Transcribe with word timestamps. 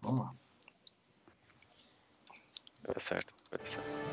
Vamos 0.00 0.20
lá. 0.20 0.34
Vai 2.82 2.94
dar 2.94 3.00
certo, 3.00 3.34
vai 3.50 3.58
dar 3.58 3.66
certo. 3.66 4.08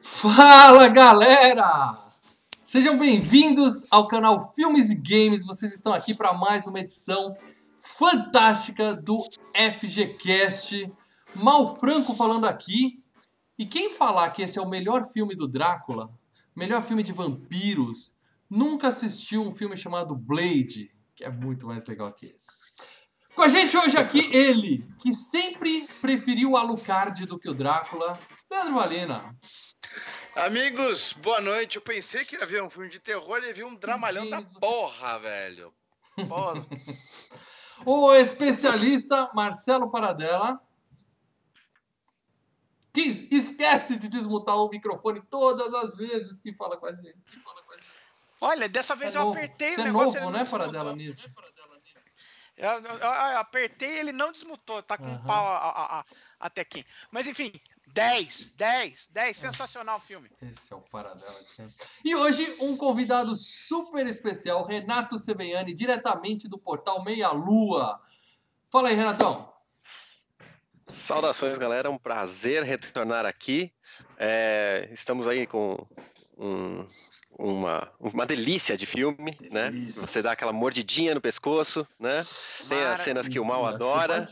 Fala 0.00 0.86
galera! 0.88 1.96
Sejam 2.62 2.98
bem-vindos 2.98 3.86
ao 3.90 4.06
canal 4.06 4.52
Filmes 4.54 4.90
e 4.90 4.96
Games. 4.96 5.44
Vocês 5.46 5.72
estão 5.72 5.94
aqui 5.94 6.14
para 6.14 6.34
mais 6.34 6.66
uma 6.66 6.78
edição 6.78 7.34
fantástica 7.78 8.94
do 8.94 9.24
FGCast. 9.54 10.92
Mal 11.34 11.76
Franco 11.78 12.14
falando 12.14 12.46
aqui. 12.46 13.02
E 13.58 13.66
quem 13.66 13.90
falar 13.90 14.30
que 14.30 14.42
esse 14.42 14.58
é 14.58 14.62
o 14.62 14.68
melhor 14.68 15.04
filme 15.04 15.34
do 15.34 15.46
Drácula, 15.46 16.10
melhor 16.56 16.80
filme 16.82 17.02
de 17.02 17.12
vampiros, 17.12 18.16
nunca 18.48 18.88
assistiu 18.88 19.42
um 19.42 19.52
filme 19.52 19.76
chamado 19.76 20.14
Blade, 20.14 20.90
que 21.14 21.24
é 21.24 21.30
muito 21.30 21.66
mais 21.66 21.84
legal 21.84 22.10
que 22.12 22.26
esse. 22.26 22.48
Com 23.34 23.42
a 23.42 23.48
gente 23.48 23.76
hoje 23.76 23.98
aqui, 23.98 24.28
ele, 24.34 24.86
que 25.00 25.12
sempre 25.12 25.86
preferiu 26.00 26.52
o 26.52 26.56
Alucard 26.56 27.26
do 27.26 27.38
que 27.38 27.50
o 27.50 27.54
Drácula, 27.54 28.18
Leandro 28.50 28.74
Valena. 28.76 29.36
Amigos, 30.34 31.12
boa 31.22 31.40
noite. 31.40 31.76
Eu 31.76 31.82
pensei 31.82 32.24
que 32.24 32.36
ia 32.36 32.46
ver 32.46 32.62
um 32.62 32.70
filme 32.70 32.88
de 32.88 32.98
terror 32.98 33.42
e 33.44 33.52
vi 33.52 33.62
um 33.62 33.74
dramalhão 33.74 34.28
da 34.30 34.40
você- 34.40 34.58
porra, 34.58 35.18
velho. 35.18 35.72
Porra. 36.28 36.66
O 37.86 38.12
especialista 38.14 39.30
Marcelo 39.34 39.90
Paradela. 39.90 40.60
Que 42.92 43.28
esquece 43.30 43.96
de 43.96 44.08
desmutar 44.08 44.56
o 44.56 44.68
microfone 44.68 45.22
todas 45.30 45.72
as 45.74 45.94
vezes 45.96 46.40
que 46.40 46.52
fala 46.54 46.76
com 46.76 46.86
a 46.86 46.92
gente. 46.92 47.16
Olha, 48.40 48.68
dessa 48.68 48.96
vez 48.96 49.14
É 49.14 49.18
eu 49.18 49.22
novo. 49.24 49.36
apertei 49.36 49.74
Você 49.74 49.80
o 49.80 49.82
é 49.82 49.84
negócio. 49.84 50.06
novo, 50.06 50.16
ele 50.18 50.24
não 50.24 50.32
né, 50.32 50.42
desmutou. 50.44 50.58
Paradela, 50.72 50.96
nisso? 50.96 51.30
Eu, 52.56 52.68
eu- 52.72 52.98
eu- 52.98 53.38
apertei 53.38 53.98
ele 53.98 54.12
não 54.12 54.32
desmutou. 54.32 54.82
Tá 54.82 54.98
com 54.98 55.04
Aham. 55.04 55.14
um 55.14 55.24
pau 55.24 55.46
a, 55.46 55.56
a, 55.56 56.00
a- 56.00 56.04
até 56.40 56.60
aqui. 56.62 56.84
Mas 57.10 57.26
enfim, 57.26 57.52
10, 57.88 58.50
10, 58.56 59.08
10. 59.08 59.36
Sensacional 59.36 59.96
o 59.98 60.00
filme. 60.00 60.30
Esse 60.42 60.72
é 60.72 60.76
o 60.76 60.80
Paradela 60.80 61.42
de 61.42 61.50
sempre. 61.50 61.74
E 62.04 62.14
hoje, 62.14 62.56
um 62.60 62.76
convidado 62.76 63.34
super 63.36 64.06
especial, 64.06 64.64
Renato 64.64 65.18
Seveiani, 65.18 65.72
diretamente 65.72 66.48
do 66.48 66.58
portal 66.58 67.02
Meia 67.04 67.30
Lua. 67.30 68.00
Fala 68.66 68.88
aí, 68.88 68.94
Renatão. 68.94 69.49
Saudações, 70.92 71.56
galera. 71.58 71.88
É 71.88 71.90
um 71.90 71.98
prazer 71.98 72.62
retornar 72.62 73.24
aqui. 73.26 73.72
É, 74.18 74.88
estamos 74.92 75.26
aí 75.28 75.46
com 75.46 75.86
um- 76.36 76.86
uma, 77.38 77.90
uma 77.98 78.26
delícia 78.26 78.76
de 78.76 78.84
filme, 78.84 79.34
né? 79.50 79.70
Delícia. 79.70 80.02
Você 80.02 80.20
dá 80.20 80.32
aquela 80.32 80.52
mordidinha 80.52 81.14
no 81.14 81.20
pescoço, 81.22 81.86
né? 81.98 82.22
Tem 82.68 82.82
as 82.84 83.00
cenas 83.00 83.28
que 83.28 83.38
o 83.40 83.44
mal 83.44 83.64
adora. 83.66 84.24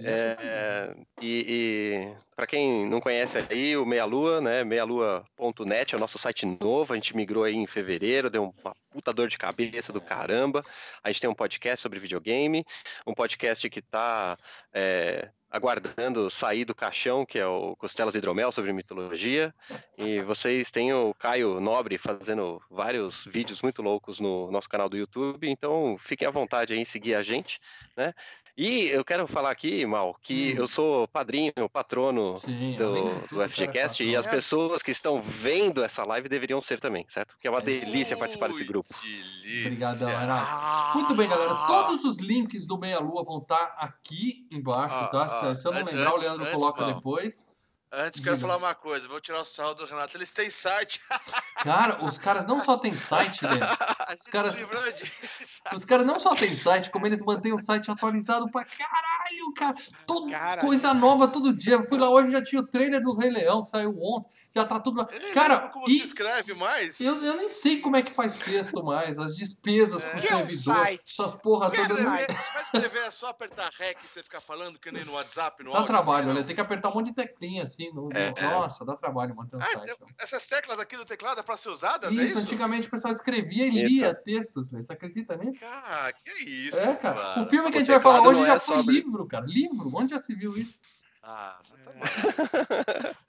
É, 0.00 0.94
e 1.20 1.44
e 1.48 2.16
para 2.34 2.46
quem 2.46 2.88
não 2.88 3.00
conhece 3.00 3.38
aí, 3.38 3.76
o 3.76 3.86
Meia 3.86 4.04
Lua, 4.04 4.40
né? 4.40 4.64
Meialua.net 4.64 5.94
é 5.94 5.96
o 5.96 6.00
nosso 6.00 6.18
site 6.18 6.44
novo. 6.60 6.92
A 6.92 6.96
gente 6.96 7.14
migrou 7.16 7.44
aí 7.44 7.54
em 7.54 7.66
fevereiro, 7.68 8.28
deu 8.30 8.52
uma 8.64 8.74
puta 8.90 9.12
dor 9.12 9.28
de 9.28 9.38
cabeça 9.38 9.92
do 9.92 10.00
caramba. 10.00 10.60
A 11.04 11.10
gente 11.12 11.20
tem 11.20 11.30
um 11.30 11.34
podcast 11.34 11.80
sobre 11.82 12.00
videogame, 12.00 12.64
um 13.06 13.14
podcast 13.14 13.68
que 13.70 13.80
tá 13.80 14.36
é, 14.72 15.28
aguardando 15.54 16.28
sair 16.28 16.64
do 16.64 16.74
caixão, 16.74 17.24
que 17.24 17.38
é 17.38 17.46
o 17.46 17.76
Costelas 17.76 18.16
Hidromel 18.16 18.50
sobre 18.50 18.72
mitologia. 18.72 19.54
E 19.96 20.20
vocês 20.22 20.72
têm 20.72 20.92
o 20.92 21.14
Caio 21.14 21.60
Nobre 21.60 21.96
fazendo 21.96 22.60
vários 22.68 23.24
vídeos 23.24 23.62
muito 23.62 23.80
loucos 23.80 24.18
no 24.18 24.50
nosso 24.50 24.68
canal 24.68 24.88
do 24.88 24.96
YouTube, 24.96 25.48
então 25.48 25.96
fiquem 25.96 26.26
à 26.26 26.30
vontade 26.32 26.72
aí 26.72 26.80
em 26.80 26.84
seguir 26.84 27.14
a 27.14 27.22
gente, 27.22 27.60
né? 27.96 28.12
E 28.56 28.86
eu 28.86 29.04
quero 29.04 29.26
falar 29.26 29.50
aqui, 29.50 29.84
Mal, 29.84 30.16
que 30.22 30.52
Hum. 30.54 30.58
eu 30.58 30.68
sou 30.68 31.08
padrinho, 31.08 31.52
patrono 31.72 32.38
Sim, 32.38 32.76
do, 32.78 33.08
do 33.26 33.48
FGCast 33.48 34.04
e 34.04 34.14
as 34.14 34.26
pessoas 34.28 34.80
que 34.80 34.92
estão 34.92 35.20
vendo 35.20 35.82
essa 35.82 36.04
live 36.04 36.28
deveriam 36.28 36.60
ser 36.60 36.78
também, 36.78 37.04
certo? 37.08 37.34
Porque 37.34 37.48
é 37.48 37.50
uma 37.50 37.58
É 37.58 37.74
sim. 37.74 37.86
delícia 37.86 38.16
participar 38.16 38.46
desse 38.48 38.62
grupo. 38.62 38.94
delícia. 39.02 39.60
Obrigadão, 39.66 40.08
Renato. 40.08 40.50
Ah, 40.52 40.92
Muito 40.94 41.14
bem, 41.16 41.28
galera. 41.28 41.66
Todos 41.66 42.04
os 42.04 42.18
links 42.18 42.64
do 42.64 42.78
Meia 42.78 43.00
Lua 43.00 43.24
vão 43.24 43.38
estar 43.38 43.74
aqui 43.76 44.46
embaixo, 44.52 44.94
Ah, 45.00 45.08
tá? 45.08 45.24
ah, 45.24 45.28
Se- 45.28 45.56
Se 45.62 45.66
eu 45.68 45.72
não 45.72 45.80
antes- 45.80 45.92
lembrar, 45.94 46.14
o 46.14 46.18
Leandro 46.18 46.42
antes, 46.44 46.54
coloca 46.54 46.84
depois. 46.84 47.46
Antes, 47.96 48.20
quero 48.22 48.38
falar 48.38 48.56
uma 48.56 48.74
coisa. 48.74 49.06
Vou 49.08 49.20
tirar 49.20 49.40
o 49.42 49.44
saldo 49.44 49.84
do 49.84 49.88
Renato. 49.88 50.16
Eles 50.16 50.30
têm 50.32 50.50
site. 50.50 51.00
Cara, 51.62 52.04
os 52.04 52.18
caras 52.18 52.44
não 52.44 52.60
só 52.60 52.76
têm 52.76 52.96
site. 52.96 53.44
A 54.06 54.10
gente 54.12 54.30
caras-. 54.30 54.56
Os 55.72 55.84
caras 55.84 56.06
não 56.06 56.18
só 56.18 56.34
têm 56.34 56.54
site, 56.54 56.90
como 56.90 57.06
eles 57.06 57.22
mantêm 57.22 57.52
o 57.52 57.58
site 57.58 57.90
atualizado 57.90 58.50
pra 58.50 58.64
caralho, 58.64 59.52
cara. 59.56 59.74
Todo, 60.06 60.30
Cara. 60.30 60.60
coisa 60.60 60.92
nova 60.92 61.28
todo 61.28 61.52
dia. 61.56 61.74
Eu 61.74 61.88
fui 61.88 61.98
lá 61.98 62.08
hoje 62.10 62.30
já 62.32 62.42
tinha 62.42 62.60
o 62.60 62.66
trailer 62.66 63.00
do 63.02 63.16
Rei 63.16 63.30
Leão, 63.30 63.62
que 63.62 63.70
saiu 63.70 63.90
ontem. 64.02 64.28
Já 64.54 64.64
tá 64.64 64.78
tudo 64.80 64.98
lá. 65.00 65.08
Eu 65.10 65.32
Cara, 65.32 65.60
como 65.68 65.88
e- 65.88 65.98
se 65.98 66.04
escreve 66.04 66.52
mais. 66.54 67.00
Eu, 67.00 67.22
eu 67.22 67.36
nem 67.36 67.48
sei 67.48 67.80
como 67.80 67.96
é 67.96 68.02
que 68.02 68.10
faz 68.12 68.36
texto 68.36 68.82
mais, 68.82 69.18
as 69.18 69.36
despesas 69.36 70.04
É. 70.04 70.08
pro 70.10 70.20
Que 70.20 70.26
é 70.26 70.30
servidor, 70.30 70.52
site? 70.52 71.02
essas 71.08 71.34
porra 71.34 71.70
Quer 71.70 71.86
todas. 71.88 72.04
é- 72.04 72.06
vai 72.10 72.26
escrever, 72.62 73.02
é 73.06 73.10
só 73.10 73.28
apertar 73.28 73.70
REC 73.78 73.98
e 74.04 74.08
você 74.08 74.22
ficar 74.22 74.40
falando 74.40 74.78
que 74.78 74.90
nem 74.92 75.04
no 75.04 75.12
WhatsApp, 75.12 75.62
no 75.62 75.70
Dá 75.70 75.78
áudio, 75.78 75.92
trabalho, 75.92 76.24
assim, 76.24 76.34
né? 76.34 76.40
não. 76.40 76.46
Tem 76.46 76.54
que 76.54 76.60
apertar 76.62 76.90
um 76.90 76.94
monte 76.94 77.06
de 77.06 77.14
teclinha 77.14 77.62
assim. 77.62 77.83
No, 77.92 78.08
no- 78.08 78.16
É, 78.16 78.32
é. 78.36 78.42
Nossa, 78.42 78.84
dá 78.84 78.94
trabalho 78.96 79.34
manter 79.34 79.56
um 79.56 79.62
Ah, 79.62 79.66
site. 79.66 79.88
eu- 79.90 79.96
essas 80.18 80.46
teclas 80.46 80.78
aqui 80.78 80.96
do 80.96 81.04
teclado 81.04 81.40
é 81.40 81.42
pra 81.42 81.56
ser 81.56 81.68
usadas, 81.70 82.10
é 82.10 82.14
Isso, 82.14 82.24
isso? 82.26 82.38
antigamente 82.38 82.88
o 82.88 82.90
pessoal 82.90 83.12
escrevia 83.12 83.66
e 83.66 83.82
Isso. 83.82 83.92
lia 83.92 84.14
textos, 84.14 84.70
né? 84.70 84.80
Você 84.82 84.92
acredita 84.92 85.36
nisso? 85.36 85.64
Ah, 85.66 86.10
que 86.12 86.30
isso, 86.44 86.76
É, 86.78 86.94
cara. 86.96 87.14
cara. 87.20 87.40
O 87.42 87.46
filme 87.46 87.70
que 87.70 87.76
a 87.76 87.80
gente 87.80 87.90
vai 87.90 88.00
falar 88.00 88.20
hoje 88.22 88.40
já 88.46 88.54
é 88.54 88.58
foi 88.58 88.76
sobre- 88.76 88.94
livro, 88.96 89.26
cara. 89.26 89.44
Livro? 89.46 89.90
Onde 89.94 90.12
já 90.12 90.18
se 90.18 90.34
viu 90.34 90.56
isso? 90.56 90.88
Ah, 91.22 91.58
tá 91.68 91.74
bom. 91.84 92.00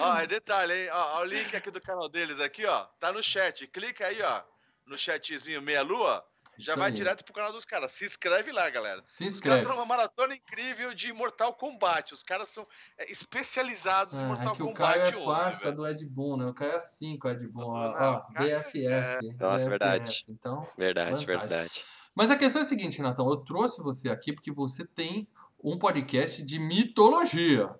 Ó, 0.00 0.16
é 0.18 0.26
detalhe, 0.26 0.72
hein? 0.84 0.90
Ó, 0.92 1.18
ó, 1.18 1.22
o 1.22 1.24
link 1.24 1.54
aqui 1.56 1.70
do 1.70 1.80
canal 1.80 2.08
deles 2.08 2.40
aqui, 2.40 2.64
ó. 2.66 2.84
Tá 3.00 3.12
no 3.12 3.22
chat. 3.22 3.66
Clica 3.68 4.06
aí, 4.06 4.20
ó. 4.22 4.42
No 4.86 4.98
chatzinho 4.98 5.62
meia 5.62 5.82
lua. 5.82 6.24
Já 6.58 6.72
Isso 6.72 6.78
vai 6.78 6.90
aí. 6.90 6.94
direto 6.94 7.24
pro 7.24 7.32
canal 7.32 7.52
dos 7.52 7.64
caras. 7.64 7.92
Se 7.92 8.04
inscreve 8.04 8.52
lá, 8.52 8.68
galera. 8.70 9.02
Se 9.08 9.24
Os 9.26 9.40
caras 9.40 9.58
inscreve. 9.60 9.66
numa 9.66 9.86
maratona 9.86 10.34
incrível 10.34 10.92
de 10.94 11.12
Mortal 11.12 11.54
Kombat. 11.54 12.12
Os 12.12 12.22
caras 12.22 12.50
são 12.50 12.66
é, 12.98 13.10
especializados 13.10 14.18
em 14.18 14.22
É, 14.22 14.26
Mortal 14.26 14.52
é 14.52 14.56
que 14.56 14.62
o 14.62 14.66
Kombat. 14.66 14.78
Caio 14.98 15.02
é 15.02 15.16
11, 15.16 15.24
parça 15.26 15.64
velho. 15.64 15.76
do 15.76 15.86
Ed 15.88 16.06
Boon, 16.06 16.36
né? 16.36 16.46
O 16.46 16.54
Caio 16.54 16.72
é 16.72 16.76
assim 16.76 17.18
com 17.18 17.28
o 17.28 17.30
Ed 17.30 17.48
Boon. 17.48 17.64
Ó, 17.70 17.94
ó, 17.96 18.20
BFF. 18.32 18.86
é- 18.86 19.18
Nossa, 19.40 19.64
BFF. 19.64 19.68
verdade. 19.68 20.24
Então, 20.28 20.68
Verdade, 20.76 21.10
Vantagem. 21.10 21.26
verdade. 21.26 21.84
Mas 22.14 22.30
a 22.30 22.36
questão 22.36 22.60
é 22.60 22.64
a 22.64 22.68
seguinte, 22.68 22.98
Renatão, 22.98 23.26
eu 23.30 23.36
trouxe 23.38 23.82
você 23.82 24.10
aqui 24.10 24.32
porque 24.32 24.52
você 24.52 24.86
tem 24.86 25.26
um 25.64 25.78
podcast 25.78 26.42
de 26.42 26.58
mitologia. 26.58 27.74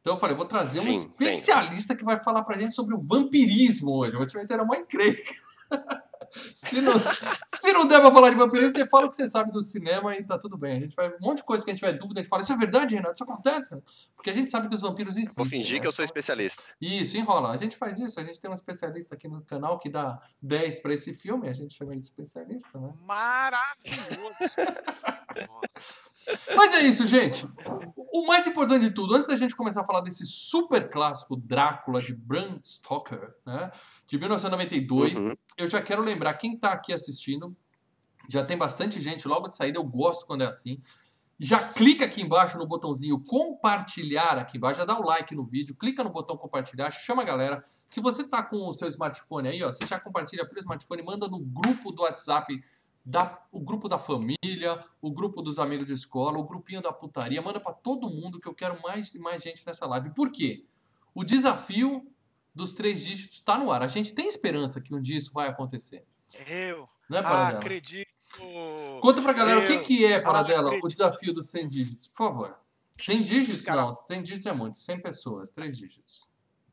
Então 0.00 0.14
eu 0.14 0.18
falei, 0.20 0.36
vou 0.36 0.44
trazer 0.46 0.80
um 0.80 0.84
Sim, 0.84 0.90
especialista 0.92 1.94
que 1.96 2.04
vai 2.04 2.22
falar 2.22 2.42
pra 2.44 2.58
gente 2.60 2.74
sobre 2.74 2.94
o 2.94 3.00
vampirismo 3.02 3.90
hoje. 3.96 4.12
Eu 4.12 4.18
vou 4.18 4.26
te 4.26 4.36
meter 4.36 4.60
uma 4.60 4.76
encrenca. 4.76 5.20
se, 6.30 6.80
não, 6.80 6.92
se 7.46 7.72
não 7.72 7.86
der 7.86 8.00
pra 8.00 8.12
falar 8.12 8.30
de 8.30 8.36
vampirismo, 8.36 8.72
você 8.72 8.86
fala 8.86 9.06
o 9.06 9.10
que 9.10 9.16
você 9.16 9.26
sabe 9.28 9.50
do 9.52 9.62
cinema 9.62 10.14
e 10.16 10.24
tá 10.24 10.38
tudo 10.38 10.56
bem. 10.56 10.78
A 10.78 10.80
gente 10.80 10.96
vai, 10.96 11.08
um 11.08 11.18
monte 11.20 11.38
de 11.38 11.44
coisa 11.44 11.64
que 11.64 11.70
a 11.70 11.74
gente 11.74 11.84
tiver 11.84 11.98
dúvida, 11.98 12.20
a 12.20 12.22
gente 12.22 12.30
fala, 12.30 12.42
isso 12.42 12.52
é 12.52 12.56
verdade, 12.56 12.94
Renato? 12.94 13.14
Isso 13.14 13.24
acontece? 13.24 13.76
Porque 14.14 14.30
a 14.30 14.34
gente 14.34 14.50
sabe 14.50 14.68
que 14.68 14.74
os 14.74 14.80
vampiros 14.82 15.16
existem. 15.16 15.36
Vou 15.44 15.50
fingir 15.50 15.74
né? 15.76 15.80
que 15.80 15.86
eu 15.86 15.92
sou 15.92 16.02
Só- 16.02 16.04
especialista. 16.04 16.62
Isso, 16.80 17.16
enrola. 17.16 17.52
A 17.52 17.56
gente 17.56 17.76
faz 17.76 17.98
isso, 17.98 18.18
a 18.20 18.24
gente 18.24 18.40
tem 18.40 18.50
um 18.50 18.54
especialista 18.54 19.14
aqui 19.14 19.28
no 19.28 19.42
canal 19.42 19.78
que 19.78 19.88
dá 19.88 20.18
10 20.42 20.80
pra 20.80 20.94
esse 20.94 21.12
filme, 21.14 21.48
a 21.48 21.52
gente 21.52 21.74
chama 21.74 21.92
ele 21.92 22.00
de 22.00 22.06
especialista, 22.06 22.78
né? 22.78 22.92
Maravilhoso. 23.00 24.36
Mas 26.56 26.74
é 26.74 26.80
isso, 26.82 27.06
gente. 27.06 27.48
O 27.96 28.26
mais 28.26 28.46
importante 28.46 28.82
de 28.82 28.90
tudo, 28.90 29.14
antes 29.14 29.26
da 29.26 29.36
gente 29.36 29.56
começar 29.56 29.80
a 29.82 29.84
falar 29.86 30.00
desse 30.00 30.24
super 30.26 30.88
clássico 30.90 31.36
Drácula 31.36 32.00
de 32.02 32.14
Bram 32.14 32.60
Stoker, 32.64 33.34
né, 33.46 33.70
de 34.06 34.18
1992, 34.18 35.18
Uhum. 35.18 35.34
eu 35.56 35.68
já 35.68 35.80
quero 35.80 36.02
lembrar 36.02 36.34
quem 36.34 36.56
tá 36.56 36.72
aqui 36.72 36.92
assistindo. 36.92 37.56
Já 38.28 38.44
tem 38.44 38.56
bastante 38.56 39.00
gente 39.00 39.26
logo 39.26 39.48
de 39.48 39.56
saída, 39.56 39.78
eu 39.78 39.84
gosto 39.84 40.26
quando 40.26 40.42
é 40.42 40.46
assim. 40.46 40.80
Já 41.42 41.72
clica 41.72 42.04
aqui 42.04 42.20
embaixo 42.20 42.58
no 42.58 42.66
botãozinho 42.66 43.18
compartilhar 43.18 44.36
aqui 44.36 44.58
embaixo, 44.58 44.78
já 44.78 44.84
dá 44.84 44.98
o 45.00 45.02
like 45.02 45.34
no 45.34 45.42
vídeo, 45.44 45.74
clica 45.74 46.04
no 46.04 46.10
botão 46.10 46.36
compartilhar, 46.36 46.90
chama 46.90 47.22
a 47.22 47.24
galera. 47.24 47.62
Se 47.86 47.98
você 47.98 48.22
tá 48.24 48.42
com 48.42 48.68
o 48.68 48.74
seu 48.74 48.86
smartphone 48.88 49.48
aí, 49.48 49.62
ó, 49.64 49.72
você 49.72 49.86
já 49.86 49.98
compartilha 49.98 50.46
pelo 50.46 50.60
smartphone, 50.60 51.02
manda 51.02 51.26
no 51.28 51.40
grupo 51.40 51.90
do 51.92 52.02
WhatsApp 52.02 52.62
da, 53.04 53.42
o 53.50 53.60
grupo 53.60 53.88
da 53.88 53.98
família, 53.98 54.84
o 55.00 55.10
grupo 55.10 55.42
dos 55.42 55.58
amigos 55.58 55.86
de 55.86 55.92
escola, 55.92 56.38
o 56.38 56.44
grupinho 56.44 56.82
da 56.82 56.92
putaria, 56.92 57.40
manda 57.40 57.58
pra 57.58 57.72
todo 57.72 58.10
mundo 58.10 58.38
que 58.38 58.46
eu 58.46 58.54
quero 58.54 58.80
mais 58.82 59.14
e 59.14 59.18
mais 59.18 59.42
gente 59.42 59.66
nessa 59.66 59.86
live. 59.86 60.10
Por 60.10 60.30
quê? 60.30 60.64
O 61.14 61.24
desafio 61.24 62.06
dos 62.54 62.74
três 62.74 63.04
dígitos 63.04 63.40
tá 63.40 63.58
no 63.58 63.70
ar. 63.70 63.82
A 63.82 63.88
gente 63.88 64.14
tem 64.14 64.28
esperança 64.28 64.80
que 64.80 64.94
um 64.94 65.00
dia 65.00 65.18
isso 65.18 65.32
vai 65.32 65.48
acontecer. 65.48 66.04
Eu 66.48 66.88
ah, 67.18 67.22
Paradela? 67.22 67.58
acredito. 67.58 68.10
Conta 69.00 69.20
pra 69.20 69.32
galera 69.32 69.60
o 69.60 69.66
que, 69.66 69.72
Eu 69.72 69.82
que 69.82 70.04
é, 70.04 70.20
Paradela, 70.20 70.70
o 70.80 70.88
desafio 70.88 71.34
dos 71.34 71.50
100 71.50 71.68
dígitos, 71.68 72.08
por 72.08 72.28
favor. 72.28 72.56
100 72.96 73.22
dígitos? 73.24 73.64
Não, 73.66 73.92
100 73.92 74.22
dígitos 74.22 74.46
é 74.46 74.52
muito. 74.52 74.78
100 74.78 75.00
pessoas, 75.00 75.50
3 75.50 75.76
dígitos. 75.76 76.29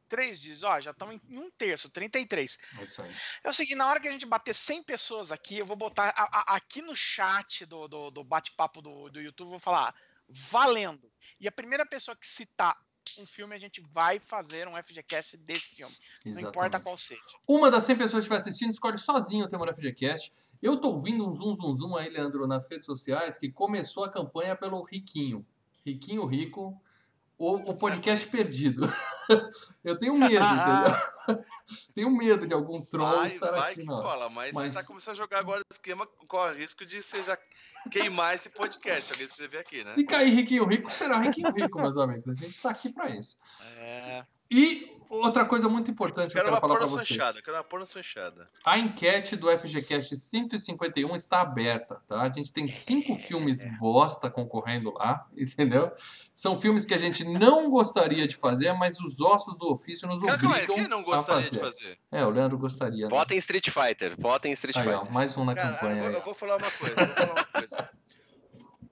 Três 0.09 0.39
dias, 0.39 0.63
ó, 0.63 0.79
já 0.79 0.91
estamos 0.91 1.19
em 1.29 1.37
um 1.37 1.49
terço, 1.51 1.89
33. 1.89 2.57
É 2.79 2.83
isso 2.83 3.01
aí. 3.01 3.11
É 3.43 3.49
o 3.49 3.53
seguinte, 3.53 3.75
na 3.75 3.87
hora 3.87 3.99
que 3.99 4.07
a 4.07 4.11
gente 4.11 4.25
bater 4.25 4.53
100 4.55 4.83
pessoas 4.83 5.31
aqui, 5.31 5.57
eu 5.57 5.65
vou 5.65 5.75
botar 5.75 6.09
a- 6.15 6.39
a- 6.53 6.55
aqui 6.55 6.81
no 6.81 6.95
chat 6.95 7.65
do, 7.65 7.87
do, 7.87 8.09
do 8.11 8.23
bate-papo 8.23 8.81
do, 8.81 9.09
do 9.09 9.19
YouTube, 9.21 9.49
vou 9.49 9.59
falar, 9.59 9.93
valendo. 10.27 11.11
E 11.39 11.47
a 11.47 11.51
primeira 11.51 11.85
pessoa 11.85 12.15
que 12.15 12.25
citar 12.27 12.77
um 13.19 13.25
filme, 13.25 13.55
a 13.55 13.59
gente 13.59 13.81
vai 13.93 14.19
fazer 14.19 14.67
um 14.67 14.75
FGCast 14.77 15.37
desse 15.37 15.75
filme. 15.75 15.95
Não 16.25 16.33
importa 16.33 16.49
Exatamente. 16.59 16.83
qual 16.83 16.97
seja. 16.97 17.21
Uma 17.47 17.71
das 17.71 17.83
100 17.85 17.95
pessoas 17.97 18.11
que 18.27 18.33
estiver 18.33 18.35
assistindo, 18.35 18.71
escolhe 18.71 18.97
sozinho 18.99 19.45
o 19.45 19.49
tema 19.49 19.65
do 19.65 19.73
FGCast. 19.73 20.31
Eu 20.61 20.75
tô 20.79 20.89
ouvindo 20.89 21.25
um 21.27 21.33
zoom, 21.33 21.53
zoom, 21.55 21.73
zoom 21.73 21.95
aí, 21.95 22.09
Leandro, 22.09 22.45
nas 22.45 22.69
redes 22.69 22.85
sociais, 22.85 23.37
que 23.37 23.49
começou 23.49 24.03
a 24.03 24.11
campanha 24.11 24.55
pelo 24.57 24.81
Riquinho. 24.83 25.45
Riquinho 25.85 26.25
Rico, 26.25 26.79
o, 27.37 27.71
o 27.71 27.75
podcast 27.77 28.27
perdido. 28.27 28.81
Eu 29.83 29.97
tenho 29.97 30.17
medo, 30.17 30.43
entendeu? 30.43 31.45
tenho 31.93 32.09
medo 32.09 32.47
de 32.47 32.53
algum 32.53 32.81
troll 32.81 33.17
Vai, 33.17 33.27
estar 33.27 33.51
vai 33.51 33.71
aqui, 33.71 33.81
que 33.81 33.85
não. 33.87 34.01
cola, 34.01 34.29
mas, 34.29 34.53
Mas- 34.53 34.73
você 34.73 34.81
tá 34.81 34.87
começando 34.87 35.13
a 35.13 35.17
jogar 35.17 35.39
agora 35.39 35.61
o 35.61 35.73
esquema, 35.73 36.07
corre 36.27 36.59
risco 36.59 36.85
de 36.85 37.01
você 37.01 37.21
já 37.21 37.37
queimar 37.91 38.35
esse 38.35 38.49
podcast, 38.49 39.11
alguém 39.11 39.27
escrever 39.27 39.59
aqui, 39.59 39.83
né? 39.83 39.93
Se 39.93 40.05
cair 40.05 40.29
Riquinho 40.33 40.65
Rico, 40.65 40.89
será 40.91 41.19
Riquinho 41.19 41.51
Rico, 41.53 41.79
meus 41.79 41.97
amigos. 41.97 42.29
A 42.29 42.33
gente 42.41 42.59
tá 42.59 42.69
aqui 42.69 42.89
pra 42.91 43.09
isso. 43.09 43.37
É, 43.77 44.25
E 44.49 44.95
outra 45.09 45.45
coisa 45.45 45.69
muito 45.69 45.89
importante 45.89 46.33
que 46.33 46.37
eu 46.39 46.43
Quero 46.43 46.57
falar 46.57 46.75
pra 46.75 46.85
porra 46.85 46.99
vocês. 46.99 47.17
sanchada, 47.17 47.41
quero 47.41 47.55
uma 47.57 47.63
porra 47.63 47.85
sanchada. 47.85 48.49
A 48.65 48.77
enquete 48.77 49.35
do 49.37 49.47
FGCast 49.57 50.15
151 50.15 51.15
está 51.15 51.41
aberta, 51.41 52.01
tá? 52.05 52.21
A 52.21 52.31
gente 52.31 52.51
tem 52.51 52.67
cinco 52.69 53.15
filmes 53.15 53.63
bosta 53.79 54.29
concorrendo 54.29 54.93
lá, 54.93 55.25
entendeu? 55.37 55.91
São 56.33 56.59
filmes 56.59 56.85
que 56.85 56.93
a 56.93 56.97
gente 56.97 57.23
não 57.23 57.69
gostaria 57.69 58.27
de 58.27 58.35
fazer, 58.35 58.73
mas 58.73 58.99
os 58.99 59.19
ossos 59.21 59.57
do 59.57 59.71
ofício 59.73 60.07
nos 60.07 60.21
Cara, 60.21 60.33
obrigam 60.45 60.75
quem 60.75 60.87
não 60.87 60.99
a 60.99 61.03
gostaria 61.03 61.43
fazer. 61.43 61.55
de 61.55 61.59
fazer? 61.59 61.99
É, 62.11 62.25
o 62.25 62.29
Leandro 62.29 62.57
gostaria. 62.57 63.05
Né? 63.05 63.09
Votem 63.09 63.37
em 63.37 63.39
Street 63.39 63.69
Fighter. 63.69 64.15
Votem 64.19 64.51
em 64.51 64.53
Street 64.53 64.75
Aí, 64.77 64.87
ó, 64.89 64.99
Fighter. 64.99 65.13
mais 65.13 65.37
um 65.37 65.45
na 65.45 65.55
Cara, 65.55 65.73
campanha. 65.73 66.03
eu, 66.03 66.11
eu 66.11 66.21
vou 66.23 66.35
falar 66.35 66.57
uma 66.57 66.71
coisa, 66.71 66.95
eu 66.99 67.05
vou 67.07 67.15
falar 67.15 67.33
uma 67.33 67.45
coisa. 67.45 67.89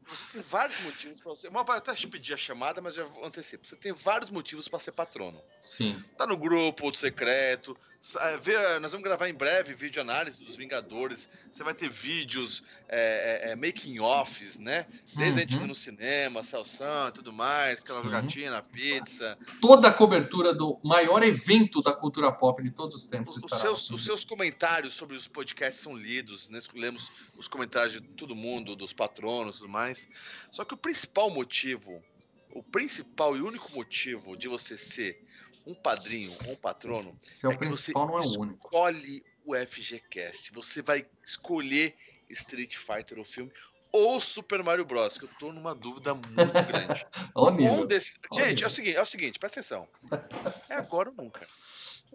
Você 0.05 0.33
tem 0.33 0.41
vários 0.41 0.79
motivos 0.81 1.19
pra 1.19 1.29
você. 1.31 1.47
Uma, 1.47 1.61
eu 1.61 1.71
até 1.73 1.93
te 1.95 2.07
pedir 2.07 2.33
a 2.33 2.37
chamada, 2.37 2.81
mas 2.81 2.95
já 2.95 3.05
antecipo. 3.23 3.65
Você 3.65 3.75
tem 3.75 3.91
vários 3.91 4.29
motivos 4.29 4.67
pra 4.67 4.79
ser 4.79 4.91
patrono. 4.91 5.41
Sim. 5.59 6.03
Tá 6.17 6.27
no 6.27 6.37
grupo, 6.37 6.91
do 6.91 6.97
secreto. 6.97 7.75
É, 8.19 8.37
vê- 8.37 8.79
nós 8.79 8.91
vamos 8.91 9.03
gravar 9.03 9.27
em 9.29 9.33
breve 9.33 9.73
vídeo 9.73 10.01
análise 10.01 10.39
dos 10.43 10.55
Vingadores. 10.55 11.27
Você 11.51 11.63
vai 11.63 11.73
ter 11.73 11.89
vídeos, 11.89 12.63
é, 12.87 13.47
é, 13.47 13.51
é, 13.51 13.55
making 13.55 13.99
offs, 13.99 14.59
né? 14.59 14.85
Desde 15.15 15.39
a 15.39 15.43
gente 15.43 15.57
Uhum. 15.57 15.67
no 15.67 15.75
cinema, 15.75 16.43
Celção 16.43 17.07
e 17.09 17.11
tudo 17.13 17.31
mais, 17.33 17.79
aquela 17.79 17.99
Sim. 17.99 18.05
jogatina, 18.05 18.61
pizza. 18.61 19.37
Toda 19.61 19.87
a 19.87 19.93
cobertura 19.93 20.53
do 20.53 20.79
maior 20.83 21.23
evento 21.23 21.81
da 21.81 21.93
cultura 21.93 22.31
pop 22.31 22.61
de 22.61 22.69
todos 22.71 22.95
os 22.95 23.07
tempos 23.07 23.31
Os, 23.31 23.37
os 23.37 23.43
estará. 23.45 23.61
seus, 23.61 23.89
os 23.89 24.03
seus 24.03 24.23
comentários 24.25 24.93
sobre 24.93 25.15
os 25.15 25.27
podcasts 25.27 25.81
são 25.81 25.95
lidos, 25.97 26.49
né? 26.49 26.59
lemos 26.73 27.09
os 27.37 27.47
comentários 27.47 27.93
de 27.93 28.01
todo 28.01 28.35
mundo, 28.35 28.75
dos 28.75 28.93
patronos 28.93 29.55
e 29.55 29.59
tudo 29.59 29.71
mais. 29.71 30.07
Só 30.51 30.63
que 30.65 30.73
o 30.73 30.77
principal 30.77 31.29
motivo, 31.29 32.03
o 32.51 32.61
principal 32.61 33.35
e 33.35 33.41
único 33.41 33.71
motivo 33.73 34.37
de 34.37 34.47
você 34.47 34.77
ser 34.77 35.24
um 35.65 35.73
padrinho 35.73 36.31
ou 36.45 36.53
um 36.53 36.55
patrono 36.55 37.15
Se 37.19 37.47
é 37.47 37.55
principal, 37.55 38.07
não 38.07 38.19
é 38.19 38.21
o 38.21 38.39
único. 38.39 38.63
escolhe 38.63 39.23
o 39.45 39.55
FGCast. 39.55 40.51
Você 40.53 40.81
vai 40.81 41.05
escolher 41.23 41.95
Street 42.29 42.75
Fighter, 42.75 43.19
o 43.19 43.25
filme, 43.25 43.51
ou 43.91 44.19
Super 44.19 44.63
Mario 44.63 44.85
Bros. 44.85 45.17
Que 45.17 45.25
eu 45.25 45.29
tô 45.39 45.51
numa 45.53 45.73
dúvida 45.73 46.13
muito 46.13 46.33
grande. 46.67 47.07
Um 47.35 47.85
desse... 47.85 48.15
Gente, 48.33 48.63
é 48.63 48.67
o 48.67 48.69
seguinte, 48.69 48.97
é 48.97 49.01
o 49.01 49.05
seguinte, 49.05 49.39
presta 49.39 49.59
atenção. 49.59 49.87
É 50.69 50.75
agora 50.75 51.09
ou 51.09 51.15
nunca. 51.15 51.47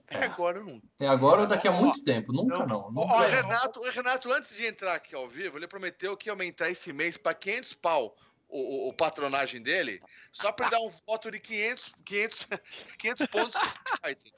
É 0.09 0.25
agora 0.25 0.59
ou 0.59 0.67
nunca. 0.67 0.87
É 0.99 1.07
agora 1.07 1.43
ou 1.43 1.47
daqui 1.47 1.69
a 1.69 1.73
Ó, 1.73 1.81
muito 1.81 2.03
tempo? 2.05 2.33
Nunca 2.33 2.67
não. 2.67 2.87
Ó, 2.87 2.91
Nunca 2.91 3.15
o, 3.15 3.17
Olha, 3.19 3.43
Renato, 3.43 3.81
Renato, 3.83 4.33
antes 4.33 4.57
de 4.57 4.67
entrar 4.67 4.95
aqui 4.95 5.15
ao 5.15 5.29
vivo, 5.29 5.57
ele 5.57 5.69
prometeu 5.69 6.17
que 6.17 6.29
ia 6.29 6.33
aumentar 6.33 6.71
esse 6.71 6.93
mês 6.93 7.17
para 7.17 7.35
500 7.35 7.75
pau 7.75 8.17
o, 8.51 8.89
o- 8.89 8.93
patronagem 8.95 9.63
dele, 9.63 10.01
só 10.33 10.51
para 10.53 10.67
ele 10.67 10.77
dar 10.77 10.81
um 10.81 10.91
voto 11.07 11.31
de 11.31 11.39
500, 11.41 11.93
500, 12.05 12.49
500 12.99 13.27
pontos 13.27 13.55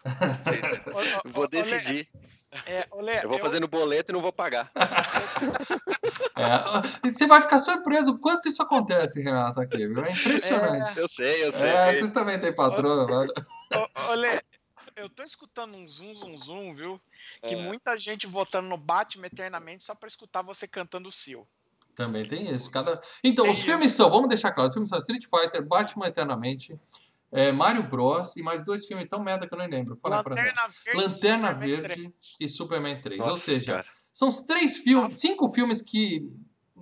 Vou 1.25 1.49
decidir. 1.49 2.09
é, 2.67 2.87
Lê, 2.95 3.25
Eu 3.25 3.29
vou 3.29 3.39
fazer 3.39 3.61
no 3.61 3.69
boleto 3.69 4.13
e 4.13 4.15
não 4.15 4.23
vou 4.23 4.33
pagar. 4.33 4.71
É, 6.35 7.11
você 7.11 7.27
vai 7.27 7.41
ficar 7.43 7.59
surpreso 7.59 8.13
o 8.13 8.19
quanto 8.19 8.49
isso 8.49 8.63
acontece, 8.63 9.23
Renato, 9.23 9.61
aqui, 9.61 9.87
viu? 9.87 10.03
É 10.05 10.11
impressionante. 10.13 10.99
Eu 10.99 11.07
sei, 11.07 11.45
eu 11.45 11.53
sei. 11.53 11.69
É, 11.69 11.93
vocês 11.95 12.11
também 12.11 12.41
têm 12.41 12.55
patrono? 12.55 13.27
Ô, 13.75 14.11
ô, 14.11 14.15
Lê, 14.15 14.41
eu 14.97 15.09
tô 15.11 15.23
escutando 15.23 15.77
um 15.77 15.87
zoom, 15.87 16.15
zoom, 16.17 16.39
zoom, 16.39 16.75
viu? 16.75 17.01
Que 17.43 17.55
É. 17.55 17.57
muita 17.57 17.99
gente 17.99 18.27
votando 18.27 18.69
no 18.69 18.77
Batman 18.79 19.27
eternamente 19.27 19.85
só 19.85 19.95
pra 19.95 20.09
escutar 20.09 20.43
você 20.43 20.67
cantando 20.67 21.09
o 21.09 21.13
Seal. 21.13 21.47
Também 21.95 22.27
tem 22.27 22.51
isso. 22.55 22.71
Cada... 22.71 23.01
Então, 23.23 23.47
É 23.47 23.51
os 23.51 23.63
filmes 23.63 23.87
isso. 23.87 23.97
são, 23.97 24.11
vamos 24.11 24.29
deixar 24.29 24.53
claro, 24.53 24.69
os 24.69 24.75
filmes 24.75 24.89
são 24.89 24.99
Street 24.99 25.25
Fighter, 25.25 25.63
Batman 25.67 26.07
Eternamente, 26.07 26.79
é, 27.31 27.51
Mario 27.53 27.83
Bros. 27.83 28.37
e 28.37 28.43
mais 28.43 28.63
dois 28.65 28.87
filmes 28.87 29.09
tão 29.09 29.23
merda 29.23 29.47
que 29.47 29.55
eu 29.55 29.59
nem 29.59 29.69
lembro. 29.69 29.99
Fala 30.03 30.23
pra 30.23 30.35
mim. 30.35 30.41
Lanterna 30.41 30.69
Verde. 30.85 31.01
Lanterna 31.01 31.53
Verde 31.55 31.95
3. 32.11 32.37
e 32.41 32.49
Superman 32.49 33.01
3. 33.01 33.21
Ou 33.21 33.27
Nossa, 33.29 33.43
seja, 33.45 33.73
cara. 33.77 33.87
são 34.13 34.29
os 34.29 34.41
três 34.41 34.77
filmes, 34.79 35.17
cinco 35.17 35.49
filmes 35.49 35.81
que. 35.83 36.31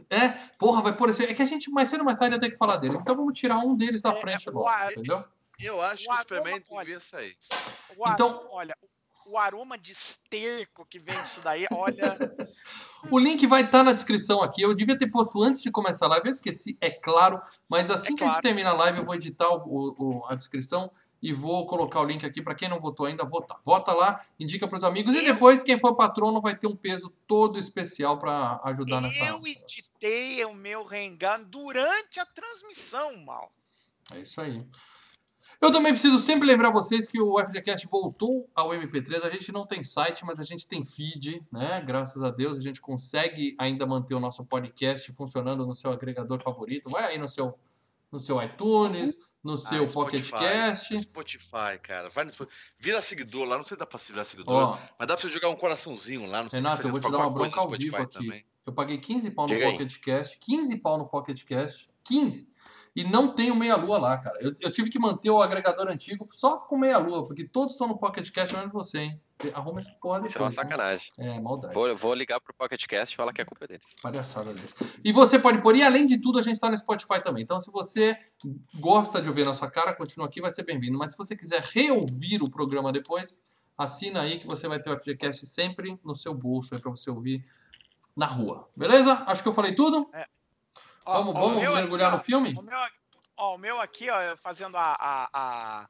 É, 0.08 0.28
porra, 0.58 0.82
vai 0.82 0.96
por 0.96 1.08
esse. 1.08 1.24
É 1.24 1.32
que 1.34 1.42
a 1.42 1.46
gente 1.46 1.70
mais 1.70 1.88
cedo 1.88 2.00
ou 2.00 2.04
mais 2.04 2.16
tarde 2.18 2.34
ia 2.34 2.40
ter 2.40 2.50
que 2.50 2.56
falar 2.56 2.76
deles. 2.78 3.00
Então 3.00 3.14
vamos 3.14 3.38
tirar 3.38 3.58
um 3.58 3.76
deles 3.76 4.02
da 4.02 4.10
É, 4.10 4.14
frente 4.14 4.48
logo, 4.50 4.66
ar- 4.66 4.90
entendeu? 4.92 5.22
Eu 5.60 5.80
acho 5.82 6.04
O 6.04 6.06
que 6.08 6.14
o 6.14 6.18
Superman 6.18 6.62
olha. 6.70 6.84
devia 6.84 7.00
sair. 7.00 7.36
Então- 8.08 8.48
olha, 8.50 8.74
o 9.30 9.38
aroma 9.38 9.78
de 9.78 9.92
esterco 9.92 10.84
que 10.86 10.98
vem 10.98 11.20
disso 11.22 11.40
daí, 11.42 11.66
olha. 11.72 12.16
O 13.10 13.18
link 13.18 13.46
vai 13.46 13.62
estar 13.62 13.82
na 13.82 13.94
descrição 13.94 14.42
aqui. 14.42 14.60
Eu 14.60 14.74
devia 14.74 14.96
ter 14.98 15.06
posto 15.10 15.42
antes 15.42 15.62
de 15.62 15.70
começar 15.70 16.04
a 16.04 16.08
live, 16.10 16.26
eu 16.26 16.32
esqueci, 16.32 16.76
é 16.82 16.90
claro. 16.90 17.40
Mas 17.66 17.90
assim 17.90 18.12
É 18.12 18.16
que 18.16 18.22
a 18.22 18.26
gente 18.26 18.34
claro. 18.34 18.42
terminar 18.42 18.70
a 18.72 18.74
live, 18.74 18.98
eu 18.98 19.04
vou 19.06 19.14
editar 19.14 19.48
o- 19.48 19.96
o- 19.98 20.26
a 20.26 20.34
descrição 20.34 20.90
e 21.22 21.32
vou 21.32 21.66
colocar 21.66 22.00
o 22.00 22.04
link 22.04 22.26
aqui 22.26 22.42
para 22.42 22.54
quem 22.54 22.68
não 22.68 22.78
votou 22.78 23.06
ainda, 23.06 23.24
votar. 23.24 23.58
Vota 23.64 23.94
lá, 23.94 24.22
indica 24.38 24.68
para 24.68 24.76
os 24.76 24.84
amigos 24.84 25.14
e 25.14 25.18
Eu- 25.18 25.24
depois 25.24 25.62
quem 25.62 25.78
for 25.78 25.94
patrono 25.96 26.42
vai 26.42 26.54
ter 26.54 26.66
um 26.66 26.76
peso 26.76 27.08
todo 27.26 27.58
especial 27.58 28.18
para 28.18 28.60
ajudar 28.64 29.00
nessa. 29.00 29.18
eu 29.24 29.40
editei 29.46 30.44
o 30.44 30.52
meu 30.52 30.84
Rengan 30.84 31.42
durante 31.44 32.20
a 32.20 32.26
transmissão, 32.26 33.16
mal. 33.24 33.50
É 34.12 34.20
isso 34.20 34.40
aí. 34.42 34.62
Eu 35.60 35.70
também 35.70 35.92
preciso 35.92 36.18
sempre 36.18 36.46
lembrar 36.46 36.70
vocês 36.70 37.06
que 37.06 37.20
o 37.20 37.38
FGCast 37.38 37.86
voltou 37.88 38.48
ao 38.54 38.70
MP3. 38.70 39.22
A 39.24 39.30
gente 39.30 39.52
não 39.52 39.66
tem 39.66 39.84
site, 39.84 40.24
mas 40.24 40.40
a 40.40 40.44
gente 40.44 40.66
tem 40.66 40.84
feed, 40.84 41.42
né? 41.52 41.82
Graças 41.86 42.22
a 42.22 42.30
Deus 42.30 42.56
a 42.56 42.62
gente 42.62 42.80
consegue 42.80 43.54
ainda 43.58 43.86
manter 43.86 44.14
o 44.14 44.20
nosso 44.20 44.44
podcast 44.46 45.12
funcionando 45.12 45.66
no 45.66 45.74
seu 45.74 45.92
agregador 45.92 46.40
favorito. 46.42 46.88
Vai 46.88 47.04
aí 47.04 47.18
no 47.18 47.28
seu, 47.28 47.58
no 48.10 48.18
seu 48.18 48.42
iTunes, 48.42 49.18
no 49.44 49.58
seu 49.58 49.84
Ah, 49.84 49.88
Pocket 49.88 50.24
Spotify, 51.02 51.78
cara. 51.82 52.08
Vai 52.08 52.24
no 52.24 52.30
Spotify. 52.30 52.56
Vira 52.78 53.02
seguidor 53.02 53.46
lá, 53.46 53.58
não 53.58 53.64
sei 53.64 53.74
se 53.74 53.78
dá 53.78 53.86
pra 53.86 53.98
se 53.98 54.12
virar 54.12 54.24
seguidor, 54.24 54.54
Ó, 54.54 54.78
mas 54.98 55.08
dá 55.08 55.14
pra 55.14 55.18
você 55.18 55.28
jogar 55.28 55.50
um 55.50 55.56
coraçãozinho 55.56 56.24
lá. 56.24 56.42
Não 56.42 56.48
sei 56.48 56.58
se 56.58 56.62
Renato, 56.62 56.82
você 56.82 56.88
eu 56.88 56.90
vou 56.90 57.00
te 57.00 57.10
dar 57.10 57.18
uma 57.18 57.30
bronca 57.30 57.60
ao 57.60 57.70
vivo 57.70 57.96
aqui. 57.96 58.14
também. 58.14 58.44
Eu 58.66 58.72
paguei 58.72 58.96
15 58.96 59.30
pau 59.32 59.46
no 59.46 59.52
Diga 59.54 59.66
aí. 59.66 59.72
Pocket 59.72 59.98
Cast, 60.00 60.38
15 60.38 60.78
pau 60.78 60.96
no 60.96 61.06
Pocket 61.06 61.42
Cast, 61.44 61.90
15. 62.04 62.49
E 62.94 63.04
não 63.04 63.34
tenho 63.34 63.54
meia 63.54 63.76
lua 63.76 63.98
lá, 63.98 64.18
cara. 64.18 64.36
Eu, 64.40 64.54
eu 64.60 64.70
tive 64.70 64.90
que 64.90 64.98
manter 64.98 65.30
o 65.30 65.40
agregador 65.40 65.88
antigo 65.88 66.28
só 66.30 66.58
com 66.58 66.76
meia 66.76 66.98
lua, 66.98 67.26
porque 67.26 67.44
todos 67.44 67.74
estão 67.74 67.86
no 67.86 67.96
Pocket 67.96 68.28
Cast 68.30 68.54
menos 68.54 68.72
você, 68.72 68.98
hein? 68.98 69.20
Arruma 69.54 69.78
essa 69.78 69.92
porra 70.00 70.20
Isso 70.24 70.36
é 70.36 70.40
uma 70.40 70.48
né? 70.48 70.54
sacanagem. 70.54 71.08
É, 71.18 71.40
maldade. 71.40 71.72
Vou, 71.72 71.94
vou 71.94 72.14
ligar 72.14 72.40
pro 72.40 72.52
Pocket 72.52 72.84
Cast 72.86 73.14
e 73.14 73.16
falar 73.16 73.32
que 73.32 73.40
a 73.40 73.46
culpa 73.46 73.64
é 73.64 73.68
deles. 73.68 73.86
Palhaçada 74.02 74.52
deles. 74.52 74.74
E 75.02 75.12
você 75.12 75.38
pode 75.38 75.62
pôr, 75.62 75.76
e 75.76 75.82
além 75.82 76.04
de 76.04 76.18
tudo, 76.18 76.38
a 76.38 76.42
gente 76.42 76.54
está 76.54 76.68
no 76.68 76.76
Spotify 76.76 77.22
também. 77.22 77.42
Então, 77.42 77.60
se 77.60 77.70
você 77.70 78.16
gosta 78.74 79.22
de 79.22 79.28
ouvir 79.28 79.44
nossa 79.44 79.70
cara, 79.70 79.94
continua 79.94 80.26
aqui, 80.26 80.40
vai 80.40 80.50
ser 80.50 80.64
bem-vindo. 80.64 80.98
Mas 80.98 81.12
se 81.12 81.18
você 81.18 81.34
quiser 81.34 81.62
reouvir 81.62 82.42
o 82.42 82.50
programa 82.50 82.92
depois, 82.92 83.42
assina 83.78 84.20
aí 84.20 84.38
que 84.38 84.46
você 84.46 84.68
vai 84.68 84.80
ter 84.80 84.90
o 84.90 85.00
FGCast 85.00 85.46
sempre 85.46 85.98
no 86.04 86.14
seu 86.14 86.34
bolso 86.34 86.74
aí 86.74 86.80
para 86.80 86.90
você 86.90 87.08
ouvir 87.10 87.44
na 88.14 88.26
rua. 88.26 88.68
Beleza? 88.76 89.24
Acho 89.26 89.42
que 89.42 89.48
eu 89.48 89.54
falei 89.54 89.74
tudo. 89.74 90.10
Ó, 91.04 91.14
vamos 91.14 91.34
ó, 91.34 91.38
vamos 91.38 91.62
mergulhar 91.62 92.08
aqui, 92.08 92.16
no 92.16 92.22
filme? 92.22 92.54
O 92.56 92.62
meu, 92.62 92.78
ó, 93.36 93.54
o 93.54 93.58
meu 93.58 93.80
aqui, 93.80 94.10
ó, 94.10 94.36
fazendo 94.36 94.76
a, 94.76 94.96
a, 94.98 95.28
a, 95.32 95.88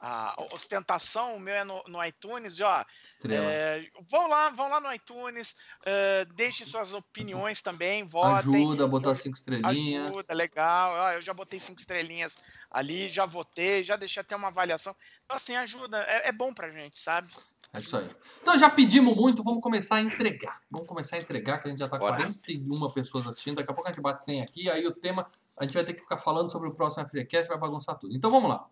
a 0.00 0.36
ostentação, 0.52 1.36
o 1.36 1.40
meu 1.40 1.54
é 1.54 1.64
no, 1.64 1.82
no 1.88 2.04
iTunes, 2.04 2.60
ó. 2.60 2.84
Estrela. 3.02 3.44
É, 3.44 3.88
vão 4.08 4.28
lá, 4.28 4.50
vão 4.50 4.68
lá 4.68 4.80
no 4.80 4.92
iTunes, 4.92 5.56
é, 5.84 6.24
deixem 6.34 6.66
suas 6.66 6.92
opiniões 6.92 7.60
também, 7.62 8.04
votem. 8.04 8.36
Ajuda 8.36 8.84
a 8.84 8.88
botar 8.88 9.14
cinco 9.14 9.36
estrelinhas. 9.36 10.10
Ajuda, 10.10 10.34
legal. 10.34 10.92
Ó, 10.92 11.12
eu 11.12 11.22
já 11.22 11.34
botei 11.34 11.58
cinco 11.58 11.80
estrelinhas 11.80 12.36
ali, 12.70 13.08
já 13.08 13.26
votei, 13.26 13.82
já 13.82 13.96
deixei 13.96 14.20
até 14.20 14.36
uma 14.36 14.48
avaliação. 14.48 14.94
Então, 15.24 15.36
assim, 15.36 15.56
ajuda. 15.56 15.98
É, 16.08 16.28
é 16.28 16.32
bom 16.32 16.52
pra 16.52 16.70
gente, 16.70 16.98
sabe? 16.98 17.30
É 17.72 17.78
isso 17.78 17.96
aí. 17.96 18.10
Então 18.40 18.58
já 18.58 18.70
pedimos 18.70 19.14
muito, 19.14 19.42
vamos 19.42 19.60
começar 19.60 19.96
a 19.96 20.02
entregar. 20.02 20.62
Vamos 20.70 20.86
começar 20.86 21.16
a 21.16 21.18
entregar, 21.18 21.58
que 21.58 21.68
a 21.68 21.70
gente 21.70 21.78
já 21.78 21.88
tá 21.88 21.98
com 21.98 22.06
Bora. 22.06 22.16
41 22.16 22.92
pessoas 22.92 23.26
assistindo. 23.26 23.56
Daqui 23.56 23.70
a 23.70 23.74
pouco 23.74 23.88
a 23.88 23.92
gente 23.92 24.02
bate 24.02 24.24
100 24.24 24.42
aqui. 24.42 24.70
Aí 24.70 24.86
o 24.86 24.92
tema, 24.92 25.26
a 25.58 25.64
gente 25.64 25.74
vai 25.74 25.84
ter 25.84 25.94
que 25.94 26.00
ficar 26.00 26.16
falando 26.16 26.50
sobre 26.50 26.68
o 26.68 26.74
próximo 26.74 27.06
FreeCast, 27.08 27.48
vai 27.48 27.58
bagunçar 27.58 27.98
tudo. 27.98 28.14
Então 28.14 28.30
vamos 28.30 28.48
lá. 28.48 28.66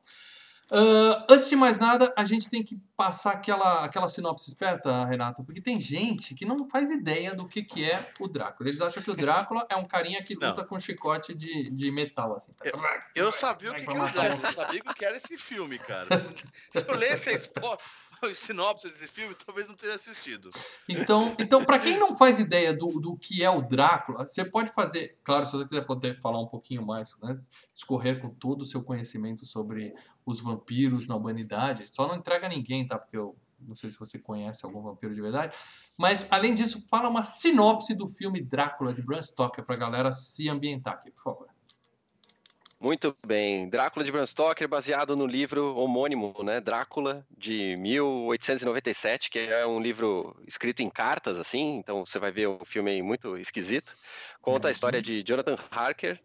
Ah, 0.71 1.27
antes 1.31 1.49
de 1.49 1.57
mais 1.57 1.79
nada, 1.79 2.13
a 2.17 2.25
gente 2.25 2.49
tem 2.49 2.63
que 2.63 2.77
passar 2.97 3.33
aquela, 3.33 3.85
aquela 3.85 4.09
sinopse 4.09 4.49
esperta, 4.49 5.05
Renato, 5.05 5.45
porque 5.45 5.61
tem 5.61 5.79
gente 5.79 6.35
que 6.35 6.45
não 6.45 6.65
faz 6.65 6.91
ideia 6.91 7.35
do 7.35 7.47
que, 7.47 7.63
que 7.63 7.85
é 7.85 8.13
o 8.19 8.29
Drácula. 8.29 8.69
Eles 8.69 8.81
acham 8.81 9.03
que 9.03 9.11
o 9.11 9.17
Drácula 9.17 9.67
é 9.69 9.77
um 9.77 9.87
carinha 9.87 10.23
que 10.23 10.35
Não. 10.37 10.49
luta 10.49 10.65
com 10.65 10.79
chicote 10.79 11.35
de, 11.35 11.71
de 11.71 11.91
metal, 11.91 12.35
assim. 12.35 12.53
Eu 13.15 13.31
sabia 13.31 13.73
o 13.73 13.75
que, 13.75 13.85
que 13.85 13.91
era 13.91 14.05
o 14.05 14.11
Drácula, 14.11 14.49
eu 14.49 14.53
sabia 14.53 14.83
o 14.85 14.95
que 14.95 15.05
era 15.05 15.17
esse 15.17 15.37
filme, 15.37 15.79
cara. 15.79 16.09
Se 16.73 16.85
eu 16.87 16.95
lesse 16.97 17.29
a 17.29 17.33
expo... 17.33 17.79
a 18.31 18.35
sinopse 18.35 18.89
desse 18.89 19.07
filme, 19.09 19.35
talvez 19.35 19.67
não 19.69 19.75
teria 19.75 19.97
assistido. 19.97 20.51
Então, 20.89 21.35
então 21.39 21.65
para 21.65 21.79
quem 21.79 21.99
não 21.99 22.15
faz 22.15 22.41
ideia 22.41 22.75
do, 22.75 23.01
do 23.01 23.17
que 23.17 23.43
é 23.43 23.51
o 23.51 23.63
Drácula, 23.63 24.27
você 24.27 24.45
pode 24.45 24.71
fazer, 24.73 25.19
claro, 25.23 25.47
se 25.47 25.53
você 25.53 25.65
quiser 25.65 25.87
poder 25.87 26.21
falar 26.21 26.41
um 26.41 26.47
pouquinho 26.47 26.85
mais, 26.85 27.19
né, 27.21 27.39
discorrer 27.75 28.21
com 28.21 28.31
todo 28.31 28.63
o 28.63 28.65
seu 28.65 28.83
conhecimento 28.83 29.47
sobre 29.47 29.95
os 30.25 30.41
vampiros 30.41 31.07
na 31.07 31.17
humanidade, 31.17 31.89
só 31.89 32.07
não 32.07 32.17
entrega 32.17 32.49
ninguém, 32.49 32.87
tá? 32.87 32.99
Porque 32.99 33.17
eu 33.17 33.37
não 33.61 33.75
sei 33.75 33.89
se 33.89 33.99
você 33.99 34.19
conhece 34.19 34.65
algum 34.65 34.83
vampiro 34.83 35.15
de 35.15 35.21
verdade, 35.21 35.57
mas 35.97 36.27
além 36.31 36.55
disso, 36.55 36.85
fala 36.89 37.09
uma 37.09 37.23
sinopse 37.23 37.95
do 37.95 38.09
filme 38.09 38.43
Drácula 38.43 38.93
de 38.93 39.03
Bram 39.03 39.23
Stoker 39.23 39.65
pra 39.65 39.77
galera 39.77 40.13
se 40.13 40.49
ambientar 40.49 40.95
aqui, 40.95 41.11
por 41.11 41.23
favor. 41.23 41.49
Muito 42.85 43.17
bem. 43.27 43.67
Drácula 43.67 44.05
de 44.05 44.13
Bram 44.13 44.27
Stoker, 44.27 44.69
baseado 44.69 45.17
no 45.17 45.27
livro 45.27 45.75
homônimo, 45.75 46.35
né? 46.45 46.61
Drácula, 46.61 47.27
de 47.35 47.75
1897, 47.79 49.31
que 49.31 49.39
é 49.39 49.67
um 49.67 49.81
livro 49.81 50.37
escrito 50.47 50.83
em 50.83 50.91
cartas, 50.91 51.39
assim. 51.39 51.79
Então 51.79 52.05
você 52.05 52.19
vai 52.19 52.31
ver 52.31 52.47
o 52.47 52.63
filme 52.67 53.01
muito 53.01 53.39
esquisito. 53.39 53.97
Conta 54.43 54.69
a 54.69 54.71
história 54.71 55.01
de 55.01 55.23
Jonathan 55.23 55.57
Harker, 55.71 56.21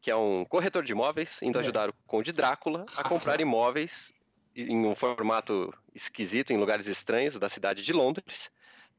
que 0.00 0.08
é 0.08 0.14
um 0.14 0.44
corretor 0.44 0.84
de 0.84 0.92
imóveis, 0.92 1.42
indo 1.42 1.58
É. 1.58 1.62
ajudar 1.62 1.90
o 1.90 1.94
Conde 2.06 2.32
Drácula 2.32 2.86
a 2.96 3.02
comprar 3.02 3.40
imóveis 3.40 4.12
em 4.54 4.86
um 4.86 4.94
formato 4.94 5.74
esquisito, 5.92 6.52
em 6.52 6.56
lugares 6.56 6.86
estranhos 6.86 7.36
da 7.36 7.48
cidade 7.48 7.82
de 7.82 7.92
Londres, 7.92 8.48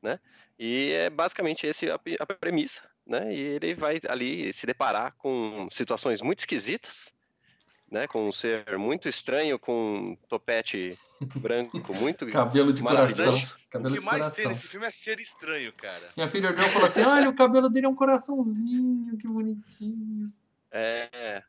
né? 0.02 0.20
E 0.60 0.92
é 0.92 1.10
basicamente 1.10 1.66
esse 1.66 1.90
a, 1.90 1.98
a 2.20 2.26
premissa, 2.26 2.82
né? 3.08 3.34
E 3.34 3.40
ele 3.40 3.74
vai 3.74 4.00
ali 4.08 4.52
se 4.54 4.66
deparar 4.66 5.16
com 5.18 5.68
situações 5.72 6.22
muito 6.22 6.40
esquisitas, 6.40 7.12
né? 7.90 8.08
Com 8.08 8.28
um 8.28 8.32
ser 8.32 8.78
muito 8.78 9.08
estranho, 9.08 9.58
com 9.58 10.00
um 10.00 10.16
topete 10.28 10.98
branco 11.38 11.94
muito 11.96 12.28
Cabelo 12.28 12.74
de 12.74 12.84
coração. 12.84 13.36
O 13.36 13.70
Cabelo 13.70 13.96
que 13.96 14.00
de 14.02 14.06
mais 14.06 14.18
tem 14.36 14.44
coração. 14.44 14.52
nesse 14.52 14.68
filme 14.68 14.86
é 14.86 14.92
ser 14.92 15.20
estranho, 15.20 15.74
cara. 15.74 16.10
Minha 16.16 16.30
filha 16.30 16.50
olhou 16.50 16.66
e 16.66 16.70
falou 16.70 16.88
assim: 16.88 17.04
olha, 17.04 17.30
o 17.30 17.36
cabelo 17.36 17.70
dele 17.70 17.86
é 17.86 17.90
um 17.90 17.96
coraçãozinho, 17.96 19.18
que 19.18 19.28
bonitinho. 19.28 20.32
É. 20.72 21.42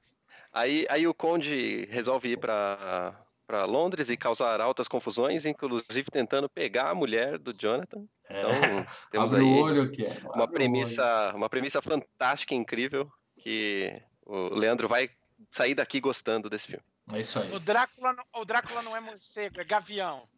Aí, 0.52 0.86
aí 0.88 1.06
o 1.06 1.14
Conde 1.14 1.86
resolve 1.90 2.30
ir 2.30 2.38
para 2.38 3.14
para 3.48 3.64
Londres 3.64 4.10
e 4.10 4.16
causar 4.16 4.60
altas 4.60 4.86
confusões, 4.86 5.46
inclusive 5.46 6.10
tentando 6.12 6.50
pegar 6.50 6.90
a 6.90 6.94
mulher 6.94 7.38
do 7.38 7.54
Jonathan. 7.54 8.04
Então, 8.30 8.50
temos 9.10 9.32
Abre 9.32 9.42
aí 9.42 9.50
o 9.50 9.62
olho, 9.62 9.90
que 9.90 10.04
é. 10.04 10.20
uma 10.34 10.46
premissa, 10.46 11.32
uma 11.34 11.48
premissa 11.48 11.80
fantástica 11.80 12.52
e 12.52 12.58
incrível 12.58 13.10
que 13.38 14.02
o 14.26 14.54
Leandro 14.54 14.86
vai 14.86 15.08
sair 15.50 15.74
daqui 15.74 15.98
gostando 15.98 16.50
desse 16.50 16.66
filme. 16.66 16.84
É 17.14 17.20
isso 17.20 17.38
aí. 17.40 17.50
O 17.54 17.58
Drácula, 17.58 18.12
não- 18.12 18.24
o 18.42 18.44
Drácula 18.44 18.82
não 18.82 18.94
é 18.94 19.00
morcego, 19.00 19.58
é 19.62 19.64
gavião. 19.64 20.28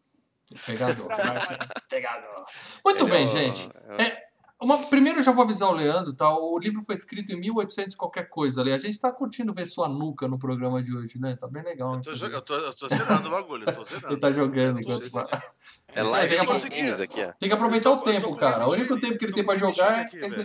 Pegador. 0.65 1.09
Pegador. 1.89 2.45
Muito 2.85 3.05
Ele 3.05 3.11
bem, 3.11 3.23
é 3.23 3.27
o- 3.27 3.29
gente. 3.29 3.69
é 3.99 4.03
É, 4.05 4.30
Uma, 4.61 4.87
primeiro 4.89 5.21
eu 5.21 5.23
já 5.23 5.33
vou 5.33 5.43
avisar 5.45 5.71
o 5.71 5.73
Leandro, 5.73 6.13
tá? 6.13 6.31
O 6.37 6.59
livro 6.59 6.83
foi 6.85 6.95
escrito 6.95 7.33
em 7.33 7.41
1800 7.41 7.95
e 7.95 7.97
qualquer 7.97 8.29
coisa 8.29 8.61
ali. 8.61 8.73
A 8.73 8.79
gente 8.79 9.01
tá 9.01 9.11
curtindo 9.11 9.55
ver 9.55 9.67
sua 9.67 9.89
nuca 9.89 10.29
no 10.29 10.39
programa 10.39 10.83
de 10.83 10.95
hoje, 10.95 11.19
né? 11.19 11.35
Tá 11.35 11.49
bem 11.49 11.63
legal. 11.63 11.95
Eu 11.95 12.03
tô, 12.03 12.13
jo- 12.13 12.27
inclusive. 12.27 12.37
eu 12.37 12.43
tô, 12.43 12.55
eu 12.57 12.75
tô 12.75 12.89
zerando 12.89 13.29
o 13.29 13.31
bagulho, 13.31 13.65
eu 13.67 13.73
tô 13.73 13.81
Ele 13.81 13.89
zerando. 13.89 14.21
tá 14.21 14.33
jogando 14.33 14.75
tô 14.77 14.81
enquanto 14.83 15.11
fala. 15.11 15.31
É 15.93 16.03
Isso 16.03 16.15
aí, 16.15 16.29
tem 16.29 16.39
live 16.47 16.71
que 16.71 16.81
aqui, 17.03 17.25
ó. 17.25 17.33
Tem 17.33 17.49
que 17.49 17.55
aproveitar 17.55 17.91
o 17.91 17.97
tô- 17.97 18.05
tô 18.05 18.11
tempo, 18.11 18.37
cara. 18.37 18.67
O 18.69 18.73
único 18.73 19.01
tempo 19.01 19.17
que 19.19 19.25
ele 19.25 19.33
tô 19.33 19.37
tem 19.37 19.45
pra 19.47 19.57
jogar 19.57 19.99
é. 19.99 20.01
aqui, 20.03 20.19
velho. 20.19 20.45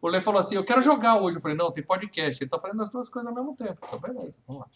o 0.00 0.08
Lê 0.08 0.20
falou 0.20 0.40
assim: 0.40 0.56
Eu 0.56 0.64
quero 0.64 0.82
jogar 0.82 1.16
hoje. 1.16 1.38
Eu 1.38 1.42
falei: 1.42 1.56
Não, 1.56 1.72
tem 1.72 1.82
podcast. 1.82 2.42
Ele 2.44 2.50
tá 2.50 2.60
fazendo 2.60 2.82
as 2.82 2.90
duas 2.90 3.08
coisas 3.08 3.28
ao 3.28 3.34
mesmo 3.34 3.56
tempo. 3.56 3.78
Então, 3.86 3.98
beleza, 3.98 4.38
vamos 4.46 4.62
lá. 4.62 4.68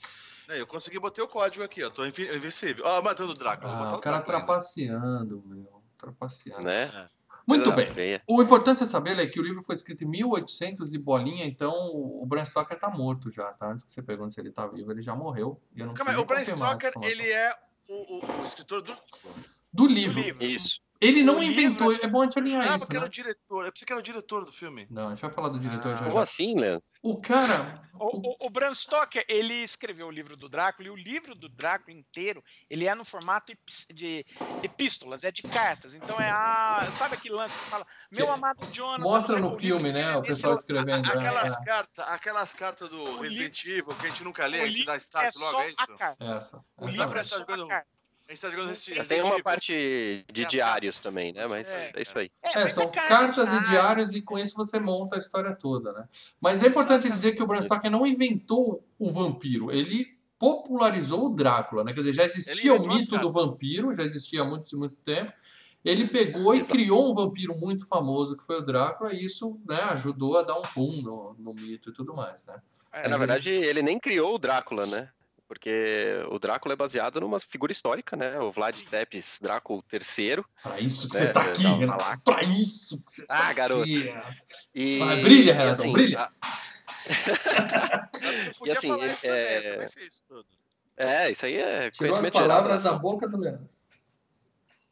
É, 0.48 0.60
Eu 0.60 0.66
consegui 0.66 0.98
botar 0.98 1.22
o 1.22 1.28
código 1.28 1.62
aqui, 1.62 1.84
ó. 1.84 1.90
Tô 1.90 2.06
invencível. 2.06 2.82
Ó, 2.86 3.02
matando 3.02 3.32
o 3.32 3.34
Drácula. 3.34 3.70
vou 3.76 3.86
Ah, 3.86 3.96
o 3.96 4.00
cara 4.00 4.20
trapaceando, 4.20 5.42
meu. 5.46 5.82
Trapaceando. 5.98 6.62
Né? 6.62 6.90
Muito 7.48 7.72
Coisa 7.72 7.76
bem. 7.86 7.94
feia. 7.94 8.22
O 8.28 8.42
importante 8.42 8.82
é 8.82 8.86
saber 8.86 9.14
Lê, 9.14 9.26
que 9.26 9.40
o 9.40 9.42
livro 9.42 9.64
foi 9.64 9.74
escrito 9.74 10.04
em 10.04 10.06
1800 10.06 10.92
e 10.92 10.98
bolinha, 10.98 11.46
então 11.46 11.72
o 11.94 12.24
Bram 12.26 12.44
Stoker 12.44 12.78
tá 12.78 12.90
morto 12.90 13.30
já, 13.30 13.50
tá? 13.54 13.72
Antes 13.72 13.82
que 13.84 13.90
você 13.90 14.02
pergunte 14.02 14.34
se 14.34 14.40
ele 14.40 14.50
tá 14.52 14.66
vivo, 14.66 14.90
ele 14.92 15.00
já 15.00 15.16
morreu. 15.16 15.58
E 15.74 15.80
eu 15.80 15.86
não 15.86 15.94
Calma 15.94 16.18
o 16.20 16.24
Bram 16.26 16.44
Stoker, 16.44 16.92
ele 17.02 17.30
é 17.30 17.54
o, 17.88 18.16
o- 18.18 18.40
o 18.40 18.44
escritor 18.44 18.82
do. 18.82 18.94
Do 19.72 19.86
livro. 19.86 20.14
Do 20.20 20.20
livro. 20.26 20.44
Isso. 20.44 20.80
Ele 21.00 21.22
não 21.22 21.38
O 21.38 21.42
inventou, 21.42 21.92
livro- 21.92 22.04
é 22.04 22.08
bom 22.08 22.22
a 22.22 22.24
gente 22.24 22.36
Eu 22.36 22.42
alinhar 22.42 22.76
isso, 22.76 22.86
que 22.88 22.92
era 22.96 23.00
né? 23.02 23.06
o 23.06 23.10
diretor. 23.10 23.64
Eu 23.66 23.72
pensei 23.72 23.86
que 23.86 23.92
era 23.92 24.00
o 24.00 24.02
diretor 24.02 24.44
do 24.44 24.52
filme. 24.52 24.86
Não, 24.90 25.06
a 25.06 25.10
gente 25.10 25.20
vai 25.22 25.30
falar 25.30 25.48
do 25.48 25.58
diretor 25.58 25.92
Ah. 25.92 25.94
já 25.94 26.04
Como 26.06 26.18
assim, 26.18 26.58
Leandro? 26.58 26.82
O 27.02 27.20
cara. 27.20 27.80
O, 27.94 28.30
o, 28.44 28.46
o 28.46 28.50
Bram 28.50 28.74
Stoker, 28.74 29.24
ele 29.28 29.54
escreveu 29.54 30.08
o 30.08 30.10
livro 30.10 30.36
do 30.36 30.48
Drácula, 30.48 30.88
e 30.88 30.90
o 30.90 30.96
livro 30.96 31.34
do 31.36 31.48
Drácula 31.48 31.96
inteiro, 31.96 32.42
ele 32.68 32.86
é 32.86 32.94
no 32.94 33.04
formato 33.04 33.52
de 33.94 34.24
epístolas, 34.62 35.22
é 35.24 35.30
de 35.30 35.42
cartas. 35.42 35.94
Então 35.94 36.20
é 36.20 36.28
a. 36.30 36.88
Sabe 36.92 37.14
aquele 37.14 37.34
lance 37.34 37.56
que 37.58 37.70
fala, 37.70 37.86
meu 38.12 38.26
Que- 38.26 38.32
amado 38.32 38.66
Jonathan. 38.72 39.02
Mostra 39.02 39.38
no 39.38 39.52
filme, 39.54 39.92
né? 39.92 40.14
é 40.14 40.16
O 40.16 40.22
pessoal 40.22 40.54
escrevendo. 40.54 41.02
né? 41.02 41.08
Aquelas 41.14 41.52
É, 41.56 41.64
cartas, 41.64 42.08
aquelas 42.08 42.52
cartas 42.52 42.88
do 42.90 43.00
O 43.00 43.20
Resident 43.20 43.64
Evil 43.64 43.94
que 43.94 44.06
a 44.06 44.10
gente 44.10 44.24
nunca 44.24 44.46
lê, 44.46 44.60
a 44.62 44.66
gente 44.68 44.84
dá 44.84 44.94
É 44.94 44.98
start 44.98 45.36
logo, 45.36 45.50
só 45.52 45.62
é 45.62 45.68
isso? 45.70 45.76
a 45.80 45.86
carta. 45.96 46.24
é 46.24 46.36
essa. 46.36 46.64
O 46.76 46.88
essa 46.88 47.02
livro 47.02 47.18
é 47.18 47.22
só 47.22 47.36
a 47.36 47.38
jogando- 47.40 47.68
carta. 47.68 47.97
A 48.28 48.32
gente 48.32 48.42
tá 48.42 48.50
jogando 48.50 48.68
Resident 48.68 48.96
Já 48.96 49.02
Evil. 49.04 49.08
tem 49.08 49.22
uma 49.22 49.42
parte 49.42 50.24
de 50.30 50.44
diários 50.44 51.00
também, 51.00 51.32
né? 51.32 51.46
Mas 51.46 51.66
É. 51.66 51.92
é 51.96 52.02
isso 52.02 52.18
aí. 52.18 52.30
É, 52.42 52.60
É, 52.60 52.68
são 52.68 52.90
carta, 52.90 53.08
cartas 53.08 53.46
e 53.46 53.50
diário. 53.52 53.70
diários 53.70 54.14
e 54.14 54.20
com 54.20 54.36
isso 54.38 54.54
você 54.54 54.78
monta 54.78 55.16
a 55.16 55.18
história 55.18 55.54
toda, 55.56 55.92
né? 55.94 56.06
Mas 56.38 56.62
é 56.62 56.66
importante 56.66 57.08
dizer 57.08 57.32
que 57.32 57.42
o 57.42 57.46
Bram 57.46 57.62
Stoker 57.62 57.90
não 57.90 58.06
inventou 58.06 58.84
o 58.98 59.10
vampiro, 59.10 59.72
ele 59.72 60.14
popularizou 60.38 61.24
o 61.26 61.34
Drácula, 61.34 61.82
né? 61.82 61.92
Quer 61.94 62.00
dizer, 62.00 62.12
já 62.12 62.24
existia 62.24 62.74
Ele 62.74 62.84
o 62.84 62.86
mito 62.86 63.16
do 63.18 63.32
vampiro, 63.32 63.94
já 63.94 64.02
existia 64.02 64.42
há 64.42 64.44
muito, 64.44 64.78
muito 64.78 64.96
tempo. 64.96 65.32
Ele 65.82 66.06
pegou 66.06 66.54
e 66.54 66.58
Exato. 66.58 66.72
criou 66.72 67.10
um 67.10 67.14
vampiro 67.14 67.56
muito 67.56 67.86
famoso 67.88 68.36
que 68.36 68.44
foi 68.44 68.58
o 68.58 68.62
Drácula 68.64 69.12
e 69.14 69.24
isso 69.24 69.58
né, 69.66 69.80
ajudou 69.90 70.36
a 70.38 70.42
dar 70.42 70.58
um 70.58 70.62
boom 70.74 71.00
no, 71.02 71.34
no 71.38 71.54
mito 71.54 71.88
e 71.88 71.92
tudo 71.94 72.14
mais, 72.14 72.46
né? 72.46 72.60
É, 72.92 73.00
É, 73.00 73.02
na 73.04 73.10
Mas 73.10 73.18
verdade, 73.20 73.48
ele 73.50 73.80
nem 73.80 73.98
criou 73.98 74.34
o 74.34 74.38
Drácula, 74.38 74.84
né? 74.86 75.08
Porque 75.48 76.22
o 76.30 76.38
Drácula 76.38 76.74
é 76.74 76.76
baseado 76.76 77.18
numa 77.20 77.40
figura 77.40 77.72
histórica, 77.72 78.14
né? 78.14 78.38
O 78.38 78.52
Vlad 78.52 78.76
Tepes 78.82 79.38
Drácula 79.40 79.82
III. 79.90 80.44
Pra 80.62 80.78
isso 80.78 81.08
que 81.08 81.16
É, 81.16 81.20
você 81.20 81.32
tá 81.32 81.44
é, 81.46 81.48
aqui, 81.48 81.62
Renato. 81.64 82.04
lá. 82.04 82.18
Pra 82.22 82.42
isso 82.42 83.02
que 83.02 83.10
você 83.10 83.26
tá 83.26 83.48
Ah, 83.48 83.52
garoto. 83.54 83.80
aqui, 83.82 83.98
Renato. 84.02 84.36
E, 84.74 84.98
Vai, 84.98 85.20
brilha, 85.22 85.50
e 85.50 85.54
Renatão, 85.54 85.92
brilha. 85.92 86.20
a- 86.20 86.28
E 88.66 88.70
assim, 88.70 88.88
também, 88.88 89.08
é- 89.08 89.86
sei 89.88 90.06
isso. 90.06 90.22
É, 90.96 91.30
isso 91.30 91.46
aí 91.46 91.56
é 91.56 91.90
Tirou 91.90 92.16
as 92.18 92.28
palavras 92.30 92.82
geral, 92.82 92.94
da 92.96 92.98
boca 93.02 93.26
do 93.26 93.38
Leandro. 93.38 93.68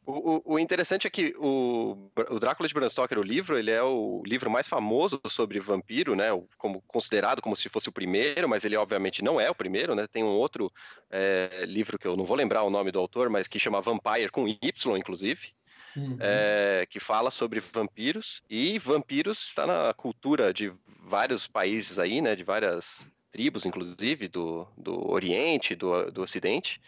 O, 0.09 0.37
o- 0.37 0.53
o 0.53 0.59
interessante 0.59 1.05
é 1.05 1.09
que 1.09 1.35
o, 1.37 2.09
o 2.29 2.39
Drácula 2.39 2.65
de 2.65 2.73
Bram 2.73 2.89
Stoker, 2.89 3.19
o 3.19 3.23
livro, 3.23 3.57
ele 3.59 3.71
é 3.71 3.83
o 3.83 4.23
livro 4.25 4.49
mais 4.49 4.65
famoso 4.65 5.19
sobre 5.27 5.59
vampiro, 5.59 6.15
né? 6.15 6.27
Como 6.57 6.81
considerado 6.87 7.41
como 7.41 7.57
se 7.57 7.67
fosse 7.67 7.89
o 7.89 7.91
primeiro, 7.91 8.47
mas 8.47 8.63
ele 8.63 8.77
obviamente 8.77 9.21
não 9.21 9.37
é 9.39 9.49
o 9.51 9.55
primeiro, 9.55 9.93
né? 9.95 10.07
Tem 10.07 10.23
um 10.23 10.27
outro 10.37 10.71
é, 11.11 11.65
livro 11.67 11.99
que 11.99 12.07
eu 12.07 12.15
não 12.15 12.23
vou 12.23 12.37
lembrar 12.37 12.63
o 12.63 12.69
nome 12.69 12.89
do 12.89 12.99
autor, 12.99 13.29
mas 13.29 13.47
que 13.49 13.59
chama 13.59 13.81
Vampire 13.81 14.31
com 14.31 14.47
Y, 14.47 14.97
inclusive, 14.97 15.49
Uhum. 15.95 16.17
é, 16.19 16.87
que 16.89 16.99
fala 16.99 17.31
sobre 17.31 17.59
vampiros 17.59 18.41
e 18.49 18.79
vampiros 18.79 19.39
está 19.43 19.67
na 19.67 19.93
cultura 19.93 20.53
de 20.53 20.73
vários 20.87 21.47
países 21.47 21.99
aí, 21.99 22.21
né? 22.21 22.35
De 22.35 22.43
várias 22.45 23.05
tribos, 23.31 23.65
inclusive 23.65 24.27
do, 24.29 24.67
do 24.77 25.09
Oriente, 25.11 25.75
do, 25.75 26.11
do 26.11 26.21
Ocidente. 26.23 26.81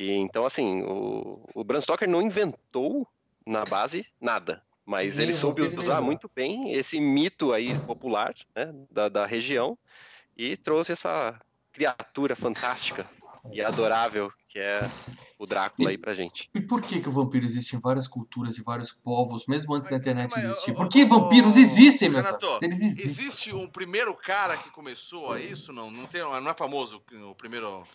E 0.00 0.12
então, 0.12 0.46
assim, 0.46 0.80
o, 0.80 1.44
o 1.54 1.62
Bram 1.62 1.78
Stoker 1.78 2.08
não 2.08 2.22
inventou 2.22 3.06
na 3.46 3.64
base 3.64 4.06
nada, 4.18 4.62
mas 4.86 5.18
ele 5.18 5.34
soube 5.34 5.60
usar 5.76 6.00
muito 6.00 6.26
bem 6.34 6.72
esse 6.72 6.98
mito 6.98 7.52
aí 7.52 7.78
popular 7.80 8.34
né, 8.56 8.74
da, 8.90 9.10
da 9.10 9.26
região 9.26 9.76
e 10.34 10.56
trouxe 10.56 10.92
essa 10.92 11.38
criatura 11.70 12.34
fantástica 12.34 13.06
e 13.52 13.60
adorável 13.60 14.32
que 14.48 14.58
é 14.58 14.90
o 15.38 15.46
Drácula 15.46 15.90
aí 15.90 15.98
pra 15.98 16.14
gente. 16.14 16.48
E 16.54 16.60
por 16.60 16.80
que, 16.80 17.00
que 17.00 17.08
o 17.08 17.12
vampiro 17.12 17.44
existe 17.44 17.76
em 17.76 17.78
várias 17.78 18.08
culturas, 18.08 18.54
de 18.54 18.62
vários 18.62 18.90
povos, 18.90 19.46
mesmo 19.46 19.74
antes 19.74 19.88
da 19.88 19.96
internet 19.96 20.32
Mas, 20.34 20.44
existir? 20.44 20.74
Por 20.74 20.88
que 20.88 21.04
vampiros 21.04 21.56
existem, 21.56 22.08
meus 22.08 22.26
Renato, 22.26 22.46
amigos? 22.46 22.62
Eles 22.62 22.80
existem. 22.80 23.26
Existe 23.26 23.54
um 23.54 23.68
primeiro 23.68 24.12
cara 24.14 24.56
que 24.56 24.70
começou 24.70 25.32
a 25.32 25.40
isso? 25.40 25.72
Não, 25.72 25.88
não, 25.90 26.04
tem, 26.06 26.20
não 26.22 26.50
é 26.50 26.54
famoso 26.54 27.00
o 27.30 27.34
primeiro. 27.34 27.86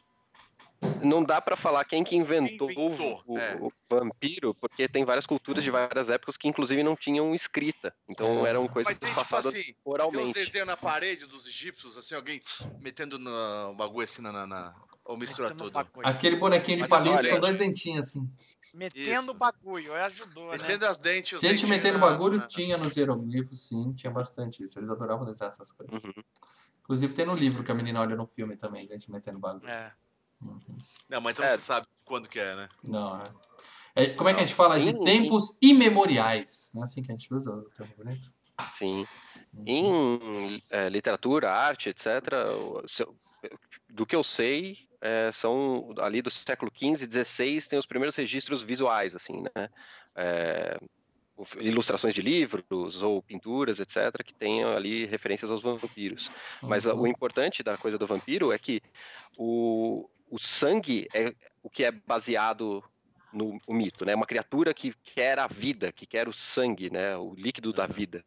Não 1.03 1.23
dá 1.23 1.39
pra 1.41 1.55
falar 1.55 1.83
quem 1.85 2.03
que 2.03 2.15
inventou, 2.15 2.67
Quem 2.67 2.85
inventou, 2.85 3.23
o, 3.27 3.37
é. 3.37 3.57
o 3.61 3.69
vampiro, 3.89 4.53
porque 4.55 4.87
tem 4.87 5.03
várias 5.05 5.25
culturas 5.25 5.63
de 5.63 5.69
várias 5.71 6.09
épocas 6.09 6.35
que 6.37 6.47
inclusive 6.47 6.81
não 6.83 6.95
tinham 6.95 7.33
escrita. 7.35 7.93
Então 8.09 8.45
É. 8.45 8.49
eram 8.49 8.67
coisas 8.67 8.91
Mas 8.91 8.99
tem 8.99 9.09
tipo 9.09 9.19
passadas 9.19 9.47
assim, 9.53 9.63
tem 9.63 9.71
uns 9.73 9.77
oralmente. 9.85 10.33
desenhos 10.33 10.67
na 10.67 10.77
parede 10.77 11.25
dos 11.25 11.45
egípcios, 11.47 11.97
assim, 11.97 12.15
alguém 12.15 12.41
metendo 12.79 13.17
no 13.19 13.73
bagulho 13.75 14.03
assim 14.05 14.21
na. 14.21 14.31
na, 14.31 14.47
na- 14.47 14.75
ou 15.03 15.15
mistura 15.17 15.53
tudo. 15.53 15.71
Aquele 16.03 16.35
bonequinho 16.37 16.77
de 16.77 16.81
Mas 16.81 16.89
palito 16.89 17.15
olha- 17.17 17.33
com 17.35 17.39
dois 17.39 17.57
dentinhos, 17.57 18.07
assim. 18.07 18.27
Metendo 18.73 19.21
Isso. 19.21 19.33
bagulho, 19.35 19.93
ajudou, 19.93 20.51
né? 20.51 20.57
Metendo 20.57 20.85
as 20.87 20.97
dentes. 20.99 21.39
Gente 21.39 21.49
dentinhos 21.51 21.69
metendo 21.69 21.97
na- 21.99 22.09
bagulho 22.09 22.39
na- 22.39 22.47
tinha 22.47 22.75
nos 22.77 22.97
hieroglifos, 22.97 23.67
sim, 23.67 23.93
tinha 23.93 24.11
bastante 24.11 24.63
isso. 24.63 24.77
Eles 24.79 24.89
adoravam 24.89 25.25
desenhar 25.25 25.47
essas 25.49 25.71
coisas. 25.71 26.03
Uhum. 26.03 26.11
Inclusive 26.81 27.13
tem 27.13 27.25
no 27.25 27.35
livro 27.35 27.63
que 27.63 27.71
a 27.71 27.75
menina 27.75 28.01
olha 28.01 28.15
no 28.15 28.25
filme 28.25 28.57
também, 28.57 28.85
gente 28.87 29.09
metendo 29.11 29.39
bagulho. 29.39 29.67
É. 29.69 29.93
Uhum. 30.41 30.59
Não, 31.09 31.21
mas 31.21 31.35
então 31.35 31.45
É. 31.45 31.57
você 31.57 31.63
sabe 31.63 31.87
quando 32.03 32.27
que 32.29 32.39
é, 32.39 32.55
né? 32.55 32.69
Não, 32.83 33.21
é. 33.21 33.31
É, 33.95 34.09
Como 34.09 34.29
é 34.29 34.33
que 34.33 34.39
a 34.41 34.45
gente 34.45 34.55
fala? 34.55 34.79
De 34.79 34.89
Em- 34.89 35.03
tempos 35.03 35.57
imemoriais. 35.61 36.71
Não 36.73 36.81
é 36.81 36.83
assim 36.83 37.01
que 37.01 37.11
a 37.11 37.15
gente 37.15 37.33
usa 37.33 37.51
o 37.51 37.61
termo 37.71 37.93
bonito? 37.97 38.29
Sim. 38.77 39.05
Uhum. 39.53 39.63
Em 39.65 40.61
é, 40.69 40.89
literatura, 40.89 41.51
arte, 41.51 41.89
etc., 41.89 42.45
do 43.89 44.05
que 44.05 44.15
eu 44.15 44.23
sei, 44.23 44.77
é, 44.99 45.31
são 45.31 45.93
ali 45.99 46.21
do 46.21 46.29
século 46.29 46.71
XV, 46.75 47.07
XVI, 47.09 47.61
tem 47.69 47.79
os 47.79 47.85
primeiros 47.85 48.15
registros 48.15 48.61
visuais, 48.61 49.15
assim, 49.15 49.43
né? 49.55 49.69
É, 50.15 50.77
ilustrações 51.59 52.13
de 52.13 52.21
livros 52.21 53.01
ou 53.01 53.21
pinturas, 53.21 53.79
etc., 53.79 54.23
que 54.23 54.33
tenham 54.33 54.75
ali 54.75 55.05
referências 55.05 55.51
aos 55.51 55.61
vampiros. 55.61 56.31
Mas 56.61 56.85
Uhum. 56.85 57.01
o 57.01 57.07
importante 57.07 57.61
da 57.63 57.77
coisa 57.77 57.97
do 57.97 58.07
vampiro 58.07 58.51
é 58.53 58.57
que 58.57 58.81
o, 59.37 60.09
o 60.35 60.39
sangue 60.39 61.07
é 61.13 61.33
o 61.63 61.69
que 61.69 61.85
é 61.85 61.91
baseado 61.91 62.83
no 63.31 63.57
mito, 63.69 64.05
né? 64.05 64.13
Uma 64.13 64.25
criatura 64.25 64.73
que 64.73 64.93
quer 65.01 65.39
a 65.39 65.47
vida, 65.47 65.93
que 65.93 66.05
quer 66.05 66.27
o 66.27 66.33
sangue, 66.33 66.89
né? 66.89 67.15
O 67.15 67.33
líquido 67.35 67.71
da 67.71 67.87
vida. 67.87 68.23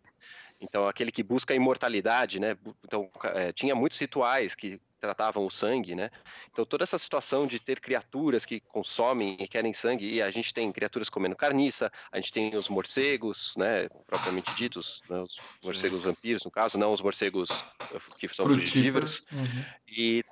Então, 0.58 0.88
aquele 0.88 1.12
que 1.12 1.22
busca 1.22 1.52
a 1.52 1.56
imortalidade, 1.56 2.40
né? 2.40 2.56
Então, 2.82 3.10
eh, 3.24 3.52
tinha 3.52 3.74
muitos 3.74 3.98
rituais 3.98 4.54
que 4.54 4.80
tratavam 5.00 5.46
o 5.46 5.50
sangue, 5.50 5.94
né? 5.94 6.10
Então, 6.50 6.64
toda 6.64 6.82
essa 6.82 6.98
situação 6.98 7.46
de 7.46 7.60
ter 7.60 7.78
criaturas 7.78 8.44
que 8.44 8.58
consomem 8.58 9.36
e 9.38 9.46
querem 9.46 9.72
sangue, 9.72 10.08
e 10.08 10.22
a 10.22 10.30
gente 10.30 10.52
tem 10.52 10.72
criaturas 10.72 11.08
comendo 11.08 11.36
carniça, 11.36 11.92
a 12.10 12.18
gente 12.18 12.32
tem 12.32 12.56
os 12.56 12.68
morcegos, 12.68 13.54
né? 13.56 13.88
Propriamente 14.06 14.54
ditos, 14.56 15.02
né, 15.08 15.20
os 15.20 15.36
morcegos 15.62 16.02
vampiros, 16.02 16.44
no 16.44 16.50
caso, 16.50 16.78
não 16.78 16.92
os 16.92 17.02
morcegos 17.02 17.50
eh, 17.94 18.00
que 18.18 18.28
são 18.28 18.46
frutíferos. 18.46 19.18
Frutíferos. 19.18 19.26
Uhum. 19.30 19.64
E, 19.86 20.24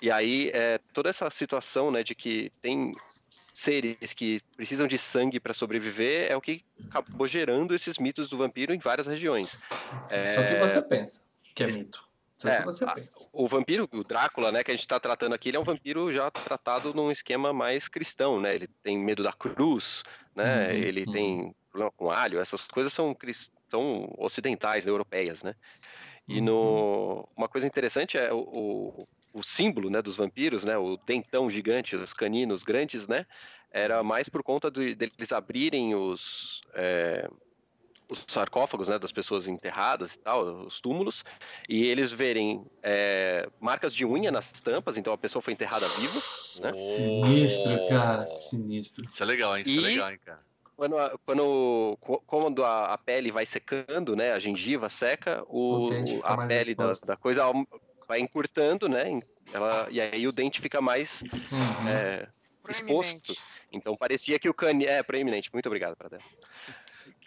e 0.00 0.10
aí, 0.10 0.50
é, 0.54 0.78
toda 0.92 1.08
essa 1.10 1.28
situação, 1.30 1.90
né, 1.90 2.02
de 2.02 2.14
que 2.14 2.50
tem 2.60 2.94
seres 3.54 4.14
que 4.14 4.40
precisam 4.56 4.86
de 4.86 4.98
sangue 4.98 5.40
para 5.40 5.54
sobreviver 5.54 6.30
é 6.30 6.36
o 6.36 6.40
que 6.40 6.62
acabou 6.90 7.26
gerando 7.26 7.74
esses 7.74 7.98
mitos 7.98 8.28
do 8.28 8.38
vampiro 8.38 8.74
em 8.74 8.78
várias 8.78 9.06
regiões. 9.06 9.56
Só 10.24 10.44
que 10.44 10.54
É, 10.54 10.58
você 10.58 10.82
pensa 10.82 11.26
que 11.54 11.62
é 11.62 11.66
mito. 11.66 12.08
Só 12.38 12.48
é, 12.48 12.58
que 12.58 12.64
você 12.64 12.86
a- 12.86 12.94
pensa. 12.94 13.30
O 13.32 13.46
vampiro, 13.46 13.88
o 13.92 14.02
Drácula, 14.02 14.50
né, 14.50 14.64
que 14.64 14.70
a 14.70 14.74
gente 14.74 14.82
está 14.84 14.98
tratando 14.98 15.34
aqui, 15.34 15.50
ele 15.50 15.56
é 15.56 15.60
um 15.60 15.64
vampiro 15.64 16.12
já 16.12 16.30
tratado 16.30 16.94
num 16.94 17.10
esquema 17.12 17.52
mais 17.52 17.88
cristão, 17.88 18.40
né? 18.40 18.54
Ele 18.54 18.66
tem 18.82 18.98
medo 18.98 19.22
da 19.22 19.32
cruz, 19.32 20.02
né? 20.34 20.72
Uhum, 20.72 20.74
ele 20.74 21.06
uhum. 21.06 21.12
tem 21.12 21.54
problema 21.70 21.92
com 21.92 22.10
alho, 22.10 22.40
essas 22.40 22.66
coisas 22.66 22.92
são 22.92 23.14
cristão 23.14 24.12
ocidentais, 24.18 24.84
né, 24.86 24.90
europeias, 24.90 25.42
né? 25.42 25.54
E 26.28 26.40
Uhum. 26.40 26.44
no 26.44 27.28
uma 27.36 27.48
coisa 27.48 27.66
interessante 27.66 28.16
é 28.18 28.32
o, 28.32 28.40
o, 28.40 29.08
o 29.32 29.42
símbolo, 29.42 29.90
né, 29.90 30.02
dos 30.02 30.16
vampiros, 30.16 30.64
né, 30.64 30.76
o 30.76 30.96
dentão 30.96 31.48
gigante, 31.48 31.96
os 31.96 32.12
caninos 32.12 32.62
grandes, 32.62 33.06
né? 33.06 33.26
Era 33.70 34.02
mais 34.02 34.28
por 34.28 34.42
conta 34.42 34.70
de, 34.70 34.94
deles 34.94 35.32
abrirem 35.32 35.94
os 35.94 36.60
é, 36.74 37.28
os 38.08 38.24
sarcófagos, 38.26 38.88
né, 38.88 38.98
das 38.98 39.12
pessoas 39.12 39.46
enterradas 39.46 40.14
e 40.14 40.18
tal, 40.18 40.66
os 40.66 40.80
túmulos, 40.80 41.24
e 41.68 41.84
eles 41.84 42.10
verem 42.10 42.66
é, 42.82 43.48
marcas 43.60 43.94
de 43.94 44.04
unha 44.04 44.32
nas 44.32 44.50
tampas, 44.50 44.96
então 44.96 45.12
a 45.12 45.18
pessoa 45.18 45.40
foi 45.40 45.52
enterrada 45.52 45.86
viva, 45.86 46.66
né? 46.66 46.72
Sinistro, 46.72 47.88
cara. 47.88 48.36
Sinistro. 48.36 49.08
Isso 49.08 49.22
é 49.22 49.26
legal, 49.26 49.56
hein? 49.56 49.62
Isso 49.64 49.78
é 49.78 49.82
E- 49.82 49.92
legal, 49.92 50.10
hein, 50.10 50.18
cara? 50.24 50.50
Quando 50.76 50.96
a, 50.96 51.18
quando, 51.26 51.98
quando 52.26 52.64
a, 52.64 52.94
a 52.94 52.98
pele 52.98 53.30
vai 53.30 53.44
secando, 53.44 54.16
né, 54.16 54.32
a 54.32 54.38
gengiva 54.38 54.88
seca, 54.88 55.44
o, 55.46 55.88
O 55.88 56.24
a 56.24 56.38
pele 56.48 56.74
da, 56.74 56.92
da 57.06 57.16
coisa 57.18 57.44
vai 58.10 58.18
encurtando, 58.18 58.88
né, 58.88 59.20
ela, 59.52 59.86
e 59.88 60.00
aí 60.00 60.26
o 60.26 60.32
dente 60.32 60.60
fica 60.60 60.80
mais 60.80 61.22
Uhum. 61.22 61.88
é, 61.88 62.26
exposto. 62.68 63.32
Então 63.70 63.96
parecia 63.96 64.36
que 64.36 64.48
o 64.48 64.54
canino... 64.54 64.90
É, 64.90 65.00
proeminente. 65.00 65.48
Muito 65.52 65.66
obrigado, 65.66 65.94
Pradel. 65.96 66.18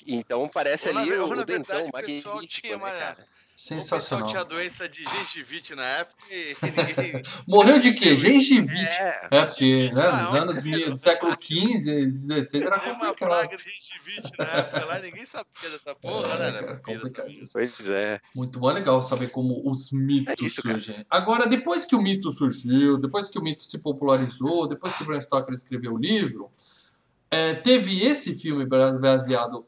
Então 0.06 0.50
parece 0.50 0.89
Ou 0.89 0.98
ali 0.98 1.10
o, 1.13 1.28
na 1.36 1.41
o 1.41 1.46
dentão 1.46 1.86
o 1.86 1.91
magnífico, 1.93 2.46
tinha 2.48 2.78
né, 2.78 2.84
uma- 2.84 3.17
cara? 3.55 3.71
O 3.71 3.75
pessoal 3.75 3.99
Sensacional. 4.01 4.27
tinha 4.29 4.43
doença 4.43 4.89
de 4.89 5.03
gengivite 5.05 5.75
na 5.75 5.83
época 5.85 6.25
e 6.31 6.53
ninguém. 6.97 7.21
Morreu 7.47 7.79
de 7.79 7.93
quê? 7.93 8.17
Gengivite. 8.17 8.99
É, 8.99 9.27
É, 9.31 9.45
porque 9.45 9.91
né, 9.93 10.01
Ah, 10.01 10.23
nos 10.23 10.33
é 10.33 10.37
anos 10.39 10.63
do 10.63 10.97
século 10.97 11.31
XV, 11.39 12.11
XVI 12.11 12.63
era 12.63 12.75
uma 12.75 12.79
complicado. 12.79 13.15
praga 13.15 13.57
de 13.57 13.63
gengivite 13.63 14.31
na 14.37 14.45
época 14.45 14.85
lá, 14.85 14.99
ninguém 14.99 15.25
sabia 15.25 15.69
dessa 15.69 15.95
porra, 15.95 16.35
né? 16.37 16.47
É, 16.47 16.51
né? 16.51 16.59
cara, 16.59 16.73
vampiro, 16.75 16.99
complicadíssimo. 16.99 17.47
Pois 17.53 17.89
é. 17.89 18.19
Muito 18.35 18.59
bom, 18.59 18.71
é 18.71 18.73
legal 18.73 19.01
saber 19.01 19.29
como 19.29 19.61
os 19.69 19.91
mitos 19.91 20.33
É 20.41 20.45
isso, 20.45 20.61
cara. 20.63 20.79
surgem. 20.79 21.05
Agora, 21.09 21.47
depois 21.47 21.85
que 21.85 21.95
o 21.95 22.01
mito 22.01 22.31
surgiu, 22.31 22.97
depois 22.97 23.29
que 23.29 23.37
o 23.39 23.41
mito 23.43 23.63
se 23.63 23.77
popularizou, 23.79 24.67
depois 24.67 24.93
que 24.95 25.03
o 25.03 25.05
Bram 25.05 25.21
Stoker 25.21 25.53
escreveu 25.53 25.93
o 25.93 25.97
livro, 25.97 26.49
é, 27.29 27.53
teve 27.55 28.03
esse 28.03 28.35
filme 28.35 28.65
baseado 28.65 29.65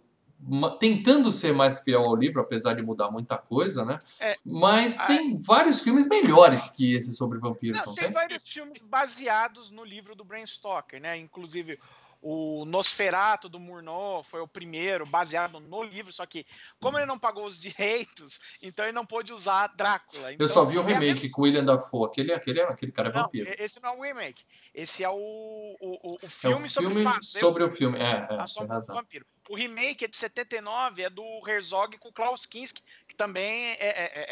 tentando 0.79 1.31
ser 1.31 1.53
mais 1.53 1.79
fiel 1.79 2.03
ao 2.03 2.15
livro, 2.15 2.41
apesar 2.41 2.73
de 2.75 2.81
mudar 2.81 3.09
muita 3.09 3.37
coisa, 3.37 3.83
né? 3.83 3.99
É. 4.19 4.37
Mas 4.45 4.97
Ah, 4.97 5.05
tem 5.05 5.37
vários 5.41 5.81
filmes 5.81 6.07
melhores 6.07 6.69
que 6.69 6.95
esse 6.95 7.11
sobre 7.13 7.39
vampiros, 7.39 7.79
Não, 7.79 7.87
não, 7.87 7.95
tem 7.95 8.05
tem? 8.05 8.13
vários 8.13 8.47
filmes 8.47 8.81
baseados 8.81 9.71
no 9.71 9.83
livro 9.83 10.15
do 10.15 10.23
Bram 10.23 10.45
Stoker, 10.45 11.01
né? 11.01 11.17
Inclusive 11.17 11.79
o 12.27 12.65
Nosferato 12.65 13.47
do 13.47 13.59
Murnau 13.59 14.23
foi 14.23 14.41
o 14.41 14.47
primeiro 14.47 15.05
baseado 15.05 15.59
no 15.59 15.83
livro, 15.83 16.11
só 16.11 16.25
que 16.25 16.43
como 16.79 16.97
ele 16.97 17.05
não 17.05 17.19
pagou 17.19 17.45
os 17.45 17.59
direitos, 17.61 18.39
então 18.63 18.83
ele 18.83 18.93
não 18.93 19.05
pôde 19.05 19.31
usar 19.31 19.67
Drácula. 19.75 20.29
Eu 20.31 20.33
Então, 20.33 20.47
só 20.47 20.65
vi 20.65 20.79
o 20.79 20.81
é 20.81 20.85
remake 20.93 21.29
com 21.29 21.41
o 21.41 21.43
William 21.45 21.63
Dafoe. 21.63 22.07
Aquele, 22.07 22.33
aquele, 22.33 22.61
aquele 22.61 22.91
cara 22.91 23.09
é 23.09 23.13
Não, 23.13 23.21
vampiro. 23.21 23.47
e- 23.47 23.55
esse 23.63 23.79
não 23.79 23.89
é 23.91 23.97
o 23.97 24.01
remake. 24.01 24.43
Esse 24.73 25.03
é 25.03 25.09
o, 25.09 25.13
o, 25.13 25.77
o, 25.79 26.11
o 26.13 26.17
É 26.23 26.25
o 26.25 26.29
filme, 26.29 26.67
sobre 26.67 26.89
filme 26.95 27.05
o 27.07 27.11
fato. 27.11 27.23
sobre 27.25 27.63
o 27.63 27.71
filme. 27.71 27.99
É, 27.99 28.27
é, 28.27 28.41
a 28.41 28.47
Sombra 28.47 28.79
do. 28.79 28.87
Vampiro. 28.87 29.25
O 29.47 29.55
remake 29.55 30.05
é 30.05 30.07
de 30.07 30.17
79, 30.17 31.03
é 31.03 31.09
do 31.11 31.23
Herzog 31.47 31.95
com 31.99 32.09
o 32.09 32.11
Klaus 32.11 32.47
Kinski, 32.47 32.81
que 33.07 33.15
também 33.15 33.67
é, 33.73 33.77
é, 33.79 34.11
é, 34.15 34.23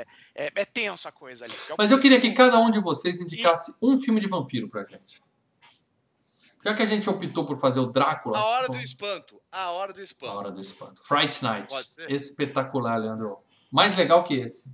é, 0.00 0.06
é, 0.46 0.52
é 0.54 0.64
tenso 0.64 1.06
a 1.06 1.12
coisa 1.12 1.44
ali. 1.44 1.52
é 1.68 1.74
Mas 1.76 1.90
eu 1.90 1.98
queria 1.98 2.18
que 2.18 2.32
cada 2.32 2.58
um 2.58 2.70
de 2.70 2.80
vocês 2.80 3.20
indicasse 3.20 3.74
um 3.82 3.98
filme 3.98 4.18
de 4.22 4.28
vampiro 4.28 4.70
pra 4.70 4.86
gente. 4.86 5.20
Já 6.64 6.74
que 6.74 6.82
a 6.82 6.86
gente 6.86 7.08
optou 7.10 7.44
por 7.44 7.58
fazer 7.58 7.80
o 7.80 7.86
Drácula. 7.86 8.38
A 8.38 8.44
hora 8.44 8.68
do 8.68 8.78
espanto. 8.78 9.42
A 9.50 9.70
hora 9.70 9.92
do 9.92 10.00
A 10.00 10.04
espanto. 10.04 10.32
Hora 10.32 10.50
do 10.50 10.60
Espanto. 10.60 11.02
Fright 11.02 11.42
Night. 11.42 11.72
Pode 11.72 11.88
ser? 11.88 12.10
Espetacular, 12.10 12.96
Leandro. 12.96 13.38
Mais 13.70 13.96
legal 13.96 14.22
que 14.22 14.34
esse. 14.34 14.72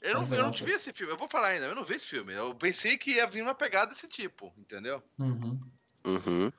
Eu 0.00 0.14
não, 0.14 0.22
eu 0.22 0.42
não 0.44 0.52
vi 0.52 0.62
mesmo. 0.64 0.76
esse 0.76 0.92
filme. 0.92 1.12
Eu 1.12 1.16
vou 1.18 1.28
falar 1.28 1.48
ainda, 1.48 1.66
eu 1.66 1.74
não 1.74 1.84
vi 1.84 1.94
esse 1.94 2.06
filme. 2.06 2.32
Eu 2.32 2.54
pensei 2.54 2.96
que 2.96 3.12
ia 3.12 3.26
vir 3.26 3.42
uma 3.42 3.54
pegada 3.54 3.90
desse 3.90 4.06
tipo, 4.06 4.52
entendeu? 4.56 5.02
Uhum. 5.18 5.60
Uhum. 6.04 6.52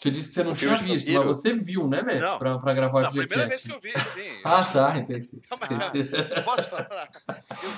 Você 0.00 0.10
disse 0.10 0.28
que 0.30 0.34
você 0.36 0.42
não 0.42 0.54
tinha 0.54 0.78
visto, 0.78 1.12
mas 1.12 1.24
você 1.24 1.54
viu, 1.54 1.86
né, 1.86 2.00
Lê? 2.00 2.18
Não. 2.20 2.38
Pra, 2.38 2.58
pra 2.58 2.72
gravar 2.72 3.02
Não, 3.02 3.08
o 3.08 3.10
a 3.10 3.12
primeira 3.12 3.46
vez 3.46 3.60
que 3.60 3.70
eu 3.70 3.78
vi, 3.78 3.92
sim. 3.92 4.40
Ah, 4.46 4.64
tá, 4.64 4.96
entendi. 4.96 5.38
Calma, 5.46 5.66
entendi. 5.66 6.42
Posso 6.42 6.70
falar? 6.70 7.10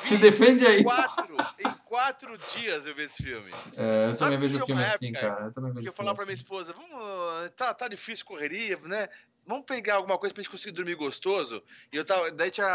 Se 0.05 0.19
defende 0.19 0.65
aí. 0.65 0.83
em 0.83 0.85
quatro, 0.85 1.37
em 1.59 1.71
quatro 1.85 2.39
dias 2.55 2.87
eu 2.87 2.95
vi 2.95 3.03
esse 3.03 3.21
filme. 3.25 3.51
É, 3.77 4.07
eu 4.11 4.17
também 4.17 4.35
Sabe 4.35 4.37
vejo 4.37 4.61
que 4.61 4.67
filme 4.67 4.85
assim, 4.85 5.09
época 5.09 5.21
cara. 5.21 5.47
Eu 5.47 5.53
também 5.53 5.73
vejo 5.73 5.89
eu 5.89 5.93
falava 5.93 6.15
pra 6.15 6.25
minha 6.25 6.35
assim. 6.35 6.45
esposa, 6.45 6.73
vamos, 6.73 7.51
tá, 7.57 7.75
tá 7.75 7.89
difícil 7.89 8.25
correria, 8.25 8.79
né? 8.83 9.09
Vamos 9.45 9.65
pegar 9.67 9.97
alguma 9.97 10.17
coisa 10.17 10.33
pra 10.33 10.45
gente 10.45 10.53
conseguir 10.53 10.77
dormir 10.77 10.95
gostoso. 10.95 11.61
E 11.93 11.97
eu 11.97 12.05
tava, 12.05 12.31
daí 12.31 12.53
tinha, 12.53 12.69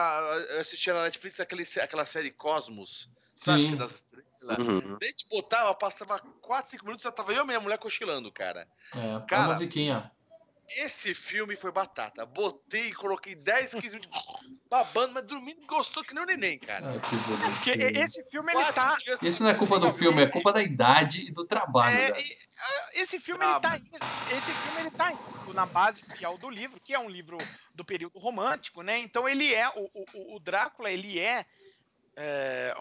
eu 0.50 0.60
assistia 0.60 0.94
na 0.94 1.04
Netflix 1.04 1.40
aquele, 1.40 1.64
aquela 1.82 2.06
série 2.06 2.32
Cosmos, 2.32 3.10
sabe? 3.34 3.62
Sim. 3.62 3.78
Das 3.78 4.04
estrelas. 4.52 4.84
Uhum. 4.84 4.98
Daí 5.00 5.10
a 5.10 5.12
gente 5.12 5.28
botava, 5.30 5.74
passava 5.76 6.20
4, 6.42 6.72
5 6.72 6.86
minutos, 6.86 7.04
já 7.04 7.12
tava 7.12 7.34
eu 7.34 7.44
e 7.44 7.48
minha 7.48 7.60
mulher 7.60 7.78
cochilando, 7.78 8.32
cara. 8.32 8.68
É, 8.96 9.16
a 9.16 9.22
Cara, 9.22 9.48
musiquinha. 9.48 10.12
Esse 10.76 11.14
filme 11.14 11.56
foi 11.56 11.72
batata. 11.72 12.26
Botei 12.26 12.88
e 12.88 12.94
coloquei 12.94 13.36
10, 13.36 13.76
15 13.76 13.88
minutos 13.88 14.10
babando, 14.70 15.14
mas 15.14 15.24
dormindo 15.24 15.66
gostou 15.66 16.04
que 16.04 16.14
nem 16.14 16.24
um 16.24 16.26
neném, 16.26 16.60
cara. 16.60 16.90
Ah, 16.90 17.00
que 17.00 17.16
Porque 17.54 18.00
esse 18.00 18.24
filme 18.30 18.52
ele 18.54 18.74
tá. 18.74 18.98
Isso 19.22 19.44
não 19.44 19.50
é 19.50 19.54
culpa 19.54 19.80
do 19.80 19.92
filme, 19.92 20.22
é 20.22 20.28
culpa 20.28 20.52
da 20.52 20.62
idade 20.62 21.28
e 21.28 21.32
do 21.32 21.46
trabalho. 21.46 21.98
É, 21.98 22.22
e, 22.22 22.48
esse 22.96 23.20
filme 23.20 23.46
Ah, 23.46 23.52
ele 23.52 23.60
tá 23.62 23.76
esse 24.36 24.52
filme 24.52 24.82
ele 24.82 24.92
tá 24.92 25.12
indo 25.12 25.54
na 25.54 25.66
base 25.68 26.02
fiel 26.02 26.38
do 26.38 26.50
livro, 26.50 26.82
que 26.82 26.94
é 26.94 27.00
um 27.00 27.10
livro 27.10 27.38
do 27.74 27.86
período 27.86 28.18
romântico, 28.20 28.82
né? 28.82 28.98
Então 28.98 29.30
ele 29.30 29.54
é 29.54 29.70
o, 29.70 29.90
o, 29.94 30.36
o 30.36 30.40
Drácula, 30.40 30.92
ele 30.92 31.20
é, 31.20 31.46
é, 32.16 32.74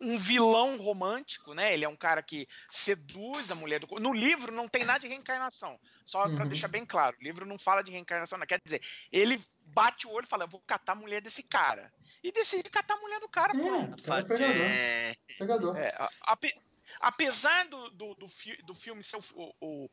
um, 0.00 0.18
vilão 0.18 0.76
romântico, 0.76 1.54
né? 1.54 1.72
Ele 1.72 1.84
é 1.84 1.88
um 1.88 1.96
cara 1.96 2.22
que 2.22 2.46
seduz 2.70 3.50
a 3.50 3.54
mulher 3.54 3.80
do 3.80 3.86
no 4.00 4.12
livro 4.12 4.52
não 4.52 4.68
tem 4.68 4.84
nada 4.84 5.00
de 5.00 5.08
reencarnação. 5.08 5.78
Só 6.04 6.28
para 6.28 6.44
Uhum. 6.44 6.48
deixar 6.48 6.68
bem 6.68 6.84
claro, 6.84 7.16
o 7.18 7.22
livro 7.24 7.44
não 7.46 7.58
fala 7.58 7.82
de 7.82 7.90
reencarnação, 7.90 8.38
não 8.38 8.46
quer 8.46 8.60
dizer, 8.64 8.80
ele 9.10 9.40
bate 9.66 10.06
o 10.06 10.10
olho 10.10 10.24
e 10.24 10.28
fala, 10.28 10.44
eu 10.44 10.48
vou 10.48 10.60
catar 10.60 10.92
a 10.92 10.96
mulher 10.96 11.20
desse 11.20 11.42
cara. 11.42 11.92
E 12.22 12.32
decide 12.32 12.70
catar 12.70 12.94
a 12.94 13.00
mulher 13.00 13.20
do 13.20 13.28
cara, 13.28 13.52
pronto. 13.52 14.12
É, 14.12 14.18
é 14.18 14.22
pegador. 14.24 14.66
É, 14.70 15.16
Pegador. 15.38 15.76
É, 15.76 15.94
ape- 16.22 16.54
apesar 17.00 17.66
do, 17.68 17.90
do, 17.90 18.14
do, 18.14 18.28
fi- 18.28 18.60
do 18.62 18.74
filme 18.74 19.04
ser 19.04 19.18
o, 19.34 19.54
o, 19.60 19.88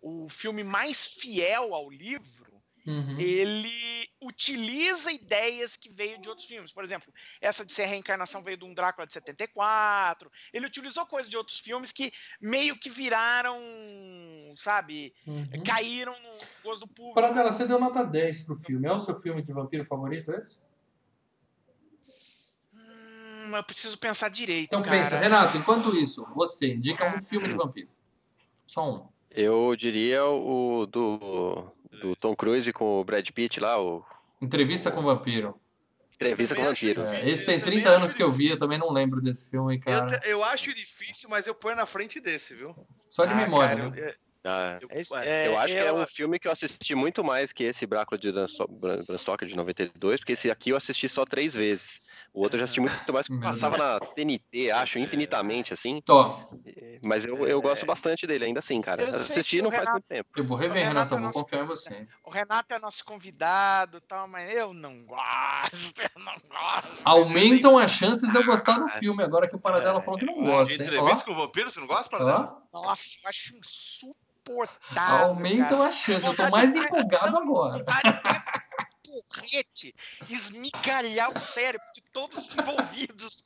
o 0.00 0.28
filme 0.28 0.62
mais 0.64 1.06
fiel 1.06 1.74
ao 1.74 1.90
livro, 1.90 2.43
Uhum. 2.86 3.18
ele 3.18 4.04
utiliza 4.20 5.10
ideias 5.10 5.76
que 5.76 5.90
veio 5.90 6.20
de 6.20 6.28
outros 6.28 6.46
filmes. 6.46 6.72
Por 6.72 6.84
exemplo, 6.84 7.12
essa 7.40 7.64
de 7.64 7.72
ser 7.72 7.84
a 7.84 7.86
reencarnação 7.86 8.42
veio 8.42 8.56
de 8.58 8.64
um 8.64 8.74
Drácula 8.74 9.06
de 9.06 9.12
74. 9.12 10.30
Ele 10.52 10.66
utilizou 10.66 11.06
coisas 11.06 11.30
de 11.30 11.36
outros 11.36 11.60
filmes 11.60 11.92
que 11.92 12.12
meio 12.40 12.76
que 12.78 12.90
viraram, 12.90 13.58
sabe, 14.56 15.14
Uhum. 15.26 15.62
caíram 15.64 16.14
no 16.20 16.38
gosto 16.62 16.86
do 16.86 16.92
público. 16.92 17.14
Paradela, 17.14 17.50
você 17.52 17.66
deu 17.66 17.78
nota 17.78 18.04
10 18.04 18.42
pro 18.42 18.56
filme. 18.60 18.86
É 18.86 18.92
o 18.92 18.98
seu 18.98 19.18
filme 19.18 19.42
de 19.42 19.52
vampiro 19.52 19.84
favorito 19.84 20.30
esse? 20.32 20.62
Hum, 22.72 23.54
eu 23.54 23.64
preciso 23.64 23.98
pensar 23.98 24.28
direito. 24.28 24.66
Então 24.66 24.82
cara. 24.82 24.98
pensa, 24.98 25.18
Renato, 25.18 25.56
enquanto 25.56 25.94
isso, 25.96 26.24
você 26.34 26.74
indica 26.74 27.16
um 27.16 27.22
filme 27.22 27.48
de 27.48 27.54
vampiro. 27.54 27.88
Só 28.66 28.90
um. 28.90 29.08
Eu 29.30 29.74
diria 29.76 30.24
o 30.24 30.86
do, 30.86 31.66
do 32.00 32.16
Tom 32.16 32.34
Cruise 32.34 32.72
com 32.72 33.00
o 33.00 33.04
Brad 33.04 33.28
Pitt 33.30 33.60
lá, 33.60 33.80
o 33.80 34.04
Entrevista 34.40 34.90
com 34.90 35.00
o 35.00 35.04
Vampiro. 35.04 35.58
Entrevista 36.14 36.54
com 36.54 36.62
o 36.62 36.64
Vampiro. 36.64 37.02
É, 37.02 37.28
esse 37.28 37.44
tem 37.44 37.56
Eu 37.56 37.60
também 37.60 37.74
30 37.80 37.90
anos 37.90 38.10
acho 38.10 38.16
que 38.16 38.22
eu 38.22 38.32
vi, 38.32 38.48
eu 38.48 38.58
também 38.58 38.78
não 38.78 38.92
lembro 38.92 39.20
desse 39.20 39.50
filme, 39.50 39.76
eu, 39.76 39.80
cara. 39.80 40.18
te- 40.20 40.28
eu 40.28 40.44
acho 40.44 40.72
difícil, 40.74 41.28
mas 41.28 41.46
eu 41.46 41.54
ponho 41.54 41.76
na 41.76 41.86
frente 41.86 42.20
desse, 42.20 42.54
viu? 42.54 42.74
Só 43.08 43.24
de 43.24 43.32
Ah, 43.32 43.36
memória, 43.36 43.74
cara, 43.76 43.90
né? 43.90 43.98
eu- 44.00 44.04
eu- 44.04 44.14
Ah, 44.46 44.78
Eu- 44.82 44.88
esse- 44.90 45.16
é, 45.16 45.44
é, 45.44 45.48
eu 45.48 45.56
acho 45.58 45.68
que 45.68 45.80
é 45.80 45.88
eu- 45.88 45.96
um 45.96 46.06
filme 46.06 46.38
que 46.38 46.46
eu 46.46 46.52
assisti 46.52 46.94
muito 46.94 47.24
mais 47.24 47.50
que 47.50 47.64
esse 47.64 47.86
Brácula 47.86 48.18
de 48.18 48.30
Bram 48.30 49.16
Stoker 49.16 49.48
de 49.48 49.56
92, 49.56 50.20
porque 50.20 50.32
esse 50.32 50.50
aqui 50.50 50.68
eu 50.68 50.76
assisti 50.76 51.08
só 51.08 51.24
três 51.24 51.54
vezes. 51.54 52.12
O 52.34 52.42
outro 52.42 52.56
eu 52.56 52.58
já 52.58 52.64
assisti 52.64 52.80
muito 52.80 53.12
mais, 53.12 53.28
porque 53.28 53.40
passava 53.44 53.78
na 53.78 54.00
TNT, 54.00 54.68
acho, 54.72 54.98
infinitamente, 54.98 55.72
assim. 55.72 56.02
Ó, 56.10 56.48
Mas 57.00 57.24
eu, 57.24 57.46
eu 57.46 57.62
gosto 57.62 57.86
bastante 57.86 58.26
dele 58.26 58.46
ainda 58.46 58.58
assim, 58.58 58.80
cara. 58.82 59.02
Eu 59.04 59.08
Assisti 59.10 59.62
não 59.62 59.68
o 59.68 59.70
faz 59.70 59.82
Renato- 59.84 59.92
muito 59.92 60.06
tempo. 60.08 60.28
eu 60.36 60.44
vou 60.44 60.56
rever, 60.56 60.82
O 60.82 60.88
Renato 60.88 61.14
Renato, 61.14 61.14
é 61.14 61.18
eu 61.18 61.22
vou 61.32 61.42
confiar 61.44 61.62
em 61.62 61.66
você. 61.66 62.08
O 62.24 62.30
Renato 62.30 62.74
é 62.74 62.78
nosso 62.80 63.04
convidado 63.04 63.98
e 63.98 64.00
tal, 64.00 64.26
mas 64.26 64.52
eu 64.52 64.74
não 64.74 65.04
gosto, 65.04 65.22
eu 66.02 66.22
não 66.22 66.34
gosto. 66.48 67.02
Aumentam 67.06 67.78
as 67.78 67.92
chances 67.92 68.28
de 68.32 68.36
eu 68.36 68.44
gostar 68.44 68.78
do 68.80 68.88
filme, 68.88 69.22
agora 69.22 69.48
que 69.48 69.54
o 69.54 69.60
Paradela 69.60 70.02
falou 70.02 70.18
que 70.18 70.26
não 70.26 70.34
gosta, 70.44 70.74
hein? 70.74 70.80
Entrevista 70.82 71.24
com 71.24 71.30
o 71.30 71.36
vampiro, 71.36 71.70
você 71.70 71.78
não 71.78 71.86
gosta, 71.86 72.08
Ó, 72.08 72.18
Paradela? 72.18 72.62
Nossa, 72.72 73.16
eu 73.22 73.28
acho 73.28 73.54
insuportável. 73.56 75.26
aumentam 75.28 75.78
cara. 75.78 75.88
as 75.88 75.94
chances. 75.94 76.24
Eu 76.24 76.34
tô 76.34 76.50
mais 76.50 76.74
empolgado 76.74 77.36
agora. 77.38 77.84
Porrete, 79.04 79.94
esmigalhar 80.28 81.30
o 81.30 81.38
cérebro 81.38 81.86
todos 82.14 82.38
os 82.38 82.54
envolvidos. 82.54 83.44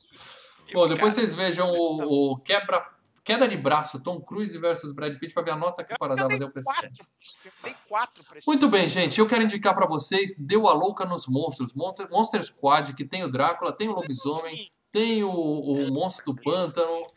Bom, 0.73 0.87
depois 0.87 1.15
Cara, 1.15 1.27
vocês 1.27 1.33
vejam 1.33 1.69
o, 1.71 2.33
o 2.33 2.37
quebra, 2.37 2.85
queda 3.23 3.47
de 3.47 3.57
braço, 3.57 3.99
Tom 3.99 4.21
Cruise 4.21 4.55
versus 4.59 4.91
Brad 4.91 5.17
Pitt, 5.17 5.33
pra 5.33 5.41
ver 5.41 5.51
a 5.51 5.55
nota 5.55 5.83
que 5.83 5.91
o 5.91 5.95
eu 5.95 5.97
Paradela 5.97 6.29
dei 6.29 6.37
deu 6.37 6.51
pra 6.51 6.61
esse 6.61 6.73
filme. 6.75 6.95
quatro 6.95 7.03
pra 7.03 7.17
esse 7.19 7.37
filme, 7.39 7.57
dei 7.63 7.75
quatro 7.89 8.23
pra 8.23 8.37
esse 8.37 8.47
Muito 8.47 8.69
bem, 8.69 8.87
gente. 8.87 9.19
Eu 9.19 9.27
quero 9.27 9.43
indicar 9.43 9.75
pra 9.75 9.87
vocês 9.87 10.37
Deu 10.37 10.67
a 10.67 10.73
Louca 10.73 11.03
nos 11.05 11.27
Monstros. 11.27 11.73
Monster, 11.73 12.07
Monster 12.11 12.43
Squad, 12.43 12.93
que 12.93 13.03
tem 13.03 13.23
o 13.23 13.31
Drácula, 13.31 13.71
tem 13.75 13.89
o 13.89 13.93
lobisomem, 13.93 14.55
Sim, 14.55 14.67
tem 14.91 15.23
o, 15.23 15.31
o 15.31 15.91
Monstro 15.91 16.25
do 16.33 16.41
Pântano, 16.41 17.07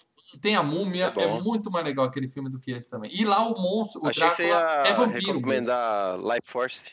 tem 0.40 0.56
a 0.56 0.62
Múmia. 0.62 1.12
É 1.14 1.24
É, 1.24 1.40
muito 1.42 1.70
mais 1.70 1.84
legal 1.84 2.06
aquele 2.06 2.30
filme 2.30 2.48
do 2.48 2.58
que 2.58 2.70
esse 2.70 2.88
também. 2.88 3.10
E 3.14 3.22
lá 3.26 3.46
o 3.46 3.60
monstro, 3.60 4.00
o 4.02 4.08
Achei 4.08 4.26
que 4.30 4.36
você 4.36 4.48
Drácula 4.48 4.84
ia 4.86 4.90
é 4.90 4.94
vampiro 4.94 5.34
recomendar 5.34 6.18
Life 6.18 6.46
Force. 6.50 6.90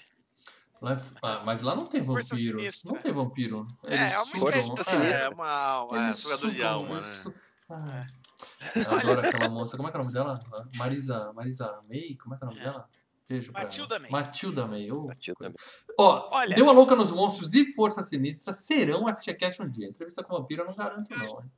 Lá 0.81 0.93
é- 0.93 0.97
ah, 1.21 1.43
mas 1.45 1.61
lá 1.61 1.75
não 1.75 1.87
tem 1.87 2.01
vampiro. 2.01 2.59
Não 2.85 2.95
tem 2.99 3.11
vampiro. 3.11 3.67
É, 3.83 3.95
Eles 3.95 4.13
é 4.13 4.17
uma 4.17 4.25
sugam. 4.25 4.49
espécie 4.49 4.75
de 4.75 4.83
sinistra. 4.83 5.23
É 5.25 5.29
uma, 5.29 5.83
uma 5.83 6.11
sugador 6.11 6.49
de 6.51 6.55
sugam, 6.55 6.69
alma, 6.73 6.91
eles 6.95 7.25
né? 7.25 7.33
Ah, 7.69 8.07
eu 8.75 8.91
adoro 8.97 9.19
aquela 9.27 9.49
moça. 9.49 9.75
Como 9.77 9.89
é 9.89 9.91
que 9.91 9.97
é 9.97 9.99
o 9.99 10.03
nome 10.03 10.13
dela? 10.13 10.41
Marisa, 10.75 11.33
Marisa 11.33 11.81
May? 11.89 12.15
Como 12.15 12.35
é 12.35 12.37
que 12.37 12.43
é 12.43 12.47
o 12.47 12.49
nome 12.51 12.61
dela? 12.63 12.89
Beijo 13.27 13.51
pra 13.51 13.61
Matilda 13.63 13.95
ela. 13.95 14.01
May. 14.01 14.11
Matilda 14.11 14.67
May. 14.67 14.91
ô, 14.91 15.07
Matilda. 15.07 15.49
May. 15.49 15.53
Ó, 15.99 16.29
Olha- 16.31 16.55
Deu 16.55 16.67
a 16.69 16.71
Louca 16.71 16.95
nos 16.95 17.11
Monstros 17.11 17.53
e 17.53 17.73
Força 17.73 18.01
Sinistra 18.01 18.53
serão 18.53 19.07
FGCast 19.07 19.61
um 19.61 19.69
dia. 19.69 19.87
Entrevista 19.87 20.23
com 20.23 20.35
Vampiro 20.37 20.63
eu 20.63 20.67
não 20.67 20.75
garanto 20.75 21.09
não. 21.15 21.25
hein? 21.41 21.51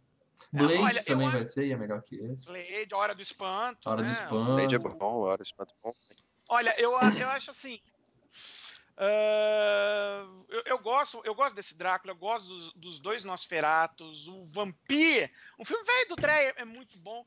Blade 0.52 0.78
olha, 0.80 1.04
também 1.04 1.28
acho- 1.28 1.38
vai 1.38 1.46
ser 1.46 1.68
e 1.68 1.72
é 1.72 1.78
melhor 1.78 2.02
que 2.02 2.16
esse. 2.18 2.48
Blade, 2.52 2.94
Hora 2.94 3.16
do 3.16 3.22
Espanto. 3.22 3.88
Hora 3.90 4.02
do 4.02 4.06
né? 4.06 4.12
Espanto. 4.12 4.54
Blade 4.56 4.76
é 4.76 4.80
bom, 4.80 5.20
Hora 5.22 5.42
Espanto 5.42 5.72
é 5.72 5.78
bom. 5.82 5.94
Olha, 6.50 6.76
eu, 6.78 6.92
eu 7.00 7.30
acho 7.30 7.52
assim. 7.52 7.80
Ah, 9.04 10.28
eu, 10.48 10.62
eu 10.68 10.80
gosto, 10.80 11.20
eu 11.26 11.34
gosto 11.34 11.56
desse 11.56 11.76
Drácula, 11.76 12.14
eu 12.14 12.18
gosto 12.18 12.48
dos, 12.50 12.74
dos 12.74 13.00
dois 13.00 13.26
Nosferatos, 13.26 14.28
o 14.28 14.46
Vampir. 14.46 15.32
O 15.58 15.66
filme 15.66 15.84
velho 15.84 16.10
do 16.10 16.16
Trey 16.16 16.54
é 16.56 16.64
muito 16.64 17.00
bom. 17.00 17.26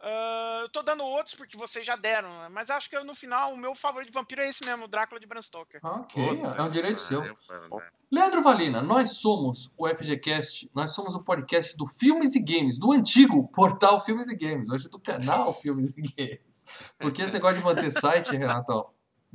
Ah, 0.00 0.60
eu 0.62 0.68
tô 0.70 0.82
dando 0.82 1.04
outros 1.04 1.34
porque 1.34 1.58
vocês 1.58 1.84
já 1.84 1.94
deram, 1.94 2.28
né? 2.40 2.48
mas 2.50 2.70
acho 2.70 2.88
que 2.88 2.96
eu, 2.96 3.04
no 3.04 3.14
final 3.14 3.52
o 3.52 3.56
meu 3.56 3.74
favorito 3.74 4.08
de 4.08 4.14
vampiro 4.14 4.40
é 4.40 4.48
esse 4.48 4.64
mesmo, 4.64 4.84
o 4.84 4.88
Drácula 4.88 5.20
de 5.20 5.26
Bram 5.26 5.42
Stoker. 5.42 5.80
Ok, 5.82 6.22
é 6.56 6.62
um 6.62 6.70
direito 6.70 7.00
seu. 7.00 7.22
seu. 7.22 7.82
Leandro 8.10 8.42
Valina, 8.42 8.80
nós 8.80 9.18
somos 9.18 9.74
o 9.76 9.86
FGCast, 9.88 10.70
nós 10.74 10.94
somos 10.94 11.14
o 11.14 11.22
podcast 11.22 11.76
do 11.76 11.86
Filmes 11.86 12.34
e 12.34 12.42
Games, 12.42 12.78
do 12.78 12.92
antigo 12.92 13.46
portal 13.48 14.00
Filmes 14.00 14.28
e 14.28 14.36
Games, 14.36 14.70
hoje 14.70 14.88
do 14.88 14.98
canal 14.98 15.52
Filmes 15.52 15.94
e 15.98 16.02
Games. 16.02 16.92
Porque 16.98 17.20
esse 17.20 17.32
negócio 17.34 17.58
de 17.58 17.64
manter 17.64 17.90
site, 17.90 18.32
Renato, 18.36 18.86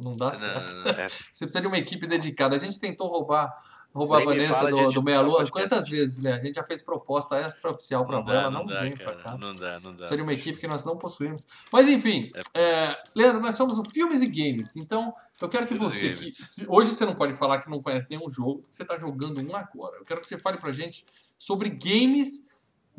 não 0.04 0.16
dá 0.16 0.34
certo. 0.34 0.74
É, 0.90 1.08
Você 1.32 1.46
precisa 1.46 1.62
de 1.62 1.68
uma 1.68 1.78
equipe 1.78 2.08
dedicada. 2.08 2.56
A 2.56 2.60
gente 2.60 2.80
tentou 2.80 3.08
roubar, 3.08 3.52
roubar 3.94 4.18
a 4.18 4.20
Nem 4.26 4.28
Vanessa 4.48 4.68
do, 4.70 4.92
do 4.92 5.04
Meia 5.04 5.22
Lua. 5.22 5.50
Quantas 5.50 5.88
vezes, 5.88 6.20
né? 6.20 6.34
A 6.34 6.40
gente 6.44 6.56
já 6.56 6.64
fez 6.64 6.82
proposta 6.82 7.40
extraoficial 7.42 8.06
pra 8.06 8.22
Não 8.24 8.32
ela, 8.32 8.50
não, 8.52 8.60
não 8.62 8.66
dá, 8.66 8.82
vem 8.82 8.96
pra 8.96 9.16
cá. 9.16 9.38
Não 9.38 9.54
dá, 9.56 9.80
não 9.80 9.92
dá. 9.92 9.98
Precisa 9.98 10.18
de 10.18 10.24
uma 10.24 10.34
equipe 10.34 10.58
que 10.60 10.68
nós 10.68 10.84
não 10.86 10.98
possuímos. 10.98 11.46
Mas 11.72 11.88
enfim, 11.90 12.32
É. 12.54 12.62
é, 12.62 12.98
Leandro, 13.16 13.42
nós 13.42 13.56
somos 13.56 13.78
o 13.78 13.84
Filmes 13.84 14.22
e 14.22 14.28
Games. 14.28 14.76
Então, 14.76 15.14
eu 15.42 15.48
quero 15.50 15.66
que 15.66 15.74
Filmes 15.76 15.94
você. 15.94 16.14
Que, 16.14 16.32
se- 16.32 16.66
hoje 16.68 16.92
você 16.92 17.06
não 17.06 17.16
pode 17.16 17.34
falar 17.36 17.60
que 17.60 17.70
não 17.70 17.82
conhece 17.82 18.08
nenhum 18.10 18.30
jogo, 18.30 18.60
porque 18.62 18.76
você 18.76 18.84
está 18.84 18.98
jogando 18.98 19.42
um 19.42 19.56
agora. 19.56 19.98
Eu 19.98 20.04
quero 20.06 20.22
que 20.22 20.28
você 20.28 20.38
fale 20.38 20.58
pra 20.58 20.72
gente 20.72 21.06
sobre 21.38 21.70
games 21.70 22.49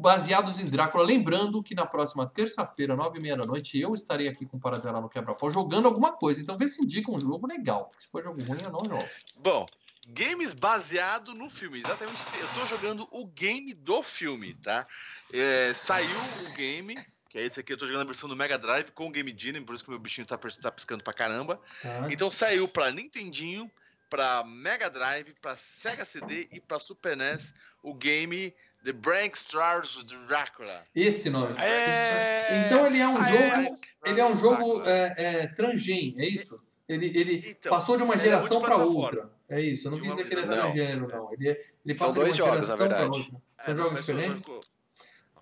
baseados 0.01 0.59
em 0.61 0.69
Drácula. 0.69 1.05
Lembrando 1.05 1.63
que 1.63 1.75
na 1.75 1.85
próxima 1.85 2.27
terça-feira, 2.27 2.97
nove 2.97 3.19
e 3.19 3.23
meia 3.23 3.37
da 3.37 3.45
noite, 3.45 3.79
eu 3.79 3.95
estarei 3.95 4.27
aqui 4.27 4.47
com 4.47 4.57
o 4.57 4.61
Paradela 4.61 5.01
no 5.01 5.09
Quebra-Pau 5.09 5.51
jogando 5.51 5.87
alguma 5.87 6.13
coisa. 6.13 6.41
Então, 6.41 6.57
vê 6.57 6.67
se 6.67 6.83
indica 6.83 7.11
um 7.11 7.21
jogo 7.21 7.47
legal. 7.47 7.87
porque 7.87 8.03
Se 8.03 8.09
for 8.09 8.23
jogo 8.23 8.43
ruim, 8.43 8.63
eu 8.63 8.71
não 8.71 8.85
jogo. 8.85 9.09
Bom, 9.37 9.67
games 10.09 10.55
baseado 10.55 11.35
no 11.35 11.51
filme. 11.51 11.79
Exatamente. 11.79 12.25
Eu 12.39 12.49
tô 12.49 12.67
jogando 12.67 13.09
o 13.11 13.27
game 13.27 13.75
do 13.75 14.03
filme, 14.03 14.55
tá? 14.55 14.87
É, 15.33 15.73
saiu 15.75 16.09
o 16.49 16.57
game. 16.57 16.95
Que 17.29 17.39
é 17.39 17.45
esse 17.45 17.61
aqui, 17.61 17.73
eu 17.73 17.79
tô 17.79 17.87
jogando 17.87 18.03
a 18.03 18.07
versão 18.07 18.29
do 18.29 18.35
Mega 18.35 18.59
Drive 18.59 18.91
com 18.91 19.07
o 19.07 19.11
Game 19.11 19.33
Genie, 19.39 19.61
por 19.61 19.73
isso 19.73 19.85
que 19.85 19.91
meu 19.91 20.01
bichinho 20.01 20.27
tá, 20.27 20.37
tá 20.37 20.73
piscando 20.73 21.05
pra 21.05 21.13
caramba. 21.13 21.61
Tá? 21.81 22.09
Então 22.11 22.29
saiu 22.29 22.67
pra 22.67 22.91
Nintendinho, 22.91 23.71
pra 24.09 24.43
Mega 24.45 24.91
Drive, 24.91 25.33
pra 25.41 25.57
Sega 25.57 26.05
CD 26.05 26.49
e 26.51 26.61
pra 26.61 26.81
Super 26.81 27.17
NES 27.17 27.55
o 27.85 27.95
game 27.95 28.53
The 28.85 28.93
Brank 28.93 29.37
Stars 29.37 30.03
Drácula. 30.27 30.85
Esse 30.95 31.29
nome. 31.31 31.55
É... 31.59 32.65
Então 32.67 32.87
ele 32.87 32.99
é 32.99 33.09
um 33.09 33.23
jogo. 33.23 33.35
é. 33.43 33.75
Ele 34.11 34.21
é 34.21 34.25
um 34.27 34.37
jogo 34.37 34.83
é, 34.85 35.15
é, 35.17 35.47
transgen, 35.49 36.15
é 36.19 36.27
isso? 36.27 36.59
Ele, 36.89 37.07
ele 37.07 37.51
Então, 37.51 37.71
passou 37.71 37.97
de 37.97 38.03
uma 38.03 38.15
é 38.15 38.19
geração 38.19 38.61
para 38.61 38.77
outra. 38.77 39.31
É 39.49 39.61
isso, 39.61 39.87
eu 39.89 39.93
não 39.93 40.01
quis 40.01 40.11
dizer 40.11 40.25
que 40.27 40.35
ele 40.35 40.43
é 40.43 40.47
transgênero, 40.47 41.09
não. 41.09 41.33
Ele, 41.33 41.49
é- 41.51 41.61
ele 41.85 41.99
passa 41.99 42.15
de 42.15 42.21
uma 42.21 42.33
jogos, 42.33 42.55
geração 42.67 42.89
para 42.89 43.07
outra. 43.07 43.41
São 43.65 43.75
É, 43.75 43.77
jogos 43.77 43.99
diferentes? 43.99 44.45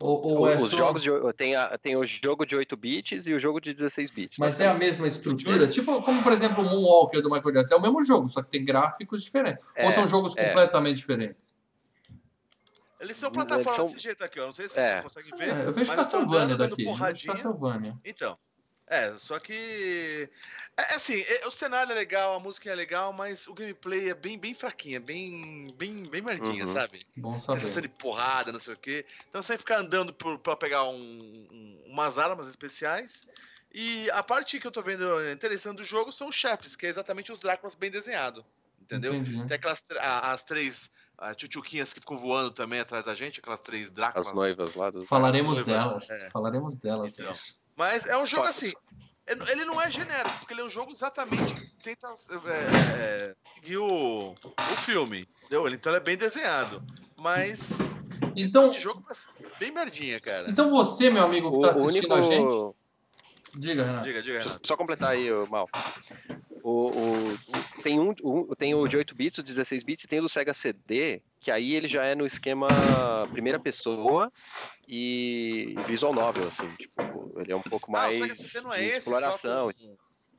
Ou, 0.00 0.24
ou 0.24 0.48
é 0.48 0.56
Os 0.56 0.70
só... 0.70 0.76
jogos 0.76 1.02
de, 1.02 1.10
tem, 1.36 1.56
a, 1.56 1.76
tem 1.76 1.96
o 1.96 2.04
jogo 2.04 2.46
de 2.46 2.54
8 2.54 2.76
bits 2.76 3.26
e 3.26 3.32
o 3.34 3.40
jogo 3.40 3.60
de 3.60 3.74
16 3.74 4.10
bits. 4.12 4.38
Mas 4.38 4.60
é 4.60 4.68
a 4.68 4.74
mesma 4.74 5.08
estrutura? 5.08 5.66
Tipo, 5.66 6.00
como 6.02 6.22
por 6.22 6.32
exemplo 6.32 6.62
o 6.62 6.66
Moonwalker 6.70 7.20
do 7.20 7.28
Michael 7.30 7.52
Jackson. 7.54 7.74
É 7.74 7.78
o 7.78 7.82
mesmo 7.82 8.02
jogo, 8.04 8.28
só 8.28 8.40
que 8.42 8.50
tem 8.50 8.64
gráficos 8.64 9.24
diferentes. 9.24 9.68
ou 9.76 9.88
É, 9.88 9.92
são 9.92 10.06
jogos 10.06 10.36
é. 10.36 10.48
completamente 10.48 10.98
diferentes? 10.98 11.57
Eles 13.00 13.16
são 13.16 13.30
plataformas 13.30 13.76
são- 13.76 13.86
desse 13.86 13.98
jeito 13.98 14.24
aqui, 14.24 14.40
ó. 14.40 14.46
Não 14.46 14.52
sei 14.52 14.68
se 14.68 14.78
É. 14.78 15.00
vocês 15.02 15.02
conseguem 15.24 15.36
ver. 15.38 15.48
É, 15.56 15.66
eu 15.66 15.72
vejo 15.72 15.94
Castlevania 15.94 16.56
daqui. 16.56 16.72
Eu 16.72 16.76
vejo 16.76 16.88
porradinha. 16.90 17.32
Castlevania. 17.32 17.96
Então. 18.04 18.38
É, 18.90 19.14
só 19.18 19.38
que. 19.38 20.30
É 20.76 20.94
assim, 20.94 21.20
é- 21.20 21.46
o 21.46 21.50
cenário 21.50 21.92
é 21.92 21.94
legal, 21.94 22.34
a 22.34 22.40
música 22.40 22.70
é 22.70 22.74
legal, 22.74 23.12
mas 23.12 23.46
o 23.46 23.52
gameplay 23.52 24.08
é 24.10 24.14
bem, 24.14 24.38
bem 24.38 24.54
fraquinha, 24.54 24.98
bem, 24.98 25.66
bem, 25.76 26.04
bem 26.08 26.22
merdinha, 26.22 26.64
Uhum. 26.64 26.72
sabe? 26.72 27.04
Bom 27.18 27.34
Sensação 27.34 27.68
saber. 27.68 27.82
de 27.82 27.88
porrada, 27.88 28.50
não 28.52 28.58
sei 28.60 28.74
o 28.74 28.76
quê. 28.78 29.04
Então 29.28 29.42
você 29.42 29.58
fica 29.58 29.76
andando 29.78 30.12
por, 30.14 30.38
pra 30.38 30.56
pegar 30.56 30.84
um- 30.84 30.94
um- 30.96 31.82
umas 31.86 32.16
armas 32.18 32.46
especiais 32.48 33.26
E 33.70 34.10
a 34.12 34.22
parte 34.22 34.58
que 34.58 34.66
eu 34.66 34.70
tô 34.70 34.80
vendo 34.82 35.04
interessante 35.30 35.76
do 35.76 35.84
jogo 35.84 36.10
são 36.10 36.28
os 36.28 36.34
chefes, 36.34 36.74
que 36.74 36.86
é 36.86 36.88
exatamente 36.88 37.30
os 37.30 37.38
Dráculas 37.38 37.74
bem 37.74 37.90
desenhados. 37.90 38.42
Entendeu? 38.80 39.12
Entendi. 39.14 39.46
Tem 39.46 39.56
aquelas 39.56 39.84
as 40.00 40.42
três 40.42 40.90
ah, 41.18 41.34
tchutchuquinhas 41.34 41.92
que 41.92 42.00
ficam 42.00 42.16
voando 42.16 42.50
também 42.52 42.80
atrás 42.80 43.04
da 43.04 43.14
gente, 43.14 43.40
aquelas 43.40 43.60
três 43.60 43.90
Dráculas. 43.90 44.28
As 44.28 44.32
noivas 44.34 44.74
lá. 44.74 44.90
Falaremos 45.08 45.58
As 45.58 45.66
delas. 45.66 45.84
noivas, 45.86 46.10
é. 46.10 46.30
Falaremos 46.30 46.76
delas. 46.76 47.18
Então. 47.18 47.34
gente. 47.34 47.58
Mas 47.76 48.06
é 48.06 48.16
um 48.16 48.24
jogo 48.26 48.46
assim. 48.46 48.72
ele- 49.26 49.50
Ele 49.52 49.64
não 49.64 49.80
é 49.80 49.90
genérico, 49.90 50.38
porque 50.38 50.54
ele 50.54 50.60
é 50.62 50.64
um 50.64 50.68
jogo 50.70 50.90
exatamente 50.92 51.54
que 51.54 51.82
tenta 51.82 52.06
é, 52.08 52.96
é, 52.98 53.34
seguir 53.54 53.76
o, 53.78 54.30
o 54.32 54.76
filme. 54.84 55.28
Entendeu? 55.40 55.66
Ele- 55.66 55.76
Então 55.76 55.90
ele 55.92 55.98
é 56.00 56.04
bem 56.04 56.16
desenhado. 56.16 56.82
Mas 57.16 57.72
Então, 58.36 58.70
esse 58.70 58.80
jogo 58.80 59.04
é 59.10 59.58
bem 59.58 59.70
merdinha, 59.72 60.20
cara. 60.20 60.48
então 60.50 60.68
você, 60.68 61.10
meu 61.10 61.24
amigo 61.24 61.50
que 61.50 61.58
O, 61.58 61.60
tá 61.60 61.70
assistindo 61.70 62.12
único. 62.12 62.14
a 62.14 62.22
gente, 62.22 62.74
diga, 63.56 63.84
Renato. 63.84 64.04
Diga, 64.04 64.22
diga, 64.22 64.38
Renato. 64.38 64.66
Só 64.66 64.76
completar 64.76 65.10
aí, 65.10 65.28
Mal. 65.50 65.68
O, 66.68 66.90
o- 66.90 67.32
o- 67.32 67.82
tem, 67.82 67.98
um, 67.98 68.12
um- 68.22 68.46
tem 68.54 68.74
o 68.74 68.86
de 68.86 68.94
8 68.98 69.14
bits, 69.14 69.38
o 69.38 69.42
16 69.42 69.82
bits, 69.82 70.04
e 70.04 70.06
tem 70.08 70.18
o 70.18 70.22
do 70.22 70.28
Sega 70.28 70.52
CD, 70.52 71.22
que 71.40 71.50
aí 71.50 71.74
ele 71.74 71.88
já 71.88 72.04
é 72.04 72.14
no 72.14 72.26
esquema 72.26 73.26
primeira 73.32 73.58
pessoa 73.58 74.30
e 74.86 75.74
visual 75.86 76.12
novel, 76.12 76.48
assim, 76.48 76.68
tipo, 76.76 77.32
ele 77.38 77.52
é 77.52 77.56
um 77.56 77.62
pouco 77.62 77.86
Ah, 77.96 78.00
o 78.00 78.02
mais 78.02 78.14
Sega 78.16 78.34
CD 78.34 78.60
não 78.66 78.74
é 78.74 78.84
esse, 78.84 78.98
exploração. 78.98 79.70
só 79.72 79.78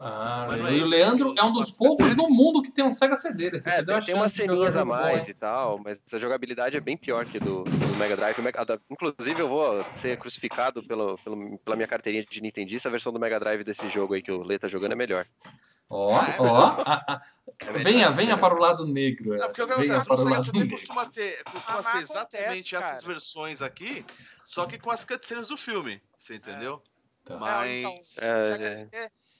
Ah, 0.02 0.48
e 0.52 0.60
é 0.60 0.64
o 0.64 0.76
isso. 0.78 0.86
Leandro 0.86 1.34
é 1.38 1.44
um 1.44 1.52
dos 1.52 1.72
poucos 1.72 2.12
no 2.12 2.18
carteiras. 2.24 2.38
mundo 2.38 2.62
que 2.62 2.72
tem 2.72 2.86
um 2.86 2.92
Sega 2.92 3.16
CD. 3.16 3.48
Esse 3.48 3.68
É, 3.68 3.78
aqui 3.78 3.86
deu 3.86 4.00
tem, 4.00 4.14
umas 4.16 4.32
ceninhas 4.32 4.78
a 4.78 4.86
mais 4.86 5.28
e 5.28 5.34
tal, 5.34 5.78
mas 5.80 5.98
a 6.14 6.20
jogabilidade 6.20 6.78
é 6.78 6.80
bem 6.80 6.96
pior 6.96 7.26
que 7.26 7.40
do, 7.40 7.64
do 7.64 7.96
Mega 7.98 8.16
Drive. 8.16 8.40
Mega- 8.40 8.80
inclusive, 8.90 9.42
eu 9.42 9.50
vou 9.50 9.84
ser 9.96 10.16
crucificado 10.18 10.82
pelo, 10.84 11.18
pelo- 11.18 11.58
pela 11.58 11.76
minha 11.76 11.88
carteirinha 11.88 12.24
de 12.24 12.40
Nintendista, 12.40 12.88
a 12.88 12.92
versão 12.92 13.12
do 13.12 13.20
Mega 13.20 13.40
Drive 13.40 13.64
desse 13.64 13.90
jogo 13.90 14.14
aí 14.14 14.22
que 14.22 14.32
o 14.32 14.44
Lê 14.44 14.58
tá 14.60 14.68
jogando 14.70 14.92
é 14.94 14.96
melhor. 14.96 15.26
Ó, 15.90 16.16
Ah, 16.20 16.30
é 16.30 16.42
ó. 16.42 16.66
ah, 16.86 17.06
ah. 17.08 17.22
É 17.62 17.72
venha, 17.74 18.06
é 18.06 18.10
venha 18.12 18.36
melhor. 18.36 18.40
para 18.40 18.56
o 18.56 18.60
lado 18.60 18.86
negro. 18.86 19.36
Não, 19.36 19.44
é. 19.44 19.48
porque 19.48 19.62
o 19.64 19.68
que 19.68 19.74
venha 19.76 19.98
acontece 19.98 20.08
para 20.08 20.16
o 20.16 20.18
Sega 20.20 20.30
lado 20.30 20.54
negro. 20.54 20.70
costuma 20.78 21.06
ter, 21.10 21.44
costuma 21.44 21.80
Ah, 21.80 21.84
ser 21.84 21.90
acontece, 21.90 22.12
exatamente 22.14 22.76
essas 22.76 22.90
cara. 22.92 23.08
versões 23.08 23.62
aqui, 23.62 24.06
só 24.46 24.66
que 24.66 24.78
com 24.80 24.92
as 24.92 25.04
cutscenes 25.04 25.48
do 25.48 25.58
filme. 25.58 26.02
Você 26.18 26.36
entendeu? 26.36 26.82
Tá. 27.26 27.34
Não, 27.34 27.40
Mas. 27.42 27.70
então, 28.18 28.28
É, 28.30 28.38
o, 28.38 28.42
Sega 28.42 28.66
é. 28.66 28.70
CD, 28.70 28.98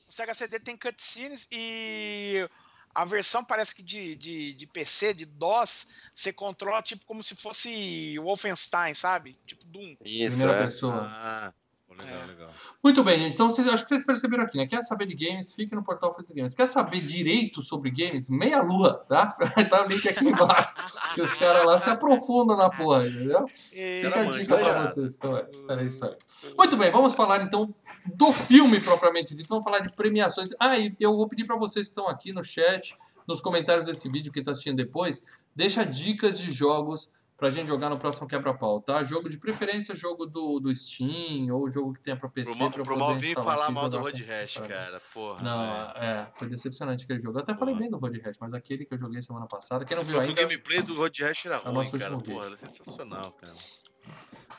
o 0.08 0.12
Sega 0.12 0.34
CD 0.34 0.60
tem 0.60 0.76
cutscenes 0.78 1.48
e 1.52 2.50
a 2.94 3.06
versão 3.06 3.46
parece 3.46 3.74
que 3.74 3.84
de, 3.84 4.16
de, 4.16 4.54
de 4.54 4.68
PC, 4.68 5.14
de 5.14 5.26
DOS, 5.26 5.88
você 6.14 6.34
controla 6.34 6.82
tipo 6.82 7.06
como 7.06 7.24
se 7.24 7.36
fosse 7.36 8.18
o 8.20 8.24
Wolfenstein, 8.24 8.94
sabe? 8.94 9.38
Tipo 9.46 9.64
Doom. 9.66 9.96
Isso, 10.04 10.36
Primeira 10.36 10.60
é. 10.62 10.64
pessoa. 10.66 11.08
Ah, 11.10 11.54
legal, 12.00 12.22
É. 12.24 12.26
legal. 12.28 12.50
Muito 12.84 13.04
bem, 13.04 13.20
gente. 13.20 13.34
Então, 13.34 13.50
vocês, 13.50 13.68
acho 13.68 13.84
que 13.84 13.90
vocês 13.90 14.06
perceberam 14.06 14.44
aqui, 14.44 14.58
né? 14.58 14.66
Quer 14.66 14.82
saber 14.84 15.06
de 15.06 15.16
games? 15.16 15.54
Fique 15.54 15.76
no 15.76 15.84
portal 15.84 16.14
Feito 16.14 16.34
Games. 16.34 16.54
Quer 16.54 16.68
saber 16.68 17.02
direito 17.02 17.62
sobre 17.62 17.92
games? 17.92 18.30
Meia 18.30 18.62
lua, 18.62 19.06
tá? 19.08 19.28
tá 19.70 19.84
o 19.86 19.88
link 19.88 20.08
aqui 20.08 20.26
embaixo. 20.28 20.70
que 21.14 21.22
os 21.22 21.34
caras 21.34 21.66
lá 21.66 21.78
se 21.78 21.90
aprofundam 21.90 22.56
na 22.58 22.70
porra, 22.70 23.08
entendeu? 23.08 23.46
E- 23.72 24.02
Fica 24.04 24.22
a 24.22 24.26
dica 24.26 24.58
pra 24.58 24.82
vocês. 24.86 25.16
Então, 25.16 25.38
é, 25.38 25.84
isso 25.84 26.06
aí. 26.06 26.16
Muito 26.58 26.78
bem, 26.78 26.90
vamos 26.92 27.14
falar 27.14 27.42
então 27.44 27.74
do 28.16 28.32
filme 28.32 28.80
propriamente 28.80 29.36
dito. 29.36 29.50
Vamos 29.50 29.64
falar 29.64 29.80
de 29.80 29.92
premiações. 29.94 30.52
Ah, 30.60 30.78
e 30.78 30.96
eu 31.00 31.16
vou 31.16 31.28
pedir 31.28 31.46
para 31.46 31.58
vocês 31.58 31.88
que 31.88 31.92
estão 31.92 32.08
aqui 32.08 32.32
no 32.32 32.44
chat, 32.44 32.96
nos 33.28 33.42
comentários 33.42 33.86
desse 33.86 34.10
vídeo 34.10 34.32
que 34.32 34.40
está 34.40 34.52
assistindo 34.52 34.78
depois, 34.78 35.22
deixa 35.56 35.86
dicas 35.86 36.40
de 36.40 36.52
jogos 36.52 37.12
pra 37.40 37.50
gente 37.50 37.70
jogar 37.70 37.90
no 37.90 37.98
próximo 37.98 38.28
quebra-pau, 38.28 38.82
tá? 38.82 39.04
Jogo 39.04 39.30
de 39.30 39.38
preferência, 39.38 39.96
jogo 39.96 40.26
do, 40.26 40.60
do 40.60 40.76
Steam 40.76 41.50
ou 41.56 41.72
jogo 41.72 41.94
que 41.94 42.02
tenha 42.02 42.18
pra 42.18 42.28
PC. 42.30 42.52
Pro, 42.58 42.70
pra 42.70 42.70
pro 42.72 42.84
poder 42.86 43.00
mal 43.00 43.16
vir 43.16 43.30
instalar 43.30 43.58
falar 43.58 43.72
mal 43.72 43.90
do 43.90 43.98
Road 44.00 44.24
Rash, 44.24 44.54
pra- 44.56 44.68
cara. 44.68 45.00
Porra. 45.14 45.42
Não, 45.42 45.94
velho. 45.94 45.98
é, 46.06 46.32
foi 46.36 46.50
decepcionante 46.50 47.06
aquele 47.06 47.20
jogo. 47.20 47.38
Eu 47.38 47.42
até 47.44 47.56
falei 47.56 47.74
Porra. 47.74 47.82
bem 47.82 47.90
do 47.90 47.98
Road 47.98 48.20
Rash, 48.20 48.38
mas 48.40 48.54
aquele 48.54 48.86
que 48.86 48.94
eu 48.94 48.98
joguei 49.00 49.22
semana 49.22 49.48
passada, 49.48 49.86
quem 49.86 49.96
não 49.98 50.04
viu 50.04 50.20
ainda, 50.20 50.34
o 50.34 50.36
gameplay 50.36 50.82
do 50.82 50.96
Road 50.96 51.24
Rash 51.24 51.46
era 51.46 51.56
É 51.56 51.60
o 51.60 51.62
ruim, 51.64 51.74
nosso 51.76 51.98
cara. 51.98 52.14
último 52.16 52.36
Porra, 52.36 52.48
era 52.48 52.58
sensacional, 52.58 53.32
cara. 53.32 53.56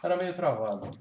era 0.02 0.16
meio 0.16 0.34
travado. 0.34 0.98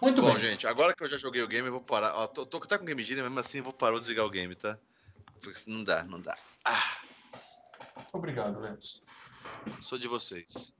Muito 0.00 0.20
Bom, 0.22 0.34
bem. 0.34 0.40
gente, 0.44 0.66
agora 0.66 0.94
que 0.94 1.02
eu 1.02 1.08
já 1.08 1.16
joguei 1.16 1.42
o 1.42 1.48
game, 1.48 1.66
eu 1.66 1.72
vou 1.72 1.80
parar. 1.80 2.14
Ó, 2.14 2.26
tô, 2.26 2.44
tô 2.44 2.58
até 2.58 2.76
com 2.76 2.84
Game 2.84 3.02
Genie, 3.02 3.22
mesmo 3.22 3.38
assim 3.40 3.58
eu 3.58 3.64
vou 3.64 3.72
parar 3.72 3.94
de 3.94 4.00
desligar 4.00 4.24
o 4.26 4.30
game, 4.30 4.54
tá? 4.54 4.78
Não 5.66 5.82
dá, 5.82 6.02
não 6.04 6.20
dá. 6.20 6.36
Ah, 6.64 6.98
Obrigado, 8.12 8.60
Léo. 8.60 8.78
Sou 9.82 9.98
de 9.98 10.08
vocês. 10.08 10.74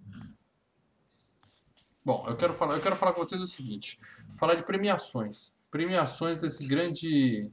Bom, 2.05 2.27
eu 2.29 2.37
quero 2.37 2.53
falar, 2.53 2.75
eu 2.75 2.83
quero 2.83 2.97
falar 2.97 3.13
com 3.13 3.25
vocês 3.25 3.41
o 3.41 3.47
seguinte, 3.47 3.99
falar 4.39 4.55
de 4.55 4.63
premiações, 4.63 5.55
premiações 5.71 6.37
desse 6.37 6.67
grande 6.67 7.51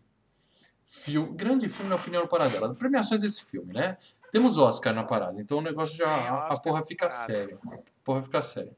filme, 0.86 1.34
grande 1.36 1.70
filme 1.70 1.90
na 1.90 1.96
opinião 1.96 2.24
do 2.24 2.28
Paradela, 2.28 2.76
premiações 2.76 3.22
desse 3.22 3.46
filme, 3.46 3.74
né? 3.74 3.98
Temos 4.30 4.58
Oscar 4.58 4.94
na 4.94 5.04
parada, 5.04 5.42
então 5.42 5.60
o 5.60 5.62
negócio 5.62 5.96
já 5.96 6.10
a, 6.10 6.48
a 6.54 6.60
porra 6.60 6.84
fica 6.84 7.10
séria, 7.10 7.58
a 7.66 7.78
porra 8.04 8.22
fica 8.24 8.42
séria. 8.42 8.76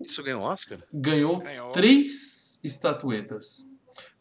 Isso 0.00 0.22
ganhou 0.22 0.42
Oscar? 0.42 0.78
Ganhou 0.92 1.38
Ganhou. 1.38 1.70
três 1.70 2.60
estatuetas. 2.64 3.70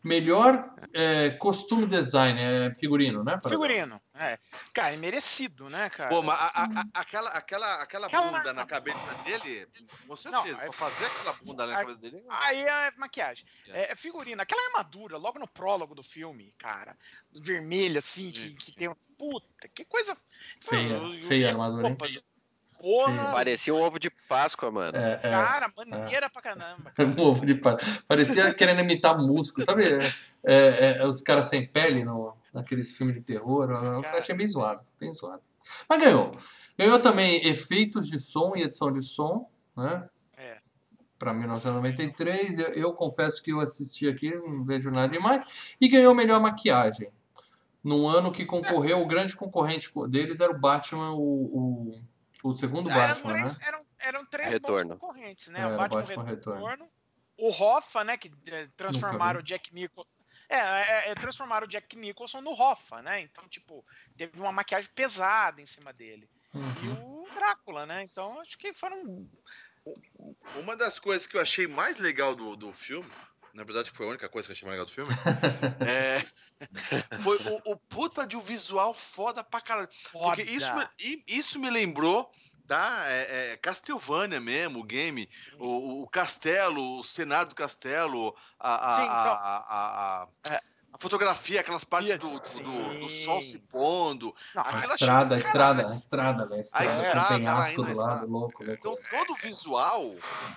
Melhor 0.03 0.71
é, 0.93 1.31
costume 1.31 1.88
design, 1.88 2.39
é 2.39 2.73
figurino, 2.75 3.23
né? 3.23 3.39
Figurino, 3.47 3.99
é. 4.17 4.39
Cara, 4.73 4.93
é 4.93 4.97
merecido, 4.97 5.69
né, 5.69 5.89
cara? 5.89 6.10
Pô, 6.10 6.21
mas 6.21 6.38
a- 6.39 6.43
a- 6.45 6.63
a- 6.82 6.86
aquela, 7.01 7.30
aquela, 7.32 7.82
aquela 7.82 8.08
Aquela- 8.08 8.32
bunda 8.32 8.54
na 8.54 8.65
cabeça 8.65 9.23
dele, 9.23 9.67
com 10.08 10.15
certeza. 10.15 10.43
Não, 10.54 10.62
é- 10.62 10.65
pra 10.65 10.71
fazer 10.73 11.06
aquela 11.06 11.34
bunda 11.43 11.65
na 11.67 11.73
a- 11.73 11.78
cabeça 11.78 11.99
dele. 11.99 12.23
Aí 12.30 12.62
é 12.63 12.91
maquiagem. 12.97 13.45
É, 13.69 13.91
é 13.91 13.95
figurino. 13.95 14.41
Aquela 14.41 14.62
armadura, 14.67 15.17
logo 15.17 15.39
no 15.39 15.47
prólogo 15.47 15.93
do 15.95 16.04
filme, 16.04 16.54
cara. 16.58 16.95
Vermelha, 17.34 17.99
assim, 17.99 18.32
que, 18.32 18.51
que 18.54 18.71
tem. 18.73 18.93
Puta, 19.17 19.67
que 19.73 19.86
coisa. 19.86 20.15
Feia, 20.62 20.99
feia 21.23 21.47
a 21.47 21.51
armadura, 21.51 21.88
hein? 21.88 21.97
roupa, 21.99 22.08
Porra, 22.78 23.32
Parecia 23.32 23.73
um 23.73 23.82
ovo 23.82 23.97
de 23.97 24.10
Páscoa, 24.10 24.69
mano. 24.69 24.97
É, 24.97 25.13
é. 25.13 25.17
cara, 25.30 25.71
maneira 25.75 26.30
pra 26.30 26.41
caramba. 26.41 26.93
Um 27.17 27.21
ovo 27.21 27.45
de 27.45 27.56
pato. 27.56 27.86
Parecia 28.06 28.54
querendo 28.54 28.82
imitar 28.82 29.17
músculo, 29.17 29.63
sabe? 29.65 29.86
É, 29.86 30.13
é, 30.43 30.97
é, 30.97 31.06
os 31.06 31.21
caras 31.21 31.45
sem 31.47 31.65
pele 31.65 32.04
no, 32.04 32.36
naqueles 32.55 32.95
filmes 32.95 33.15
de 33.15 33.21
terror. 33.21 33.69
Eu 33.69 34.01
Cara. 34.01 34.17
achei 34.17 34.33
bem 34.33 34.47
zoado, 34.47 34.81
bem 34.97 35.13
zoado. 35.13 35.43
Mas 35.89 36.01
ganhou. 36.01 36.37
Ganhou 36.77 36.99
também 36.99 37.45
efeitos 37.45 38.07
de 38.09 38.19
som 38.19 38.53
e 38.55 38.63
edição 38.63 38.91
de 38.91 39.03
som, 39.03 39.49
né? 39.75 40.07
É. 40.37 40.59
Para 41.19 41.33
1993. 41.33 42.59
Eu, 42.59 42.67
eu 42.75 42.93
confesso 42.93 43.43
que 43.43 43.51
eu 43.51 43.59
assisti 43.59 44.07
aqui, 44.07 44.33
não 44.33 44.63
vejo 44.63 44.89
nada 44.89 45.09
demais. 45.09 45.75
E 45.81 45.89
ganhou 45.89 46.15
melhor 46.15 46.39
maquiagem. 46.39 47.11
Num 47.83 48.07
ano 48.07 48.31
que 48.31 48.45
concorreu, 48.45 49.01
o 49.01 49.07
grande 49.07 49.35
concorrente 49.35 49.91
deles 50.07 50.39
era 50.39 50.51
o 50.51 50.57
Batman, 50.57 51.11
o, 51.11 51.21
o, 51.21 52.01
o 52.43 52.53
segundo 52.53 52.89
eram, 52.89 53.07
Batman, 53.07 53.33
né? 53.33 53.39
três, 53.41 53.59
eram, 53.61 53.85
eram 53.99 54.25
três 54.25 54.49
Retorno. 54.49 54.97
concorrentes, 54.97 55.47
né? 55.49 55.59
Era 55.59 55.69
o 55.69 55.73
o 55.73 55.77
Batman, 55.77 55.99
Batman 55.99 56.23
Retorno, 56.23 56.65
Retorno. 56.65 56.89
o 57.37 57.49
Hoffa, 57.49 58.03
né? 58.03 58.17
Que 58.17 58.31
eh, 58.47 58.67
transformaram 58.75 59.39
o 59.39 59.43
Jack 59.43 59.71
Nicholson. 59.73 60.14
É, 60.49 60.58
é, 60.58 61.10
é, 61.10 61.15
transformaram 61.15 61.65
o 61.65 61.69
Jack 61.69 61.95
Nicholson 61.95 62.41
no 62.41 62.51
Hoffa, 62.51 63.01
né? 63.01 63.19
Então, 63.21 63.47
tipo, 63.49 63.84
teve 64.17 64.39
uma 64.39 64.51
maquiagem 64.51 64.89
pesada 64.93 65.62
em 65.62 65.65
cima 65.65 65.91
dele. 65.91 66.29
E 66.53 66.88
Uhum. 66.88 67.23
o 67.23 67.29
Drácula, 67.34 67.86
né? 67.86 68.03
Então, 68.03 68.39
acho 68.39 68.58
que 68.58 68.73
foram. 68.73 69.27
Uma 70.62 70.75
das 70.75 70.99
coisas 70.99 71.27
que 71.27 71.38
eu 71.38 71.41
achei 71.41 71.67
mais 71.67 71.97
legal 71.97 72.36
do, 72.36 72.55
do 72.55 72.73
filme, 72.73 73.10
na 73.53 73.63
verdade 73.63 73.91
foi 73.91 74.05
a 74.05 74.10
única 74.10 74.29
coisa 74.29 74.47
que 74.47 74.51
eu 74.51 74.55
achei 74.55 74.67
mais 74.67 74.79
legal 74.79 74.86
do 74.86 74.91
filme, 74.91 75.12
é, 75.86 76.21
foi 77.21 77.38
o, 77.38 77.73
o 77.73 77.77
puta 77.77 78.25
de 78.25 78.38
um 78.38 78.41
visual 78.41 78.93
foda 78.93 79.43
pra 79.43 79.62
caralho. 79.62 79.89
Porque 80.12 80.43
isso, 80.43 80.71
isso 81.27 81.60
me 81.60 81.69
lembrou 81.69 82.31
da 82.65 83.04
é, 83.08 83.51
é, 83.54 83.58
Castlevania 83.58 84.39
mesmo, 84.41 84.80
o 84.80 84.84
game, 84.84 85.30
o, 85.60 86.04
o- 86.04 86.08
castelo, 86.08 86.99
o 86.99 87.04
cenário 87.04 87.49
do 87.49 87.56
castelo, 87.56 88.36
a, 88.60 88.88
a, 88.88 88.95
Sim, 88.95 89.04
então- 89.04 89.13
a, 89.15 89.65
a- 89.67 90.23
a- 90.23 90.28
É. 90.54 90.62
a 90.93 90.97
fotografia, 90.97 91.60
aquelas 91.60 91.84
partes 91.84 92.17
do, 92.17 92.39
do, 92.39 92.99
do 92.99 93.10
sol 93.10 93.41
se 93.41 93.60
pondo. 93.60 94.34
Não, 94.56 94.63
A 94.65 94.80
estrada, 94.80 95.36
a 95.36 95.38
estrada, 95.38 95.89
a 95.89 95.93
estrada, 95.93 96.45
velho. 96.45 96.60
A 96.60 96.62
estrada 96.62 96.86
estrada, 97.06 97.28
com 97.28 97.34
o 97.34 97.38
penhasco 97.38 97.84
do 97.84 97.93
lado, 97.93 98.12
exato. 98.12 98.32
louco, 98.32 98.63
louco. 98.63 98.71
Então 98.80 98.97
todo 99.12 99.34
o 99.34 99.36
visual, 99.36 100.15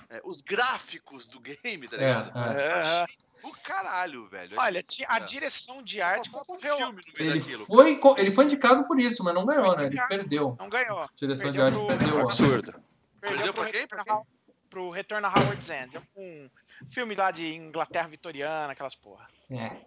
é, 0.08 0.20
os 0.24 0.40
gráficos 0.40 1.26
do 1.26 1.40
game, 1.40 1.88
tá 1.88 1.96
É, 1.96 1.98
ligado? 1.98 2.38
é. 2.38 3.02
É. 3.02 3.06
do 3.42 3.50
caralho, 3.62 4.26
velho. 4.28 4.58
Olha, 4.58 4.82
ti- 4.82 5.04
a 5.08 5.16
É. 5.16 5.20
direção 5.20 5.82
de 5.82 6.00
arte 6.02 6.30
concorreu. 6.30 6.76
filme 6.76 7.02
no 7.06 7.12
meio 7.18 7.30
Ele 7.32 7.40
daquilo. 7.40 7.64
foi, 7.66 8.00
ele 8.18 8.30
foi 8.30 8.44
indicado 8.44 8.86
por 8.86 8.98
isso, 9.00 9.22
mas 9.24 9.34
não 9.34 9.44
ganhou, 9.46 9.76
né? 9.76 9.86
Ele 9.86 10.00
perdeu. 10.08 10.56
Não 10.58 10.68
ganhou. 10.68 10.98
A 11.00 11.08
direção 11.14 11.50
de 11.52 11.58
Perdeu 11.58 11.64
arte 11.80 11.86
pro- 11.86 11.98
perdeu. 11.98 12.20
Absurdo. 12.22 12.74
Perdeu 13.20 13.54
pra 13.54 13.62
pro 13.64 13.72
quem? 13.72 13.86
Pra 13.86 13.98
Retorno 13.98 14.12
a 14.12 14.16
How- 14.18 14.26
Pro 14.70 14.90
Retorno 14.90 15.26
a 15.26 15.30
Howard's 15.30 15.70
End. 15.70 15.96
É 15.96 16.02
um 16.16 16.50
filme 16.88 17.14
lá 17.14 17.30
de 17.30 17.54
Inglaterra 17.56 18.06
vitoriana, 18.08 18.72
aquelas 18.72 18.94
porra. 18.94 19.26
É, 19.50 19.56
é. 19.64 19.78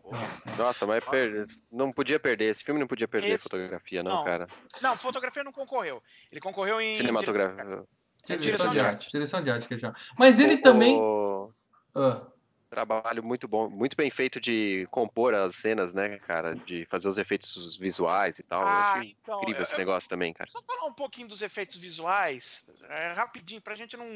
Nossa, 0.58 0.88
mas 0.88 1.04
per- 1.06 1.48
não 1.72 1.92
podia 1.92 2.20
perder. 2.20 2.46
Esse 2.52 2.64
filme 2.64 2.80
não 2.80 2.88
podia 2.88 3.08
perder 3.08 3.30
Esse- 3.30 3.44
fotografia, 3.44 4.02
não, 4.02 4.16
não. 4.18 4.24
cara. 4.26 4.48
Não, 4.82 4.98
fotografia 4.98 5.44
não 5.44 5.52
concorreu. 5.52 6.02
Ele 6.32 6.42
concorreu 6.42 6.82
em. 6.82 6.96
Cinematografia. 6.96 7.86
Direção, 8.24 8.38
direção 8.40 8.68
de 8.72 8.74
de 8.74 8.80
arte. 8.86 9.10
Direção 9.12 9.44
de 9.44 9.52
arte 9.52 9.68
que 9.68 9.74
ele 9.76 9.82
chama. 9.82 9.96
Mas 10.18 10.40
ele 10.40 10.56
O- 10.56 10.62
também. 10.62 10.98
o- 11.00 11.52
Ah, 11.96 12.22
Trabalho 12.76 13.22
muito 13.22 13.50
bom, 13.50 13.70
muito 13.70 13.98
bem 13.98 14.10
feito 14.10 14.40
de 14.40 14.88
compor 14.90 15.34
as 15.36 15.58
cenas, 15.58 15.94
né, 15.94 16.18
cara? 16.20 16.56
De 16.56 16.86
fazer 16.86 17.10
os 17.10 17.18
efeitos 17.18 17.76
visuais 17.76 18.40
e 18.40 18.44
tal. 18.44 18.62
Eu 18.62 18.68
Ah, 18.70 19.02
então, 19.04 19.42
incrível 19.42 19.60
eu- 19.60 19.64
esse 19.66 19.78
negócio 19.78 20.10
também, 20.10 20.32
cara. 20.34 20.50
Só 20.50 20.64
falar 20.64 20.86
um 20.86 20.94
pouquinho 20.94 21.28
dos 21.28 21.42
efeitos 21.42 21.76
visuais, 21.76 22.66
é, 22.88 23.12
rapidinho, 23.12 23.62
pra 23.62 23.76
gente 23.76 23.98
não, 23.98 24.08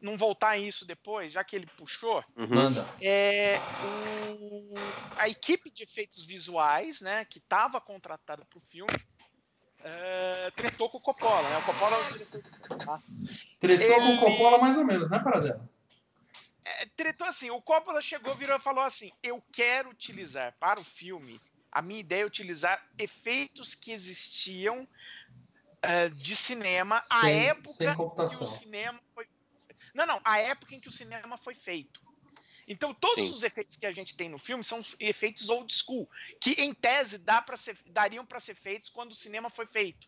não 0.00 0.16
voltar 0.16 0.56
em 0.58 0.66
isso 0.66 0.86
depois, 0.86 1.30
já 1.30 1.44
que 1.44 1.54
ele 1.54 1.66
puxou. 1.76 2.24
Uhum. 2.38 2.46
Manda. 2.48 2.86
É, 3.02 3.58
o- 3.84 4.72
a 5.18 5.28
equipe 5.28 5.70
de 5.70 5.82
efeitos 5.82 6.24
visuais, 6.24 7.02
né, 7.02 7.26
que 7.26 7.36
estava 7.36 7.82
contratada 7.82 8.46
para 8.46 8.56
o 8.56 8.62
filme, 8.62 8.96
é, 9.84 10.50
tretou 10.56 10.88
com 10.88 10.96
o 10.96 11.02
Coppola, 11.02 11.46
né? 11.50 11.58
O 11.58 11.62
Coppola 11.66 11.96
é 11.96 12.00
o 12.00 12.12
diretor 12.14 12.42
tá? 12.78 12.98
Tretou 13.60 13.96
com 13.96 14.06
Ele- 14.06 14.16
o 14.16 14.20
Coppola 14.20 14.56
mais 14.58 14.78
ou 14.78 14.84
menos, 14.86 15.10
né, 15.10 15.18
Paradela? 15.18 15.68
É, 17.00 17.02
tretou 17.02 17.26
assim, 17.26 17.50
o 17.50 17.62
Coppola 17.62 18.02
chegou, 18.02 18.36
virou 18.36 18.56
e 18.56 18.60
falou 18.60 18.84
assim: 18.84 19.10
eu 19.22 19.42
quero 19.52 19.88
utilizar 19.88 20.54
para 20.60 20.78
o 20.78 20.84
filme, 20.84 21.40
a 21.72 21.80
minha 21.80 22.00
ideia 22.00 22.22
é 22.22 22.26
utilizar 22.26 22.80
efeitos 22.98 23.74
que 23.74 23.90
existiam 23.90 24.86
é, 25.82 26.10
de 26.10 26.36
cinema 26.36 26.98
à 27.10 27.20
Sem- 27.20 27.46
época 27.46 27.68
sem 27.68 27.86
que 27.86 27.92
o 27.92 27.96
computação. 27.96 28.46
cinema 28.46 29.00
foi. 29.14 29.26
Não, 29.94 30.06
não, 30.06 30.20
a 30.24 30.38
época 30.38 30.74
em 30.74 30.80
que 30.80 30.88
o 30.88 30.92
cinema 30.92 31.36
foi 31.38 31.54
feito. 31.54 32.00
Então, 32.68 32.94
todos 32.94 33.24
Sim. 33.24 33.32
os 33.32 33.42
efeitos 33.42 33.76
que 33.76 33.86
a 33.86 33.92
gente 33.92 34.14
tem 34.14 34.28
no 34.28 34.38
filme 34.38 34.62
são 34.62 34.80
efeitos 35.00 35.48
old 35.48 35.72
school, 35.72 36.08
que 36.40 36.52
em 36.52 36.72
tese 36.72 37.18
dá 37.18 37.42
pra 37.42 37.56
ser, 37.56 37.76
dariam 37.86 38.24
para 38.24 38.38
ser 38.38 38.54
feitos 38.54 38.90
quando 38.90 39.10
o 39.12 39.16
cinema 39.16 39.50
foi 39.50 39.66
feito. 39.66 40.06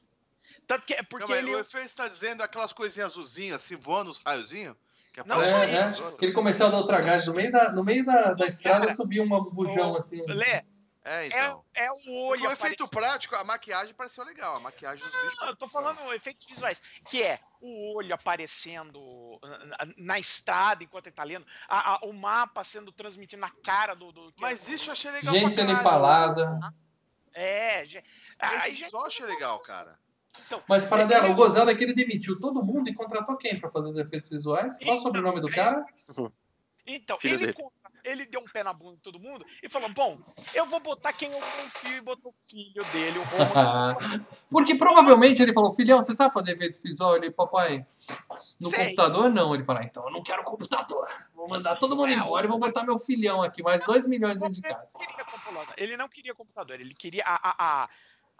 Tanto 0.67 0.87
que, 0.87 0.95
porque 1.05 1.25
Não, 1.25 1.29
mas 1.31 1.39
ele 1.39 1.55
o 1.55 1.59
efeito 1.59 1.87
está 1.87 2.07
dizendo 2.07 2.43
aquelas 2.43 2.73
coisinhas 2.73 3.13
azulzinhas, 3.13 3.63
assim, 3.63 3.75
voando 3.75 4.11
os 4.11 4.19
raiozinhos? 4.19 4.77
Que 5.13 5.23
Não, 5.27 5.39
só 5.41 5.45
É, 5.59 5.71
é. 5.71 5.81
episódio? 5.85 6.15
Aquele 6.17 6.33
comercial 6.33 6.71
da 6.71 6.79
outra 6.79 7.01
gás, 7.01 7.27
no 7.27 7.35
meio 7.35 7.53
da, 7.53 7.71
no 7.71 7.85
meio 7.85 8.05
da, 8.05 8.33
da 8.33 8.47
estrada 8.47 8.93
subia 8.95 9.23
um 9.23 9.29
bujão 9.51 9.93
o- 9.93 9.97
assim. 9.99 10.23
Lê, 10.27 10.45
É, 10.47 10.65
é, 11.05 11.27
então. 11.27 11.65
é 11.75 11.91
o 11.93 11.97
Com 11.97 12.29
olho 12.29 12.43
o 12.49 12.53
efeito 12.53 12.85
aparecendo. 12.85 12.89
prático, 12.91 13.35
a 13.37 13.45
maquiagem 13.45 13.95
pareceu 13.95 14.25
legal. 14.25 14.57
A 14.57 14.61
maquiagem 14.61 15.05
dos 15.05 15.15
bichos. 15.23 15.39
Não, 15.41 15.49
eu 15.49 15.57
tô 15.57 15.69
falando 15.69 16.15
efeitos 16.15 16.47
visuais, 16.49 16.81
que 17.11 17.23
é 17.23 17.39
o 17.61 17.95
olho 17.97 18.15
aparecendo 18.15 19.39
na, 19.43 19.79
na 19.99 20.19
estrada 20.19 20.83
enquanto 20.83 21.09
ele 21.09 21.17
tá 21.17 21.25
lendo, 21.25 21.45
a- 21.69 21.95
a- 21.97 21.99
o 22.05 22.13
mapa 22.15 22.65
sendo 22.65 22.91
transmitido 22.91 23.41
na 23.41 23.51
cara 23.51 23.95
do. 23.95 24.13
do- 24.13 24.33
Mas 24.41 24.67
isso 24.67 24.89
eu 24.89 24.93
achei 24.93 25.11
legal. 25.11 25.35
Gente 25.35 25.43
pra 25.43 25.51
sendo 25.51 25.73
empalada. 25.73 26.59
É, 27.35 27.85
gente. 27.85 28.05
Esse 28.41 28.75
gente, 28.77 28.93
eu 28.93 29.05
achei 29.05 29.27
legal, 29.27 29.59
cara. 29.61 29.99
Então, 30.47 30.63
Mas, 30.69 30.85
Paradela, 30.85 31.29
o 31.31 31.35
gozado 31.35 31.71
é 31.71 31.75
que 31.75 31.85
ele 31.85 31.95
demitiu 31.95 32.39
todo 32.41 32.63
mundo 32.63 32.89
e 32.89 32.95
contratou 32.95 33.37
quem 33.37 33.59
pra 33.61 33.71
fazer 33.71 33.91
os 33.91 33.99
efeitos 33.99 34.31
visuais? 34.31 34.79
Qual 34.79 34.91
o 34.91 34.93
Então, 34.93 35.03
sobrenome 35.03 35.41
do 35.41 35.49
é 35.49 35.53
cara? 35.53 35.85
Então, 36.87 37.19
Filho 37.21 37.35
ele, 37.35 37.47
dele. 37.47 37.53
contra- 37.53 37.83
ele 38.05 38.27
deu 38.27 38.41
um 38.41 38.45
pé 38.45 38.65
na 38.65 38.73
bunda 38.73 38.97
de 38.97 39.03
todo 39.03 39.21
mundo 39.21 39.47
e 39.63 39.69
falou: 39.69 39.89
Bom, 39.91 40.19
eu 40.53 40.67
vou 40.67 40.81
botar 40.81 41.13
quem 41.13 41.31
eu 41.31 41.39
confio 41.39 41.99
e 41.99 42.01
botou 42.01 42.33
o 42.33 42.35
filho 42.51 42.83
dele, 42.93 43.19
o 43.19 43.23
Romulo. 43.23 44.27
Porque 44.51 44.75
provavelmente 44.75 45.41
ele 45.41 45.53
falou, 45.53 45.73
filhão, 45.77 46.03
você 46.03 46.13
sabe 46.13 46.35
fazer 46.35 46.57
efeitos 46.57 46.81
visuais? 46.81 47.23
Ele, 47.23 47.31
papai, 47.31 47.87
no 48.61 48.69
Sei. 48.71 48.79
computador 48.87 49.31
não. 49.31 49.55
Ele 49.55 49.65
fala, 49.65 49.85
então 49.85 50.05
eu 50.07 50.11
não 50.11 50.23
quero 50.25 50.43
computador. 50.43 51.09
Vou 51.33 51.49
mandar 51.49 51.77
todo 51.77 51.95
mundo 51.95 52.11
É, 52.11 52.15
embora 52.15 52.45
e 52.45 52.49
vou 52.49 52.59
botar 52.59 52.83
meu 52.83 52.99
filhão 52.99 53.41
aqui, 53.43 53.63
mais 53.63 53.85
2 53.85 54.07
milhões 54.09 54.41
dentro 54.41 54.55
de 54.55 54.63
casa. 54.63 54.99
Ele 54.99 55.07
não 55.07 55.09
queria 55.09 55.25
computador, 55.25 55.75
ele 55.77 55.97
não 55.97 56.09
queria 56.09 56.35
computador, 56.35 56.81
ele 56.81 56.95
queria. 56.95 57.23
A, 57.25 57.51
a, 57.51 57.83
a, 57.85 57.89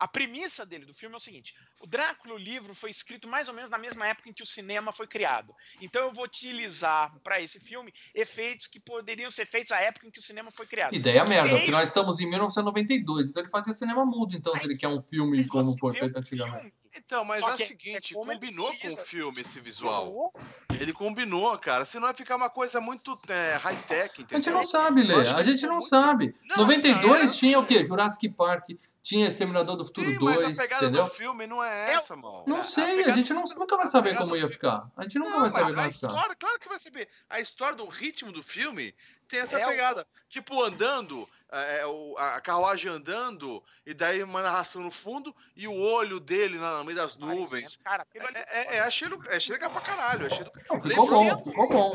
a 0.03 0.09
premissa 0.09 0.67
dele 0.67 0.85
do 0.85 0.93
filme 0.93 1.15
é 1.15 1.17
o 1.17 1.21
seguinte: 1.21 1.55
o 1.81 1.87
Drácula, 1.87 2.35
o 2.35 2.39
livro, 2.39 2.75
foi 2.75 2.91
escrito 2.91 3.29
mais 3.29 3.47
ou 3.47 3.55
menos 3.55 3.71
na 3.71 3.79
mesma 3.79 4.05
época 4.09 4.29
em 4.29 4.33
que 4.33 4.43
o 4.43 4.47
cinema 4.47 4.91
foi 4.91 5.07
criado. 5.07 5.55
Então 5.81 6.03
eu 6.03 6.13
vou 6.13 6.25
utilizar 6.25 7.17
para 7.23 7.41
esse 7.41 7.61
filme 7.61 7.95
efeitos 8.13 8.67
que 8.67 8.81
poderiam 8.81 9.31
ser 9.31 9.47
feitos 9.47 9.71
à 9.71 9.81
época 9.81 10.09
em 10.09 10.11
que 10.11 10.19
o 10.19 10.23
cinema 10.23 10.51
foi 10.51 10.67
criado. 10.67 10.93
Ideia 10.93 11.25
merda, 11.25 11.51
Ele- 11.51 11.59
porque 11.59 11.71
nós 11.71 11.85
estamos 11.85 12.19
em 12.19 12.29
1992, 12.29 13.29
então 13.31 13.45
ele 13.45 13.51
fazia 13.51 13.73
cinema 13.73 14.05
mudo, 14.05 14.37
então, 14.37 14.59
se 14.59 14.65
ele 14.65 14.77
quer 14.77 14.89
um 14.89 15.01
filme 15.01 15.47
como 15.47 15.79
foi 15.79 15.93
feito 15.97 16.19
antigamente. 16.19 16.57
filme, 16.63 16.73
Então, 16.95 17.25
mas 17.25 17.41
Só 17.41 17.49
é 17.49 17.53
o 17.53 17.55
é 17.55 17.67
seguinte, 17.67 18.15
ele 18.15 18.25
combinou 18.25 18.71
com 18.77 18.87
o 18.89 18.97
filme 18.99 19.41
esse 19.41 19.59
visual. 19.61 20.33
Ele 20.79 20.93
combinou, 20.93 21.57
cara. 21.59 21.87
Senão 21.87 22.07
vai 22.07 22.15
ficar 22.15 22.37
uma 22.37 22.51
coisa 22.51 22.81
muito 22.81 23.19
é, 23.29 23.55
high-tech, 23.57 24.21
A 24.21 24.23
entendeu? 24.23 24.43
gente 24.43 24.51
não 24.51 24.63
sabe, 24.63 25.03
Lê. 25.03 25.15
A 25.15 25.43
gente 25.43 25.61
ficou 25.61 25.69
não 25.71 25.77
muito- 25.77 25.89
sabe. 25.89 26.35
Não, 26.45 26.57
92 26.59 27.21
cara, 27.21 27.29
tinha 27.33 27.59
o 27.59 27.65
quê? 27.65 27.83
Jurassic 27.85 28.29
Park, 28.31 28.67
tinha 29.03 29.27
Exterminador 29.27 29.77
do 29.77 29.85
Futuro 29.87 30.07
Sim, 30.11 30.19
mas 30.21 30.37
2, 30.37 30.59
a 30.59 30.63
pegada 30.63 30.85
entendeu? 30.87 31.05
do 31.05 31.11
filme 31.11 31.47
não 31.47 31.63
é 31.65 31.91
É- 31.91 31.95
essa, 31.95 32.15
mano. 32.15 32.45
Não 32.47 32.59
A 32.59 32.63
sei, 32.63 32.85
a 32.85 32.97
pegada 32.97 33.13
gente 33.17 33.33
não, 33.33 33.43
nunca 33.43 33.77
vai 33.77 33.87
a 33.87 33.89
saber 33.89 34.15
como 34.17 34.37
ia 34.37 34.49
ficar. 34.51 34.87
A 34.97 35.03
gente 35.03 35.19
nunca 35.19 35.31
Não, 35.31 35.41
vai 35.41 35.51
saber 35.51 35.65
mas 35.65 35.71
como 35.75 35.81
a 35.81 35.87
ia 35.87 35.93
ficar. 35.93 36.07
história, 36.09 36.37
claro 36.37 36.59
que 36.61 36.69
vai 36.69 36.79
saber. 36.79 37.09
A 37.31 37.41
história 37.41 37.77
do 37.77 37.87
ritmo 37.87 38.31
do 38.33 38.43
filme 38.43 38.95
tem 39.29 39.41
essa 39.41 39.59
É 39.59 39.65
o- 39.67 39.71
pegada. 39.71 40.07
Tipo, 40.29 40.63
andando, 40.63 41.27
é, 41.53 41.87
o- 41.87 42.17
a 42.19 42.41
carruagem 42.41 42.91
andando, 42.91 43.63
e 43.85 43.93
daí 43.93 44.23
uma 44.23 44.43
narração 44.43 44.81
no 44.83 44.91
fundo, 44.91 45.35
e 45.55 45.69
o 45.69 45.75
olho 45.75 46.19
dele 46.19 46.59
na- 46.59 46.79
no 46.79 46.85
meio 46.85 46.97
das 46.97 47.17
nuvens. 47.17 47.51
parecendo, 47.51 47.85
Cara, 47.85 48.03
aquilo 48.03 48.27
ali- 48.27 48.37
É, 48.39 48.47
é, 48.75 48.77
é, 48.77 48.81
achei, 48.81 49.09
achei 49.31 49.53
legal 49.55 49.71
pra 49.71 49.81
caralho. 49.83 50.27
Achei 50.27 50.45
do... 50.45 50.51
Não, 50.71 50.81
ficou 50.81 51.07
bom, 51.09 51.43
ficou 51.45 51.69
bom. 51.69 51.93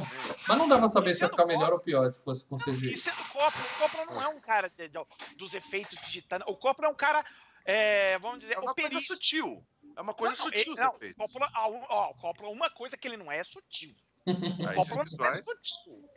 Mas 0.48 0.58
não 0.58 0.67
dava 0.67 0.82
pra 0.82 0.88
saber 0.89 1.13
se 1.15 1.24
ia 1.24 1.30
ficar 1.30 1.46
melhor 1.46 1.74
ou 1.74 1.80
pior 1.80 2.12
se 2.12 2.24
fosse 2.24 2.48
com. 2.48 2.56
E 2.58 2.98
sendo 2.98 3.20
o 3.22 3.26
Coppola, 3.30 3.50
o 3.50 3.80
Coppola 3.80 4.06
não 4.06 4.22
é 4.22 4.28
um 4.36 4.39
cara 4.39 4.70
de- 4.70 4.88
de- 4.88 5.36
dos 5.38 5.54
efeitos 5.54 6.00
digitais. 6.06 6.41
O 6.46 6.56
Coppola 6.56 6.88
é 6.88 6.91
um 6.91 6.96
cara, 6.96 7.26
é, 7.65 8.20
vamos 8.20 8.39
dizer, 8.39 8.54
É 8.56 8.60
uma 8.60 8.74
coisa 8.74 8.88
operista. 8.89 9.13
sutil. 9.13 9.65
É 9.96 10.02
uma 10.02 10.13
coisa 10.13 10.36
Não, 10.36 10.43
sutil 10.43 10.62
ele- 10.62 10.72
os 10.72 10.80
não. 10.80 10.91
Coppola, 11.17 11.50
ó, 11.56 12.13
Coppola, 12.13 12.50
uma 12.52 12.70
coisa 12.70 12.96
que 12.96 13.08
ele 13.08 13.17
não 13.17 13.32
é 13.32 13.43
sutil. 13.43 13.96
Ah, 14.27 14.77
O 14.77 14.81
esses 14.81 14.97
é 14.97 15.03
visuais, 15.03 15.41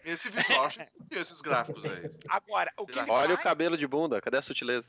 esse 0.04 0.30
visual, 0.30 0.64
achei 0.66 0.86
sutil, 0.86 1.20
esses 1.20 1.40
gráficos 1.40 1.84
aí. 1.84 2.10
Agora, 2.28 2.72
o 2.76 2.86
que 2.86 2.98
Olha 2.98 3.34
o 3.34 3.36
faz- 3.36 3.42
cabelo 3.42 3.76
de 3.76 3.86
bunda, 3.86 4.20
cadê 4.20 4.38
a 4.38 4.42
sutileza? 4.42 4.88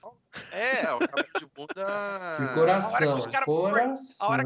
É, 0.52 0.86
É, 0.86 0.94
o 0.94 1.00
cabelo 1.00 1.30
de 1.38 1.46
bunda. 1.46 1.74
De 1.76 1.82
A 1.82 2.46
hora 2.46 2.54
coração, 2.54 3.14
que 3.14 3.20
os 3.20 3.28
cara- 3.28 3.46
coração. 3.46 4.28
a 4.28 4.32
hora 4.32 4.46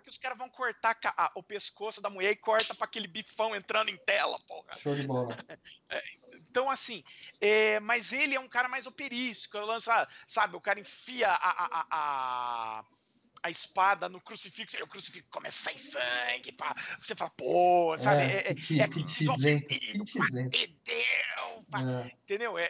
que 0.00 0.08
os 0.08 0.16
caras 0.16 0.26
cara 0.26 0.34
vão 0.34 0.48
cortar 0.48 0.96
a- 1.04 1.30
o 1.34 1.42
pescoço 1.42 2.00
da 2.00 2.08
mulher 2.10 2.30
e 2.30 2.36
corta 2.36 2.74
pra 2.74 2.84
aquele 2.86 3.06
bifão 3.06 3.54
entrando 3.54 3.90
em 3.90 3.96
tela, 3.98 4.38
porra. 4.48 4.72
Show 4.74 4.94
de 4.94 5.06
bola. 5.06 5.28
Então, 6.50 6.70
assim, 6.70 7.04
é, 7.38 7.78
mas 7.80 8.12
ele 8.12 8.34
é 8.34 8.40
um 8.40 8.48
cara 8.48 8.66
mais 8.66 8.86
operístico, 8.86 9.58
lança, 9.58 10.08
sabe, 10.26 10.56
o 10.56 10.60
cara 10.60 10.80
enfia 10.80 11.28
a, 11.28 11.34
a, 11.34 11.86
a, 11.90 12.84
a, 13.42 13.50
espada 13.50 14.08
no 14.08 14.20
crucifixo, 14.20 14.76
e 14.78 14.82
o 14.82 14.86
crucifixo 14.86 15.28
começa 15.30 15.70
a 15.70 15.72
sair 15.74 15.78
sangue, 15.78 16.52
pá. 16.52 16.74
você 17.00 17.14
fala, 17.14 17.30
pô, 17.30 17.94
sabe, 17.98 18.22
É, 18.22 18.50
é, 18.50 18.54
que 18.54 18.80
é 18.80 18.88
que 18.88 19.02
tizento, 19.04 19.68
feminino, 19.68 20.04
que 20.04 20.12
tizento. 20.12 20.50
batedeu, 20.50 21.64
pá, 21.70 21.80
É. 21.82 22.12
entendeu? 22.22 22.58
É, 22.58 22.68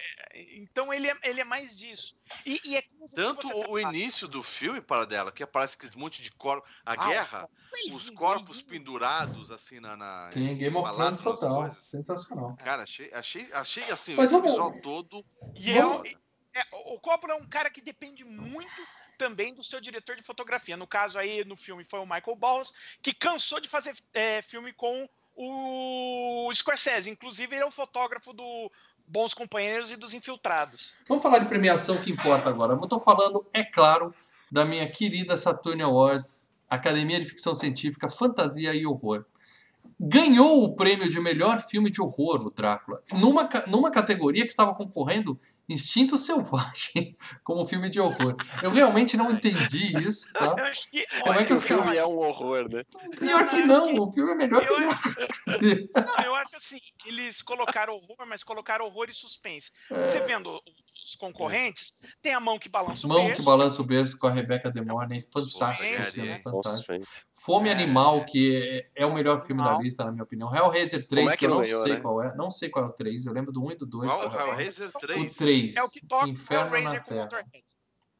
então 0.56 0.92
ele 0.92 1.08
é, 1.10 1.16
ele 1.24 1.40
é 1.40 1.44
mais 1.44 1.76
disso. 1.76 2.16
E, 2.44 2.60
e 2.64 2.76
é 2.76 2.82
Tanto 3.14 3.46
você 3.48 3.54
o, 3.54 3.72
o 3.72 3.80
tá- 3.82 3.88
início 3.92 4.26
do 4.28 4.42
filme, 4.42 4.80
para 4.80 5.04
dela, 5.06 5.30
que 5.32 5.42
aparece 5.42 5.76
aqueles 5.76 5.94
monte 5.94 6.22
de 6.22 6.30
corpos. 6.32 6.70
A 6.84 6.92
Ah, 6.92 7.08
guerra, 7.08 7.48
Ele- 7.74 7.92
os 7.94 8.10
corpos 8.10 8.60
pendurados, 8.62 9.50
assim, 9.50 9.80
na. 9.80 9.96
na 9.96 10.28
Tem 10.32 10.56
Game 10.56 10.76
of 10.76 10.92
Thrones 10.92 11.20
total. 11.20 11.56
coisas. 11.62 11.86
Sensacional. 11.86 12.56
Cara, 12.56 12.82
achei, 12.82 13.12
achei, 13.12 13.52
achei 13.52 13.84
assim, 13.90 14.14
Mas 14.14 14.30
vamos- 14.30 14.50
visual 14.50 14.80
todo. 14.80 15.24
E 15.58 15.70
é, 15.72 15.82
Vamos- 15.82 16.00
o- 16.00 16.06
é, 16.54 16.64
o 16.72 17.00
Coppola 17.00 17.34
é 17.34 17.36
um 17.36 17.46
cara 17.48 17.70
que 17.70 17.80
depende 17.80 18.24
muito 18.24 18.82
também 19.16 19.54
do 19.54 19.64
seu 19.64 19.80
diretor 19.80 20.16
de 20.16 20.22
fotografia. 20.22 20.76
No 20.76 20.86
caso 20.86 21.18
aí, 21.18 21.44
no 21.44 21.56
filme, 21.56 21.84
foi 21.84 22.00
o 22.00 22.06
Michael 22.06 22.36
Balls, 22.36 22.72
que 23.02 23.12
cansou 23.12 23.60
de 23.60 23.68
fazer 23.68 23.96
é, 24.14 24.42
filme 24.42 24.72
com 24.72 25.08
o 25.34 26.50
Scorsese. 26.54 27.10
Inclusive, 27.10 27.54
ele 27.54 27.62
é 27.62 27.66
o 27.66 27.70
fotógrafo 27.70 28.32
do 28.32 28.70
Bons 29.06 29.34
Companheiros 29.34 29.92
e 29.92 29.96
dos 29.96 30.14
Infiltrados. 30.14 30.94
Vamos 31.06 31.22
falar 31.22 31.38
de 31.38 31.46
premiação 31.46 31.96
que 32.02 32.10
importa 32.10 32.48
agora. 32.48 32.72
Eu 32.72 32.88
tô 32.88 32.98
falando, 32.98 33.46
é 33.52 33.62
claro, 33.62 34.14
da 34.50 34.64
minha 34.64 34.88
querida 34.88 35.36
Saturn 35.36 35.82
Awards, 35.82 36.48
Academia 36.68 37.20
de 37.20 37.26
Ficção 37.26 37.54
Científica, 37.54 38.08
Fantasia 38.08 38.74
e 38.74 38.86
Horror. 38.86 39.24
Ganhou 39.98 40.64
o 40.64 40.74
prêmio 40.74 41.08
de 41.08 41.18
melhor 41.20 41.58
filme 41.58 41.90
de 41.90 42.02
horror, 42.02 42.44
o 42.46 42.50
Drácula, 42.50 43.02
numa, 43.12 43.48
numa 43.66 43.90
categoria 43.90 44.44
que 44.44 44.50
estava 44.50 44.74
concorrendo 44.74 45.38
Instinto 45.68 46.16
Selvagem 46.16 47.16
como 47.42 47.66
filme 47.66 47.88
de 47.90 47.98
horror. 48.00 48.36
Eu 48.62 48.70
realmente 48.70 49.16
não 49.16 49.30
entendi 49.30 49.96
isso, 50.06 50.32
tá? 50.32 50.54
Eu 50.58 50.64
acho 50.64 50.90
que, 50.90 51.04
Como 51.22 51.38
é 51.38 51.44
que 51.44 51.52
o 51.52 51.56
os 51.56 51.64
caras- 51.64 51.84
filme 51.84 51.96
é 51.98 52.06
um 52.06 52.18
horror, 52.18 52.68
né? 52.70 52.82
Pior 53.18 53.48
que 53.48 53.62
não, 53.62 53.94
o 53.98 54.12
filme 54.12 54.32
é 54.32 54.34
melhor 54.34 54.62
que 54.62 54.70
Eu 54.70 54.76
o 54.76 54.80
Drácula. 54.80 55.26
Não, 56.18 56.24
eu 56.24 56.34
acho 56.34 56.56
assim, 56.56 56.78
eles 57.06 57.42
colocaram 57.42 57.94
horror, 57.94 58.26
mas 58.26 58.42
colocaram 58.44 58.84
horror 58.86 59.06
e 59.08 59.14
suspense. 59.14 59.70
É. 59.90 60.06
Você 60.06 60.20
vendo 60.20 60.60
os 61.04 61.14
concorrentes, 61.14 61.92
tem 62.20 62.34
a 62.34 62.40
mão 62.40 62.58
que 62.58 62.68
balança 62.68 63.06
o 63.06 63.08
Mão 63.08 63.22
berço, 63.26 63.36
que 63.36 63.42
balança 63.46 63.80
o 63.82 63.84
berço 63.84 64.18
com 64.18 64.26
a 64.26 64.30
Rebecca 64.30 64.70
De 64.72 64.80
Mornay, 64.80 65.20
fantástico, 65.22 65.58
Suspense, 65.76 65.94
esse 65.94 66.12
filme, 66.12 66.30
hein? 66.30 66.40
fantástico. 66.42 66.78
Suspense. 66.94 67.24
Fome 67.32 67.68
É. 67.68 67.72
Animal, 67.72 68.24
que 68.24 68.56
é, 68.94 69.02
é 69.02 69.06
o 69.06 69.14
melhor 69.14 69.40
filme 69.40 69.62
da 69.62 69.68
Animal. 69.68 69.82
lista, 69.84 70.04
na 70.04 70.10
minha 70.10 70.24
opinião. 70.24 70.52
Hellraiser 70.54 71.06
3, 71.06 71.22
Como 71.24 71.30
é 71.30 71.32
que, 71.32 71.38
que 71.38 71.46
eu 71.46 71.50
não 71.50 71.60
ganhou, 71.62 71.82
sei 71.82 71.92
né? 71.94 72.00
qual 72.00 72.22
é. 72.22 72.34
Não 72.34 72.50
sei 72.50 72.68
qual 72.68 72.84
é 72.86 72.88
o 72.88 72.92
3. 72.92 73.24
Eu 73.26 73.32
lembro 73.32 73.52
do 73.52 73.62
1 73.64 73.70
e 73.72 73.76
do 73.76 73.86
2. 73.86 74.12
Qual? 74.12 74.30
qual 74.30 74.40
é 74.40 74.44
o 74.44 74.48
Hellraiser 74.48 74.90
3. 75.00 75.32
O 75.32 75.36
3. 75.36 75.55
É 75.76 75.82
o 75.82 75.88
que 75.90 76.06
toca 76.06 76.28
Inferno 76.28 76.70
na 76.70 76.76
Hellraiser 76.78 77.02
com 77.04 77.08
Terra. 77.08 77.22
Motorhead. 77.24 77.64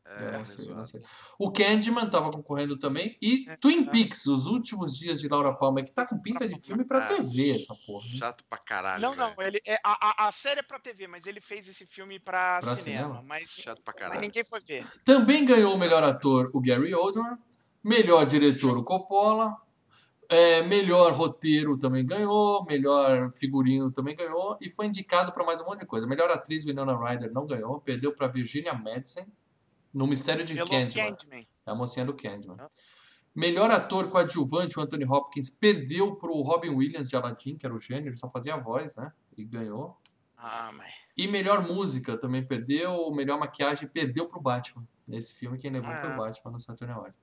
É, 0.09 0.25
Eu 0.27 0.33
não 0.39 0.45
sei, 0.45 0.71
eu 0.71 0.75
não 0.77 0.87
sei. 0.87 1.01
O 1.37 1.51
Candyman 1.51 2.09
tava 2.09 2.31
concorrendo 2.31 2.79
também. 2.79 3.19
E 3.21 3.45
É, 3.49 3.57
Twin 3.57 3.83
é. 3.89 3.91
Peaks, 3.91 4.27
Os 4.27 4.47
Últimos 4.47 4.97
Dias 4.97 5.21
de 5.21 5.27
Laura 5.29 5.53
Palmer, 5.53 5.83
que 5.85 5.91
tá 5.91 6.07
com 6.07 6.17
pinta 6.17 6.47
de 6.49 6.61
filme 6.61 6.85
pra 6.85 7.09
TV, 7.09 7.57
essa 7.57 7.75
porra. 7.85 8.07
né? 8.11 8.17
Chato 8.17 8.45
pra 8.49 8.57
caralho. 8.57 9.03
Não, 9.03 9.17
não, 9.17 9.35
ele 9.43 9.61
é, 9.67 9.77
a, 9.83 10.29
a, 10.29 10.31
série 10.33 10.61
é 10.61 10.63
pra 10.63 10.79
TV, 10.79 11.09
mas 11.09 11.27
ele 11.27 11.41
fez 11.41 11.67
esse 11.67 11.85
filme 11.87 12.21
pra, 12.21 12.61
Pra 12.63 12.77
cinema, 12.77 13.03
cinema? 13.09 13.23
Mas, 13.27 13.49
Chato 13.51 13.83
pra 13.83 13.93
mas 13.95 14.01
caralho. 14.01 14.21
ninguém 14.21 14.45
foi 14.45 14.61
ver. 14.61 14.87
Também 15.05 15.45
ganhou 15.45 15.75
o 15.75 15.79
melhor 15.79 16.05
ator 16.05 16.53
o 16.55 16.61
Gary 16.61 16.95
Oldman, 16.95 17.37
melhor 17.83 18.25
diretor 18.27 18.79
o 18.79 18.85
Coppola, 18.85 19.57
é, 20.29 20.63
melhor 20.63 21.13
roteiro 21.13 21.79
também 21.79 22.05
ganhou, 22.05 22.65
melhor 22.65 23.33
figurino 23.35 23.91
também 23.91 24.15
ganhou 24.15 24.57
e 24.61 24.71
foi 24.71 24.87
indicado 24.87 25.33
para 25.33 25.45
mais 25.45 25.61
um 25.61 25.65
monte 25.65 25.81
de 25.81 25.87
coisa. 25.87 26.07
Melhor 26.07 26.31
atriz 26.31 26.65
Winona 26.65 26.97
Ryder 26.97 27.33
não 27.33 27.47
ganhou, 27.47 27.81
perdeu 27.81 28.13
para 28.15 28.29
Virginia 28.29 28.75
Madsen 28.75 29.27
no 29.93 30.07
Mistério 30.07 30.45
de 30.45 30.55
Pelo 30.55 30.69
Candyman. 30.69 31.15
Candyman. 31.15 31.47
É 31.67 31.71
a 31.71 31.75
mocinha 31.75 32.05
do 32.05 32.15
Candyman. 32.15 32.57
Ah. 32.59 32.69
Melhor 33.35 33.71
ator 33.71 34.09
coadjuvante, 34.11 34.79
o 34.79 34.83
Anthony 34.83 35.05
Hopkins, 35.05 35.51
perdeu 35.51 36.17
pro 36.17 36.41
Robin 36.41 36.71
Williams 36.71 37.09
de 37.09 37.17
Aladdin, 37.17 37.57
que 37.57 37.67
era 37.67 37.75
o 37.75 37.79
gênio, 37.79 38.09
ele 38.09 38.17
só 38.17 38.31
fazia 38.31 38.55
a 38.55 38.57
voz, 38.59 38.97
né? 38.97 39.13
E 39.37 39.45
ganhou. 39.45 39.97
Ah, 40.39 40.73
mas... 40.75 40.91
E 41.17 41.29
melhor 41.29 41.67
música 41.67 42.17
também 42.17 42.45
perdeu, 42.45 43.11
melhor 43.11 43.39
maquiagem 43.39 43.89
perdeu 43.89 44.27
pro 44.27 44.41
Batman. 44.41 44.87
Nesse 45.07 45.35
filme 45.35 45.59
quem 45.59 45.71
levou 45.71 45.91
foi 45.91 46.09
o 46.09 46.13
Ah. 46.13 46.17
Batman 46.17 46.53
no 46.53 46.61
Saturn 46.61 46.93
Award. 46.95 47.15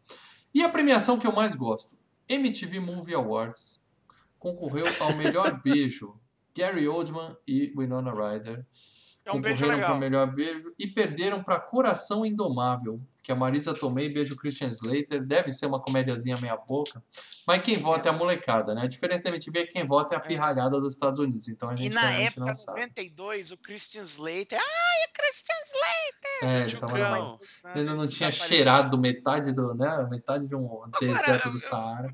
E 0.54 0.62
a 0.62 0.70
premiação 0.70 1.18
que 1.18 1.26
eu 1.26 1.32
mais 1.32 1.56
gosto, 1.56 1.98
MTV 2.28 2.80
Movie 2.80 3.14
Awards, 3.16 3.86
concorreu 4.40 4.86
ao 5.00 5.16
melhor 5.16 5.60
beijo. 5.64 6.20
Gary 6.56 6.88
Oldman 6.88 7.36
e 7.48 7.74
Winona 7.76 8.12
Ryder 8.12 8.66
É 9.26 9.32
um 9.32 9.42
concorreram 9.42 9.80
para 9.80 9.94
o 9.96 10.00
melhor 10.00 10.34
beijo 10.34 10.72
e 10.78 10.88
perderam 10.88 11.44
para 11.44 11.60
Coração 11.60 12.26
Indomável, 12.26 13.02
que 13.24 13.32
a 13.32 13.36
Marisa 13.36 13.74
Tomei 13.74 14.10
beijo 14.10 14.34
o 14.34 14.38
Christian 14.38 14.68
Slater. 14.68 15.24
Deve 15.26 15.52
ser 15.54 15.66
uma 15.66 15.82
comédiazinha 15.82 16.36
meia 16.42 16.58
boca, 16.58 17.02
mas 17.48 17.62
quem 17.62 17.78
vota 17.78 18.10
é 18.10 18.12
a 18.12 18.16
molecada, 18.16 18.76
né? 18.76 18.82
A 18.84 18.88
diferença 18.88 19.24
da 19.24 19.30
MTV 19.30 19.60
é 19.60 19.66
que 19.66 19.72
quem 19.74 19.88
vota 19.88 20.14
é 20.14 20.18
a 20.18 20.20
pirralhada 20.20 20.80
dos 20.82 20.94
Estados 20.94 21.20
Unidos. 21.20 21.48
Então 21.48 21.70
a 21.70 21.74
E 21.74 21.78
gente 21.78 21.94
na 21.94 22.02
realmente 22.02 22.28
época, 22.34 22.46
não 22.46 22.54
sabe. 22.54 22.82
92, 22.82 23.52
o 23.54 23.58
Christian 23.58 24.04
Slater. 24.04 24.60
Ai, 24.60 25.08
o 25.08 25.14
Christian 25.14 25.56
Slater! 25.66 26.44
É, 26.44 26.62
ele 26.64 26.78
tava 26.78 26.94
Tchucão. 26.94 27.40
Ele 27.72 27.80
ainda 27.80 27.94
não 27.94 28.08
tinha 28.08 28.30
Desapareceu. 28.30 28.48
cheirado 28.48 28.98
metade 28.98 29.54
do, 29.54 29.74
né? 29.74 30.08
Metade 30.12 30.48
de 30.48 30.56
um 30.56 30.82
deserto 31.00 31.50
do 31.50 31.58
Saara. 31.58 32.14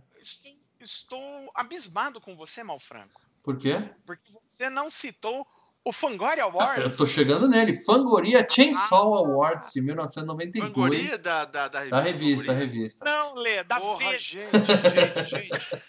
Estou 0.80 1.52
abismado 1.56 2.22
com 2.22 2.36
você, 2.36 2.64
Malfranco. 2.64 3.22
Por 3.44 3.58
quê? 3.58 3.76
Porque 4.06 4.32
você 4.48 4.70
não 4.70 4.90
citou 4.90 5.46
o 5.86 5.94
Fangoria 5.94 6.44
Ah, 6.44 6.48
Awards. 6.48 6.84
eu 6.84 6.98
tô 6.98 7.08
chegando 7.08 7.48
nele. 7.48 7.74
Fangoria 7.74 8.46
Chainsaw 8.48 9.14
Awards 9.16 9.72
de 9.74 9.82
1992. 9.82 10.72
Fangoria 10.74 11.18
da, 11.20 11.46
da, 11.46 11.68
da 11.68 11.80
revista. 11.80 11.96
Da 11.96 12.02
revista, 12.02 12.46
da 12.46 12.54
Fangoria. 12.54 12.74
revista. 12.78 13.06
Não, 13.06 13.34
Lê, 13.36 13.64
da 13.64 13.80
Porra, 13.80 14.10
Veja. 14.12 14.40
gente, 14.40 14.52
gente, 14.52 15.30
gente. 15.30 15.82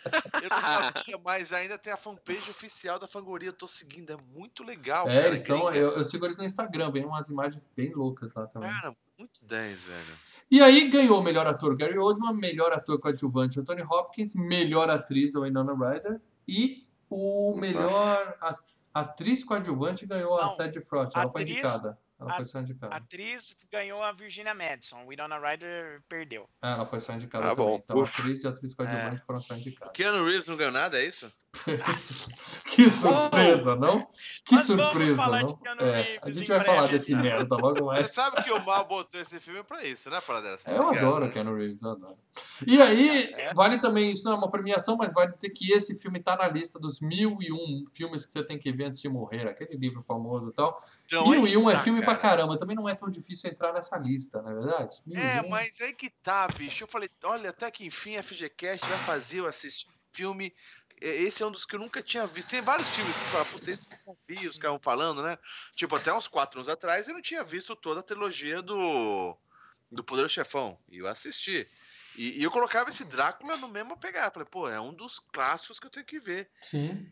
Eu 0.42 0.48
não 0.50 0.60
sabia, 0.60 1.18
mas 1.24 1.52
ainda 1.52 1.76
tem 1.76 1.92
a 1.92 1.96
fanpage 1.96 2.48
oficial 2.50 2.98
da 2.98 3.06
Fangoria. 3.08 3.48
Eu 3.48 3.52
tô 3.52 3.66
seguindo, 3.66 4.12
é 4.12 4.16
muito 4.34 4.62
legal. 4.64 5.08
É, 5.08 5.14
cara, 5.14 5.26
eles 5.28 5.40
estão. 5.40 5.70
Eu, 5.72 5.96
eu 5.96 6.04
sigo 6.04 6.24
eles 6.24 6.36
no 6.38 6.44
Instagram, 6.44 6.90
vem 6.92 7.04
umas 7.04 7.28
imagens 7.28 7.70
bem 7.76 7.92
loucas 7.92 8.32
lá 8.34 8.46
também. 8.46 8.70
Cara, 8.70 8.96
muito 9.18 9.44
10, 9.44 9.80
velho. 9.80 10.14
E 10.50 10.60
aí 10.62 10.88
ganhou 10.90 11.20
o 11.20 11.22
melhor 11.22 11.46
ator 11.46 11.76
Gary 11.76 11.98
Oldman, 11.98 12.32
melhor 12.34 12.72
ator 12.72 12.98
coadjuvante 12.98 13.60
Anthony 13.60 13.82
Hopkins, 13.82 14.34
melhor 14.34 14.88
atriz 14.90 15.34
Winona 15.34 15.72
Ryder 15.74 16.20
e 16.48 16.84
o 17.08 17.54
melhor 17.56 18.36
a- 18.40 18.56
atriz 18.94 19.44
coadjuvante 19.44 20.06
ganhou 20.06 20.38
a 20.38 20.42
Não, 20.42 20.48
Sadie 20.48 20.80
Frost. 20.82 21.16
Ela 21.16 21.30
foi 21.30 21.42
atriz- 21.42 21.58
indicada. 21.58 21.98
Ela 22.18 22.32
a- 22.32 22.36
foi 22.36 22.44
só 22.44 22.60
indicada. 22.60 22.94
atriz 22.94 23.56
ganhou 23.72 24.02
a 24.02 24.12
Virginia 24.12 24.52
Madison. 24.54 25.06
Winona 25.06 25.38
Ryder 25.38 26.02
perdeu. 26.08 26.48
É, 26.62 26.72
ela 26.72 26.84
foi 26.86 27.00
só 27.00 27.14
indicada 27.14 27.46
Ah, 27.46 27.54
também. 27.54 27.70
bom. 27.72 27.80
Então, 27.82 27.98
Ufa. 27.98 28.20
atriz 28.20 28.42
e 28.44 28.46
atriz 28.48 28.74
coadjuvante 28.74 29.22
foram 29.24 29.40
só 29.40 29.54
indicadas. 29.54 29.92
Keanu 29.94 30.24
Reeves 30.26 30.46
não 30.46 30.56
ganhou 30.56 30.72
nada, 30.72 31.00
é 31.00 31.04
isso? 31.06 31.32
Que 32.64 32.88
surpresa, 32.88 33.74
não? 33.74 34.06
Que 34.44 34.54
Mas 34.54 34.66
surpresa, 34.66 35.26
não? 35.26 35.60
É, 35.80 36.18
a 36.22 36.30
gente 36.30 36.48
vai 36.48 36.62
falar 36.62 36.86
desse 36.86 37.14
merda 37.14 37.56
logo 37.56 37.78
Você 37.78 37.84
mais. 37.84 38.12
sabe 38.12 38.42
que 38.44 38.50
o 38.52 38.64
Mal 38.64 38.86
botou 38.86 39.20
esse 39.20 39.40
filme 39.40 39.62
pra 39.64 39.84
isso, 39.84 40.08
né, 40.08 40.20
Paradela? 40.20 40.56
Você 40.56 40.64
tá 40.64 40.70
É, 40.70 40.78
Eu 40.78 40.88
adoro 40.88 41.26
né? 41.26 41.32
Keanu 41.32 41.56
Reeves, 41.56 41.82
eu 41.82 41.90
adoro. 41.90 42.16
E 42.66 42.80
aí, 42.80 43.34
vale 43.54 43.80
também, 43.80 44.12
isso 44.12 44.24
não 44.24 44.32
é 44.32 44.36
uma 44.36 44.50
premiação, 44.50 44.96
mas 44.96 45.12
vale 45.12 45.34
dizer 45.34 45.50
que 45.50 45.72
esse 45.72 46.00
filme 46.00 46.22
tá 46.22 46.36
na 46.36 46.48
lista 46.48 46.78
dos 46.78 47.00
mil 47.00 47.38
e 47.40 47.52
um 47.52 47.84
filmes 47.92 48.24
que 48.24 48.32
você 48.32 48.44
tem 48.44 48.58
que 48.58 48.72
ver 48.72 48.84
antes 48.84 49.00
de 49.02 49.08
morrer, 49.08 49.48
aquele 49.48 49.76
livro 49.76 50.00
famoso 50.02 50.50
e 50.50 50.54
tal. 50.54 50.76
Então, 51.06 51.28
Mil 51.28 51.44
aí 51.44 51.52
e 51.52 51.56
um 51.56 51.68
é 51.68 51.74
tá, 51.74 51.80
filme 51.80 52.00
pra 52.00 52.14
cara. 52.14 52.36
caramba, 52.36 52.58
também 52.58 52.76
não 52.76 52.88
é 52.88 52.94
tão 52.94 53.10
difícil 53.10 53.50
entrar 53.50 53.72
nessa 53.72 53.98
lista, 53.98 54.40
não 54.42 54.50
é 54.50 54.54
verdade? 54.54 54.96
Mil 55.04 55.20
É, 55.20 55.42
mas 55.48 55.80
aí 55.80 55.92
que 55.92 56.08
tá, 56.08 56.46
bicho. 56.48 56.84
Eu 56.84 56.88
falei, 56.88 57.10
olha, 57.24 57.50
até 57.50 57.68
que 57.70 57.84
enfim 57.84 58.16
a 58.16 58.22
FGCast 58.22 58.86
vai 58.86 58.98
fazer 58.98 59.40
eu 59.40 59.46
assistir 59.46 59.88
filme. 60.12 60.52
É, 61.00 61.08
Esse 61.08 61.42
é 61.42 61.46
um 61.46 61.50
dos 61.50 61.64
que 61.64 61.74
eu 61.74 61.80
nunca 61.80 62.02
tinha 62.02 62.26
visto. 62.26 62.50
Tem 62.50 62.60
vários 62.60 62.88
filmes 62.88 63.16
que 63.16 63.24
você 63.24 63.30
fala, 63.30 63.44
puta, 63.44 63.70
esse 63.70 63.88
eu 64.06 64.18
vi, 64.28 64.46
os 64.46 64.58
caras 64.58 64.80
falando, 64.82 65.22
né? 65.22 65.38
Tipo, 65.74 65.96
até 65.96 66.12
uns 66.12 66.28
quatro 66.28 66.60
anos 66.60 66.68
atrás 66.68 67.08
eu 67.08 67.14
não 67.14 67.22
tinha 67.22 67.42
visto 67.44 67.74
toda 67.74 68.00
a 68.00 68.02
trilogia 68.04 68.60
do, 68.62 69.36
do 69.90 70.04
Poder 70.04 70.28
Chefão. 70.28 70.78
E 70.88 70.98
eu 70.98 71.08
assisti. 71.08 71.66
E, 72.16 72.40
e 72.40 72.42
eu 72.42 72.50
colocava 72.50 72.90
esse 72.90 73.04
Drácula 73.04 73.56
no 73.56 73.68
mesmo 73.68 73.96
pegar. 73.96 74.30
Falei, 74.30 74.48
pô, 74.50 74.68
é 74.68 74.80
um 74.80 74.92
dos 74.92 75.18
clássicos 75.18 75.78
que 75.78 75.86
eu 75.86 75.90
tenho 75.90 76.06
que 76.06 76.18
ver. 76.18 76.50
Sim. 76.60 77.06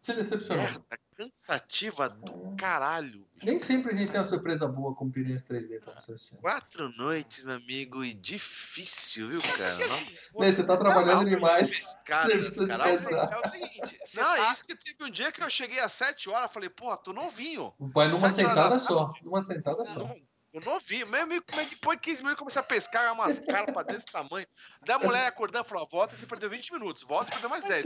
Se 0.00 0.12
decepcionou. 0.14 0.62
Merda, 0.64 0.98
cansativa 1.16 2.08
do 2.08 2.54
caralho. 2.56 3.26
Nem 3.42 3.58
sempre 3.58 3.92
a 3.92 3.96
gente 3.96 4.10
tem 4.10 4.18
uma 4.20 4.26
surpresa 4.26 4.68
boa 4.68 4.94
com 4.94 5.10
Piranhas 5.10 5.44
3D 5.44 5.80
pra 5.80 5.94
você 6.00 6.12
assistir. 6.12 6.36
Quatro 6.36 6.88
noites, 6.96 7.42
meu 7.44 7.56
amigo, 7.56 8.04
e 8.04 8.14
difícil, 8.14 9.28
viu, 9.28 9.38
cara? 9.56 9.74
Nossa, 9.88 10.38
Né, 10.38 10.52
Você 10.52 10.64
tá 10.64 10.76
trabalhando 10.76 11.22
Não, 11.22 11.28
demais. 11.30 11.68
pescada, 11.70 12.28
Você 12.28 12.38
precisa 12.38 12.66
caralho. 12.68 12.92
descansar. 12.98 13.32
É 13.32 13.36
o 13.38 13.48
seguinte, 13.50 13.98
Não, 14.16 14.22
tá- 14.36 14.48
é 14.48 14.52
isso 14.52 14.64
que 14.64 14.76
teve 14.76 15.04
um 15.04 15.10
dia 15.10 15.32
que 15.32 15.42
eu 15.42 15.50
cheguei 15.50 15.80
às 15.80 15.92
7 15.92 16.28
horas, 16.30 16.50
falei, 16.52 16.68
porra, 16.70 16.96
tô 16.96 17.12
novinho. 17.12 17.72
Vai 17.92 18.08
numa 18.08 18.30
Sete 18.30 18.46
sentada 18.48 18.70
da 18.70 18.78
só. 18.78 19.12
Numa 19.22 19.40
sentada 19.40 19.84
só. 19.84 20.00
Não, 20.04 20.14
eu 20.52 20.60
novinho. 20.62 21.06
Meu 21.08 21.22
amigo, 21.22 21.44
como 21.48 21.60
é 21.60 21.64
depois 21.66 21.98
de 21.98 22.02
15 22.04 22.22
minutos 22.22 22.38
comecei 22.38 22.60
a 22.60 22.64
pescar 22.64 23.12
umas 23.12 23.38
carpas 23.40 23.86
desse 23.86 24.06
tamanho. 24.06 24.46
Daí 24.82 24.96
a 24.96 24.98
mulher 24.98 25.26
acordando 25.26 25.66
e 25.66 25.68
falou, 25.68 25.88
volta, 25.90 26.16
você 26.16 26.26
perdeu 26.26 26.48
20 26.50 26.72
minutos, 26.72 27.02
volta 27.02 27.28
e 27.28 27.32
perdeu 27.32 27.50
mais 27.50 27.64
10. 27.64 27.84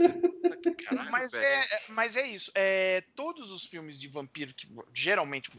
Que 0.61 0.71
caralho, 0.83 1.11
Mas 1.11 1.31
velho. 1.33 1.43
é, 1.43 1.61
é- 1.75 1.81
mas 1.89 2.15
é 2.15 2.25
isso. 2.27 2.51
É, 2.55 3.01
todos 3.15 3.51
os 3.51 3.65
filmes 3.65 3.99
de 3.99 4.07
vampiro 4.07 4.53
que 4.53 4.67
geralmente 4.93 5.49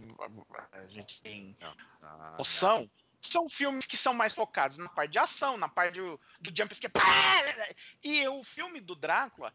a 0.72 0.86
gente 0.86 1.20
tem 1.20 1.56
Ah, 2.02 2.34
noção 2.38 2.88
são 3.20 3.48
filmes 3.48 3.86
que 3.86 3.96
são 3.96 4.12
mais 4.12 4.34
focados 4.34 4.76
na 4.76 4.88
parte 4.88 5.12
de 5.12 5.18
ação, 5.18 5.56
na 5.56 5.66
parte 5.68 5.98
do, 5.98 6.20
do 6.40 6.52
jump 6.56 6.74
scare. 6.74 7.74
E 8.02 8.28
o 8.28 8.44
filme 8.44 8.80
do 8.82 8.94
Drácula, 8.94 9.50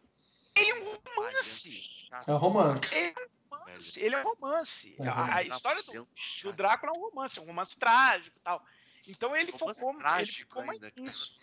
ele 0.56 0.70
é 0.70 0.74
um 0.74 0.98
romance. 1.16 1.82
É 2.26 2.32
um 2.32 2.36
romance. 2.36 2.94
Ele 2.94 3.04
é 3.06 3.14
um 3.14 3.56
romance. 3.56 4.00
Ele 4.00 4.14
é 4.14 4.18
um 4.18 4.22
romance. 4.24 4.96
É 4.98 5.08
A, 5.08 5.12
a 5.12 5.24
romance. 5.26 5.48
história 5.50 5.82
do, 5.82 6.02
um 6.02 6.06
do. 6.42 6.52
Drácula 6.52 6.92
é 6.94 6.98
um 6.98 7.02
romance, 7.02 7.40
um 7.40 7.44
romance 7.44 7.78
trágico 7.78 8.36
e 8.36 8.40
tal. 8.40 8.62
Então 9.08 9.34
ele 9.34 9.50
focou, 9.52 9.90
ele 9.90 9.98
trágico 9.98 10.38
ficou 10.38 10.64
mais 10.64 10.78
nisso. 10.96 11.40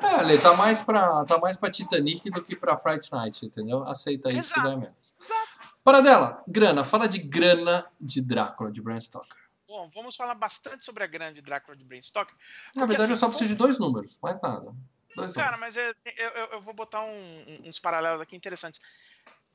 É, 0.00 0.06
Ale, 0.06 0.38
tá 0.38 0.54
mais 0.54 0.82
pra, 0.82 1.24
tá 1.24 1.38
mais 1.38 1.56
pra 1.56 1.70
Titanic 1.70 2.30
do 2.30 2.42
que 2.42 2.56
pra 2.56 2.78
Fright 2.78 3.12
Night, 3.12 3.44
entendeu? 3.44 3.82
Aceita 3.86 4.32
isso 4.32 4.52
que 4.52 4.60
Exato. 4.60 4.70
dá 4.70 4.76
menos. 4.76 5.14
Paradela, 5.84 6.42
grana. 6.48 6.84
Fala 6.84 7.06
de 7.06 7.18
grana 7.18 7.86
de 8.00 8.20
Drácula, 8.22 8.72
de 8.72 8.80
Bram 8.80 9.00
Stoker. 9.00 9.36
Bom, 9.68 9.90
vamos 9.94 10.16
falar 10.16 10.34
bastante 10.34 10.84
sobre 10.84 11.04
a 11.04 11.06
grande 11.06 11.42
Drácula 11.42 11.76
de 11.76 11.84
Bram 11.84 12.00
Stoker. 12.00 12.34
Na 12.74 12.86
verdade, 12.86 13.10
eu 13.10 13.14
assim, 13.14 13.20
só 13.20 13.28
preciso 13.28 13.50
de 13.50 13.54
dois 13.56 13.78
números, 13.78 14.18
mais 14.22 14.40
nada. 14.40 14.74
Dois 15.14 15.32
Cara, 15.32 15.56
mas 15.56 15.76
é- 15.76 15.94
eu, 16.16 16.28
eu- 16.30 16.46
eu 16.52 16.60
vou 16.60 16.74
botar 16.74 17.02
um- 17.02 17.62
uns 17.64 17.78
paralelos 17.78 18.20
aqui 18.20 18.36
interessantes. 18.36 18.80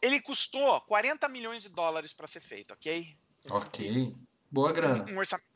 Ele 0.01 0.19
custou 0.19 0.79
40 0.81 1.27
milhões 1.27 1.61
de 1.61 1.69
dólares 1.69 2.13
para 2.13 2.25
ser 2.27 2.39
feito, 2.39 2.71
ok? 2.73 3.15
Ok. 3.49 4.15
Boa 4.49 4.71
grana. 4.71 5.05
Um, 5.09 5.13
um 5.15 5.17
orçamento. 5.19 5.47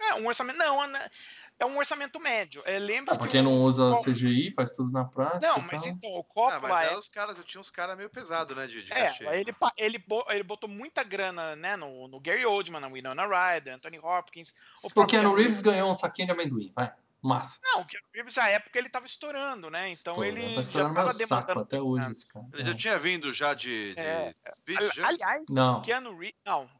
É, 0.00 0.14
um 0.14 0.26
orçamento. 0.26 0.56
Não, 0.58 0.86
né? 0.86 1.10
é 1.58 1.64
um 1.66 1.76
orçamento 1.78 2.20
médio. 2.20 2.62
É, 2.66 2.76
Ah, 2.76 2.78
Lembre-se 2.78 3.18
pra 3.18 3.26
que 3.26 3.32
quem 3.32 3.40
o- 3.40 3.44
não 3.44 3.60
usa 3.62 3.84
o- 3.94 4.02
CGI, 4.02 4.52
faz 4.52 4.72
tudo 4.72 4.92
na 4.92 5.04
prática. 5.04 5.40
Não, 5.48 5.58
mas 5.60 5.82
tal. 5.82 5.88
então, 5.88 6.10
o 6.10 6.20
Ah, 6.20 6.24
Coppola 6.24 6.60
mas 6.60 6.84
é, 6.86 6.90
era 6.90 6.98
os 6.98 7.08
caras, 7.08 7.38
eu 7.38 7.44
tinha 7.44 7.60
uns 7.60 7.70
caras 7.70 7.96
meio 7.96 8.10
pesados, 8.10 8.54
né, 8.56 8.66
de, 8.66 8.84
de 8.84 8.92
é, 8.92 9.08
cachê. 9.08 9.24
ele, 9.28 9.54
ele, 9.78 10.04
ele 10.28 10.42
botou 10.42 10.68
muita 10.68 11.02
grana 11.02 11.56
né, 11.56 11.76
no, 11.76 12.06
no 12.08 12.20
Gary 12.20 12.44
Oldman, 12.44 12.80
na 12.80 12.88
Winona 12.88 13.24
Ryder, 13.26 13.74
Anthony 13.74 13.98
Hopkins. 13.98 14.54
O 14.82 14.92
próprio 14.92 15.06
Keanu 15.06 15.34
Reeves 15.34 15.60
ganhou 15.62 15.90
um 15.90 15.94
saquinho 15.94 16.26
de 16.26 16.32
amendoim, 16.32 16.70
vai. 16.74 16.92
Massa. 17.26 17.58
Não, 17.62 17.80
o 17.80 17.86
Keanu 17.86 18.06
Reeves, 18.14 18.34
na 18.36 18.48
época, 18.48 18.78
ele 18.78 18.88
tava 18.88 19.06
estourando, 19.06 19.68
né? 19.70 19.88
Então 19.90 20.12
Estourando. 20.12 20.38
ele 20.38 20.48
Tá 20.48 20.54
já 20.54 20.60
estourando 20.60 20.94
tava 20.94 21.14
meu 21.14 21.26
saco 21.26 21.58
até 21.58 21.80
hoje, 21.80 22.10
esse 22.10 22.28
cara. 22.28 22.46
Ele 22.52 22.64
já 22.64 22.74
tinha 22.74 22.98
vindo 22.98 23.32
já 23.32 23.54
de, 23.54 23.94
de 23.94 24.00
É, 24.00 24.32
Speed, 24.54 24.94
já? 24.94 25.08
Aliás, 25.08 25.44
Não. 25.50 25.78
o 25.78 25.82
Keanu 25.82 26.16
Reeves. 26.16 26.38
Não, 26.44 26.70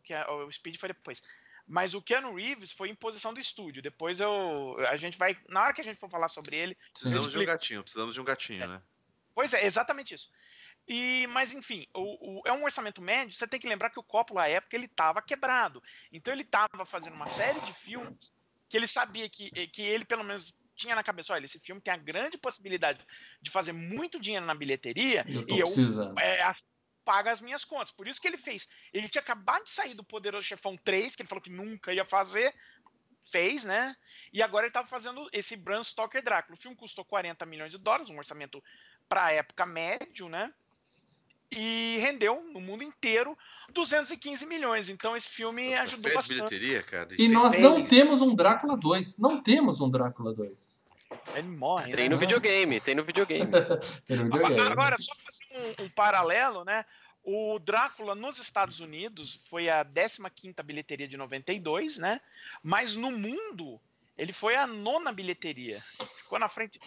o 0.46 0.52
Speed 0.52 0.76
foi 0.78 0.88
depois. 0.90 1.22
Mas 1.68 1.94
o 1.94 2.00
Keanu 2.02 2.32
Reeves 2.34 2.70
foi 2.70 2.88
em 2.90 2.94
posição 2.94 3.34
do 3.34 3.40
estúdio. 3.40 3.82
Depois 3.82 4.20
eu. 4.20 4.76
A 4.88 4.96
gente 4.96 5.18
vai. 5.18 5.36
Na 5.48 5.62
hora 5.64 5.72
que 5.72 5.80
a 5.80 5.84
gente 5.84 5.98
for 5.98 6.08
falar 6.08 6.28
sobre 6.28 6.56
ele. 6.56 6.76
Precisamos 6.92 7.32
de 7.32 7.38
um 7.38 7.44
gatinho, 7.44 7.82
precisamos 7.82 8.14
de 8.14 8.20
um 8.20 8.24
gatinho, 8.24 8.68
né? 8.68 8.80
Pois 9.34 9.52
é, 9.52 9.66
exatamente 9.66 10.14
isso. 10.14 10.30
E, 10.88 11.26
mas 11.30 11.52
enfim, 11.52 11.84
o, 11.92 12.38
o- 12.38 12.42
é 12.46 12.52
um 12.52 12.62
orçamento 12.62 13.02
médio. 13.02 13.34
Você 13.36 13.48
tem 13.48 13.58
que 13.58 13.66
lembrar 13.68 13.90
que 13.90 13.98
o 13.98 14.02
Coppola, 14.04 14.42
à 14.44 14.48
época, 14.48 14.76
ele 14.76 14.84
estava 14.86 15.20
quebrado. 15.20 15.82
Então 16.12 16.32
ele 16.32 16.42
estava 16.42 16.86
fazendo 16.86 17.14
uma 17.14 17.26
série 17.26 17.60
de 17.62 17.72
filmes 17.72 18.32
que 18.68 18.76
ele 18.76 18.86
sabia 18.86 19.28
que, 19.28 19.50
que 19.68 19.82
ele, 19.82 20.04
pelo 20.04 20.24
menos, 20.24 20.54
tinha 20.74 20.94
na 20.94 21.02
cabeça, 21.02 21.32
olha, 21.32 21.44
esse 21.44 21.58
filme 21.58 21.80
tem 21.80 21.94
a 21.94 21.96
grande 21.96 22.36
possibilidade 22.36 23.04
de 23.40 23.50
fazer 23.50 23.72
muito 23.72 24.20
dinheiro 24.20 24.44
na 24.44 24.54
bilheteria 24.54 25.24
Eu 25.28 25.56
e 25.56 25.60
eu 25.60 25.66
é, 26.18 26.42
a- 26.42 26.56
paga 27.04 27.30
as 27.30 27.40
minhas 27.40 27.64
contas. 27.64 27.92
Por 27.92 28.08
isso 28.08 28.20
que 28.20 28.26
ele 28.26 28.36
fez. 28.36 28.66
Ele 28.92 29.08
tinha 29.08 29.22
acabado 29.22 29.64
de 29.64 29.70
sair 29.70 29.94
do 29.94 30.02
Poderoso 30.04 30.46
Chefão 30.46 30.76
3, 30.76 31.14
que 31.14 31.22
ele 31.22 31.28
falou 31.28 31.40
que 31.42 31.50
nunca 31.50 31.92
ia 31.94 32.04
fazer. 32.04 32.52
Fez, 33.30 33.64
né? 33.64 33.94
E 34.32 34.40
agora 34.42 34.66
ele 34.66 34.72
tava 34.72 34.86
fazendo 34.86 35.28
esse 35.32 35.56
Bram 35.56 35.82
Stoker 35.82 36.22
Drácula. 36.22 36.56
O 36.56 36.60
filme 36.60 36.76
custou 36.76 37.04
40 37.04 37.44
milhões 37.46 37.72
de 37.72 37.78
dólares, 37.78 38.08
um 38.08 38.18
orçamento 38.18 38.62
para 39.08 39.32
época 39.32 39.66
médio, 39.66 40.28
né? 40.28 40.52
E 41.52 41.98
rendeu 42.00 42.42
no 42.52 42.60
mundo 42.60 42.82
inteiro 42.82 43.36
215 43.72 44.44
milhões. 44.46 44.88
Então 44.88 45.16
esse 45.16 45.28
filme 45.28 45.74
ajudou 45.74 46.04
Fez 46.04 46.14
bastante. 46.14 46.36
bilheteria, 46.36 46.82
cara. 46.82 47.08
E 47.16 47.28
nós 47.28 47.56
não 47.58 47.76
fez. 47.76 47.88
temos 47.88 48.22
um 48.22 48.34
Drácula 48.34 48.76
2. 48.76 49.18
Não 49.18 49.40
temos 49.42 49.80
um 49.80 49.88
Drácula 49.90 50.32
2. 50.34 50.86
Ele 51.36 51.48
morre, 51.48 51.94
Tem 51.94 52.08
né? 52.08 52.14
no 52.14 52.18
videogame, 52.18 52.80
tem 52.80 52.94
no 52.96 53.04
videogame. 53.04 53.48
Ele 54.08 54.22
Agora, 54.22 54.38
videogame. 54.48 54.72
agora, 54.72 54.96
só 54.98 55.14
fazer 55.14 55.76
um, 55.80 55.84
um 55.84 55.88
paralelo, 55.90 56.64
né? 56.64 56.84
O 57.22 57.58
Drácula 57.60 58.14
nos 58.14 58.38
Estados 58.38 58.80
Unidos 58.80 59.38
foi 59.48 59.68
a 59.68 59.84
15ª 59.84 60.62
bilheteria 60.64 61.06
de 61.06 61.16
92, 61.16 61.98
né? 61.98 62.20
Mas 62.62 62.96
no 62.96 63.10
mundo 63.12 63.80
ele 64.16 64.32
foi 64.32 64.56
a 64.56 64.66
nona 64.66 65.12
bilheteria. 65.12 65.82
Ficou 66.16 66.38
na 66.40 66.48
frente, 66.48 66.80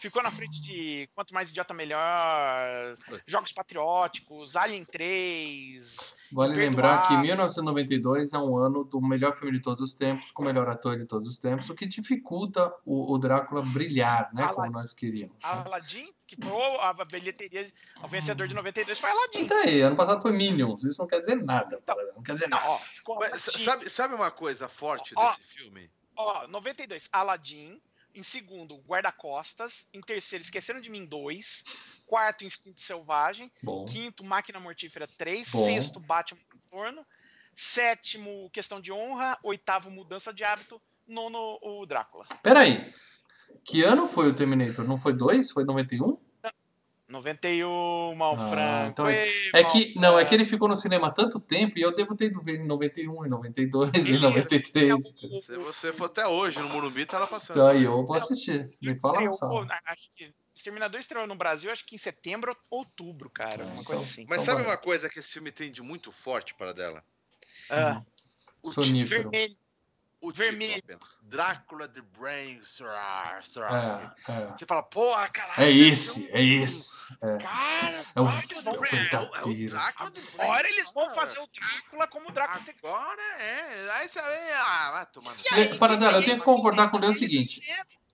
ficou 0.00 0.22
na 0.22 0.30
frente 0.30 0.60
de 0.60 1.08
Quanto 1.14 1.32
Mais 1.32 1.48
Idiota 1.48 1.72
Melhor, 1.72 2.94
Jogos 3.26 3.50
Patrióticos, 3.52 4.54
Alien 4.54 4.84
3. 4.84 6.14
Vale 6.32 6.54
lembrar 6.54 7.08
que 7.08 7.16
1992 7.16 8.32
é 8.34 8.38
um 8.38 8.56
ano 8.56 8.84
do 8.84 9.00
melhor 9.00 9.34
filme 9.34 9.52
de 9.56 9.62
todos 9.62 9.82
os 9.82 9.94
tempos, 9.94 10.30
com 10.30 10.42
o 10.42 10.46
melhor 10.46 10.68
ator 10.68 10.98
de 10.98 11.06
todos 11.06 11.26
os 11.26 11.38
tempos, 11.38 11.70
o 11.70 11.74
que 11.74 11.86
dificulta 11.86 12.74
o, 12.84 13.12
o 13.14 13.18
Drácula 13.18 13.62
brilhar, 13.62 14.28
né? 14.34 14.42
Como 14.48 14.60
Aladdin. 14.60 14.72
nós 14.72 14.92
queríamos. 14.92 15.36
Aladdin, 15.42 16.12
que 16.26 16.36
foi 16.36 16.76
a 16.80 16.92
bilheteria, 17.04 17.66
o 18.02 18.08
vencedor 18.08 18.46
de 18.46 18.54
92 18.54 18.98
foi 18.98 19.10
Aladdin. 19.10 19.38
Então 19.40 19.58
aí, 19.58 19.80
ano 19.80 19.96
passado 19.96 20.20
foi 20.20 20.32
Minions. 20.32 20.84
Isso 20.84 21.00
não 21.00 21.08
quer 21.08 21.20
dizer 21.20 21.36
nada. 21.36 21.78
Então, 21.82 21.96
Não 22.14 22.22
quer 22.22 22.34
dizer 22.34 22.48
nada. 22.48 22.68
ó, 22.68 22.78
sabe, 23.38 23.88
sabe 23.88 24.14
uma 24.14 24.30
coisa 24.30 24.68
forte 24.68 25.14
Ó. 25.16 25.30
desse 25.30 25.42
filme? 25.54 25.90
Ó, 26.16 26.46
92, 26.48 27.08
Aladdin. 27.12 27.80
Em 28.14 28.22
segundo, 28.22 28.76
Guarda-Costas. 28.86 29.88
Em 29.92 30.00
terceiro, 30.02 30.42
Esqueceram 30.42 30.80
de 30.80 30.90
Mim 30.90 31.06
2. 31.06 31.64
Quarto, 32.06 32.44
Instinto 32.44 32.80
Selvagem. 32.80 33.50
Bom, 33.62 33.86
Quinto, 33.86 34.22
Máquina 34.22 34.60
Mortífera 34.60 35.08
3. 35.16 35.50
Bom. 35.50 35.64
Sexto, 35.64 35.98
Batman 35.98 36.40
Retorno. 36.52 37.06
Sétimo, 37.54 38.50
Questão 38.50 38.80
de 38.80 38.92
Honra. 38.92 39.38
Oitavo, 39.42 39.90
Mudança 39.90 40.32
de 40.32 40.44
Hábito. 40.44 40.80
Nono, 41.06 41.58
o 41.62 41.84
Drácula. 41.86 42.26
peraí. 42.42 42.92
Que 43.64 43.82
ano 43.82 44.06
foi 44.06 44.28
o 44.28 44.34
Terminator? 44.34 44.86
Não 44.86 44.98
foi 44.98 45.12
2? 45.12 45.50
Foi 45.50 45.64
91? 45.64 46.18
91, 47.12 48.14
mal 48.16 48.34
Ah, 48.34 48.50
franco. 48.50 48.90
então 48.90 49.06
é- 49.08 49.26
Ei, 49.26 49.50
É 49.54 49.64
que, 49.64 49.94
não, 49.98 50.18
é 50.18 50.24
que 50.24 50.34
ele 50.34 50.44
ficou 50.44 50.68
no 50.68 50.76
cinema 50.76 51.08
há 51.08 51.10
tanto 51.12 51.38
tempo 51.38 51.78
e 51.78 51.82
eu 51.82 51.94
devo 51.94 52.16
ter 52.16 52.26
ido 52.26 52.42
ver 52.42 52.58
em 52.60 52.66
91, 52.66 53.24
em 53.24 53.28
92, 53.28 53.90
em 53.94 54.02
Beleza. 54.02 54.20
93. 54.20 55.04
Se 55.44 55.56
você 55.58 55.92
for 55.92 56.06
até 56.06 56.26
hoje 56.26 56.58
no 56.58 56.68
Morumbi, 56.70 57.06
tá 57.06 57.18
lá 57.18 57.26
passando. 57.26 57.56
Então 57.56 57.68
aí 57.68 57.84
eu 57.84 58.04
vou 58.04 58.16
assistir. 58.16 58.70
Me 58.80 58.98
fala 58.98 59.20
pô, 59.30 59.66
acho 59.86 60.10
que 60.16 60.32
Exterminador 60.54 61.00
estreou 61.00 61.26
no 61.26 61.34
Brasil, 61.34 61.70
acho 61.70 61.84
que 61.86 61.94
em 61.94 61.98
setembro 61.98 62.56
ou 62.70 62.80
outubro, 62.80 63.30
cara. 63.30 63.64
Uma 63.64 63.84
coisa 63.84 64.02
então. 64.02 64.02
assim. 64.02 64.26
Mas 64.28 64.42
Então 64.42 64.54
sabe 64.56 64.66
uma 64.66 64.76
coisa 64.76 65.08
que 65.08 65.18
esse 65.18 65.32
filme 65.32 65.50
tem 65.50 65.70
de 65.72 65.82
muito 65.82 66.12
forte 66.12 66.54
para 66.54 66.72
dela? 66.72 67.02
Ah, 67.70 68.02
O 68.62 68.70
Sonífero. 68.70 69.30
vermelho. 69.30 69.56
O 70.22 70.32
Vermelho. 70.32 70.74
título 70.74 70.94
apenas. 70.98 71.22
Drácula 71.22 71.88
the 71.88 72.00
Brain 72.18 72.60
Srar, 72.62 73.40
É, 74.28 74.32
é. 74.32 74.46
Você 74.56 74.64
fala, 74.66 74.82
porra, 74.84 75.28
caralho. 75.28 75.60
É 75.62 75.66
deve 75.66 75.88
esse, 75.88 76.20
um- 76.20 76.28
é 76.36 76.42
esse. 76.42 77.12
É, 77.20 77.38
Cara, 77.38 78.04
É 78.14 78.20
o- 78.20 78.28
é 78.28 78.76
o 78.76 78.80
verdadeiro. 78.80 79.70
Drácula 79.72 80.10
the 80.12 80.20
Brain. 80.20 80.34
Agora 80.48 80.68
eles 80.68 80.92
vão 80.92 81.10
fazer 81.10 81.38
o 81.40 81.48
Drácula 81.48 82.06
como 82.06 82.28
o 82.28 82.32
Drácula 82.32 82.62
Agora 82.84 83.22
é. 83.40 83.90
Aí 83.96 84.08
você 84.08 84.22
vem. 84.22 84.52
Ah, 84.64 84.90
vai 84.92 85.06
tomar 85.06 85.30
no 85.32 85.36
cu. 85.42 85.54
aí, 85.54 85.76
Paradela, 85.78 86.18
eu 86.18 86.24
tenho 86.24 86.38
que 86.38 86.44
concordar 86.44 86.90
com 86.90 86.96
o 86.96 87.00
Leo 87.00 87.10
o 87.10 87.14
seguinte. 87.14 87.60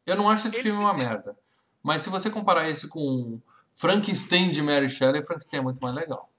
Eu 0.06 0.16
não 0.16 0.30
acho 0.30 0.46
esse 0.48 0.62
filme 0.62 0.78
uma 0.78 0.94
merda. 0.94 1.36
Mas 1.82 2.00
se 2.02 2.08
você 2.10 2.30
comparar 2.30 2.68
esse 2.68 2.88
com 2.88 3.38
Frankenstein 3.72 4.50
de 4.50 4.62
Mary 4.62 4.88
Shelley, 4.88 5.22
Frankenstein 5.24 5.60
é 5.60 5.62
muito 5.62 5.80
mais 5.82 5.94
legal. 5.94 6.30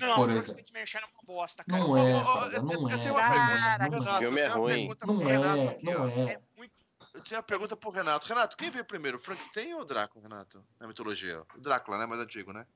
Não, 0.00 0.14
Por 0.16 0.28
o 0.28 0.30
exemplo. 0.30 0.42
Frankenstein 0.44 0.72
Merchant 0.72 1.02
é 1.02 1.06
uma 1.06 1.22
bosta, 1.36 1.64
cara. 1.64 1.82
Não 1.82 1.96
é, 1.96 2.00
eu- 2.12 2.62
não 2.62 2.90
eu 2.90 2.96
é. 2.96 2.98
tenho 2.98 3.14
uma 3.14 3.30
pergunta. 3.30 3.82
é, 3.82 4.12
é. 4.12 4.16
O 4.16 4.18
filme 4.18 4.40
eu 4.40 4.44
é 4.44 4.48
ruim. 4.48 4.74
pergunta 4.88 5.06
Não 5.06 5.28
é, 5.30 5.78
não 5.82 6.08
é. 6.08 6.32
É. 6.32 6.40
Eu 7.14 7.20
tenho 7.22 7.36
uma 7.36 7.42
pergunta 7.42 7.76
pro 7.76 7.90
Renato. 7.90 8.26
Renato, 8.26 8.56
quem 8.56 8.70
veio 8.70 8.84
primeiro, 8.86 9.18
Frankenstein 9.18 9.74
ou 9.74 9.84
Drácula, 9.84 10.22
Renato? 10.26 10.64
Na 10.80 10.86
mitologia. 10.86 11.42
O 11.54 11.60
Drácula, 11.60 11.98
né? 11.98 12.06
Mais 12.06 12.20
antigo, 12.20 12.52
né? 12.54 12.66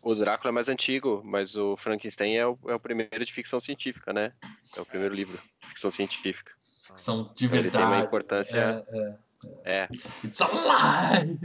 O 0.00 0.14
Drácula 0.14 0.50
é 0.50 0.52
mais 0.52 0.68
antigo, 0.68 1.22
mas 1.24 1.56
o 1.56 1.76
Frankenstein 1.76 2.36
é 2.36 2.46
o, 2.46 2.56
é 2.68 2.74
o 2.74 2.78
primeiro 2.78 3.24
de 3.24 3.32
ficção 3.32 3.58
científica, 3.58 4.12
né? 4.12 4.32
É 4.76 4.80
o 4.80 4.86
primeiro 4.86 5.14
livro 5.14 5.36
de 5.60 5.66
ficção 5.68 5.90
científica. 5.90 6.52
São 6.60 7.32
de 7.34 7.46
Ele 7.46 7.70
tem 7.70 7.80
uma 7.80 7.88
verdade. 7.90 8.06
importância- 8.06 8.84
É, 8.88 8.98
é. 8.98 9.18
É. 9.64 9.88
It's 10.24 10.40
alive! 10.40 11.38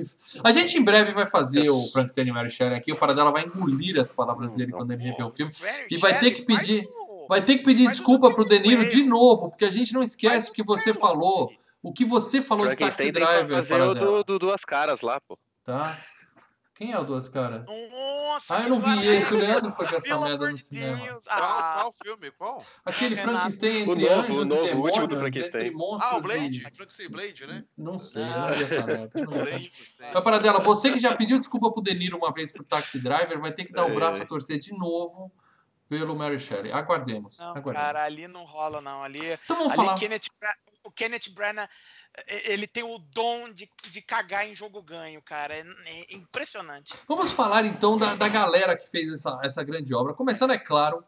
A 0.43 0.51
gente 0.51 0.77
em 0.77 0.83
breve 0.83 1.13
vai 1.13 1.27
fazer 1.27 1.69
o 1.69 1.87
Frankenstein 1.91 2.27
e 2.27 2.31
Mary 2.31 2.49
Shelley 2.49 2.77
aqui. 2.77 2.91
O 2.91 2.95
Paradela 2.97 3.31
vai 3.31 3.45
engolir 3.45 3.99
as 3.99 4.11
palavras 4.11 4.51
dele 4.51 4.71
quando 4.71 4.91
ele 4.91 5.03
rever 5.03 5.25
o 5.25 5.31
filme. 5.31 5.51
E 5.89 5.97
vai 5.97 6.17
ter 6.19 6.31
que 6.31 6.41
pedir- 6.43 6.83
Vai 7.29 7.41
ter 7.43 7.59
que 7.59 7.63
pedir 7.63 7.87
desculpa 7.87 8.33
pro 8.33 8.43
De 8.43 8.57
Niro 8.59 8.87
de 8.89 9.03
novo, 9.03 9.49
porque 9.51 9.63
a 9.65 9.71
gente 9.71 9.93
não 9.93 10.01
esquece 10.01 10.49
o 10.49 10.53
que 10.53 10.63
você 10.63 10.95
falou. 10.95 11.51
O 11.83 11.93
que 11.93 12.03
você 12.03 12.41
falou 12.41 12.67
de 12.67 12.75
Taxi 12.75 13.11
Driver, 13.11 13.67
Paradela. 13.69 13.93
do, 13.93 14.23
do 14.23 14.39
Duas 14.39 14.65
Caras 14.65 15.01
lá, 15.01 15.21
pô. 15.27 15.37
Tá? 15.63 15.97
Quem 16.79 16.93
é 16.93 16.97
o 16.97 17.03
Duas 17.03 17.27
Caras? 17.27 17.67
Nossa, 17.67 18.55
Ah, 18.55 18.61
eu 18.63 18.69
não 18.69 18.79
vi 18.79 19.01
que 19.01 19.05
esse. 19.07 19.33
O 19.33 19.37
Leandro 19.37 19.69
foi 19.73 19.85
ver 19.85 19.97
essa 19.97 20.07
Pelo 20.07 20.21
merda 20.23 20.49
no 20.49 20.57
cinema. 20.57 20.95
Deus. 20.95 21.25
Qual, 21.25 21.37
Ah, 21.37 21.73
qual 21.81 21.95
filme? 22.01 22.31
Qual? 22.31 22.65
Aquele 22.85 23.15
Renato. 23.15 23.31
Frankenstein 23.33 23.81
entre 23.81 24.01
novo, 24.01 24.13
anjos 24.21 24.37
o 24.37 24.41
e 24.41 24.45
novo, 24.45 24.61
o 24.79 24.81
último 24.85 25.07
do 25.07 25.15
demônios, 25.15 25.33
Frankenstein. 25.49 25.73
Ah, 26.01 26.15
o 26.15 26.21
Blade. 26.21 26.57
e... 26.57 26.61
Frankenstein 26.61 27.09
Blade, 27.09 27.47
né? 27.47 27.65
Não 27.77 27.99
sei, 27.99 28.23
Ah. 28.23 28.39
não 28.39 28.51
vi 28.53 28.63
essa 28.63 28.85
merda. 28.85 29.11
Mas, 30.13 30.23
Paradela, 30.23 30.59
você 30.61 30.89
que 30.89 30.99
já 30.99 31.13
pediu 31.13 31.37
desculpa 31.37 31.69
pro 31.69 31.83
De 31.83 31.93
Niro 31.93 32.15
uma 32.17 32.31
vez 32.33 32.49
pro 32.49 32.63
Taxi 32.63 32.97
Driver, 32.97 33.41
vai 33.41 33.51
ter 33.51 33.65
que 33.65 33.73
dar 33.73 33.85
o 33.85 33.89
É. 33.89 33.93
braço 33.95 34.21
a 34.21 34.25
torcer 34.25 34.57
de 34.57 34.71
novo 34.71 35.29
pelo 35.89 36.15
Mary 36.15 36.39
Shelley. 36.39 36.71
Aguardemos. 36.71 37.39
não, 37.39 37.49
aguardemos. 37.49 37.73
cara, 37.87 38.05
ali 38.05 38.25
não 38.25 38.45
rola, 38.45 38.79
não. 38.81 39.03
Ali, 39.03 39.19
Então 39.43 39.57
vamos 39.57 39.73
ali 39.73 39.75
falar. 39.85 39.99
Kenneth 39.99 40.27
Bra- 40.39 40.55
o 40.85 40.91
Kenneth 40.91 41.29
Branagh, 41.33 41.67
ele 42.27 42.67
tem 42.67 42.83
o 42.83 42.97
dom 42.97 43.49
de, 43.51 43.69
de 43.91 44.01
cagar 44.01 44.47
em 44.47 44.55
jogo 44.55 44.81
ganho, 44.81 45.21
cara. 45.21 45.55
É, 45.55 45.61
é 45.85 46.15
impressionante. 46.15 46.93
Vamos 47.07 47.31
falar 47.31 47.65
então 47.65 47.97
da, 47.97 48.15
da 48.15 48.27
galera 48.27 48.77
que 48.77 48.89
fez 48.89 49.11
essa, 49.11 49.39
essa 49.43 49.63
grande 49.63 49.93
obra. 49.93 50.13
Começando, 50.13 50.51
é 50.51 50.57
claro, 50.57 51.03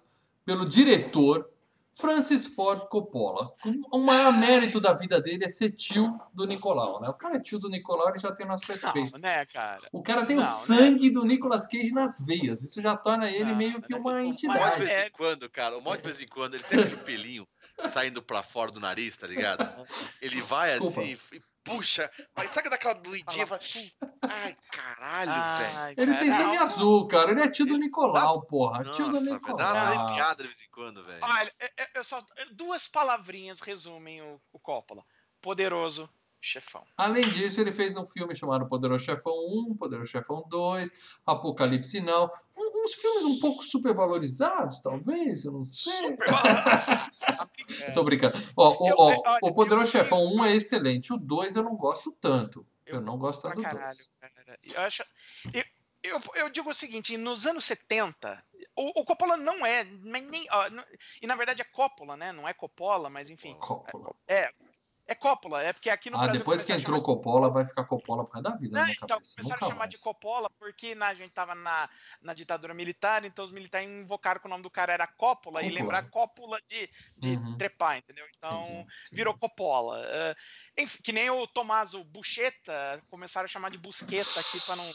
pelo 0.46 0.66
diretor 0.66 1.50
Francis 1.94 2.48
Ford 2.48 2.88
Coppola. 2.88 3.54
O 3.92 3.98
maior 4.00 4.32
mérito 4.32 4.80
da 4.80 4.94
vida 4.94 5.22
dele 5.22 5.44
é 5.44 5.50
ser 5.50 5.72
tio 5.72 6.18
do 6.34 6.48
Nicolau, 6.48 7.02
né? 7.02 7.10
O 7.10 7.14
cara 7.14 7.36
é 7.36 7.40
tio 7.40 7.60
do 7.60 7.70
Nicolau, 7.70 8.08
ele 8.10 8.18
já 8.18 8.32
tem 8.32 8.46
nosso 8.46 8.64
Não, 8.68 8.74
respeito. 8.76 9.22
né, 9.22 9.46
cara? 9.48 9.90
O 9.92 10.02
cara 10.02 10.26
tem 10.26 10.38
o 10.38 10.42
Não, 10.42 10.48
né? 10.48 10.54
sangue 10.56 11.10
do 11.10 11.26
Nicolas 11.26 11.68
Cage 11.68 11.92
nas 11.92 12.18
veias. 12.20 12.62
Isso 12.64 12.82
já 12.82 12.96
torna 12.96 13.30
ele 13.30 13.44
Não, 13.52 13.58
meio 13.58 13.82
que 13.82 13.92
né? 13.94 14.00
uma 14.00 14.10
O 14.12 14.14
O 14.14 14.16
mal 14.18 14.26
entidade. 14.26 14.72
de 14.72 14.78
vez 14.86 14.90
É. 14.90 15.08
em 15.08 15.12
quando, 15.12 15.50
cara, 15.50 15.78
o 15.78 15.82
mal 15.82 15.98
de 15.98 16.04
vez 16.04 16.22
em 16.22 16.28
quando, 16.28 16.54
ele 16.54 16.64
tem 16.64 16.80
aquele 16.80 16.98
pelinho 17.04 17.46
saindo 17.90 18.22
pra 18.22 18.44
fora 18.44 18.72
do 18.72 18.80
nariz, 18.80 19.18
tá 19.18 19.28
ligado? 19.28 19.68
Ele 20.22 20.42
vai 20.42 20.72
Desculpa. 20.72 21.02
assim 21.02 21.36
e 21.38 21.42
puxa, 21.64 22.10
mas 22.36 22.50
sabe 22.52 22.70
daquela 22.70 22.96
doidinha? 22.96 23.46
Fala, 23.46 23.62
Ai, 24.24 24.56
caralho, 24.72 25.32
velho. 25.32 25.78
Ai, 25.78 25.94
Ele 25.96 26.06
cara, 26.08 26.20
tem 26.20 26.32
sangue 26.32 26.56
não, 26.58 26.64
azul, 26.64 27.08
cara. 27.08 27.32
Ele 27.32 27.42
é 27.42 27.50
tio 27.52 27.66
do 27.68 27.76
Ele- 27.76 27.84
Nicolau, 27.84 28.42
porra. 28.48 28.84
Tio 28.90 29.06
do 29.10 29.12
Nossa, 29.22 29.26
velho, 29.26 29.40
dá 29.58 29.72
umas 29.74 29.82
Nicolau. 29.90 30.06
arrepiadas 30.08 30.38
de 30.38 30.48
vez 30.48 30.62
em 30.62 30.70
quando, 30.72 31.06
velho. 31.06 31.20
Olha, 31.22 31.54
eu- 31.60 31.70
eu- 31.78 31.88
eu 31.96 32.04
só, 32.04 32.26
duas 32.52 32.88
palavrinhas 32.88 33.60
resumem 33.62 34.22
o, 34.24 34.42
o 34.52 34.60
Coppola. 34.60 35.04
Poderoso 35.40 36.10
chefão. 36.44 36.84
Além 36.98 37.30
disso, 37.30 37.62
ele 37.62 37.72
fez 37.72 37.96
um 37.96 38.08
filme 38.08 38.36
chamado 38.36 38.68
Poderoso 38.68 39.06
Chefão 39.06 39.32
1, 39.70 39.76
Poderoso 39.78 40.10
Chefão 40.10 40.44
2, 40.50 40.90
Apocalipse 41.24 42.02
Now. 42.02 42.32
Um- 42.82 42.84
Uns 42.84 42.96
filmes 42.96 43.24
um 43.26 43.40
pouco 43.40 43.64
supervalorizados, 43.64 44.82
talvez, 44.82 45.46
eu 45.46 45.52
não 45.52 45.64
sei. 45.64 45.94
Eu 46.12 46.18
Tô 47.94 48.04
brincando. 48.04 48.38
Ó, 48.58 48.76
o, 48.84 48.88
Eu- 48.90 48.96
ó, 48.98 49.22
olha, 49.26 49.40
o 49.44 49.54
Poderoso 49.54 49.96
eu- 49.96 50.02
Chefão 50.02 50.26
1 50.34 50.46
é 50.46 50.56
excelente. 50.56 51.14
O 51.14 51.18
2 51.18 51.56
eu 51.56 51.64
não 51.64 51.76
gosto 51.76 52.12
tanto. 52.20 52.66
Eu, 52.86 53.00
não 53.00 53.18
gosto 53.18 53.44
tanto 53.44 53.56
do 53.58 53.62
caralho, 53.62 53.86
2. 53.86 54.12
cara. 54.20 54.60
Eu, 54.64 54.82
acho, 54.82 55.04
eu, 56.04 56.20
eu, 56.36 56.50
digo 56.50 56.70
o 56.70 56.74
seguinte, 56.74 57.16
nos 57.18 57.46
anos 57.46 57.64
70, 57.66 58.44
o, 58.76 59.02
o 59.02 59.06
Coppola 59.06 59.38
não 59.38 59.66
é, 59.66 59.84
nem, 59.84 60.46
ó, 60.52 60.70
não- 60.70 60.84
e 61.22 61.28
na 61.28 61.36
verdade 61.36 61.62
é 61.62 61.66
Coppola, 61.66 62.18
né? 62.18 62.32
Não 62.32 62.48
é 62.48 62.54
Coppola, 62.54 63.10
mas 63.10 63.30
enfim. 63.30 63.56
Coppola. 63.60 64.14
É, 64.28 64.52
É 65.08 65.16
Coppola, 65.16 65.62
é 65.62 65.74
porque 65.74 65.90
aqui 65.90 66.10
no 66.10 66.16
Ah, 66.18 66.22
Brasil 66.22 66.40
depois 66.40 66.64
que 66.64 66.72
entrou 66.72 67.00
de- 67.00 67.04
Coppola, 67.06 67.50
vai 67.50 67.66
ficar 67.66 67.84
Coppola 67.84 68.24
resto 68.24 68.42
da 68.42 68.52
vida 68.56 68.74
Não, 68.74 68.80
na 68.80 68.86
minha 68.86 68.94
então, 68.96 69.08
cabeça. 69.08 69.36
começaram 69.36 69.56
Nunca 69.60 69.66
a 69.66 69.70
chamar 69.70 69.80
mais. 69.80 69.90
de 69.90 70.00
Coppola 70.00 70.50
porque 70.58 70.96
na, 70.96 71.08
a 71.08 71.14
gente 71.14 71.32
tava 71.32 71.54
na, 71.54 71.90
na 72.22 72.34
ditadura 72.34 72.74
militar, 72.74 73.26
então 73.26 73.44
os 73.44 73.52
militares 73.52 73.90
invocaram 73.90 74.40
que 74.40 74.48
o 74.48 74.50
nome 74.50 74.64
do 74.64 74.70
cara 74.70 74.94
era 74.94 75.06
Coppola, 75.08 75.62
e 75.62 75.66
Coppola. 75.66 75.80
lembrar 75.82 76.10
Coppola 76.10 76.60
de, 76.70 76.90
de 77.18 77.30
Uhum. 77.36 77.58
trepar, 77.58 77.98
entendeu? 77.98 78.26
Então 78.38 78.62
Entendi, 78.62 78.74
entendi. 78.80 78.90
virou 79.12 79.38
Coppola. 79.38 80.02
Eh, 80.06 80.36
enfim, 80.78 81.00
que 81.04 81.12
nem 81.12 81.30
o 81.30 81.46
Tomaso 81.46 82.04
Bucheta, 82.06 83.04
começaram 83.10 83.46
a 83.46 83.50
chamar 83.50 83.70
de 83.70 83.78
Busqueta 83.78 84.40
aqui 84.40 84.62
para 84.66 84.76
não. 84.78 84.92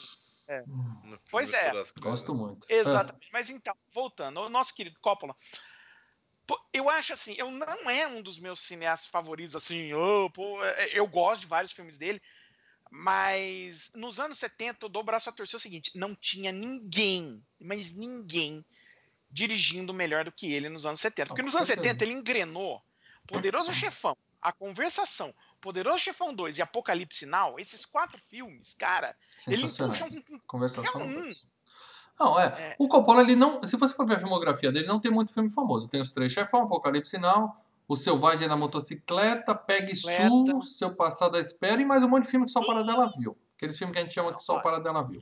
Hum, 0.69 1.01
No- 1.05 1.21
Pois 1.31 1.53
é. 1.53 1.71
coisas. 1.73 1.93
Gosto 2.01 2.35
muito. 2.35 2.67
Exatamente. 2.71 3.29
Mas 3.33 3.51
então, 3.51 3.75
voltando, 3.93 4.41
o 4.41 4.49
nosso 4.49 4.73
querido 4.75 4.99
Coppola. 5.01 5.35
Eu 6.73 6.89
acho 6.91 7.13
assim, 7.13 7.35
eu 7.39 7.51
não 7.51 7.91
é 7.91 8.07
um 8.07 8.23
dos 8.23 8.39
meus 8.39 8.61
cineastas 8.61 9.11
favoritos, 9.11 9.57
assim, 9.57 9.93
oh, 9.95 10.31
pô, 10.31 10.63
é- 10.65 10.91
eu 10.93 11.07
gosto 11.07 11.41
de 11.43 11.47
vários 11.47 11.73
filmes 11.73 11.99
dele, 11.99 12.21
mas 12.91 13.91
nos 13.95 14.21
anos 14.21 14.39
70 14.39 14.87
eu 14.87 14.89
dou 14.89 15.03
o 15.03 15.05
braço 15.05 15.29
a 15.29 15.33
torcer 15.33 15.57
o 15.57 15.61
seguinte, 15.61 15.91
não 15.95 16.15
tinha 16.15 16.53
ninguém, 16.53 17.43
mas 17.61 17.93
ninguém 17.93 18.65
dirigindo 19.31 19.93
melhor 19.93 20.25
do 20.25 20.33
que 20.33 20.53
ele 20.53 20.69
nos 20.69 20.87
anos 20.87 21.01
70. 21.01 21.29
Porque 21.29 21.43
nos 21.43 21.55
anos 21.55 21.67
certeza. 21.67 21.89
70 21.89 22.05
ele 22.05 22.13
engrenou 22.13 22.83
Poderoso 23.27 23.75
Chefão, 23.75 24.17
A 24.41 24.53
Conversação, 24.53 25.35
Poderoso 25.61 25.99
Chefão 25.99 26.33
2 26.33 26.59
e 26.59 26.63
Apocalipse 26.63 27.27
Now, 27.27 27.59
esses 27.59 27.85
quatro 27.85 28.21
filmes, 28.29 28.73
cara, 28.73 29.17
ele 29.47 29.63
puxa 29.63 30.05
um, 30.05 30.39
Conversação. 30.47 31.03
um. 31.03 31.33
Não, 32.19 32.39
é. 32.39 32.47
É. 32.47 32.77
O 32.79 32.89
Coppola, 32.89 33.21
ele 33.23 33.37
não. 33.37 33.63
Se 33.67 33.77
você 33.77 33.95
for 33.95 34.07
ver 34.07 34.17
a 34.17 34.19
filmografia 34.19 34.73
dele, 34.73 34.87
não 34.87 34.99
tem 34.99 35.11
muito 35.11 35.33
filme 35.33 35.51
famoso. 35.51 35.89
Tem 35.89 36.01
os 36.01 36.13
Três 36.13 36.33
Chefão, 36.33 36.63
Apocalipse 36.63 37.19
Now, 37.19 37.55
O 37.87 37.95
Selvagem 37.97 38.49
na 38.49 38.57
Motocicleta, 38.57 39.55
Pegue. 39.55 39.95
Sul, 39.95 40.63
Seu 40.63 40.95
Passado 40.95 41.37
à 41.37 41.41
Espera 41.41 41.81
e 41.81 41.85
mais 41.85 42.03
um 42.03 42.09
monte 42.09 42.25
de 42.25 42.31
filme 42.31 42.47
que 42.47 42.53
só 42.53 42.61
a 42.61 42.67
Paradela 42.67 43.11
viu. 43.19 43.37
Aqueles 43.57 43.77
filmes 43.77 43.93
que 43.93 43.99
a 43.99 44.03
gente 44.03 44.15
chama 44.15 44.35
que 44.35 44.43
só 44.43 44.53
a 44.53 44.55
Olha. 44.57 44.63
Paradela 44.63 45.03
viu. 45.07 45.21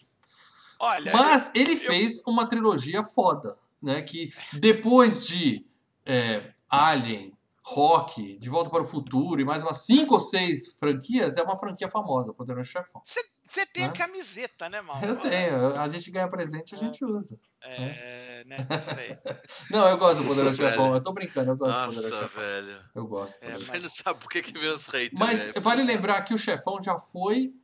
Olha, 0.79 1.13
Mas 1.13 1.51
ele 1.55 1.77
fez 1.77 2.21
uma 2.27 2.47
trilogia 2.49 3.05
foda, 3.05 3.57
né? 3.81 4.03
Que 4.03 4.33
depois 4.53 5.27
de 5.27 5.65
é, 6.05 6.53
Alien, 6.69 7.33
Rock, 7.67 8.37
De 8.39 8.51
Volta 8.51 8.69
para 8.69 8.83
o 8.83 8.85
Futuro 8.87 9.41
e 9.41 9.45
mais 9.45 9.63
umas 9.63 9.79
cinco 9.87 10.15
ou 10.15 10.21
seis 10.21 10.75
franquias, 10.79 11.39
é 11.39 11.43
uma 11.43 11.59
franquia 11.59 11.89
famosa, 11.89 12.35
Poderoso 12.35 12.69
Chefão. 12.71 13.01
Você 13.43 13.65
tem 13.67 13.85
Né? 13.85 13.89
a 13.89 13.93
camiseta, 13.93 14.69
né, 14.69 14.83
Mal? 14.83 15.03
Eu 15.03 15.17
tenho, 15.19 15.75
a 15.81 15.89
gente 15.89 16.11
ganha 16.11 16.29
presente, 16.29 16.75
a 16.75 16.79
gente 16.79 17.03
usa. 17.05 17.39
É, 17.63 18.45
né? 18.45 18.67
Não 18.69 18.95
sei. 18.95 19.19
Não, 19.71 19.89
eu 19.89 19.97
gosto 19.97 20.23
do 20.23 20.29
Poderoso. 20.29 20.57
Chefão, 20.63 20.95
eu 20.95 21.03
tô 21.03 21.13
brincando, 21.15 21.53
eu 21.53 21.57
gosto 21.57 21.73
do 21.75 21.95
Poderoso 21.95 22.11
Nossa, 22.11 22.23
Chefão. 22.29 22.43
velho. 22.43 22.85
Eu 22.95 23.07
gosto. 23.07 23.43
É, 23.43 23.55
Ele 23.55 23.79
não 23.83 23.89
sabe 23.89 24.21
por 24.21 24.29
que, 24.29 24.43
que 24.43 24.53
veio 24.59 24.75
os 24.75 24.87
haters. 24.87 25.19
Mas 25.19 25.47
velho. 25.47 25.63
vale 25.63 25.83
lembrar 25.83 26.21
que 26.23 26.35
o 26.35 26.39
Chefão 26.39 26.79
já 26.83 26.99
foi, 26.99 27.55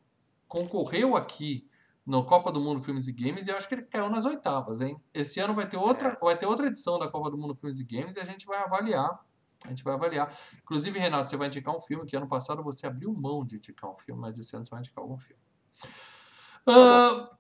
concorreu 0.49 1.15
aqui 1.15 1.69
no 2.07 2.25
Copa 2.25 2.51
do 2.51 2.61
Mundo 2.61 2.81
Filmes 2.81 3.07
e 3.07 3.13
Games 3.13 3.47
e 3.47 3.51
eu 3.51 3.57
acho 3.57 3.69
que 3.69 3.75
ele 3.75 3.83
caiu 3.83 4.09
nas 4.09 4.25
oitavas, 4.25 4.81
hein? 4.81 4.99
Esse 5.13 5.39
ano 5.41 5.55
vai 5.55 5.69
ter 5.69 5.77
outra, 5.77 6.17
vai 6.23 6.37
ter 6.37 6.47
outra 6.47 6.67
edição 6.67 6.99
da 6.99 7.07
Copa 7.09 7.31
do 7.31 7.37
Mundo 7.37 7.55
Filmes 7.55 7.79
e 7.79 7.85
Games 7.85 8.17
e 8.17 8.21
a 8.21 8.25
gente 8.25 8.47
vai 8.47 8.59
avaliar. 8.59 9.21
A 9.65 9.69
gente 9.69 9.85
vai 9.85 9.95
avaliar. 9.95 10.35
Inclusive, 10.63 10.99
Renato, 10.99 11.31
você 11.31 11.37
vai 11.37 11.49
indicar 11.49 11.77
um 11.77 11.81
filme 11.81 12.07
que 12.07 12.17
ano 12.17 12.27
passado 12.29 12.63
você 12.63 12.87
abriu 12.87 13.13
mão 13.13 13.45
de 13.45 13.57
indicar 13.57 13.91
um 13.91 13.97
filme, 13.97 14.21
mas 14.21 14.39
esse 14.39 14.55
ano 14.57 14.65
você 14.65 14.71
vai 14.71 14.81
indicar 14.81 15.03
algum 15.03 15.19
filme. 15.19 15.43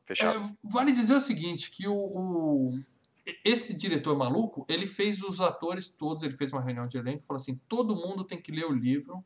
Fechado. 0.07 0.39
é, 0.45 0.53
vale 0.62 0.93
dizer 0.93 1.14
o 1.14 1.21
seguinte, 1.21 1.71
que 1.71 1.87
o, 1.87 1.95
o- 1.95 2.81
esse 3.45 3.77
diretor 3.77 4.16
maluco, 4.16 4.64
ele 4.68 4.87
fez 4.87 5.23
os 5.23 5.41
atores 5.41 5.89
todos, 5.89 6.23
ele 6.23 6.37
fez 6.37 6.53
uma 6.53 6.62
reunião 6.62 6.87
de 6.87 6.99
elenco 6.99 7.23
e 7.23 7.27
falou 7.27 7.41
assim, 7.41 7.61
todo 7.68 7.95
mundo 7.95 8.25
tem 8.25 8.41
que 8.41 8.51
ler 8.51 8.64
o 8.64 8.73
livro 8.73 9.25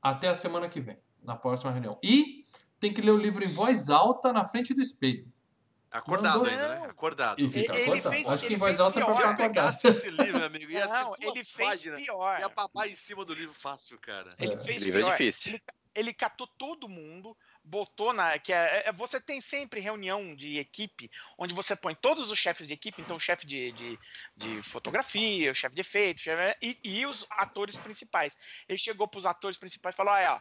até 0.00 0.28
a 0.28 0.34
semana 0.34 0.68
que 0.68 0.80
vem, 0.80 0.98
na 1.22 1.34
próxima 1.36 1.72
reunião. 1.72 1.98
E 2.02 2.44
tem 2.78 2.92
que 2.92 3.00
ler 3.00 3.10
o 3.12 3.16
livro 3.16 3.42
em 3.44 3.50
voz 3.50 3.88
alta 3.88 4.32
na 4.32 4.44
frente 4.44 4.74
do 4.74 4.82
espelho. 4.82 5.26
Acordado 5.98 6.38
Mandou- 6.40 6.50
ainda, 6.52 6.68
né? 6.80 6.86
Acordado. 6.86 7.40
E 7.40 7.50
fica 7.50 7.74
Ele 7.74 7.82
acordado. 7.84 8.12
fez- 8.12 8.28
Acho 8.28 8.38
que 8.42 8.46
em 8.46 8.52
ele 8.52 8.56
voz 8.58 8.70
fez 8.70 8.80
alta 8.80 9.00
é 9.00 9.04
pra 9.04 9.14
pior. 9.14 9.24
acordado. 9.30 9.48
pegasse 9.48 9.86
esse 9.88 10.10
livro, 10.10 10.44
amigo, 10.44 10.70
ia 10.70 10.88
ser 10.88 10.94
Não, 10.94 11.14
ele 11.16 11.32
duas 11.32 11.48
fez 11.50 11.68
páginas. 11.68 12.02
pior. 12.04 12.40
Ia 12.40 12.50
papai 12.50 12.90
em 12.90 12.94
cima 12.94 13.24
do 13.24 13.34
livro 13.34 13.54
fácil, 13.54 13.98
cara. 13.98 14.30
Ele 14.38 14.54
É. 14.54 14.58
fez 14.58 14.82
Livro 14.82 15.00
é 15.00 15.02
pior. 15.02 15.12
difícil. 15.12 15.52
Ele, 15.52 15.62
ele 15.94 16.12
catou 16.12 16.46
todo 16.46 16.88
mundo, 16.88 17.36
botou 17.64 18.12
na. 18.12 18.38
que 18.38 18.52
é, 18.52 18.84
é- 18.86 18.92
Você 18.92 19.18
tem 19.20 19.40
sempre 19.40 19.80
reunião 19.80 20.34
de 20.34 20.58
equipe, 20.58 21.10
onde 21.38 21.54
você 21.54 21.74
põe 21.74 21.94
todos 21.94 22.30
os 22.30 22.38
chefes 22.38 22.66
de 22.66 22.72
equipe, 22.74 23.00
então 23.00 23.16
o 23.16 23.20
chefe 23.20 23.46
de, 23.46 23.72
de, 23.72 23.98
de 24.36 24.62
fotografia, 24.62 25.50
o 25.50 25.54
chefe 25.54 25.74
de 25.74 25.80
efeito, 25.80 26.20
chefe- 26.20 26.56
e, 26.62 26.78
e 26.84 27.06
os 27.06 27.26
atores 27.30 27.76
principais. 27.76 28.36
Ele 28.68 28.78
chegou 28.78 29.08
para 29.08 29.18
os 29.18 29.26
atores 29.26 29.56
principais 29.56 29.94
e 29.94 29.96
falou: 29.96 30.12
olha, 30.12 30.34
ó, 30.34 30.40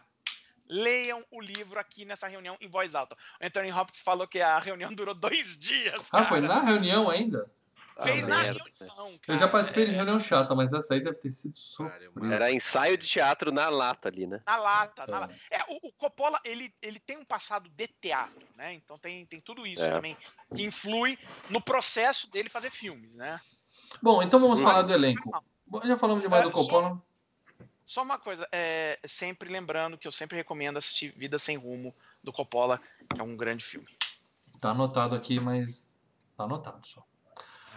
leiam 0.67 1.23
o 1.31 1.41
livro 1.41 1.79
aqui 1.79 2.05
nessa 2.05 2.27
reunião 2.27 2.57
em 2.59 2.67
voz 2.67 2.95
alta. 2.95 3.15
O 3.41 3.45
Anthony 3.45 3.71
Hopkins 3.71 4.01
falou 4.01 4.27
que 4.27 4.39
a 4.41 4.59
reunião 4.59 4.93
durou 4.93 5.13
dois 5.15 5.57
dias. 5.59 6.09
Ah, 6.11 6.23
foi 6.25 6.41
cara. 6.41 6.55
na 6.55 6.61
reunião 6.61 7.09
ainda? 7.09 7.49
Fez 8.03 8.25
Ah, 8.25 8.27
na 8.29 8.43
merda. 8.43 8.59
reunião. 8.79 9.09
Eu 9.13 9.19
Cara. 9.19 9.39
já 9.39 9.47
participei 9.47 9.85
de 9.85 9.91
É, 9.91 9.95
reunião 9.95 10.19
chata, 10.19 10.53
mas 10.53 10.73
essa 10.73 10.93
aí 10.93 10.99
deve 11.01 11.17
ter 11.17 11.31
sido 11.31 11.57
sofrida. 11.57 12.11
Era 12.33 12.51
ensaio 12.51 12.97
de 12.97 13.07
teatro 13.07 13.53
na 13.53 13.69
lata 13.69 14.09
ali, 14.09 14.27
né? 14.27 14.41
Na 14.45 14.57
lata, 14.57 15.07
na 15.07 15.17
É. 15.17 15.19
lata. 15.21 15.35
É, 15.49 15.63
o, 15.69 15.87
o 15.87 15.93
Coppola, 15.93 16.37
ele, 16.43 16.73
ele 16.81 16.99
tem 16.99 17.15
um 17.17 17.23
passado 17.23 17.69
de 17.69 17.87
teatro, 17.87 18.45
né? 18.55 18.73
Então 18.73 18.97
tem, 18.97 19.25
tem 19.25 19.39
tudo 19.39 19.65
isso 19.65 19.81
É. 19.81 19.91
também 19.91 20.17
que 20.53 20.63
influi 20.63 21.17
no 21.49 21.61
processo 21.61 22.29
dele 22.29 22.49
fazer 22.49 22.69
filmes, 22.69 23.15
né? 23.15 23.39
Bom, 24.01 24.21
então 24.21 24.39
vamos 24.41 24.59
Hum. 24.59 24.63
falar 24.63 24.81
do 24.81 24.91
elenco. 24.91 25.31
Bom, 25.65 25.81
Já 25.83 25.97
falamos 25.97 26.21
demais 26.21 26.41
É, 26.41 26.45
do 26.45 26.51
Coppola. 26.51 27.01
Só 27.85 28.01
uma 28.01 28.17
coisa, 28.17 28.47
é, 28.51 28.99
sempre 29.05 29.49
lembrando 29.49 29.97
que 29.97 30.07
eu 30.07 30.11
sempre 30.11 30.35
recomendo 30.35 30.77
assistir 30.77 31.13
Vida 31.15 31.37
Sem 31.37 31.55
Rumo, 31.55 31.93
do 32.23 32.33
Coppola, 32.33 32.81
que 33.13 33.21
é 33.21 33.23
um 33.23 33.37
grande 33.37 33.63
filme. 33.63 33.87
Tá 34.59 34.71
anotado 34.71 35.13
aqui, 35.13 35.39
mas 35.39 35.95
tá 36.35 36.45
anotado 36.45 36.85
só. 36.85 37.05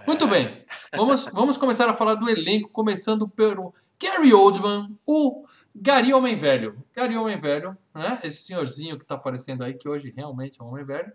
Muito 0.06 0.26
bem, 0.26 0.62
vamos, 0.94 1.26
vamos 1.26 1.56
começar 1.58 1.88
a 1.90 1.94
falar 1.94 2.14
do 2.14 2.30
elenco, 2.30 2.70
começando 2.70 3.28
pelo 3.28 3.74
Gary 4.00 4.32
Oldman, 4.32 4.96
o 5.06 5.44
Gary 5.74 6.14
Homem 6.14 6.34
Velho. 6.34 6.82
Gary 6.94 7.16
Homem 7.16 7.36
Velho, 7.36 7.76
né? 7.94 8.18
Esse 8.22 8.46
senhorzinho 8.46 8.98
que 8.98 9.04
tá 9.04 9.16
aparecendo 9.16 9.62
aí, 9.62 9.74
que 9.74 9.88
hoje 9.88 10.12
realmente 10.16 10.60
é 10.60 10.64
um 10.64 10.68
homem 10.68 10.84
velho. 10.84 11.12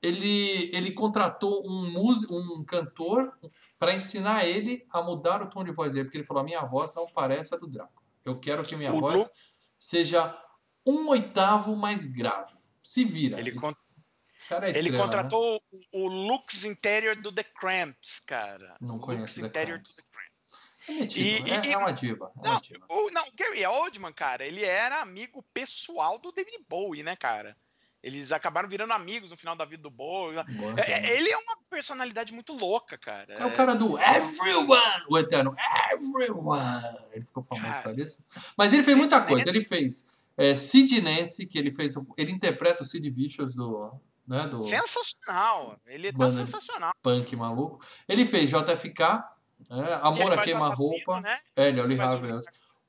Ele, 0.00 0.70
ele 0.72 0.92
contratou 0.92 1.62
um, 1.66 1.90
músico, 1.90 2.34
um 2.34 2.64
cantor 2.64 3.32
para 3.78 3.94
ensinar 3.94 4.44
ele 4.44 4.84
a 4.90 5.02
mudar 5.02 5.42
o 5.42 5.50
tom 5.50 5.64
de 5.64 5.72
voz 5.72 5.92
dele, 5.92 6.04
porque 6.04 6.18
ele 6.18 6.26
falou: 6.26 6.42
a 6.42 6.44
minha 6.44 6.64
voz 6.64 6.94
não 6.94 7.06
parece 7.06 7.54
a 7.54 7.58
do 7.58 7.66
Draco. 7.66 8.01
Eu 8.24 8.38
quero 8.38 8.64
que 8.64 8.76
minha 8.76 8.92
O 8.92 9.00
voz 9.00 9.30
seja 9.78 10.36
um 10.86 11.08
oitavo 11.08 11.76
mais 11.76 12.06
grave. 12.06 12.56
Se 12.82 13.04
vira. 13.04 13.38
Ele, 13.38 13.52
con- 13.52 13.72
é 14.50 14.76
ele 14.78 14.90
né? 14.90 14.98
contratou 14.98 15.62
o, 15.92 16.04
o 16.04 16.08
Lux 16.08 16.64
Interior 16.64 17.16
do 17.16 17.32
The 17.32 17.44
Cramps, 17.44 18.20
cara. 18.20 18.76
Não 18.80 18.98
conheço 18.98 19.40
Lux 19.40 19.52
The 19.52 19.60
Interior 19.60 19.78
Cramps. 19.78 19.96
do 19.96 20.02
The 20.02 20.08
Cramps. 20.10 20.22
É 20.88 20.92
metido, 20.94 21.48
E- 21.48 21.50
é, 21.52 21.66
e- 21.66 21.72
é 21.72 21.78
uma 21.78 21.92
diva. 21.92 22.32
É 22.36 22.40
uma 22.40 22.54
Não, 22.54 22.60
diva. 22.60 22.86
o, 22.88 23.10
não, 23.10 23.24
Gary 23.36 23.64
Oldman, 23.64 24.12
cara, 24.12 24.44
ele 24.44 24.64
era 24.64 25.00
amigo 25.00 25.40
pessoal 25.54 26.18
do 26.18 26.32
David 26.32 26.64
Bowie, 26.68 27.04
né, 27.04 27.14
cara? 27.14 27.56
Eles 28.02 28.32
acabaram 28.32 28.68
virando 28.68 28.92
amigos 28.92 29.30
no 29.30 29.36
final 29.36 29.54
da 29.54 29.64
vida 29.64 29.82
do 29.82 29.90
Bowie. 29.90 30.42
Boa, 30.54 30.74
É- 30.78 30.92
é- 30.92 31.16
ele 31.16 31.30
é 31.30 31.36
uma 31.36 31.56
personalidade 31.70 32.32
muito 32.32 32.52
louca, 32.52 32.98
cara. 32.98 33.32
É 33.34 33.46
o 33.46 33.52
cara 33.52 33.74
do 33.74 33.96
Everyone, 33.98 35.04
o 35.08 35.16
eterno 35.18 35.54
Everyone. 35.92 36.98
Ele 37.12 37.24
ficou 37.24 37.42
famoso 37.42 37.82
por 37.82 37.98
isso. 37.98 38.24
Mas 38.56 38.72
ele 38.72 38.82
fez 38.82 38.96
muita 38.96 39.20
coisa. 39.20 39.48
Ele 39.48 39.60
fez 39.64 40.06
é, 40.36 40.56
Sid 40.56 41.00
Nancy, 41.02 41.46
que 41.46 41.58
ele 41.58 41.74
fez. 41.74 41.94
Ele 42.16 42.32
interpreta 42.32 42.82
o 42.82 42.86
Sid 42.86 43.08
Vicious 43.10 43.54
do, 43.54 43.92
né, 44.26 44.46
do 44.48 44.60
Sensacional. 44.62 45.78
Ele 45.86 46.12
tá 46.12 46.28
sensacional. 46.28 46.92
punk 47.02 47.36
maluco. 47.36 47.78
Ele 48.08 48.24
fez 48.26 48.50
JFK, 48.50 49.22
é, 49.70 49.74
ele 49.78 49.92
Amor 50.02 50.32
a 50.38 50.42
Queima-Roupa. 50.42 51.20
né? 51.20 51.38
É, 51.54 51.68
ele 51.68 51.80
é 51.80 51.82
o 51.82 51.86
Lee 51.86 52.00
Harvey. 52.00 52.30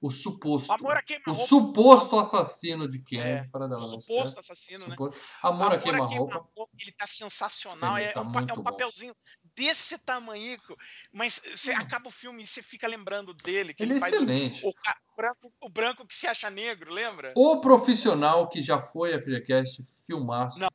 O 0.06 0.12
suposto. 0.12 0.70
Amor 0.74 0.98
a 0.98 1.00
O 1.00 1.04
queima-roupa. 1.04 1.48
suposto 1.48 2.20
assassino 2.20 2.90
de 2.90 3.00
Kennedy. 3.00 3.30
É, 3.30 3.44
para 3.50 3.68
dar 3.68 3.78
O 3.78 3.82
suposto 3.82 4.38
assassino, 4.38 4.86
né? 4.86 4.98
Suposto. 4.98 5.22
Amor 5.42 5.72
a 5.72 5.78
Queima-Roupa. 5.78 6.36
Queima-Roupa, 6.36 6.74
Ele 6.78 6.92
tá 6.92 7.08
sensacional. 7.08 7.98
Ele 7.98 8.08
é, 8.08 8.12
tá 8.12 8.20
um, 8.20 8.30
pa- 8.30 8.42
é 8.42 8.44
um 8.52 8.58
bom. 8.58 8.64
papelzinho 8.64 9.16
desse 9.56 9.98
tamanhico. 10.00 10.76
Mas 11.14 11.42
você 11.56 11.72
Hum. 11.72 11.78
acaba 11.78 12.10
o 12.10 12.12
filme 12.12 12.44
e 12.44 12.48
você 12.48 12.62
fica 12.62 12.86
lembrando 12.86 13.34
dele. 13.34 13.74
Que 13.74 13.82
Ele 13.82 13.94
é 13.96 14.00
faz 14.02 14.12
o- 14.12 14.16
excelente. 14.18 14.66
O, 14.68 14.74
ca- 14.74 14.98
branco, 15.16 15.54
o 15.62 15.70
branco 15.70 16.06
que 16.06 16.16
se 16.16 16.28
acha 16.28 16.50
negro, 16.50 16.92
lembra? 16.92 17.32
O 17.38 17.62
profissional 17.62 18.50
que 18.50 18.62
já 18.62 18.82
foi 18.82 19.14
a 19.14 19.22
FGCast, 19.22 19.82
filmaço. 20.06 20.60
Não. 20.60 20.70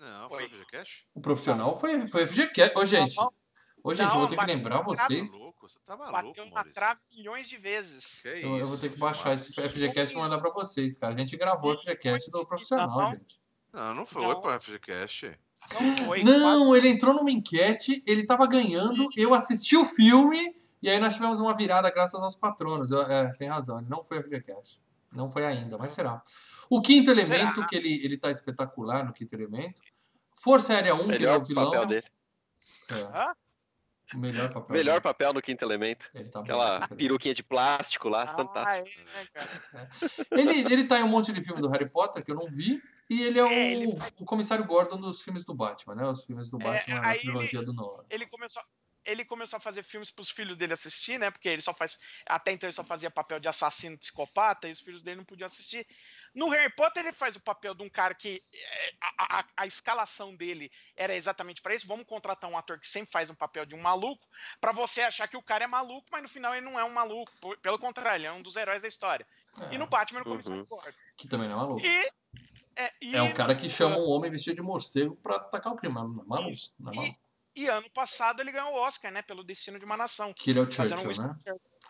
Não, 0.00 0.28
Foi. 0.28 0.48
foi 0.48 0.58
o 0.58 0.60
FGCast? 0.62 1.06
O 1.14 1.20
profissional 1.20 1.76
foi, 1.78 2.06
foi 2.08 2.24
a 2.24 2.26
FGCast. 2.26 2.76
Ô, 2.76 2.84
gente. 2.84 3.16
Não, 3.16 3.32
Ô, 3.82 3.94
gente, 3.94 4.12
eu 4.12 4.18
vou 4.20 4.28
ter 4.28 4.36
que 4.36 4.44
lembrar 4.46 4.82
trave, 4.82 4.96
Tá 4.96 5.06
vocês. 5.06 5.32
maluco? 5.38 5.68
Você 5.68 5.78
tá 5.86 5.96
maluco, 5.96 6.28
Bateu 6.36 6.46
na 6.50 6.64
trave 6.64 7.00
milhões 7.16 7.48
de 7.48 7.56
vezes. 7.56 8.20
Que 8.22 8.28
Eu, 8.28 8.56
eu 8.58 8.66
vou 8.66 8.74
isso, 8.74 8.80
ter 8.80 8.92
que 8.92 8.98
baixar 8.98 9.32
esse 9.32 9.52
filmaço. 9.54 9.74
FGCast 9.74 10.14
e 10.14 10.18
mandar 10.18 10.38
pra 10.38 10.50
vocês, 10.50 10.96
cara. 10.96 11.14
A 11.14 11.18
gente 11.18 11.36
gravou 11.36 11.72
o 11.72 11.76
FGCast 11.76 12.30
do 12.30 12.46
profissional, 12.46 12.88
Não. 13.00 13.06
gente. 13.08 13.40
Não, 13.72 13.94
não 13.94 14.06
foi 14.06 14.22
Não. 14.22 14.40
pro 14.40 14.50
FGCast. 14.60 15.38
Não 15.72 15.96
foi. 16.06 16.22
Não, 16.24 16.74
ele 16.76 16.88
entrou 16.88 17.14
numa 17.14 17.30
enquete, 17.30 18.02
ele 18.06 18.24
tava 18.24 18.46
ganhando, 18.46 19.08
eu 19.16 19.34
assisti 19.34 19.76
o 19.76 19.84
filme 19.84 20.54
e 20.80 20.88
aí 20.88 20.98
nós 20.98 21.14
tivemos 21.14 21.40
uma 21.40 21.54
virada 21.54 21.90
graças 21.90 22.20
aos 22.22 22.36
patronos. 22.36 22.90
Eu- 22.90 23.02
é, 23.02 23.32
tem 23.34 23.48
razão, 23.48 23.78
ele 23.78 23.88
não 23.88 24.02
foi 24.04 24.18
FGCast. 24.22 24.80
Não 25.12 25.30
foi 25.30 25.44
ainda, 25.46 25.76
mas 25.78 25.92
será. 25.92 26.22
O 26.70 26.80
quinto 26.82 27.10
elemento, 27.10 27.54
Será? 27.56 27.66
que 27.66 27.74
ele, 27.76 28.04
ele 28.04 28.18
tá 28.18 28.30
espetacular 28.30 29.04
no 29.04 29.12
quinto 29.12 29.34
elemento. 29.34 29.80
Força 30.36 30.74
Aérea 30.74 30.94
1, 30.94 30.98
que 30.98 31.04
ele 31.04 31.14
é 31.14 31.18
Melhor 31.18 31.40
o 31.40 31.44
vilão. 31.44 31.64
papel 31.70 31.86
dele. 31.86 32.06
É, 32.90 32.94
Hã? 32.94 33.34
O 34.14 34.18
melhor 34.18 34.52
papel. 34.52 34.76
Melhor 34.76 35.00
papel 35.00 35.32
no 35.32 35.42
quinto 35.42 35.64
elemento. 35.64 36.10
Ele 36.14 36.28
tá 36.28 36.40
bem 36.40 36.50
Aquela 36.50 36.64
quinto 36.64 36.76
elemento. 36.84 36.96
peruquinha 36.96 37.34
de 37.34 37.42
plástico 37.42 38.08
lá, 38.08 38.22
Ah, 38.22 38.28
fantástico. 38.28 39.08
é, 39.08 39.20
né, 39.22 39.26
cara? 39.32 39.88
Ele, 40.30 40.72
ele 40.72 40.84
tá 40.84 40.98
em 40.98 41.02
um 41.02 41.08
monte 41.08 41.32
de 41.32 41.42
filme 41.42 41.60
do 41.60 41.68
Harry 41.68 41.88
Potter 41.88 42.24
que 42.24 42.30
eu 42.30 42.36
não 42.36 42.48
vi. 42.48 42.80
E 43.10 43.22
ele 43.22 43.38
é 43.38 43.42
o, 43.44 43.46
É, 43.48 43.72
ele 43.72 43.96
faz- 43.96 44.12
o 44.18 44.24
comissário 44.24 44.64
Gordon 44.66 45.00
dos 45.00 45.22
filmes 45.22 45.42
do 45.44 45.54
Batman, 45.54 45.94
né? 45.94 46.04
Os 46.06 46.24
filmes 46.26 46.50
do 46.50 46.60
É, 46.60 46.64
Batman 46.64 47.00
na 47.00 47.08
aí 47.08 47.18
trilogia 47.20 47.62
do 47.62 47.72
Nolan. 47.72 48.04
ele 48.10 48.26
começou 48.26 48.62
ele 49.10 49.24
começou 49.24 49.56
a 49.56 49.60
fazer 49.60 49.82
filmes 49.82 50.10
para 50.10 50.22
os 50.22 50.30
filhos 50.30 50.56
dele 50.56 50.72
assistir, 50.72 51.18
né? 51.18 51.30
Porque 51.30 51.48
ele 51.48 51.62
só 51.62 51.72
faz 51.74 51.98
até 52.26 52.52
então 52.52 52.66
ele 52.68 52.74
só 52.76 52.84
fazia 52.84 53.10
papel 53.10 53.40
de 53.40 53.48
assassino 53.48 53.96
psicopata 53.98 54.68
e 54.68 54.70
os 54.70 54.80
filhos 54.80 55.02
dele 55.02 55.16
não 55.16 55.24
podiam 55.24 55.46
assistir. 55.46 55.86
No 56.34 56.48
Harry 56.50 56.72
Potter 56.74 57.04
ele 57.04 57.12
faz 57.12 57.34
o 57.36 57.40
papel 57.40 57.74
de 57.74 57.82
um 57.82 57.88
cara 57.88 58.14
que 58.14 58.42
é, 58.52 58.92
a, 59.00 59.38
a- 59.40 59.44
a 59.56 59.66
escalação 59.66 60.36
dele 60.36 60.70
era 60.96 61.16
exatamente 61.16 61.60
para 61.62 61.74
isso. 61.74 61.86
Vamos 61.86 62.06
contratar 62.06 62.48
um 62.50 62.56
ator 62.58 62.78
que 62.78 62.86
sempre 62.86 63.10
faz 63.10 63.30
um 63.30 63.34
papel 63.34 63.64
de 63.64 63.74
um 63.74 63.80
maluco 63.80 64.26
para 64.60 64.72
você 64.72 65.00
achar 65.02 65.26
que 65.26 65.36
o 65.36 65.42
cara 65.42 65.64
é 65.64 65.66
maluco, 65.66 66.06
mas 66.12 66.22
no 66.22 66.28
final 66.28 66.54
ele 66.54 66.64
não 66.66 66.78
é 66.78 66.84
um 66.84 66.92
maluco. 66.92 67.32
Pelo 67.62 67.78
contrário, 67.78 68.18
ele 68.20 68.26
é 68.26 68.32
um 68.32 68.42
dos 68.42 68.56
heróis 68.56 68.82
da 68.82 68.88
história. 68.88 69.26
É, 69.62 69.74
E 69.74 69.78
no 69.78 69.86
Batman, 69.86 70.20
no 70.20 70.26
Uhum. 70.26 70.32
comissário 70.32 70.66
Gordon. 70.66 70.92
que 71.16 71.26
também 71.26 71.48
não 71.48 71.54
é 71.56 71.58
maluco. 71.58 71.84
E 71.86 72.10
é, 72.76 72.92
e 73.02 73.16
É 73.16 73.22
um 73.22 73.32
cara 73.32 73.56
que 73.56 73.68
chama 73.68 73.96
um 73.96 74.08
homem 74.08 74.30
vestido 74.30 74.56
de 74.56 74.62
morcego 74.62 75.16
pra 75.16 75.36
atacar 75.36 75.72
o 75.72 75.76
crime. 75.76 75.94
Não 75.94 76.02
é 76.12 76.24
maluco. 76.26 76.50
Isso. 76.50 76.76
Não 76.78 76.92
é 76.92 76.94
E- 76.94 76.98
maluco. 76.98 77.20
E 77.58 77.66
ano 77.66 77.90
passado 77.90 78.40
ele 78.40 78.52
ganhou 78.52 78.70
o 78.70 78.76
Oscar, 78.76 79.10
né? 79.10 79.20
Pelo 79.20 79.42
Destino 79.42 79.80
de 79.80 79.84
uma 79.84 79.96
Nação. 79.96 80.32
Que 80.32 80.50
ele 80.50 80.60
é 80.60 80.62
o 80.62 80.70
Churchill, 80.70 80.96
um 80.96 81.26
né? 81.26 81.36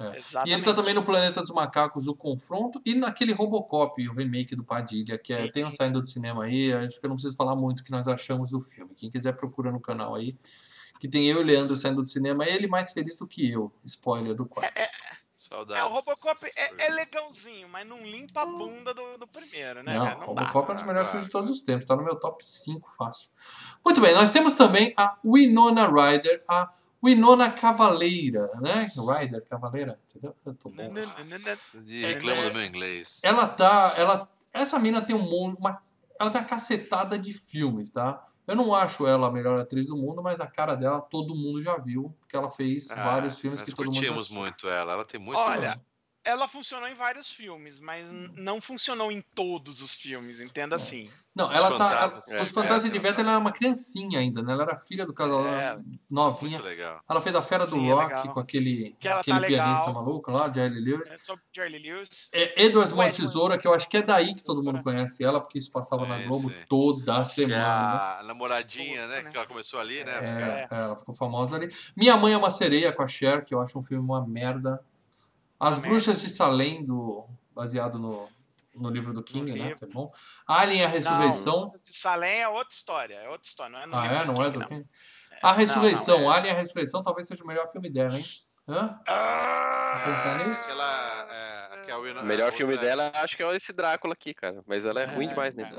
É. 0.01 0.17
Exatamente. 0.17 0.51
E 0.51 0.53
ele 0.55 0.63
tá 0.63 0.73
também 0.73 0.95
no 0.95 1.05
Planeta 1.05 1.43
dos 1.43 1.51
Macacos, 1.51 2.07
o 2.07 2.15
Confronto, 2.15 2.81
e 2.87 2.95
naquele 2.95 3.35
Robocop, 3.35 4.09
o 4.09 4.15
remake 4.15 4.57
do 4.57 4.65
Padilha, 4.65 5.19
que 5.19 5.31
é, 5.31 5.51
tem 5.51 5.67
um 5.67 5.71
saindo 5.71 6.01
do 6.01 6.09
cinema 6.09 6.45
aí, 6.45 6.73
acho 6.73 6.99
que 6.99 7.05
eu 7.05 7.09
não 7.09 7.17
preciso 7.17 7.37
falar 7.37 7.55
muito 7.55 7.81
o 7.81 7.85
que 7.85 7.91
nós 7.91 8.09
achamos 8.09 8.49
do 8.49 8.63
filme. 8.63 8.95
Quem 8.95 9.11
quiser 9.11 9.33
procura 9.33 9.71
no 9.71 9.79
canal 9.79 10.15
aí, 10.15 10.39
que 10.99 11.07
tem 11.07 11.27
eu 11.27 11.41
e 11.41 11.43
o 11.43 11.47
Leandro 11.47 11.77
saindo 11.77 12.03
do 12.03 12.09
cinema, 12.09 12.47
ele 12.47 12.67
mais 12.67 12.93
feliz 12.93 13.17
do 13.17 13.27
que 13.27 13.51
eu. 13.51 13.71
Spoiler 13.85 14.35
do 14.35 14.47
quarto. 14.47 14.73
Saudades. 15.49 15.83
É, 15.83 15.87
o 15.87 15.89
Robocop 15.89 16.45
é, 16.45 16.87
é 16.87 16.91
legalzinho, 16.91 17.69
mas 17.69 17.87
não 17.87 18.05
limpa 18.05 18.43
a 18.43 18.47
bunda 18.47 18.93
do, 18.93 19.19
do 19.19 19.27
primeiro, 19.27 19.83
né, 19.83 19.95
Não, 19.95 20.05
cara? 20.05 20.19
Não 20.19 20.35
dá. 20.35 20.43
Robocop 20.43 20.69
é 20.69 20.73
um 20.73 20.75
dos 20.75 20.85
melhores 20.85 21.09
filmes 21.09 21.27
de 21.27 21.33
todos 21.33 21.49
os 21.49 21.63
tempos, 21.63 21.87
tá 21.87 21.97
no 21.97 22.03
meu 22.03 22.17
top 22.17 22.47
5 22.47 22.91
fácil. 22.97 23.31
Muito 23.85 24.01
bem, 24.01 24.15
nós 24.15 24.31
temos 24.31 24.55
também 24.55 24.93
a 24.97 25.17
Winona 25.25 25.89
Ryder, 25.89 26.45
a 26.47 26.71
Winona 27.05 27.51
Cavaleira, 27.51 28.51
né? 28.61 28.91
Ryder, 28.97 29.43
Cavaleira, 29.49 29.99
entendeu? 30.09 30.35
Eu 30.45 30.55
tô 30.55 30.69
bom. 30.69 30.93
Reclama 32.03 32.43
do 32.43 32.55
meu 32.55 32.65
inglês. 32.65 33.21
Ela 33.23 33.47
tá. 33.47 33.95
Ela, 33.97 34.29
essa 34.53 34.79
mina 34.79 35.01
tem 35.01 35.15
um 35.15 35.23
monte. 35.23 35.59
Uma, 35.59 35.81
ela 36.21 36.31
tem 36.31 36.41
uma 36.41 36.47
cacetada 36.47 37.19
de 37.19 37.33
filmes, 37.33 37.91
tá? 37.91 38.23
Eu 38.49 38.57
não 38.57 38.75
acho 38.75 39.07
ela 39.07 39.29
a 39.29 39.31
melhor 39.31 39.61
atriz 39.61 39.87
do 39.89 39.97
mundo, 39.97 40.23
mas 40.23 40.41
a 40.41 40.47
cara 40.47 40.75
dela 40.75 41.01
todo 41.03 41.37
mundo 41.37 41.61
já 41.63 41.77
viu, 41.77 42.17
porque 42.19 42.35
ela 42.35 42.49
fez 42.49 42.91
Ah, 42.91 42.95
vários 42.97 43.39
filmes 43.39 43.61
nós 43.61 43.69
que 43.69 43.77
todo 43.77 43.87
mundo 43.93 44.03
já 44.05 44.15
assistiu. 44.15 44.41
muito 44.41 44.67
ela. 44.69 44.95
Ela 44.95 45.05
tem 45.05 45.21
muito. 45.21 45.39
Olha, 45.39 45.79
ela 46.29 46.47
funcionou 46.49 46.89
em 46.89 46.95
vários 46.95 47.31
filmes, 47.33 47.81
mas 47.81 48.13
n- 48.13 48.31
não 48.37 48.61
funcionou 48.61 49.11
em 49.11 49.21
todos 49.35 49.81
os 49.81 49.93
filmes, 49.93 50.41
entenda 50.41 50.77
assim. 50.77 51.11
Não, 51.35 51.49
Os 51.49 51.55
ela 51.55 51.69
tá. 51.79 51.91
Fantasmas. 51.91 52.29
ela- 52.29 52.43
os 52.43 52.49
É, 52.51 52.53
Fantasmas 52.53 52.85
é, 52.85 52.89
de 52.91 52.97
Inverno, 52.99 53.21
ela 53.21 53.31
era 53.31 53.39
uma 53.39 53.53
criancinha 53.53 54.19
ainda, 54.19 54.43
né? 54.43 54.53
Ela 54.53 54.65
era 54.65 54.77
filha 54.77 55.07
do 55.07 55.15
casal 55.15 55.47
É. 55.47 55.79
novinha. 56.11 56.59
muito 56.59 56.65
legal. 56.65 57.01
Ela 57.09 57.21
fez 57.23 57.35
a 57.37 57.43
Fera 57.43 57.65
do 57.65 57.77
Sim, 57.77 57.89
é 57.89 57.93
Rock 57.93 58.09
legal. 58.09 58.35
com 58.35 58.41
aquele, 58.41 58.97
Que 58.99 59.07
ela 59.09 59.21
aquele 59.21 59.41
tá 59.41 59.47
pianista 59.47 59.87
legal. 59.87 60.03
maluco 60.05 60.31
lá, 60.33 60.53
Jerry 60.53 60.81
Lewis. 60.81 61.13
É 61.13 61.17
sobre 61.19 61.43
Charlie 61.55 61.79
Lewis. 61.79 62.29
É 62.33 62.65
Edward 62.65 62.91
Mão 62.93 63.05
Wesley. 63.07 63.27
Tesoura, 63.27 63.57
que 63.59 63.69
eu 63.69 63.73
acho 63.75 63.89
que 63.89 63.97
é 63.99 64.03
daí 64.03 64.35
que 64.35 64.43
todo 64.45 64.63
mundo 64.65 64.83
conhece 64.83 65.23
ela, 65.25 65.41
porque 65.41 65.59
isso 65.59 65.71
passava 65.71 66.05
na 66.07 66.19
Globo 66.27 66.49
sim. 66.51 66.57
toda 66.69 67.15
Que 67.15 67.21
é 67.21 67.25
semana. 67.25 68.19
a 68.19 68.23
namoradinha, 68.25 69.07
né? 69.07 69.23
né? 69.23 69.31
Que 69.31 69.37
ela 69.37 69.47
começou 69.47 69.79
ali, 69.79 70.03
né? 70.03 70.19
É, 70.19 70.75
é, 70.75 70.77
ela 70.77 70.97
ficou 70.99 71.15
famosa 71.15 71.57
ali. 71.57 71.69
Minha 71.97 72.17
Mãe 72.17 72.33
é 72.33 72.37
uma 72.37 72.51
Sereia 72.51 72.93
com 72.93 73.03
a 73.03 73.07
Cher, 73.07 73.45
que 73.45 73.55
eu 73.55 73.61
acho 73.61 73.79
um 73.79 73.83
filme 73.83 74.03
uma 74.05 74.27
merda. 74.27 74.83
As 75.61 75.77
Uma 75.79 75.87
Bruxas 75.89 76.21
de 76.21 76.29
Salem, 76.29 76.85
do, 76.85 77.29
baseado 77.55 77.99
no, 77.99 78.29
no 78.75 78.91
livro 78.91 79.13
do 79.13 79.23
King, 79.23 79.53
né? 79.53 79.59
livro. 79.69 79.79
Que 79.79 79.85
é 79.85 79.89
bom. 79.89 80.11
Alien, 80.47 80.85
a 80.85 80.89
Ressurreição. 80.89 81.61
Não, 81.63 81.81
de 81.83 81.97
Salem 81.97 82.41
é 82.43 82.49
outra 82.49 82.75
história, 82.75 83.15
é 83.17 83.29
outra 83.29 83.49
história, 83.49 83.73
não 83.73 83.81
é 83.83 83.87
no 83.87 83.97
ah, 83.97 84.03
livro 84.03 84.17
é? 84.17 84.25
Não 84.25 84.35
é 84.43 84.51
King, 84.51 84.59
do 84.59 84.69
King? 84.69 84.87
É, 85.33 85.39
A 85.43 85.51
não, 85.51 85.55
Ressurreição. 85.57 86.21
não, 86.21 86.33
é. 86.33 86.37
Alien, 86.37 86.55
a 86.55 86.59
Ressurreição 86.59 87.03
talvez 87.03 87.27
seja 87.27 87.43
o 87.43 87.47
melhor 87.47 87.69
filme 87.71 87.91
dela, 87.91 88.17
hein? 88.17 88.25
Hã? 88.71 89.01
Ah, 89.09 90.03
pensar 90.05 90.47
nisso? 90.47 90.61
Aquela. 90.65 91.27
É, 91.31 91.83
que 91.87 91.91
a 91.91 91.97
Winona- 91.97 92.21
O 92.21 92.27
melhor 92.27 92.53
filme 92.53 92.75
outra- 92.75 92.87
dela, 92.89 93.11
acho 93.15 93.35
que 93.35 93.43
é 93.43 93.57
esse 93.57 93.73
Drácula 93.73 94.13
aqui, 94.13 94.35
cara. 94.35 94.63
Mas 94.67 94.85
ela 94.85 95.01
é, 95.01 95.07
ruim 95.07 95.25
É, 95.25 95.29
demais, 95.31 95.55
né? 95.57 95.71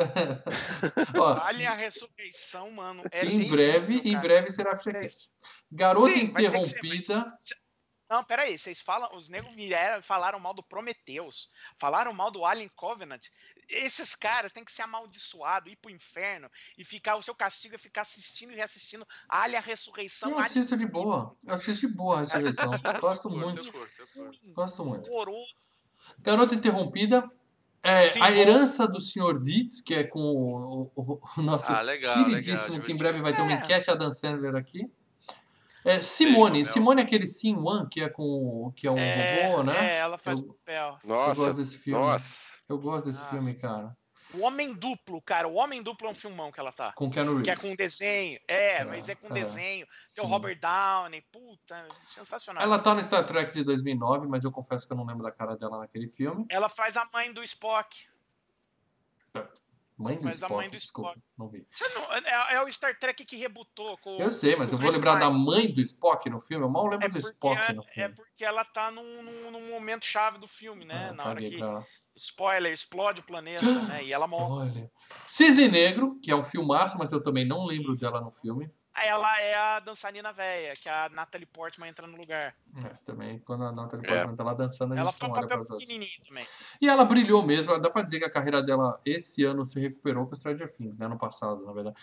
Alien 1.44 1.68
a 1.68 1.76
Ressurreição, 1.76 2.72
mano. 2.72 3.04
É 3.12 3.26
em 3.26 3.48
breve, 3.48 4.02
em 4.04 4.18
breve 4.18 4.52
será 4.52 4.76
frequente. 4.76 5.30
Garota 5.72 6.14
Sim, 6.16 6.32
vai 6.32 6.44
ter 6.44 6.52
que 6.52 6.66
ser, 6.66 6.78
Interrompida. 6.80 7.34
Não, 8.10 8.24
peraí, 8.24 8.58
vocês 8.58 8.82
falam, 8.82 9.16
os 9.16 9.30
negros 9.30 9.54
vieram 9.54 10.02
falaram 10.02 10.40
mal 10.40 10.54
do 10.54 10.64
Prometheus, 10.64 11.50
falaram 11.78 12.12
mal 12.12 12.32
do 12.32 12.44
Alien 12.44 12.70
Covenant. 12.76 13.22
Esses 13.70 14.16
caras 14.16 14.52
têm 14.52 14.64
que 14.66 14.72
ser 14.72 14.82
amaldiçoados, 14.82 15.72
ir 15.72 15.76
pro 15.76 15.92
inferno 15.92 16.50
e 16.76 16.84
ficar, 16.84 17.18
o 17.18 17.22
seu 17.22 17.36
castigo 17.36 17.76
é 17.76 17.78
ficar 17.78 18.02
assistindo 18.02 18.52
e 18.52 18.56
reassistindo 18.56 19.08
Alien 19.30 19.60
a 19.60 19.62
Ressurreição. 19.62 20.30
Eu 20.32 20.36
Alien 20.38 20.50
assisto 20.50 20.76
de 20.76 20.88
boa. 20.88 21.36
Eu 21.46 21.54
assisto 21.54 21.88
de 21.88 21.94
boa 21.94 22.16
a 22.16 22.20
Ressurreição. 22.22 22.72
Gosto 23.00 23.30
muito. 23.30 23.60
eu 23.60 23.72
curto, 23.72 23.94
eu 24.02 24.08
curto. 24.08 24.54
Gosto 24.54 24.84
muito. 24.86 25.12
Garota 26.20 26.56
Interrompida. 26.56 27.30
É, 27.82 28.10
Sim, 28.10 28.20
a 28.22 28.28
bom. 28.30 28.36
herança 28.36 28.88
do 28.88 29.00
Sr. 29.00 29.42
Dietz, 29.42 29.80
que 29.80 29.94
é 29.94 30.04
com 30.04 30.20
o, 30.20 30.92
o- 30.96 31.22
o 31.38 31.42
nosso 31.42 31.72
Ah, 31.72 31.80
legal, 31.82 32.14
queridíssimo, 32.26 32.72
legal, 32.74 32.86
que 32.86 32.92
em 32.92 32.98
breve 32.98 33.22
vai 33.22 33.34
ter 33.34 33.42
uma 33.42 33.54
É. 33.54 33.56
enquete 33.56 33.90
Adam 33.90 34.12
Sandler 34.12 34.54
aqui. 34.56 34.92
É, 35.86 36.02
Simone, 36.02 36.66
Simone 36.66 37.02
é 37.02 37.06
aquele 37.06 37.26
Sim 37.26 37.56
One, 37.58 37.88
que 37.90 38.02
é 38.02 38.10
com 38.10 38.72
que 38.76 38.86
é 38.88 38.92
um 38.92 38.98
é, 38.98 39.48
robô, 39.48 39.64
né? 39.64 39.94
É, 39.94 39.98
ela 40.00 40.18
faz 40.18 40.38
Eu- 40.40 40.46
o 40.46 40.54
papel. 40.54 40.98
eu 41.04 41.10
Nossa, 41.10 41.42
gosto 41.42 41.58
desse 41.58 41.78
filme. 41.78 42.04
nossa. 42.06 42.60
Eu 42.68 42.78
gosto 42.78 43.06
desse 43.06 43.20
Nossa. 43.20 43.32
filme, 43.32 43.54
cara. 43.56 43.98
O 44.32 44.42
Homem 44.42 44.74
Duplo, 44.76 45.20
cara, 45.24 45.48
o 45.48 45.56
Homem 45.56 45.82
Duplo 45.82 46.08
é 46.08 46.12
um 46.12 46.14
filmão 46.14 46.52
que 46.52 46.60
ela 46.60 46.72
tá. 46.72 46.92
Com 46.94 47.10
Keanu 47.10 47.42
Que 47.42 47.50
é 47.50 47.54
Reeves. 47.56 47.68
com 47.70 47.76
desenho. 47.76 48.40
É, 48.48 48.78
É, 48.82 48.84
mas 48.86 49.10
é 49.10 49.16
com 49.16 49.26
é. 49.28 49.32
desenho. 49.32 49.88
Tem 50.16 50.24
o. 50.24 50.28
Robert 50.28 50.60
Downey. 50.60 51.24
Puta, 51.32 51.88
sensacional. 52.06 52.62
Ela 52.62 52.78
tá 52.78 52.94
no 52.94 53.04
Star 53.04 53.26
Trek 53.26 53.52
de 53.54 53.64
2009, 53.64 54.28
mas 54.28 54.44
eu 54.44 54.52
confesso 54.52 54.86
que 54.86 54.94
eu 54.94 54.98
não 54.98 55.04
lembro 55.06 55.24
da 55.24 55.32
cara 55.32 55.56
dela 55.56 55.80
naquele 55.80 56.08
filme. 56.10 56.46
Ela 56.50 56.70
faz 56.70 56.96
a 56.96 57.06
mãe 57.12 57.34
do 57.34 57.42
Spock. 57.44 58.08
Mãe 60.00 60.16
do 60.18 60.24
Mas 60.24 60.42
a 60.42 60.48
Spock, 60.48 60.54
mãe 60.54 60.70
do 60.70 60.78
desculpa, 60.78 61.10
Spock. 61.10 61.26
não 61.38 61.50
vi. 61.50 61.68
Não- 61.94 62.14
é, 62.14 62.54
é 62.56 62.64
o 62.64 62.72
Star 62.72 62.98
Trek 62.98 63.26
que 63.26 63.36
rebutou 63.36 63.98
com 63.98 64.18
Eu 64.18 64.32
sei, 64.32 64.56
mas 64.56 64.72
eu 64.72 64.78
vou 64.80 64.90
lembrar 64.90 65.16
da 65.16 65.30
Pine. 65.30 65.46
mãe 65.46 65.74
do 65.74 65.82
Spock 65.82 66.30
no 66.30 66.40
filme. 66.40 66.64
Eu 66.66 66.70
mal 66.70 66.88
lembro 66.88 67.06
É 67.06 67.10
do 67.10 67.18
Spock 67.18 67.74
no 67.74 67.84
é 67.84 67.94
filme. 67.94 68.16
porque 68.16 68.46
ela 68.46 68.64
tá 68.64 68.90
num, 68.92 69.22
num, 69.22 69.52
num 69.52 69.70
momento 69.70 70.06
chave 70.06 70.38
do 70.38 70.48
filme, 70.48 70.86
né? 70.86 71.10
Ah, 71.10 71.14
Na 71.14 71.26
hora 71.26 71.40
que, 71.40 71.58
pra 71.58 71.86
spoiler, 72.16 72.72
explode 72.72 73.20
o 73.20 73.24
planeta, 73.24 73.66
né? 73.88 74.04
E 74.06 74.14
ela 74.14 74.26
morre. 74.28 74.90
Cisne 75.26 75.68
Negro, 75.68 76.18
que 76.24 76.32
é 76.32 76.36
um 76.36 76.46
filmaço, 76.46 76.98
mas 76.98 77.12
eu 77.12 77.22
também 77.22 77.46
não 77.46 77.64
lembro 77.64 77.96
dela 77.96 78.22
no 78.22 78.32
filme. 78.32 78.72
Ela 78.96 79.42
é 79.42 79.56
a 79.56 79.80
dançarina 79.80 80.34
velha, 80.34 80.74
que 80.76 80.90
é 80.90 80.92
a 80.92 81.10
Natalie 81.10 81.46
Portman 81.46 81.88
entra 81.88 82.06
no 82.06 82.18
lugar. 82.18 82.56
É, 82.84 82.90
também, 83.06 83.40
quando 83.40 83.64
a 83.64 83.72
Natalie 83.72 84.06
É. 84.06 84.10
Portman 84.10 84.36
tá 84.36 84.44
lá 84.44 84.54
dançando, 84.54 84.94
a 84.94 84.98
Ela 84.98 85.10
gente 85.10 85.22
não 85.22 85.30
um 85.30 85.34
olha 85.34 85.48
para 85.48 85.56
as 85.56 85.62
outras. 85.70 85.80
pequenininho 85.80 86.22
também. 86.28 86.46
E 86.82 86.90
ela 86.90 87.06
brilhou 87.06 87.46
mesmo. 87.46 87.80
Dá 87.80 87.90
pra 87.90 88.02
dizer 88.02 88.20
que 88.20 88.26
a 88.26 88.32
carreira 88.32 88.62
dela 88.62 89.00
esse 89.06 89.46
ano 89.46 89.64
se 89.64 89.80
recuperou 89.80 90.28
com 90.28 90.36
Stranger 90.36 90.70
Things, 90.72 90.98
né? 90.98 91.06
Ano 91.06 91.18
passado, 91.18 91.64
na 91.66 91.72
verdade. 91.72 91.96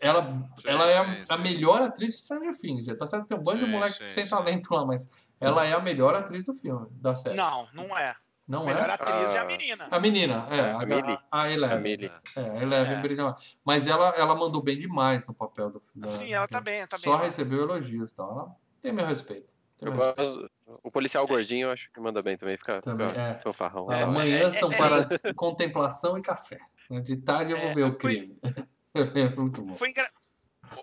Ela, 0.00 0.22
Sim, 0.24 0.48
ela 0.64 0.86
é 0.86 0.98
a, 0.98 1.04
sim, 1.04 1.24
a 1.28 1.36
sim. 1.36 1.42
melhor 1.42 1.82
atriz 1.82 2.12
de 2.12 2.22
Stranger 2.22 2.56
Things. 2.56 2.84
Já 2.84 2.96
tá 2.96 3.06
certo 3.06 3.22
que 3.22 3.28
tem 3.30 3.38
um 3.38 3.42
bando 3.42 3.58
de 3.60 3.64
Sim, 3.66 3.70
moleque 3.72 3.98
sim, 3.98 4.06
sem 4.06 4.24
sim. 4.24 4.30
talento 4.30 4.72
lá, 4.72 4.84
mas 4.86 5.28
ela 5.40 5.66
é 5.66 5.72
a 5.72 5.80
melhor 5.80 6.14
atriz 6.14 6.44
do 6.46 6.54
filme, 6.54 6.86
da 6.92 7.16
série. 7.16 7.36
Não, 7.36 7.68
não 7.72 7.96
é. 7.98 8.14
Não 8.48 8.62
A 8.62 8.64
melhor 8.64 8.88
é? 8.88 8.92
atriz 8.94 9.34
é 9.34 9.38
a 9.38 9.42
Ah. 9.42 9.44
menina. 9.44 9.88
A 9.90 10.00
menina, 10.00 10.48
é. 10.50 10.60
A, 10.72 10.80
A 10.80 10.86
Millie. 10.86 11.18
a, 11.30 11.42
a 11.44 11.50
Eleven. 11.52 11.76
A 11.76 11.80
Millie. 11.80 12.12
É, 12.34 12.40
a 12.40 12.62
Eleven 12.62 12.94
É. 12.96 13.00
brilhou. 13.02 13.34
Mas 13.64 13.86
ela, 13.86 14.08
ela 14.16 14.34
mandou 14.34 14.62
bem 14.62 14.76
demais 14.78 15.26
no 15.26 15.34
papel 15.34 15.70
do 15.70 15.80
filme. 15.80 16.08
Sim, 16.08 16.32
ela 16.32 16.48
tá 16.48 16.58
bem, 16.60 16.86
tá 16.86 16.96
Só 16.96 17.16
bem. 17.16 17.26
recebeu 17.26 17.60
elogios, 17.60 18.10
então 18.10 18.30
ela 18.30 18.56
tem 18.80 18.90
meu 18.90 19.04
respeito. 19.04 19.46
Tem 19.76 19.86
Eu 19.88 19.94
meu 19.94 20.02
respeito. 20.06 20.30
gosto. 20.66 20.80
O 20.82 20.90
policial 20.90 21.26
gordinho, 21.26 21.66
eu 21.68 21.72
acho 21.72 21.90
que 21.92 22.00
manda 22.00 22.22
bem 22.22 22.36
também. 22.38 22.56
Fica, 22.56 22.80
Também, 22.80 23.08
fica 23.08 23.20
é. 23.20 23.34
fanfarrão. 23.42 23.92
É. 23.92 24.02
Amanhã 24.02 24.50
são 24.50 24.72
é- 24.72 24.76
para 24.76 25.00
des- 25.02 25.20
contemplação 25.36 26.16
e 26.18 26.22
café. 26.22 26.58
De 27.02 27.16
tarde 27.18 27.52
eu 27.52 27.58
vou 27.58 27.68
É, 27.70 27.74
ver 27.74 27.82
o 27.84 27.90
foi- 27.90 27.98
crime. 27.98 28.38
É 28.94 29.28
muito 29.36 29.60
bom. 29.62 29.76
Foi, 29.76 29.90
engra... 29.90 30.10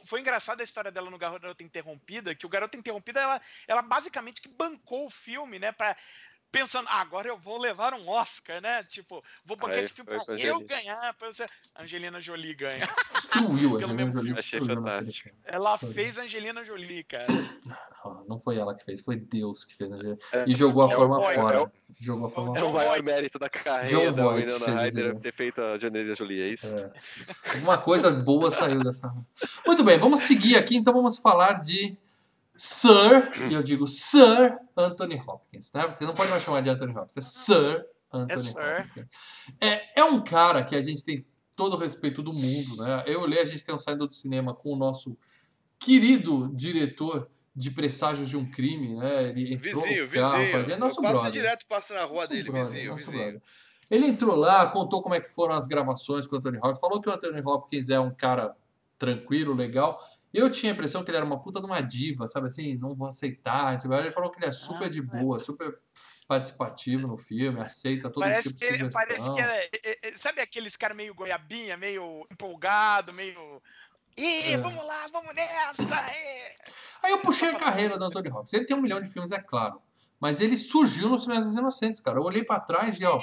Foi 0.05 0.19
engraçada 0.21 0.63
a 0.63 0.63
história 0.63 0.91
dela 0.91 1.09
no 1.11 1.17
Garota 1.17 1.61
Interrompida, 1.61 2.33
que 2.33 2.45
o 2.45 2.49
Garota 2.49 2.77
Interrompida, 2.77 3.19
ela, 3.19 3.41
ela 3.67 3.81
basicamente 3.81 4.41
que 4.41 4.47
bancou 4.47 5.07
o 5.07 5.11
filme, 5.11 5.59
né? 5.59 5.71
Pra... 5.71 5.95
pensando, 6.51 6.87
ah, 6.89 7.01
agora 7.01 7.27
eu 7.27 7.37
vou 7.37 7.57
levar 7.57 7.93
um 7.93 8.07
Oscar, 8.09 8.61
né? 8.61 8.81
Tipo, 8.83 9.23
vou 9.45 9.57
bancar 9.57 9.79
esse 9.79 9.91
filme 9.93 10.09
pra 10.09 10.35
eu 10.37 10.59
ganhar, 10.61 11.13
pra 11.15 11.27
você. 11.27 11.45
Angelina 11.77 12.21
Jolie 12.21 12.53
ganha. 12.55 12.87
Destruiu 13.13 13.75
a 13.75 13.79
Pelo 13.79 13.91
Angelina 13.91 14.11
Jolie. 14.11 14.33
Achei 14.37 14.61
fantástico. 14.61 15.29
Ela 15.43 15.77
Foi. 15.77 15.93
fez 15.93 16.17
Angelina 16.17 16.63
Jolie, 16.63 17.03
cara. 17.03 17.27
Não 18.27 18.37
foi 18.39 18.55
ela 18.57 18.75
que 18.75 18.83
fez, 18.85 19.01
foi 19.01 19.15
Deus 19.15 19.65
que 19.65 19.75
fez 19.75 19.91
a 19.91 19.95
Angelina. 19.95 20.17
É, 20.31 20.45
E 20.47 20.55
jogou 20.55 20.83
a 20.83 20.91
É 20.91 20.93
o 20.93 20.95
forma 20.95 21.19
Voight, 21.19 21.35
fora. 21.35 21.57
é 21.57 21.61
o- 21.61 21.71
Jogou 21.99 22.27
a 22.27 22.29
forma 22.31 22.57
É 22.57 22.59
John 22.61 22.69
o 22.69 22.73
maior 22.73 23.03
mérito 23.03 23.37
da 23.39 23.47
John 23.47 23.63
carreira 23.63 24.11
da 24.11 24.27
Winona 24.29 24.81
Ryder 24.81 25.19
ter 25.19 25.33
feito 25.33 25.61
a 25.61 25.73
Angelina 25.73 26.13
Jolie, 26.13 26.41
é 26.41 26.47
isso? 26.49 26.75
É. 26.75 26.91
Alguma 27.55 27.77
coisa 27.77 28.11
boa 28.11 28.49
saiu 28.51 28.83
dessa. 28.83 29.13
Muito 29.65 29.83
bem, 29.83 29.97
vamos 29.97 30.21
seguir 30.21 30.55
aqui, 30.55 30.77
então 30.77 30.93
vamos 30.93 31.17
falar 31.17 31.61
de 31.63 31.97
Sir, 32.55 33.31
e 33.49 33.53
eu 33.53 33.61
digo 33.63 33.87
Sir 33.87 34.57
Anthony 34.77 35.15
Hopkins, 35.25 35.71
né? 35.73 35.87
Você 35.95 36.05
não 36.05 36.13
pode 36.13 36.29
mais 36.31 36.43
chamar 36.43 36.61
de 36.61 36.69
Anthony 36.69 36.91
Hopkins, 36.93 37.17
é 37.17 37.21
Sir 37.21 37.85
Anthony 38.13 38.33
É 38.33 38.37
Sir. 38.37 38.79
Hopkins. 38.79 39.05
É, 39.61 39.99
é 40.01 40.03
um 40.03 40.23
cara 40.23 40.63
que 40.63 40.75
a 40.75 40.81
gente 40.81 41.03
tem 41.03 41.25
todo 41.55 41.73
o 41.75 41.77
respeito 41.79 42.21
do 42.21 42.33
mundo, 42.33 42.77
né? 42.77 43.03
Eu 43.07 43.21
olhei, 43.21 43.41
a 43.41 43.45
gente 43.45 43.63
tem 43.63 43.73
um 43.73 43.77
saindo 43.77 44.07
do 44.07 44.13
cinema 44.13 44.53
com 44.53 44.73
o 44.73 44.75
nosso 44.75 45.17
querido 45.79 46.49
diretor 46.53 47.29
de 47.55 47.71
Presságios 47.71 48.29
de 48.29 48.35
um 48.35 48.49
Crime, 48.49 48.95
né? 48.95 49.29
Ele 49.29 49.53
entrou 49.53 49.81
Vizinho, 49.83 50.09
carro, 50.09 50.37
vizinho. 50.39 50.57
ele 50.59 50.73
é 50.73 50.77
nosso 50.77 50.99
eu 50.99 51.03
passo 51.03 51.13
brother. 51.15 51.31
direto, 51.31 51.65
passo 51.67 51.93
na 51.93 52.03
rua 52.03 52.17
Nosso 52.21 52.29
dele, 52.29 52.51
brother, 52.51 52.65
vizinho, 52.71 52.91
nosso 52.91 53.05
vizinho. 53.05 53.23
brother. 53.23 53.41
Ele 53.89 54.07
entrou 54.07 54.35
lá, 54.35 54.65
contou 54.67 55.01
como 55.01 55.15
é 55.15 55.21
que 55.21 55.29
foram 55.29 55.53
as 55.53 55.67
gravações 55.67 56.25
com 56.27 56.35
o 56.35 56.39
Anthony 56.39 56.57
Hopkins, 56.57 56.79
falou 56.79 56.99
que 57.01 57.07
o 57.09 57.13
Anthony 57.13 57.41
Hopkins 57.45 57.89
é 57.89 57.99
um 57.99 58.13
cara 58.13 58.55
tranquilo, 58.97 59.53
legal. 59.53 59.99
Eu 60.35 60.49
tinha 60.51 60.71
a 60.71 60.75
impressão 60.75 61.03
que 61.03 61.09
ele 61.11 61.17
era 61.17 61.25
uma 61.25 61.41
puta 61.41 61.59
de 61.59 61.65
uma 61.65 61.79
diva, 61.81 62.27
sabe 62.27 62.47
assim, 62.47 62.75
não 62.77 62.93
vou 62.95 63.07
aceitar. 63.07 63.73
Ele 63.85 64.11
falou 64.11 64.29
que 64.29 64.37
ele 64.39 64.47
é 64.47 64.51
super 64.51 64.89
de 64.89 65.01
boa, 65.01 65.39
super 65.39 65.79
participativo 66.27 67.07
no 67.07 67.17
filme, 67.17 67.61
aceita 67.61 68.09
todo 68.09 68.23
Parece 68.23 68.49
tipo 68.49 68.59
que, 68.59 68.65
de 68.67 68.73
ele- 68.73 68.91
sugestão. 68.91 69.01
parece 69.07 69.31
que 69.33 69.39
é, 69.41 69.69
é- 69.83 70.09
é- 70.09 70.15
Sabe 70.17 70.41
aqueles 70.41 70.75
caras 70.75 70.97
meio 70.97 71.13
goiabinha, 71.13 71.77
meio 71.77 72.25
empolgado, 72.31 73.13
meio. 73.13 73.61
Ih, 74.17 74.53
É. 74.53 74.57
vamos 74.57 74.83
lá, 74.85 75.07
vamos 75.11 75.33
nessa! 75.35 75.83
ê." 75.83 76.55
Aí 77.03 77.11
eu 77.11 77.19
puxei 77.19 77.49
a 77.49 77.55
carreira 77.55 77.97
do 77.97 78.05
Anthony 78.05 78.29
Hopkins. 78.31 78.53
Ele 78.53 78.65
tem 78.65 78.75
um 78.75 78.81
milhão 78.81 78.99
de 78.99 79.07
filmes, 79.07 79.31
é 79.31 79.39
claro. 79.39 79.81
Mas 80.19 80.39
ele 80.41 80.57
surgiu 80.57 81.09
no 81.09 81.17
Silêncio 81.17 81.49
dos 81.49 81.57
Inocentes, 81.59 82.01
cara. 82.01 82.17
Eu 82.17 82.23
olhei 82.23 82.43
pra 82.43 82.59
trás 82.59 82.99
e, 83.01 83.05
ó, 83.05 83.19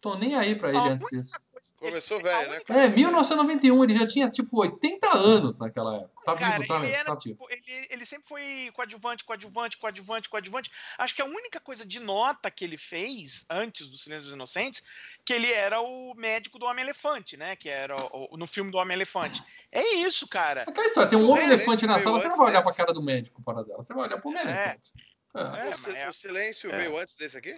tô 0.00 0.14
nem 0.16 0.34
aí 0.36 0.54
pra 0.54 0.68
ele 0.68 0.78
antes 0.78 1.06
disso. 1.10 1.32
Começou 1.76 2.20
velho, 2.20 2.50
né? 2.50 2.60
É, 2.68 2.88
1991, 2.88 3.84
ele 3.84 3.94
já 3.98 4.06
tinha, 4.06 4.28
tipo, 4.28 4.60
80 4.60 5.16
anos 5.16 5.58
naquela 5.58 5.96
época. 5.96 6.22
Tá 6.24 6.34
Cara, 6.36 6.56
vivo, 6.58 6.66
tá, 6.68 6.76
ele, 6.84 6.92
era, 6.92 7.04
tá 7.04 7.14
vivo. 7.14 7.20
tipo, 7.20 7.46
ele, 7.50 7.86
ele 7.90 8.04
sempre 8.04 8.26
foi 8.28 8.70
coadjuvante, 8.74 9.24
coadjuvante, 9.24 9.78
coadjuvante, 9.78 10.28
coadjuvante. 10.28 10.70
Acho 10.98 11.14
que 11.14 11.22
a 11.22 11.26
única 11.26 11.58
coisa 11.60 11.84
de 11.86 12.00
nota 12.00 12.50
que 12.50 12.64
ele 12.64 12.76
fez 12.78 13.44
antes 13.50 13.88
do 13.88 13.96
Silêncio 13.96 14.26
dos 14.26 14.34
Inocentes, 14.34 14.82
que 15.24 15.32
ele 15.32 15.50
era 15.52 15.80
o 15.80 16.14
médico 16.16 16.58
do 16.58 16.66
Homem-Elefante, 16.66 17.36
né? 17.36 17.56
Que 17.56 17.68
era 17.68 17.94
o- 17.96 18.34
o- 18.34 18.36
no 18.36 18.46
filme 18.46 18.70
do 18.70 18.78
Homem-Elefante. 18.78 19.42
É 19.70 19.96
isso, 19.96 20.26
cara. 20.28 20.62
Aquela 20.62 20.86
história, 20.86 21.08
tem 21.08 21.18
um 21.18 21.22
Tudo 21.22 21.32
homem 21.32 21.46
bem, 21.46 21.54
elefante 21.54 21.86
né? 21.86 21.92
na 21.92 21.98
sala, 21.98 22.18
você 22.18 22.28
não 22.28 22.36
vai 22.36 22.48
olhar 22.48 22.62
pra 22.62 22.72
cara 22.72 22.92
do 22.92 23.02
médico 23.02 23.42
para 23.42 23.62
dela, 23.62 23.82
você 23.82 23.92
vai 23.94 24.04
olhar 24.04 24.18
pro 24.18 24.30
homem 24.30 24.42
elefante. 24.42 24.92
É. 25.34 25.40
É, 25.40 25.42
O, 25.42 25.96
é- 25.96 26.08
o 26.08 26.12
silêncio 26.12 26.72
É. 26.72 26.76
veio 26.78 26.98
antes 26.98 27.14
desse 27.14 27.36
aqui? 27.36 27.54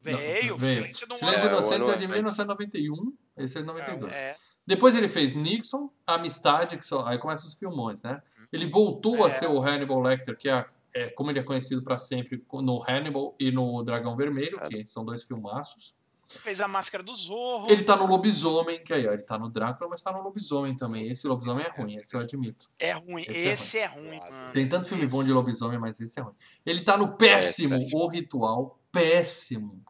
Veio, 0.00 0.50
Não, 0.52 0.56
veio. 0.56 0.78
Silêncio 0.80 1.06
do 1.06 1.14
Silêncio 1.14 1.40
É, 1.40 1.44
o 1.44 1.46
Inocentes 1.52 1.88
é 1.88 1.92
de 1.96 2.04
antes. 2.04 2.08
1991, 2.08 3.16
esse 3.36 3.58
é 3.58 3.60
de 3.60 3.66
92. 3.66 4.12
É, 4.12 4.36
Depois 4.66 4.94
ele 4.94 5.08
fez 5.08 5.34
Nixon, 5.34 5.90
Amistade, 6.06 6.76
que 6.76 6.86
são, 6.86 7.04
aí 7.06 7.18
começam 7.18 7.48
os 7.48 7.54
filmões, 7.54 8.02
né? 8.02 8.22
Ele 8.52 8.66
voltou 8.66 9.24
a 9.24 9.26
É. 9.26 9.30
ser 9.30 9.46
o 9.48 9.60
Hannibal 9.60 10.00
Lecter, 10.00 10.36
que 10.36 10.48
é, 10.48 10.64
é 10.94 11.08
como 11.10 11.30
ele 11.30 11.38
é 11.40 11.42
conhecido 11.42 11.82
pra 11.82 11.98
sempre 11.98 12.44
no 12.52 12.82
Hannibal 12.88 13.34
e 13.40 13.50
no 13.50 13.82
Dragão 13.82 14.16
Vermelho, 14.16 14.60
que 14.68 14.84
são 14.86 15.04
dois 15.04 15.24
filmaços. 15.24 15.94
fez 16.28 16.62
a 16.62 16.68
máscara 16.68 17.02
do 17.02 17.14
Zorro. 17.14 17.70
Ele 17.70 17.82
tá 17.84 17.94
no 17.94 18.06
Lobisomem, 18.06 18.82
que 18.82 18.94
aí, 18.94 19.06
ó, 19.06 19.12
ele 19.12 19.22
tá 19.22 19.36
no 19.38 19.50
Drácula, 19.50 19.90
mas 19.90 20.00
tá 20.00 20.10
no 20.12 20.22
Lobisomem 20.22 20.74
também. 20.74 21.06
Esse 21.08 21.26
Lobisomem 21.28 21.66
é 21.66 21.68
ruim, 21.68 21.96
esse 21.96 22.16
eu 22.16 22.20
admito. 22.20 22.70
É 22.78 22.92
ruim. 22.92 23.20
Esse 23.28 23.48
é 23.48 23.52
Esse, 23.52 23.78
é 23.80 23.86
ruim, 23.86 24.16
Claro. 24.18 24.32
mano. 24.34 24.52
Tem 24.52 24.66
tanto 24.66 24.88
filme 24.88 25.06
bom 25.06 25.18
Esse- 25.18 25.26
de 25.26 25.32
lobisomem, 25.34 25.78
mas 25.78 26.00
esse 26.00 26.18
é 26.18 26.22
ruim. 26.22 26.32
Ele 26.64 26.80
tá 26.82 26.96
no 26.96 27.16
péssimo, 27.18 27.76
péssimo. 27.76 28.00
O 28.00 28.08
Ritual, 28.08 28.78
péssimo. 28.90 29.82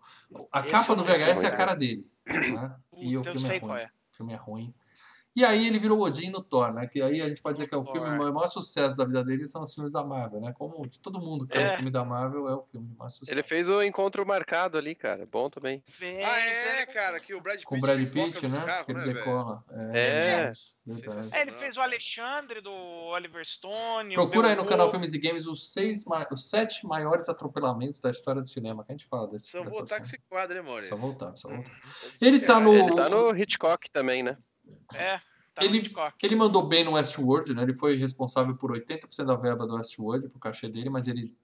A 0.50 0.60
Esse 0.60 0.68
capa 0.70 0.96
do 0.96 1.04
VHS 1.04 1.44
é 1.44 1.46
a 1.46 1.52
é. 1.52 1.56
cara 1.56 1.74
dele. 1.74 2.04
né? 2.26 2.74
E 3.02 3.14
eu 3.14 3.22
filme 3.24 3.38
é 3.38 3.40
sei 3.40 3.58
ruim. 3.58 3.68
qual 3.68 3.78
é. 3.78 3.86
O 3.86 4.16
filme 4.16 4.32
é 4.32 4.36
ruim. 4.36 4.74
E 5.34 5.44
aí 5.44 5.66
ele 5.66 5.78
virou 5.78 5.98
Odin 6.00 6.30
no 6.30 6.42
Thor, 6.42 6.72
né? 6.74 6.86
Que 6.86 7.00
aí 7.00 7.22
a 7.22 7.28
gente 7.28 7.40
pode 7.40 7.54
dizer 7.54 7.66
que 7.66 7.74
é 7.74 7.78
o 7.78 7.82
Thor. 7.84 7.92
filme, 7.94 8.08
o 8.10 8.34
maior 8.34 8.48
sucesso 8.48 8.94
da 8.96 9.04
vida 9.04 9.24
dele 9.24 9.48
são 9.48 9.62
os 9.62 9.74
filmes 9.74 9.90
da 9.92 10.04
Marvel, 10.04 10.40
né? 10.40 10.52
Como 10.52 10.86
de 10.86 10.98
todo 11.00 11.18
mundo 11.18 11.46
que 11.46 11.56
é, 11.56 11.60
o 11.60 11.64
É. 11.64 11.76
filme 11.76 11.90
da 11.90 12.04
Marvel, 12.04 12.48
é 12.48 12.54
o 12.54 12.62
filme 12.64 12.86
de 12.88 12.94
maior 12.96 13.08
sucesso. 13.08 13.32
Ele 13.32 13.42
fez 13.42 13.68
o 13.70 13.82
encontro 13.82 14.26
marcado 14.26 14.76
ali, 14.76 14.94
cara. 14.94 15.26
Bom 15.26 15.48
também. 15.48 15.82
Fez, 15.86 16.22
Ah, 16.22 16.38
é, 16.38 16.86
cara, 16.86 17.18
que 17.18 17.34
o 17.34 17.40
Brad 17.40 17.54
Pitt 17.56 17.66
Com 17.66 17.78
o 17.78 17.80
Brad 17.80 17.98
Pitt, 18.10 18.46
né? 18.46 18.82
que 18.84 18.92
ele 18.92 18.98
né, 18.98 19.04
decola. 19.14 19.64
É, 19.70 20.50
É. 20.50 20.52
É, 21.32 21.42
ele 21.42 21.52
fez 21.52 21.76
o 21.76 21.80
Alexandre 21.80 22.60
do 22.60 22.72
Oliver 22.72 23.46
Stone. 23.46 24.14
Procura 24.14 24.48
aí 24.48 24.56
no 24.56 24.66
canal 24.66 24.90
Filmes 24.90 25.14
e 25.14 25.18
Games 25.18 25.46
os, 25.46 25.72
seis, 25.72 26.04
os 26.32 26.50
sete 26.50 26.84
maiores 26.84 27.28
atropelamentos 27.28 28.00
da 28.00 28.10
história 28.10 28.42
do 28.42 28.48
cinema. 28.48 28.84
Que 28.84 28.92
a 28.92 28.96
gente 28.96 29.06
fala 29.08 29.28
desse. 29.28 29.50
Só 29.50 29.62
voltar 29.62 29.98
com 30.00 30.02
esse 30.06 30.18
quadro, 30.28 30.56
né, 30.56 30.60
Maurício? 30.60 30.90
Só 30.90 31.00
voltar, 31.00 31.36
só 31.36 31.48
voltar. 31.48 31.70
Ele 32.20 32.40
tá 32.40 32.46
caras. 32.54 32.62
no- 32.64 32.74
Ele 32.74 32.96
tá 32.96 33.08
no 33.08 33.36
Hitchcock 33.36 33.88
também, 33.92 34.22
né? 34.24 34.36
É, 34.94 35.20
tá 35.54 35.64
Ele-. 35.64 35.90
Ele 36.22 36.36
mandou 36.36 36.66
bem 36.66 36.84
no 36.84 36.92
Westworld, 36.92 37.54
né? 37.54 37.62
Ele 37.62 37.76
foi 37.76 37.96
responsável 37.96 38.56
por 38.56 38.72
80% 38.72 39.24
da 39.24 39.34
verba 39.34 39.66
do 39.66 39.74
Westworld, 39.74 40.28
pro 40.28 40.38
cachê 40.38 40.68
dele, 40.68 40.90
mas 40.90 41.08
ele 41.08 41.34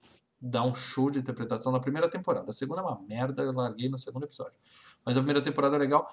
dá 0.41 0.63
um 0.63 0.73
show 0.73 1.09
de 1.09 1.19
interpretação 1.19 1.71
na 1.71 1.79
primeira 1.79 2.09
temporada. 2.09 2.49
A 2.49 2.53
segunda 2.53 2.81
é 2.81 2.83
uma 2.83 3.01
merda, 3.07 3.43
eu 3.43 3.51
larguei 3.51 3.89
no 3.89 3.97
segundo 3.97 4.23
episódio. 4.23 4.53
Mas 5.05 5.17
a 5.17 5.19
primeira 5.19 5.41
temporada 5.41 5.75
é 5.75 5.79
legal. 5.79 6.07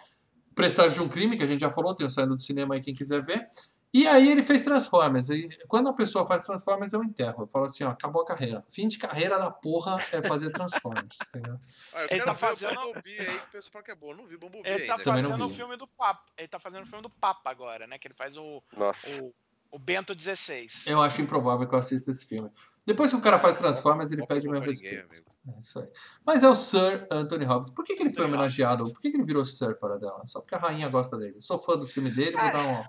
Presságio 0.55 1.01
de 1.01 1.07
um 1.07 1.09
crime, 1.09 1.37
que 1.37 1.43
a 1.43 1.47
gente 1.47 1.61
já 1.61 1.71
falou, 1.71 1.95
tem 1.95 2.07
o 2.07 2.11
saindo 2.11 2.35
do 2.35 2.43
cinema 2.43 2.75
aí 2.75 2.83
quem 2.83 2.95
quiser 2.95 3.25
ver. 3.25 3.49
E 3.97 4.07
aí 4.07 4.31
ele 4.31 4.43
fez 4.43 4.61
Transformers. 4.61 5.31
E 5.31 5.49
quando 5.69 5.89
a 5.89 5.93
pessoa 5.93 6.27
faz 6.27 6.45
Transformers, 6.45 6.93
eu 6.93 7.03
enterro. 7.03 7.45
Eu 7.45 7.47
falo 7.47 7.65
assim, 7.65 7.83
ó, 7.83 7.89
acabou 7.91 8.21
a 8.21 8.27
carreira. 8.27 8.63
Fim 8.69 8.87
de 8.89 8.99
carreira 8.99 9.39
da 9.39 9.51
porra 9.51 10.05
é 10.13 10.21
fazer 10.21 10.51
Transformers. 10.51 11.17
entendeu? 11.29 11.59
Eu 11.95 12.07
Ele 12.11 12.23
tá 12.23 12.35
fazendo- 12.35 12.79
o 12.79 12.85
Bumblebee 12.93 13.21
aí, 13.21 13.27
que 13.27 13.47
o 13.47 13.51
pessoal 13.53 13.73
fala 13.73 13.85
que 13.85 13.91
é 13.93 13.95
bom. 13.95 14.15
Não 14.15 14.27
vi 14.27 14.37
Bumblebee 14.37 14.69
Ele 14.69 14.87
tá 14.87 14.97
ainda. 14.97 15.05
Fazendo 15.05 15.47
o 15.47 15.49
filme 15.51 15.77
do 15.79 15.87
Papa. 15.87 16.25
Ele 16.37 16.49
tá 16.49 16.59
fazendo 16.61 16.83
o 16.83 16.87
filme 16.87 17.03
do 17.03 17.09
Papa 17.09 17.49
agora, 17.51 17.87
né? 17.87 17.99
Que 17.99 18.07
ele 18.09 18.15
faz 18.15 18.37
o, 18.37 18.63
o, 19.23 19.35
o 19.71 19.79
Bento 19.79 20.15
16. 20.15 20.87
Eu 20.89 21.01
acho 21.01 21.23
improvável 21.23 21.67
que 21.67 21.75
eu 21.75 21.79
assista 21.79 22.11
esse 22.11 22.27
filme. 22.27 22.51
Depois 22.85 23.11
que 23.11 23.17
o 23.17 23.21
cara 23.23 23.39
faz 23.39 23.55
Transformers, 23.55 24.13
ele 24.13 24.27
pede 24.27 24.47
meu 24.47 24.61
ninguém, 24.61 24.73
respeito. 24.73 25.15
amigo. 25.15 25.57
É 25.57 25.61
isso 25.61 25.79
aí. 25.79 25.89
Mas 26.25 26.43
é 26.45 26.49
o 26.49 26.55
Sir 26.55 27.07
Anthony 27.11 27.47
Hopkins. 27.47 27.71
Por 27.71 27.85
que, 27.85 27.95
que 27.97 28.03
ele 28.03 28.13
foi 28.13 28.27
homenageado? 28.27 28.85
Por 28.93 29.01
que, 29.01 29.11
que 29.11 29.17
ele 29.17 29.25
virou 29.25 29.45
Sir 29.45 29.77
para 29.79 29.97
dela? 29.97 30.21
Só 30.27 30.41
porque 30.41 30.55
a 30.55 30.59
rainha 30.59 30.89
gosta 30.89 31.17
dele. 31.17 31.41
Sou 31.41 31.59
fã 31.59 31.79
do 31.79 31.87
filme 31.87 32.11
dele, 32.11 32.37
vou 32.37 32.53
dar 32.53 32.67
um. 32.67 32.85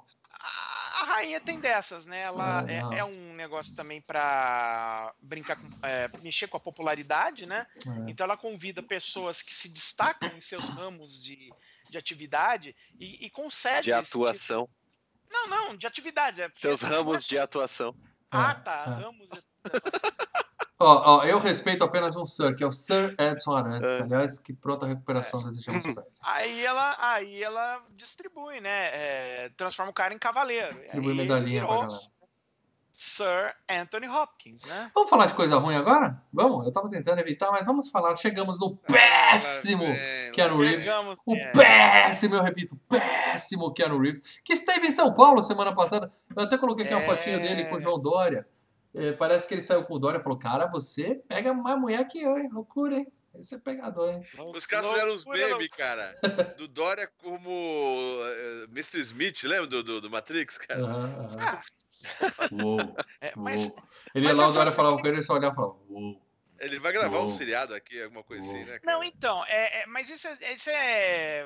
A 1.00 1.04
rainha 1.06 1.40
tem 1.40 1.60
dessas, 1.60 2.06
né? 2.08 2.22
Ela 2.22 2.62
Ah, 2.62 2.66
é, 2.96 3.00
é 3.00 3.04
um 3.06 3.34
negócio 3.36 3.76
também 3.76 4.02
pra 4.02 5.14
brincar 5.22 5.56
com. 5.56 5.70
É, 5.86 6.10
mexer 6.24 6.48
com 6.48 6.58
a 6.58 6.60
popularidade, 6.60 7.46
né? 7.46 7.68
É. 7.86 8.10
Então 8.10 8.24
ela 8.26 8.36
convida 8.38 8.82
pessoas 8.82 9.42
que 9.42 9.54
se 9.54 9.70
destacam 9.70 10.30
em 10.30 10.42
seus 10.42 10.68
ramos 10.70 11.22
de, 11.22 11.52
de 11.90 11.98
atividade 11.98 12.76
e, 13.00 13.26
e 13.26 13.30
concede. 13.30 13.84
De 13.84 13.92
esse 13.92 14.12
tipo- 14.12 14.24
atuação. 14.26 14.68
Não, 15.30 15.48
não, 15.48 15.76
de 15.78 15.86
atividades. 15.86 16.40
É, 16.40 16.50
Seus 16.54 16.80
porque- 16.80 16.96
ramos 16.96 17.26
de 17.26 17.38
atuação. 17.38 17.94
Ah, 18.32 18.52
É, 18.52 18.64
tá. 18.64 18.86
é. 18.88 19.04
Ramos 19.04 19.28
de 19.30 19.44
Ó, 20.80 21.18
ó, 21.18 21.24
eu 21.24 21.40
respeito 21.40 21.84
apenas 21.84 22.16
um 22.16 22.26
Sir, 22.26 22.56
que 22.56 22.64
é 22.64 22.68
o 22.68 22.72
Sir 22.72 23.16
Edson 23.18 23.56
Arantes. 23.56 23.90
É. 23.92 24.02
Aliás, 24.04 24.38
que 24.38 24.54
pronta 24.54 24.86
recuperação 24.86 25.42
desejamos 25.42 25.84
pra 25.86 26.04
ele. 26.04 26.12
Aí 26.22 26.66
ela, 26.66 26.96
aí 27.00 27.44
ela 27.44 27.82
distribui, 27.96 28.62
né? 28.62 28.86
é, 28.94 29.50
transforma 29.58 29.92
o 29.92 29.94
cara 29.94 30.14
em 30.14 30.20
cavaleiro. 30.20 30.80
Distribui 30.80 31.12
Aí 31.12 31.18
medalhinha 31.18 31.66
pra 31.66 31.76
galera. 31.78 31.94
Sir 32.92 33.56
Anthony 33.70 34.08
Hopkins, 34.10 34.66
né? 34.66 34.90
Vamos 34.94 35.10
falar 35.10 35.28
de 35.28 35.36
coisa 35.36 35.58
ruim 35.58 35.76
agora? 35.76 36.20
Vamos? 36.34 36.66
Eu 36.66 36.74
tava 36.74 36.90
tentando 36.90 37.20
evitar, 37.20 37.52
mas 37.52 37.66
vamos 37.68 37.90
falar. 37.90 38.16
Chegamos 38.16 38.60
no 38.60 38.76
péssimo 38.76 39.84
velho. 39.84 40.32
Keanu 40.32 40.60
Reeves. 40.62 40.86
Chegamos, 40.86 41.16
O 41.26 41.36
é, 41.36 41.52
péssimo, 41.52 42.36
eu 42.36 42.42
repito, 42.44 42.76
péssimo 42.90 43.72
Keanu 43.72 44.00
Reeves, 44.00 44.40
que 44.44 44.54
esteve 44.54 44.88
em 44.88 44.92
São 44.92 45.14
Paulo 45.14 45.44
semana 45.44 45.76
passada. 45.76 46.12
Eu 46.36 46.44
até 46.44 46.58
coloquei 46.58 46.86
aqui 46.86 46.94
uma 46.96 47.04
É. 47.04 47.06
fotinho 47.06 47.40
dele 47.40 47.66
com 47.66 47.76
o 47.76 47.80
João 47.80 48.00
Dória. 48.00 48.48
É, 48.98 49.12
parece 49.14 49.48
que 49.48 49.54
ele 49.54 49.62
saiu 49.62 49.84
com 49.86 49.94
o 49.94 50.00
Dória 50.00 50.18
e 50.20 50.24
falou: 50.24 50.38
Cara, 50.40 50.66
você 50.68 51.16
pega 51.28 51.54
mais 51.54 51.80
mulher 51.80 52.04
que 52.08 52.20
eu, 52.22 52.38
hein? 52.38 52.50
Loucura, 52.52 52.96
hein? 52.98 53.08
Esse 53.38 53.54
é 53.56 53.60
pegador, 53.60 54.10
hein? 54.12 54.26
Os 54.56 54.66
caras 54.66 54.90
fizeram 54.90 55.14
uns 55.14 55.24
Loucura, 55.24 55.48
memes, 55.50 55.68
cara. 55.70 56.16
Do 56.58 56.68
Dória 56.68 57.08
como 57.22 58.20
eh, 58.24 58.66
Mr. 58.72 59.00
Smith, 59.02 59.44
lembra 59.44 59.68
do, 59.68 59.84
do, 59.84 60.02
do 60.02 60.10
Matrix, 60.10 60.58
cara? 60.58 60.82
Ah, 61.40 61.62
Uou, 62.52 62.80
é, 63.22 63.34
mas 63.36 63.68
uou. 63.68 63.84
Ele 64.16 64.26
ia 64.28 64.34
lá, 64.36 64.48
o 64.48 64.54
Dória 64.54 64.72
falava 64.72 64.96
que- 64.96 65.02
com 65.04 65.08
ele, 65.08 65.18
ele 65.18 65.24
só 65.24 65.34
olhava 65.34 65.54
e 65.54 65.56
falava: 65.56 65.78
Uou. 65.88 66.28
Ele 66.60 66.80
vai 66.80 66.92
gravar 66.92 67.20
um 67.20 67.28
Uou. 67.28 67.38
seriado 67.38 67.76
aqui, 67.76 68.02
alguma 68.02 68.22
assim, 68.22 68.58
Uou. 68.58 68.66
né? 68.66 68.80
cara? 68.80 68.98
Não, 68.98 69.04
então, 69.04 69.46
é, 69.46 69.82
é- 69.82 69.86
mas 69.86 70.10
isso, 70.10 70.28
é- 70.28 70.54
isso 70.54 70.70
é, 70.72 71.42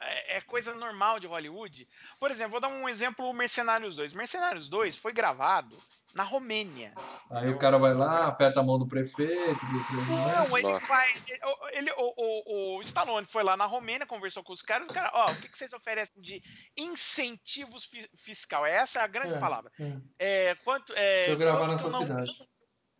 é 0.00 0.36
é 0.36 0.40
coisa 0.42 0.72
normal 0.74 1.18
de 1.18 1.26
Hollywood. 1.26 1.86
Por 2.18 2.30
exemplo, 2.30 2.52
vou 2.52 2.60
dar 2.60 2.68
um 2.68 2.88
exemplo, 2.88 3.26
o 3.28 3.32
Mercenários 3.34 3.96
2. 3.96 4.12
Mercenários 4.12 4.68
2 4.68 4.96
foi 4.96 5.12
gravado 5.12 5.76
na 6.14 6.22
Romênia. 6.22 6.92
Aí 7.30 7.48
o 7.50 7.58
cara 7.58 7.78
vai 7.78 7.94
lá, 7.94 8.26
aperta 8.26 8.60
a 8.60 8.62
mão 8.62 8.78
do 8.78 8.86
prefeito. 8.86 9.30
do- 9.66 10.48
Não, 10.48 10.58
ele 10.58 10.68
Nossa. 10.68 10.86
vai. 10.86 11.08
Ele, 11.72 11.90
o, 11.92 12.14
o, 12.16 12.76
o 12.78 12.80
Stallone 12.82 13.26
foi 13.26 13.42
lá 13.42 13.56
na 13.56 13.66
Romênia, 13.66 14.06
conversou 14.06 14.42
com 14.42 14.52
os 14.52 14.62
caras, 14.62 14.88
o 14.88 14.92
cara, 14.92 15.10
ó, 15.14 15.30
o 15.30 15.36
que, 15.40 15.48
que 15.48 15.56
vocês 15.58 15.72
oferecem 15.72 16.20
de 16.20 16.42
incentivos 16.76 17.84
fi- 17.84 18.10
fiscal? 18.16 18.66
Essa 18.66 19.00
é 19.00 19.02
a 19.02 19.06
grande 19.06 19.34
É, 19.34 19.38
palavra. 19.40 19.70
é. 19.78 20.50
É, 20.50 20.54
quanto, 20.64 20.92
é, 20.96 21.30
Eu 21.30 21.36
gravar 21.36 21.58
quanto 21.60 21.70
na 21.72 21.78
sua 21.78 21.90
não- 21.90 22.00
cidade. 22.02 22.32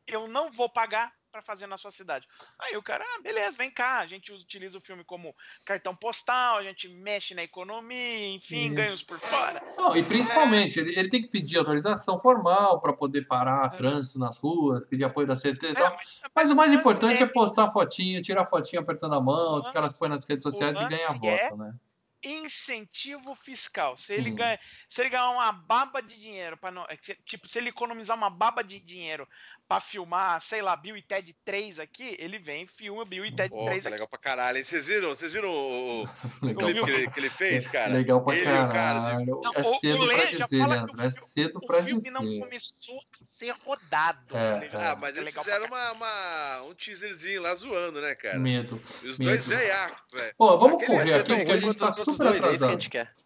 Eu 0.06 0.26
não 0.28 0.50
vou 0.50 0.68
pagar 0.68 1.12
para 1.30 1.42
fazer 1.42 1.66
na 1.66 1.78
sua 1.78 1.90
cidade. 1.90 2.26
Aí 2.58 2.76
o 2.76 2.82
cara, 2.82 3.04
ah, 3.06 3.22
beleza, 3.22 3.56
vem 3.56 3.70
cá. 3.70 3.98
A 4.00 4.06
gente 4.06 4.32
utiliza 4.32 4.76
o 4.78 4.80
filme 4.80 5.04
como 5.04 5.34
cartão 5.64 5.94
postal, 5.94 6.58
a 6.58 6.62
gente 6.62 6.88
mexe 6.88 7.34
na 7.34 7.42
economia, 7.42 8.28
enfim, 8.28 8.66
Isso. 8.66 8.74
ganhos 8.74 9.02
por 9.02 9.18
fora. 9.18 9.62
Não, 9.76 9.96
e 9.96 10.02
principalmente, 10.02 10.78
ele, 10.80 10.98
ele 10.98 11.08
tem 11.08 11.22
que 11.22 11.28
pedir 11.28 11.58
autorização 11.58 12.18
formal 12.18 12.80
para 12.80 12.92
poder 12.92 13.26
parar 13.26 13.66
É. 13.72 13.76
trânsito 13.76 14.18
nas 14.18 14.38
ruas, 14.38 14.84
pedir 14.86 15.04
apoio 15.04 15.26
da 15.26 15.36
CT 15.36 15.66
e 15.66 15.70
É, 15.70 15.74
tal. 15.74 15.96
mas, 15.96 16.20
Mas 16.34 16.50
o 16.50 16.56
mais 16.56 16.70
lance 16.70 16.80
importante 16.80 17.20
é 17.22 17.26
é- 17.26 17.26
postar 17.26 17.70
fotinho, 17.70 18.20
tirar 18.22 18.46
fotinho 18.46 18.82
apertando 18.82 19.14
a 19.14 19.20
mão, 19.20 19.56
os 19.56 19.68
caras 19.68 19.96
põem 19.98 20.10
nas 20.10 20.28
redes 20.28 20.42
sociais 20.42 20.76
e 20.76 20.84
ganham 20.84 21.14
é- 21.24 21.44
voto, 21.48 21.56
né? 21.56 21.74
incentivo 22.22 23.34
fiscal. 23.34 23.96
Se 23.96 24.12
ele 24.12 24.30
ganha, 24.30 24.58
se 24.86 25.00
ele 25.00 25.08
ganhar 25.08 25.30
uma 25.30 25.50
baba 25.52 26.02
de 26.02 26.20
dinheiro 26.20 26.54
para 26.56 26.84
é 26.90 26.96
tipo, 27.24 27.48
se 27.48 27.58
ele 27.58 27.70
economizar 27.70 28.14
uma 28.14 28.28
baba 28.28 28.62
de 28.62 28.78
dinheiro 28.78 29.26
para 29.70 29.78
filmar, 29.80 30.40
sei 30.40 30.60
lá, 30.60 30.74
Bill 30.74 30.96
e 30.96 31.02
Ted 31.02 31.32
3 31.44 31.78
aqui, 31.78 32.16
ele 32.18 32.40
vem 32.40 32.64
e 32.64 32.66
filma 32.66 33.04
Bill 33.04 33.24
e 33.24 33.30
Ted 33.30 33.54
Ó, 33.54 33.66
3 33.66 33.82
que 33.82 33.86
aqui. 33.86 33.92
legal 33.94 34.08
pra 34.08 34.18
caralho. 34.18 34.58
hein? 34.58 34.64
Vocês 34.64 34.88
viram? 34.88 35.10
Vocês 35.10 35.30
viram 35.32 35.48
o, 35.48 36.02
o- 36.02 36.04
o 36.04 36.08
clipe 36.58 36.84
que 36.84 36.90
ele, 36.90 37.10
que 37.12 37.20
ele 37.20 37.30
fez, 37.30 37.68
cara? 37.70 37.92
legal 37.92 38.20
pra 38.24 38.34
Ele 38.34 38.42
e 38.44 38.48
o 38.48 38.50
cara 38.52 38.66
de- 38.66 38.72
caralho. 38.72 39.26
Não, 39.40 39.54
É 39.54 39.58
o- 39.58 39.62
o 39.62 39.78
cedo 39.78 40.06
pra 40.08 40.16
já 40.16 40.24
dizer, 40.44 40.58
fala 40.58 40.74
que 40.74 40.74
Leandro. 40.80 40.90
o 40.90 40.94
É 40.96 41.10
filme- 41.10 41.12
cedo 41.12 41.56
O 41.62 41.66
pra 41.68 41.82
filme 41.84 42.10
não 42.10 42.20
dizer. 42.22 42.40
começou 42.40 42.98
a 42.98 43.24
ser 43.38 43.54
rodado. 43.64 44.36
É, 44.36 44.68
tá? 44.68 44.90
Ah, 44.90 44.96
mas 44.96 45.16
É 45.16 45.20
eles 45.20 45.32
fizeram 45.34 45.66
uma, 45.66 45.92
uma- 45.92 46.62
um 46.62 46.74
teaserzinho 46.74 47.40
lá 47.40 47.54
zoando, 47.54 48.00
né, 48.00 48.14
cara? 48.16 48.40
Medo. 48.40 48.82
E 49.04 49.08
os 49.08 49.18
medo. 49.20 49.28
dois 49.30 49.46
velhacos, 49.46 50.02
velho. 50.12 50.34
Bom, 50.36 50.58
vamos 50.58 50.82
Aquele 50.82 50.98
correr 50.98 51.14
aqui, 51.14 51.36
porque 51.36 51.52
a 51.52 51.60
gente 51.60 51.78
tá 51.78 51.92
super 51.92 52.16
dois, 52.26 52.36
atrasado. 52.60 52.78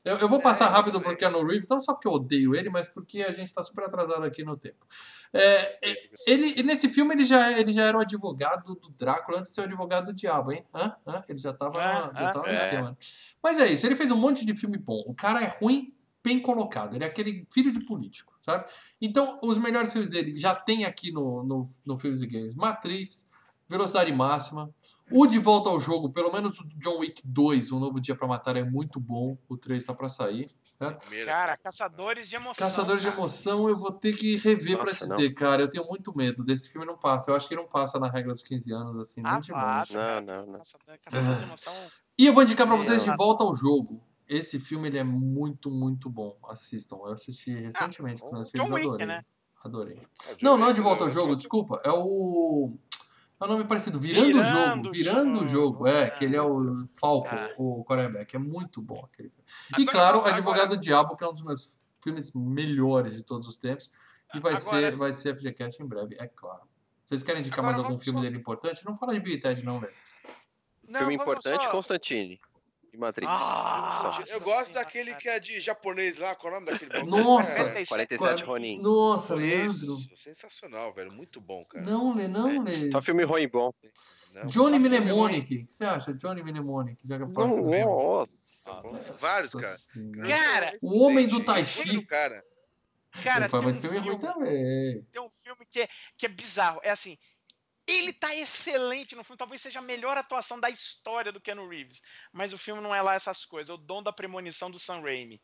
Eu, 0.05 0.19
eu 0.19 0.29
vou 0.29 0.43
passar 0.43 0.67
É, 0.67 0.69
rápido 0.69 0.99
é. 0.99 1.01
pro 1.01 1.17
Keanu 1.17 1.43
Reeves, 1.47 1.67
não 1.71 1.81
só 1.81 1.95
porque 1.95 2.07
eu 2.07 2.13
odeio 2.13 2.55
ele, 2.55 2.69
mas 2.69 2.87
porque 2.87 3.23
a 3.23 3.33
gente 3.33 3.51
tá 3.51 3.63
super 3.63 3.85
atrasado 3.87 4.23
aqui 4.25 4.45
no 4.45 4.55
tempo. 4.55 4.85
É, 5.33 5.79
é, 5.91 6.09
ele, 6.35 6.63
nesse 6.63 6.89
filme 6.89 7.15
ele 7.15 7.25
já, 7.25 7.53
ele 7.59 7.73
já 7.73 7.83
era 7.85 7.97
o 7.97 8.01
advogado 8.01 8.75
do 8.75 8.91
Drácula 8.91 9.39
antes 9.39 9.51
de 9.51 9.55
ser 9.55 9.61
o 9.63 9.65
advogado 9.65 10.07
do 10.07 10.13
diabo, 10.13 10.53
hein? 10.53 10.65
Hã? 10.75 10.95
Hã? 11.07 11.25
Ele 11.29 11.39
já 11.39 11.53
tava, 11.53 11.79
Ah, 11.81 12.11
já 12.13 12.29
ah, 12.31 12.33
tava 12.33 12.47
no 12.47 12.49
é. 12.49 12.53
esquema. 12.53 12.99
Mas 13.43 13.59
é 13.59 13.67
isso, 13.73 13.87
ele 13.87 13.97
fez 13.97 14.11
um 14.11 14.17
monte 14.17 14.45
de 14.45 14.55
filme 14.55 14.79
bom. 14.79 15.03
O 15.07 15.15
cara 15.15 15.43
é 15.43 15.47
ruim, 15.61 15.95
bem 16.23 16.41
colocado. 16.41 16.95
Ele 16.95 17.05
é 17.05 17.07
aquele 17.07 17.47
filho 17.53 17.71
de 17.73 17.85
político, 17.85 18.33
sabe? 18.43 18.65
Então, 19.01 19.39
os 19.43 19.59
melhores 19.59 19.93
filmes 19.93 20.09
dele 20.09 20.37
já 20.37 20.55
tem 20.55 20.85
aqui 20.85 21.13
no, 21.13 21.43
no, 21.45 21.69
no 21.85 21.99
Filmes 21.99 22.23
e 22.23 22.27
Games. 22.27 22.55
Matrix, 22.55 23.31
Velocidade 23.69 24.11
Máxima. 24.13 24.71
O 25.11 25.27
De 25.27 25.39
Volta 25.39 25.69
ao 25.69 25.79
Jogo, 25.79 26.11
pelo 26.11 26.33
menos 26.33 26.59
o 26.61 26.69
John 26.79 26.99
Wick 27.01 27.21
2, 27.27 27.73
Um 27.73 27.79
Novo 27.79 28.01
Dia 28.01 28.17
pra 28.17 28.27
Matar, 28.27 28.57
é 28.57 28.65
muito 28.65 28.99
bom. 28.99 29.37
O 29.49 29.57
3 29.59 29.85
tá 29.85 29.95
pra 29.95 30.09
sair. 30.09 30.51
Cara, 31.25 31.57
caçadores 31.57 32.29
de 32.29 32.37
emoção. 32.37 32.67
Caçadores 32.67 33.01
de 33.03 33.09
cara. 33.09 33.19
Emoção, 33.21 33.69
eu 33.69 33.77
vou 33.79 33.93
ter 33.93 34.15
que 34.17 34.37
rever 34.37 34.77
pra 34.77 34.87
Nossa, 34.93 35.07
dizer, 35.07 35.33
cara. 35.33 35.63
Eu 35.63 35.71
tenho 35.71 35.87
muito 35.87 36.15
medo. 36.17 36.45
Desse 36.45 36.69
filme 36.71 36.87
não 36.87 36.97
passa. 36.99 37.31
Eu 37.31 37.37
acho 37.37 37.49
que 37.49 37.55
não 37.57 37.67
passa 37.67 37.99
na 37.99 38.09
regra 38.09 38.33
dos 38.33 38.43
15 38.43 38.73
anos, 38.73 38.99
assim, 38.99 39.23
nem 39.23 39.33
Ah, 39.33 39.39
de 39.41 39.53
passa, 39.53 39.99
longe. 39.99 40.27
Não, 40.27 40.37
não, 40.37 40.47
não. 40.53 40.59
Caçador, 40.59 40.99
caçador 41.05 41.37
de 41.37 41.43
emoção. 41.45 41.73
E 42.19 42.27
eu 42.27 42.33
vou 42.35 42.43
indicar 42.43 42.67
pra 42.67 42.77
Meu 42.77 42.85
vocês 42.85 43.03
De. 43.05 43.15
Volta 43.17 43.45
ao 43.45 43.55
Jogo. 43.57 44.03
Esse 44.29 44.59
filme 44.59 44.89
ele 44.89 44.99
é 44.99 45.05
muito, 45.05 45.71
muito 45.71 46.09
bom. 46.11 46.37
Assistam. 46.49 46.97
Eu 46.97 47.13
assisti 47.13 47.55
recentemente 47.55 48.21
com 48.23 48.29
o 48.29 48.33
meus 48.33 48.49
Ah, 48.49 48.59
John 48.59 48.67
filhos, 48.67 48.71
Wick, 48.71 48.87
adorei. 48.89 49.07
né? 49.07 49.23
Adorei. 49.65 49.97
Ah, 50.29 50.35
Não, 50.43 50.57
não 50.59 50.69
é 50.69 50.73
De 50.73 50.81
Volta 50.81 51.03
ao 51.05 51.09
né? 51.09 51.15
Jogo, 51.15 51.37
desculpa. 51.37 51.81
É 51.85 51.91
o. 51.91 52.77
É 53.45 53.47
o 53.47 53.51
nome 53.51 53.65
parecido, 53.65 54.01
Virando, 54.01 54.41
o 54.41 54.45
Jogo. 54.45 54.91
Virando 54.93 55.35
o 55.45 55.47
Jogo, 55.47 55.49
Jogo, 55.49 55.87
é, 55.87 56.05
é. 56.05 56.11
que 56.11 56.25
ele 56.25 56.35
é 56.37 56.41
o 56.43 56.79
Falco, 56.99 57.29
Ah. 57.31 57.51
o 57.59 57.85
quarterback. 57.85 58.35
É 58.35 58.39
muito 58.39 58.81
bom 58.81 59.05
aquele 59.05 59.29
filme. 59.29 59.45
E 59.79 59.83
Agora- 59.83 59.91
claro, 59.93 60.19
agora- 60.21 60.33
Advogado 60.35 60.69
do 60.71 60.77
Diabo, 60.79 61.15
que 61.17 61.25
é 61.25 61.29
um 61.29 61.33
dos 61.33 61.43
meus 61.43 61.79
filmes 62.03 62.33
melhores 62.35 63.15
de 63.17 63.23
todos 63.23 63.47
os 63.47 63.57
tempos. 63.59 63.91
E 64.35 64.41
vai, 64.41 64.55
Agora- 64.55 64.57
ser, 64.81 64.97
vai 64.97 65.13
ser 65.13 65.35
FGCast 65.37 65.83
em 65.83 65.87
breve, 65.87 66.17
é 66.19 66.27
claro. 66.27 66.63
Vocês 67.05 67.23
querem 67.23 67.41
indicar 67.41 67.59
Agora 67.59 67.75
mais 67.77 67.85
algum 67.87 67.99
filme 68.03 68.19
só- 68.19 68.23
dele 68.25 68.39
importante? 68.39 68.85
Não 68.85 68.97
fala 68.97 69.13
de 69.13 69.21
Bill 69.21 69.39
Ted, 69.39 69.63
não, 69.63 69.79
velho. 69.79 69.93
Não, 70.89 71.01
Filme 71.01 71.15
importante, 71.15 71.63
só- 71.65 71.71
Constantine. 71.71 72.41
De 72.95 73.01
Matrix. 73.01 73.27
Ah, 73.29 74.23
Eu 74.29 74.41
gosto 74.41 74.73
daquele 74.73 75.15
que 75.17 75.29
é 75.29 75.41
de 75.41 75.59
japonês 75.59 76.17
lá, 76.17 76.35
qual 76.37 76.53
é 76.55 76.57
o 76.57 76.61
nome 76.61 76.73
daquele? 76.79 77.03
Nossa! 77.03 77.63
É, 77.63 77.85
47 77.85 78.45
Ronin. 78.45 78.81
Nossa, 78.81 79.35
Leandro. 79.35 79.97
Isso, 79.99 80.11
sensacional, 80.17 80.93
velho. 80.95 81.13
Muito 81.13 81.41
bom, 81.41 81.61
cara. 81.65 81.85
Não, 81.85 82.15
Lê, 82.15 82.29
não, 82.29 82.63
Lê. 82.63 82.93
Só 82.93 83.01
filme 83.01 83.25
ruim 83.25 83.49
bom. 83.49 83.73
Não, 84.33 84.47
Johnny 84.47 84.79
Mnemonic. 84.79 85.57
O 85.63 85.67
que 85.67 85.73
você 85.73 85.85
acha? 85.85 86.15
Johnny 86.15 86.43
Mnemonic. 86.45 87.01
Já 87.05 87.17
que 87.17 87.25
eu 87.25 87.31
falo 87.31 87.57
Não, 87.57 87.71
que 87.71 87.77
eu 87.79 87.85
nossa. 87.87 89.15
Vários, 89.19 89.53
Nossa 89.55 89.61
cara. 89.61 89.77
Senhora. 89.77 90.29
Cara, 90.29 90.79
O 90.81 91.05
Homem 91.05 91.27
do 91.29 91.41
Excelente. 91.41 91.47
Tai 91.47 91.61
E 91.61 91.63
o 91.63 91.67
filme 91.67 91.91
Chi. 91.91 91.97
do 91.97 92.07
cara. 92.07 92.43
cara, 93.25 93.49
tem 93.49 93.61
muito 93.61 93.77
um 93.79 93.81
filme 93.81 93.99
ruim 93.99 94.19
também. 94.19 95.03
tem 95.13 95.21
um 95.21 95.29
filme 95.31 95.67
que 95.69 95.81
é, 95.83 95.89
que 96.17 96.27
é 96.27 96.29
bizarro. 96.29 96.81
É 96.85 96.91
assim, 96.91 97.19
ele 97.87 98.13
tá 98.13 98.35
excelente 98.35 99.15
no 99.15 99.23
filme, 99.23 99.39
talvez 99.39 99.61
seja 99.61 99.79
a 99.79 99.83
melhor 99.83 100.17
atuação 100.17 100.59
da 100.59 100.71
história 100.71 101.31
do 101.31 101.41
Keanu 101.41 101.69
Reeves. 101.69 102.03
Mas 102.33 102.53
o 102.53 102.59
filme 102.59 102.81
não 102.81 102.95
é 102.95 103.03
lá 103.03 103.15
essas 103.15 103.45
coisas, 103.45 103.71
é 103.71 103.75
o 103.75 103.79
dom 103.79 104.03
da 104.03 104.13
premonição 104.13 104.71
do 104.71 104.79
Sam 104.79 105.01
Raimi. 105.01 105.41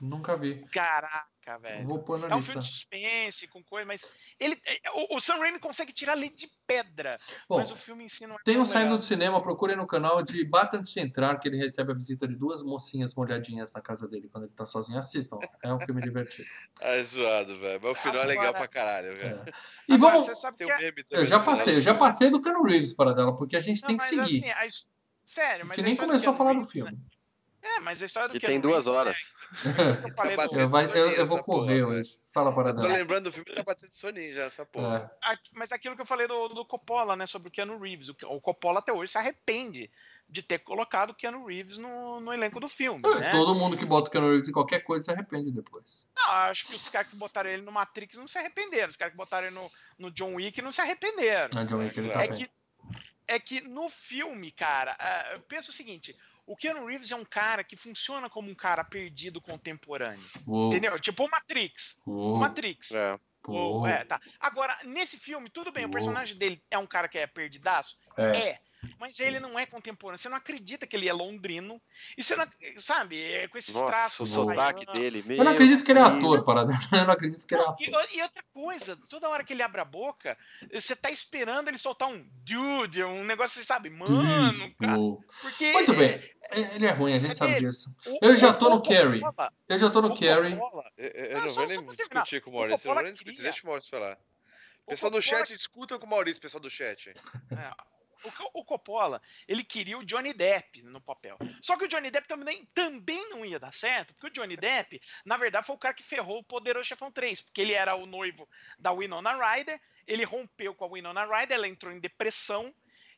Nunca 0.00 0.36
vi. 0.36 0.64
Caraca, 0.72 1.58
velho. 1.60 1.86
Vou 1.86 1.98
pôr 2.02 2.18
na 2.18 2.28
É 2.28 2.34
um 2.34 2.36
lista. 2.36 2.52
filme 2.52 2.66
de 2.66 2.72
suspense, 2.72 3.48
com 3.48 3.62
coisa, 3.62 3.86
mas 3.86 4.04
ele, 4.38 4.60
é, 4.66 4.90
o, 4.92 5.16
o 5.16 5.20
Sam 5.20 5.36
Raimi 5.38 5.58
consegue 5.58 5.92
tirar 5.92 6.14
leite 6.14 6.46
de 6.46 6.50
pedra, 6.66 7.18
Bom, 7.48 7.58
mas 7.58 7.70
o 7.70 7.76
filme 7.76 8.04
em 8.04 8.08
si 8.08 8.26
não 8.26 8.34
é 8.36 8.38
tem 8.44 8.58
um 8.58 8.64
saindo 8.66 8.96
do 8.96 9.02
cinema, 9.04 9.40
procurem 9.42 9.76
no 9.76 9.86
canal 9.86 10.22
de 10.22 10.44
Bata 10.44 10.76
Antes 10.76 10.92
de 10.92 11.00
Entrar, 11.00 11.38
que 11.38 11.48
ele 11.48 11.56
recebe 11.56 11.92
a 11.92 11.94
visita 11.94 12.26
de 12.26 12.34
duas 12.36 12.62
mocinhas 12.62 13.14
molhadinhas 13.14 13.72
na 13.72 13.80
casa 13.80 14.08
dele 14.08 14.28
quando 14.28 14.44
ele 14.44 14.54
tá 14.54 14.66
sozinho. 14.66 14.98
Assistam, 14.98 15.38
é 15.62 15.72
um 15.72 15.80
filme 15.80 16.00
divertido. 16.00 16.48
É 16.80 17.02
zoado, 17.04 17.58
velho. 17.58 17.80
Mas 17.82 17.92
o 17.92 17.94
final 17.94 18.22
é 18.22 18.26
legal 18.26 18.44
Agora- 18.46 18.58
pra 18.58 18.68
caralho, 18.68 19.16
velho. 19.16 19.38
É. 19.46 19.52
E 19.88 19.94
Agora, 19.94 20.12
vamos. 20.14 20.26
você 20.26 20.34
sabe 20.34 20.56
Tem 20.58 20.66
que 20.66 20.72
um 20.72 20.76
é... 20.76 20.92
Eu 21.10 21.26
já 21.26 21.38
passei, 21.40 21.74
do 21.74 21.78
eu 21.78 21.82
já 21.82 21.90
filme. 21.92 21.98
passei 21.98 22.30
do 22.30 22.40
Cano 22.40 22.62
Reeves 22.62 22.92
para 22.94 23.12
dela, 23.12 23.36
porque 23.36 23.56
a 23.56 23.60
gente 23.60 23.80
Não, 23.82 23.88
tem 23.88 23.96
que 23.96 24.02
mas 24.02 24.28
seguir. 24.28 24.50
assim, 24.50 24.50
a 24.50 24.68
Sério, 25.24 25.62
A 25.62 25.66
mas 25.66 25.76
gente 25.76 25.84
a 25.84 25.88
nem 25.88 25.96
começou 25.96 26.32
a 26.32 26.36
falar 26.36 26.50
do 26.52 26.56
Reeves, 26.60 26.72
filme. 26.72 26.98
É, 27.64 27.78
mas 27.78 28.02
a 28.02 28.06
história 28.06 28.28
do 28.28 28.32
Que 28.40 28.44
tem 28.46 28.60
duas 28.60 28.86
Reeves, 28.86 28.88
horas. 29.00 29.34
né, 29.64 29.72
que 30.02 30.10
eu 30.10 30.14
falei 30.14 30.36
Tá 30.36 30.48
Eu, 30.52 30.68
vai- 30.68 30.84
eu- 30.86 31.10
eu 31.12 31.26
vou 31.26 31.42
porra, 31.44 31.58
correr 31.60 31.74
velho. 31.74 31.88
hoje. 31.90 32.20
Fala 32.32 32.52
para 32.52 32.70
Eu 32.70 32.74
tô 32.74 32.82
dela. 32.82 32.94
lembrando 32.94 33.24
do 33.24 33.32
filme 33.32 33.44
que 33.44 33.54
tá 33.54 33.62
batendo 33.62 33.92
soninho 33.94 34.32
já, 34.34 34.44
essa 34.44 34.66
porra. 34.66 35.12
É. 35.22 35.28
a- 35.32 35.38
mas 35.52 35.70
aquilo 35.70 35.94
que 35.94 36.02
eu 36.02 36.06
falei 36.06 36.26
do, 36.26 36.48
do 36.48 36.64
Coppola, 36.64 37.14
né, 37.14 37.24
sobre 37.26 37.48
o 37.48 37.50
Keanu 37.52 37.78
Reeves. 37.78 38.08
O, 38.08 38.16
o 38.30 38.40
Coppola 38.40 38.80
até 38.80 38.92
hoje 38.92 39.12
se 39.12 39.18
arrepende 39.18 39.88
de 40.28 40.42
ter 40.42 40.58
colocado 40.60 41.10
o 41.10 41.14
Keanu 41.14 41.46
Reeves 41.46 41.78
no, 41.78 42.20
no 42.20 42.32
elenco 42.32 42.58
do 42.58 42.68
filme, 42.68 43.00
né? 43.20 43.30
Todo 43.30 43.54
mundo 43.54 43.76
que 43.76 43.84
bota 43.86 44.08
o 44.08 44.10
Keanu 44.10 44.28
Reeves 44.30 44.48
em 44.48 44.52
qualquer 44.52 44.80
coisa 44.80 45.04
se 45.04 45.10
arrepende 45.12 45.50
depois. 45.52 46.08
Não, 46.16 46.30
acho 46.32 46.66
que 46.66 46.74
os 46.74 46.88
caras 46.88 47.08
que 47.08 47.16
botaram 47.16 47.48
ele 47.50 47.62
no 47.62 47.70
Matrix 47.70 48.16
não 48.16 48.26
se 48.26 48.38
arrependeram. 48.38 48.88
Os 48.88 48.96
caras 48.96 49.12
que 49.12 49.16
botaram 49.18 49.46
ele 49.46 49.54
no, 49.54 49.70
no 49.98 50.10
John 50.10 50.34
Wick 50.34 50.60
não 50.62 50.72
se 50.72 50.80
arrependeram. 50.80 51.50
Na 51.54 51.62
John 51.64 51.76
Wick 51.78 51.96
ele 52.00 52.10
tá 52.10 52.24
É 52.24 52.28
bem. 52.28 52.38
que, 52.38 52.50
é 53.28 53.38
que 53.38 53.60
no 53.60 53.88
filme, 53.88 54.50
cara, 54.50 54.96
ah, 54.98 55.38
pensa 55.48 55.70
o 55.70 55.74
seguinte: 55.74 56.16
o 56.46 56.56
Keanu 56.56 56.86
Reeves 56.86 57.10
é 57.10 57.16
um 57.16 57.24
cara 57.24 57.62
que 57.62 57.76
funciona 57.76 58.28
como 58.28 58.50
um 58.50 58.54
cara 58.54 58.84
perdido 58.84 59.40
contemporâneo. 59.40 60.24
Uou, 60.46 60.68
Entendeu? 60.68 60.98
Tipo 60.98 61.24
o 61.24 61.30
Matrix. 61.30 62.00
O 62.06 62.10
uou, 62.10 62.36
Matrix. 62.38 62.92
É. 62.92 63.18
É, 63.88 64.04
tá. 64.04 64.20
Agora, 64.38 64.76
nesse 64.84 65.16
filme, 65.18 65.50
tudo 65.50 65.72
bem, 65.72 65.84
o 65.84 65.88
Uou. 65.88 65.92
personagem 65.92 66.36
dele 66.36 66.62
é 66.70 66.78
um 66.78 66.86
cara 66.86 67.08
que 67.08 67.18
é 67.18 67.26
perdidaço? 67.26 67.98
É. 68.16 68.50
É. 68.50 68.60
Mas 68.98 69.18
ele 69.20 69.38
não 69.40 69.58
é 69.58 69.64
contemporâneo. 69.66 70.18
Você 70.18 70.28
não 70.28 70.36
acredita 70.36 70.86
que 70.86 70.96
ele 70.96 71.08
é 71.08 71.12
londrino. 71.12 71.80
E 72.16 72.22
você 72.22 72.34
não. 72.36 72.46
Sabe, 72.76 73.20
é 73.22 73.48
com 73.48 73.58
esses 73.58 73.74
Nossa, 73.74 73.86
traços. 73.86 74.30
o 74.30 74.34
sotaque 74.34 74.84
baianos. 74.86 74.98
dele. 74.98 75.24
Eu 75.38 75.44
não 75.44 75.52
acredito 75.52 75.84
que 75.84 75.92
ele 75.92 75.98
é 75.98 76.02
ator, 76.02 76.44
parada. 76.44 76.72
Eu 76.92 77.04
não 77.06 77.12
acredito 77.14 77.46
que 77.46 77.54
ele 77.54 77.62
é 77.62 77.64
Não, 77.64 77.72
ator. 77.72 78.06
e, 78.12 78.18
e 78.18 78.22
outra 78.22 78.44
coisa, 78.52 78.96
toda 79.08 79.28
hora 79.28 79.44
que 79.44 79.52
ele 79.52 79.62
abre 79.62 79.80
a 79.80 79.84
boca, 79.84 80.36
você 80.72 80.94
tá 80.96 81.10
esperando 81.10 81.68
ele 81.68 81.78
soltar 81.78 82.08
um 82.08 82.24
dude, 82.44 83.02
um 83.04 83.24
negócio 83.24 83.58
assim, 83.58 83.66
sabe? 83.66 83.90
Mano, 83.90 84.74
cara. 84.76 84.98
Uou. 84.98 85.24
Porque. 85.40 85.72
Muito 85.72 85.94
bem. 85.94 86.32
É, 86.50 86.60
Ele 86.74 86.86
é 86.86 86.90
ruim, 86.90 87.14
a 87.14 87.18
gente 87.20 87.32
É 87.32 87.34
sabe 87.34 87.54
dele. 87.54 87.66
disso. 87.66 87.94
o- 88.06 88.18
Eu 88.20 88.36
já 88.36 88.50
o- 88.50 88.54
tô 88.58 88.68
no 88.68 88.76
o 88.76 88.82
Carrie. 88.82 89.22
Eu 89.68 89.78
já 89.78 89.90
tô 89.90 90.02
no 90.02 90.10
Carrie. 90.18 90.52
Eu, 90.96 91.34
Não, 91.38 91.46
não 91.46 91.54
vou 91.54 91.66
nem 91.66 91.86
discutir 91.96 92.40
com 92.42 92.50
o 92.50 92.54
Maurício. 92.54 92.84
Eu 92.84 92.88
não 92.88 92.94
vou 92.94 93.04
nem 93.04 93.12
discutir. 93.12 93.42
Deixa 93.42 93.62
o 93.62 93.66
Maurício 93.66 93.90
falar. 93.90 94.18
Pessoal 94.86 95.12
do 95.12 95.22
chat, 95.22 95.56
discutam 95.56 95.98
com 95.98 96.06
o 96.06 96.10
Maurício, 96.10 96.42
pessoal 96.42 96.60
do 96.60 96.68
chat. 96.68 97.10
É, 97.10 97.70
o, 98.24 98.60
o 98.60 98.64
Coppola, 98.64 99.20
ele 99.46 99.64
queria 99.64 99.98
o 99.98 100.04
Johnny 100.04 100.32
Depp 100.32 100.82
no 100.82 101.00
papel. 101.00 101.36
Só 101.60 101.76
que 101.76 101.84
o 101.84 101.88
Johnny 101.88 102.10
Depp 102.10 102.26
também, 102.28 102.66
também 102.74 103.30
não 103.30 103.44
ia 103.44 103.58
dar 103.58 103.72
certo, 103.72 104.14
porque 104.14 104.28
o 104.28 104.42
Johnny 104.42 104.56
Depp, 104.56 105.00
na 105.24 105.36
verdade, 105.36 105.66
foi 105.66 105.76
o 105.76 105.78
cara 105.78 105.94
que 105.94 106.02
ferrou 106.02 106.38
o 106.38 106.44
Poderoso 106.44 106.88
Chefão 106.88 107.10
3, 107.10 107.42
porque 107.42 107.60
ele 107.60 107.72
era 107.72 107.94
o 107.94 108.06
noivo 108.06 108.48
da 108.78 108.92
Winona 108.92 109.34
Ryder, 109.34 109.80
ele 110.06 110.24
rompeu 110.24 110.74
com 110.74 110.84
a 110.84 110.88
Winona 110.88 111.24
Ryder, 111.24 111.56
ela 111.56 111.68
entrou 111.68 111.92
em 111.92 112.00
depressão, 112.00 112.74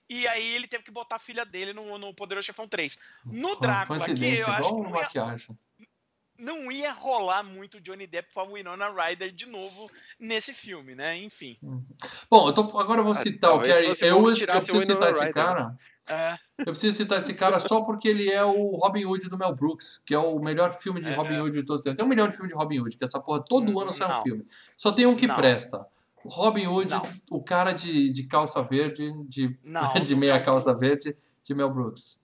e 0.08 0.28
aí 0.28 0.54
ele 0.54 0.68
teve 0.68 0.84
que 0.84 0.90
botar 0.90 1.16
a 1.16 1.20
filha 1.20 1.44
dele 1.44 1.72
no, 1.72 1.96
no 1.96 2.14
Poderoso 2.14 2.46
Chefão 2.46 2.68
3. 2.68 2.98
No 3.24 3.56
Drácula, 3.56 3.98
aqui, 3.98 4.06
Coincidência, 4.06 4.42
eu 4.44 4.52
acho 4.52 4.74
que 4.74 4.82
ia, 4.82 4.88
maquiagem. 4.88 5.58
Não 6.44 6.70
ia 6.70 6.92
rolar 6.92 7.42
muito 7.42 7.80
Johnny 7.80 8.06
Depp 8.06 8.32
com 8.34 8.40
a 8.40 8.44
Winona 8.44 8.88
Ryder 8.90 9.32
de 9.32 9.46
novo 9.46 9.90
nesse 10.18 10.52
filme, 10.52 10.94
né? 10.94 11.16
Enfim. 11.16 11.56
Bom, 12.30 12.48
eu 12.48 12.52
tô, 12.52 12.62
agora 12.78 13.00
eu 13.00 13.04
vou 13.04 13.12
Ah, 13.14 13.20
citar 13.20 13.54
o 13.54 13.60
Kerry 13.62 13.88
fosse 13.88 14.10
bom 14.10 14.28
Ewes, 14.28 14.40
eu 14.40 14.44
o 14.44 14.56
preciso 14.58 14.80
citar 14.80 14.96
Winona 14.96 15.10
esse 15.10 15.18
Ryder. 15.20 15.34
cara. 15.34 15.76
É, 16.06 16.36
Eu 16.58 16.64
preciso 16.66 16.96
citar 16.98 17.16
esse 17.18 17.32
cara 17.32 17.58
só 17.58 17.80
porque 17.80 18.06
ele 18.08 18.30
é 18.30 18.44
o 18.44 18.76
Robin 18.76 19.06
Hood 19.06 19.26
do 19.30 19.38
Mel 19.38 19.54
Brooks, 19.54 19.96
que 20.06 20.14
é 20.14 20.18
o 20.18 20.38
melhor 20.38 20.70
filme 20.70 21.00
de 21.00 21.08
É. 21.08 21.14
Robin 21.14 21.38
Hood 21.38 21.52
de 21.58 21.64
todos 21.64 21.80
os 21.80 21.82
tempos. 21.82 21.96
Tem 21.96 22.04
um 22.04 22.08
milhão 22.08 22.28
de 22.28 22.34
filmes 22.36 22.52
de 22.52 22.58
Robin 22.58 22.78
Hood, 22.80 22.96
que 22.98 23.04
essa 23.04 23.18
porra 23.18 23.42
todo 23.42 23.80
ano 23.80 23.90
sai 23.90 24.20
um 24.20 24.22
filme. 24.22 24.44
Só 24.76 24.92
tem 24.92 25.06
um 25.06 25.16
que 25.16 25.26
Não. 25.26 25.34
presta. 25.34 25.86
O 26.22 26.28
Robin 26.28 26.66
Hood, 26.66 26.90
Não. 26.90 27.02
o 27.30 27.42
cara 27.42 27.72
de, 27.72 28.10
de 28.10 28.24
calça 28.24 28.62
verde, 28.62 29.12
de, 29.26 29.58
não, 29.64 29.94
de 30.04 30.14
meia 30.14 30.38
calça 30.42 30.76
verde, 30.78 31.16
de 31.42 31.54
Mel 31.54 31.70
Brooks. 31.72 32.23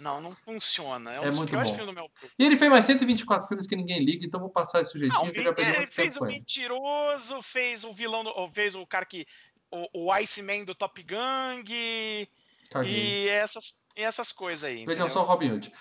Não, 0.00 0.20
não 0.20 0.30
funciona. 0.32 1.12
É 1.12 1.20
um 1.20 1.24
É 1.24 1.30
dos 1.30 1.38
muito 1.38 1.50
bom. 1.56 1.62
do 1.86 1.92
Mel 1.92 2.08
Brooks. 2.14 2.30
E 2.38 2.44
ele 2.44 2.56
fez 2.58 2.70
mais 2.70 2.84
124 2.84 3.46
filmes 3.48 3.66
que 3.66 3.76
ninguém 3.76 3.98
liga, 4.04 4.24
então 4.26 4.40
vou 4.40 4.48
passar 4.50 4.80
esse 4.80 4.90
sujeitinho 4.92 5.24
Não, 5.24 5.30
que 5.32 5.38
ele 5.38 5.44
vai 5.44 5.54
perder 5.54 5.76
ele 5.76 5.86
fez 5.86 6.16
o 6.16 6.24
mentiroso, 6.24 7.42
fez 7.42 7.84
o 7.84 7.92
vilão, 7.92 8.24
do- 8.24 8.50
fez 8.52 8.74
o 8.74 8.86
cara 8.86 9.04
que. 9.06 9.26
O, 9.70 10.04
o 10.06 10.12
Iceman 10.12 10.64
do 10.64 10.74
Top 10.74 11.02
Gang 11.02 12.28
Caguei. 12.70 12.92
e 13.24 13.28
essas, 13.28 13.74
e 13.96 14.02
essas 14.02 14.30
coisas 14.30 14.62
aí. 14.64 14.84
Vejam 14.86 15.08
só 15.08 15.20
o 15.22 15.24
Robin 15.24 15.50
Hood. 15.50 15.72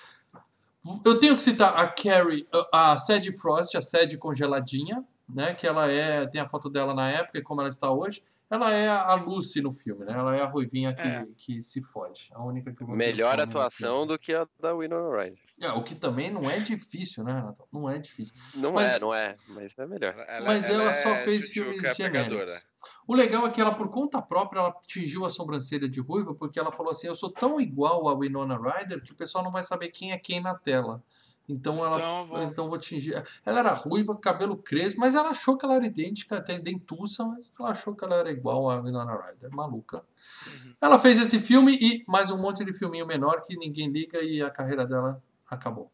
Eu 1.06 1.18
tenho 1.20 1.36
que 1.36 1.42
citar 1.44 1.78
a 1.78 1.88
Carrie, 1.88 2.48
a 2.72 2.98
Sadie 2.98 3.38
Frost, 3.38 3.76
a 3.78 3.82
Sadie 3.82 4.18
congeladinha, 4.18 5.04
né? 5.30 5.54
Que 5.54 5.66
ela 5.66 5.90
é, 5.90 6.26
tem 6.28 6.42
a 6.42 6.48
foto 6.48 6.70
dela 6.70 6.94
na 6.94 7.10
época 7.10 7.38
e 7.38 7.42
como 7.42 7.62
ela 7.62 7.70
está 7.70 7.90
hoje. 7.92 8.22
Ela 8.54 8.72
é 8.72 8.88
a 8.88 9.16
Lucy 9.16 9.62
no 9.62 9.74
filme, 9.74 10.06
né? 10.06 10.14
Ela 10.14 10.36
é 10.36 10.42
a 10.42 10.46
ruivinha 10.46 10.94
que, 10.94 11.02
É. 11.02 11.26
que 11.36 11.64
se 11.64 11.82
fode. 11.82 12.30
A 12.34 12.44
única 12.46 12.72
que 12.72 12.84
Melhor 12.86 13.40
atuação 13.40 14.06
do 14.06 14.20
que 14.20 14.32
a 14.32 14.48
da 14.60 14.76
Winona 14.76 15.10
Ryder. 15.24 15.40
É, 15.60 15.72
o 15.72 15.82
que 15.82 15.96
também 15.96 16.30
não 16.30 16.48
é 16.48 16.60
difícil, 16.60 17.24
né, 17.24 17.34
Renato? 17.34 17.68
Não 17.74 17.90
é 17.90 17.98
difícil. 17.98 18.36
Não 18.54 18.74
Mas- 18.74 18.94
é, 18.94 19.00
não 19.00 19.12
é, 19.12 19.36
mas 19.48 19.74
é 19.76 19.88
melhor. 19.88 20.16
Mas 20.44 20.70
ela, 20.70 20.94
só 20.94 21.10
é 21.10 21.18
fez 21.24 21.50
filmes 21.50 21.84
é 21.84 21.96
genéricos. 21.96 22.64
O 23.08 23.16
legal 23.16 23.48
é 23.48 23.50
que 23.50 23.60
ela, 23.60 23.74
por 23.74 23.90
conta 23.90 24.22
própria, 24.22 24.60
ela 24.60 24.76
tingiu 24.86 25.26
a 25.26 25.32
sobrancelha 25.32 25.90
de 25.90 26.00
ruiva, 26.00 26.36
porque 26.36 26.60
ela 26.60 26.72
falou 26.72 26.92
assim: 26.92 27.08
eu 27.08 27.16
sou 27.16 27.32
tão 27.32 27.60
igual 27.60 28.08
a 28.08 28.16
Winona 28.16 28.56
Ryder 28.56 29.02
que 29.02 29.14
o 29.14 29.16
pessoal 29.16 29.44
não 29.44 29.52
vai 29.52 29.64
saber 29.64 29.88
quem 29.90 30.12
é 30.12 30.18
quem 30.20 30.40
na 30.40 30.54
tela. 30.54 31.02
Então 31.48 31.86
ela. 31.86 31.98
Então, 31.98 32.28
vou- 32.28 32.42
Então 32.44 32.70
vou 32.70 32.78
tingir. 32.80 33.22
Ela 33.46 33.60
era 33.60 33.74
ruiva, 33.74 34.16
cabelo 34.16 34.56
crespo, 34.56 35.00
mas 35.00 35.14
ela 35.14 35.30
achou 35.30 35.58
que 35.58 35.66
ela 35.66 35.76
era 35.76 35.86
idêntica, 35.86 36.38
até 36.38 36.58
dentuça, 36.58 37.26
mas 37.26 37.52
ela 37.60 37.70
achou 37.72 37.94
que 37.94 38.04
ela 38.06 38.16
era 38.16 38.32
igual 38.32 38.70
a 38.70 38.80
Winona 38.82 39.14
Ryder. 39.14 39.52
Maluca. 39.52 40.04
Uhum. 40.48 40.74
Ela 40.82 40.98
fez 40.98 41.20
esse 41.22 41.40
filme 41.40 41.78
e 41.80 42.04
mais 42.08 42.32
um 42.32 42.38
monte 42.38 42.64
de 42.64 42.74
filminho 42.74 43.06
menor 43.06 43.42
que 43.42 43.58
ninguém 43.58 43.90
liga 43.90 44.22
e 44.22 44.42
a 44.42 44.50
carreira 44.50 44.86
dela 44.86 45.22
acabou. 45.50 45.92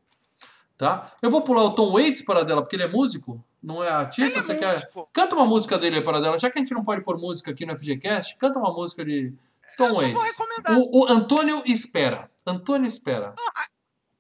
Tá? 0.78 1.12
Eu 1.22 1.30
vou 1.30 1.41
pular 1.41 1.64
o 1.64 1.72
Tom 1.76 1.91
Waits 1.93 2.22
para 2.22 2.43
dela, 2.45 2.62
porque 2.62 2.76
ele 2.76 2.84
é 2.84 2.88
músico, 2.88 3.43
não 3.62 3.84
é 3.84 3.89
artista. 3.89 4.30
Ele 4.32 4.39
é 4.39 4.41
Você 4.41 4.56
quer. 4.56 4.72
músico. 4.74 5.10
Canta 5.12 5.36
uma 5.36 5.45
música 5.45 5.78
dele 5.78 6.00
para 6.02 6.22
dela. 6.22 6.38
Já 6.38 6.50
que 6.50 6.58
a 6.58 6.62
gente 6.62 6.74
não 6.74 6.86
pode 6.86 7.04
pôr 7.04 7.18
música 7.18 7.52
aqui 7.52 7.66
no 7.66 7.78
FGCast, 7.78 8.38
canta 8.38 8.60
uma 8.60 8.72
música 8.72 9.04
de 9.04 9.34
Tom 9.76 9.88
Eu 9.88 9.95
Waits. 9.95 10.38
O, 10.78 11.02
o 11.02 11.08
Antônio 11.12 11.62
espera. 11.66 12.30
Antônio 12.47 12.88
espera. 12.88 13.34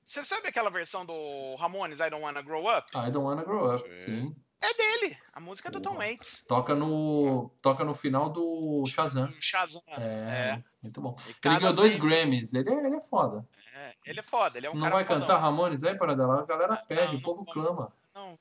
Você 0.09 0.25
sabe 0.25 0.47
aquela 0.47 0.71
versão 0.71 1.05
do 1.05 1.55
Ramones, 1.59 1.99
I 1.99 2.09
Don't 2.09 2.23
Wanna 2.23 2.41
Grow 2.41 2.67
Up? 2.67 2.89
I 2.97 3.11
don't 3.11 3.19
wanna 3.19 3.43
grow 3.43 3.75
up. 3.75 3.95
Sim. 3.95 4.21
Sim. 4.21 4.35
É 4.59 4.73
dele. 4.73 5.15
A 5.31 5.39
música 5.39 5.69
é 5.69 5.71
do 5.71 5.79
Tom. 5.79 5.97
Waits. 5.97 6.45
Toca 6.47 6.73
no, 6.73 7.51
toca 7.61 7.83
no 7.83 7.93
final 7.93 8.27
do 8.27 8.83
Shazam. 8.87 9.31
Shazam. 9.39 9.83
É, 9.99 10.63
muito 10.81 10.99
bom. 10.99 11.15
E 11.19 11.29
Ele 11.29 11.33
casa 11.39 11.59
ganhou 11.59 11.75
dois. 11.75 11.95
Grammys. 11.95 12.55
Ele 12.55 12.71
é, 12.71 12.87
ele 12.87 12.95
é 12.95 13.01
foda. 13.03 13.47
É, 13.71 13.93
ele 14.03 14.19
é 14.19 14.23
foda, 14.23 14.57
ele 14.57 14.65
é 14.65 14.71
um 14.71 14.73
não 14.73 14.81
cara 14.81 14.95
vai 14.95 15.05
fodão. 15.05 15.21
cantar 15.21 15.37
Ramones 15.37 15.83
aí 15.83 15.95
para 15.95 16.15
dela? 16.15 16.41
A 16.41 16.45
galera 16.45 16.75
pede, 16.77 17.13
não, 17.13 17.19
o 17.19 17.21
povo 17.21 17.43
não. 17.45 17.53
clama. 17.53 17.93
Não, 18.15 18.39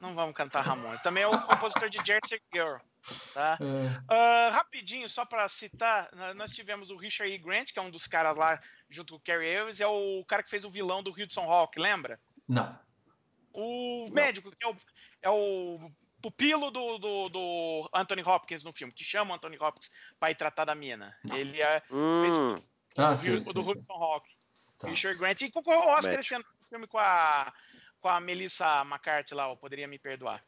não 0.00 0.14
vamos 0.14 0.36
cantar 0.36 0.60
Ramones. 0.60 1.02
Também 1.02 1.24
é 1.24 1.26
o 1.26 1.42
compositor 1.42 1.90
de 1.90 1.98
Jersey 2.06 2.40
Girl. 2.54 2.76
Tá? 3.34 3.58
É, 3.60 4.02
Ah, 4.08 4.50
rapidinho, 4.52 5.08
só 5.08 5.24
pra 5.24 5.48
citar, 5.48 6.08
nós 6.34 6.50
tivemos 6.50 6.90
o 6.90 6.96
Richard 6.96 7.32
E. 7.32 7.38
Grant, 7.38 7.72
que 7.72 7.78
é 7.78 7.82
um 7.82 7.90
dos 7.90 8.06
caras 8.06 8.36
lá, 8.36 8.58
junto 8.88 9.14
com 9.14 9.18
o 9.18 9.22
Carrie 9.22 9.48
Elves, 9.48 9.80
é 9.80 9.86
o 9.86 10.24
cara 10.26 10.42
que 10.42 10.50
fez 10.50 10.64
o 10.64 10.70
vilão 10.70 11.02
do 11.02 11.10
Hudson 11.10 11.50
Hawk, 11.50 11.78
lembra? 11.78 12.20
não. 12.48 12.78
O 13.52 14.08
médico, 14.12 14.50
que 14.52 14.64
é 14.64 14.68
o, 14.68 14.76
é 15.22 15.30
o 15.30 15.90
pupilo 16.22 16.70
do, 16.70 16.98
do, 16.98 17.28
do 17.28 17.90
Anthony 17.92 18.22
Hopkins 18.22 18.62
no 18.62 18.72
filme, 18.72 18.92
que 18.92 19.02
chama 19.02 19.32
o 19.32 19.34
Anthony 19.36 19.58
Hopkins 19.58 19.90
pra 20.20 20.30
ir 20.30 20.36
tratar 20.36 20.64
da 20.64 20.74
mina. 20.76 21.16
Ele 21.32 21.60
é 21.60 21.82
Hum, 21.90 22.54
Ah, 22.96 23.10
o, 23.12 23.16
sim, 23.16 23.30
Hu- 23.36 23.44
sim, 23.44 23.52
do 23.52 23.64
sim. 23.64 23.70
Hudson 23.72 23.92
Hawk. 23.94 24.28
Tá. 24.78 24.88
Richard 24.88 25.18
Grant. 25.18 25.40
E 25.40 25.50
concorreu 25.50 25.80
ao 25.82 25.96
Oscar 25.98 26.14
esse 26.20 26.34
ano 26.34 26.44
no 26.60 26.66
filme 26.68 26.86
com 26.86 26.98
a, 26.98 27.52
com 28.08 28.12
a 28.14 28.20
Melissa 28.20 28.80
McCarthy 28.86 29.34
lá, 29.34 29.50
eu 29.50 29.56
poderia 29.58 29.86
me 29.86 29.98
perdoar. 29.98 30.42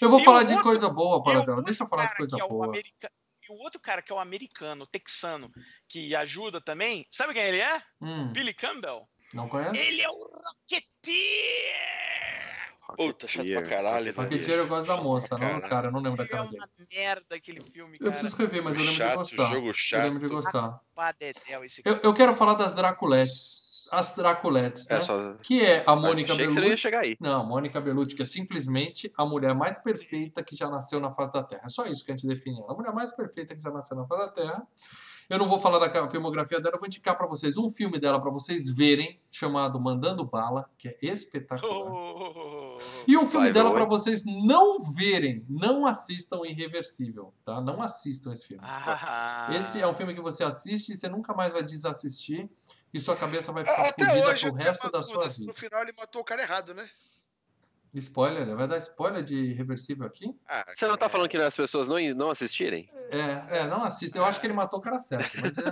Eu 0.00 0.10
vou 0.10 0.18
E 0.20 0.24
falar 0.24 0.42
de 0.42 0.50
outro- 0.50 0.64
coisa 0.64 0.90
boa 0.90 1.22
para 1.22 1.38
outro 1.38 1.62
Deixa 1.62 1.84
eu 1.84 1.88
falar 1.88 2.06
de 2.06 2.16
coisa 2.16 2.36
é 2.36 2.48
boa. 2.48 2.66
america- 2.66 3.08
E 3.48 3.52
o 3.52 3.62
outro 3.62 3.78
cara 3.80 4.02
que 4.02 4.10
é 4.10 4.16
o 4.16 4.18
americano, 4.18 4.84
texano, 4.86 5.48
que 5.88 6.12
ajuda 6.16 6.60
também, 6.60 7.06
sabe 7.10 7.32
quem 7.34 7.42
ele 7.44 7.60
é? 7.60 7.80
Hum, 8.00 8.32
Billy 8.32 8.52
Campbell. 8.52 9.06
não 9.32 9.48
conhece? 9.48 9.76
Ele 9.78 10.00
é 10.02 10.08
o 10.08 10.14
Rocketeer! 10.14 11.74
Puta, 12.96 13.26
chato 13.28 13.46
pra 13.46 13.62
caralho, 13.62 14.06
Rocketeer. 14.12 14.16
Rocketeer 14.16 14.58
eu 14.58 14.66
gosto 14.66 14.88
da 14.88 14.96
moça, 14.96 15.38
não 15.38 15.60
do 15.60 15.68
Cara. 15.68 15.88
Eu 15.88 15.92
não 15.92 16.00
lembro 16.00 16.18
da 16.18 16.24
É 16.24 16.28
cara 16.28 16.44
dele. 16.46 16.56
uma 16.58 16.68
merda 16.90 17.36
aquele 17.36 17.62
filme, 17.62 17.94
Eu 17.96 17.98
cara. 18.00 18.10
preciso 18.10 18.36
rever, 18.36 18.62
mas 18.62 18.76
eu 18.76 18.82
lembro 18.82 18.96
de 18.96 19.02
chato, 19.04 19.14
gostar. 19.16 19.50
jogo 19.52 19.68
Eu 19.68 19.74
chato. 19.74 20.02
lembro 20.04 20.20
de 20.20 20.28
gostar. 20.28 20.80
Eu, 21.84 21.96
eu 22.02 22.14
quero 22.14 22.34
falar 22.34 22.54
das 22.54 22.74
Draculettes. 22.74 23.62
As 23.90 24.14
Draculettes, 24.14 24.88
né? 24.88 24.96
É 24.96 25.00
só. 25.00 25.34
Que 25.42 25.60
é 25.64 25.84
a 25.86 25.94
Mônica 25.94 26.32
Achei 26.32 26.46
que 26.46 26.52
você 26.52 26.60
não 26.60 26.62
ia 26.62 26.68
Bellucci. 26.70 26.82
chegar 26.82 27.00
aí. 27.00 27.16
Não, 27.20 27.44
Mônica 27.46 27.80
Bellucci, 27.80 28.14
que 28.16 28.22
é 28.22 28.26
simplesmente 28.26 29.12
a 29.16 29.24
mulher 29.26 29.54
mais 29.54 29.78
perfeita 29.78 30.42
que 30.42 30.56
já 30.56 30.68
nasceu 30.70 30.98
na 31.00 31.12
face 31.12 31.32
da 31.32 31.42
Terra. 31.42 31.62
É 31.64 31.68
só 31.68 31.86
isso 31.86 32.04
que 32.04 32.10
a 32.12 32.16
gente 32.16 32.26
define 32.26 32.60
ela. 32.60 32.72
A 32.72 32.74
mulher 32.74 32.92
mais 32.92 33.12
perfeita 33.12 33.54
que 33.54 33.60
já 33.62 33.70
nasceu 33.70 33.96
na 33.96 34.06
face 34.06 34.26
da 34.26 34.32
Terra. 34.32 34.66
Eu 35.30 35.38
não 35.38 35.48
vou 35.48 35.58
falar 35.58 35.78
da 35.78 36.10
filmografia 36.10 36.60
dela, 36.60 36.76
eu 36.76 36.78
vou 36.78 36.86
indicar 36.86 37.16
pra 37.16 37.26
vocês 37.26 37.56
um 37.56 37.70
filme 37.70 37.98
dela 37.98 38.20
pra 38.20 38.30
vocês 38.30 38.68
verem, 38.76 39.18
chamado 39.30 39.80
Mandando 39.80 40.22
Bala, 40.22 40.68
que 40.76 40.86
é 40.88 40.96
espetacular. 41.00 41.90
Oh, 41.90 42.76
E 43.08 43.16
um 43.16 43.26
filme 43.26 43.50
dela 43.50 43.70
vai. 43.70 43.78
pra 43.78 43.88
vocês 43.88 44.22
não 44.26 44.78
verem, 44.82 45.42
não 45.48 45.86
assistam 45.86 46.42
Irreversível, 46.44 47.32
tá? 47.42 47.58
Não 47.58 47.80
assistam 47.80 48.32
esse 48.32 48.46
filme. 48.46 48.62
ah. 48.66 49.48
Esse 49.58 49.80
é 49.80 49.86
um 49.86 49.94
filme 49.94 50.12
que 50.12 50.20
você 50.20 50.44
assiste 50.44 50.90
e 50.92 50.96
você 50.96 51.08
nunca 51.08 51.32
mais 51.32 51.54
vai 51.54 51.62
desassistir 51.62 52.46
e 52.94 53.00
sua 53.00 53.16
cabeça 53.16 53.52
vai 53.52 53.64
ficar 53.64 53.88
Até 53.88 54.04
fodida 54.06 54.28
hoje, 54.28 54.46
pro 54.48 54.54
resto 54.56 54.90
da 54.90 55.02
sua 55.02 55.28
vida. 55.28 55.46
No 55.46 55.54
final 55.54 55.82
ele 55.82 55.92
matou 55.96 56.22
o 56.22 56.24
cara 56.24 56.40
errado, 56.42 56.72
né? 56.72 56.88
Spoiler, 57.96 58.44
né? 58.44 58.56
vai 58.56 58.66
dar 58.66 58.76
spoiler 58.78 59.22
de 59.22 59.36
Irreversível 59.36 60.04
aqui? 60.04 60.34
Ah, 60.48 60.64
Você 60.74 60.84
não 60.84 60.96
tá 60.96 61.08
falando 61.08 61.28
que 61.28 61.36
as 61.36 61.54
pessoas 61.54 61.86
não, 61.86 61.96
não 62.16 62.28
assistirem? 62.28 62.90
É, 63.08 63.58
é, 63.58 63.66
não 63.68 63.84
assista. 63.84 64.18
Eu 64.18 64.24
acho 64.24 64.40
que 64.40 64.48
ele 64.48 64.52
matou 64.52 64.80
o 64.80 64.82
cara 64.82 64.98
certo, 64.98 65.40
mas 65.40 65.56
é, 65.58 65.62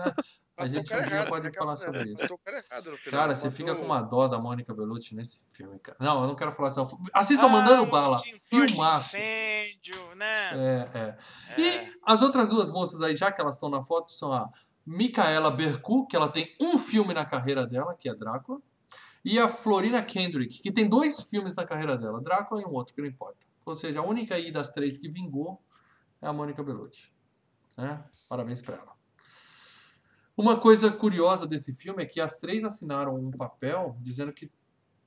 a 0.56 0.68
gente 0.68 0.94
um 0.94 0.98
dia 1.04 1.16
errado, 1.16 1.28
pode 1.28 1.46
né? 1.46 1.52
falar 1.52 1.74
sobre 1.74 1.98
Matou 2.12 2.24
isso. 2.24 2.34
o 2.34 2.38
cara 2.38 2.64
errado 2.70 2.98
Cara, 3.10 3.34
você 3.34 3.50
fica 3.50 3.74
com 3.74 3.82
uma 3.84 4.00
dó 4.02 4.28
da 4.28 4.38
Mônica 4.38 4.72
Bellucci 4.72 5.16
nesse 5.16 5.44
filme, 5.52 5.80
cara. 5.80 5.98
Não, 6.00 6.22
eu 6.22 6.28
não 6.28 6.36
quero 6.36 6.52
falar 6.52 6.72
não. 6.76 6.88
Assistam 7.12 7.46
Ah, 7.46 7.48
Mandando 7.48 7.86
Bala. 7.86 8.16
Filmaço. 8.48 9.16
incêndio, 9.16 10.14
né? 10.14 10.50
É, 10.54 10.98
é. 10.98 11.16
É. 11.54 11.60
E 11.60 11.92
as 12.06 12.22
outras 12.22 12.48
duas 12.48 12.70
moças 12.70 13.02
aí, 13.02 13.16
já 13.16 13.32
que 13.32 13.40
elas 13.40 13.56
estão 13.56 13.68
na 13.68 13.82
foto, 13.82 14.12
são 14.12 14.32
a 14.32 14.48
Micaela 14.84 15.50
Bercu, 15.50 16.06
que 16.06 16.16
ela 16.16 16.28
tem 16.28 16.54
um 16.60 16.78
filme 16.78 17.14
na 17.14 17.24
carreira 17.24 17.66
dela, 17.66 17.94
que 17.94 18.08
é 18.08 18.14
Drácula, 18.14 18.60
e 19.24 19.38
a 19.38 19.48
Florina 19.48 20.02
Kendrick, 20.02 20.60
que 20.60 20.72
tem 20.72 20.88
dois 20.88 21.20
filmes 21.20 21.54
na 21.54 21.64
carreira 21.64 21.96
dela, 21.96 22.20
Drácula 22.20 22.60
e 22.60 22.64
um 22.64 22.74
outro, 22.74 22.94
que 22.94 23.00
não 23.00 23.08
importa. 23.08 23.46
Ou 23.64 23.74
seja, 23.74 24.00
a 24.00 24.02
única 24.02 24.34
aí 24.34 24.50
das 24.50 24.72
três 24.72 24.98
que 24.98 25.08
vingou 25.08 25.62
é 26.20 26.26
a 26.26 26.32
Mônica 26.32 26.62
Bellucci. 26.62 27.12
Né? 27.76 28.02
Parabéns 28.28 28.60
pra 28.60 28.76
ela. 28.76 28.92
Uma 30.36 30.58
coisa 30.58 30.90
curiosa 30.90 31.46
desse 31.46 31.74
filme 31.74 32.02
é 32.02 32.06
que 32.06 32.20
as 32.20 32.36
três 32.38 32.64
assinaram 32.64 33.14
um 33.14 33.30
papel 33.30 33.96
dizendo 34.00 34.32
que 34.32 34.50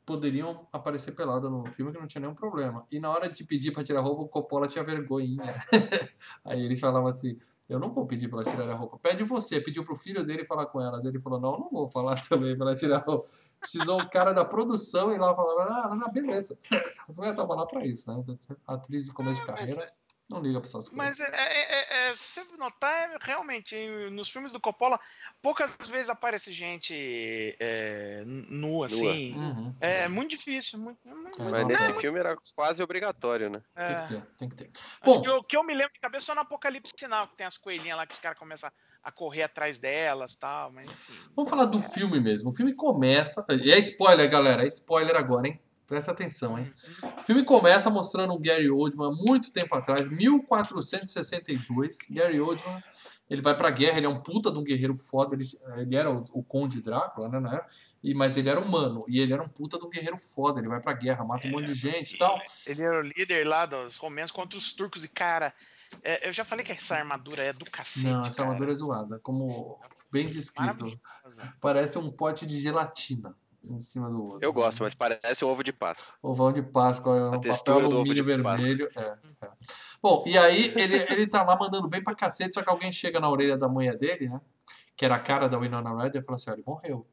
poderiam 0.05 0.67
aparecer 0.71 1.13
pelada 1.13 1.49
no 1.49 1.65
filme 1.65 1.91
que 1.91 1.99
não 1.99 2.07
tinha 2.07 2.21
nenhum 2.21 2.35
problema. 2.35 2.85
E 2.91 2.99
na 2.99 3.09
hora 3.09 3.27
de 3.27 3.43
pedir 3.43 3.71
pra 3.71 3.83
tirar 3.83 3.99
a 3.99 4.03
roupa, 4.03 4.21
o 4.21 4.27
Coppola 4.27 4.67
tinha 4.67 4.83
vergonhinha. 4.83 5.43
Aí 6.45 6.63
ele 6.63 6.77
falava 6.77 7.09
assim: 7.09 7.37
Eu 7.67 7.79
não 7.79 7.91
vou 7.91 8.05
pedir 8.05 8.29
pra 8.29 8.41
ela 8.41 8.51
tirar 8.51 8.69
a 8.69 8.75
roupa. 8.75 8.99
Pede 8.99 9.23
você. 9.23 9.59
Pediu 9.59 9.83
pro 9.83 9.95
filho 9.95 10.23
dele 10.23 10.45
falar 10.45 10.67
com 10.67 10.79
ela. 10.79 11.01
Ele 11.03 11.19
falou: 11.19 11.39
Não, 11.39 11.53
eu 11.53 11.59
não 11.59 11.69
vou 11.71 11.87
falar 11.87 12.21
também 12.29 12.55
pra 12.55 12.67
ela 12.67 12.75
tirar 12.75 12.97
a 12.97 12.99
roupa. 12.99 13.27
Precisou 13.59 13.99
o 13.99 14.09
cara 14.09 14.31
da 14.31 14.45
produção 14.45 15.11
ir 15.11 15.19
lá 15.19 15.31
e 15.31 15.35
falar: 15.35 15.85
Ah, 15.85 15.95
não, 15.95 16.11
beleza. 16.11 16.57
As 17.09 17.17
mulheres 17.17 17.39
estavam 17.39 17.57
lá 17.57 17.65
pra 17.65 17.85
isso, 17.85 18.11
né? 18.11 18.37
Atriz 18.67 19.05
de 19.05 19.13
começo 19.13 19.41
de 19.41 19.47
carreira. 19.47 19.91
Não 20.27 20.41
liga 20.41 20.59
pra 20.59 20.67
essas 20.67 20.89
coisas. 20.89 20.95
Mas 20.95 21.19
é, 21.19 21.29
é- 21.31 22.07
é- 22.07 22.09
é- 22.11 22.15
se 22.15 22.41
você 22.43 22.57
notar, 22.57 22.91
é, 22.91 23.17
realmente, 23.21 23.75
nos 24.11 24.29
filmes 24.29 24.53
do 24.53 24.59
Coppola, 24.59 24.99
poucas 25.41 25.75
vezes 25.87 26.09
aparece 26.09 26.51
gente 26.51 27.55
é, 27.59 28.23
nua, 28.25 28.87
assim. 28.87 29.35
Uhum. 29.35 29.75
É 29.79 30.07
muito 30.07 30.31
difícil. 30.31 30.79
Muito, 30.79 30.99
muito- 31.07 31.39
É, 31.41 31.43
Mas 31.49 31.61
não, 31.61 31.67
nesse 31.67 31.93
tá. 31.93 31.99
filme 31.99 32.19
era 32.19 32.35
quase 32.55 32.81
obrigatório, 32.81 33.49
né? 33.51 33.61
é. 33.75 33.85
Tem 33.85 33.95
que 33.95 34.07
ter, 34.13 34.21
tem 34.37 34.49
que 34.49 34.55
ter. 34.55 34.71
Acho 34.73 35.13
Bom, 35.15 35.21
que 35.21 35.29
o 35.29 35.43
que 35.43 35.57
eu 35.57 35.63
me 35.63 35.75
lembro 35.75 35.93
de 35.93 35.99
cabeça 35.99 36.23
é 36.23 36.27
só 36.27 36.35
no 36.35 36.41
Apocalipse 36.41 36.93
Sinal, 36.99 37.27
que 37.27 37.35
tem 37.37 37.45
as 37.45 37.57
coelhinhas 37.57 37.97
lá 37.97 38.07
que 38.07 38.15
os 38.15 38.19
caras 38.19 38.39
começam 38.39 38.71
a 39.03 39.11
correr 39.11 39.43
atrás 39.43 39.77
delas 39.77 40.33
e 40.33 40.39
tal, 40.39 40.71
mas 40.71 40.89
enfim. 40.89 41.29
Vamos 41.35 41.51
falar 41.51 41.65
do 41.65 41.79
filme 41.79 42.19
mesmo. 42.19 42.49
O 42.49 42.53
filme 42.55 42.73
começa. 42.73 43.45
E 43.63 43.71
é 43.71 43.77
spoiler, 43.77 44.27
galera. 44.27 44.63
É 44.63 44.67
spoiler 44.67 45.15
agora, 45.15 45.47
hein? 45.47 45.61
Presta 45.87 46.11
atenção, 46.11 46.57
hein? 46.57 46.73
O 47.03 47.21
filme 47.21 47.43
começa 47.43 47.89
mostrando 47.89 48.33
um 48.33 48.41
Gary 48.41 48.69
Oldman 48.71 49.15
muito 49.15 49.51
tempo 49.51 49.75
atrás, 49.75 50.09
1462. 50.09 51.97
Gary 52.09 52.41
Oldman, 52.41 52.83
ele 53.29 53.41
vai 53.41 53.55
pra 53.55 53.69
guerra, 53.69 53.97
ele 53.97 54.07
é 54.07 54.09
um 54.09 54.19
puta 54.19 54.51
de 54.51 54.57
um 54.57 54.63
guerreiro 54.63 54.95
foda. 54.95 55.35
Ele, 55.35 55.45
ele 55.77 55.95
era 55.95 56.11
o, 56.11 56.25
o 56.33 56.43
Conde 56.43 56.81
Drácula, 56.81 57.29
né? 57.29 57.39
né? 57.39 57.61
E, 58.03 58.15
mas 58.15 58.35
ele 58.35 58.49
era 58.49 58.59
humano. 58.59 59.05
E 59.07 59.19
ele 59.19 59.33
era 59.33 59.43
um 59.43 59.47
puta 59.47 59.77
de 59.77 59.85
um 59.85 59.89
guerreiro 59.89 60.17
foda. 60.17 60.59
Ele 60.59 60.67
vai 60.67 60.81
pra 60.81 60.93
guerra, 60.93 61.23
mata 61.23 61.47
um 61.47 61.51
monte 61.51 61.67
de 61.67 61.75
gente 61.75 62.15
e 62.15 62.17
tal. 62.17 62.41
Ele 62.65 62.81
era 62.81 62.99
o 62.99 63.01
líder 63.01 63.45
lá 63.45 63.67
dos 63.67 63.97
romanos 63.97 64.31
contra 64.31 64.57
os 64.57 64.73
turcos. 64.73 65.03
E, 65.03 65.07
cara, 65.07 65.53
é, 66.03 66.27
eu 66.27 66.33
já 66.33 66.43
falei 66.43 66.65
que 66.65 66.71
essa 66.71 66.95
armadura 66.95 67.43
é 67.43 67.53
do 67.53 67.69
cacete. 67.69 68.07
Não, 68.07 68.25
essa 68.25 68.37
cara. 68.37 68.49
armadura 68.49 68.71
é 68.71 68.75
zoada. 68.75 69.19
Como 69.19 69.79
bem 70.11 70.27
descrito. 70.27 70.99
Parece 71.61 71.99
um 71.99 72.11
pote 72.11 72.47
de 72.47 72.59
gelatina 72.59 73.35
em 73.69 73.79
cima 73.79 74.09
do 74.09 74.23
outro. 74.23 74.39
Eu 74.41 74.53
gosto, 74.53 74.83
mas 74.83 74.93
parece 74.93 75.43
ovo 75.45 75.63
de 75.63 75.73
Páscoa. 75.73 76.13
Ovão 76.21 76.51
de 76.51 76.61
Páscoa, 76.61 77.17
é 77.17 77.29
um 77.29 77.41
papel 77.41 77.79
alumínio 77.79 78.23
vermelho. 78.23 78.87
É, 78.95 79.17
é. 79.41 79.49
Bom, 80.01 80.23
e 80.25 80.37
aí 80.37 80.73
ele, 80.75 80.95
ele 81.09 81.27
tá 81.27 81.43
lá 81.43 81.57
mandando 81.57 81.87
bem 81.87 82.03
pra 82.03 82.15
cacete, 82.15 82.53
só 82.55 82.61
que 82.61 82.69
alguém 82.69 82.91
chega 82.91 83.19
na 83.19 83.29
orelha 83.29 83.57
da 83.57 83.67
mulher 83.67 83.97
dele, 83.97 84.29
né? 84.29 84.39
Que 84.95 85.05
era 85.05 85.15
a 85.15 85.19
cara 85.19 85.49
da 85.49 85.57
Winona 85.57 85.89
Ryder 86.03 86.21
e 86.21 86.25
fala 86.25 86.35
assim: 86.35 86.51
ó, 86.51 86.53
ele 86.53 86.63
morreu. 86.65 87.07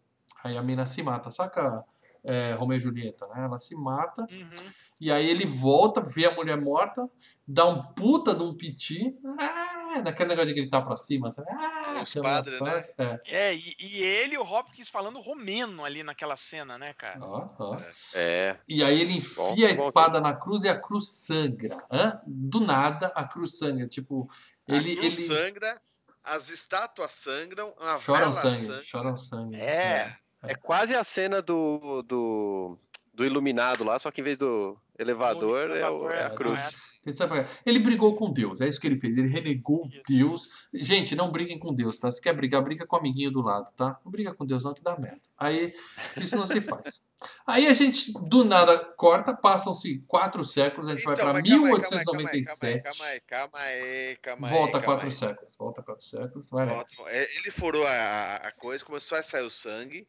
Aí 0.44 0.56
a 0.56 0.62
mina 0.62 0.84
se 0.86 1.02
mata, 1.02 1.30
saca? 1.30 1.84
É, 2.24 2.52
Romeu 2.52 2.78
e 2.78 2.80
Julieta, 2.80 3.26
né? 3.28 3.44
Ela 3.44 3.58
se 3.58 3.74
mata, 3.74 4.22
Uhum. 4.30 4.70
E 5.02 5.10
aí 5.10 5.28
ele 5.28 5.44
volta, 5.44 6.00
vê 6.00 6.26
a 6.26 6.34
mulher 6.34 6.56
morta, 6.56 7.10
dá 7.44 7.66
um 7.66 7.82
puta 7.82 8.32
de 8.32 8.44
um 8.44 8.54
piti, 8.54 9.12
ah, 9.36 10.00
naquele 10.04 10.28
negócio 10.28 10.54
de 10.54 10.60
gritar 10.60 10.80
pra 10.82 10.96
cima, 10.96 11.28
sabe? 11.28 11.48
Ah, 11.50 12.00
Os 12.04 12.14
padres, 12.14 12.60
né? 12.60 12.88
É, 12.96 13.20
É, 13.26 13.54
e, 13.56 13.74
e 13.80 14.00
ele 14.00 14.36
e 14.36 14.38
o 14.38 14.42
Hopkins 14.42 14.88
falando 14.88 15.18
romeno 15.18 15.84
ali 15.84 16.04
naquela 16.04 16.36
cena, 16.36 16.78
né, 16.78 16.94
cara? 16.94 17.18
ó, 17.20 17.48
ó. 17.58 17.76
É. 18.14 18.56
E 18.68 18.84
aí 18.84 19.00
ele 19.00 19.14
enfia 19.14 19.66
Bom, 19.66 19.74
a 19.74 19.76
bom 19.76 19.88
espada 19.88 20.20
na 20.20 20.34
cruz 20.36 20.62
e 20.62 20.68
a 20.68 20.80
cruz 20.80 21.08
sangra. 21.08 21.76
Hã? 21.90 22.20
Do 22.24 22.60
nada, 22.60 23.08
a 23.16 23.24
cruz 23.24 23.58
sangra. 23.58 23.88
Tipo, 23.88 24.30
ele. 24.68 24.92
a 24.92 25.00
cruz 25.00 25.18
ele... 25.18 25.26
sangra, 25.26 25.82
as 26.22 26.48
estátuas 26.48 27.10
sangram, 27.10 27.74
a 27.80 27.98
Choram 27.98 28.20
vela 28.20 28.32
sangue, 28.34 28.66
sangra. 28.66 28.82
choram 28.82 29.16
sangue. 29.16 29.56
É. 29.56 30.16
É 30.44 30.54
quase 30.54 30.94
a 30.94 31.02
cena 31.02 31.42
do, 31.42 32.02
do, 32.02 32.78
do 33.14 33.24
iluminado 33.24 33.82
lá, 33.82 33.98
só 33.98 34.12
que 34.12 34.20
em 34.20 34.24
vez 34.24 34.38
do 34.38 34.76
elevador 34.98 35.70
é, 35.70 35.88
o- 35.88 36.10
é 36.10 36.24
a 36.24 36.26
é, 36.28 36.34
cruz. 36.34 36.60
Ele, 37.04 37.12
sabe- 37.16 37.44
ele 37.66 37.80
brigou 37.80 38.14
com 38.14 38.32
Deus, 38.32 38.60
é 38.60 38.68
isso 38.68 38.80
que 38.80 38.86
ele 38.86 38.98
fez. 38.98 39.16
Ele 39.18 39.28
renegou 39.28 39.88
Isso. 39.88 40.02
Deus. 40.08 40.48
Gente, 40.72 41.16
não 41.16 41.32
briguem 41.32 41.58
com 41.58 41.74
Deus, 41.74 41.98
tá? 41.98 42.10
Se 42.12 42.20
quer 42.20 42.32
brigar, 42.32 42.62
briga 42.62 42.86
com 42.86 42.94
o 42.94 42.98
amiguinho 42.98 43.30
do 43.32 43.42
lado, 43.42 43.72
tá? 43.76 43.98
Não 44.04 44.12
briga 44.12 44.32
com 44.32 44.46
Deus, 44.46 44.62
não, 44.62 44.72
que 44.72 44.82
dá 44.82 44.96
merda. 44.96 45.20
Aí, 45.36 45.72
isso 46.16 46.36
não 46.36 46.46
se 46.46 46.60
faz. 46.60 47.02
Aí 47.44 47.66
a 47.66 47.72
gente, 47.72 48.12
do 48.28 48.44
nada, 48.44 48.78
corta, 48.96 49.36
passam-se 49.36 49.98
quatro 50.06 50.44
séculos, 50.44 50.88
a 50.88 50.92
gente 50.92 51.04
vai 51.04 51.16
pra 51.16 51.32
mas 51.32 51.42
calma 51.42 51.66
aí, 51.66 51.72
calma 51.80 52.20
aí, 52.20 52.34
1897. 52.36 52.82
Calma 52.82 53.04
aí, 53.06 53.20
calma 53.20 53.58
aí, 53.58 54.16
calma 54.22 54.46
aí. 54.48 54.52
Volta 54.54 54.72
calma 54.72 54.86
quatro 54.86 55.06
aí. 55.06 55.12
séculos, 55.12 55.56
volta 55.56 55.82
quatro 55.82 56.04
séculos, 56.04 56.50
vai. 56.50 56.66
Volta. 56.66 56.94
É, 57.06 57.28
Ele 57.38 57.50
furou 57.50 57.84
a, 57.86 58.36
a 58.36 58.52
coisa, 58.52 58.84
começou 58.84 59.18
a 59.18 59.22
sair 59.24 59.42
o 59.44 59.50
sangue. 59.50 60.06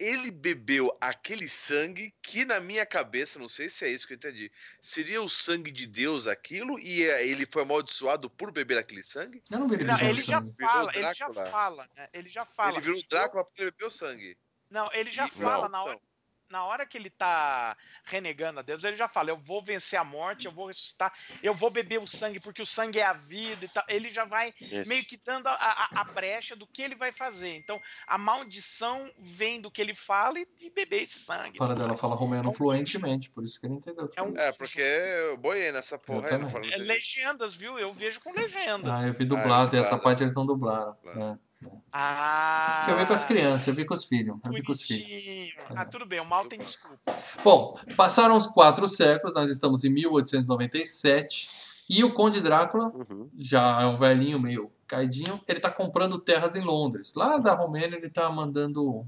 Ele 0.00 0.30
bebeu 0.30 0.96
aquele 0.98 1.46
sangue 1.46 2.14
que, 2.22 2.46
na 2.46 2.58
minha 2.58 2.86
cabeça, 2.86 3.38
não 3.38 3.50
sei 3.50 3.68
se 3.68 3.84
é 3.84 3.88
isso 3.90 4.06
que 4.06 4.14
eu 4.14 4.16
entendi, 4.16 4.50
seria 4.80 5.20
o 5.20 5.28
sangue 5.28 5.70
de 5.70 5.86
Deus 5.86 6.26
aquilo 6.26 6.78
e 6.78 7.04
eh, 7.04 7.26
ele 7.28 7.46
foi 7.46 7.62
amaldiçoado 7.62 8.30
por 8.30 8.50
beber 8.50 8.78
aquele 8.78 9.02
sangue? 9.02 9.42
Eu 9.50 9.58
não 9.58 9.72
ele 9.74 9.84
Não, 9.84 10.00
ele 10.00 10.20
já 10.22 10.42
sangue. 10.42 10.56
fala, 10.58 10.92
ele 10.96 11.14
já 11.14 11.32
fala, 11.32 11.90
né? 11.94 12.08
Ele 12.14 12.28
já 12.30 12.44
fala. 12.46 12.72
ele 12.72 12.80
virou 12.80 13.02
Drácula 13.10 13.44
porque 13.44 13.60
ele 13.62 13.70
bebeu 13.72 13.90
sangue. 13.90 14.38
Não, 14.70 14.90
ele 14.94 15.10
já 15.10 15.26
E- 15.26 15.30
fala 15.30 15.64
não, 15.64 15.68
na 15.68 15.82
hora, 15.82 15.92
então. 15.96 16.09
Na 16.50 16.64
hora 16.64 16.84
que 16.84 16.98
ele 16.98 17.08
tá 17.08 17.76
renegando 18.04 18.58
a 18.58 18.62
Deus, 18.62 18.82
ele 18.84 18.96
já 18.96 19.06
fala: 19.06 19.30
Eu 19.30 19.38
vou 19.38 19.62
vencer 19.62 19.98
a 19.98 20.04
morte, 20.04 20.46
eu 20.46 20.52
vou 20.52 20.66
ressuscitar, 20.66 21.12
eu 21.42 21.54
vou 21.54 21.70
beber 21.70 22.00
o 22.00 22.06
sangue, 22.06 22.40
porque 22.40 22.60
o 22.60 22.66
sangue 22.66 22.98
é 22.98 23.04
a 23.04 23.12
vida 23.12 23.64
e 23.64 23.68
tal. 23.68 23.84
Ele 23.88 24.10
já 24.10 24.24
vai 24.24 24.52
Isso. 24.60 24.88
meio 24.88 25.04
que 25.04 25.16
dando 25.16 25.46
a, 25.46 25.54
a- 25.54 25.88
a 26.00 26.04
brecha 26.04 26.56
do 26.56 26.66
que 26.66 26.82
ele 26.82 26.94
vai 26.96 27.12
fazer. 27.12 27.54
Então, 27.56 27.80
a 28.06 28.18
maldição 28.18 29.10
vem 29.18 29.60
do 29.60 29.70
que 29.70 29.80
ele 29.80 29.94
fala 29.94 30.40
e 30.40 30.46
de 30.58 30.68
beber 30.70 31.02
esse 31.04 31.20
sangue. 31.20 31.56
Para 31.58 31.68
tudo 31.68 31.78
dela 31.78 31.96
fala 31.96 32.16
romeno 32.16 32.42
Então, 32.42 32.52
fluentemente, 32.52 33.30
por 33.30 33.44
isso 33.44 33.60
que 33.60 33.66
ele 33.66 33.74
entendeu. 33.74 34.10
É 34.16 34.22
um- 34.22 34.36
É, 34.36 34.50
porque 34.52 34.80
eu 34.80 35.36
boiei 35.38 35.70
nessa 35.70 35.96
porra 35.98 36.26
aí, 36.26 36.32
não 36.38 36.48
também. 36.50 36.50
falando 36.50 36.72
É 36.72 36.76
legendas, 36.78 37.54
viu? 37.54 37.78
Eu 37.78 37.92
vejo 37.92 38.20
com 38.20 38.32
legendas. 38.32 38.92
Ah, 39.02 39.06
eu 39.06 39.14
vi 39.14 39.24
Ah, 39.24 39.28
dublado, 39.28 39.76
é 39.76 39.78
e 39.78 39.80
essa 39.80 39.90
dublado. 39.90 40.02
parte 40.02 40.22
eles 40.24 40.34
não 40.34 40.44
dublaram. 40.44 40.92
Dublado. 40.94 41.20
É. 41.46 41.49
Ah, 41.92 42.86
Eu 42.88 42.96
vi 42.98 43.06
com 43.06 43.12
as 43.12 43.24
crianças, 43.24 43.66
eu 43.68 43.74
vi 43.74 43.84
com 43.84 43.94
os 43.94 44.04
filhos. 44.04 44.36
Eu 44.44 44.52
vi 44.52 44.62
com 44.62 44.72
os 44.72 44.82
filhos. 44.82 45.02
bonitinho. 45.06 45.52
Ah, 45.76 45.84
tudo 45.84 46.06
bem, 46.06 46.20
o 46.20 46.24
mal 46.24 46.46
tem 46.46 46.58
desculpa. 46.58 46.98
Bom, 47.44 47.78
passaram 47.96 48.36
os 48.36 48.46
quatro 48.46 48.86
séculos, 48.88 49.34
nós 49.34 49.50
estamos 49.50 49.84
em 49.84 49.90
1897, 49.90 51.50
e 51.88 52.04
o 52.04 52.12
Conde 52.14 52.40
Drácula, 52.40 52.92
Uhum. 52.94 53.28
já 53.36 53.80
é 53.82 53.86
um 53.86 53.96
velhinho 53.96 54.38
meio 54.38 54.70
caidinho, 54.86 55.40
ele 55.48 55.60
tá 55.60 55.70
comprando 55.70 56.18
terras 56.18 56.54
em 56.54 56.60
Londres. 56.62 57.14
Lá 57.14 57.36
da 57.38 57.54
Romênia 57.54 57.96
ele 57.96 58.08
tá 58.08 58.30
mandando, 58.30 59.06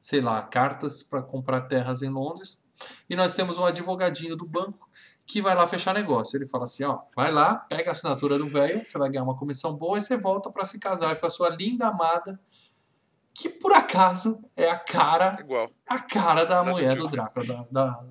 sei 0.00 0.20
lá, 0.20 0.42
cartas 0.42 1.02
para 1.02 1.22
comprar 1.22 1.62
terras 1.62 2.02
em 2.02 2.08
Londres. 2.10 2.66
E 3.08 3.14
nós 3.14 3.32
temos 3.32 3.58
um 3.58 3.64
advogadinho 3.64 4.36
do 4.36 4.44
banco 4.46 4.88
que 5.26 5.40
vai 5.40 5.54
lá 5.54 5.66
fechar 5.66 5.94
negócio. 5.94 6.36
Ele 6.36 6.48
fala 6.48 6.64
assim, 6.64 6.84
ó, 6.84 7.00
vai 7.16 7.30
lá, 7.30 7.54
pega 7.54 7.90
a 7.90 7.92
assinatura 7.92 8.38
do 8.38 8.48
velho, 8.48 8.84
você 8.86 8.98
vai 8.98 9.08
ganhar 9.08 9.22
uma 9.24 9.36
comissão 9.36 9.76
boa 9.76 9.96
e 9.98 10.00
você 10.00 10.16
volta 10.16 10.50
para 10.50 10.64
se 10.64 10.78
casar 10.78 11.14
com 11.18 11.26
a 11.26 11.30
sua 11.30 11.48
linda 11.48 11.88
amada, 11.88 12.38
que 13.34 13.48
por 13.48 13.72
acaso 13.72 14.42
é 14.56 14.68
a 14.70 14.78
cara 14.78 15.38
Igual. 15.40 15.70
a 15.88 15.98
cara 16.00 16.44
da 16.44 16.62
mulher 16.62 16.96
do 16.96 17.08
Drácula, 17.08 17.46
da, 17.46 17.66
da, 17.70 18.04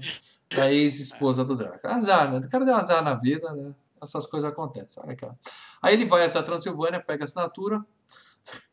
da 0.56 0.72
ex-esposa 0.72 1.46
do 1.46 1.56
Drácula. 1.56 1.94
Azar, 1.94 2.32
né? 2.32 2.40
O 2.40 2.50
cara 2.50 2.66
deu 2.66 2.76
azar 2.76 3.04
na 3.04 3.14
vida, 3.14 3.54
né? 3.54 3.74
Essas 4.02 4.26
coisas 4.26 4.50
acontecem. 4.50 5.02
Olha 5.06 5.16
cara. 5.16 5.38
Aí 5.80 5.94
ele 5.94 6.06
vai 6.06 6.26
até 6.26 6.40
a 6.40 6.44
Transilvânia, 6.44 7.00
pega 7.00 7.24
a 7.24 7.26
assinatura. 7.26 7.86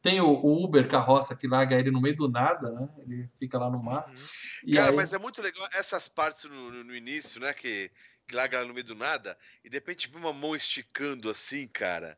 Tem 0.01 0.19
o, 0.23 0.31
Uber 0.65 0.89
carroça 0.89 1.37
que 1.37 1.47
larga 1.47 1.77
ele 1.79 1.91
no 1.91 2.01
meio 2.01 2.17
do 2.17 2.27
nada, 2.31 2.71
né? 2.73 2.89
Ele 3.01 3.29
fica 3.39 3.59
lá 3.59 3.69
no 3.71 3.83
mar. 3.83 4.07
Uhum. 4.09 4.75
Cara, 4.75 4.91
aí, 4.91 4.97
mas 4.97 5.13
é 5.13 5.19
muito 5.19 5.43
legal 5.43 5.69
essas 5.75 6.09
partes 6.09 6.45
no, 6.45 6.71
no- 6.71 6.85
no 6.85 6.95
início, 6.95 7.39
né? 7.39 7.53
Que, 7.53 7.91
que 8.29 8.35
larga 8.35 8.63
no 8.65 8.75
meio 8.75 8.85
do 8.85 8.95
nada, 8.95 9.37
e 9.65 9.71
de 9.71 9.77
repente 9.77 10.09
vê 10.09 10.17
uma 10.19 10.33
mão 10.33 10.55
esticando 10.55 11.31
assim, 11.31 11.67
cara. 11.67 12.17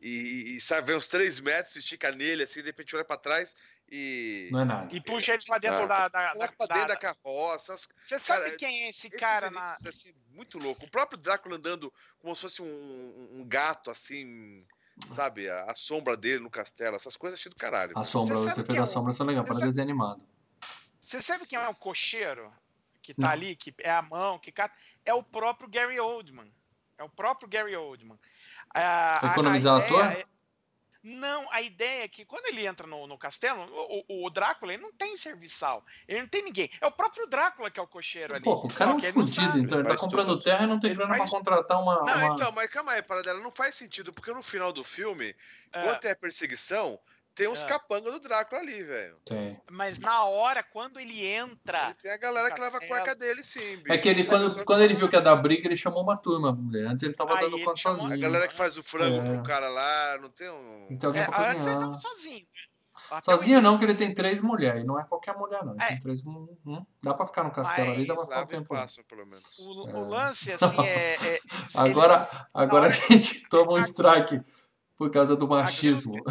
E, 0.00 0.54
e 0.56 0.60
sabe, 0.60 0.88
vem 0.88 0.96
uns 0.96 1.06
três 1.06 1.38
metros, 1.40 1.76
estica 1.76 2.10
nele, 2.10 2.42
assim, 2.42 2.60
de 2.60 2.66
repente 2.66 2.94
olha 2.96 3.04
pra 3.04 3.16
trás 3.16 3.54
e. 3.90 4.48
não 4.52 4.60
é 4.60 4.64
nada. 4.64 4.94
E 4.94 5.00
puxa 5.00 5.34
ele 5.34 5.44
pra 5.46 5.58
dentro 5.58 5.84
Ah. 5.84 5.86
da, 5.86 6.08
da, 6.08 6.30
Olha 6.34 6.46
da- 6.46 6.52
pra 6.52 6.66
dentro 6.66 6.88
da 6.88 6.94
da- 6.94 6.96
carroça. 6.96 7.74
Você 8.02 8.18
sabe 8.18 8.44
Cara, 8.44 8.56
quem 8.56 8.84
é 8.84 8.88
esse 8.88 9.08
cara 9.10 9.50
na. 9.50 9.76
assim, 9.86 10.14
muito 10.30 10.58
louco. 10.58 10.84
O 10.84 10.90
próprio 10.90 11.18
Drácula 11.18 11.56
andando 11.56 11.92
como 12.18 12.34
se 12.34 12.42
fosse 12.42 12.60
um, 12.62 12.66
um- 12.66 13.40
um 13.40 13.48
gato, 13.48 13.90
assim, 13.90 14.66
sabe? 15.14 15.48
A, 15.48 15.70
a 15.70 15.76
sombra 15.76 16.16
dele 16.16 16.40
no 16.40 16.50
castelo, 16.50 16.96
essas 16.96 17.16
coisas 17.16 17.38
achei 17.38 17.50
do 17.50 17.56
caralho. 17.56 17.92
A 17.96 18.04
sombra, 18.04 18.34
Você 18.36 18.50
você 18.52 18.64
fez 18.64 18.78
é 18.78 18.82
a 18.82 18.86
sombra, 18.86 19.12
são 19.12 19.26
legal, 19.26 19.42
você 19.42 19.46
para 19.48 19.54
sabe- 19.58 19.68
desenho 19.68 19.84
animado. 19.88 20.26
Você 21.00 21.20
sabe 21.22 21.46
quem 21.46 21.58
é 21.58 21.68
o 21.68 21.74
cocheiro 21.74 22.52
que 23.04 23.12
tá 23.14 23.22
Não. 23.26 23.30
ali, 23.30 23.54
que 23.54 23.72
é 23.80 23.90
a 23.90 24.00
mão, 24.00 24.38
que 24.38 24.50
cata? 24.50 24.74
É 25.04 25.12
o 25.12 25.22
próprio 25.22 25.68
Gary 25.68 26.00
Oldman. 26.00 26.50
É 26.96 27.04
o 27.04 27.08
próprio 27.08 27.46
Gary 27.46 27.76
Oldman. 27.76 28.18
A- 28.74 28.80
a- 28.80 29.28
a 29.28 29.32
Economizar 29.32 29.76
ideia 29.86 30.04
ator? 30.04 30.20
é- 30.20 30.24
Não, 31.06 31.46
a 31.52 31.60
ideia 31.60 32.04
é 32.04 32.08
que 32.08 32.24
quando 32.24 32.46
ele 32.46 32.66
entra 32.66 32.86
no, 32.86 33.06
no 33.06 33.18
castelo, 33.18 33.60
o, 33.70 34.04
o- 34.08 34.26
o 34.26 34.30
Drácula 34.30 34.72
ele 34.72 34.82
não 34.82 34.90
tem 34.90 35.14
serviçal. 35.18 35.84
Ele 36.08 36.22
não 36.22 36.26
tem 36.28 36.42
ninguém. 36.42 36.70
É 36.80 36.86
o 36.86 36.90
próprio 36.90 37.26
Drácula 37.26 37.70
que 37.70 37.78
é 37.78 37.82
o 37.82 37.86
cocheiro 37.86 38.34
ali. 38.34 38.42
Porra, 38.42 38.66
o 38.68 38.72
cara 38.74 38.90
é 38.92 38.94
um 38.94 38.98
ele 38.98 39.12
fudido, 39.12 39.58
então. 39.58 39.78
Ele 39.80 39.84
tá 39.86 39.90
Faz 39.90 40.00
comprando 40.00 40.28
tudo. 40.28 40.42
terra 40.42 40.64
e 40.64 40.66
não 40.66 40.78
tem 40.78 40.88
Ele 40.88 40.96
grana 40.96 41.10
pra 41.10 41.18
faz- 41.18 41.30
contratar 41.30 41.78
uma. 41.82 41.96
Não, 41.96 42.04
uma- 42.04 42.34
então, 42.34 42.50
mas 42.52 42.70
calma 42.70 42.92
aí, 42.92 43.02
Paradela, 43.02 43.38
não 43.40 43.50
faz 43.52 43.74
sentido, 43.74 44.14
porque 44.14 44.32
no 44.32 44.42
final 44.42 44.72
do 44.72 44.82
filme, 44.82 45.36
É, 45.74 45.82
quando 45.82 46.04
é 46.06 46.10
a 46.12 46.16
perseguição, 46.16 46.98
tem 47.34 47.48
uns 47.48 47.62
É. 47.62 47.66
capangas 47.66 48.12
do 48.12 48.20
Drácula 48.20 48.60
ali, 48.60 48.82
velho. 48.82 49.16
Tem. 49.24 49.60
mas 49.70 49.98
na 49.98 50.24
hora, 50.24 50.62
quando 50.62 51.00
ele 51.00 51.24
entra. 51.26 51.90
E 51.90 52.02
tem 52.02 52.10
a 52.12 52.16
galera 52.16 52.50
que 52.54 52.60
leva 52.60 52.76
a 52.78 52.86
cueca 52.86 53.14
dele, 53.14 53.42
sim, 53.44 53.76
bicho. 53.78 53.92
É 53.92 53.98
que 53.98 54.08
ele, 54.08 54.24
quando, 54.24 54.64
quando 54.64 54.82
ele 54.82 54.94
viu 54.94 55.08
que 55.08 55.16
ia 55.16 55.20
dar 55.22 55.36
briga, 55.36 55.66
ele 55.66 55.76
chamou 55.76 56.02
uma 56.02 56.16
turma. 56.16 56.56
Antes 56.88 57.02
ele 57.02 57.14
tava 57.14 57.34
Aí 57.34 57.40
dando 57.40 57.56
ele 57.56 57.64
conta 57.64 57.76
chamou- 57.80 57.96
sozinho. 57.98 58.14
A 58.14 58.16
galera 58.20 58.48
que 58.48 58.56
faz 58.56 58.76
o 58.76 58.82
frango 58.82 59.26
É. 59.26 59.34
pro 59.34 59.42
cara 59.44 59.68
lá, 59.68 60.18
não 60.20 60.30
tem 60.30 60.48
um. 60.50 60.86
Tem 60.88 60.98
ter 60.98 61.06
alguém 61.06 61.22
É, 61.22 61.26
pra 61.26 61.38
antes 61.38 61.50
ele 61.50 61.58
cozinhar. 61.58 61.80
tava 61.80 61.96
sozinho. 61.96 62.46
Até 63.10 63.22
Sozinho 63.24 63.60
não, 63.60 63.76
que 63.76 63.84
ele 63.84 63.94
tem 63.96 64.14
três 64.14 64.40
mulheres. 64.40 64.82
E 64.82 64.86
não 64.86 64.96
é 64.98 65.02
qualquer 65.04 65.36
mulher, 65.36 65.64
não. 65.64 65.72
Ele 65.74 65.82
É. 65.82 65.88
tem 65.88 65.98
três. 65.98 66.22
hum. 66.24 66.86
Dá 67.02 67.12
pra 67.12 67.26
ficar 67.26 67.42
no 67.42 67.50
castelo 67.50 67.90
ali, 67.90 68.06
dá 68.06 68.14
pra 68.14 68.24
ficar 68.24 68.42
um 68.42 68.46
tempo. 68.46 68.68
passam, 68.68 69.02
pelo 69.04 69.26
menos. 69.26 69.58
O, 69.58 69.88
É. 69.88 69.94
o 69.94 70.08
lance, 70.08 70.52
assim, 70.78 70.80
é. 70.80 71.14
é- 71.14 71.30
eles- 71.30 71.76
Agora, 71.76 72.28
agora 72.54 72.86
a 72.86 72.90
gente 72.90 73.48
toma 73.50 73.72
um 73.72 73.78
strike 73.78 74.40
por 74.96 75.10
causa 75.10 75.34
do 75.34 75.48
machismo. 75.48 76.22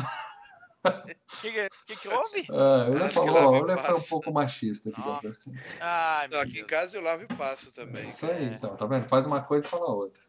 O 0.85 1.41
que, 1.41 1.51
que, 1.51 1.69
que 1.87 1.95
que 1.95 2.07
houve? 2.09 2.41
É, 2.51 2.87
ele 2.91 2.97
Acho 3.03 3.07
que 3.07 3.13
falou, 3.13 3.33
lá 3.33 3.47
ó, 3.47 3.63
Léo 3.65 3.79
foi 3.85 3.95
um 3.95 4.01
pouco 4.03 4.31
machista, 4.33 4.89
digamos 4.91 5.23
Nossa. 5.23 5.29
assim. 5.29 5.51
Ai, 5.79 6.27
Não, 6.27 6.39
aqui 6.39 6.59
em 6.59 6.65
casa 6.65 6.97
eu 6.97 7.01
lavo 7.01 7.23
e 7.23 7.27
passo 7.27 7.69
É 7.69 7.71
também. 7.71 8.07
isso 8.07 8.25
aí, 8.29 8.43
É. 8.45 8.53
então, 8.53 8.75
tá 8.75 8.85
vendo? 8.85 9.07
Faz 9.07 9.25
uma 9.25 9.41
coisa 9.41 9.65
e 9.65 9.69
fala 9.69 9.85
outra. 9.89 10.21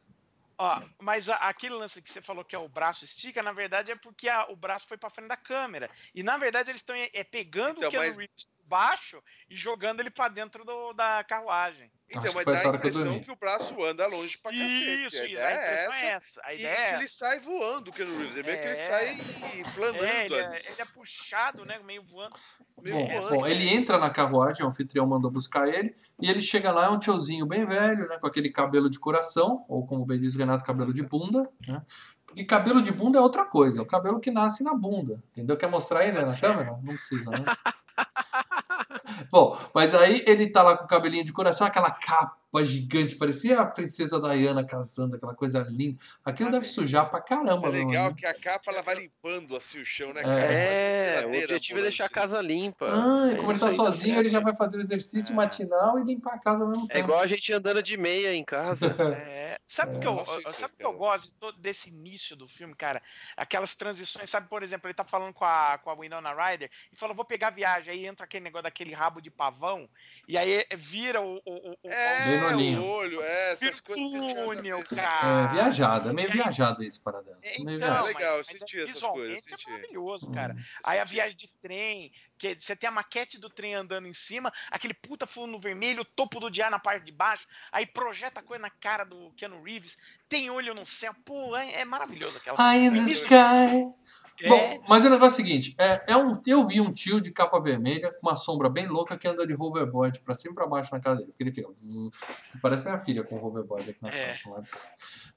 Ó, 0.56 0.80
mas 1.02 1.28
a- 1.28 1.34
aquele 1.36 1.74
lance 1.74 2.00
que 2.00 2.08
você 2.08 2.22
falou 2.22 2.44
que 2.44 2.54
é 2.54 2.58
o 2.58 2.68
braço 2.68 3.04
estica, 3.04 3.42
na 3.42 3.52
verdade 3.52 3.90
é 3.90 3.96
porque 3.96 4.28
a- 4.28 4.46
o 4.48 4.54
braço 4.54 4.86
foi 4.86 4.96
pra 4.96 5.10
frente 5.10 5.26
da 5.26 5.36
câmera. 5.36 5.90
E 6.14 6.22
na 6.22 6.36
verdade 6.38 6.70
eles 6.70 6.80
estão 6.80 6.94
é, 6.94 7.24
pegando 7.24 7.78
Então, 7.78 7.88
o 7.88 7.90
Keanu 7.90 8.06
mas- 8.06 8.16
Reeves 8.16 8.46
por 8.46 8.68
baixo 8.68 9.20
e 9.50 9.56
jogando 9.56 9.98
ele 9.98 10.10
pra 10.10 10.28
dentro 10.28 10.64
do- 10.64 10.92
da 10.92 11.24
carruagem. 11.24 11.90
Então, 12.16 12.22
Acho 12.22 12.34
mas 12.34 12.44
dá 12.44 12.52
a 12.52 12.70
que 12.70 12.76
impressão 12.76 13.20
que 13.20 13.30
o 13.32 13.36
braço 13.36 13.84
anda 13.84 14.06
longe 14.06 14.38
pra 14.38 14.50
cacete. 14.52 15.04
Isso, 15.06 15.16
a 15.20 15.24
isso. 15.24 15.32
ideia 15.32 15.46
A 15.46 15.50
é 15.50 15.54
impressão 15.64 15.92
essa. 15.92 16.04
é 16.04 16.08
essa. 16.10 16.40
A 16.44 16.52
E 16.54 16.58
ideia 16.58 16.76
é 16.76 16.94
ele 16.96 17.08
sai 17.08 17.40
voando, 17.40 17.90
o 17.90 17.92
Keanu 17.92 18.16
Reeves. 18.18 18.36
É 18.36 18.42
bem 18.42 18.56
que 18.56 18.62
ele 18.62 18.72
É. 18.72 18.76
sai 18.76 19.18
planando 19.74 20.04
É, 20.04 20.24
ele, 20.26 20.34
é, 20.36 20.58
ele 20.70 20.74
é 20.80 20.84
puxado, 20.84 21.64
né? 21.64 21.80
Meio 21.84 22.02
voando. 22.04 22.36
Meio 22.80 22.96
Bom, 22.96 23.08
voando. 23.20 23.36
bom, 23.40 23.46
ele 23.46 23.68
entra 23.68 23.98
na 23.98 24.10
carruagem, 24.10 24.64
o 24.64 24.68
anfitrião 24.68 25.06
mandou 25.06 25.30
buscar 25.30 25.66
ele, 25.68 25.94
e 26.20 26.30
ele 26.30 26.40
chega 26.40 26.70
lá, 26.70 26.86
é 26.86 26.88
um 26.90 26.98
tiozinho 26.98 27.46
bem 27.46 27.66
velho, 27.66 28.08
né? 28.08 28.18
Com 28.18 28.26
aquele 28.26 28.50
cabelo 28.50 28.88
de 28.88 28.98
coração, 28.98 29.64
ou 29.68 29.86
como 29.86 30.04
bem 30.06 30.20
diz 30.20 30.34
o 30.34 30.38
Renato, 30.38 30.64
cabelo 30.64 30.92
de 30.92 31.02
bunda, 31.02 31.48
né? 31.66 31.82
Porque 32.26 32.44
cabelo 32.44 32.82
de 32.82 32.92
bunda 32.92 33.18
é 33.18 33.22
outra 33.22 33.44
coisa, 33.44 33.78
é 33.78 33.82
o 33.82 33.86
cabelo 33.86 34.18
que 34.20 34.30
nasce 34.30 34.62
na 34.64 34.74
bunda. 34.74 35.22
Entendeu? 35.30 35.56
Quer 35.56 35.68
mostrar 35.68 36.04
ele 36.06 36.20
na 36.22 36.36
câmera? 36.38 36.78
Não 36.82 36.94
precisa, 36.94 37.30
né? 37.30 37.44
Bom, 39.30 39.58
mas 39.74 39.94
aí 39.94 40.22
ele 40.26 40.48
tá 40.50 40.62
lá 40.62 40.76
com 40.76 40.84
o 40.84 40.88
cabelinho 40.88 41.24
de 41.24 41.32
coração, 41.32 41.66
aquela 41.66 41.90
capa 41.90 42.36
gigante, 42.64 43.16
parecia 43.16 43.58
a 43.60 43.66
princesa 43.66 44.20
Diana 44.20 44.64
casando, 44.64 45.16
aquela 45.16 45.34
coisa 45.34 45.66
linda. 45.68 46.00
Aquilo 46.24 46.50
deve 46.50 46.64
sujar 46.64 47.10
pra 47.10 47.20
caramba, 47.20 47.66
É 47.66 47.70
legal 47.72 48.04
amigo. 48.06 48.16
que 48.20 48.26
a 48.26 48.32
capa 48.32 48.70
ela 48.70 48.80
vai 48.80 48.94
limpando 48.94 49.56
assim 49.56 49.80
o 49.80 49.84
chão, 49.84 50.12
né, 50.12 50.20
É. 50.20 50.24
cara? 50.24 50.36
Uma 51.26 51.36
É, 51.36 51.40
o 51.40 51.42
objetivo 51.42 51.80
é 51.80 51.82
deixar 51.82 52.04
a 52.04 52.08
casa 52.08 52.40
limpa. 52.40 52.86
Ah, 52.88 53.30
e 53.30 53.34
É 53.34 53.36
como 53.38 53.50
ele 53.50 53.58
tá 53.58 53.70
sozinho, 53.70 54.14
né? 54.14 54.20
ele 54.20 54.28
já 54.28 54.38
vai 54.38 54.54
fazer 54.54 54.76
o 54.76 54.80
exercício 54.80 55.32
É. 55.32 55.34
matinal 55.34 55.98
e 55.98 56.04
limpar 56.04 56.34
a 56.34 56.38
casa 56.38 56.62
ao 56.62 56.68
mesmo 56.70 56.84
É 56.90 56.94
tempo. 56.94 57.06
igual 57.08 57.20
a 57.20 57.26
gente 57.26 57.52
andando 57.52 57.82
de 57.82 57.96
meia 57.96 58.32
em 58.32 58.44
casa. 58.44 58.86
É, 59.34 59.58
sabe 59.66 59.96
o 59.96 60.00
que, 60.00 60.06
É. 60.06 60.10
eu, 60.10 60.52
sabe 60.52 60.74
que 60.78 60.86
eu 60.86 60.92
gosto 60.92 61.24
de 61.26 61.34
todo, 61.34 61.58
desse 61.60 61.90
início 61.90 62.36
do 62.36 62.46
filme, 62.46 62.74
cara? 62.76 63.02
Aquelas 63.36 63.74
transições, 63.74 64.30
sabe, 64.30 64.48
por 64.48 64.62
exemplo, 64.62 64.86
ele 64.86 64.94
tá 64.94 65.04
falando 65.04 65.32
com 65.34 65.44
a, 65.44 65.76
com 65.82 65.90
a 65.90 65.94
Winona 65.96 66.32
Ryder 66.32 66.70
e 66.92 66.96
fala, 66.96 67.12
vou 67.12 67.24
pegar 67.24 67.50
viagem, 67.50 67.92
aí 67.92 68.06
entra 68.06 68.24
aquele 68.24 68.44
negócio 68.44 68.62
daquele 68.62 68.93
rabo 68.94 69.20
de 69.20 69.30
pavão, 69.30 69.88
e 70.26 70.38
aí 70.38 70.64
vira 70.76 71.20
o. 71.20 71.36
o, 71.44 71.70
o, 71.72 71.76
É, 71.84 72.78
o 72.78 72.84
olho, 72.86 73.22
é, 73.22 73.52
essas 73.52 73.80
coisas. 73.80 74.10
túnel, 74.10 74.76
cabeça. 74.84 74.96
cara. 74.96 75.44
É, 75.50 75.52
viajado, 75.52 76.08
é 76.08 76.12
meio 76.12 76.28
aí- 76.28 76.34
viajado 76.34 76.82
isso 76.82 77.02
para 77.04 77.20
dela. 77.20 77.38
É, 77.42 77.58
Meio 77.62 77.76
Então, 77.76 77.88
viajado. 77.88 78.08
É 78.08 78.12
legal, 78.14 78.32
eu 78.32 78.38
mas, 78.38 78.46
mas 78.50 78.58
senti 78.58 78.78
é, 78.80 78.84
essas 78.84 79.02
coisas, 79.02 79.44
é 79.46 79.70
maravilhoso, 79.70 80.28
Hum. 80.28 80.32
cara. 80.32 80.56
Aí 80.82 80.98
a 80.98 81.04
viagem 81.04 81.36
de 81.36 81.48
trem, 81.60 82.12
que 82.38 82.54
você 82.58 82.74
tem 82.74 82.88
a 82.88 82.92
maquete 82.92 83.38
do 83.38 83.50
trem 83.50 83.74
andando 83.74 84.06
em 84.06 84.12
cima, 84.12 84.52
aquele 84.70 84.94
puta 84.94 85.26
fundo 85.26 85.58
vermelho, 85.58 86.02
o 86.02 86.04
topo 86.04 86.40
do 86.40 86.50
dia 86.50 86.70
na 86.70 86.78
parte 86.78 87.04
de 87.04 87.12
baixo, 87.12 87.46
aí 87.72 87.86
projeta 87.86 88.40
a 88.40 88.42
coisa 88.42 88.62
na 88.62 88.70
cara 88.70 89.04
do 89.04 89.30
Keanu 89.36 89.62
Reeves, 89.62 89.96
tem 90.28 90.50
olho 90.50 90.74
no 90.74 90.84
céu, 90.86 91.14
pô, 91.24 91.56
é, 91.56 91.80
é 91.80 91.84
maravilhoso 91.84 92.38
aquela. 92.38 92.56
High 92.58 92.84
in 92.86 92.90
the 92.92 92.98
sky. 93.10 93.92
É, 94.42 94.48
Bom, 94.48 94.84
mas 94.88 95.04
o 95.04 95.10
negócio 95.10 95.40
é 95.40 95.42
o 95.42 95.46
seguinte: 95.46 95.74
é, 95.78 96.12
é 96.12 96.16
um, 96.16 96.40
eu 96.46 96.66
vi 96.66 96.80
um 96.80 96.92
tio 96.92 97.20
de 97.20 97.30
capa 97.30 97.60
vermelha 97.60 98.10
com 98.12 98.26
uma 98.28 98.34
sombra 98.36 98.68
bem 98.68 98.86
louca 98.88 99.16
que 99.16 99.28
anda 99.28 99.46
de 99.46 99.54
hoverboard 99.54 100.18
pra 100.20 100.34
cima 100.34 100.52
e 100.52 100.54
pra 100.56 100.66
baixo 100.66 100.90
na 100.92 101.00
cara 101.00 101.16
dele. 101.16 101.28
Porque 101.28 101.42
ele 101.44 101.52
fica. 101.52 101.68
Parece 102.60 102.84
minha 102.84 102.98
filha 102.98 103.22
com 103.22 103.36
hoverboard 103.36 103.88
aqui 103.90 104.02
na 104.02 104.08
É. 104.08 104.36
sala. 104.36 104.62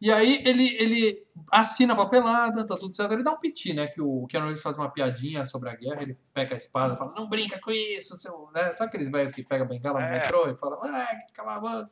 E 0.01 0.11
aí 0.11 0.41
ele, 0.45 0.67
ele 0.77 1.23
assina 1.51 1.93
a 1.93 1.95
papelada, 1.95 2.65
tá 2.65 2.75
tudo 2.75 2.95
certo. 2.95 3.11
Ele 3.13 3.23
dá 3.23 3.31
um 3.31 3.39
piti, 3.39 3.73
né? 3.73 3.87
Que 3.87 4.01
o 4.01 4.25
Keanu 4.27 4.47
Reeves 4.47 4.63
faz 4.63 4.77
uma 4.77 4.89
piadinha 4.89 5.45
sobre 5.45 5.69
a 5.69 5.75
guerra, 5.75 6.01
ele 6.01 6.17
pega 6.33 6.53
a 6.55 6.57
espada 6.57 6.95
e 6.95 6.97
fala: 6.97 7.13
Não 7.15 7.29
brinca 7.29 7.59
com 7.59 7.71
isso, 7.71 8.15
seu. 8.15 8.49
Né? 8.53 8.73
Sabe 8.73 8.89
aqueles 8.89 9.09
velhos 9.09 9.33
que 9.35 9.43
pegam 9.43 9.67
bengala 9.67 9.99
no 9.99 10.05
É. 10.07 10.11
metrô 10.19 10.49
e 10.49 10.57
fala: 10.57 10.75
Moleque, 10.77 11.31
cala 11.33 11.55
a 11.55 11.59
boca. 11.59 11.89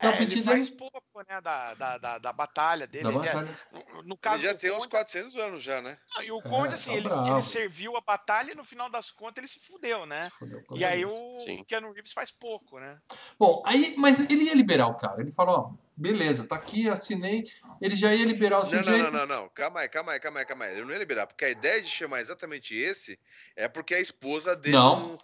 Dá 0.00 0.14
é, 0.14 0.22
ele 0.22 0.42
faz 0.44 0.70
pouco, 0.70 1.02
né, 1.28 1.40
da, 1.40 1.74
da, 1.74 1.98
da, 1.98 2.18
da 2.18 2.32
batalha 2.32 2.86
dele. 2.86 3.02
Da 3.04 3.10
ele 3.10 3.18
é- 3.18 3.32
batalha. 3.34 3.58
no, 3.72 4.02
no 4.04 4.16
caso 4.16 4.36
Ele 4.44 4.52
já 4.52 4.54
tem 4.54 4.70
uns 4.70 4.76
Conde, 4.78 4.88
400 4.90 5.36
anos 5.36 5.62
já, 5.62 5.82
né? 5.82 5.98
ah, 6.16 6.22
e 6.24 6.30
o 6.30 6.40
Conde, 6.40 6.72
É, 6.72 6.74
assim, 6.74 6.90
tá 6.90 6.96
ele, 7.24 7.30
ele 7.32 7.42
serviu 7.42 7.96
a 7.96 8.00
batalha 8.00 8.52
e 8.52 8.54
no 8.54 8.62
final 8.62 8.88
das 8.88 9.10
contas 9.10 9.38
ele 9.38 9.48
se 9.48 9.58
fudeu, 9.58 10.06
né? 10.06 10.28
Fudeu 10.38 10.62
com 10.64 10.76
E 10.76 10.84
aí 10.84 11.02
isso. 11.02 11.10
o 11.12 11.40
Sim. 11.44 11.64
Keanu 11.64 11.90
Reeves 11.92 12.12
faz 12.12 12.30
pouco, 12.30 12.78
né? 12.78 12.96
Bom, 13.38 13.60
aí, 13.66 13.94
mas 13.98 14.20
ele 14.30 14.44
ia 14.44 14.54
liberar 14.54 14.86
o 14.86 14.94
cara. 14.96 15.20
Ele 15.20 15.32
falou, 15.32 15.56
ó, 15.58 15.72
beleza, 15.96 16.46
tá 16.46 16.54
aqui, 16.54 16.88
assinei. 16.88 17.42
Ele 17.80 17.96
já 17.96 18.14
ia 18.14 18.24
liberar 18.24 18.60
o 18.60 18.62
Não, 18.64 18.70
não, 18.70 18.82
sujeito. 18.82 19.10
não, 19.10 19.26
não, 19.26 19.26
não. 19.42 19.48
Calma 19.48 19.80
aí, 19.80 19.88
calma 19.88 20.12
aí, 20.12 20.20
calma 20.20 20.38
aí, 20.40 20.46
calma 20.46 20.64
aí. 20.66 20.72
Ele 20.74 20.84
não 20.84 20.92
ia 20.92 20.98
liberar, 20.98 21.26
porque 21.26 21.44
a 21.44 21.50
ideia 21.50 21.82
de 21.82 21.88
chamar 21.88 22.20
exatamente 22.20 22.72
esse 22.76 23.18
é 23.56 23.66
porque 23.66 23.94
a 23.96 24.00
esposa 24.00 24.54
dele 24.54 24.76
Não. 24.76 25.18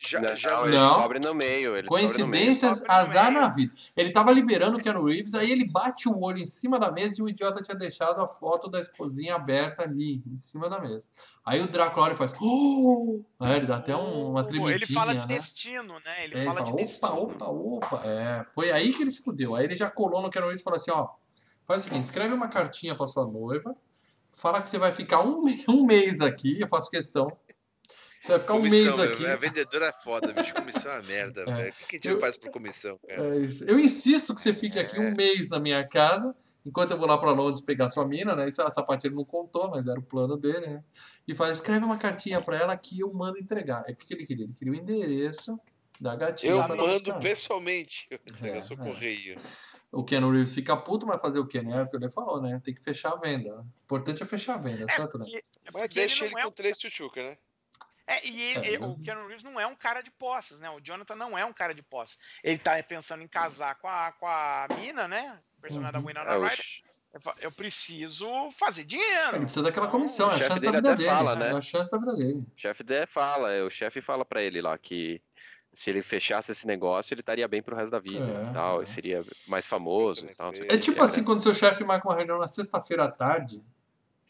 Já, 0.00 0.20
não, 0.20 0.36
já 0.36 0.62
ele 0.62 0.76
Não. 0.76 0.94
descobre 0.94 1.20
no 1.20 1.34
meio. 1.34 1.76
Ele 1.76 1.88
descobre 1.88 2.02
no 2.22 2.28
meio. 2.28 2.44
Coincidências, 2.46 2.80
no 2.80 2.90
azar 2.90 3.30
meio. 3.30 3.40
na 3.42 3.48
vida. 3.48 3.72
Ele 3.96 4.10
tava 4.12 4.32
liberando 4.32 4.78
o 4.78 4.80
Keanu 4.82 5.04
Reeves, 5.04 5.34
aí 5.34 5.50
ele 5.50 5.64
bate 5.70 6.08
o 6.08 6.18
olho 6.20 6.38
em 6.38 6.46
cima 6.46 6.78
da 6.78 6.90
mesa 6.90 7.16
e 7.18 7.22
o 7.22 7.28
idiota 7.28 7.62
tinha 7.62 7.76
deixado 7.76 8.20
a 8.20 8.26
foto 8.26 8.68
da 8.68 8.80
esposinha 8.80 9.34
aberta 9.34 9.82
ali, 9.82 10.22
em 10.26 10.36
cima 10.36 10.68
da 10.68 10.80
mesa. 10.80 11.08
Aí 11.44 11.60
o 11.60 11.68
Drácula 11.68 12.06
olha 12.06 12.14
e 12.14 12.16
faz. 12.16 12.32
Oh! 12.40 13.20
Aí 13.38 13.56
ele 13.56 13.66
dá 13.66 13.76
até 13.76 13.94
um- 13.94 14.30
uma 14.30 14.40
O- 14.40 14.44
tremidinha, 14.44 14.76
Ele 14.76 14.86
fala 14.86 15.14
de 15.14 15.20
né? 15.20 15.26
destino, 15.26 15.94
né? 16.04 16.24
Ele 16.24 16.34
É, 16.34 16.38
ele 16.38 16.46
fala 16.46 16.58
fala, 16.60 16.66
de 16.66 16.72
opa, 16.72 16.82
destino. 16.82 17.12
opa, 17.22 17.46
opa. 17.46 18.02
É, 18.06 18.46
foi 18.54 18.70
aí 18.72 18.92
que 18.92 19.02
ele 19.02 19.10
se 19.10 19.22
fudeu. 19.22 19.54
Aí 19.54 19.64
ele 19.64 19.76
já 19.76 19.90
colou 19.90 20.22
no 20.22 20.30
Keanu 20.30 20.46
Reeves 20.48 20.60
e 20.60 20.64
falou 20.64 20.76
assim, 20.76 20.90
ó, 20.90 21.08
faz 21.66 21.82
o 21.82 21.84
seguinte, 21.84 22.04
escreve 22.06 22.34
uma 22.34 22.48
cartinha 22.48 22.94
pra 22.96 23.06
sua 23.06 23.26
noiva, 23.26 23.76
fala 24.32 24.60
que 24.62 24.68
você 24.68 24.78
vai 24.78 24.94
ficar 24.94 25.20
um, 25.24 25.44
um 25.68 25.84
mês 25.84 26.20
aqui, 26.20 26.60
eu 26.60 26.68
faço 26.68 26.90
questão. 26.90 27.30
Você 28.20 28.32
vai 28.32 28.40
ficar 28.40 28.54
um 28.54 28.60
mês 28.62 28.74
Comissão, 28.88 29.04
aqui. 29.04 29.22
meu, 29.22 29.32
A 29.32 29.36
vendedora 29.36 29.86
é 29.86 29.92
foda, 29.92 30.32
bicho. 30.32 30.52
Comissão 30.54 30.92
é 30.92 30.96
uma 30.96 31.02
merda, 31.06 31.40
É. 31.48 31.54
velho. 31.54 31.72
O 31.72 31.86
que 31.86 31.96
a 31.96 31.98
gente 31.98 32.08
Eu- 32.08 32.20
faz 32.20 32.36
por 32.36 32.50
comissão, 32.50 32.98
cara? 33.08 33.34
É 33.34 33.38
isso. 33.38 33.64
Eu 33.64 33.78
insisto 33.78 34.34
que 34.34 34.40
você 34.40 34.54
fique 34.54 34.78
aqui 34.78 34.98
um 35.00 35.14
mês 35.16 35.48
na 35.48 35.58
minha 35.58 35.86
casa, 35.88 36.34
enquanto 36.66 36.90
eu 36.90 36.98
vou 36.98 37.06
lá 37.06 37.16
pra 37.16 37.30
Londres 37.32 37.62
pegar 37.64 37.88
sua 37.88 38.06
mina, 38.06 38.36
né? 38.36 38.46
Isso 38.48 38.60
essa 38.60 38.82
parte 38.82 39.06
ele 39.06 39.14
não 39.14 39.24
contou, 39.24 39.70
mas 39.70 39.86
era 39.86 39.98
o 39.98 40.02
plano 40.02 40.36
dele, 40.36 40.66
né? 40.66 40.84
E 41.26 41.34
fala, 41.34 41.50
escreve 41.50 41.82
uma 41.84 41.96
cartinha 41.96 42.42
pra 42.42 42.58
ela 42.58 42.76
que 42.76 43.00
eu 43.00 43.10
mando 43.12 43.38
entregar. 43.38 43.84
É 43.86 43.94
porque 43.94 44.12
ele 44.12 44.26
queria, 44.26 44.44
ele 44.44 44.54
queria 44.54 44.72
o 44.72 44.76
endereço 44.76 45.58
da 45.98 46.14
gatinha. 46.14 46.52
Eu 46.52 46.68
mando 46.68 47.18
pessoalmente. 47.20 48.06
Eu 48.10 48.18
entrego 48.30 48.56
É, 48.56 48.58
é. 48.58 48.76
correio. 48.76 49.36
O 49.92 50.04
Keanu 50.04 50.30
Reeves 50.30 50.54
fica 50.54 50.76
puto, 50.76 51.06
mas 51.06 51.20
fazer 51.20 51.38
o 51.40 51.46
quê, 51.46 51.62
né? 51.62 51.78
É 51.78 51.82
o 51.82 51.88
que 51.88 51.96
ele 51.96 52.10
falou, 52.10 52.40
né? 52.40 52.60
Tem 52.62 52.72
que 52.74 52.82
fechar 52.82 53.12
a 53.12 53.16
venda. 53.16 53.56
O 53.60 53.64
importante 53.84 54.22
é 54.22 54.26
fechar 54.26 54.54
a 54.54 54.58
venda, 54.58 54.84
É, 54.88 54.94
certo, 54.94 55.18
né? 55.18 55.24
porque, 55.24 55.38
é 55.38 55.42
Mas 55.72 55.82
porque 55.82 55.94
deixa 56.00 56.16
ele 56.16 56.24
ele 56.26 56.32
não 56.34 56.40
é 56.40 56.44
com 56.44 56.50
três 56.52 56.78
tchutchuca, 56.78 57.22
né? 57.22 57.36
É, 58.12 58.26
e 58.26 58.40
ele- 58.42 58.74
É, 58.74 58.78
o? 58.80 58.98
Keanu 58.98 59.26
Reeves 59.28 59.44
não 59.44 59.58
é 59.60 59.66
um 59.66 59.74
cara 59.74 60.00
de 60.02 60.10
posses, 60.10 60.58
né? 60.60 60.68
O 60.70 60.80
Jonathan 60.80 61.14
não 61.14 61.38
é 61.38 61.44
um 61.44 61.52
cara 61.52 61.72
de 61.74 61.82
posses. 61.82 62.18
Ele 62.42 62.58
tá 62.58 62.82
pensando 62.82 63.22
em 63.22 63.28
casar 63.28 63.76
com 63.76 63.86
a, 63.88 64.12
com 64.12 64.26
a 64.26 64.66
mina, 64.80 65.06
né? 65.06 65.38
O 65.58 65.60
personagem 65.60 65.96
Uhum. 66.00 66.12
da 66.12 66.20
Winona 66.24 66.34
É, 66.46 66.48
Ryder. 66.48 66.66
Eu 67.40 67.50
preciso 67.50 68.50
fazer 68.52 68.84
dinheiro. 68.84 69.30
Ele 69.36 69.40
precisa 69.40 69.62
daquela 69.64 69.88
comissão, 69.88 70.28
o 70.28 70.30
é 70.30 70.34
a 70.34 70.38
chefe 70.38 70.48
chance 70.48 70.64
da 70.64 70.70
dele 70.70 70.76
vida 70.82 70.92
até 70.92 71.02
dele. 71.02 71.10
fala, 71.16 71.36
né? 71.36 71.48
É 71.50 71.56
a 71.56 71.60
chance 71.60 71.90
da 71.90 71.98
vida 71.98 72.14
dele. 72.14 72.46
o 72.56 72.60
chefe 72.60 72.82
dele 72.84 73.06
fala, 73.06 73.50
é, 73.52 73.62
o 73.62 73.70
chefe 73.70 74.00
fala 74.00 74.24
pra 74.24 74.42
ele 74.42 74.60
lá 74.62 74.76
que 74.78 75.20
se 75.72 75.90
ele 75.90 76.02
fechasse 76.02 76.50
esse 76.52 76.66
negócio, 76.66 77.12
ele 77.14 77.20
estaria 77.20 77.46
bem 77.48 77.62
pro 77.62 77.74
resto 77.76 77.90
da 77.92 77.98
vida 78.00 78.24
É, 78.24 78.50
e 78.50 78.52
tal, 78.52 78.80
é. 78.80 78.84
e 78.84 78.88
seria 78.88 79.24
mais 79.48 79.66
famoso 79.66 80.24
e 80.26 80.34
tal. 80.34 80.52
É 80.68 80.76
tipo 80.76 80.98
né? 80.98 81.04
assim, 81.04 81.22
quando 81.24 81.42
seu 81.42 81.54
chefe 81.54 81.82
marca 81.84 82.08
uma 82.08 82.14
reunião 82.16 82.38
na 82.38 82.46
sexta-feira 82.48 83.04
à 83.04 83.10
tarde, 83.10 83.60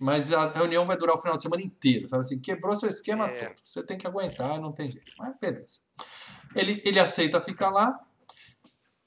mas 0.00 0.32
a 0.32 0.46
reunião 0.50 0.86
vai 0.86 0.96
durar 0.96 1.14
o 1.14 1.18
final 1.18 1.36
de 1.36 1.42
semana 1.42 1.62
inteiro, 1.62 2.08
sabe 2.08 2.22
assim? 2.22 2.38
Quebrou 2.40 2.74
seu 2.74 2.88
esquema 2.88 3.26
É. 3.26 3.44
todo. 3.46 3.56
Você 3.62 3.82
tem 3.82 3.98
que 3.98 4.06
aguentar, 4.06 4.58
não 4.58 4.72
tem 4.72 4.90
jeito. 4.90 5.12
Mas 5.18 5.34
beleza. 5.38 5.80
Ele, 6.56 6.80
ele 6.84 6.98
aceita 6.98 7.40
ficar 7.40 7.68
lá. 7.70 8.00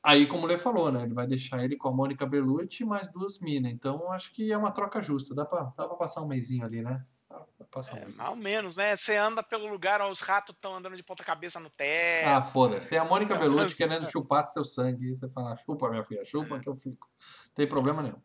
Aí, 0.05 0.27
como 0.27 0.43
o 0.43 0.45
Lê 0.45 0.57
falou, 0.57 0.91
né? 0.91 1.03
Ele 1.03 1.13
vai 1.13 1.25
deixar 1.25 1.63
ele 1.63 1.77
com 1.77 1.87
a 1.87 1.91
Mônica 1.93 2.25
Bellucci 2.25 2.83
e 2.83 2.85
mais 2.85 3.09
duas 3.09 3.39
minas. 3.39 3.71
Então, 3.71 4.11
acho 4.11 4.33
que 4.33 4.51
é 4.51 4.57
uma 4.57 4.69
troca 4.69 5.01
justa. 5.01 5.33
Dá 5.33 5.45
pra, 5.45 5.63
dá 5.77 5.87
pra 5.87 5.95
passar 5.95 6.21
um 6.21 6.27
mêsinho 6.27 6.65
ali, 6.65 6.81
né? 6.81 7.01
Dá 7.29 7.39
pra 7.57 7.65
passar 7.71 7.93
um 7.95 8.21
É, 8.25 8.29
ou 8.29 8.35
menos, 8.35 8.75
né? 8.75 8.97
Você 8.97 9.15
anda 9.15 9.41
pelo 9.41 9.65
lugar, 9.65 10.01
ó, 10.01 10.11
os 10.11 10.19
ratos 10.19 10.53
estão 10.53 10.75
andando 10.75 10.97
de 10.97 11.03
ponta 11.03 11.23
cabeça 11.23 11.57
no 11.57 11.69
teto. 11.69 12.27
Ah, 12.27 12.43
foda-se. 12.43 12.89
Tem 12.89 12.99
a 12.99 13.05
Mônica 13.05 13.33
Bellucci 13.37 13.77
querendo 13.77 14.05
chupar 14.11 14.43
seu 14.43 14.65
sangue. 14.65 15.15
Você 15.15 15.29
fala, 15.29 15.55
chupa, 15.55 15.89
minha 15.89 16.03
filha, 16.03 16.25
chupa 16.25 16.59
que 16.59 16.67
eu 16.67 16.75
fico. 16.75 17.07
Não 17.47 17.53
tem 17.55 17.65
problema 17.65 18.01
nenhum. 18.03 18.19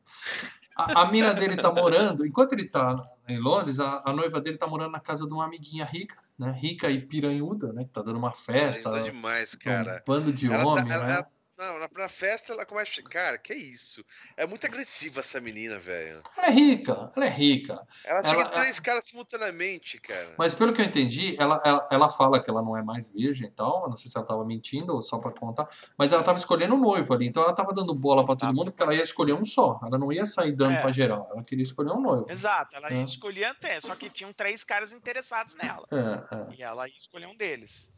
A, 0.79 1.03
a 1.03 1.11
mina 1.11 1.35
dele 1.35 1.57
tá 1.57 1.73
morando, 1.73 2.25
enquanto 2.25 2.53
ele 2.53 2.65
tá 2.65 2.97
em 3.29 3.37
Londres, 3.37 3.81
a, 3.81 4.01
a 4.05 4.13
noiva 4.13 4.41
dele 4.41 4.57
tá 4.57 4.67
morando 4.69 4.93
na 4.93 5.01
casa 5.01 5.27
de 5.27 5.33
uma 5.35 5.45
amiguinha 5.45 5.85
rica, 5.85 6.17
né? 6.39 6.57
Rica 6.57 6.89
e 6.89 7.01
piranhuda, 7.01 7.73
né? 7.73 7.83
Que 7.85 7.91
tá 7.91 8.01
dando 8.01 8.17
uma 8.19 8.31
festa. 8.33 8.89
Ainda 8.95 9.11
demais, 9.11 9.57
cara. 9.57 9.97
Um 10.07 10.13
bando 10.13 10.33
de 10.33 10.47
Ela 10.47 10.59
tá- 10.59 10.67
homem, 10.69 10.93
ela- 10.93 11.05
né? 11.05 11.27
Ela- 11.59 11.73
Não, 11.73 11.79
na, 11.81 11.89
na 11.93 12.09
festa 12.09 12.53
ela 12.53 12.65
começa. 12.65 13.03
Cara, 13.03 13.37
que 13.39 13.55
isso? 13.55 14.05
É 14.37 14.47
muito 14.47 14.67
agressiva 14.67 15.21
essa 15.21 15.41
menina, 15.41 15.79
velho. 15.79 16.23
Ela 16.37 16.47
é 16.47 16.51
rica, 16.51 17.11
ela 17.17 17.27
é 17.27 17.29
rica. 17.29 17.81
Ela 18.05 18.23
chega 18.23 18.41
Ela- 18.43 18.51
em 18.51 18.61
três 18.61 18.81
caras 18.81 19.05
simultaneamente, 19.07 19.99
cara. 20.01 20.35
Mas 20.39 20.55
pelo 20.55 20.73
que 20.73 20.81
eu 20.81 20.85
entendi, 20.85 21.37
ela, 21.39 21.61
ela, 21.65 21.87
ela 21.91 22.09
fala 22.09 22.43
que 22.43 22.49
ela 22.51 22.63
não 22.63 22.77
é 22.77 22.83
mais 22.83 23.09
virgem 23.11 23.49
e 23.49 23.51
tal. 23.51 23.83
eu 23.85 23.89
Não 23.91 23.97
sei 23.97 24.11
se 24.11 24.17
ela 24.17 24.27
tava 24.27 24.45
mentindo 24.45 24.95
ou 24.95 25.03
só 25.03 25.19
pra 25.19 25.33
contar. 25.33 25.69
Mas 25.97 26.13
ela 26.13 26.23
tava 26.23 26.39
escolhendo 26.39 26.75
o 26.75 26.79
noivo 26.79 27.13
ali. 27.15 27.27
Então 27.27 27.43
ela 27.43 27.55
tava 27.55 27.73
dando 27.75 27.95
bola 27.95 28.25
pra 28.25 28.35
todo 28.35 28.41
Tava 28.41 28.53
mundo 28.53 28.71
porque 28.71 28.83
ela 28.83 28.95
ia 28.95 29.03
escolher 29.03 29.33
um 29.35 29.45
só. 29.45 29.81
Ela 29.83 29.99
não 29.99 30.13
ia 30.13 30.25
sair 30.27 30.53
dando 30.53 30.75
É. 30.77 30.81
pra 30.81 30.91
geral. 30.93 31.29
Ela 31.33 31.43
queria 31.43 31.63
escolher 31.63 31.91
um 31.93 32.01
noivo. 32.01 32.31
Exato, 32.31 32.77
ela 32.77 32.89
É. 32.89 33.03
escolhia 33.03 33.51
até, 33.51 33.81
só 33.81 33.95
que 33.97 34.09
tinham 34.09 34.33
três 34.33 34.63
caras 34.65 34.93
interessados 34.93 35.55
nela. 35.57 35.85
É, 35.91 36.53
é. 36.53 36.55
E 36.57 36.63
ela 36.63 36.89
ia 36.89 36.95
escolher 36.99 37.27
um 37.27 37.37
deles. 37.37 37.91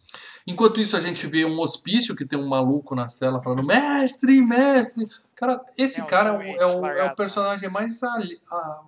Enquanto 0.47 0.81
isso, 0.81 0.97
a 0.97 1.01
gente 1.01 1.27
vê 1.27 1.45
um 1.45 1.59
hospício 1.61 2.16
que 2.16 2.27
tem 2.27 2.39
um 2.39 2.49
maluco 2.49 2.95
na 2.95 3.09
cela 3.09 3.43
falando: 3.43 3.62
Mestre, 3.62 4.41
mestre. 4.43 5.07
Cara, 5.35 5.61
esse 5.78 6.01
É, 6.01 6.05
o 6.05 6.07
cara 6.07 6.31
é 6.31 6.32
o, 6.32 6.41
é 6.43 6.66
o- 6.66 6.87
é 6.87 7.05
o 7.12 7.15
personagem 7.16 7.69
mais 7.70 8.03
ali- 8.03 8.41
a- 8.51 8.82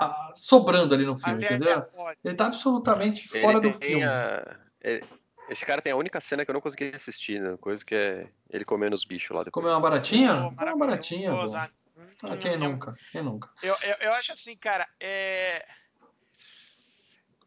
a- 0.00 0.32
sobrando 0.36 0.94
ali 0.94 1.04
no 1.04 1.16
filme, 1.18 1.42
entendeu? 1.44 1.82
pode. 1.82 2.18
Ele 2.24 2.34
tá 2.34 2.46
absolutamente 2.46 3.28
Ele 3.32 3.40
fora 3.42 3.60
do 3.60 3.70
filme. 3.72 4.04
a- 4.04 4.56
ele- 4.82 5.04
Esse 5.48 5.64
cara 5.64 5.80
tem 5.80 5.92
a 5.92 5.96
única 5.96 6.20
cena 6.20 6.44
que 6.44 6.50
eu 6.50 6.54
não 6.54 6.60
consegui 6.60 6.92
assistir, 6.92 7.40
né? 7.40 7.56
Coisa 7.60 7.84
que 7.84 7.94
é 7.94 8.28
ele 8.50 8.64
comendo 8.64 8.94
os 8.96 9.04
bichos 9.04 9.30
lá 9.30 9.44
depois. 9.44 9.52
Comeu 9.52 9.70
uma 9.70 9.80
baratinha? 9.80 10.32
Pô, 10.34 10.48
Uma 10.48 10.76
baratinha. 10.76 11.32
Ah, 11.32 11.68
Ah, 12.24 12.36
quem 12.36 12.56
hum, 12.56 12.58
nunca? 12.58 12.96
Quem 13.12 13.22
nunca? 13.22 13.48
Eu, 13.62 13.76
eu, 13.82 13.96
eu 14.00 14.12
acho 14.14 14.32
assim, 14.32 14.56
cara, 14.56 14.86
é... 14.98 15.64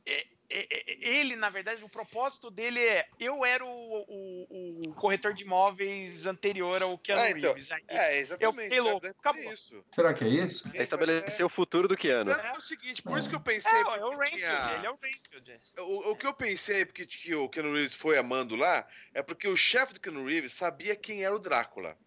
é- 0.06 0.12
é- 0.14 0.20
é- 0.22 0.28
Ele, 0.50 1.36
na 1.36 1.50
verdade, 1.50 1.84
o 1.84 1.90
propósito 1.90 2.50
dele 2.50 2.80
é. 2.80 3.08
Eu 3.20 3.46
era 3.46 3.64
o, 3.64 3.70
o- 3.70 4.90
o 4.90 4.94
corretor 4.96 5.34
de 5.34 5.44
imóveis 5.44 6.26
anterior 6.26 6.82
ao 6.82 6.98
Keanu 6.98 7.22
Ah, 7.22 7.30
então, 7.30 7.50
Reeves. 7.54 7.72
Aí, 7.72 7.84
É, 7.88 8.18
exatamente. 8.20 8.62
fiquei 8.64 8.80
louco, 8.82 9.06
acabou. 9.08 9.54
Isso. 9.54 9.84
Será 9.92 10.14
que 10.14 10.24
é 10.24 10.28
isso? 10.28 10.70
É 10.74 10.82
estabelecer 10.82 11.46
o 11.46 11.50
futuro 11.50 11.88
do 11.88 11.96
Keanu. 11.96 12.34
Que 12.34 12.48
é 12.48 12.52
o 12.52 12.62
seguinte, 12.62 13.02
por 13.02 13.18
isso 13.20 13.30
que 13.30 13.36
eu 13.36 13.40
pensei. 13.42 13.72
É, 13.72 13.82
é 13.82 14.06
o 14.06 14.18
Rainfield, 14.18 14.38
tinha- 14.40 14.76
ele 14.78 14.88
é 14.88 14.92
o 14.92 15.00
Rainfield. 15.02 15.60
O, 15.80 16.12
o 16.12 16.16
que 16.16 16.26
eu 16.28 16.34
pensei 16.34 16.86
porque 16.86 17.06
que 17.06 17.36
o 17.36 17.48
Keanu 17.50 17.74
Reeves 17.74 17.94
foi 17.94 18.18
amando 18.18 18.56
lá 18.56 18.88
é 19.14 19.22
porque 19.22 19.48
o 19.48 19.56
chefe 19.56 19.94
do 19.94 20.00
Keanu 20.00 20.26
Reeves 20.26 20.54
sabia 20.54 20.96
quem 20.96 21.24
era 21.24 21.36
o 21.36 21.40
Drácula. 21.40 21.98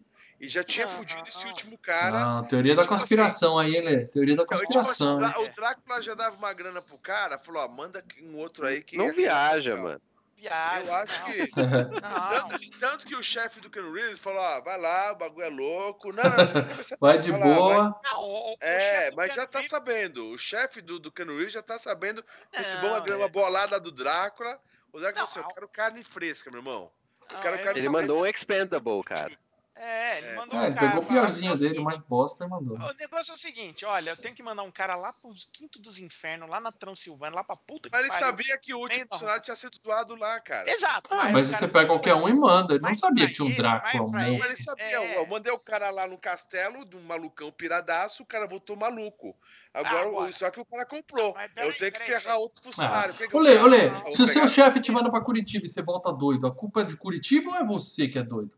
E 0.43 0.47
já 0.49 0.61
tinha 0.61 0.85
Não, 0.85 0.93
fudido 0.93 1.23
esse 1.29 1.43
não. 1.45 1.51
último 1.51 1.77
cara. 1.77 2.39
Ah, 2.39 2.43
teoria 2.43 2.75
da 2.75 2.81
assim, 2.81 2.89
conspiração 2.89 3.57
aí, 3.57 3.79
Lê. 3.79 4.03
Teoria 4.05 4.35
da 4.35 4.45
conspiração. 4.45 5.23
assim, 5.23 5.39
hein? 5.39 5.45
o 5.45 5.49
Drá- 5.49 5.51
o 5.51 5.55
Drácula 5.55 6.01
já 6.01 6.13
dava 6.15 6.35
uma 6.35 6.51
grana 6.51 6.81
pro 6.81 6.97
cara, 6.97 7.39
falou, 7.39 7.63
ó, 7.63 7.67
manda 7.69 8.03
um 8.21 8.37
outro 8.37 8.65
aí 8.65 8.83
que. 8.83 8.97
Não 8.97 9.05
é 9.05 9.11
viaja, 9.13 9.77
mano. 9.77 10.01
Viagem. 10.35 10.87
Eu 10.87 10.95
acho 10.95 11.21
não, 11.21 11.27
que. 11.31 11.39
Não, 12.01 12.47
Tanto, 12.49 12.69
tanto 12.79 13.05
que 13.07 13.15
o 13.15 13.23
chefe 13.23 13.61
do 13.61 13.69
Keanu 13.69 13.93
Reeves 13.93 14.19
falou, 14.19 14.41
ó, 14.41 14.59
vai 14.59 14.77
lá, 14.77 15.13
o 15.13 15.15
bagulho 15.15 15.45
é 15.45 15.49
louco. 15.49 16.09
Não, 16.11 16.21
não, 16.23 16.31
que 16.31 16.97
Vai 16.99 17.17
de 17.17 17.31
vai 17.31 17.39
lá, 17.39 17.45
vai. 17.45 17.55
boa. 17.55 18.01
não, 18.03 18.55
É, 18.59 19.11
mas 19.11 19.33
já 19.33 19.47
tá 19.47 19.63
sabendo. 19.63 20.27
O 20.31 20.37
chefe 20.37 20.81
do, 20.81 20.99
do 20.99 21.09
Keanu 21.09 21.37
Reeves 21.37 21.53
já 21.53 21.61
tá 21.61 21.79
sabendo 21.79 22.21
desse 22.51 22.75
Não, 22.75 22.81
bom 22.81 23.01
grama 23.05 23.23
é. 23.23 23.29
bolada 23.29 23.79
do 23.79 23.89
Drácula. 23.93 24.59
O 24.91 24.99
Drácula 24.99 25.21
Não, 25.21 25.27
falou 25.31 25.45
assim, 25.45 25.49
eu 25.51 25.55
quero 25.55 25.69
carne 25.69 26.03
fresca, 26.03 26.51
meu 26.51 26.59
irmão. 26.59 26.91
não, 27.31 27.39
quero- 27.39 27.55
ele 27.55 27.63
quero- 27.63 27.77
Ele 27.77 27.85
tá 27.87 27.91
mandou 27.93 28.21
um 28.23 28.25
expendable, 28.27 29.01
cara. 29.05 29.31
É, 29.75 30.17
ele 30.19 30.27
É. 30.27 30.35
mandou 30.35 30.55
É, 30.59 30.61
um 30.61 30.65
ele 30.67 30.75
cara 30.75 30.87
pegou 30.89 31.03
o 31.03 31.05
piorzinho 31.07 31.51
"É 31.51 31.55
o 31.55 31.57
dele, 31.57 31.69
seguinte, 31.69 31.83
mais 31.83 32.01
bosta 32.01 32.45
e 32.45 32.47
mandou. 32.47 32.77
O 32.77 32.93
negócio 32.93 33.31
é 33.31 33.35
o 33.35 33.37
seguinte, 33.39 33.83
olha, 33.85 34.11
eu 34.11 34.17
tenho 34.17 34.35
que 34.35 34.43
mandar 34.43 34.61
um 34.61 34.71
cara 34.71 34.95
lá 34.95 35.11
pros 35.11 35.49
quintos 35.51 35.81
dos 35.81 35.97
infernos, 35.97 36.47
lá 36.47 36.59
na 36.61 36.71
Transilvânia, 36.71 37.35
lá 37.35 37.43
pra 37.43 37.55
puta 37.55 37.89
que 37.89 37.95
Mas 37.95 38.01
ele 38.01 38.09
pariu. 38.11 38.27
sabia 38.27 38.57
que 38.59 38.73
o 38.73 38.77
último 38.79 39.07
funcionário 39.11 39.41
tinha 39.41 39.55
sido 39.55 39.75
zoado 39.79 40.15
lá, 40.15 40.39
cara. 40.39 40.69
Exato. 40.69 41.09
Ah, 41.11 41.23
aí 41.25 41.33
mas 41.33 41.49
aí 41.49 41.55
você 41.55 41.67
pega 41.67 41.87
qualquer 41.87 42.13
um 42.13 42.29
e 42.29 42.33
manda. 42.33 42.75
Ele 42.75 42.83
não 42.83 42.93
sabia 42.93 43.25
que 43.25 43.33
tinha 43.33 43.47
um 43.47 43.55
Drácula, 43.55 44.03
um 44.03 44.09
mas 44.11 44.49
ele 44.51 44.61
sabia, 44.63 44.85
É. 44.85 45.17
eu 45.17 45.25
mandei 45.25 45.51
o 45.51 45.57
cara 45.59 45.89
lá 45.89 46.05
no 46.05 46.17
castelo, 46.19 46.85
de 46.85 46.95
um 46.95 47.01
malucão 47.01 47.51
piradaço, 47.51 48.21
o 48.21 48.25
cara 48.27 48.47
voltou 48.47 48.75
maluco. 48.75 49.35
Agora, 49.73 50.07
Agora. 50.07 50.31
só 50.33 50.51
que 50.51 50.59
o 50.59 50.65
cara 50.65 50.85
comprou. 50.85 51.33
Mas 51.33 51.51
eu 51.57 51.75
tenho 51.75 51.91
que 51.91 51.99
ferrar 51.99 52.37
outro 52.37 52.61
funcionário. 52.63 53.13
Ah, 53.15 53.17
Quem 53.17 53.27
que 53.27 53.35
Ô, 53.35 53.39
eu 53.39 53.43
Lê, 53.43 53.51
quero? 53.53 53.63
ô, 53.63 53.67
Lê, 53.67 53.85
Eu 53.87 53.91
vou 53.91 54.11
se 54.11 54.21
o 54.21 54.27
seu 54.27 54.47
chefe 54.47 54.79
te 54.79 54.91
manda 54.91 55.09
pra 55.09 55.19
Curitiba 55.21 55.65
e 55.65 55.69
você 55.69 55.81
volta 55.81 56.11
doido, 56.13 56.45
a 56.45 56.53
culpa 56.55 56.81
é 56.81 56.83
de 56.83 56.95
Curitiba 56.95 57.49
ou 57.49 57.55
é 57.57 57.63
você 57.65 58.07
que 58.07 58.19
é 58.19 58.23
doido? 58.23 58.55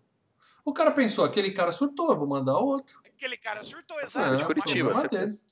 O 0.66 0.74
cara 0.74 0.90
pensou, 0.92 1.24
aquele 1.24 1.52
cara 1.52 1.72
surtou, 1.72 2.10
eu 2.12 2.18
vou 2.18 2.28
mandar 2.28 2.58
outro. 2.58 3.00
Aquele 3.06 3.38
cara 3.38 3.64
surtou, 3.64 4.00
É, 4.00 4.04
exato. 4.04 4.36
de 4.38 4.46
Curitiba. 4.46 4.94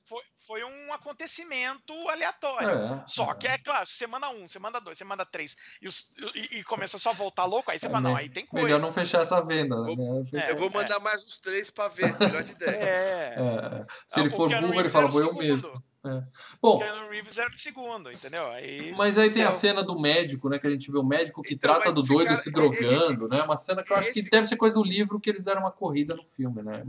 Foi, 0.07 0.21
foi 0.45 0.63
um 0.65 0.91
acontecimento 0.91 1.93
aleatório. 2.09 2.67
É, 2.67 3.03
Só 3.07 3.31
é. 3.31 3.35
que 3.35 3.47
é 3.47 3.57
claro, 3.59 3.87
você 3.87 4.05
manda 4.07 4.27
um, 4.29 4.47
você 4.47 4.59
manda 4.59 4.81
dois, 4.81 4.97
você 4.97 5.03
manda 5.05 5.25
três 5.25 5.55
e, 5.81 5.87
os- 5.87 6.11
e- 6.35 6.59
e 6.59 6.63
começa 6.63 6.97
só 6.99 7.11
a 7.11 7.13
voltar 7.13 7.45
louco, 7.45 7.71
aí 7.71 7.79
você 7.79 7.85
É, 7.85 7.89
fala, 7.89 8.01
não, 8.01 8.15
aí 8.15 8.27
tem 8.27 8.45
coisa. 8.45 8.65
Melhor 8.65 8.81
não 8.81 8.91
fechar 8.91 9.21
essa 9.21 9.39
venda, 9.39 9.79
né? 9.81 9.93
É, 10.33 10.51
Eu 10.51 10.57
vou 10.57 10.69
mandar 10.69 10.99
mais 10.99 11.23
uns 11.23 11.37
três 11.37 11.69
pra 11.69 11.87
ver, 11.87 12.17
melhor 12.19 12.43
de 12.43 12.51
ideia. 12.51 12.75
É. 12.83 13.35
É, 13.37 13.85
se 14.07 14.19
ele 14.19 14.29
for 14.31 14.49
burro, 14.49 14.73
ele 14.79 14.89
fala, 14.89 15.07
vou 15.07 15.21
eu 15.21 15.33
mesmo. 15.35 15.81
É. 16.05 16.09
O 16.17 16.23
Bom, 16.61 16.79
Keanu 16.79 17.09
Reeves 17.09 17.37
era 17.37 17.49
o 17.49 17.57
segundo, 17.57 18.11
entendeu? 18.11 18.45
Aí. 18.47 18.91
mas 18.97 19.17
aí 19.17 19.29
tem 19.29 19.43
a 19.43 19.45
Eu- 19.47 19.51
cena 19.53 19.81
do 19.81 19.97
médico, 19.97 20.49
né? 20.49 20.59
Que 20.59 20.67
a 20.67 20.69
gente 20.69 20.91
vê 20.91 20.97
o 20.97 21.03
médico 21.03 21.41
que 21.41 21.53
Então, 21.53 21.73
trata 21.75 21.93
do 21.93 22.03
doido 22.03 22.27
cara- 22.27 22.37
se 22.41 22.49
ele- 22.49 22.55
drogando, 22.55 23.29
né? 23.29 23.41
Uma 23.41 23.55
cena 23.55 23.81
que 23.81 23.93
eu 23.93 23.95
acho 23.95 24.11
que 24.11 24.21
deve 24.21 24.45
ser 24.45 24.57
coisa 24.57 24.75
do 24.75 24.83
livro 24.83 25.17
que 25.17 25.29
eles 25.29 25.43
deram 25.43 25.61
uma 25.61 25.71
corrida 25.71 26.13
no 26.13 26.25
filme, 26.35 26.61
né? 26.61 26.83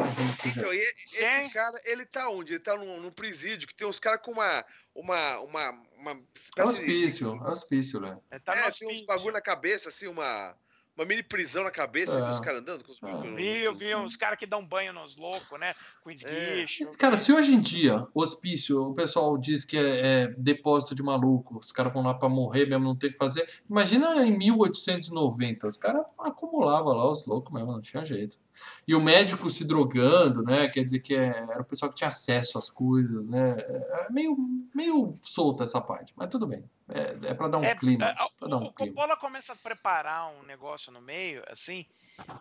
Então, 0.46 0.74
e 0.74 0.78
esse 0.78 1.16
Quem? 1.18 1.48
cara, 1.50 1.80
ele 1.84 2.04
tá 2.04 2.28
onde? 2.28 2.54
Ele 2.54 2.60
tá 2.60 2.76
num, 2.76 3.00
num 3.00 3.10
presídio 3.12 3.68
que 3.68 3.74
tem 3.74 3.86
uns 3.86 4.00
caras 4.00 4.20
com 4.20 4.32
uma. 4.32 4.64
Uma. 4.92 5.38
Uma. 5.40 5.70
Uma 5.96 6.20
É 6.56 6.64
hospício, 6.64 7.40
é 7.46 7.50
hospício, 7.50 8.00
né? 8.00 8.18
Ele 8.32 8.40
tá 8.40 8.52
de. 8.52 8.60
no 8.60 8.66
É, 8.66 8.70
tem 8.72 8.88
uns 8.88 9.06
bagulho 9.06 9.32
na 9.32 9.40
cabeça, 9.40 9.88
assim, 9.90 10.06
uma. 10.08 10.54
Uma 10.96 11.04
mini 11.04 11.24
prisão 11.24 11.64
na 11.64 11.72
cabeça, 11.72 12.16
É. 12.18 12.22
com 12.22 12.30
os 12.30 12.38
caras 12.40 12.60
andando 12.60 12.84
com 12.84 12.92
os. 12.92 13.00
Vi, 13.34 13.62
eu 13.64 13.74
vi 13.74 13.92
uns 13.96 14.14
caras 14.16 14.38
que 14.38 14.46
dão 14.46 14.64
banho 14.64 14.92
nos 14.92 15.16
loucos, 15.16 15.58
né? 15.58 15.74
Com 16.04 16.10
esguicho. 16.10 16.92
Cara, 16.96 17.18
se 17.18 17.32
hoje 17.32 17.52
em 17.52 17.60
dia, 17.60 18.06
hospício, 18.14 18.80
o 18.80 18.94
pessoal 18.94 19.36
diz 19.36 19.64
que 19.64 19.76
é, 19.76 20.22
é 20.22 20.26
depósito 20.38 20.94
de 20.94 21.02
maluco, 21.02 21.58
os 21.58 21.72
caras 21.72 21.92
vão 21.92 22.02
lá 22.04 22.14
pra 22.14 22.28
morrer 22.28 22.66
mesmo, 22.66 22.84
não 22.84 22.94
tem 22.94 23.10
o 23.10 23.12
que 23.12 23.18
fazer. 23.18 23.44
Imagina 23.68 24.24
em 24.24 24.38
1890, 24.38 25.66
os 25.66 25.76
caras 25.76 26.04
acumulavam 26.18 26.92
lá 26.94 27.10
os 27.10 27.26
loucos 27.26 27.52
mesmo, 27.52 27.72
não 27.72 27.80
tinha 27.80 28.04
jeito. 28.06 28.38
E 28.86 28.94
o 28.94 29.00
médico 29.00 29.50
se 29.50 29.64
drogando, 29.66 30.44
né? 30.44 30.68
Quer 30.68 30.84
dizer 30.84 31.00
que 31.00 31.14
é- 31.16 31.38
era 31.50 31.60
o 31.62 31.64
pessoal 31.64 31.90
que 31.90 31.96
tinha 31.96 32.08
acesso 32.08 32.56
às 32.56 32.70
coisas, 32.70 33.26
né? 33.26 33.56
É 33.58 34.06
meio, 34.12 34.36
meio 34.74 35.14
solta 35.22 35.64
essa 35.64 35.80
parte, 35.80 36.12
mas 36.16 36.28
tudo 36.28 36.46
bem. 36.46 36.68
É, 36.88 37.30
é 37.30 37.34
pra 37.34 37.48
dar 37.48 37.58
um 37.58 37.64
É, 37.64 37.74
clima. 37.74 38.04
é, 38.06 38.14
Pra 38.38 38.48
dar 38.48 38.56
o, 38.56 38.60
um 38.60 38.64
o 38.64 38.72
clima. 38.72 38.94
Coppola 38.94 39.16
começa 39.16 39.52
a 39.52 39.56
preparar 39.56 40.26
um 40.28 40.42
negócio 40.42 40.92
no 40.92 41.00
meio, 41.00 41.42
assim, 41.48 41.86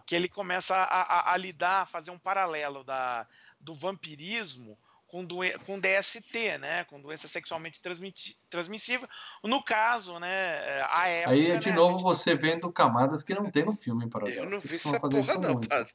que 0.05 0.15
ele 0.15 0.27
começa 0.27 0.76
a, 0.76 1.01
a- 1.01 1.34
a 1.34 1.38
lidar, 1.38 1.88
fazer 1.88 2.11
um 2.11 2.19
paralelo 2.19 2.84
da, 2.84 3.27
do 3.60 3.73
vampirismo 3.73 4.77
com, 5.14 5.23
doen 5.23 5.44
com 5.64 5.80
DST, 5.80 6.57
né? 6.57 6.85
Com 6.85 6.99
doença 6.99 7.27
sexualmente 7.27 7.80
transmissível. 8.49 9.07
No 9.44 9.64
caso, 9.64 10.18
né? 10.18 10.81
A 10.90 11.07
época, 11.07 11.35
Aí, 11.35 11.57
de 11.60 11.69
né, 11.69 11.76
novo, 11.76 11.99
você 11.99 12.34
vendo 12.34 12.72
camadas 12.72 13.22
que 13.22 13.35
não 13.35 13.52
tem 13.52 13.64
no 13.64 13.76
filme, 13.76 14.06
em 14.06 14.10
paralelo. 14.10 14.40
Eu 14.40 14.49
não 14.49 14.60
vi 14.60 14.73
essa 14.73 14.99
porra, 14.99 15.19
isso 15.19 15.40
não, 15.40 15.61
cara. 15.61 15.88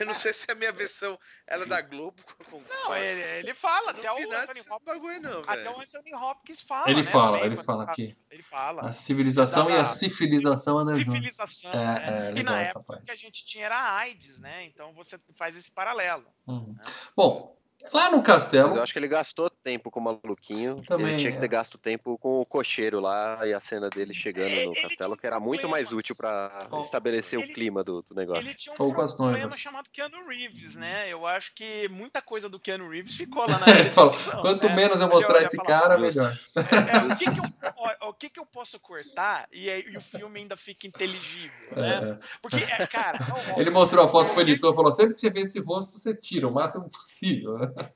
Eu 0.00 0.06
não 0.06 0.14
sei 0.14 0.32
se 0.32 0.46
a 0.50 0.54
minha 0.54 0.72
versão 0.72 1.18
ela 1.46 1.64
é 1.64 1.66
da 1.66 1.82
Globo. 1.82 2.16
Não, 2.50 2.96
ele, 2.96 3.20
ele 3.40 3.54
fala, 3.54 3.92
Não 3.92 4.00
até 4.00 4.10
o 4.10 4.32
Anthony 4.32 4.60
Hopkins. 4.60 4.82
bagulho, 4.82 5.20
não, 5.20 5.40
Até 5.46 5.70
o 5.70 5.80
Anthony 5.80 6.14
Hopkins 6.14 6.60
fala. 6.62 6.90
Ele 6.90 7.02
né, 7.02 7.10
fala, 7.10 7.40
ele 7.40 7.56
fala 7.58 7.84
aqui. 7.84 8.16
Ele 8.30 8.42
fala. 8.42 8.88
A 8.88 8.92
civilização 8.94 9.68
e 9.68 9.76
a 9.76 9.84
civilização 9.84 10.78
andam 10.78 10.94
juntos. 10.94 11.12
Civilização. 11.12 11.70
É, 11.70 11.76
né? 11.76 12.28
é, 12.28 12.30
e 12.30 12.32
legal 12.32 12.54
na 12.54 12.62
essa 12.62 12.70
época 12.70 12.94
parte. 12.94 13.04
que 13.04 13.10
a 13.10 13.16
gente 13.16 13.44
tinha 13.44 13.66
era 13.66 13.76
a 13.76 13.98
AIDS, 13.98 14.40
né? 14.40 14.64
Então 14.64 14.94
você 14.94 15.20
faz 15.34 15.54
esse 15.54 15.70
paralelo. 15.70 16.24
Uhum. 16.46 16.74
Bom, 17.14 17.54
lá 17.92 18.10
no 18.10 18.18
Mas 18.18 18.26
castelo, 18.26 18.76
eu 18.76 18.82
acho 18.82 18.92
que 18.92 18.98
ele 18.98 19.08
gastou 19.08 19.50
tempo 19.64 19.90
com 19.90 19.98
o 19.98 20.02
maluquinho. 20.02 20.82
Também, 20.86 21.12
ele 21.12 21.16
tinha 21.18 21.32
que 21.32 21.38
é. 21.38 21.40
ter 21.40 21.48
gasto 21.48 21.78
tempo 21.78 22.18
com 22.18 22.40
o 22.42 22.46
cocheiro 22.46 23.00
lá 23.00 23.40
e 23.46 23.54
a 23.54 23.60
cena 23.60 23.88
dele 23.88 24.12
chegando 24.12 24.52
Ele- 24.52 24.66
no 24.66 24.74
castelo, 24.74 25.16
que 25.16 25.26
era 25.26 25.38
um 25.38 25.40
muito 25.40 25.62
problema. 25.62 25.82
mais 25.82 25.92
útil 25.92 26.14
pra 26.14 26.68
Oh. 26.70 26.80
estabelecer 26.82 27.40
Ele- 27.40 27.50
o 27.50 27.54
clima 27.54 27.82
do, 27.82 28.02
do 28.02 28.14
negócio. 28.14 28.42
Ele 28.42 28.54
tinha 28.54 28.74
um 28.78 28.84
Ou 28.84 28.94
com 28.94 29.00
as 29.00 29.14
problema 29.14 29.38
noivas. 29.38 29.58
chamado 29.58 29.88
Keanu 29.90 30.28
Reeves, 30.28 30.74
né? 30.74 31.08
Eu 31.08 31.26
acho 31.26 31.54
que 31.54 31.88
muita 31.88 32.20
coisa 32.20 32.48
do 32.48 32.60
Keanu 32.60 32.88
Reeves 32.90 33.16
ficou 33.16 33.42
lá 33.48 33.58
na 33.58 33.66
edição, 33.80 34.40
quanto 34.42 34.68
né? 34.68 34.76
menos 34.76 35.00
eu 35.00 35.06
Ele 35.06 35.14
mostrar 35.14 35.36
olha 35.36 35.42
e 35.42 35.46
esse 35.46 35.56
cara, 35.56 35.98
melhor. 35.98 36.38
É, 36.54 37.12
o, 37.12 37.16
que 37.16 37.24
que 37.30 37.38
eu, 37.40 37.72
ó, 37.76 38.08
o 38.10 38.12
que 38.12 38.28
que 38.28 38.38
eu 38.40 38.46
posso 38.46 38.78
cortar 38.78 39.48
e, 39.50 39.70
e 39.70 39.96
o 39.96 40.00
filme 40.02 40.40
ainda 40.40 40.56
fica 40.56 40.86
inteligível, 40.86 41.76
né? 41.76 42.18
É, 42.20 42.38
Porque, 42.42 42.56
é, 42.62 42.86
cara, 42.86 43.18
é 43.56 43.60
Ele 43.60 43.70
mostrou 43.70 44.04
a 44.04 44.08
foto 44.08 44.32
pro 44.32 44.42
editor 44.42 44.72
e 44.72 44.76
falou: 44.76 44.92
sempre 44.92 45.14
que 45.14 45.20
você 45.22 45.30
vê 45.30 45.40
esse 45.40 45.58
rosto, 45.60 45.98
você 45.98 46.14
tira 46.14 46.46
o 46.46 46.52
máximo 46.52 46.88
possível. 46.90 47.56
né? 47.58 47.72
É, 47.78 47.92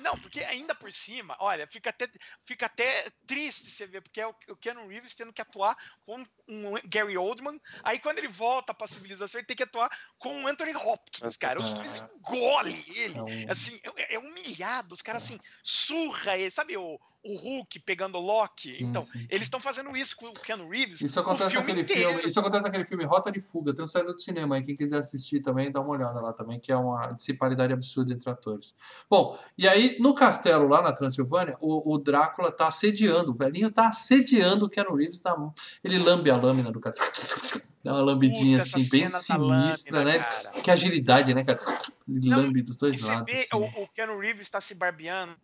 Não, 0.00 0.18
porque 0.18 0.40
ainda 0.40 0.74
por 0.74 0.92
cima, 0.92 1.36
olha, 1.38 1.66
fica 1.66 1.90
até, 1.90 2.08
fica 2.44 2.66
até 2.66 3.10
triste 3.26 3.70
você 3.70 3.86
ver, 3.86 4.00
porque 4.00 4.20
é 4.20 4.26
o, 4.26 4.34
o 4.48 4.56
Keanu 4.56 4.86
Reeves 4.88 5.14
tendo 5.14 5.32
que 5.32 5.42
atuar 5.42 5.76
com 6.04 6.24
um 6.48 6.74
Gary 6.86 7.16
Oldman, 7.16 7.60
aí 7.82 7.98
quando 7.98 8.18
ele 8.18 8.28
volta 8.28 8.74
pra 8.74 8.86
civilização, 8.86 9.40
ele 9.40 9.46
tem 9.46 9.56
que 9.56 9.62
atuar 9.62 9.90
com 10.18 10.42
o 10.42 10.46
Anthony 10.46 10.74
Hopkins, 10.74 11.36
cara. 11.36 11.60
Os 11.60 11.72
dois 11.72 11.98
engolem 12.16 12.84
ele. 12.88 13.14
É 13.46 13.50
Assim, 13.50 13.80
é, 13.96 14.14
é 14.14 14.18
humilhado, 14.18 14.94
os 14.94 15.02
caras 15.02 15.24
assim, 15.24 15.38
surra 15.62 16.36
ele, 16.36 16.50
sabe 16.50 16.76
o, 16.76 17.00
o 17.24 17.36
Hulk 17.36 17.80
pegando 17.80 18.18
o 18.18 18.20
Loki? 18.20 18.72
Sim, 18.72 18.86
então, 18.86 19.00
sim. 19.00 19.26
eles 19.30 19.42
estão 19.42 19.58
fazendo 19.58 19.96
isso 19.96 20.14
com 20.16 20.26
o 20.26 20.32
Keanu 20.32 20.68
Reeves. 20.68 21.00
Isso 21.00 21.18
o 21.18 21.22
acontece 21.22 21.50
filme 21.50 21.66
naquele 21.66 21.82
inteiro. 21.82 22.08
filme. 22.10 22.28
Isso 22.28 22.40
acontece 22.40 22.64
naquele 22.64 22.84
filme 22.84 23.04
Rota 23.04 23.32
de 23.32 23.40
Fuga. 23.40 23.74
Tem 23.74 23.84
um 23.84 23.88
saído 23.88 24.12
do 24.12 24.20
cinema 24.20 24.56
aí. 24.56 24.62
Quem 24.62 24.74
quiser 24.74 24.98
assistir 24.98 25.40
também, 25.40 25.72
dá 25.72 25.80
uma 25.80 25.90
olhada 25.90 26.20
lá 26.20 26.32
também, 26.32 26.60
que 26.60 26.70
é 26.70 26.76
uma 26.76 27.12
disparidade 27.12 27.72
absurda 27.72 28.12
entre 28.12 28.30
atores. 28.30 28.74
Bom, 29.08 29.38
e 29.56 29.66
aí 29.66 29.96
no 29.98 30.14
castelo 30.14 30.68
lá 30.68 30.82
na 30.82 30.92
Transilvânia, 30.92 31.56
o, 31.60 31.94
o 31.94 31.98
Drácula 31.98 32.52
tá 32.52 32.68
assediando. 32.68 33.32
O 33.32 33.34
velhinho 33.34 33.70
tá 33.70 33.88
assediando 33.88 34.66
o 34.66 34.68
Keanu 34.68 34.94
Reeves. 34.94 35.20
Tá, 35.20 35.34
ele 35.82 35.98
lambe 35.98 36.30
a 36.30 36.36
lâmina 36.36 36.70
do 36.70 36.80
cara. 36.80 36.94
Dá 37.84 37.92
uma 37.92 38.00
lambidinha 38.00 38.58
Puta, 38.58 38.78
assim, 38.78 38.98
bem 38.98 39.06
sinistra, 39.06 39.98
lâmina, 39.98 40.04
né? 40.04 40.18
cara. 40.24 40.62
Que 40.62 40.70
agilidade, 40.70 41.34
né, 41.34 41.44
cara? 41.44 41.58
Ele 42.08 42.28
Não, 42.30 42.38
lambe 42.38 42.62
dos 42.62 42.78
dois 42.78 42.98
você 43.00 43.12
lados. 43.12 43.30
vê 43.32 43.40
assim. 43.40 43.56
o, 43.56 43.82
o 43.82 43.88
Keanu 43.88 44.18
Reeves 44.18 44.42
está 44.42 44.60
se 44.60 44.74
barbeando 44.74 45.36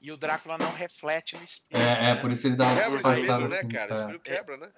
e 0.00 0.10
o 0.12 0.16
Drácula 0.16 0.56
não 0.58 0.72
reflete 0.72 1.36
no 1.36 1.44
espelho. 1.44 1.82
É, 1.82 1.92
é, 1.92 2.14
né? 2.14 2.14
por 2.16 2.30
isso 2.30 2.46
ele 2.46 2.56
dá 2.56 2.66
uma 2.66 2.76
disfarçada 2.76 3.48
né, 3.48 3.56
assim. 3.58 3.68
cara? 3.68 3.92
é. 3.92 3.96
Esse 3.96 4.04
filme 4.04 4.18
quebra, 4.20 4.56
né? 4.56 4.68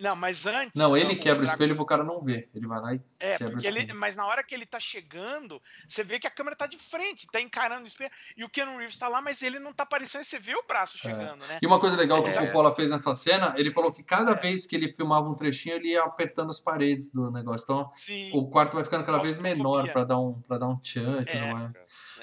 Não, 0.00 0.16
mas 0.16 0.46
antes. 0.46 0.72
Não, 0.74 0.96
ele 0.96 1.14
quebra 1.14 1.42
o 1.42 1.44
espelho 1.44 1.76
pro 1.76 1.84
cara 1.84 2.02
não 2.02 2.22
ver. 2.22 2.48
Ele 2.54 2.66
vai 2.66 2.80
lá 2.80 2.94
e. 2.94 3.00
É, 3.20 3.32
quebra 3.36 3.48
o 3.48 3.50
porque 3.52 3.66
ele, 3.66 3.80
espelho. 3.80 3.98
mas 3.98 4.16
na 4.16 4.26
hora 4.26 4.42
que 4.42 4.54
ele 4.54 4.64
tá 4.64 4.80
chegando, 4.80 5.60
você 5.86 6.02
vê 6.02 6.18
que 6.18 6.26
a 6.26 6.30
câmera 6.30 6.56
tá 6.56 6.66
de 6.66 6.78
frente, 6.78 7.26
tá 7.30 7.40
encarando 7.40 7.84
o 7.84 7.86
espelho, 7.86 8.10
e 8.36 8.42
o 8.44 8.48
Keanu 8.48 8.78
Reeves 8.78 8.96
tá 8.96 9.08
lá, 9.08 9.20
mas 9.20 9.42
ele 9.42 9.58
não 9.58 9.72
tá 9.72 9.82
aparecendo, 9.82 10.24
você 10.24 10.38
vê 10.38 10.54
o 10.54 10.64
braço 10.66 10.96
chegando, 10.98 11.44
né? 11.46 11.58
E 11.62 11.66
uma 11.66 11.78
coisa 11.78 11.96
legal 11.96 12.22
que 12.22 12.30
É. 12.30 12.40
o 12.40 12.46
Coppola 12.46 12.74
fez 12.74 12.88
nessa 12.88 13.14
cena, 13.14 13.54
ele 13.58 13.70
falou 13.70 13.92
que 13.92 14.02
cada 14.02 14.34
vez 14.34 14.64
que 14.66 14.74
ele 14.74 14.92
filmava 14.94 15.28
um 15.28 15.34
trechinho, 15.34 15.74
ele 15.76 15.88
ia 15.90 16.02
apertando 16.02 16.48
as 16.50 16.58
paredes 16.60 17.12
do 17.12 17.30
negócio. 17.30 17.64
Então, 17.64 17.90
Sim. 17.94 18.30
o 18.32 18.48
quarto 18.48 18.74
vai 18.74 18.84
ficando 18.84 19.04
cada 19.04 19.18
vez 19.18 19.38
menor 19.38 19.92
pra 19.92 20.04
dar 20.04 20.18
um, 20.18 20.40
pra 20.40 20.56
dar 20.56 20.68
um 20.68 20.78
tchan 20.78 21.20
e 21.20 21.24
tudo 21.26 21.36
É. 21.38 21.52
mais. 21.52 21.72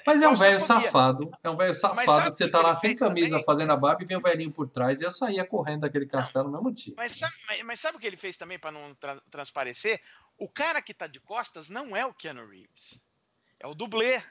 Mas 0.08 0.22
é 0.22 0.28
um 0.30 0.36
velho 0.36 0.60
safado. 0.62 1.32
É 1.44 1.50
um 1.50 1.56
velho 1.58 1.76
safado 1.76 2.32
que 2.32 2.38
você 2.38 2.50
tá 2.50 2.62
lá 2.62 2.74
sem 2.74 2.96
camisa 2.96 3.30
também? 3.32 3.46
fazendo 3.46 3.74
a 3.74 3.78
barba 3.78 4.02
e 4.04 4.06
vem 4.06 4.16
o 4.18 4.22
velhinho 4.22 4.50
por 4.52 4.70
trás. 4.70 5.02
E 5.02 5.04
eu 5.04 5.12
saía 5.12 5.46
correndo 5.46 5.82
daquele 5.82 6.06
castelo 6.06 6.46
no 6.50 6.54
mesmo 6.54 6.72
dia. 6.72 6.94
Mas 6.96 7.18
sabe, 7.18 7.34
mas- 7.48 7.62
mas 7.64 7.80
sabe 7.80 7.98
o 7.98 8.00
que 8.00 8.08
ele 8.08 8.16
fez 8.18 8.38
também 8.38 8.58
pra 8.58 8.72
não 8.72 8.96
tra- 8.96 9.22
transparecer? 9.30 10.02
O 10.38 10.50
cara 10.50 10.82
que 10.82 10.94
tá 10.94 11.08
de 11.08 11.20
costas 11.20 11.70
não 11.70 11.96
é 11.96 12.06
o 12.06 12.14
Keanu 12.14 12.48
Reeves. 12.48 13.04
É 13.60 13.68
o 13.68 13.76
dublê. 13.76 14.24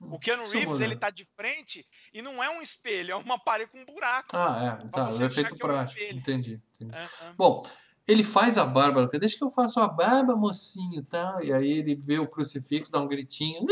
O 0.00 0.18
Keanu 0.18 0.42
Isso 0.42 0.52
Reeves, 0.54 0.80
ele 0.80 0.96
tá 0.96 1.10
de 1.10 1.28
frente 1.36 1.86
e 2.12 2.22
não 2.22 2.42
é 2.42 2.48
um 2.50 2.62
espelho, 2.62 3.12
é 3.12 3.16
uma 3.16 3.38
parede 3.38 3.70
com 3.70 3.78
um 3.78 3.84
buraco. 3.84 4.34
Ah, 4.36 4.80
é. 4.82 4.88
Tá, 4.88 5.04
o 5.10 5.22
efeito 5.22 5.52
é 5.52 5.54
um 5.54 5.58
prático. 5.58 5.90
espelho. 6.00 6.18
Entendi. 6.18 6.60
entendi. 6.80 6.96
Aham. 6.96 7.34
Bom, 7.36 7.66
ele 8.08 8.24
faz 8.24 8.56
a 8.56 8.64
barba, 8.64 9.06
deixa 9.06 9.36
que 9.36 9.44
eu 9.44 9.50
faça 9.50 9.84
a 9.84 9.86
barba, 9.86 10.34
mocinho, 10.34 11.04
tá? 11.04 11.38
E 11.42 11.52
aí 11.52 11.70
ele 11.70 11.94
vê 11.94 12.18
o 12.18 12.26
crucifixo, 12.26 12.90
dá 12.90 12.98
um 12.98 13.06
gritinho, 13.06 13.64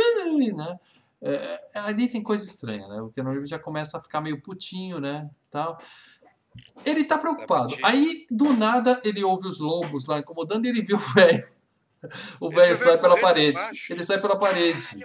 né? 0.55 0.79
É, 1.21 1.61
ali 1.75 2.09
tem 2.09 2.23
coisa 2.23 2.45
estranha, 2.45 2.87
né? 2.87 3.01
O 3.01 3.11
Keanu 3.11 3.31
Reeves 3.31 3.49
já 3.49 3.59
começa 3.59 3.99
a 3.99 4.03
ficar 4.03 4.21
meio 4.21 4.41
putinho, 4.41 5.01
né? 5.01 5.29
Tal. 5.51 5.79
Ele 6.85 7.05
tá 7.05 7.19
preocupado. 7.19 7.71
putinho. 7.71 7.87
Aí, 7.87 8.27
do 8.31 8.53
nada, 8.53 9.01
ele 9.05 9.23
ouve 9.25 9.49
os 9.49 9.59
lobos 9.59 10.07
lá 10.07 10.19
incomodando 10.19 10.67
e 10.67 10.69
ele 10.69 10.83
vê 10.83 10.95
o 10.95 10.99
velho. 11.15 11.49
O 12.41 12.51
velho 12.51 12.77
sai 12.77 12.99
pela 12.99 13.19
parede. 13.19 13.61
Ele 13.91 14.05
sai 14.05 14.21
pela 14.21 14.39
parede. 14.39 15.05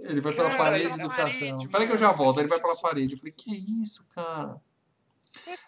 Ele 0.00 0.20
vai 0.20 0.34
pela 0.34 0.54
parede 0.56 0.96
pela 0.96 1.08
do 1.08 1.08
castelo. 1.08 1.68
Peraí 1.70 1.86
que 1.86 1.92
eu 1.94 1.98
já 1.98 2.12
volto. 2.12 2.40
Ele 2.40 2.48
vai 2.48 2.60
pela 2.60 2.76
parede. 2.82 3.14
Eu 3.14 3.18
falei, 3.18 3.32
que 3.32 3.50
isso, 3.82 4.06
cara? 4.14 4.60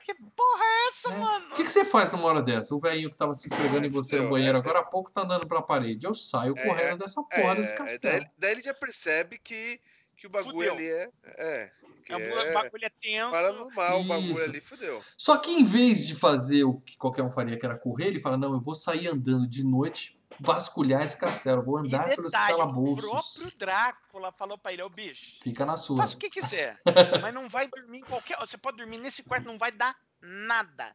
Que 0.05 0.14
porra 0.14 0.64
é 0.64 0.88
essa, 0.88 1.12
É. 1.12 1.16
mano? 1.18 1.47
O 1.52 1.55
que, 1.56 1.64
que 1.64 1.70
você 1.70 1.84
faz 1.84 2.10
numa 2.12 2.26
hora 2.28 2.43
dessa? 2.43 2.74
O 2.74 2.80
velhinho 2.80 3.10
que 3.10 3.16
tava 3.16 3.34
se 3.34 3.48
esfregando 3.48 3.86
em 3.86 3.90
você 3.90 4.20
no 4.20 4.30
banheiro 4.30 4.56
é- 4.56 4.60
agora 4.60 4.78
há 4.80 4.84
pouco 4.84 5.12
tá 5.12 5.22
andando 5.22 5.47
pra 5.47 5.60
parede. 5.60 6.06
Eu 6.06 6.14
saio 6.14 6.55
É, 6.56 6.62
correndo 6.66 6.98
dessa 6.98 7.22
porra 7.22 7.52
É, 7.52 7.55
desse 7.56 7.72
é, 7.72 7.76
castelo. 7.76 8.18
daí, 8.20 8.30
daí 8.38 8.52
ele 8.52 8.62
já 8.62 8.72
percebe 8.74 9.38
que, 9.38 9.80
que 10.16 10.26
o 10.26 10.30
bagulho 10.30 10.55
Fudeu. 10.70 10.74
ali 10.74 10.88
é. 11.24 11.72
É. 12.12 12.16
Que 12.19 12.23
É, 12.23 12.47
é 12.47 12.51
o 12.51 12.55
bagulho 12.55 12.85
é 12.85 12.91
tenso. 12.91 13.31
paranormal, 13.31 14.01
o 14.01 14.05
bagulho 14.05 14.45
ali 14.45 14.61
fudeu. 14.61 15.03
Só 15.16 15.37
que 15.39 15.51
em 15.51 15.65
vez 15.65 16.07
de 16.07 16.15
fazer 16.15 16.65
o 16.65 16.81
que 16.81 16.97
qualquer 16.97 17.23
um 17.23 17.33
faria, 17.33 17.59
que 17.59 17.66
era 17.66 17.77
correr, 17.78 18.07
ele 18.07 18.20
fala: 18.20 18.37
Não, 18.37 18.53
eu 18.55 18.61
vou 18.61 18.74
sair 18.74 19.09
andando 19.09 19.47
de 19.49 19.65
noite, 19.65 20.19
vasculhar 20.41 21.03
esse 21.03 21.19
castelo, 21.19 21.62
vou 21.62 21.78
andar 21.78 22.09
pelos 22.15 22.31
detalhe, 22.33 22.55
o 22.55 22.57
calabouços. 22.59 23.39
próprio 23.39 23.59
Drácula 23.59 24.33
falou 24.33 24.59
pra 24.59 24.73
ele, 24.73 24.83
ô 24.83 24.89
bicho, 24.89 25.39
Fica 25.43 25.65
na 25.65 25.77
sua. 25.77 25.97
faça 25.99 26.15
o 26.15 26.19
que 26.19 26.31
quiser, 26.31 26.78
mas 27.23 27.33
não 27.35 27.49
vai 27.49 27.69
dormir 27.69 27.99
em 27.99 28.03
qualquer... 28.03 28.39
Você 28.39 28.59
pode 28.59 28.77
dormir 28.77 28.99
nesse 28.99 29.23
quarto, 29.23 29.47
não 29.47 29.59
vai 29.59 29.73
dar 29.73 29.97
nada. 30.20 30.95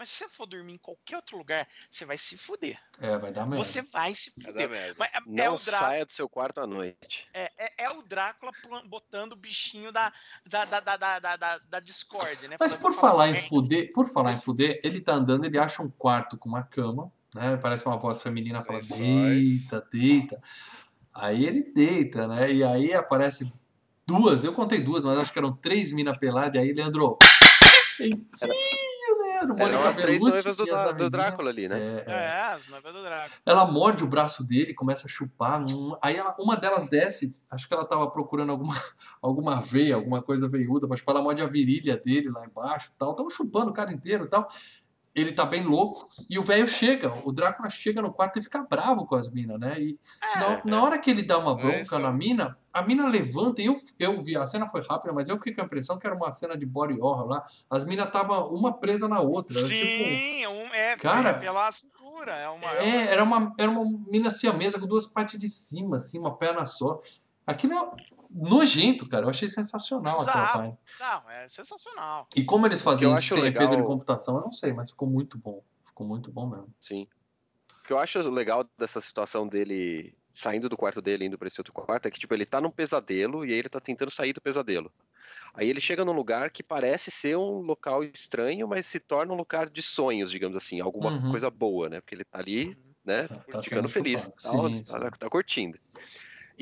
Mas 0.00 0.08
se 0.08 0.24
você 0.24 0.28
for 0.30 0.46
dormir 0.46 0.72
em 0.72 0.78
qualquer 0.78 1.16
outro 1.16 1.36
lugar, 1.36 1.68
você 1.90 2.06
vai 2.06 2.16
se 2.16 2.34
fuder. 2.34 2.80
É, 2.98 3.18
vai 3.18 3.30
dar 3.30 3.44
merda. 3.46 3.62
Você 3.62 3.82
vai 3.82 4.14
se 4.14 4.32
Vai 4.34 4.46
dar 4.46 4.62
fuder. 4.62 4.70
merda. 4.70 4.94
Mas 4.98 5.10
é- 5.12 5.16
é, 5.18 5.20
Não 5.26 5.56
o 5.56 5.58
Drá- 5.58 5.78
saia 5.78 6.06
do 6.06 6.12
seu 6.14 6.26
quarto 6.26 6.58
à 6.58 6.66
noite. 6.66 7.28
é, 7.34 7.52
é- 7.58 7.84
é 7.84 7.90
o 7.90 8.00
Drácula 8.00 8.50
botando 8.86 9.34
o 9.34 9.36
bichinho 9.36 9.92
da, 9.92 10.10
da, 10.46 10.64
da, 10.64 10.80
da, 10.80 10.96
da, 10.96 11.36
da, 11.36 11.58
da- 11.58 11.80
Discord, 11.80 12.48
né? 12.48 12.56
Mas 12.58 12.72
Falando, 12.72 12.82
por 12.82 12.94
fala 12.94 13.12
falar 13.12 13.28
em 13.28 13.36
fuder, 13.46 13.90
por 13.92 14.06
falar 14.08 14.30
em 14.30 14.40
fuder, 14.40 14.80
ele 14.82 15.02
tá 15.02 15.12
andando, 15.12 15.44
ele 15.44 15.58
acha 15.58 15.82
um 15.82 15.90
quarto 15.90 16.38
com 16.38 16.48
uma 16.48 16.62
cama, 16.62 17.12
né? 17.34 17.58
Parece 17.58 17.84
uma 17.84 17.98
voz 17.98 18.22
feminina 18.22 18.62
fala: 18.62 18.80
deita, 18.80 19.86
deita. 19.92 20.42
Aí 21.12 21.44
ele 21.44 21.62
deita, 21.62 22.26
né? 22.26 22.50
E 22.50 22.64
aí 22.64 22.94
aparece 22.94 23.52
duas, 24.06 24.44
eu 24.44 24.54
contei 24.54 24.80
duas, 24.80 25.04
mas 25.04 25.18
acho 25.18 25.30
que 25.30 25.38
eram 25.38 25.52
três 25.54 25.92
minas 25.92 26.16
peladas, 26.16 26.56
e 26.56 26.58
aí 26.58 26.72
Leandro. 26.72 27.18
Peitinho, 29.46 29.56
Leandro, 29.56 29.64
Eram 29.64 29.72
Mônica 29.72 29.88
as 29.88 29.96
três 29.96 30.22
Bellucci 30.22 30.44
noivas 30.44 30.56
do, 30.56 30.64
e 30.66 30.70
as 30.70 30.96
do. 30.96 31.10
Drácula 31.10 31.50
ali, 31.50 31.68
né? 31.68 31.78
É, 31.78 32.04
é. 32.06 32.12
É, 32.12 32.40
as 32.52 32.68
noivas 32.68 32.92
do 32.92 33.02
Drácula. 33.02 33.30
Ela 33.46 33.64
morde 33.66 34.04
o 34.04 34.06
braço 34.06 34.44
dele, 34.44 34.74
começa 34.74 35.06
a 35.06 35.08
chupar. 35.10 35.64
Aí 36.02 36.16
ela- 36.16 36.34
uma 36.38 36.56
delas 36.56 36.86
desce, 36.88 37.34
acho 37.50 37.66
que 37.68 37.74
ela 37.74 37.84
tava 37.84 38.10
procurando 38.10 38.50
alguma, 38.52 38.74
alguma 39.22 39.60
veia, 39.60 39.94
alguma 39.94 40.22
coisa 40.22 40.48
veiuda, 40.48 40.86
mas 40.86 41.00
tipo, 41.00 41.10
ela 41.10 41.22
morde 41.22 41.42
a 41.42 41.46
virilha 41.46 41.96
dele 41.96 42.30
lá 42.30 42.44
embaixo 42.44 42.90
tal. 42.98 43.14
Tão 43.14 43.28
chupando 43.30 43.70
o 43.70 43.74
cara 43.74 43.92
inteiro 43.92 44.26
tal. 44.28 44.46
Ele 45.14 45.32
tá 45.32 45.44
bem 45.44 45.64
louco. 45.64 46.08
E 46.28 46.38
o 46.38 46.42
velho 46.42 46.68
chega, 46.68 47.12
o 47.24 47.32
Drácula 47.32 47.68
chega 47.68 48.00
no 48.00 48.12
quarto 48.12 48.38
e 48.38 48.42
fica 48.42 48.62
bravo 48.62 49.06
com 49.06 49.16
as 49.16 49.28
minas, 49.30 49.58
né? 49.58 49.76
E 49.80 49.98
É, 50.22 50.38
na, 50.38 50.60
na 50.64 50.82
hora 50.84 50.98
que 50.98 51.10
ele 51.10 51.22
dá 51.22 51.38
uma 51.38 51.52
É 51.52 51.62
bronca 51.62 51.82
isso 51.82 51.98
na 51.98 52.12
mina, 52.12 52.56
a 52.72 52.82
mina 52.82 53.08
levanta 53.08 53.60
e 53.60 53.66
eu, 53.66 53.74
eu 53.98 54.22
vi, 54.22 54.36
a 54.36 54.46
cena 54.46 54.68
foi 54.68 54.80
rápida, 54.82 55.12
mas 55.12 55.28
eu 55.28 55.36
fiquei 55.36 55.52
com 55.52 55.62
a 55.62 55.64
impressão 55.64 55.98
que 55.98 56.06
era 56.06 56.14
uma 56.14 56.30
cena 56.30 56.56
de 56.56 56.64
body 56.64 57.00
horror 57.00 57.26
lá. 57.26 57.44
As 57.68 57.84
minas 57.84 58.06
estavam 58.06 58.48
uma 58.54 58.72
presa 58.72 59.08
na 59.08 59.20
outra. 59.20 59.56
Tipo, 59.56 59.68
Sim, 59.68 60.46
um, 60.46 60.74
é, 60.74 60.96
Cara, 60.96 61.30
é 61.30 61.32
pela 61.32 61.70
cintura. 61.72 62.32
É 62.36 62.48
uma, 62.48 62.72
é, 62.74 63.12
era 63.12 63.24
uma, 63.24 63.52
era 63.58 63.70
uma 63.70 63.84
mina 64.08 64.30
siamesa 64.30 64.78
com 64.78 64.86
duas 64.86 65.06
partes 65.06 65.38
de 65.38 65.48
cima, 65.48 65.96
assim, 65.96 66.18
uma 66.18 66.36
perna 66.36 66.64
só. 66.64 67.00
Aquilo 67.46 67.72
é 67.72 67.90
nojento, 68.30 69.08
cara. 69.08 69.26
Eu 69.26 69.30
achei 69.30 69.48
sensacional 69.48 70.20
aquela 70.20 70.46
parte. 70.48 70.78
Não, 71.00 71.30
é 71.30 71.48
sensacional. 71.48 72.28
E 72.36 72.44
como 72.44 72.66
eles 72.66 72.80
faziam 72.80 73.12
isso 73.14 73.34
sem 73.34 73.42
legal- 73.42 73.64
efeito 73.64 73.80
de 73.82 73.86
computação, 73.86 74.36
eu 74.36 74.42
não 74.42 74.52
sei, 74.52 74.72
mas 74.72 74.90
ficou 74.90 75.08
muito 75.08 75.36
bom. 75.38 75.62
Ficou 75.84 76.06
muito 76.06 76.30
bom 76.30 76.48
mesmo. 76.48 76.72
Sim. 76.80 77.06
O 77.80 77.86
que 77.86 77.92
eu 77.92 77.98
acho 77.98 78.20
legal 78.30 78.64
dessa 78.78 79.00
situação 79.00 79.46
dele 79.48 80.14
saindo 80.32 80.68
do 80.68 80.76
quarto 80.76 81.02
dele, 81.02 81.24
indo 81.24 81.36
pra 81.36 81.48
esse 81.48 81.60
outro 81.60 81.72
quarto, 81.72 82.06
é 82.06 82.10
que, 82.10 82.20
tipo, 82.20 82.32
ele 82.32 82.46
tá 82.46 82.60
num 82.60 82.70
pesadelo 82.70 83.44
e 83.44 83.52
aí 83.52 83.58
ele 83.58 83.68
tá 83.68 83.80
tentando 83.80 84.12
sair 84.12 84.32
do 84.32 84.40
pesadelo. 84.40 84.92
Aí 85.52 85.68
ele 85.68 85.80
chega 85.80 86.04
num 86.04 86.12
lugar 86.12 86.50
que 86.50 86.62
parece 86.62 87.10
ser 87.10 87.36
um 87.36 87.58
local 87.60 88.04
estranho, 88.04 88.68
mas 88.68 88.86
se 88.86 89.00
torna 89.00 89.32
um 89.32 89.36
lugar 89.36 89.68
de 89.68 89.82
sonhos, 89.82 90.30
digamos 90.30 90.56
assim, 90.56 90.80
alguma 90.80 91.10
Uhum. 91.10 91.30
coisa 91.32 91.50
boa, 91.50 91.88
né? 91.88 92.00
Porque 92.00 92.14
ele 92.14 92.24
tá 92.24 92.38
ali, 92.38 92.78
né, 93.04 93.26
Tá, 93.26 93.34
tá 93.50 93.62
ficando 93.62 93.88
feliz, 93.88 94.30
tal, 94.40 94.68
Sim, 94.68 94.82
tá, 94.82 95.00
sim. 95.02 95.10
tá 95.18 95.28
curtindo. 95.28 95.76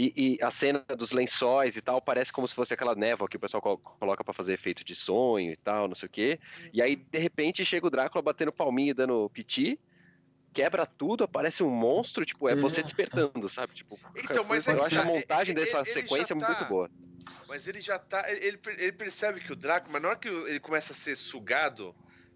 E, 0.00 0.12
e 0.38 0.38
a 0.44 0.48
cena 0.48 0.84
dos 0.96 1.10
lençóis 1.10 1.76
e 1.76 1.82
tal 1.82 2.00
parece 2.00 2.32
como 2.32 2.46
se 2.46 2.54
fosse 2.54 2.72
aquela 2.72 2.94
névoa 2.94 3.28
que 3.28 3.36
o 3.36 3.40
pessoal 3.40 3.60
co- 3.60 3.78
coloca 3.78 4.22
pra 4.22 4.32
fazer 4.32 4.52
efeito 4.52 4.84
de 4.84 4.94
sonho 4.94 5.50
e 5.50 5.56
tal, 5.56 5.88
não 5.88 5.96
sei 5.96 6.06
o 6.06 6.10
quê. 6.10 6.38
E 6.72 6.80
aí, 6.80 6.94
de 6.94 7.18
repente, 7.18 7.64
chega 7.64 7.84
o 7.84 7.90
Drácula 7.90 8.22
batendo 8.22 8.52
palminha 8.52 8.92
e 8.92 8.94
dando 8.94 9.28
piti, 9.30 9.76
quebra 10.52 10.86
tudo, 10.86 11.24
aparece 11.24 11.64
um 11.64 11.68
monstro, 11.70 12.24
tipo, 12.24 12.48
é 12.48 12.54
você 12.54 12.78
É. 12.78 12.84
despertando, 12.84 13.48
sabe? 13.48 13.74
Tipo, 13.74 13.98
Então, 14.14 14.44
mas 14.44 14.68
eu 14.68 14.74
é 14.74 14.78
acho 14.78 14.88
que 14.88 14.96
a 14.98 15.02
montagem 15.04 15.52
ele- 15.52 15.64
dessa 15.64 15.78
ele 15.78 15.86
sequência 15.86 16.36
tá- 16.36 16.46
muito 16.46 16.64
boa. 16.66 16.88
Mas 17.48 17.66
ele 17.66 17.80
já 17.80 17.98
tá. 17.98 18.30
Ele, 18.30 18.60
ele 18.76 18.92
percebe 18.92 19.40
que 19.40 19.52
o 19.52 19.56
Drácula, 19.56 19.94
mas 19.94 20.02
na 20.02 20.08
hora 20.10 20.16
que 20.18 20.28
ele 20.28 20.60
começa 20.60 20.92
a 20.92 20.96
ser 20.96 21.16
sugado 21.16 21.92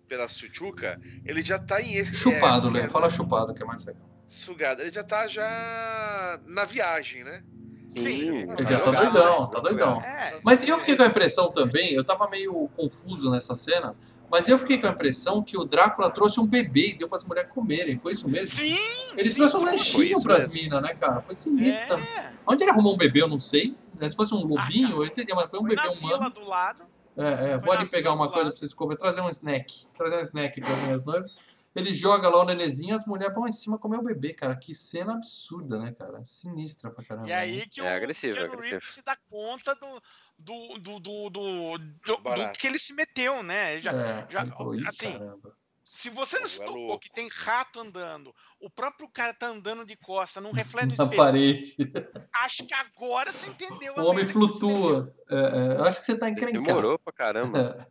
pela 0.09 0.27
Chuchuca, 0.27 0.99
ele 1.25 1.43
já 1.43 1.61
tá 1.61 1.81
em 1.81 1.95
esse. 1.95 2.13
Chupado, 2.15 2.69
é, 2.69 2.81
Léo. 2.81 2.91
Fala 2.91 3.09
chupado, 3.09 3.55
que 3.55 3.63
é 3.63 3.67
mais 3.67 3.85
legal. 3.85 4.12
Sugado. 4.27 4.83
Ele 4.83 4.91
já 4.91 5.05
tá 5.05 5.27
já 5.29 6.41
na 6.47 6.65
viagem, 6.65 7.25
né? 7.25 7.43
Sim, 7.91 8.39
Ele 8.39 8.47
já 8.67 8.79
tá 8.79 8.85
jogado, 8.87 9.13
doidão, 9.13 9.41
né? 9.43 9.49
tá 9.53 9.61
doidão. 9.61 10.01
É, 10.01 10.41
Mas 10.43 10.67
eu 10.67 10.79
fiquei 10.79 10.97
com 10.97 11.03
a 11.03 11.07
impressão 11.09 11.53
também, 11.53 11.93
eu 11.93 12.03
tava 12.03 12.27
meio 12.31 12.67
confuso 12.75 13.31
nessa 13.31 13.55
cena, 13.55 13.95
mas 14.31 14.49
eu 14.49 14.59
fiquei 14.59 14.79
com 14.81 14.87
a 14.87 14.91
impressão 14.91 15.43
que 15.43 15.59
o 15.59 15.65
Drácula 15.67 16.09
trouxe 16.11 16.41
um 16.41 16.47
bebê 16.47 16.93
e 16.93 16.95
deu 16.97 17.07
pras 17.07 17.23
mulheres 17.23 17.51
comerem. 17.53 17.99
Foi 17.99 18.13
isso 18.15 18.27
mesmo? 18.31 18.57
sim, 18.61 18.79
Ele 19.15 19.29
sim, 19.29 19.35
trouxe 19.35 19.57
um 19.59 19.65
lanchinho 19.65 20.23
pras 20.23 20.51
minas, 20.51 20.81
né, 20.81 20.95
cara? 20.95 21.21
Foi 21.21 21.35
sinistro 21.35 21.87
também. 21.87 22.09
É, 22.09 22.33
Onde 22.47 22.65
ele 22.65 22.71
arrumou 22.71 22.95
um 22.95 22.97
bebê, 22.97 23.21
eu 23.21 23.29
não 23.29 23.39
sei. 23.39 23.77
Se 23.99 24.17
fosse 24.17 24.33
um 24.35 24.39
lobinho, 24.47 24.97
eu 24.97 25.05
entendi, 25.05 25.35
mas 25.35 25.51
foi 25.51 25.61
um 25.61 25.67
foi 25.67 25.77
bebê 25.77 25.87
na 25.87 25.93
humano. 25.93 26.31
do 26.31 26.45
lado. 26.45 26.87
É, 27.15 27.51
é, 27.53 27.59
vou 27.59 27.75
ali 27.75 27.85
pegar 27.85 28.15
uma 28.15 28.25
do 28.27 28.31
coisa 28.33 28.45
lado. 28.47 28.53
pra 28.53 28.59
vocês 28.59 28.73
comerem, 28.73 28.99
trazer 28.99 29.21
um 29.21 29.29
snack. 29.29 29.87
Trazer 29.99 30.17
um 30.17 30.23
snack 30.23 30.59
para 30.63 30.77
minhas 30.77 31.05
noivas. 31.05 31.31
Ele 31.75 31.95
joga 31.95 32.29
lá 32.29 32.43
o 32.43 32.45
nenenzinho, 32.45 32.95
as 32.95 33.07
mulheres 33.07 33.35
vão 33.35 33.49
em 33.49 33.53
cima 33.53 33.79
comer 33.79 33.97
o 33.99 34.03
bebê, 34.03 34.35
cara. 34.35 34.55
Que 34.55 34.75
cena 34.75 35.15
absurda, 35.15 35.79
né, 35.79 35.93
cara? 35.93 36.23
Sinistra 36.25 36.91
pra 36.91 37.03
caramba. 37.05 37.29
E 37.29 37.33
aí 37.33 37.67
que 37.69 37.81
É 37.81 37.85
o 37.85 37.89
agressivo, 37.89 38.33
é 38.35 38.37
Keanu 38.41 38.53
agressivo. 38.53 38.75
Reeves 38.75 38.89
se 38.95 39.03
dá 39.03 39.17
conta 39.31 39.75
do, 39.75 40.03
do, 40.39 40.79
do, 40.79 41.01
do, 41.01 41.31
do, 41.31 41.79
do- 41.79 42.19
do 42.19 42.53
que 42.59 42.67
ele 42.67 42.79
se 42.79 42.93
meteu, 42.93 43.43
né? 43.43 43.73
Ele 43.73 43.81
já- 43.81 43.93
É, 43.93 44.27
já- 44.31 44.47
falou, 44.49 44.75
assim, 44.87 45.13
caramba. 45.13 45.57
Se 45.95 46.09
você 46.09 46.39
não 46.39 46.47
É 46.47 46.49
se 46.49 46.59
tocou 46.65 46.75
louco. 46.87 47.01
que 47.01 47.13
tem 47.13 47.29
rato 47.29 47.79
andando, 47.79 48.35
o 48.59 48.71
próprio 48.71 49.07
cara 49.11 49.35
tá 49.35 49.49
andando 49.49 49.85
de 49.85 49.95
costa, 49.95 50.41
não 50.41 50.51
reflete 50.51 50.93
no 50.93 50.97
Na 50.97 51.05
espelho, 51.05 51.17
parede. 51.17 51.77
acho 52.35 52.67
que 52.67 52.73
agora 52.73 53.31
você 53.31 53.47
entendeu. 53.49 53.93
a 53.99 54.03
O 54.03 54.07
homem 54.07 54.25
flutua. 54.25 55.15
É, 55.29 55.37
é, 55.85 55.87
acho 55.87 56.01
que 56.01 56.07
você 56.07 56.17
tá 56.17 56.31
encrencado. 56.31 56.63
Demorou 56.65 56.99
pra 56.99 57.13
caramba. 57.13 57.87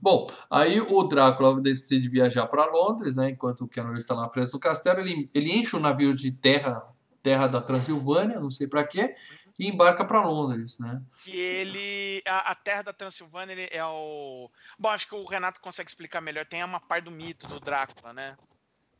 Bom, 0.00 0.30
aí 0.50 0.80
o 0.80 1.02
Drácula 1.04 1.60
decide 1.60 2.08
viajar 2.08 2.46
para 2.46 2.64
Londres, 2.64 3.14
né? 3.16 3.28
Enquanto 3.28 3.62
o 3.64 3.68
Keanu 3.68 3.88
Reeves 3.90 4.04
está 4.04 4.14
lá 4.14 4.26
preso 4.30 4.52
no 4.54 4.58
castelo, 4.60 5.00
ele, 5.00 5.28
ele 5.34 5.52
enche 5.52 5.76
o 5.76 5.80
navio 5.80 6.14
de 6.14 6.32
terra, 6.32 6.82
terra 7.22 7.46
da 7.46 7.60
Transilvânia, 7.60 8.40
não 8.40 8.50
sei 8.50 8.66
para 8.68 8.84
quê, 8.86 9.14
e 9.58 9.68
embarca 9.68 10.04
para 10.04 10.22
Londres, 10.22 10.78
né? 10.78 11.02
que 11.22 11.36
ele. 11.36 12.22
A, 12.26 12.52
a 12.52 12.54
terra 12.54 12.82
da 12.82 12.92
Transilvânia 12.92 13.52
ele 13.52 13.68
é 13.70 13.84
o. 13.84 14.50
Bom, 14.78 14.88
acho 14.88 15.08
que 15.08 15.14
o 15.14 15.24
Renato 15.24 15.60
consegue 15.60 15.88
explicar 15.88 16.20
melhor. 16.20 16.46
Tem 16.46 16.62
uma 16.62 16.80
parte 16.80 17.04
do 17.04 17.10
mito 17.10 17.46
do 17.46 17.58
Drácula, 17.60 18.12
né? 18.12 18.36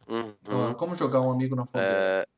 Uhum. 0.09 0.75
Como 0.75 0.95
jogar 0.95 1.21
um 1.21 1.31
amigo 1.31 1.57
na 1.57 1.67
fogueira? 1.67 1.93
É, 1.93 2.29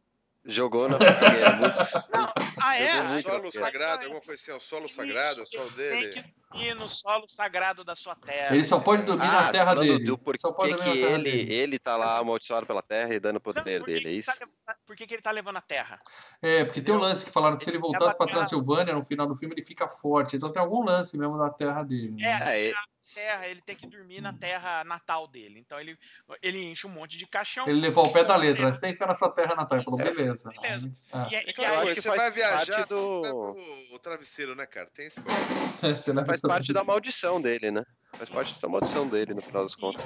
jogou 0.49 0.89
na 0.89 0.97
fogueira. 0.99 1.57
muito- 1.57 1.77
Ah, 2.61 2.77
é? 2.77 3.23
Solo 3.23 3.53
sagrado, 3.53 4.03
alguma 4.03 4.21
coisa 4.21 4.35
assim, 4.43 4.51
é 4.51 4.55
o 4.57 4.61
solo 4.61 4.87
Isso, 4.87 4.97
sagrado, 4.97 5.41
é 5.41 5.43
o 5.43 5.47
solo 5.47 5.71
Tem 5.71 5.77
dele. 6.11 6.25
que 6.53 6.59
ir 6.67 6.75
no 6.75 6.89
solo 6.89 7.25
sagrado 7.29 7.85
da 7.85 7.95
sua 7.95 8.17
terra. 8.17 8.55
Ele 8.55 8.65
só 8.65 8.81
pode 8.81 9.05
dormir 9.05 9.27
Ah, 9.27 9.43
na 9.45 9.51
terra 9.53 9.75
dele. 9.75 10.05
do 10.05 10.19
porquê 10.19 10.41
só 10.41 10.51
pode 10.53 10.73
que 10.73 10.77
dormir 10.83 10.95
na 11.01 11.07
terra 11.07 11.15
ele, 11.21 11.31
dele. 11.31 11.53
ele 11.55 11.79
tá 11.79 11.97
lá 11.97 12.19
amaldiçoado 12.19 12.67
pela 12.67 12.83
terra 12.83 13.15
e 13.15 13.21
dando 13.21 13.35
Não, 13.35 13.41
poder 13.41 13.63
dele, 13.63 13.85
que 13.85 13.91
é 13.93 13.95
ele 13.95 14.11
isso? 14.19 14.31
tá 14.67 14.75
por 14.85 14.97
que, 14.97 15.07
que 15.07 15.15
ele 15.15 15.23
tá 15.23 15.31
levando 15.31 15.57
a 15.59 15.61
terra? 15.61 16.01
É, 16.43 16.65
porque 16.65 16.81
tem 16.81 16.93
um 16.93 16.97
Entendeu? 16.97 17.09
lance 17.11 17.25
que 17.25 17.31
falaram 17.31 17.57
que 17.57 17.63
se 17.65 17.71
ele 17.71 17.77
Ele 17.77 17.83
voltasse 17.83 18.07
leva 18.15 18.17
pra. 18.19 18.27
Transilvânia 18.27 18.95
no 18.95 19.05
final 19.05 19.27
do 19.29 19.37
filme, 19.37 19.55
ele 19.55 19.65
fica 19.65 19.87
forte. 19.87 20.37
Então 20.37 20.51
tem 20.51 20.61
algum 20.61 20.85
lance 20.85 21.17
mesmo 21.17 21.39
da 21.39 21.49
terra 21.51 21.83
dele. 21.85 22.11
né? 22.19 22.39
É, 22.45 22.69
É, 22.71 22.73
terra, 23.15 23.47
ele 23.49 23.61
tem 23.63 23.75
que 23.77 23.87
dormir 23.87 24.21
na 24.21 24.33
terra 24.33 24.85
natal 24.85 25.27
dele. 25.27 25.59
Então 25.59 25.79
ele, 25.81 25.99
ele 26.43 26.63
enche 26.65 26.87
um 26.87 26.91
monte 26.91 27.17
de 27.17 27.27
caixão. 27.27 27.67
Ele 27.69 27.81
levou 27.81 28.05
ao 28.05 28.13
pé 28.13 28.25
da 28.25 28.37
letra, 28.37 28.67
né? 28.67 28.73
Você 28.73 28.81
tem 28.81 28.91
que 28.91 28.95
ficar 28.95 29.07
na 29.07 29.15
sua 29.15 29.31
terra 29.31 29.55
natal. 29.55 29.79
Ele 29.79 29.85
falou, 29.85 29.99
beleza. 29.99 30.51
Beleza. 30.61 30.93
Ah, 31.13 31.29
E, 31.31 31.37
aí- 31.37 31.43
É 31.43 31.47
e 31.47 31.51
aquela 31.51 31.69
aí- 31.69 31.75
acho 31.77 31.83
coisa, 31.85 31.95
que 31.95 32.03
você 32.03 32.09
vai 32.17 32.31
viajar, 32.31 32.77
parte 32.77 32.89
do- 32.89 33.57
o, 33.95 33.99
travesseiro, 33.99 34.55
né, 34.55 34.67
cara? 34.67 34.89
Tem 34.95 35.07
esse 35.07 35.21
você 35.97 36.13
leva 36.13 36.27
faz 36.27 36.41
parte 36.41 36.73
da 36.73 36.85
maldição 36.85 37.41
dele, 37.41 37.71
né? 37.71 37.85
Faz 38.15 38.31
parte 38.31 38.61
da 38.61 38.69
maldição 38.69 39.07
dele, 39.09 39.35
no 39.35 39.43
final 39.43 39.65
das 39.65 39.75
contas. 39.75 40.05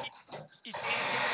E- 0.65 0.71
e 0.71 0.73
tem- 0.73 0.83
é. 0.83 1.32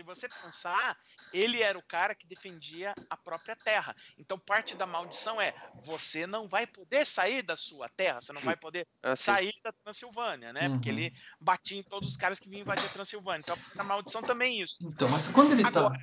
Se 0.00 0.02
você 0.02 0.30
pensar, 0.30 0.96
ele 1.30 1.60
era 1.60 1.78
o 1.78 1.82
cara 1.82 2.14
que 2.14 2.26
defendia 2.26 2.96
a 3.08 3.18
própria 3.18 3.54
terra. 3.54 3.94
Então, 4.16 4.38
parte 4.38 4.74
da 4.74 4.86
maldição 4.86 5.38
é: 5.38 5.52
você 5.74 6.26
não 6.26 6.48
vai 6.48 6.66
poder 6.66 7.04
sair 7.04 7.42
da 7.42 7.54
sua 7.54 7.86
terra, 7.90 8.18
você 8.20 8.32
não 8.32 8.42
vai 8.42 8.56
poder 8.56 8.88
Assim, 9.02 9.24
sair 9.24 9.52
da 9.62 9.70
Transilvânia, 9.84 10.54
né? 10.54 10.70
Porque 10.70 10.88
Uhum. 10.88 10.96
ele 10.96 11.12
batia 11.38 11.78
em 11.78 11.82
todos 11.82 12.08
os 12.08 12.16
caras 12.16 12.40
que 12.40 12.48
vinham 12.48 12.62
invadir 12.62 12.86
a 12.86 12.90
Transilvânia. 12.90 13.42
Então, 13.42 13.56
a 13.76 13.84
maldição 13.84 14.24
também 14.24 14.58
é 14.60 14.64
isso. 14.64 14.76
Então, 14.80 15.08
mas 15.10 15.28
quando 15.28 15.52
ele 15.52 15.62
tá. 15.62 15.68
Agora, 15.68 15.98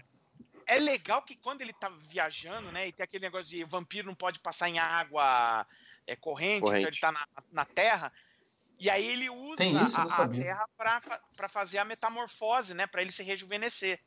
é 0.68 0.78
legal 0.80 1.24
que 1.24 1.36
quando 1.38 1.62
ele 1.62 1.74
tá 1.74 1.90
viajando, 1.90 2.72
né? 2.72 2.88
E 2.88 2.94
tem 2.94 3.04
aquele 3.04 3.26
negócio 3.26 3.50
de 3.50 3.64
vampiro 3.64 4.08
não 4.08 4.16
pode 4.16 4.40
passar 4.42 4.70
em 4.70 4.80
água 4.80 5.66
é, 6.06 6.16
corrente, 6.16 6.74
então 6.74 6.88
Corrente. 6.88 6.88
ele 6.90 7.00
tá 7.00 7.12
na, 7.12 7.26
na 7.52 7.66
terra. 7.66 8.12
E 8.80 8.90
aí 8.90 9.06
ele 9.08 9.30
usa 9.30 9.56
Tem 9.58 9.84
isso? 9.84 9.98
A, 10.00 10.04
a 10.04 10.28
terra 10.28 10.66
pra 11.36 11.48
fazer 11.48 11.80
a 11.80 11.86
metamorfose, 11.86 12.74
né? 12.74 12.86
Pra 12.86 13.02
ele 13.02 13.12
se 13.12 13.24
rejuvenescer. 13.24 14.00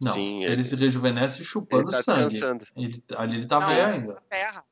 Não, 0.00 0.14
Sim, 0.14 0.42
ele, 0.42 0.52
ele- 0.52 0.64
se 0.64 0.74
rejuvenesce 0.76 1.44
chupando 1.44 1.84
ele 1.84 1.90
tá 1.90 2.02
sangue. 2.02 2.40
Ele, 2.76 3.04
ali 3.16 3.36
ele 3.36 3.46
tá 3.46 3.60
Não, 3.60 3.66
velho 3.68 3.86
ainda. 3.86 4.14
Na 4.14 4.20
terra. 4.22 4.64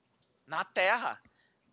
Na 0.46 0.64
terra. 0.64 1.20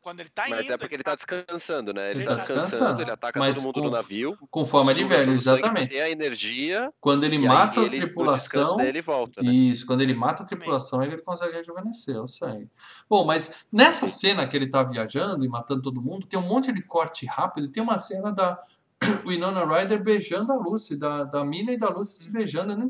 Quando 0.07 0.21
ele 0.21 0.29
tá 0.29 0.45
Mas 0.47 0.63
indo. 0.63 0.71
é 0.73 0.77
porque 0.77 0.95
ele 0.95 1.03
tá 1.03 1.15
descansando, 1.15 1.93
né? 1.93 2.11
Ele, 2.11 2.19
Ele 2.19 2.23
tá 2.25 2.35
tá 2.35 2.38
descansando, 2.38 2.65
descansando, 2.69 3.01
ele 3.01 3.11
ataca 3.11 3.38
mas 3.38 3.55
todo 3.57 3.65
mundo 3.65 3.73
com- 3.73 3.81
no 3.81 3.89
navio. 3.89 4.38
Com 4.49 4.63
forma 4.63 4.93
de 4.93 5.03
pra 5.05 5.21
exatamente. 5.23 5.89
ter 5.89 5.99
a 5.99 6.09
energia. 6.09 6.93
Quando 7.01 7.25
ele 7.25 7.35
aí 7.35 7.43
mata 7.45 7.81
ele, 7.81 7.97
a 7.97 8.01
tripulação. 8.03 8.61
descanso 8.61 8.77
dele 8.77 9.01
volta, 9.01 9.43
né? 9.43 9.51
Isso, 9.51 9.85
quando 9.85 9.99
ele 9.99 10.13
mata 10.13 10.23
a 10.27 10.31
Exatamente. 10.31 10.47
tripulação, 10.59 11.03
ele 11.03 11.17
consegue 11.17 11.57
rejuvenescer 11.57 12.21
o 12.23 12.25
sangue. 12.25 12.69
Bom, 13.09 13.25
mas 13.25 13.65
nessa 13.69 14.07
cena 14.07 14.47
que 14.47 14.55
ele 14.55 14.69
tá 14.69 14.81
viajando 14.81 15.43
e 15.43 15.49
matando 15.49 15.81
todo 15.81 16.01
mundo, 16.01 16.25
tem 16.25 16.39
um 16.39 16.47
monte 16.47 16.71
de 16.71 16.81
corte 16.84 17.25
rápido. 17.25 17.69
Tem 17.69 17.84
uma 17.84 17.97
cena 17.97 18.31
da 18.31 18.57
Winona 19.27 19.65
Ryder 19.65 20.01
beijando 20.01 20.53
a 20.53 20.55
Lucy, 20.55 20.95
da, 20.97 21.25
da 21.25 21.43
Mina 21.43 21.73
e 21.73 21.77
da 21.77 21.89
Lucy 21.89 22.23
se 22.23 22.31
beijando. 22.31 22.77
Né? 22.77 22.89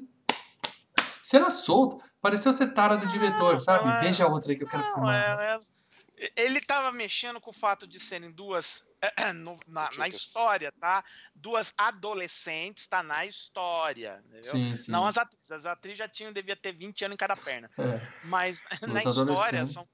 Cena 1.24 1.50
solta. 1.50 1.98
Pareceu 2.22 2.54
ser 2.54 2.74
tara 2.76 2.96
do 2.96 3.08
diretor, 3.08 3.60
sabe? 3.60 3.90
ela- 3.90 4.00
Beija 4.02 4.24
a 4.24 4.28
outra 4.28 4.52
aí 4.52 4.56
que 4.58 4.64
eu 4.64 4.68
quero 4.68 4.84
Não, 4.84 4.94
filmar. 4.94 5.16
é- 5.40 5.56
é- 5.56 5.60
ele 6.36 6.60
tava 6.60 6.92
mexendo 6.92 7.40
com 7.40 7.52
o 7.52 7.54
fato 7.54 7.86
de 7.86 8.00
serem 8.00 8.32
duas 8.32 8.84
no- 9.36 9.58
na, 9.68 9.90
na 9.98 10.08
história, 10.08 10.72
tá? 10.80 11.04
Duas 11.36 11.74
adolescentes, 11.78 12.88
tá 12.88 13.04
na 13.04 13.26
história, 13.26 14.24
entendeu? 14.26 14.52
Sim, 14.52 14.76
sim. 14.78 14.92
Não 14.92 15.06
as 15.06 15.18
atrizes. 15.18 15.52
As 15.52 15.66
atrizes 15.66 16.00
já 16.00 16.08
tinham, 16.08 16.34
devia 16.34 16.56
ter 16.56 16.72
20 16.74 17.06
anos 17.06 17.14
em 17.14 17.18
cada 17.18 17.36
perna. 17.36 17.70
É. 17.78 18.02
Mas 18.24 18.64
na 18.88 19.04
história 19.04 19.66
são, 19.68 19.88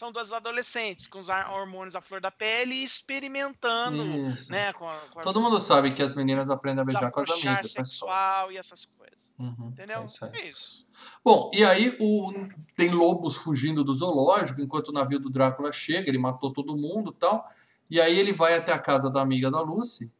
são 0.00 0.10
duas 0.10 0.32
adolescentes 0.32 1.06
com 1.06 1.18
os 1.18 1.28
hormônios 1.28 1.94
à 1.94 2.00
flor 2.00 2.20
da 2.22 2.30
pele 2.30 2.74
e 2.74 2.82
experimentando, 2.82 4.02
Isso. 4.32 4.50
né? 4.50 4.72
Com, 4.72 4.88
a- 4.88 4.96
com 5.12 5.20
a- 5.20 5.22
Todo 5.22 5.40
mundo 5.40 5.60
sabe 5.60 5.92
que 5.92 6.02
as 6.02 6.16
meninas 6.16 6.48
aprendem 6.48 6.80
a 6.80 6.84
beijar 6.84 7.10
com 7.10 7.20
as 7.20 7.28
amigas 7.30 7.66
escola. 7.66 7.84
sexual 7.84 8.52
e 8.52 8.56
essas 8.56 8.86
coisas. 8.86 9.30
Uhum, 9.38 9.68
Entendeu? 9.68 10.00
é 10.00 10.04
isso. 10.06 10.24
É 10.24 10.46
isso. 10.48 10.86
Bom, 11.24 11.50
e 11.52 11.62
aí 11.64 11.96
o, 12.00 12.32
tem 12.74 12.88
lobos 12.90 13.36
fugindo 13.36 13.84
do 13.84 13.94
zoológico 13.94 14.60
enquanto 14.60 14.88
o 14.88 14.92
navio 14.92 15.18
do 15.20 15.30
Drácula 15.30 15.70
chega, 15.72 16.08
ele 16.08 16.18
matou 16.18 16.50
todo 16.52 16.76
mundo 16.76 17.12
e 17.14 17.18
tal. 17.18 17.44
E 17.90 18.00
aí 18.00 18.18
ele 18.18 18.32
vai 18.32 18.54
até 18.56 18.72
a 18.72 18.78
casa 18.78 19.10
da 19.10 19.20
amiga 19.20 19.50
da 19.50 19.60
Lucy. 19.60 20.10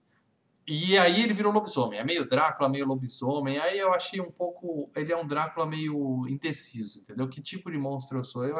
E 0.73 0.97
aí 0.97 1.23
ele 1.23 1.35
virou 1.35 1.53
lobisomem. 1.53 1.99
É 1.99 2.05
meio 2.05 2.25
Drácula, 2.29 2.69
meio 2.69 2.87
lobisomem. 2.87 3.59
Aí 3.59 3.77
eu 3.77 3.93
achei 3.93 4.21
um 4.21 4.31
pouco. 4.31 4.89
Ele 4.95 5.13
é 5.13 5.17
um 5.17 5.27
Drácula 5.27 5.67
meio 5.67 6.27
indeciso, 6.29 7.01
entendeu? 7.01 7.29
Que 7.29 7.43
tipo 7.43 7.71
de 7.73 7.77
monstro 7.77 8.19
eu 8.19 8.23
sou? 8.23 8.45
Eu, 8.45 8.57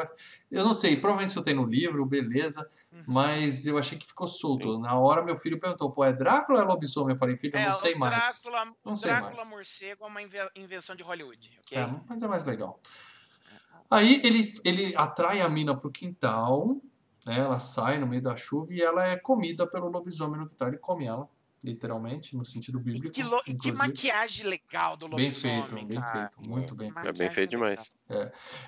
eu 0.51 0.65
não 0.65 0.73
sei, 0.73 0.97
provavelmente 0.97 1.29
isso 1.31 1.41
tem 1.41 1.53
no 1.53 1.65
livro, 1.65 2.05
beleza. 2.05 2.69
Uhum. 2.91 3.01
Mas 3.07 3.65
eu 3.65 3.77
achei 3.77 3.97
que 3.97 4.05
ficou 4.05 4.27
solto. 4.27 4.77
Na 4.77 4.99
hora 4.99 5.23
meu 5.23 5.37
filho 5.37 5.57
perguntou: 5.59 5.89
pô, 5.89 6.03
é 6.03 6.11
Drácula 6.11 6.59
ou 6.59 6.65
é 6.65 6.67
lobisomem? 6.67 7.13
Eu 7.15 7.19
falei, 7.19 7.37
filho, 7.37 7.55
eu 7.55 7.59
É, 7.61 7.65
não 7.67 7.73
sei 7.73 7.93
o 7.93 7.99
mais. 7.99 8.41
Drácula, 8.43 8.75
Não 8.83 8.93
sei 8.95 9.11
Drácula 9.11 9.35
mais. 9.37 9.49
morcego 9.49 10.03
é 10.03 10.07
uma 10.07 10.21
inve- 10.21 10.51
invenção 10.55 10.95
de 10.95 11.03
Hollywood, 11.03 11.59
ok? 11.65 11.77
É, 11.77 11.89
mas 12.09 12.21
é 12.21 12.27
mais 12.27 12.43
legal. 12.43 12.79
Aí 13.89 14.21
ele, 14.23 14.53
ele 14.63 14.93
atrai 14.95 15.41
a 15.41 15.49
mina 15.49 15.75
pro 15.77 15.91
quintal, 15.91 16.77
né? 17.25 17.39
Ela 17.39 17.59
sai 17.59 17.97
no 17.97 18.07
meio 18.07 18.21
da 18.21 18.35
chuva 18.35 18.73
e 18.73 18.81
ela 18.81 19.05
é 19.07 19.15
comida 19.17 19.67
pelo 19.67 19.89
lobisomem 19.89 20.39
no 20.39 20.47
quintal. 20.47 20.69
Ele 20.69 20.77
come 20.77 21.05
ela, 21.05 21.27
literalmente, 21.63 22.35
no 22.35 22.43
sentido 22.45 22.79
E 22.79 22.83
bíblico. 22.83 23.11
que, 23.13 23.23
lo- 23.23 23.41
que 23.43 23.71
maquiagem 23.71 24.47
legal 24.47 24.97
do 24.97 25.07
Bem 25.09 25.25
lobisomem, 25.27 25.61
feito, 25.67 25.85
bem 25.87 26.01
cara. 26.01 26.29
feito, 26.29 26.49
muito 26.49 26.75
bem 26.75 26.91
feito. 26.91 27.07
É 27.07 27.11
bem 27.13 27.29
feito 27.29 27.49
demais. 27.51 27.93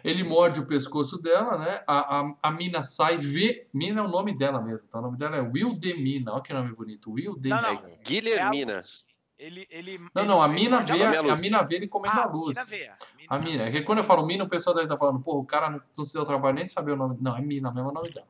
Ele 0.03 0.24
morde 0.24 0.60
o 0.60 0.68
pescoço 0.68 1.22
dela, 1.22 1.57
né? 1.57 1.84
A, 1.88 2.20
a, 2.22 2.36
a 2.44 2.52
mina 2.52 2.84
sai, 2.84 3.18
vê. 3.18 3.68
Mina 3.74 4.02
é 4.02 4.03
o 4.03 4.07
nome 4.07 4.38
dela 4.38 4.61
mesmo, 4.61 4.84
tá? 4.88 4.99
O 4.99 5.02
nome 5.02 5.18
dela 5.18 5.36
é 5.38 5.41
Wildemina. 5.41 6.34
Olha 6.34 6.41
que 6.41 6.53
nome 6.53 6.74
bonito. 6.74 7.11
Wildemina. 7.11 7.61
Não, 7.61 7.74
não. 7.76 7.88
É 7.88 7.94
É 7.94 7.98
Guilhermina. 8.03 8.76
luz. 8.76 9.07
Ele, 9.38 9.68
ele, 9.70 9.99
Não, 10.15 10.24
não, 10.26 10.41
a 10.41 10.48
mina 10.48 10.80
vê, 10.82 10.99
é 10.99 11.18
a, 11.18 11.22
Luz. 11.22 11.34
a 11.34 11.41
mina 11.41 11.64
vê 11.64 11.76
ele 11.76 11.88
comendo 11.88 12.15
Ah, 12.18 12.24
a 12.24 12.28
luz. 12.32 12.56
mina 12.56 12.65
vê. 12.65 12.91
A 13.28 13.40
mina. 13.40 13.64
É 13.64 13.72
que 13.72 13.82
quando 13.82 13.98
eu 13.98 14.03
falo 14.06 14.26
mina, 14.26 14.44
o 14.45 14.48
pessoal 14.48 14.74
deve 14.74 14.86
estar 14.86 14.98
falando, 14.98 15.20
pô, 15.22 15.38
o 15.40 15.44
cara 15.45 15.70
não, 15.70 15.82
não 15.98 16.06
se 16.06 16.14
deu 16.14 16.24
trabalho 16.24 16.56
nem 16.56 16.64
de 16.65 16.72
saber 16.72 16.91
o 16.91 16.95
nome. 16.95 17.18
Não, 17.20 17.36
é 17.36 17.41
mina, 17.41 17.70
mesmo 17.74 17.90
é 17.90 17.91
o 17.91 17.94
nome 17.94 18.10
dela. 18.14 18.28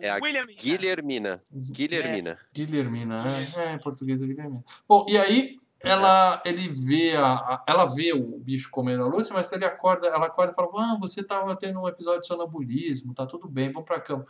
É 0.00 0.10
a 0.10 0.16
William 0.16 0.44
Mina. 0.46 0.60
Guilhermina. 0.62 1.42
Guilhermina. 1.52 2.38
Guilhermina, 2.54 3.24
é, 3.56 3.60
é, 3.60 3.72
em 3.74 3.78
português 3.78 4.22
é 4.22 4.26
Guilhermina. 4.26 4.62
Bom, 4.88 5.04
e 5.08 5.16
aí 5.16 5.58
ela, 5.82 6.40
ele 6.44 6.68
vê 6.68 7.14
a, 7.16 7.26
a- 7.34 7.64
ela 7.68 7.84
vê 7.86 8.12
o 8.12 8.38
bicho 8.38 8.70
comendo 8.70 9.04
a 9.04 9.08
Lúcia, 9.08 9.34
mas 9.34 9.50
ele 9.52 9.64
acorda, 9.64 10.06
ela 10.08 10.26
acorda 10.26 10.52
e 10.52 10.54
fala, 10.54 10.68
ah, 10.74 10.96
você 10.98 11.20
estava 11.20 11.54
tendo 11.56 11.80
um 11.80 11.86
episódio 11.88 12.20
de 12.22 12.26
sonambulismo, 12.26 13.14
tá 13.14 13.26
tudo 13.26 13.46
bem, 13.48 13.70
vamos 13.70 13.86
pra 13.86 14.00
cama. 14.00 14.24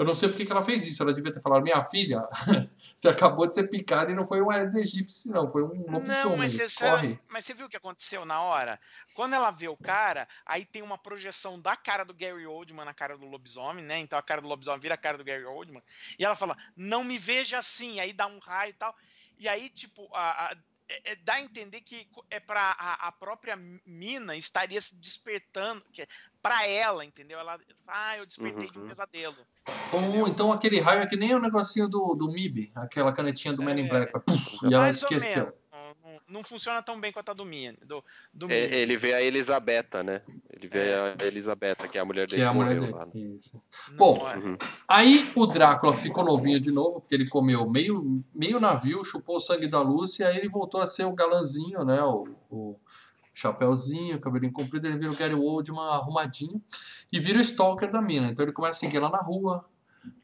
Eu 0.00 0.06
não 0.06 0.14
sei 0.14 0.30
porque 0.30 0.46
que 0.46 0.50
ela 0.50 0.62
fez 0.62 0.86
isso, 0.86 1.02
ela 1.02 1.12
devia 1.12 1.30
ter 1.30 1.42
falado, 1.42 1.62
minha 1.62 1.82
filha, 1.82 2.26
você 2.96 3.06
acabou 3.06 3.46
de 3.46 3.54
ser 3.54 3.68
picada 3.68 4.10
e 4.10 4.14
não 4.14 4.24
foi 4.24 4.40
um 4.40 4.50
Aedes 4.50 4.74
aegypti, 4.74 5.28
não, 5.28 5.50
foi 5.50 5.62
um 5.62 5.68
Não, 5.74 5.92
lobisomem, 5.92 6.36
mas 6.38 6.52
você, 6.54 6.84
corre. 6.88 7.18
mas 7.28 7.44
você 7.44 7.52
viu 7.52 7.66
o 7.66 7.68
que 7.68 7.76
aconteceu 7.76 8.24
na 8.24 8.40
hora? 8.40 8.80
Quando 9.14 9.34
ela 9.34 9.50
vê 9.50 9.68
o 9.68 9.76
cara, 9.76 10.26
aí 10.46 10.64
tem 10.64 10.80
uma 10.80 10.96
projeção 10.96 11.60
da 11.60 11.76
cara 11.76 12.02
do 12.02 12.14
Gary 12.14 12.46
Oldman 12.46 12.86
na 12.86 12.94
cara 12.94 13.18
do 13.18 13.26
lobisomem, 13.26 13.84
né? 13.84 13.98
Então 13.98 14.18
a 14.18 14.22
cara 14.22 14.40
do 14.40 14.48
lobisomem 14.48 14.80
vira 14.80 14.94
a 14.94 14.96
cara 14.96 15.18
do 15.18 15.24
Gary 15.24 15.44
Oldman. 15.44 15.82
E 16.18 16.24
ela 16.24 16.34
fala, 16.34 16.56
não 16.74 17.04
me 17.04 17.18
veja 17.18 17.58
assim. 17.58 18.00
Aí 18.00 18.14
dá 18.14 18.26
um 18.26 18.38
raio 18.38 18.70
e 18.70 18.74
tal. 18.74 18.96
E 19.38 19.48
aí, 19.48 19.68
tipo, 19.68 20.08
a, 20.14 20.46
a- 20.46 20.56
é- 20.90 21.12
é- 21.12 21.16
dá 21.16 21.34
a 21.34 21.40
entender 21.40 21.80
que 21.80 22.08
é 22.28 22.40
para 22.40 22.60
a, 22.78 23.08
a 23.08 23.12
própria 23.12 23.56
mina 23.86 24.36
estaria 24.36 24.80
se 24.80 24.94
despertando, 24.96 25.82
que 25.92 26.02
é 26.02 26.06
para 26.42 26.66
ela, 26.66 27.04
entendeu? 27.04 27.38
Ela, 27.38 27.58
ah, 27.86 28.16
eu 28.18 28.26
despertei 28.26 28.68
de 28.68 28.78
um 28.78 28.82
Uhum. 28.82 28.88
pesadelo. 28.88 29.36
Ou 29.92 30.26
então 30.26 30.50
aquele 30.52 30.80
raio 30.80 31.02
é 31.02 31.06
que 31.06 31.16
nem 31.16 31.34
o 31.34 31.38
negocinho 31.40 31.88
do, 31.88 32.14
do 32.14 32.30
MIB, 32.30 32.72
aquela 32.74 33.12
canetinha 33.12 33.54
do 33.54 33.62
Men 33.62 33.78
in 33.80 33.86
É. 33.86 33.88
Black, 33.88 34.12
puf, 34.20 34.66
e 34.68 34.74
ela 34.74 34.90
esqueceu. 34.90 35.56
Não, 36.02 36.12
não- 36.12 36.20
não 36.28 36.44
funciona 36.44 36.82
tão 36.82 37.00
bem 37.00 37.10
quanto 37.12 37.30
a 37.30 37.34
do 37.34 37.44
do, 37.84 38.04
do 38.32 38.50
É. 38.52 38.58
Ele 38.80 38.96
vê 38.96 39.14
a 39.14 39.22
Elisabetta, 39.22 40.02
né? 40.02 40.22
Ele 40.50 40.68
vê 40.68 40.90
É. 40.90 41.16
a 41.20 41.26
Elisabetta, 41.26 41.88
que 41.88 41.98
é 41.98 42.00
a 42.00 42.04
mulher 42.04 42.26
Que 42.26 42.32
dele 42.32 42.42
é 42.42 42.46
a 42.46 42.50
que 42.50 42.56
mulher 42.56 42.80
lá. 42.92 43.06
né? 43.06 43.12
dele. 43.12 43.38
Não 43.90 43.96
Bom, 43.96 44.28
é. 44.28 44.36
Uhum. 44.36 44.56
Aí 44.86 45.32
o 45.34 45.46
Drácula 45.46 45.96
ficou 45.96 46.24
novinho 46.24 46.60
de 46.60 46.70
novo, 46.70 47.00
porque 47.00 47.14
ele 47.14 47.28
comeu 47.28 47.68
meio, 47.68 48.22
meio 48.34 48.60
navio, 48.60 49.02
chupou 49.04 49.36
o 49.36 49.40
sangue 49.40 49.66
da 49.66 49.80
Lúcia, 49.80 50.24
e 50.24 50.26
aí 50.28 50.36
ele 50.38 50.48
voltou 50.48 50.80
a 50.80 50.86
ser 50.86 51.04
o 51.04 51.12
galanzinho, 51.12 51.84
né? 51.84 52.02
O, 52.02 52.28
o 52.50 52.76
chapéuzinho, 53.34 54.20
cabelinho 54.20 54.52
comprido, 54.52 54.86
ele 54.86 54.98
vira 54.98 55.10
o 55.10 55.16
Gary 55.16 55.34
Oldman 55.34 55.80
arrumadinho 55.80 56.62
e 57.12 57.18
vira 57.18 57.38
o 57.38 57.42
stalker 57.42 57.90
da 57.90 58.02
mina. 58.02 58.28
Então 58.28 58.44
ele 58.44 58.52
começa 58.52 58.72
a 58.76 58.80
seguir 58.80 58.98
ela 58.98 59.08
na 59.08 59.18
rua, 59.22 59.64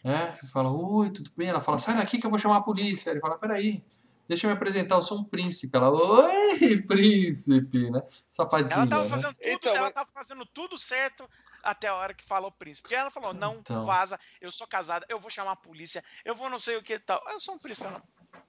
né? 0.05 0.36
Ele 0.43 0.51
fala, 0.52 0.70
oi, 0.70 1.10
tudo 1.10 1.30
bem? 1.36 1.48
Ela 1.48 1.60
fala, 1.60 1.78
sai 1.78 1.97
daqui 1.97 2.18
que 2.18 2.26
eu 2.26 2.30
vou 2.30 2.38
chamar 2.38 2.56
a 2.56 2.62
polícia. 2.62 3.10
Ele 3.10 3.20
fala, 3.20 3.38
peraí, 3.38 3.82
deixa 4.28 4.47
eu 4.47 4.51
me 4.51 4.57
apresentar, 4.57 4.94
eu 4.97 5.03
sou 5.03 5.19
um 5.19 5.24
príncipe. 5.24 5.77
Ela, 5.77 5.90
oi, 5.90 6.82
príncipe, 6.82 7.90
né? 7.90 8.03
Safadinha, 8.28 8.81
Ela 8.81 8.86
tava 8.86 9.05
né? 9.05 9.09
fazendo 9.11 9.35
tudo, 9.35 9.48
Então, 9.51 9.73
ela 9.74 9.85
mas- 9.86 9.94
tava 9.94 10.11
fazendo 10.11 10.47
tudo 10.47 10.78
certo 10.78 11.28
até 11.62 11.89
a 11.89 11.94
hora 11.94 12.15
que 12.15 12.24
falou 12.24 12.48
o 12.48 12.53
príncipe. 12.53 12.82
Porque 12.82 12.94
ela 12.94 13.11
falou, 13.11 13.32
não, 13.35 13.57
Então. 13.57 13.85
vaza, 13.85 14.19
eu 14.40 14.51
sou 14.53 14.66
casada, 14.66 15.05
eu 15.09 15.19
vou 15.19 15.31
chamar 15.31 15.53
a 15.53 15.57
polícia, 15.57 16.03
eu 16.24 16.35
vou 16.35 16.48
não 16.51 16.59
sei 16.59 16.77
o 16.77 16.82
que 16.82 16.94
e 16.94 16.98
tal. 16.98 17.23
Eu 17.28 17.40
sou 17.40 17.55
um 17.55 17.59
príncipe, 17.59 17.86
ela, 17.86 18.03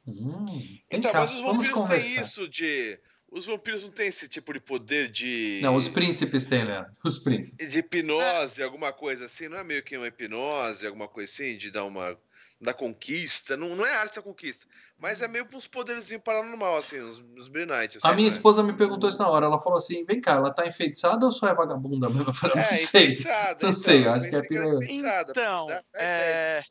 Hum, 0.05 0.45
Então, 0.89 1.11
cá, 1.11 1.21
mas 1.21 1.31
os 1.31 1.41
vampiros 1.41 1.83
têm 2.05 2.21
isso 2.21 2.47
de. 2.47 2.97
Os 3.29 3.45
vampiros 3.45 3.83
não 3.83 3.91
têm 3.91 4.07
esse 4.07 4.27
tipo 4.29 4.53
de 4.53 4.59
poder 4.61 5.09
de. 5.11 5.59
Não, 5.61 5.75
os 5.75 5.89
príncipes 5.89 6.45
têm, 6.45 6.63
Leandro. 6.63 6.93
Os 7.03 7.19
príncipes. 7.19 7.71
De 7.71 7.79
hipnose, 7.79 8.63
alguma 8.63 8.93
coisa 8.93 9.25
assim, 9.25 9.49
não 9.49 9.57
é 9.57 9.63
meio 9.65 9.83
que 9.83 9.97
uma 9.97 10.07
hipnose, 10.07 10.85
alguma 10.87 11.09
coisa 11.09 11.29
assim, 11.31 11.57
de 11.57 11.69
dar 11.71 11.83
uma. 11.83 12.17
Da 12.59 12.73
conquista. 12.73 13.55
Não, 13.55 13.75
não 13.75 13.85
é 13.85 13.93
arte 13.95 14.15
da 14.15 14.21
conquista. 14.21 14.65
Mas 14.97 15.21
é 15.21 15.27
meio 15.27 15.45
que 15.45 15.55
uns 15.55 15.67
poderzinhos 15.67 16.23
paranormal, 16.23 16.77
assim, 16.77 16.99
uns, 17.01 17.19
uns 17.37 17.47
Brilliant. 17.47 17.97
A 18.01 18.13
minha 18.13 18.27
esposa 18.27 18.63
me 18.63 18.73
perguntou 18.73 19.09
isso 19.09 19.19
na 19.21 19.29
hora. 19.29 19.45
Ela 19.45 19.59
falou 19.59 19.77
assim: 19.77 20.03
vem 20.05 20.19
cá, 20.19 20.33
ela 20.33 20.51
tá 20.51 20.65
enfeitiçada 20.65 21.25
ou 21.25 21.31
só 21.31 21.47
é 21.47 21.53
vagabunda 21.53 22.09
mesmo? 22.09 22.29
Eu 22.29 22.33
falei, 22.33 22.55
não 22.55 22.63
É, 22.63 22.65
sei. 22.65 23.03
enfeitiçada, 23.11 23.49
Não 23.51 23.55
então, 23.55 23.73
sei, 23.73 24.05
eu 24.05 24.11
acho 24.11 24.29
que 24.29 24.35
é 24.35 24.41
piranha. 24.41 24.79
Então, 24.89 25.67
é, 25.93 26.63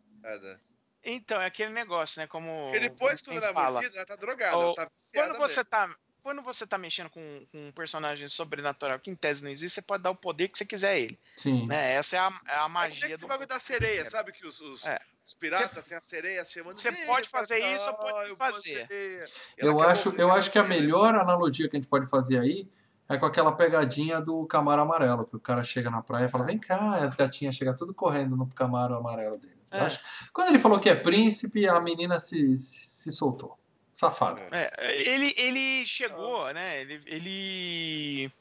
então, 1.04 1.40
é 1.40 1.46
aquele 1.46 1.72
negócio, 1.72 2.20
né? 2.20 2.26
Como. 2.26 2.64
Porque 2.64 2.80
depois, 2.80 3.22
quando 3.22 3.36
ela 3.36 3.46
é 3.50 3.52
fala. 3.54 3.70
mordida, 3.80 3.96
ela 3.96 4.06
tá 4.06 4.16
drogada. 4.16 4.56
Ou- 4.56 4.62
ela 4.64 4.74
tá 4.74 4.88
viciada 4.92 5.28
Quando 5.30 5.38
você 5.38 5.64
tá. 5.64 5.94
Quando 6.26 6.42
você 6.42 6.66
tá 6.66 6.76
mexendo 6.76 7.08
com, 7.08 7.46
com 7.52 7.68
um 7.68 7.70
personagem 7.70 8.26
sobrenatural 8.26 8.98
que 8.98 9.08
em 9.08 9.14
tese 9.14 9.44
não 9.44 9.48
existe, 9.48 9.76
você 9.76 9.82
pode 9.82 10.02
dar 10.02 10.10
o 10.10 10.16
poder 10.16 10.48
que 10.48 10.58
você 10.58 10.64
quiser 10.64 10.90
a 10.90 10.98
ele. 10.98 11.16
Sim. 11.36 11.68
Né? 11.68 11.92
Essa 11.92 12.16
é 12.16 12.18
a, 12.18 12.40
é 12.48 12.56
a 12.56 12.68
mesmo. 12.68 12.78
É 12.80 12.90
que 12.90 13.00
magia 13.00 13.18
do. 13.18 13.28
bagulho 13.28 13.48
da 13.48 13.60
sereia, 13.60 14.10
sabe? 14.10 14.32
Que 14.32 14.44
os, 14.44 14.60
os, 14.60 14.84
É. 14.84 14.98
os 15.24 15.34
piratas 15.34 15.84
têm 15.84 15.96
a 15.96 16.00
sereia 16.00 16.44
chamando. 16.44 16.80
Você 16.80 16.90
"Vem, 16.90 17.06
pode 17.06 17.28
fazer 17.28 17.60
isso 17.76 17.84
ou 17.84 17.90
"Ah, 17.90 17.94
pode 17.94 18.34
fazer." 18.34 18.88
sereia." 18.88 19.24
E 19.56 19.60
ela 19.60 19.70
Eu 19.70 19.80
acho, 19.80 20.08
eu 20.18 20.32
acho 20.32 20.50
que 20.50 20.58
a 20.58 20.64
melhor 20.64 21.14
analogia 21.14 21.68
que 21.68 21.76
a 21.76 21.78
gente 21.78 21.88
pode 21.88 22.10
fazer 22.10 22.40
aí 22.40 22.68
é 23.08 23.16
com 23.16 23.26
aquela 23.26 23.52
pegadinha 23.52 24.20
do 24.20 24.44
Camaro 24.46 24.82
Amarelo, 24.82 25.28
que 25.28 25.36
o 25.36 25.40
cara 25.40 25.62
chega 25.62 25.92
na 25.92 26.02
praia 26.02 26.24
e 26.26 26.28
fala, 26.28 26.42
vem 26.42 26.58
cá, 26.58 26.96
as 26.96 27.14
gatinhas 27.14 27.54
chegam 27.54 27.76
tudo 27.76 27.94
correndo 27.94 28.34
no 28.34 28.48
Camaro 28.48 28.96
Amarelo 28.96 29.38
dele. 29.38 29.60
É. 29.70 29.86
Quando 30.32 30.48
ele 30.48 30.58
falou 30.58 30.80
que 30.80 30.90
é 30.90 30.96
príncipe, 30.96 31.68
a 31.68 31.78
menina 31.80 32.18
se, 32.18 32.58
se, 32.58 32.84
se 32.84 33.12
soltou. 33.12 33.56
Safada. 33.98 34.46
É, 34.52 35.08
ele, 35.08 35.34
ele 35.38 35.86
chegou, 35.86 36.52
né? 36.52 36.82
Ele, 36.82 37.02
ele, 37.06 38.32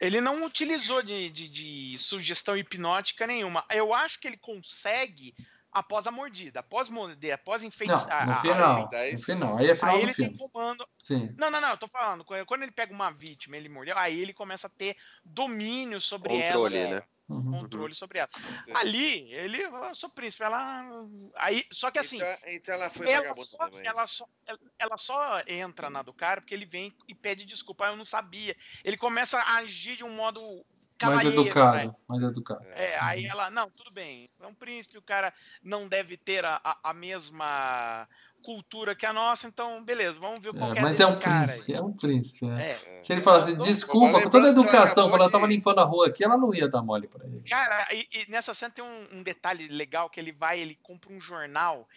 ele 0.00 0.18
não 0.20 0.44
utilizou 0.46 1.02
de, 1.02 1.28
de, 1.28 1.46
de 1.46 1.98
sugestão 1.98 2.56
hipnótica 2.56 3.26
nenhuma. 3.26 3.62
Eu 3.70 3.92
acho 3.92 4.18
que 4.18 4.26
ele 4.26 4.38
consegue 4.38 5.34
após 5.70 6.06
a 6.06 6.10
mordida, 6.10 6.60
após 6.60 6.88
morder, 6.88 7.32
após 7.34 7.60
Não, 7.62 7.68
enfeitiçar. 7.68 8.24
no 8.26 8.32
a- 8.32 8.34
a- 8.36 8.40
final. 8.40 8.88
daí- 8.90 9.12
No 9.12 9.18
final. 9.22 9.58
Aí 9.58 9.68
é 9.70 9.74
final 9.74 9.94
Aí 9.94 10.00
do 10.00 10.06
ele 10.06 10.14
tem 10.14 10.34
filme. 10.34 10.38
comando. 10.50 10.88
Sim. 10.98 11.34
Não, 11.36 11.50
não, 11.50 11.60
não, 11.60 11.70
eu 11.70 11.76
tô 11.76 11.86
falando. 11.88 12.24
Quando 12.24 12.46
quando 12.46 12.62
ele 12.62 12.72
pega 12.72 12.94
uma 12.94 13.10
vítima, 13.10 13.58
ele 13.58 13.68
mordeu, 13.68 13.96
aí 13.98 14.18
ele 14.20 14.32
começa 14.32 14.68
a 14.68 14.70
ter 14.70 14.96
domínio 15.22 16.00
sobre 16.00 16.30
Controle, 16.30 16.76
ela. 16.78 16.94
né? 16.96 17.02
Uhum. 17.28 17.60
Controle 17.60 17.94
sobre 17.94 18.18
ela. 18.18 18.28
Ali, 18.74 19.32
ele, 19.32 19.62
eu 19.62 19.94
sou 19.94 20.10
príncipe, 20.10 20.42
ela. 20.44 20.84
Aí, 21.36 21.64
só 21.72 21.90
que 21.90 21.98
assim, 21.98 22.16
Então, 22.16 22.36
então 22.46 22.74
ela 22.74 22.90
foi 22.90 23.08
ela 23.10 23.34
só, 23.34 23.68
ela, 23.82 24.06
só, 24.06 24.26
ela- 24.46 24.58
ela 24.78 24.96
só 24.98 25.42
entra 25.46 25.88
na 25.88 26.02
do 26.02 26.12
cara 26.12 26.40
porque 26.40 26.52
ele 26.54 26.66
vem 26.66 26.94
e 27.08 27.14
pede 27.14 27.46
desculpa. 27.46 27.86
"Ah, 27.86 27.90
Eu 27.90 27.96
não 27.96 28.04
sabia. 28.04 28.54
Ele 28.84 28.96
começa 28.96 29.38
a 29.38 29.56
agir 29.58 29.96
de 29.96 30.04
um 30.04 30.14
modo 30.14 30.40
Mais 30.40 31.22
cavalheiro. 31.22 31.36
né? 31.42 31.50
educado. 31.50 31.96
Mais 32.08 32.22
educado. 32.22 32.64
É, 32.68 32.98
aí 33.00 33.24
ela, 33.26 33.50
não, 33.50 33.70
tudo 33.70 33.90
bem, 33.90 34.30
é 34.40 34.46
um 34.46 34.54
príncipe, 34.54 34.98
o 34.98 35.02
cara 35.02 35.32
não 35.62 35.88
deve 35.88 36.16
ter 36.16 36.44
a, 36.44 36.60
a, 36.62 36.90
a 36.90 36.94
mesma 36.94 38.08
cultura 38.42 38.94
que 38.94 39.06
a 39.06 39.12
nossa, 39.12 39.46
então 39.46 39.82
beleza, 39.84 40.18
vamos 40.20 40.40
ver 40.40 40.52
qual 40.52 40.70
É, 40.70 40.72
que 40.74 40.78
é 40.78 40.82
mas 40.82 41.00
é 41.00 41.06
um 41.06 41.18
cara 41.18 41.40
aí. 41.40 41.46
príncipe, 41.46 41.72
é 41.74 41.80
um 41.80 41.92
príncipe. 41.92 42.46
né? 42.46 42.70
É. 42.70 43.02
Se 43.02 43.12
ele 43.12 43.20
falasse 43.20 43.52
Então, 43.52 43.64
desculpa, 43.66 44.20
com 44.22 44.28
toda 44.30 44.48
a 44.48 44.50
educação, 44.50 45.08
quando 45.08 45.22
ela 45.22 45.30
tava 45.30 45.46
de- 45.48 45.54
limpando 45.54 45.78
a 45.80 45.84
rua 45.84 46.08
aqui, 46.08 46.24
ela 46.24 46.36
não 46.36 46.54
ia 46.54 46.68
dar 46.68 46.82
mole 46.82 47.06
pra 47.08 47.24
ele. 47.26 47.42
Cara, 47.48 47.88
e, 47.94 48.06
e 48.12 48.30
nessa 48.30 48.52
cena 48.52 48.70
tem 48.72 48.84
um, 48.84 49.18
um 49.18 49.22
detalhe 49.22 49.68
legal 49.68 50.10
que 50.10 50.18
ele 50.20 50.32
vai, 50.32 50.58
ele 50.60 50.78
compra 50.82 51.12
um 51.12 51.20
jornal 51.20 51.88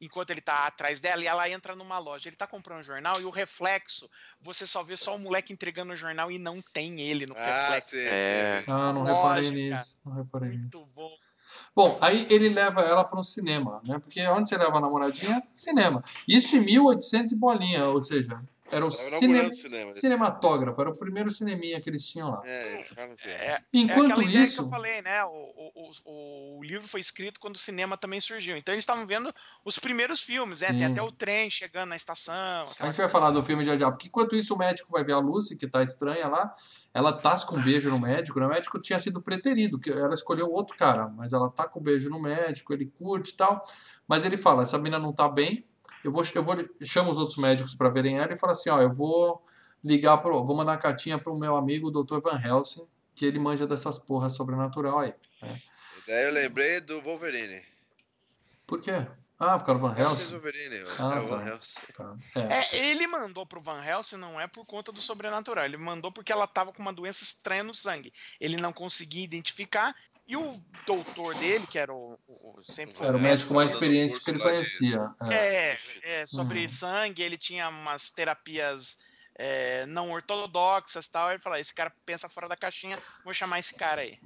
enquanto 0.00 0.30
ele 0.30 0.40
tá 0.42 0.66
atrás 0.66 1.00
dela 1.00 1.22
e 1.22 1.26
ela 1.26 1.48
entra 1.48 1.74
numa 1.74 1.98
loja. 1.98 2.28
Ele 2.28 2.36
tá 2.36 2.46
comprando 2.46 2.80
um 2.80 2.82
jornal 2.82 3.18
e 3.20 3.24
o 3.24 3.30
reflexo, 3.30 4.10
você 4.40 4.66
só 4.66 4.82
vê 4.82 4.96
só 4.96 5.16
o 5.16 5.18
moleque 5.18 5.52
entregando 5.52 5.92
o 5.92 5.96
jornal 5.96 6.30
e 6.30 6.38
não 6.38 6.60
tem 6.60 7.00
ele 7.00 7.24
no 7.26 7.34
Ah, 7.36 7.62
reflexo. 7.62 7.90
sim, 7.96 8.02
É. 8.02 8.62
Ah, 8.66 8.92
não 8.92 9.02
Lógica. 9.04 9.14
reparei 9.14 9.50
nisso. 9.50 10.00
Não 10.04 10.12
reparei 10.14 10.50
nisso. 10.50 10.76
Muito 10.78 10.86
bom. 10.94 11.10
Bom, 11.74 11.98
aí 12.00 12.26
ele 12.30 12.48
leva 12.48 12.80
ela 12.82 13.04
para 13.04 13.18
um 13.18 13.22
cinema, 13.22 13.80
né? 13.84 13.98
Porque 13.98 14.26
onde 14.28 14.48
você 14.48 14.56
leva 14.56 14.78
a 14.78 14.80
namoradinha? 14.80 15.42
Cinema. 15.56 16.02
Isso 16.26 16.56
em 16.56 16.60
1800 16.60 17.32
e 17.32 17.36
bolinha, 17.36 17.86
ou 17.86 18.00
seja, 18.00 18.40
era 18.70 18.84
o 18.84 18.90
cine... 18.90 19.54
cinema. 19.54 19.90
cinematógrafo, 19.92 20.80
era 20.80 20.90
o 20.90 20.98
primeiro 20.98 21.30
cineminha 21.30 21.80
que 21.80 21.90
eles 21.90 22.06
tinham 22.06 22.30
lá. 22.30 22.42
É, 22.44 22.80
isso, 22.80 22.94
fala 22.94 23.12
assim. 23.12 23.28
É, 23.28 23.62
Enquanto 23.72 24.20
é 24.20 24.24
ideia 24.24 24.30
que 24.30 24.38
isso, 24.38 24.62
eu 24.62 24.70
falei, 24.70 25.02
né? 25.02 25.24
O, 25.24 25.28
o, 25.28 25.90
o, 26.04 26.58
o 26.58 26.64
livro 26.64 26.88
foi 26.88 27.00
escrito 27.00 27.38
quando 27.38 27.56
o 27.56 27.58
cinema 27.58 27.96
também 27.96 28.20
surgiu. 28.20 28.56
Então 28.56 28.72
eles 28.72 28.82
estavam 28.82 29.06
vendo 29.06 29.32
os 29.64 29.78
primeiros 29.78 30.22
filmes, 30.22 30.62
né? 30.62 30.68
Tem 30.68 30.86
até 30.86 31.02
o 31.02 31.12
trem 31.12 31.50
chegando 31.50 31.90
na 31.90 31.96
estação. 31.96 32.68
a 32.78 32.86
gente 32.86 32.96
vai 32.96 33.08
falar 33.08 33.30
do 33.30 33.42
filme 33.42 33.64
de 33.64 33.78
já, 33.78 33.90
porque 33.90 34.08
enquanto 34.08 34.34
isso 34.34 34.54
o 34.54 34.58
médico 34.58 34.90
vai 34.90 35.04
ver 35.04 35.12
a 35.12 35.18
Lucy, 35.18 35.56
que 35.56 35.66
tá 35.66 35.82
estranha 35.82 36.26
lá, 36.28 36.54
ela 36.92 37.12
tasca 37.12 37.54
um 37.54 37.62
beijo 37.62 37.90
no 37.90 37.98
médico, 37.98 38.38
né? 38.40 38.46
o 38.46 38.50
médico 38.50 38.80
tinha 38.80 38.98
sido 38.98 39.20
preterido, 39.20 39.78
que 39.78 39.90
ela 39.90 40.14
escolheu 40.14 40.50
outro 40.50 40.76
cara, 40.76 41.08
mas 41.08 41.32
ela 41.32 41.50
tá 41.50 41.66
com 41.66 41.80
um 41.80 41.82
beijo 41.82 42.08
no 42.08 42.20
médico, 42.20 42.72
ele 42.72 42.86
curte 42.86 43.32
e 43.32 43.36
tal, 43.36 43.62
mas 44.06 44.24
ele 44.24 44.36
fala, 44.36 44.62
essa 44.62 44.78
mina 44.78 44.98
não 44.98 45.12
tá 45.12 45.28
bem, 45.28 45.66
eu 46.04 46.12
vou, 46.12 46.22
eu 46.34 46.42
vou 46.44 46.56
chama 46.82 47.10
os 47.10 47.18
outros 47.18 47.38
médicos 47.38 47.74
para 47.74 47.88
verem 47.88 48.18
ela 48.18 48.32
e 48.32 48.36
fala 48.36 48.52
assim, 48.52 48.70
ó, 48.70 48.80
eu 48.80 48.92
vou 48.92 49.44
ligar 49.82 50.18
pro, 50.18 50.44
vou 50.44 50.56
mandar 50.56 50.72
uma 50.72 50.78
cartinha 50.78 51.18
pro 51.18 51.36
meu 51.36 51.56
amigo, 51.56 51.88
o 51.88 51.90
Dr. 51.90 52.20
Van 52.20 52.40
Helsing, 52.42 52.86
que 53.14 53.24
ele 53.24 53.38
manja 53.38 53.66
dessas 53.66 53.98
porras 53.98 54.32
sobrenatural 54.34 55.00
aí. 55.00 55.14
E 55.42 56.06
daí 56.06 56.24
eu 56.26 56.32
lembrei 56.32 56.80
do 56.80 57.00
Wolverine. 57.00 57.62
Por 58.66 58.80
quê? 58.80 59.06
Ah, 59.38 59.58
por 59.58 59.66
causa 59.66 59.80
do 59.80 59.88
Van 59.88 59.98
Helsing? 59.98 60.30
Wolverine, 60.30 60.84
o- 60.84 60.88
Ah, 60.98 61.16
é 61.16 61.20
o 61.20 61.28
tá. 61.28 61.36
Van 61.36 61.46
Helsing. 61.46 61.80
Tá. 61.96 62.16
É. 62.36 62.40
É, 62.76 62.86
ele 62.90 63.06
mandou 63.06 63.44
pro 63.44 63.60
Van 63.60 63.84
Helsing 63.84 64.16
não 64.16 64.40
é 64.40 64.46
por 64.46 64.64
conta 64.64 64.90
do 64.92 65.02
sobrenatural, 65.02 65.64
ele 65.64 65.76
mandou 65.76 66.10
porque 66.12 66.32
ela 66.32 66.46
tava 66.46 66.72
com 66.72 66.80
uma 66.80 66.92
doença 66.92 67.22
estranha 67.22 67.62
no 67.62 67.74
sangue. 67.74 68.12
Ele 68.40 68.56
não 68.56 68.72
conseguia 68.72 69.24
identificar 69.24 69.94
e 70.26 70.36
o 70.36 70.54
doutor 70.86 71.34
dele, 71.36 71.66
que 71.66 71.78
era 71.78 71.92
o, 71.92 72.18
o- 72.28 72.60
sempre 72.64 72.94
foi 72.96 73.06
Era 73.06 73.16
o 73.16 73.20
É, 73.20 73.22
médico 73.22 73.54
mais 73.54 73.72
experiente 73.72 74.20
que 74.22 74.30
ele 74.30 74.38
conhecia. 74.38 75.10
É. 75.22 75.34
É, 75.34 75.78
é, 76.22 76.26
sobre 76.26 76.64
Hum. 76.64 76.68
sangue, 76.68 77.22
ele 77.22 77.36
tinha 77.38 77.68
umas 77.68 78.10
terapias 78.10 78.98
é, 79.36 79.84
não 79.86 80.10
ortodoxas 80.12 81.06
e 81.06 81.10
tal. 81.10 81.30
Ele 81.30 81.42
falou: 81.42 81.58
esse 81.58 81.74
cara 81.74 81.92
pensa 82.06 82.28
fora 82.28 82.48
da 82.48 82.56
caixinha, 82.56 82.96
vou 83.24 83.34
chamar 83.34 83.58
esse 83.58 83.74
cara 83.74 84.02
aí. 84.02 84.18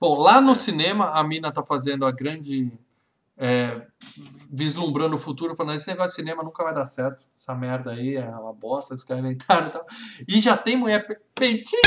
Bom, 0.00 0.18
lá 0.18 0.40
no 0.40 0.54
cinema, 0.54 1.10
a 1.10 1.24
mina 1.24 1.50
tá 1.50 1.64
fazendo 1.64 2.04
a 2.06 2.10
grande. 2.12 2.70
é, 3.38 3.86
vislumbrando 4.50 5.16
o 5.16 5.18
futuro, 5.18 5.56
falando: 5.56 5.76
esse 5.76 5.88
negócio 5.88 6.10
de 6.10 6.16
cinema 6.16 6.42
nunca 6.42 6.62
vai 6.62 6.74
dar 6.74 6.84
certo. 6.86 7.24
Essa 7.34 7.54
merda 7.54 7.92
aí 7.92 8.16
é 8.16 8.28
uma 8.28 8.52
bosta 8.52 8.94
caras 9.04 9.24
inventaram 9.24 9.68
e 9.68 9.70
tal. 9.70 9.86
E 10.28 10.40
já 10.42 10.56
tem 10.56 10.76
mulher. 10.76 11.06
pe- 11.06 11.18
Peitinho! 11.34 11.80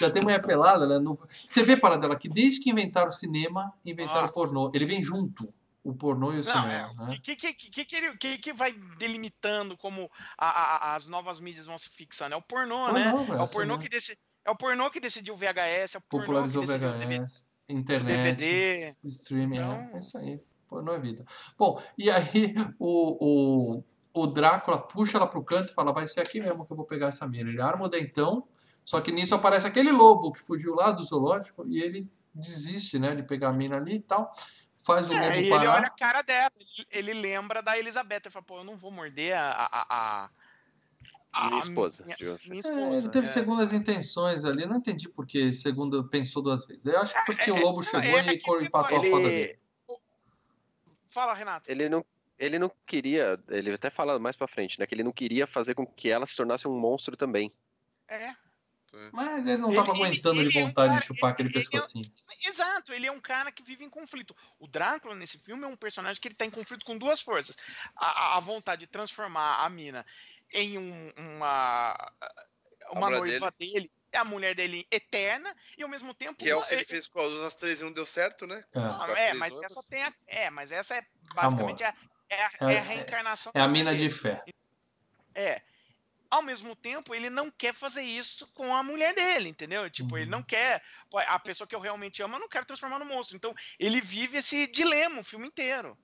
Já 0.00 0.10
tem 0.10 0.22
mulher 0.22 0.40
pelada, 0.44 0.86
né? 0.86 0.98
No- 0.98 1.18
Você 1.46 1.62
vê 1.62 1.76
para 1.76 1.96
dela 1.96 2.16
que 2.16 2.28
desde 2.28 2.60
que 2.60 2.70
inventaram 2.70 3.08
o 3.08 3.12
cinema, 3.12 3.72
inventaram 3.84 4.26
Ah. 4.26 4.30
o 4.30 4.32
pornô. 4.32 4.70
Ele 4.74 4.86
vem 4.86 5.02
junto, 5.02 5.52
o 5.82 5.94
pornô 5.94 6.28
e 6.32 6.34
o 6.34 6.36
Não, 6.36 6.42
cinema. 6.42 6.94
é, 7.02 7.06
né? 7.06 7.14
o 7.16 7.20
que, 7.20 7.36
que, 7.36 7.52
que, 7.54 7.70
que, 7.70 7.84
que, 7.84 7.96
ele- 7.96 8.16
que, 8.16 8.38
que 8.38 8.52
vai 8.52 8.72
delimitando 8.98 9.76
como 9.76 10.10
a- 10.36 10.50
a- 10.90 10.94
as 10.96 11.06
novas 11.08 11.38
mídias 11.40 11.66
vão 11.66 11.78
se 11.78 11.88
fixando? 11.88 12.34
É 12.34 12.36
o 12.36 12.42
pornô, 12.42 12.92
né? 12.92 13.10
Pornô, 13.10 13.24
velho, 13.24 13.38
É 13.38 13.42
o 13.42 13.48
pornô 13.48 13.78
que 13.78 13.88
deci- 13.88 14.18
é 14.44 14.50
o 14.50 14.56
pornô 14.56 14.90
que 14.90 15.00
decidiu 15.00 15.34
o 15.34 15.36
VHS, 15.36 15.94
é 15.94 15.98
o 15.98 16.02
pornô 16.02 16.26
Popularizou 16.26 16.62
o 16.62 16.66
que 16.66 16.72
decidiu 16.72 16.90
o 16.90 16.98
VHS, 16.98 17.44
internet. 17.68 18.36
DVD. 18.36 18.96
Streaming, 19.04 19.56
Então- 19.56 19.72
é, 19.72 19.90
é 19.94 19.98
isso 19.98 20.18
aí. 20.18 20.40
Pornô 20.68 20.92
é 20.92 20.98
vida. 20.98 21.24
Bom, 21.56 21.80
e 21.96 22.10
aí 22.10 22.54
o, 22.78 23.76
o, 23.76 24.22
o 24.22 24.26
Drácula 24.26 24.78
puxa 24.78 25.16
ela 25.16 25.26
pro 25.26 25.44
canto 25.44 25.70
e 25.70 25.74
fala: 25.74 25.92
vai 25.92 26.06
ser 26.08 26.20
aqui 26.20 26.40
mesmo 26.40 26.66
que 26.66 26.72
eu 26.72 26.76
vou 26.76 26.84
pegar 26.84 27.06
essa 27.08 27.26
mina. 27.28 27.48
Ele 27.48 27.60
arma 27.60 27.84
o 27.84 27.88
dentão, 27.88 28.46
só 28.86 29.00
que 29.00 29.10
nisso 29.10 29.34
aparece 29.34 29.66
aquele 29.66 29.90
lobo 29.90 30.30
que 30.32 30.38
fugiu 30.38 30.72
lá 30.74 30.92
do 30.92 31.02
zoológico 31.02 31.66
e 31.68 31.82
ele 31.82 32.08
desiste, 32.32 32.98
né, 32.98 33.16
de 33.16 33.22
pegar 33.24 33.48
a 33.48 33.52
mina 33.52 33.76
ali 33.76 33.96
e 33.96 34.00
tal. 34.00 34.30
Faz 34.76 35.08
o 35.08 35.12
É, 35.12 35.20
lobo 35.20 35.32
e 35.34 35.38
ele 35.38 35.48
parar. 35.50 35.74
olha 35.74 35.86
a 35.86 35.90
cara 35.90 36.22
dela, 36.22 36.50
ele, 36.90 37.12
lembra 37.14 37.60
da 37.60 37.76
Elizabeth. 37.76 38.20
Ele 38.26 38.30
fala, 38.30 38.44
pô, 38.44 38.58
eu 38.58 38.64
não 38.64 38.76
vou 38.76 38.92
morder 38.92 39.36
a. 39.36 39.50
a, 39.50 39.66
a, 39.66 40.30
a- 41.32 41.44
Minha 41.48 41.56
a 41.56 41.58
esposa, 41.58 42.04
minha- 42.04 42.16
minha 42.20 42.32
É, 42.32 42.58
esposa. 42.60 42.96
ele 42.96 43.08
teve 43.08 43.26
é. 43.26 43.30
segundas 43.30 43.72
intenções 43.72 44.44
ali, 44.44 44.62
eu 44.62 44.68
não 44.68 44.76
entendi 44.76 45.08
porque 45.08 45.52
segundo 45.52 46.08
pensou 46.08 46.40
duas 46.42 46.64
vezes. 46.66 46.86
Eu 46.86 47.00
acho 47.00 47.12
que 47.14 47.20
foi 47.26 47.34
porque 47.34 47.50
o 47.50 47.56
É, 47.56 47.60
lobo 47.60 47.76
não, 47.76 47.82
chegou 47.82 48.18
é 48.20 48.26
e 48.32 48.38
que 48.38 48.44
cor- 48.44 48.62
empatou 48.62 48.98
a 48.98 49.00
ele- 49.00 49.10
foda 49.10 49.28
dele. 49.28 49.58
Fala, 51.08 51.34
Renato. 51.34 51.70
Ele 51.70 51.88
não, 51.88 52.04
ele 52.38 52.58
não 52.58 52.70
queria, 52.86 53.40
ele 53.48 53.72
até 53.72 53.90
fala 53.90 54.18
mais 54.18 54.36
pra 54.36 54.46
frente, 54.46 54.78
né? 54.78 54.86
Que 54.86 54.94
ele 54.94 55.02
não 55.04 55.12
queria 55.12 55.46
fazer 55.46 55.74
com 55.74 55.86
que 55.86 56.08
ela 56.10 56.26
se 56.26 56.36
tornasse 56.36 56.68
um 56.68 56.78
monstro 56.78 57.16
também. 57.16 57.50
É, 58.08 58.30
Mas 59.12 59.46
ele 59.46 59.58
não 59.58 59.68
Ele- 59.68 59.76
tava 59.76 59.90
ele- 59.92 60.02
aguentando 60.04 60.42
de 60.42 60.48
ele 60.48 60.58
é 60.58 60.62
um 60.62 60.66
vontade 60.68 60.88
cara- 60.88 61.00
de 61.00 61.06
chupar 61.06 61.30
aquele 61.32 61.48
ele- 61.48 61.58
ele 61.58 61.64
é 61.64 61.68
um- 61.68 61.70
pescocinho. 61.70 62.10
exato, 62.44 62.92
ele 62.92 63.06
é 63.06 63.12
um 63.12 63.20
cara 63.20 63.52
que 63.52 63.62
vive 63.62 63.84
em 63.84 63.90
conflito. 63.90 64.34
O 64.58 64.66
Drácula, 64.66 65.14
nesse 65.14 65.38
filme, 65.38 65.64
é 65.64 65.66
um 65.66 65.76
personagem 65.76 66.20
que 66.20 66.28
ele 66.28 66.34
tá 66.34 66.46
em 66.46 66.50
conflito 66.50 66.84
com 66.84 66.96
duas 66.96 67.20
forças. 67.20 67.56
A, 67.96 68.36
a- 68.36 68.40
vontade 68.40 68.80
de 68.80 68.86
transformar 68.86 69.64
a 69.64 69.68
mina 69.68 70.04
em 70.52 70.78
um- 70.78 71.12
uma, 71.16 72.12
uma 72.92 73.10
noiva 73.10 73.52
dele, 73.58 73.90
a 74.14 74.24
mulher 74.24 74.54
dele 74.54 74.86
eterna, 74.90 75.54
e 75.76 75.82
ao 75.82 75.88
mesmo 75.88 76.14
tempo. 76.14 76.38
Que 76.38 76.48
é 76.48 76.56
o 76.56 76.62
que 76.62 76.72
ele 76.72 76.80
ele- 76.80 76.84
fez 76.88 77.06
com 77.06 77.20
as 77.44 77.54
três 77.54 77.80
e 77.80 77.84
não 77.84 77.92
deu 77.92 78.06
certo, 78.06 78.46
né? 78.46 78.64
É. 78.74 78.78
Ah, 78.78 79.12
é, 79.16 79.34
mas 79.34 79.54
outras. 79.54 79.72
essa 79.76 79.90
tem 79.90 80.02
a, 80.04 80.12
é, 80.26 80.48
mas 80.48 80.72
essa 80.72 80.94
é 80.96 81.04
basicamente 81.34 81.84
a, 81.84 81.94
é, 82.30 82.42
a, 82.44 82.50
É- 82.70 82.74
é 82.74 82.78
a 82.78 82.82
reencarnação. 82.82 83.52
É 83.54 83.60
a 83.60 83.68
mina 83.68 83.92
de 83.92 83.98
dele. 83.98 84.10
fé. 84.10 84.42
É. 85.34 85.60
Ao 86.30 86.42
mesmo 86.42 86.74
tempo, 86.76 87.14
ele 87.14 87.30
não 87.30 87.50
quer 87.50 87.72
fazer 87.74 88.02
isso 88.02 88.50
com 88.52 88.74
a 88.74 88.82
mulher 88.82 89.14
dele, 89.14 89.48
entendeu? 89.48 89.88
Tipo, 89.90 90.16
ele 90.16 90.26
Uhum. 90.26 90.30
não 90.30 90.42
quer. 90.42 90.82
pô, 91.10 91.18
A 91.18 91.38
pessoa 91.38 91.66
que 91.68 91.74
eu 91.74 91.80
realmente 91.80 92.22
amo, 92.22 92.34
eu 92.36 92.40
não 92.40 92.48
quero 92.48 92.66
transformar 92.66 92.98
no 92.98 93.04
monstro. 93.06 93.36
Então, 93.36 93.54
ele 93.78 94.00
vive 94.00 94.38
esse 94.38 94.66
dilema 94.66 95.20
o 95.20 95.24
filme 95.24 95.46
inteiro. 95.48 95.96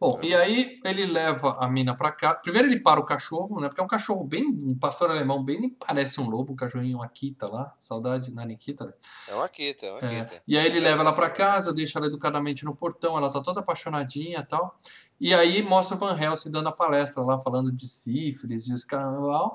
Bom, 0.00 0.18
e 0.22 0.34
aí 0.34 0.80
ele 0.84 1.06
leva 1.06 1.56
a 1.60 1.68
mina 1.68 1.94
pra 1.96 2.12
cá. 2.12 2.34
Primeiro 2.34 2.68
ele 2.68 2.80
para 2.80 3.00
o 3.00 3.04
cachorro, 3.04 3.60
né? 3.60 3.68
Porque 3.68 3.80
é 3.80 3.84
um 3.84 3.88
cachorro 3.88 4.24
bem. 4.24 4.46
Um 4.46 4.78
pastor 4.78 5.10
alemão 5.10 5.44
bem 5.44 5.60
nem 5.60 5.70
parece 5.70 6.20
um 6.20 6.28
lobo, 6.28 6.52
um 6.52 6.56
cachorrinho 6.56 7.02
Akita 7.02 7.48
lá. 7.48 7.74
Saudade 7.80 8.32
na 8.32 8.44
Nikita, 8.44 8.86
né? 8.86 8.92
É 9.28 9.34
uma 9.34 9.48
quita, 9.48 9.86
é 9.86 9.90
uma 9.90 9.98
É, 10.00 10.24
quita. 10.24 10.42
e 10.46 10.56
aí 10.58 10.66
ele 10.66 10.80
leva 10.80 11.02
ela 11.02 11.12
pra 11.12 11.28
casa, 11.30 11.72
deixa 11.72 11.98
ela 11.98 12.06
educadamente 12.06 12.64
no 12.64 12.74
portão, 12.74 13.16
ela 13.16 13.30
tá 13.30 13.40
toda 13.40 13.60
apaixonadinha 13.60 14.38
e 14.38 14.46
tal. 14.46 14.74
E 15.20 15.34
aí 15.34 15.62
mostra 15.62 15.96
o 15.96 15.98
Van 15.98 16.16
Helsing 16.18 16.50
dando 16.50 16.68
a 16.68 16.72
palestra 16.72 17.22
lá, 17.22 17.40
falando 17.42 17.72
de 17.72 17.88
sífilis 17.88 18.68
e 18.68 18.72
os 18.72 18.84
carnaval, 18.84 19.54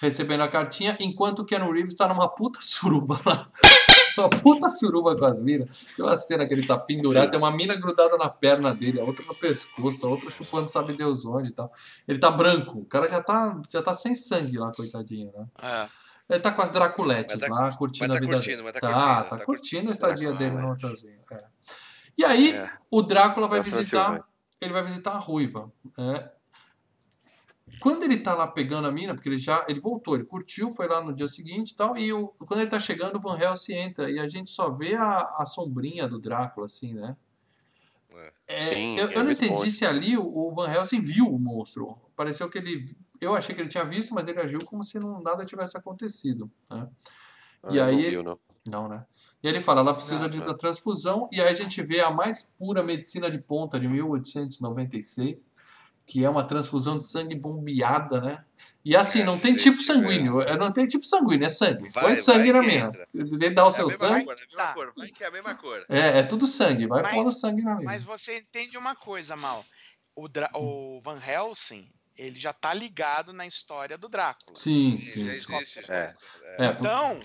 recebendo 0.00 0.42
a 0.42 0.48
cartinha, 0.48 0.96
enquanto 1.00 1.40
o 1.40 1.44
Keanu 1.44 1.70
Reeves 1.72 1.94
tá 1.94 2.08
numa 2.08 2.28
puta 2.28 2.58
suruba 2.62 3.20
lá. 3.24 3.50
Uma 4.22 4.30
puta 4.30 4.70
suruba 4.70 5.16
com 5.16 5.24
as 5.24 5.40
minas. 5.42 5.86
Tem 5.96 6.04
uma 6.04 6.16
cena 6.16 6.46
que 6.46 6.54
ele 6.54 6.66
tá 6.66 6.76
pendurado, 6.78 7.30
tem 7.30 7.38
uma 7.38 7.50
mina 7.50 7.74
grudada 7.74 8.16
na 8.16 8.28
perna 8.28 8.74
dele, 8.74 9.00
a 9.00 9.04
outra 9.04 9.24
no 9.26 9.34
pescoço, 9.34 10.06
a 10.06 10.10
outra 10.10 10.30
chupando 10.30 10.68
sabe 10.68 10.94
Deus 10.96 11.24
onde 11.26 11.50
e 11.50 11.52
tal. 11.52 11.70
Ele 12.08 12.18
tá 12.18 12.30
branco, 12.30 12.78
o 12.80 12.84
cara 12.86 13.08
já 13.08 13.22
tá, 13.22 13.60
já 13.70 13.82
tá 13.82 13.92
sem 13.94 14.14
sangue 14.14 14.58
lá, 14.58 14.72
coitadinho, 14.72 15.32
né? 15.36 15.46
É. 15.62 15.86
Ele 16.28 16.40
tá 16.40 16.50
com 16.50 16.60
as 16.62 16.70
Draculetes 16.70 17.40
tá- 17.40 17.46
lá, 17.48 17.70
curtindo 17.76 18.08
mas 18.08 18.16
a 18.16 18.20
tá 18.20 18.20
vida 18.20 18.32
curtindo, 18.36 18.56
dele. 18.56 18.62
mas 18.64 18.72
tá 18.74 18.80
tá, 18.80 18.88
curtindo, 18.88 19.28
tá 19.28 19.36
tá 19.38 19.44
curtindo 19.44 19.88
a 19.88 19.92
estadia 19.92 20.32
dele 20.32 20.56
no 20.56 20.72
hotelzinho. 20.72 21.18
é. 21.30 21.44
E 22.18 22.24
aí, 22.24 22.52
É. 22.52 22.70
o 22.90 23.02
Drácula 23.02 23.46
vai 23.46 23.60
visitar. 23.60 24.24
Ele 24.60 24.72
vai 24.72 24.82
visitar 24.82 25.12
a 25.12 25.18
Ruiva. 25.18 25.70
é. 25.98 26.35
Quando 27.80 28.04
ele 28.04 28.18
tá 28.18 28.34
lá 28.34 28.46
pegando 28.46 28.88
a 28.88 28.92
mina, 28.92 29.14
porque 29.14 29.28
ele 29.28 29.38
já. 29.38 29.64
Ele 29.68 29.80
voltou, 29.80 30.14
ele 30.14 30.24
curtiu, 30.24 30.70
foi 30.70 30.88
lá 30.88 31.00
no 31.02 31.14
dia 31.14 31.28
seguinte 31.28 31.70
e 31.70 31.76
tal. 31.76 31.96
E 31.96 32.12
o, 32.12 32.28
quando 32.46 32.60
ele 32.60 32.70
tá 32.70 32.80
chegando, 32.80 33.16
o 33.16 33.20
Van 33.20 33.38
Helsing 33.38 33.74
entra. 33.74 34.10
E 34.10 34.18
a 34.18 34.26
gente 34.26 34.50
só 34.50 34.70
vê 34.70 34.94
a, 34.94 35.34
a 35.38 35.46
sombrinha 35.46 36.08
do 36.08 36.18
Drácula, 36.18 36.66
assim, 36.66 36.94
né? 36.94 37.16
É, 38.46 38.74
Sim, 38.74 38.96
eu, 38.96 39.08
é 39.08 39.12
eu 39.12 39.18
não 39.18 39.24
muito 39.26 39.44
entendi 39.44 39.60
bom. 39.64 39.70
se 39.70 39.84
ali 39.84 40.16
o, 40.16 40.54
Van 40.54 40.72
Helsing 40.72 41.00
viu 41.02 41.26
o 41.26 41.38
monstro. 41.38 41.96
Pareceu 42.16 42.48
que 42.48 42.56
ele. 42.58 42.96
Eu 43.20 43.34
achei 43.34 43.54
que 43.54 43.60
ele 43.60 43.68
tinha 43.68 43.84
visto, 43.84 44.14
mas 44.14 44.26
ele 44.26 44.40
agiu 44.40 44.58
como 44.64 44.82
se 44.82 44.98
não, 44.98 45.20
nada 45.22 45.44
tivesse 45.44 45.76
acontecido. 45.76 46.50
Né? 46.70 46.88
Ah, 47.62 47.68
E 47.74 47.80
aí 47.80 47.92
não 47.92 48.00
ele- 48.00 48.10
viu, 48.10 48.22
não. 48.22 48.38
Não, 48.68 48.88
né? 48.88 49.04
E 49.42 49.46
ele 49.48 49.60
fala, 49.60 49.80
ela 49.80 49.94
precisa 49.94 50.22
Não, 50.22 50.28
de 50.28 50.38
não. 50.40 50.46
uma 50.46 50.56
transfusão, 50.58 51.28
e 51.30 51.40
aí 51.40 51.48
a 51.48 51.54
gente 51.54 51.80
vê 51.82 52.00
a 52.00 52.10
mais 52.10 52.50
pura 52.58 52.82
medicina 52.82 53.30
de 53.30 53.38
ponta 53.38 53.78
de 53.78 53.86
1896, 53.86 55.36
que 56.06 56.24
é 56.24 56.30
uma 56.30 56.44
transfusão 56.46 56.96
de 56.96 57.04
sangue 57.04 57.34
bombeada, 57.34 58.20
né? 58.20 58.44
E 58.84 58.94
assim, 58.94 59.24
não 59.24 59.36
tem 59.38 59.56
tipo 59.56 59.82
sanguíneo, 59.82 60.40
é, 60.40 60.56
não 60.56 60.70
tem 60.72 60.86
tipo 60.86 61.04
sanguíneo, 61.04 61.44
é 61.44 61.48
sangue. 61.48 61.88
Vai- 61.88 62.04
Põe 62.04 62.16
sangue 62.16 62.52
vai 62.52 62.60
na 62.60 62.66
mina. 62.66 62.86
entra. 62.86 63.06
Ele 63.12 63.50
dá 63.50 63.64
o 63.64 63.68
É 63.68 63.72
seu 63.72 63.90
sangue, 63.90 64.24
cor, 64.24 64.34
é 64.34 64.36
a 64.36 64.46
mesma 64.46 64.56
Tá. 64.66 64.74
cor. 64.74 64.92
Vai 64.96 65.08
que 65.08 65.24
é 65.24 65.26
a 65.26 65.30
mesma 65.32 65.56
cor. 65.56 65.84
é, 65.88 66.18
é 66.18 66.22
tudo 66.22 66.46
sangue, 66.46 66.86
vai 66.86 67.02
Mas- 67.02 67.14
pondo 67.14 67.32
sangue 67.32 67.62
na 67.62 67.74
mina. 67.74 67.84
Mas 67.90 68.04
você 68.04 68.38
entende 68.38 68.78
uma 68.78 68.94
coisa, 68.94 69.34
Mal. 69.36 69.66
O, 70.14 70.28
Dra- 70.28 70.50
o 70.54 71.00
Van 71.04 71.18
Helsing, 71.20 71.90
ele 72.16 72.38
já 72.38 72.52
tá 72.52 72.72
ligado 72.72 73.32
na 73.32 73.44
história 73.46 73.98
do 73.98 74.08
Drácula. 74.08 74.56
Sim, 74.56 75.00
Sim, 75.02 75.34
sim, 75.34 75.54
É. 75.88 76.14
É. 76.58 76.64
É, 76.64 76.66
Então, 76.68 77.20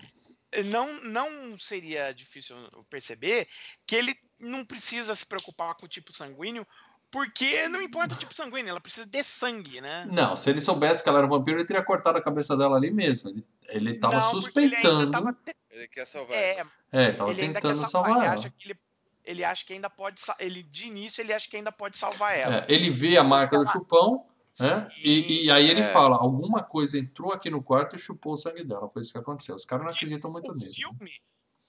não, 0.65 1.01
não 1.03 1.57
seria 1.57 2.11
difícil 2.11 2.55
perceber 2.89 3.47
que 3.85 3.95
ele 3.95 4.13
não 4.39 4.65
precisa 4.65 5.13
se 5.15 5.25
preocupar 5.25 5.75
com 5.75 5.85
o 5.85 5.89
tipo 5.89 6.11
sanguíneo, 6.11 6.65
porque 7.11 7.67
não 7.67 7.81
importa 7.81 8.15
o 8.15 8.17
tipo 8.17 8.33
sanguíneo, 8.33 8.69
ela 8.71 8.79
precisa 8.79 9.05
de 9.05 9.23
sangue, 9.23 9.81
né? 9.81 10.07
Não, 10.11 10.35
se 10.37 10.49
ele 10.49 10.61
soubesse 10.61 11.03
que 11.03 11.09
ela 11.09 11.17
era 11.19 11.27
um 11.27 11.29
vampiro, 11.29 11.57
ele 11.57 11.65
teria 11.65 11.83
cortado 11.83 12.17
a 12.17 12.21
cabeça 12.23 12.55
dela 12.55 12.77
ali 12.77 12.89
mesmo. 12.89 13.29
Ele, 13.29 13.45
ele 13.67 13.93
tava 13.95 14.15
Não, 14.19 14.31
porque 14.31 14.59
ele 14.59 14.75
ainda 14.75 14.89
suspeitando. 14.89 15.11
tava 15.11 15.33
te- 15.33 15.55
Ele 15.69 15.87
quer 15.89 16.07
salvar. 16.07 16.37
É, 16.37 16.65
É, 16.91 17.03
ele 17.03 17.13
tava 17.13 17.31
ele 17.31 17.41
ainda 17.41 17.61
quer 17.61 17.67
tentando 17.67 17.85
salvar, 17.85 17.89
salvar 18.11 18.17
ele 18.17 18.25
ela. 18.25 18.33
acha 18.39 18.49
que 18.49 18.67
ele, 18.71 18.79
ele 19.25 19.43
acha 19.43 19.65
que 19.65 19.73
ainda 19.73 19.89
pode, 19.89 20.21
ele 20.39 20.63
de 20.63 20.87
início 20.87 21.21
ele 21.21 21.33
acha 21.33 21.49
que 21.49 21.57
ainda 21.57 21.71
pode 21.71 21.97
salvar 21.97 22.35
ela. 22.37 22.55
É, 22.57 22.65
ele 22.69 22.89
vê 22.89 23.17
a 23.17 23.23
marca 23.23 23.57
do 23.57 23.63
Ela- 23.63 23.71
chupão, 23.71 24.25
né? 24.59 24.87
E, 24.97 25.45
e 25.45 25.51
aí 25.51 25.69
ele 25.69 25.81
É. 25.81 25.83
fala: 25.83 26.15
alguma 26.17 26.61
coisa 26.63 26.97
entrou 26.97 27.31
aqui 27.33 27.49
no 27.49 27.61
quarto 27.63 27.95
e 27.95 27.99
chupou 27.99 28.33
o 28.33 28.37
sangue 28.37 28.63
dela. 28.63 28.89
Foi 28.89 29.01
isso 29.01 29.11
que 29.11 29.17
aconteceu. 29.17 29.55
Os 29.55 29.65
caras 29.65 29.85
não 29.85 29.91
acreditam 29.91 30.31
muito 30.31 30.51
o 30.51 30.53
nele. 30.55 30.65
né? 30.65 30.71
filme, 30.75 31.11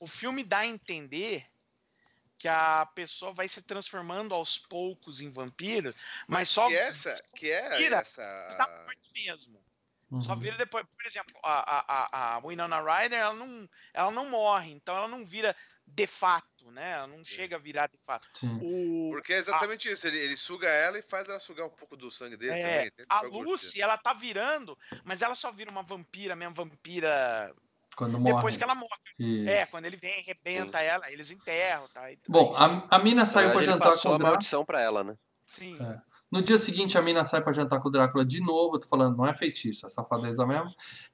o 0.00 0.06
filme 0.06 0.42
dá 0.44 0.58
a 0.58 0.66
entender 0.66 1.44
que 2.42 2.48
a 2.48 2.84
pessoa 2.86 3.32
vai 3.32 3.46
se 3.46 3.62
transformando 3.62 4.34
aos 4.34 4.58
poucos 4.58 5.20
em 5.20 5.30
vampiro, 5.30 5.94
mas 6.26 6.48
só 6.48 6.66
Que 6.66 6.74
essa, 6.74 7.16
que 7.36 7.48
é 7.48 7.76
Vira. 7.76 7.98
essa... 7.98 8.46
está 8.48 8.66
morto 8.66 8.98
mesmo. 9.14 9.64
Só 10.20 10.32
Uhum. 10.32 10.40
vira 10.40 10.56
depois, 10.56 10.84
por 10.84 11.06
exemplo, 11.06 11.38
a, 11.40 11.78
a, 11.78 12.06
a, 12.10 12.34
a 12.34 12.38
Winona 12.40 12.80
Ryder, 12.80 13.16
ela 13.20 13.32
não, 13.32 13.70
ela 13.94 14.10
não 14.10 14.28
morre, 14.28 14.72
então 14.72 14.96
ela 14.96 15.06
não 15.06 15.24
vira 15.24 15.54
de 15.86 16.04
fato, 16.04 16.68
né? 16.72 16.94
Ela 16.94 17.06
não 17.06 17.24
chega 17.24 17.54
a 17.54 17.60
virar 17.60 17.86
de 17.86 17.96
fato. 18.04 18.28
Sim. 18.34 18.58
O, 18.60 19.12
Porque 19.12 19.32
é 19.34 19.38
exatamente 19.38 19.88
isso. 19.90 20.04
Ele, 20.06 20.18
ele 20.18 20.36
suga 20.36 20.68
ela 20.68 20.98
e 20.98 21.02
faz 21.02 21.28
ela 21.28 21.38
sugar 21.38 21.66
um 21.66 21.70
pouco 21.70 21.96
do 21.96 22.10
sangue 22.10 22.36
dele 22.36 22.58
É, 22.58 22.90
também. 22.90 23.06
a. 23.08 23.20
Lucy, 23.22 23.80
ela 23.80 23.96
tá 23.96 24.12
virando, 24.12 24.76
mas 25.04 25.22
ela 25.22 25.36
só 25.36 25.52
vira 25.52 25.70
uma 25.70 25.82
vampira, 25.84 26.34
mesmo 26.34 26.54
vampira, 26.54 27.54
Quando 27.96 28.18
morre. 28.18 28.34
depois 28.34 28.56
que 28.56 28.64
ela 28.64 28.74
morre. 28.74 28.88
Isso. 29.18 29.48
É, 29.48 29.66
quando 29.66 29.84
ele 29.84 29.96
vem, 29.96 30.20
arrebenta 30.20 30.80
ela, 30.80 31.10
eles 31.10 31.30
enterram, 31.30 31.86
tá? 31.92 32.10
E 32.10 32.18
Bom, 32.28 32.52
a, 32.56 32.96
a 32.96 32.98
mina 32.98 33.26
saiu 33.26 33.52
pra 33.52 33.62
jantar 33.62 33.92
com 33.98 34.08
o 34.08 34.12
Drácula. 34.12 34.30
maldição 34.30 34.64
pra 34.64 34.80
ela, 34.80 35.04
né? 35.04 35.16
Sim. 35.44 35.76
É. 35.80 36.00
No 36.32 36.40
dia 36.40 36.56
seguinte, 36.56 36.96
a 36.96 37.02
mina 37.02 37.22
sai 37.24 37.42
pra 37.42 37.52
jantar 37.52 37.78
com 37.80 37.88
o 37.88 37.90
Drácula 37.90 38.24
de 38.24 38.40
novo. 38.40 38.76
Eu 38.76 38.80
tô 38.80 38.88
falando, 38.88 39.18
não 39.18 39.26
é 39.26 39.34
feitiço, 39.34 39.84
é 39.84 39.90
safadeza 39.90 40.46
mesmo. 40.46 40.72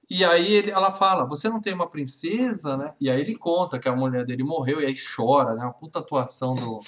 E 0.09 0.25
aí 0.25 0.53
ele, 0.53 0.71
ela 0.71 0.93
fala: 0.93 1.27
Você 1.27 1.49
não 1.49 1.61
tem 1.61 1.75
uma 1.75 1.91
princesa, 1.91 2.77
né? 2.77 2.95
E 3.01 3.11
aí 3.11 3.21
ele 3.21 3.37
conta 3.37 3.81
que 3.81 3.89
a 3.89 3.97
mulher 3.97 4.25
dele 4.25 4.45
morreu 4.45 4.81
e 4.81 4.87
aí 4.87 4.95
chora, 4.95 5.57
né? 5.57 5.65
Uma 5.65 5.73
puta 5.75 5.99
atuação 5.99 6.55
do. 6.55 6.79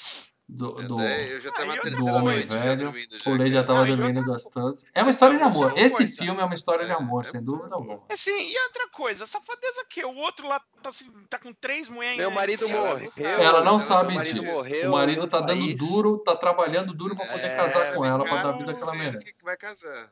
Do, 0.53 0.73
do- 0.83 0.97
do 0.97 2.07
homem 2.07 2.43
velho, 2.43 2.93
o 3.27 3.35
Lei 3.35 3.51
já 3.51 3.63
tava 3.63 3.87
dormindo 3.87 4.25
gostoso. 4.25 4.85
É 4.95 5.03
uma 5.03 5.11
história 5.11 5.37
de 5.39 5.43
amor. 5.45 5.73
Esse 5.77 6.07
filme 6.09 6.41
é 6.41 6.45
uma 6.45 6.55
história 6.55 6.85
de 6.85 6.91
É, 6.91 6.95
amor, 6.95 7.25
é 7.25 7.29
sem 7.29 7.43
dúvida 7.43 7.69
de 7.69 7.75
alguma. 7.75 8.03
Assim, 8.11 8.31
e 8.51 8.59
outra 8.67 8.89
coisa, 8.89 9.25
safadeza 9.27 9.85
que 9.89 10.05
o 10.05 10.17
outro 10.17 10.49
lá 10.49 10.61
tá, 10.83 10.89
assim, 10.89 11.11
tá 11.29 11.39
com 11.39 11.53
três 11.53 11.89
mulheres. 11.89 12.17
Meu 12.19 12.31
marido 12.31 12.65
ela 12.69 12.73
não 12.83 12.89
morreu. 12.95 13.11
sabe. 13.11 13.43
Ela 13.43 13.65
não 13.65 13.79
sabe 13.79 14.19
disso. 14.23 14.43
morreu 14.43 14.89
o 14.89 14.93
marido 14.93 15.27
tá 15.27 15.41
dando 15.41 15.61
país. 15.61 15.79
duro, 15.79 16.19
tá 16.19 16.35
trabalhando 16.37 16.93
duro 16.95 17.15
pra 17.15 17.27
poder 17.27 17.47
É, 17.47 17.51
casar 17.57 17.95
com 17.95 18.05
ela, 18.05 18.25
pra 18.25 18.43
dar 18.43 18.49
a 18.51 18.53
vida 18.53 18.75
que 18.75 18.83
ela 18.83 18.95
merece. 18.95 19.39
que 19.39 19.45
vai 19.45 19.57
casar. 19.57 20.11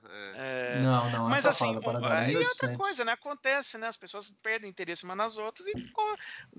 Não, 0.82 1.10
não, 1.10 1.26
é 1.26 1.30
Mas 1.30 1.42
safada 1.42 1.72
assim, 1.72 1.80
para 1.80 2.00
dar 2.00 2.28
e 2.30 2.36
outra 2.36 2.68
1800. 2.68 2.76
coisa, 2.76 3.04
né? 3.04 3.12
Acontece, 3.12 3.78
né? 3.78 3.88
As 3.88 3.96
pessoas 3.96 4.32
perdem 4.42 4.70
interesse 4.70 5.04
umas 5.04 5.16
nas 5.16 5.38
outras 5.38 5.66
e 5.66 5.72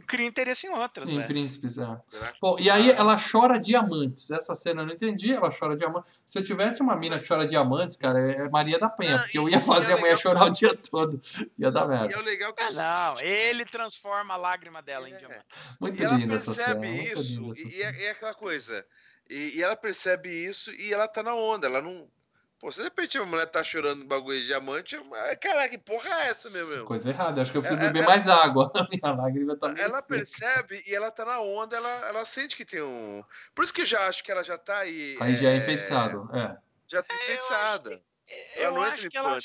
criam 0.06 0.27
interesse 0.27 0.68
em 0.68 0.72
outras, 0.72 1.07
Em 1.10 1.18
né? 1.18 1.26
príncipes, 1.27 1.77
é. 1.77 2.01
Bom, 2.41 2.57
e 2.60 2.69
aí 2.69 2.91
ela 2.91 3.15
chora 3.18 3.60
diamantes. 3.70 4.32
Essa 4.32 4.56
cena 4.56 4.82
eu 4.82 4.86
não 4.88 4.94
entendi, 4.94 5.32
ela 5.34 5.50
chora 5.52 5.76
diamantes. 5.78 6.24
Se 6.26 6.38
eu 6.40 6.44
tivesse 6.44 6.82
uma 6.82 6.96
mina 6.96 7.20
que 7.20 7.28
chora 7.28 7.46
diamantes, 7.48 7.96
cara, 7.96 8.20
é 8.20 8.50
Maria 8.50 8.80
da 8.80 8.90
Penha, 8.90 9.16
Ah, 9.16 9.20
porque 9.20 9.38
eu 9.38 9.48
e- 9.48 9.52
ia 9.52 9.58
e 9.58 9.62
fazer 9.62 9.91
é 9.91 9.96
a 9.96 9.98
mulher 10.00 10.18
chorar 10.18 10.46
o 10.46 10.50
dia 10.52 10.76
todo. 10.76 11.22
Ia 11.58 11.72
dar 11.72 11.86
E 11.86 11.88
merda. 11.88 12.14
é 12.14 12.18
o 12.18 12.22
legal 12.22 12.54
que 12.54 12.64
Ah, 12.64 12.72
não, 13.14 13.20
ele 13.22 13.64
transforma 13.66 14.34
a 14.34 14.38
lágrima 14.38 14.82
dela 14.82 15.08
em 15.10 15.14
É. 15.14 15.18
diamante. 15.18 15.46
Muito 15.80 16.04
E 16.04 16.06
linda 16.08 16.36
essa 16.36 16.54
cena, 16.54 16.80
percebe 16.80 16.88
muito 17.04 17.22
isso, 17.22 17.40
linda 17.41 17.52
essa 17.52 17.62
e 17.64 17.70
cena. 17.70 17.98
é, 17.98 18.04
é 18.06 18.10
aquela 18.12 18.34
coisa. 18.34 18.86
E, 19.30 19.58
e 19.58 19.62
ela 19.64 19.76
percebe 19.76 20.30
isso 20.30 20.72
e 20.74 20.91
ela 20.91 21.08
tá 21.08 21.22
na 21.22 21.36
onda. 21.36 21.68
Ela 21.68 21.82
não. 21.82 22.08
Pô, 22.60 22.69
se 22.72 22.77
de 22.80 22.84
repente 22.84 23.18
a 23.18 23.26
mulher 23.26 23.45
tá 23.45 23.64
chorando 23.64 24.03
bagulho 24.06 24.38
de 24.41 24.48
diamante, 24.48 24.94
eu- 24.94 25.15
ah, 25.15 25.34
caraca, 25.38 25.69
que 25.69 25.77
porra 25.77 26.10
é 26.10 26.27
essa, 26.27 26.49
meu 26.49 26.68
meu? 26.68 26.84
Coisa 26.84 27.10
errada, 27.10 27.41
acho 27.41 27.52
que 27.53 27.57
eu 27.57 27.61
preciso 27.61 27.81
É, 27.81 27.86
beber 27.88 28.03
é- 28.03 28.06
mais 28.06 28.27
água. 28.27 28.69
A 28.76 28.84
minha 28.91 29.15
lágrima 29.15 29.56
tá 29.57 29.69
meio 29.69 29.81
Ela 29.81 30.02
seca. 30.02 30.15
percebe 30.15 30.84
e 30.86 30.94
ela 30.94 31.10
tá 31.10 31.23
na 31.23 31.40
onda, 31.40 31.77
ela, 31.77 31.90
ela 32.10 32.26
sente 32.26 32.57
que 32.57 32.65
tem 32.65 32.81
um. 32.81 33.23
Por 33.56 33.64
isso 33.64 33.73
que 33.73 33.81
eu 33.81 33.86
já 33.86 34.07
acho 34.07 34.22
que 34.23 34.30
ela 34.31 34.44
já 34.44 34.57
tá 34.57 34.80
aí. 34.80 35.18
Aí 35.22 35.38
já 35.38 35.49
é 35.49 35.53
é, 35.53 35.57
enfeitiçado. 35.57 36.30
É. 36.34 36.57
Já 36.88 37.02
tá 37.02 37.15
enfeitiçada. 37.15 38.02
Ela 38.56 38.65
Eu 38.65 38.72
não 38.73 38.81
entra 38.84 38.94
acho 38.94 39.10
que 39.10 39.18
ela. 39.18 39.38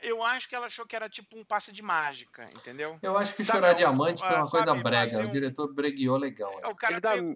Eu 0.00 0.22
acho 0.24 0.48
que 0.48 0.54
ela 0.54 0.66
achou 0.66 0.86
que 0.86 0.94
era 0.96 1.08
tipo 1.08 1.36
um 1.38 1.44
passe 1.44 1.72
de 1.72 1.82
mágica, 1.82 2.44
entendeu? 2.54 2.98
Eu 3.02 3.16
acho 3.18 3.34
que 3.34 3.44
Sabe, 3.44 3.58
chorar 3.58 3.70
é 3.70 3.74
um- 3.74 3.76
diamante 3.78 4.20
foi 4.20 4.28
ah, 4.28 4.42
uma 4.42 4.50
coisa 4.50 4.66
sabe, 4.66 4.82
brega. 4.82 5.10
fazer 5.10 5.22
O 5.24 5.26
um- 5.26 5.30
diretor 5.30 5.72
bregueou 5.74 6.16
legal. 6.16 6.52
É, 6.62 6.68
o 6.68 6.74
cara 6.76 6.94
Ele 6.94 7.00
dá- 7.00 7.12
pegou. 7.14 7.34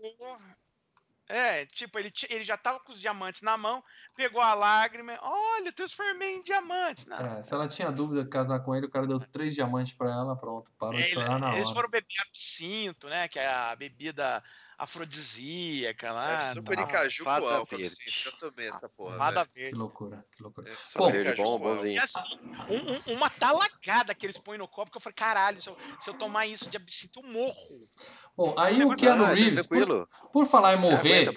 É, 1.33 1.65
tipo, 1.67 1.99
ele, 1.99 2.13
ele 2.29 2.43
já 2.45 2.57
tava 2.59 2.79
com 2.81 2.93
os 2.93 3.01
diamantes 3.01 3.41
na 3.41 3.57
mão, 3.57 3.83
pegou 4.15 4.41
a 4.43 4.53
lágrima, 4.53 5.19
olha, 5.23 5.69
eu 5.69 5.73
transformei 5.73 6.37
em 6.37 6.43
diamantes. 6.43 7.07
Não, 7.07 7.17
É, 7.39 7.43
se 7.43 7.55
ela 7.55 7.67
tinha 7.67 7.91
dúvida 7.91 8.23
de 8.23 8.29
casar 8.29 8.61
com 8.61 8.75
ele, 8.75 8.85
o 8.87 8.91
cara 8.91 9.07
deu 9.07 9.19
três 9.19 9.55
diamantes 9.55 9.95
pra 9.95 10.11
ela, 10.11 10.37
pronto, 10.37 10.71
parou 10.79 10.97
de 10.97 11.03
Ele- 11.05 11.15
chorar 11.15 11.39
na 11.39 11.55
eles 11.55 11.67
hora. 11.69 11.75
foram 11.75 11.89
beber 11.89 12.07
absinto, 12.29 13.09
né? 13.09 13.29
Que 13.29 13.39
é 13.39 13.49
a 13.49 13.75
bebida 13.75 14.45
afrodisíaca 14.83 16.13
lá. 16.13 16.33
é 16.33 16.53
super 16.55 16.77
tal. 16.77 16.87
caju 16.89 17.25
com 17.25 17.31
Fada 17.31 17.47
álcool. 17.57 17.77
verde. 17.77 17.87
assim, 18.07 18.25
Já 18.25 18.31
tomei 18.33 18.69
essa 18.69 18.89
porra. 18.89 19.17
Fada 19.17 19.35
velho. 19.45 19.51
Que 19.53 19.61
verde. 19.63 19.79
loucura, 19.79 20.25
que 20.37 20.43
loucura. 20.43 20.69
É 20.69 20.73
Bom, 20.73 20.77
super 21.07 21.13
Verde 21.13 21.37
bom, 21.37 21.45
com 21.45 21.51
álcool. 21.53 21.75
bonzinho. 21.77 21.95
E 21.95 21.99
assim, 21.99 22.39
um- 22.69 23.13
um- 23.13 23.17
uma 23.17 23.31
talagada 23.31 24.15
que 24.15 24.27
eles 24.27 24.39
põem 24.39 24.59
no 24.59 24.69
copo 24.69 24.91
que 24.91 24.97
eu 24.97 25.01
falei, 25.01 25.15
caralho, 25.15 25.61
se 25.61 25.69
eu, 25.69 25.77
se 26.01 26.11
eu 26.11 26.15
tomar 26.15 26.47
isso 26.47 26.69
de 26.71 26.77
absinto, 26.77 27.21
eu 27.21 27.25
morro. 27.29 27.89
Bom, 28.37 28.55
aí 28.59 28.83
o 28.85 28.95
Keanu 28.97 29.25
Ah, 29.25 29.29
Reeves, 29.35 29.67
por, 29.67 30.09
por 30.33 30.47
falar 30.47 30.75
em 30.75 30.79
morrer, 30.79 31.31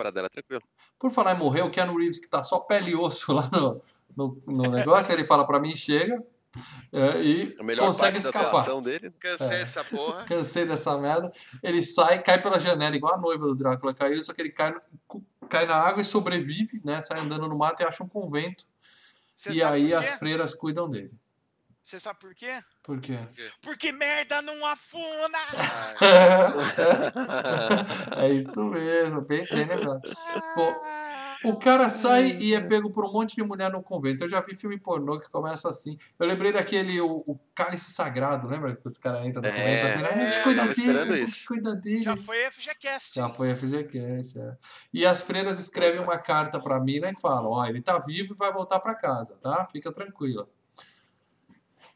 por 1.00 1.12
falar 1.12 1.34
em 1.34 1.38
morrer, 1.38 1.62
o 1.62 1.70
Keanu 1.70 1.98
Reeves 1.98 2.20
que 2.20 2.28
tá 2.30 2.42
só 2.42 2.60
pele 2.60 2.92
e 2.92 2.96
osso 2.96 3.34
lá 3.34 3.50
no, 3.52 3.82
no, 4.16 4.42
no 4.48 4.72
negócio, 4.72 5.12
ele 5.14 5.26
fala 5.26 5.46
pra 5.46 5.60
mim, 5.60 5.76
chega, 5.76 6.24
é, 6.94 7.22
e 7.22 7.56
A 7.60 7.64
melhor 7.64 7.88
consegue 7.88 8.18
escapar. 8.18 8.66
dele. 8.82 9.12
Cansei 9.20 9.48
É. 9.48 9.66
dessa 9.66 9.84
porra. 9.84 10.24
Cansei 10.26 10.66
dessa 10.66 10.98
merda. 10.98 11.32
Ele 11.62 11.84
sai, 11.84 12.22
cai 12.22 12.42
pela 12.42 12.60
janela, 12.60 12.96
igual 12.96 13.16
a 13.16 13.18
noiva 13.18 13.46
do 13.46 13.56
Drácula 13.56 13.94
caiu, 13.94 14.22
só 14.24 14.34
que 14.34 14.42
ele 14.42 14.52
cai, 14.52 14.74
cai 15.50 15.66
na 15.66 15.76
água 15.76 16.02
e 16.02 16.06
sobrevive, 16.06 16.82
né? 16.84 17.02
Sai 17.02 17.20
andando 17.20 17.48
no 17.48 17.58
mato 17.58 17.82
e 17.82 17.86
acha 17.86 18.04
um 18.04 18.08
convento. 18.08 18.66
Você 19.36 19.52
e 19.52 19.64
aí 19.64 19.94
as 19.94 20.08
freiras 20.12 20.54
cuidam 20.54 20.90
dele. 20.90 21.12
Você 21.82 22.00
sabe 22.00 22.20
por 22.20 22.34
quê? 22.34 22.64
Por 22.82 23.00
quê? 23.00 23.20
Porque 23.62 23.92
merda 23.92 24.42
não 24.42 24.66
afuna! 24.66 25.38
Ai, 26.02 28.18
é 28.26 28.30
isso 28.34 28.64
mesmo, 28.66 29.22
bem, 29.22 29.46
bem 29.46 29.66
lembrado. 29.66 30.02
Bom, 30.56 30.76
O 31.50 31.58
cara 31.58 31.90
sai 31.90 32.38
e 32.40 32.56
é 32.56 32.62
pego 32.62 32.92
por 32.92 33.06
um 33.06 33.12
monte 33.12 33.36
de 33.36 33.44
mulher 33.44 33.72
no 33.72 33.82
convento. 33.82 34.24
Eu 34.24 34.30
já 34.30 34.42
vi 34.42 34.56
filme 34.56 34.78
pornô 34.78 35.20
que 35.20 35.30
começa 35.30 35.70
assim. 35.70 35.98
Eu 36.20 36.28
lembrei 36.28 36.52
daquele, 36.52 37.00
o, 37.02 37.24
o 37.26 37.40
cálice 37.54 37.92
sagrado, 37.94 38.48
lembra 38.48 38.76
que 38.76 38.88
os 38.88 38.98
caras 38.98 39.26
entram 39.26 39.42
no 39.42 39.48
É, 39.48 39.52
convento? 39.52 39.88
As 39.88 39.96
mulheres, 39.96 40.18
a 40.18 40.24
gente 40.26 40.38
é, 40.38 40.44
cuida 40.44 40.68
dele, 40.74 41.14
a 41.14 41.16
gente 41.18 41.48
cuida 41.48 41.76
dele. 41.76 42.04
Já 42.04 42.18
foi 42.18 42.52
FGCast. 42.52 43.16
Já 43.16 43.30
foi 43.30 43.52
a 43.52 43.56
FGCast, 43.56 44.40
é. 44.40 44.58
E 44.94 45.06
as 45.06 45.22
freiras 45.22 45.60
escrevem 45.60 46.02
uma 46.02 46.18
carta 46.18 46.60
pra 46.60 46.80
mina 46.80 47.10
e 47.10 47.16
falam: 47.16 47.52
Ó, 47.52 47.66
ele 47.66 47.82
tá 47.82 47.98
vivo 48.00 48.34
e 48.34 48.38
vai 48.38 48.52
voltar 48.52 48.80
pra 48.80 48.96
casa, 48.96 49.38
tá? 49.42 49.68
Fica 49.72 49.92
tranquila. 49.92 50.48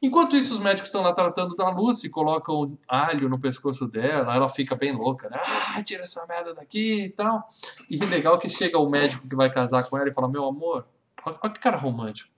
Enquanto 0.02 0.36
isso, 0.36 0.54
os 0.54 0.60
médicos 0.60 0.88
estão 0.88 1.02
lá 1.02 1.14
tratando 1.14 1.56
da 1.56 1.70
Lucy, 1.70 2.10
colocam 2.10 2.78
alho 2.88 3.28
no 3.28 3.38
pescoço 3.38 3.86
dela, 3.86 4.34
ela 4.34 4.48
fica 4.48 4.74
bem 4.76 4.94
louca, 4.94 5.30
né? 5.30 5.38
Ah, 5.76 5.84
tira 5.84 6.04
essa 6.04 6.26
merda 6.26 6.54
daqui 6.54 7.06
e 7.06 7.10
tal. 7.10 7.48
E 7.90 7.98
legal 8.06 8.40
que 8.40 8.48
chega 8.48 8.80
o 8.80 8.90
médico 8.90 9.28
que 9.28 9.36
vai 9.36 9.52
casar 9.52 9.84
com 9.84 9.98
ela 9.98 10.10
e 10.10 10.14
fala: 10.14 10.30
Meu 10.30 10.46
amor, 10.46 10.88
olha 11.26 11.54
que 11.54 11.60
cara 11.60 11.76
romântico. 11.76 12.32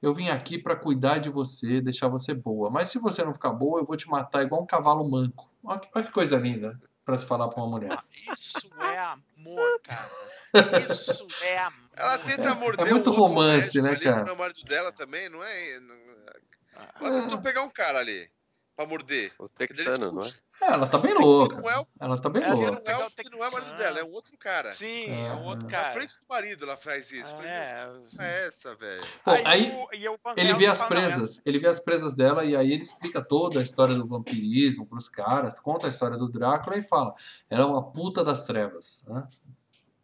Eu 0.00 0.14
vim 0.14 0.28
aqui 0.28 0.58
pra 0.58 0.76
cuidar 0.76 1.18
de 1.18 1.28
você, 1.28 1.80
deixar 1.80 2.08
você 2.08 2.32
boa. 2.34 2.70
Mas 2.70 2.88
se 2.88 2.98
você 2.98 3.24
não 3.24 3.32
ficar 3.32 3.50
boa, 3.50 3.80
eu 3.80 3.84
vou 3.84 3.96
te 3.96 4.08
matar 4.08 4.42
igual 4.42 4.62
um 4.62 4.66
cavalo 4.66 5.08
manco. 5.08 5.50
Olha 5.64 5.80
que, 5.80 5.88
olha 5.92 6.04
que 6.04 6.12
coisa 6.12 6.36
linda 6.38 6.80
pra 7.04 7.18
se 7.18 7.26
falar 7.26 7.48
pra 7.48 7.62
uma 7.62 7.70
mulher. 7.70 7.98
Isso 8.32 8.70
é 8.80 8.98
amor, 8.98 9.80
cara. 9.82 10.08
Isso 10.88 11.26
é 11.42 11.58
amor. 11.58 11.88
Ela 11.96 12.18
tenta 12.18 12.54
morder 12.54 12.86
é 12.86 12.90
muito 12.90 13.08
o 13.08 13.10
outro 13.10 13.12
romance, 13.12 13.82
médico 13.82 14.04
né, 14.04 14.14
cara? 14.14 14.30
é 14.30 14.32
o 14.32 14.38
marido 14.38 14.62
dela 14.64 14.92
também, 14.92 15.28
não 15.28 15.42
é? 15.42 15.80
Ah. 16.78 16.94
Ela 17.00 17.22
tentou 17.22 17.42
pegar 17.42 17.62
um 17.62 17.70
cara 17.70 17.98
ali 17.98 18.30
pra 18.76 18.86
morder. 18.86 19.32
O 19.38 19.48
texano, 19.48 20.12
não 20.12 20.22
é? 20.24 20.32
É, 20.60 20.72
ela 20.72 20.86
tá 20.88 20.98
bem 20.98 21.14
louca. 21.14 21.56
é 21.56 21.78
o- 21.78 21.86
Ela 22.00 22.20
tá 22.20 22.28
bem 22.28 22.42
Ela 22.42 22.54
Ele 22.56 22.66
louca. 22.66 22.82
não 22.84 22.90
é, 23.00 23.06
o, 23.06 23.10
que 23.10 23.30
não 23.30 23.44
é 23.44 23.48
o 23.48 23.52
marido 23.52 23.76
dela, 23.76 23.98
é 24.00 24.04
um 24.04 24.10
outro 24.10 24.36
cara. 24.38 24.72
Sim, 24.72 25.06
É, 25.10 25.26
é 25.28 25.32
o 25.34 25.42
outro 25.44 25.66
é. 25.68 25.70
Na 25.72 25.78
cara. 25.78 25.92
frente 25.92 26.14
do 26.14 26.26
marido 26.28 26.64
ela 26.64 26.76
faz 26.76 27.12
isso. 27.12 27.30
Falei, 27.30 27.48
É. 27.50 27.86
"Meu, 27.86 28.06
não 28.12 28.24
é 28.24 28.46
essa, 28.46 28.74
velho. 28.74 29.04
Bom, 29.24 29.42
aí 29.44 29.70
o- 29.70 30.12
o 30.14 30.18
Van 30.22 30.34
ele 30.36 30.54
vê 30.54 30.66
as 30.66 30.78
fala, 30.82 30.90
"Não, 30.94 31.00
é 31.00 31.04
presas, 31.06 31.40
ele 31.44 31.58
vê 31.60 31.68
as 31.68 31.78
presas 31.80 32.14
dela 32.16 32.44
e 32.44 32.56
aí 32.56 32.72
ele 32.72 32.82
explica 32.82 33.20
toda 33.22 33.60
a 33.60 33.62
história 33.62 33.94
do 33.94 34.06
vampirismo 34.06 34.84
pros 34.86 35.08
caras, 35.08 35.58
conta 35.60 35.86
a 35.86 35.90
história 35.90 36.16
do 36.16 36.28
Drácula 36.28 36.76
e 36.76 36.82
fala, 36.82 37.14
ela 37.48 37.62
é 37.62 37.66
uma 37.66 37.92
puta 37.92 38.24
das 38.24 38.42
trevas, 38.44 39.04
né? 39.08 39.28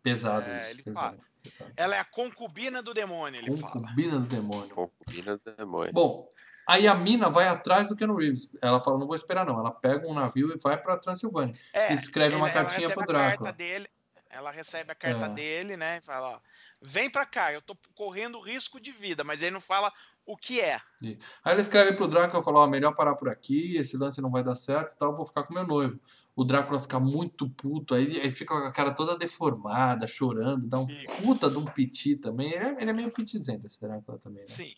Pesado 0.03 0.51
É, 0.51 0.59
isso, 0.61 0.83
pesado. 0.85 1.19
pesado. 1.43 1.73
Ela 1.77 1.97
é 1.97 1.99
a 2.01 2.05
concubina 2.05 2.83
do 2.83 2.93
demônio, 2.93 3.41
ele 3.41 3.57
fala. 3.57 3.73
Concubina 3.73 4.19
do 4.21 4.27
demônio. 4.27 4.69
Concubina 4.75 5.37
do 5.39 5.53
demônio. 5.57 5.93
Bom, 5.93 6.29
aí 6.67 6.87
a 6.89 6.95
mina 6.95 7.31
vai 7.31 7.49
atrás 7.49 7.89
do 7.89 7.97
Ken 7.97 8.07
Reeves. 8.15 8.55
Ela 8.61 8.83
fala, 8.83 8.99
não 8.99 9.07
vou 9.07 9.17
esperar 9.17 9.45
não. 9.47 9.59
Ela 9.59 9.71
pega 9.71 10.07
um 10.07 10.15
navio 10.15 10.53
e 10.55 10.59
vai 10.59 10.77
pra 10.81 10.97
Transilvânia. 10.97 11.55
É, 11.73 11.93
escreve 11.93 12.35
uma 12.37 12.49
ela 12.51 12.55
cartinha 12.55 12.91
pro 12.91 13.07
Drácula. 13.07 13.53
dele, 13.53 13.89
ela 14.31 14.51
recebe 14.51 14.93
a 14.93 14.95
carta 14.95 15.27
É. 15.27 15.29
dele, 15.29 15.77
né? 15.77 15.99
E 15.99 16.01
fala, 16.01 16.29
ó, 16.37 16.39
vem 16.83 17.09
pra 17.11 17.25
cá, 17.25 17.53
eu 17.53 17.63
tô 17.63 17.77
correndo 17.95 18.41
risco 18.41 18.81
de 18.81 18.93
vida, 18.93 19.23
mas 19.25 19.43
ele 19.43 19.53
não 19.53 19.61
fala 19.61 19.93
o 20.27 20.37
que 20.39 20.59
é. 20.61 20.81
Aí 21.03 21.53
ele 21.53 21.61
escreve 21.61 21.93
pro 21.93 22.09
Drácula 22.09 22.41
e 22.41 22.45
fala, 22.45 22.61
ó, 22.61 22.67
melhor 22.67 22.95
parar 22.95 23.15
por 23.15 23.29
aqui, 23.29 23.77
esse 23.77 23.97
lance 23.97 24.21
não 24.23 24.31
vai 24.31 24.43
dar 24.43 24.55
certo 24.55 24.93
e 24.93 24.97
tal, 24.97 25.11
eu 25.11 25.17
vou 25.17 25.27
ficar 25.27 25.43
com 25.45 25.53
meu 25.55 25.67
noivo. 25.67 26.01
O 26.35 26.45
Drácula 26.45 26.81
fica 26.81 26.99
muito 26.99 27.49
puto, 27.49 27.95
aí 27.95 28.17
ele 28.17 28.31
fica 28.33 28.55
com 28.59 28.67
a 28.67 28.73
cara 28.73 28.91
toda 28.93 29.17
deformada, 29.17 30.07
chorando, 30.07 30.67
dá 30.67 30.79
um 30.81 30.87
Fica. 30.89 31.13
puta 31.23 31.49
de 31.51 31.59
um 31.59 31.65
piti 31.65 32.17
também. 32.17 32.53
Ele 32.53 32.65
é, 32.65 32.77
ele 32.81 32.91
é 32.91 32.93
meio 32.95 33.11
pitizento, 33.13 33.67
esse 33.67 33.81
Drácula 33.81 34.19
também, 34.19 34.43
né? 34.43 34.49
Sim. 34.49 34.75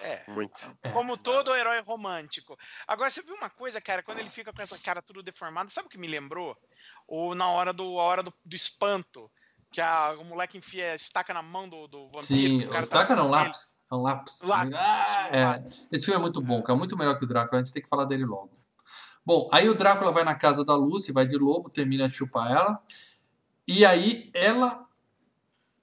É. 0.00 0.30
Muito. 0.30 0.54
É. 0.82 0.90
Como 0.90 1.16
todo 1.16 1.54
herói 1.54 1.80
romântico. 1.82 2.56
Agora, 2.86 3.10
você 3.10 3.22
viu 3.22 3.34
uma 3.34 3.50
coisa, 3.50 3.80
cara, 3.80 4.02
quando 4.02 4.20
ele 4.20 4.30
fica 4.30 4.52
com 4.52 4.62
essa 4.62 4.78
cara 4.78 5.02
tudo 5.02 5.22
deformada, 5.22 5.70
sabe 5.70 5.86
o 5.86 5.90
que 5.90 5.98
me 5.98 6.06
lembrou? 6.06 6.56
Ou 7.06 7.34
na 7.34 7.48
hora 7.48 7.72
do, 7.72 7.98
a 7.98 8.02
hora 8.02 8.22
do, 8.22 8.32
do 8.44 8.54
espanto, 8.56 9.30
que 9.70 9.80
a, 9.80 10.12
o 10.18 10.24
moleque 10.24 10.56
enfia, 10.58 10.94
estaca 10.94 11.34
na 11.34 11.42
mão 11.42 11.68
do, 11.68 11.86
do 11.88 12.04
vampiro. 12.06 12.22
Sim, 12.22 12.64
o 12.64 12.70
cara 12.70 12.82
o 12.82 12.86
Staca 12.86 13.08
tá 13.08 13.16
não, 13.16 13.28
lápis. 13.28 13.84
É 13.90 13.94
um 13.94 14.02
lápis. 14.02 14.42
Lápis, 14.42 14.74
Ah, 14.78 15.26
isso, 15.26 15.36
é. 15.36 15.86
Esse 15.92 16.04
filme 16.06 16.18
é 16.20 16.22
muito 16.22 16.40
bom, 16.40 16.62
cara. 16.62 16.78
Muito 16.78 16.96
melhor 16.96 17.18
que 17.18 17.24
o 17.24 17.28
Drácula. 17.28 17.60
A 17.60 17.64
gente 17.64 17.72
tem 17.72 17.82
que 17.82 17.88
falar 17.88 18.04
dele 18.04 18.24
logo. 18.24 18.50
Bom, 19.24 19.48
aí 19.52 19.68
o 19.68 19.74
Drácula 19.74 20.10
vai 20.10 20.24
na 20.24 20.34
casa 20.34 20.64
da 20.64 20.74
Lucy, 20.74 21.12
vai 21.12 21.26
de 21.26 21.36
lobo, 21.36 21.68
termina 21.68 22.08
de 22.08 22.16
chupar 22.16 22.50
ela. 22.50 22.82
E 23.66 23.84
aí 23.84 24.30
ela. 24.34 24.86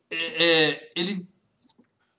é, 0.09 0.43
é, 0.43 0.91
ele. 0.95 1.29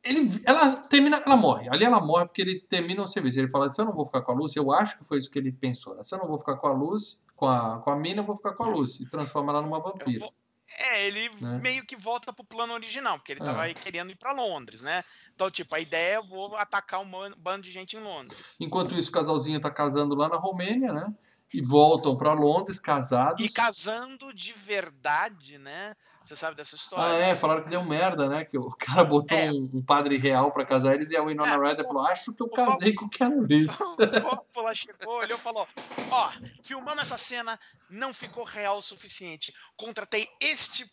Ele, 0.09 0.43
ela 0.45 0.77
termina, 0.77 1.23
ela 1.24 1.37
morre. 1.37 1.69
Ali 1.69 1.85
ela 1.85 2.01
morre 2.01 2.27
porque 2.27 2.43
ele 2.43 2.61
termina 2.61 3.03
o 3.03 3.09
serviço. 3.09 3.39
Ele 3.39 3.51
fala: 3.51 3.70
se 3.70 3.81
eu 3.81 3.85
não 3.85 3.93
vou 3.93 4.07
ficar 4.07 4.23
com 4.23 4.33
a 4.33 4.35
Lucy, 4.35 4.59
eu 4.59 4.73
acho 4.73 4.99
que 4.99 5.05
foi 5.05 5.19
isso 5.19 5.31
que 5.31 5.39
ele 5.39 5.53
pensou. 5.53 5.95
Né? 5.97 6.03
Se 6.03 6.15
eu 6.15 6.19
não 6.19 6.27
vou 6.28 6.39
ficar 6.39 6.57
com 6.57 6.66
a 6.69 6.73
Lucy, 6.73 7.19
com 7.35 7.49
a, 7.49 7.78
com 7.81 7.91
a 7.91 7.97
mina, 7.97 8.20
eu 8.23 8.24
vou 8.27 8.37
ficar 8.37 8.53
com 8.55 8.65
a 8.65 8.69
Lucy. 8.69 9.03
E 9.03 9.09
transforma 9.11 9.53
ela 9.53 9.62
numa 9.62 9.81
vampira. 9.81 10.20
vou- 10.20 10.35
É, 10.78 11.07
ele 11.07 11.31
Né? 11.41 11.59
meio 11.62 11.87
que 11.87 11.95
volta 11.97 12.33
pro 12.33 12.45
plano 12.45 12.74
original, 12.74 13.16
porque 13.19 13.33
ele 13.33 13.41
É. 13.41 13.45
tava 13.45 13.62
aí 13.62 13.73
querendo 13.73 14.11
ir 14.11 14.16
pra 14.16 14.33
Londres, 14.33 14.83
né? 14.83 15.05
Então, 15.35 15.49
tipo, 15.49 15.73
a 15.74 15.81
ideia 15.81 16.15
é 16.15 16.16
eu 16.16 16.27
vou 16.27 16.57
atacar 16.57 17.01
um 17.01 17.09
bando 17.39 17.62
de 17.62 17.70
gente 17.70 17.97
em 17.97 18.01
Londres. 18.01 18.57
Enquanto 18.61 18.95
isso, 18.95 19.09
o 19.09 19.12
casalzinho 19.12 19.61
tá 19.61 19.70
casando 19.70 20.15
lá 20.16 20.28
na 20.28 20.37
Romênia, 20.37 20.93
né? 20.93 21.07
E 21.55 21.62
voltam 21.62 22.16
pra 22.16 22.33
Londres, 22.33 22.81
casados. 22.81 23.47
E 23.47 23.49
casando 23.49 24.35
de 24.35 24.53
verdade, 24.53 25.57
né? 25.57 25.95
Você 26.27 26.35
sabe 26.35 26.57
dessa 26.57 26.74
Ah, 26.74 26.78
história? 26.78 27.12
é, 27.24 27.36
falaram 27.36 27.62
que 27.62 27.69
deu 27.69 27.85
merda, 27.85 28.28
né? 28.28 28.44
Que 28.44 28.59
o 28.59 28.69
cara 28.77 29.05
botou 29.05 29.39
É. 29.39 29.51
um, 29.53 29.70
um 29.74 29.82
padre 29.82 30.16
real 30.19 30.51
pra 30.53 30.65
casar 30.65 30.94
eles 30.94 31.11
e 31.11 31.16
a 31.16 31.23
Winona 31.23 31.55
É, 31.55 31.57
Ryder 31.70 31.85
o- 31.85 31.89
falou: 31.89 32.07
Acho 32.07 32.35
que 32.35 32.43
eu 32.43 32.47
o- 32.47 32.51
casei 32.51 32.93
com 32.94 33.05
o 33.05 33.09
Keanu 33.09 33.47
Reeves. 33.47 33.78
O 34.27 34.36
Coppola 34.36 34.74
chegou, 34.74 35.15
olhou 35.19 35.39
e 35.39 35.40
falou: 35.40 35.69
Ó, 36.11 36.32
filmando 36.62 37.01
essa 37.01 37.16
cena 37.16 37.59
não 37.89 38.12
ficou 38.12 38.43
real 38.44 38.78
o 38.78 38.82
suficiente. 38.82 39.55
Contratei 39.77 40.28
este 40.40 40.90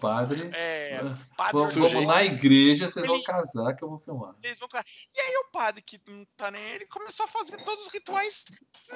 padre. 0.00 0.50
é, 0.52 1.00
Ah, 1.02 1.16
padre 1.36 1.52
Vamos, 1.60 1.74
vamos 1.74 2.06
na 2.06 2.22
igreja, 2.22 2.86
vocês 2.88 3.06
vão 3.06 3.22
casar 3.22 3.74
que 3.74 3.82
eu 3.82 3.88
vou 3.88 3.98
filmar. 3.98 4.34
vocês 4.40 4.58
vão 4.58 4.68
casar." 4.68 4.84
E 5.14 5.20
aí 5.20 5.34
o 5.38 5.50
padre 5.50 5.80
que 5.80 5.98
não 6.06 6.24
tá 6.36 6.50
nem 6.50 6.62
ele 6.72 6.86
começou 6.86 7.24
a 7.24 7.28
fazer 7.28 7.56
todos 7.64 7.86
os 7.86 7.92
rituais 7.92 8.44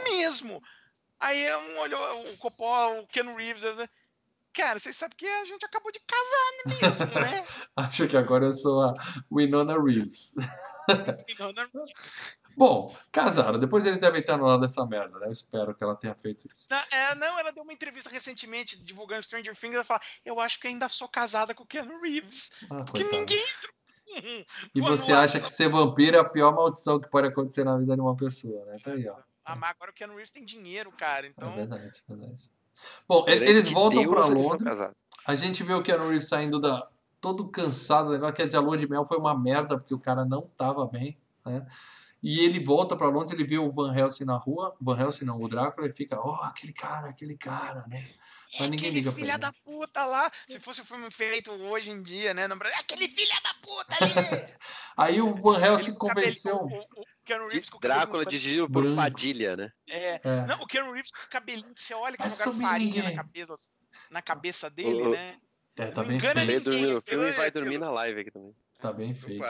mesmo. 0.05 0.63
Aí 1.19 1.53
um 1.57 1.79
olhou 1.81 2.23
o 2.25 2.37
Coppola, 2.37 3.01
o 3.01 3.07
Ken 3.09 3.35
Reeves, 3.35 3.63
né? 3.63 3.89
Cara, 4.59 4.79
vocês 4.79 4.97
sabem 4.97 5.17
que 5.17 5.27
a 5.27 5.45
gente 5.45 5.65
acabou 5.65 5.93
de 5.93 6.01
casar 6.01 6.53
mesmo, 6.67 7.21
né? 7.21 7.45
Acho 7.77 8.09
que 8.09 8.17
agora 8.17 8.47
eu 8.47 8.53
sou 8.53 8.83
a 8.83 8.95
Winona 9.33 9.81
Reeves. 9.81 10.35
Não, 11.39 11.53
não, 11.53 11.69
Bom, 12.57 12.97
casaram. 13.13 13.59
Depois 13.59 13.85
eles 13.85 13.99
devem 13.99 14.21
estar 14.21 14.39
no 14.39 14.47
lado 14.47 14.63
dessa 14.63 14.85
merda, 14.87 15.19
né? 15.19 15.27
Eu 15.27 15.33
espero 15.33 15.75
que 15.75 15.85
ela 15.85 15.95
tenha 15.95 16.15
feito 16.15 16.49
isso. 16.51 16.67
Não, 16.71 16.83
é, 16.91 17.15
não, 17.15 17.39
ela 17.39 17.53
deu 17.53 17.63
uma 17.63 17.75
entrevista 17.75 18.09
recentemente 18.11 18.83
divulgando 18.83 19.23
Stranger 19.23 19.55
Things. 19.55 19.75
Ela 19.75 19.85
fala: 19.85 20.01
Eu 20.25 20.41
acho 20.41 20.59
que 20.59 20.67
ainda 20.67 20.89
sou 20.89 21.07
casada 21.07 21.55
com 21.55 21.63
o 21.63 21.67
Keanu 21.67 22.01
Reeves. 22.01 22.51
Ah, 22.71 22.85
Porque 22.85 23.05
coitada. 23.05 23.19
ninguém. 23.19 23.45
E 24.75 24.81
Pô, 24.81 24.87
você 24.89 25.13
acha 25.13 25.39
que 25.39 25.53
ser 25.53 25.69
vampiro 25.69 26.17
é 26.17 26.21
a 26.21 26.25
pior 26.25 26.55
maldição 26.55 26.99
que 26.99 27.11
pode 27.11 27.29
acontecer 27.29 27.63
na 27.63 27.77
vida 27.77 27.95
de 27.95 28.01
uma 28.01 28.17
pessoa, 28.17 28.65
né? 28.65 28.79
Tá 28.83 28.93
aí, 28.93 29.07
ó. 29.07 29.21
Ah, 29.45 29.55
mas 29.55 29.71
agora 29.71 29.91
o 29.91 29.95
Keanu 29.95 30.15
Reeves 30.15 30.31
tem 30.31 30.47
dinheiro, 30.47 30.91
cara. 30.93 31.27
É 31.27 31.31
Então. 31.31 31.55
verdade, 31.55 32.03
verdade. 32.09 32.51
Bom, 33.09 33.25
eles 33.27 33.71
voltam 33.71 34.03
são 34.03 34.31
Londres. 34.31 34.91
A 35.27 35.35
gente 35.35 35.63
vê 35.63 35.75
o 35.75 35.83
Keanu 35.83 36.09
Reeves 36.09 36.29
saindo 36.29 36.59
da. 36.61 36.87
todo 37.21 37.49
cansado 37.49 38.07
do 38.07 38.13
negócio. 38.13 38.35
Quer 38.35 38.47
dizer, 38.47 38.59
a 38.59 38.61
lua 38.61 38.79
de 38.79 38.89
mel 38.89 39.05
foi 39.05 39.19
uma 39.19 39.39
merda, 39.39 39.77
porque 39.77 39.95
o 39.95 39.99
cara 40.01 40.25
não 40.25 40.43
tava 40.57 40.87
bem, 40.87 41.17
né? 41.45 41.67
E 42.21 42.41
ele 42.41 42.63
volta 42.65 42.97
pra 42.97 43.07
Londres, 43.09 43.31
ele 43.33 43.45
vê 43.45 43.59
o 43.59 43.71
Van 43.71 43.95
Helsing 43.97 44.25
na 44.25 44.37
rua. 44.37 44.75
Van 44.81 44.99
Helsing 44.99 45.25
não, 45.25 45.41
o 45.41 45.47
Drácula, 45.49 45.87
e 45.87 45.93
fica, 45.93 46.19
ó, 46.19 46.43
aquele 46.45 46.73
cara, 46.73 47.09
aquele 47.09 47.37
cara, 47.37 47.85
né? 47.87 48.09
Mas 48.59 48.71
ninguém 48.71 48.89
aquele 48.89 48.91
liga 48.91 49.13
pra 49.13 49.21
filha 49.21 49.33
ele. 49.35 49.39
da 49.41 49.53
puta 49.65 50.05
lá. 50.05 50.31
Se 50.49 50.59
fosse 50.59 50.81
um 50.81 50.85
filme 50.85 51.11
feito 51.13 51.53
hoje 51.53 51.91
em 51.91 52.03
dia, 52.03 52.35
né? 52.35 52.49
No 52.49 52.57
Brasil, 52.57 52.77
"É 52.77 52.81
aquele 52.81 53.07
filha 53.09 53.35
da 53.45 53.55
puta 53.63 53.95
ali. 54.01 54.13
Aí 54.97 55.21
o 55.21 55.33
Van 55.35 55.61
Helsing 55.65 55.91
Ele 55.91 55.97
convenceu. 55.99 56.57
O 56.57 57.05
Keanu 57.29 57.49
Reeves 57.49 57.69
com 57.69 57.77
o 57.77 57.81
cabelo 57.81 58.01
Drácula 58.01 58.25
dirigido 58.25 58.69
por. 58.71 58.97
Padilha, 58.97 59.57
né? 59.57 59.73
É, 59.89 60.21
É, 60.25 60.47
não, 60.47 60.61
o 60.63 60.67
Keanu 60.67 60.93
Reeves 60.93 61.11
com 61.13 61.19
o 61.25 61.29
cabelinho 61.31 61.75
que 61.75 61.83
você 61.83 61.95
olha 61.95 62.17
que 62.17 62.29
jogaram 62.29 62.61
farinha 62.61 62.95
ninguém. 63.03 63.03
na 63.17 63.23
cabeça, 63.23 63.55
na 64.11 64.23
cabeça 64.23 64.71
dele, 64.71 65.03
O- 65.03 65.11
né? 65.11 65.37
é, 65.79 65.87
tá 65.91 66.03
não 66.03 66.09
bem 66.09 66.19
feio. 66.19 66.35
ninguém. 66.35 66.61
dormir 66.61 66.95
no 66.95 67.03
filme 67.03 67.25
é 67.29 67.33
vai 67.33 67.49
aquilo. 67.49 67.65
dormir 67.65 67.79
na 67.79 67.91
live 67.91 68.21
aqui 68.21 68.31
também. 68.31 68.55
Tá 68.81 68.93
bem 68.93 69.13
feio. 69.15 69.41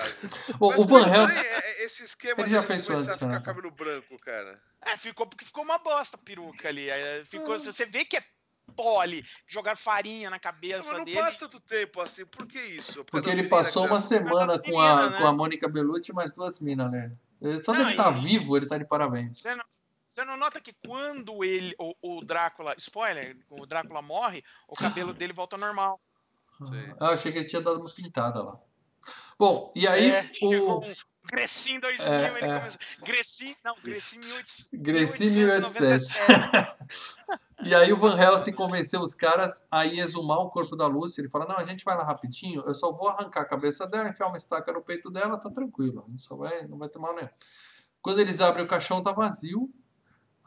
Bom, 0.58 0.72
o 0.76 0.84
Van 0.86 1.06
Helsing. 1.06 1.38
é- 1.40 1.58
é 1.82 1.84
Esse 1.84 2.02
esquema 2.02 2.40
Ele 2.42 2.50
já 2.50 2.62
fez 2.62 2.82
isso 2.82 2.92
antes, 2.92 3.10
a 3.10 3.14
ficar 3.14 3.26
né? 3.28 3.40
cabelo 3.40 3.70
branco, 3.70 4.16
cara. 4.18 4.60
É, 4.84 4.96
ficou 4.96 5.26
porque 5.26 5.44
ficou 5.44 5.62
uma 5.64 5.78
bosta 5.78 6.16
a 6.16 6.18
peruca 6.18 6.68
ali. 6.68 6.88
Ficou, 7.24 7.54
Hum. 7.54 7.58
Você 7.58 7.86
vê 7.86 8.04
que 8.04 8.16
é 8.16 8.24
pó 8.74 9.00
ali, 9.00 9.24
jogaram 9.46 9.76
farinha 9.76 10.30
na 10.30 10.36
Não, 10.36 10.40
cabeça 10.40 10.88
mas 10.90 10.98
não 10.98 11.04
dele. 11.04 11.18
passa 11.18 11.38
tanto 11.40 11.60
tempo 11.60 12.00
assim. 12.00 12.24
Por 12.26 12.46
que 12.46 12.60
isso? 12.60 13.04
Por 13.04 13.12
Porque 13.12 13.30
ele 13.30 13.44
passou 13.48 13.84
tá- 13.84 13.92
uma 13.92 14.00
semana 14.00 14.58
das 14.58 14.62
com 14.62 14.78
a, 14.80 14.96
meninas, 14.96 15.18
com 15.18 15.26
a 15.26 15.30
né? 15.32 15.36
Mônica 15.36 15.68
Bellucci 15.68 16.10
e 16.12 16.14
mais 16.14 16.32
duas 16.32 16.60
minas, 16.60 16.90
né? 16.90 17.12
Ele- 17.40 17.60
Só 17.62 17.72
Não, 17.72 17.78
dele 17.80 17.90
estar 17.92 18.10
e- 18.16 18.20
vivo, 18.20 18.56
ele 18.56 18.66
tá 18.66 18.78
de 18.78 18.84
parabéns. 18.84 19.38
Você 19.38 19.54
não, 19.54 19.64
você 20.08 20.24
não 20.24 20.36
nota 20.36 20.60
que 20.60 20.72
quando 20.86 21.44
ele, 21.44 21.74
o, 21.78 21.94
o 22.02 22.24
Drácula, 22.24 22.74
spoiler, 22.78 23.36
o 23.48 23.64
Drácula 23.66 24.02
morre, 24.02 24.42
o 24.66 24.74
cabelo 24.74 25.12
dele 25.12 25.32
volta 25.32 25.56
ao 25.56 25.60
normal. 25.60 26.00
Ah, 27.00 27.06
eu 27.06 27.14
achei 27.14 27.30
que 27.30 27.38
ele 27.38 27.46
tinha 27.46 27.62
dado 27.62 27.80
uma 27.80 27.92
pintada 27.94 28.42
lá. 28.42 28.58
Bom, 29.38 29.72
e 29.76 29.86
aí 29.86 30.10
é, 30.10 30.32
chegou 30.34 30.78
o 30.80 30.94
um 31.32 31.36
Grecin 31.36 31.80
2000, 31.80 32.12
É, 32.12 32.28
ele 32.28 32.50
é. 32.50 32.58
começou. 32.58 32.80
Grecin, 33.04 33.56
não, 33.64 33.76
Grecin 33.82 34.18
1800. 34.18 34.68
Grecin 34.72 35.30
1807. 35.30 36.74
E 37.60 37.74
aí 37.74 37.92
o 37.92 37.96
Van 37.96 38.16
Helsing 38.16 38.52
convenceu 38.52 39.00
os 39.02 39.14
caras 39.14 39.64
a 39.70 39.84
exumar 39.84 40.38
o 40.38 40.48
corpo 40.48 40.76
da 40.76 40.86
Lucy. 40.86 41.20
Ele 41.20 41.30
fala, 41.30 41.44
não, 41.44 41.56
a 41.56 41.64
gente 41.64 41.84
vai 41.84 41.96
lá 41.96 42.04
rapidinho, 42.04 42.62
eu 42.64 42.74
só 42.74 42.92
vou 42.92 43.08
arrancar 43.08 43.40
a 43.40 43.44
cabeça 43.44 43.86
dela, 43.86 44.08
enfiar 44.08 44.28
uma 44.28 44.36
estaca 44.36 44.72
no 44.72 44.80
peito 44.80 45.10
dela, 45.10 45.38
tá 45.38 45.50
tranquilo, 45.50 46.04
não, 46.08 46.16
só 46.16 46.36
vai, 46.36 46.66
não 46.68 46.78
vai 46.78 46.88
ter 46.88 47.00
mal 47.00 47.14
nenhum. 47.14 47.28
Quando 48.00 48.20
eles 48.20 48.40
abrem 48.40 48.64
o 48.64 48.68
caixão, 48.68 49.02
tá 49.02 49.12
vazio. 49.12 49.68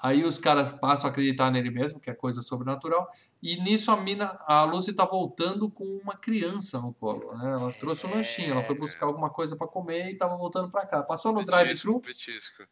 Aí 0.02 0.24
os 0.24 0.40
caras 0.40 0.72
passam 0.72 1.08
a 1.08 1.12
acreditar 1.12 1.52
nele 1.52 1.70
mesmo, 1.70 2.00
que 2.00 2.10
é 2.10 2.14
coisa 2.14 2.42
sobrenatural. 2.42 3.08
E 3.42 3.58
nisso 3.62 3.92
a 3.92 3.98
mina, 3.98 4.36
a 4.48 4.64
Lucy 4.64 4.94
tá 4.94 5.06
voltando 5.06 5.70
com 5.70 5.84
uma 6.04 6.16
criança 6.16 6.80
no 6.80 6.94
colo. 6.94 7.36
Né? 7.38 7.52
Ela 7.52 7.72
trouxe 7.74 8.06
um 8.06 8.12
lanchinho, 8.12 8.52
ela 8.52 8.64
foi 8.64 8.76
buscar 8.76 9.06
alguma 9.06 9.30
coisa 9.30 9.56
para 9.56 9.68
comer 9.68 10.10
e 10.10 10.18
tava 10.18 10.36
voltando 10.38 10.70
para 10.70 10.86
cá. 10.86 11.04
Passou 11.04 11.32
no 11.32 11.44
drive-thru, 11.46 12.02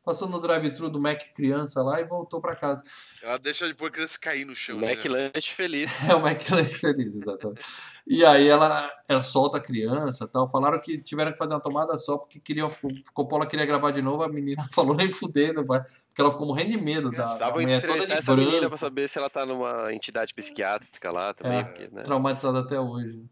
passou 0.03 0.27
no 0.27 0.39
drive-thru 0.39 0.89
do 0.89 0.99
Mac 0.99 1.19
criança 1.35 1.81
lá 1.83 1.99
e 1.99 2.03
voltou 2.03 2.41
para 2.41 2.55
casa. 2.55 2.83
Ela 3.21 3.37
deixa 3.37 3.67
depois 3.67 3.91
a 3.91 3.93
criança 3.93 4.19
cair 4.19 4.45
no 4.45 4.55
chão. 4.55 4.79
Mac 4.79 5.05
né? 5.05 5.31
Lunch 5.33 5.53
feliz. 5.53 5.89
É 6.09 6.15
o 6.15 6.25
McLanche 6.25 6.73
feliz, 6.73 7.15
exatamente. 7.15 7.63
E 8.07 8.25
aí 8.25 8.47
ela, 8.47 8.89
ela 9.07 9.21
solta 9.21 9.57
a 9.57 9.61
criança 9.61 10.27
tal. 10.27 10.49
Falaram 10.49 10.79
que 10.81 10.97
tiveram 10.97 11.31
que 11.31 11.37
fazer 11.37 11.53
uma 11.53 11.59
tomada 11.59 11.95
só 11.97 12.17
porque 12.17 12.39
queriam, 12.39 12.69
o 12.83 13.13
Coppola 13.13 13.45
queria 13.45 13.65
gravar 13.65 13.91
de 13.91 14.01
novo. 14.01 14.23
A 14.23 14.29
menina 14.29 14.65
falou 14.73 14.95
nem 14.95 15.09
fudendo, 15.09 15.63
vai, 15.65 15.81
porque 15.81 16.21
ela 16.21 16.31
ficou 16.31 16.47
morrendo 16.47 16.71
de 16.71 16.77
medo 16.77 17.11
da, 17.19 17.25
da 17.25 17.33
Estavam 17.33 17.61
mulher 17.61 17.85
toda 17.85 18.05
de 18.07 18.13
essa 18.13 18.35
menina 18.35 18.51
pra 18.51 18.59
branco, 18.69 18.77
saber 18.77 19.09
se 19.09 19.17
ela 19.17 19.29
tá 19.29 19.45
numa 19.45 19.93
entidade 19.93 20.33
psiquiátrica 20.33 21.11
lá 21.11 21.33
também, 21.33 21.59
É. 21.59 21.63
porque, 21.63 21.89
né? 21.91 22.03
traumatizada 22.03 22.59
até 22.59 22.79
hoje. 22.79 23.23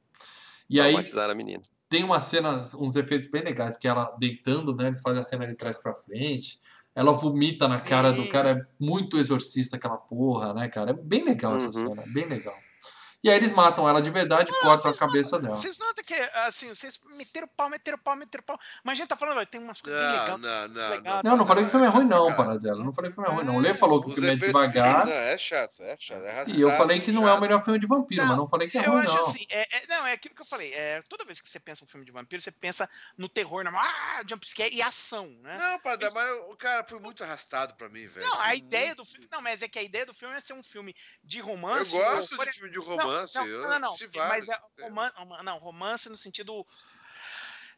E 0.69 0.79
aí 0.81 0.95
a 0.95 1.35
menina. 1.35 1.61
tem 1.89 2.03
umas 2.03 2.23
cenas, 2.25 2.73
uns 2.73 2.95
efeitos 2.95 3.29
bem 3.29 3.43
legais, 3.43 3.77
que 3.77 3.87
ela 3.87 4.13
deitando, 4.19 4.75
né? 4.75 4.87
Eles 4.87 5.01
fazem 5.01 5.19
a 5.19 5.23
cena 5.23 5.47
de 5.47 5.55
trás 5.55 5.81
pra 5.81 5.95
frente. 5.95 6.59
Ela 6.93 7.11
vomita 7.13 7.67
na 7.67 7.79
cara 7.79 8.11
do 8.11 8.23
Sim. 8.23 8.29
cara, 8.29 8.51
é 8.51 8.61
muito 8.79 9.17
exorcista 9.17 9.77
aquela 9.77 9.97
porra, 9.97 10.53
né, 10.53 10.67
cara? 10.67 10.91
É 10.91 10.93
bem 10.93 11.23
legal 11.23 11.55
essa 11.55 11.67
Uhum. 11.67 11.71
cena, 11.87 12.03
bem 12.07 12.25
legal. 12.27 12.61
E 13.23 13.29
aí 13.29 13.35
eles 13.35 13.51
matam 13.51 13.89
ela 13.89 13.99
de 14.01 14.11
verdade 14.11 14.51
e 14.51 14.61
cortam 14.61 14.91
a 14.91 14.95
cabeça 14.95 15.39
dela. 15.39 15.55
Vocês 15.55 15.77
notam 15.79 16.03
que, 16.03 16.13
assim, 16.13 16.69
vocês 16.69 16.99
meteram 17.15 17.47
pau, 17.57 17.67
meteram 17.69 17.97
pau, 17.97 18.15
meteram 18.15 18.43
pau. 18.43 18.59
Mas 18.83 18.93
a 18.93 18.95
gente 18.95 19.07
tá 19.09 19.15
falando, 19.17 19.43
tem 19.47 19.59
umas 19.59 19.81
coisas 19.81 19.99
bem 19.99 20.07
Não, 20.07 20.21
legais. 20.37 20.39
não, 20.41 20.67
não, 20.83 20.89
legal. 20.91 21.21
Não, 21.23 21.37
não 21.37 21.45
falei 21.45 21.63
que 21.63 21.67
o 21.67 21.71
filme 21.71 21.85
é 21.87 21.89
ruim, 21.89 22.05
não, 22.05 22.25
Cara, 22.27 22.35
para 22.43 22.57
dela. 22.57 22.83
Não 22.83 22.93
falei 22.93 23.11
que 23.11 23.19
o 23.19 23.21
filme 23.23 23.29
é 23.29 23.33
ruim, 23.35 23.45
não. 23.45 23.57
O 23.57 23.59
Lê 23.59 23.73
falou 23.73 24.01
que 24.01 24.09
o 24.09 24.13
filme 24.13 24.29
é 24.29 24.35
devagar. 24.35 25.05
Não, 25.05 25.11
é 25.11 25.37
chato, 25.37 25.81
é 25.81 25.97
chato. 25.99 26.23
É 26.23 26.45
E 26.49 26.61
eu 26.61 26.71
falei 26.73 26.99
que 26.99 27.11
não 27.11 27.27
é 27.27 27.33
o 27.33 27.41
melhor 27.41 27.59
filme 27.61 27.79
de 27.79 27.87
vampiro, 27.87 28.21
Não, 28.21 28.29
mas 28.29 28.37
não 28.37 28.47
falei 28.47 28.67
que 28.67 28.77
é 28.77 28.85
eu 28.85 28.91
ruim, 28.91 29.01
acho 29.03 29.15
não. 29.15 29.27
assim, 29.27 29.45
é, 29.49 29.77
é- 29.77 29.87
não, 29.87 30.05
é 30.05 30.13
aquilo 30.13 30.35
que 30.35 30.41
eu 30.41 30.45
falei. 30.45 30.71
É, 30.73 31.01
toda 31.09 31.25
vez 31.25 31.41
que 31.41 31.49
você 31.51 31.59
pensa 31.59 31.83
um 31.83 31.87
filme 31.87 32.05
de 32.05 32.11
vampiro, 32.11 32.39
você 32.41 32.51
pensa 32.51 32.87
no 33.17 33.27
terror, 33.27 33.63
na 33.63 33.71
ah, 33.71 34.21
jumpscare 34.29 34.73
e 34.75 34.81
ação, 34.81 35.27
né? 35.41 35.57
Não, 35.57 35.79
para 35.79 35.95
dar, 35.95 36.07
Esse- 36.07 36.15
mas 36.15 36.29
o 36.51 36.55
cara 36.55 36.85
foi 36.87 36.99
muito 36.99 37.23
arrastado 37.23 37.73
pra 37.75 37.89
mim, 37.89 38.07
velho. 38.07 38.25
Não, 38.25 38.33
a 38.41 38.49
Foi 38.49 38.57
ideia 38.57 38.93
do 38.93 39.03
filme. 39.03 39.27
Não, 39.31 39.41
mas 39.41 39.63
é 39.63 39.67
que 39.67 39.79
a 39.79 39.83
ideia 39.83 40.05
do 40.05 40.13
filme 40.13 40.35
é 40.35 40.39
ser 40.39 40.53
um 40.53 40.61
filme 40.63 40.95
de 41.23 41.39
Eu 41.39 41.45
romance. 41.45 41.91
gosto 41.91 42.37
ou- 42.37 42.45
de 42.45 42.51
filme 42.53 42.69
de 42.71 42.79
romance. 42.79 43.06
Não, 43.39 43.45
eu 43.47 43.61
não, 43.61 43.79
não, 43.79 43.79
não, 43.79 43.97
mas 44.27 44.49
é 44.49 44.59
roman- 44.81 45.11
roman- 45.15 45.43
não, 45.43 45.57
romance 45.57 46.09
no 46.09 46.17
sentido. 46.17 46.65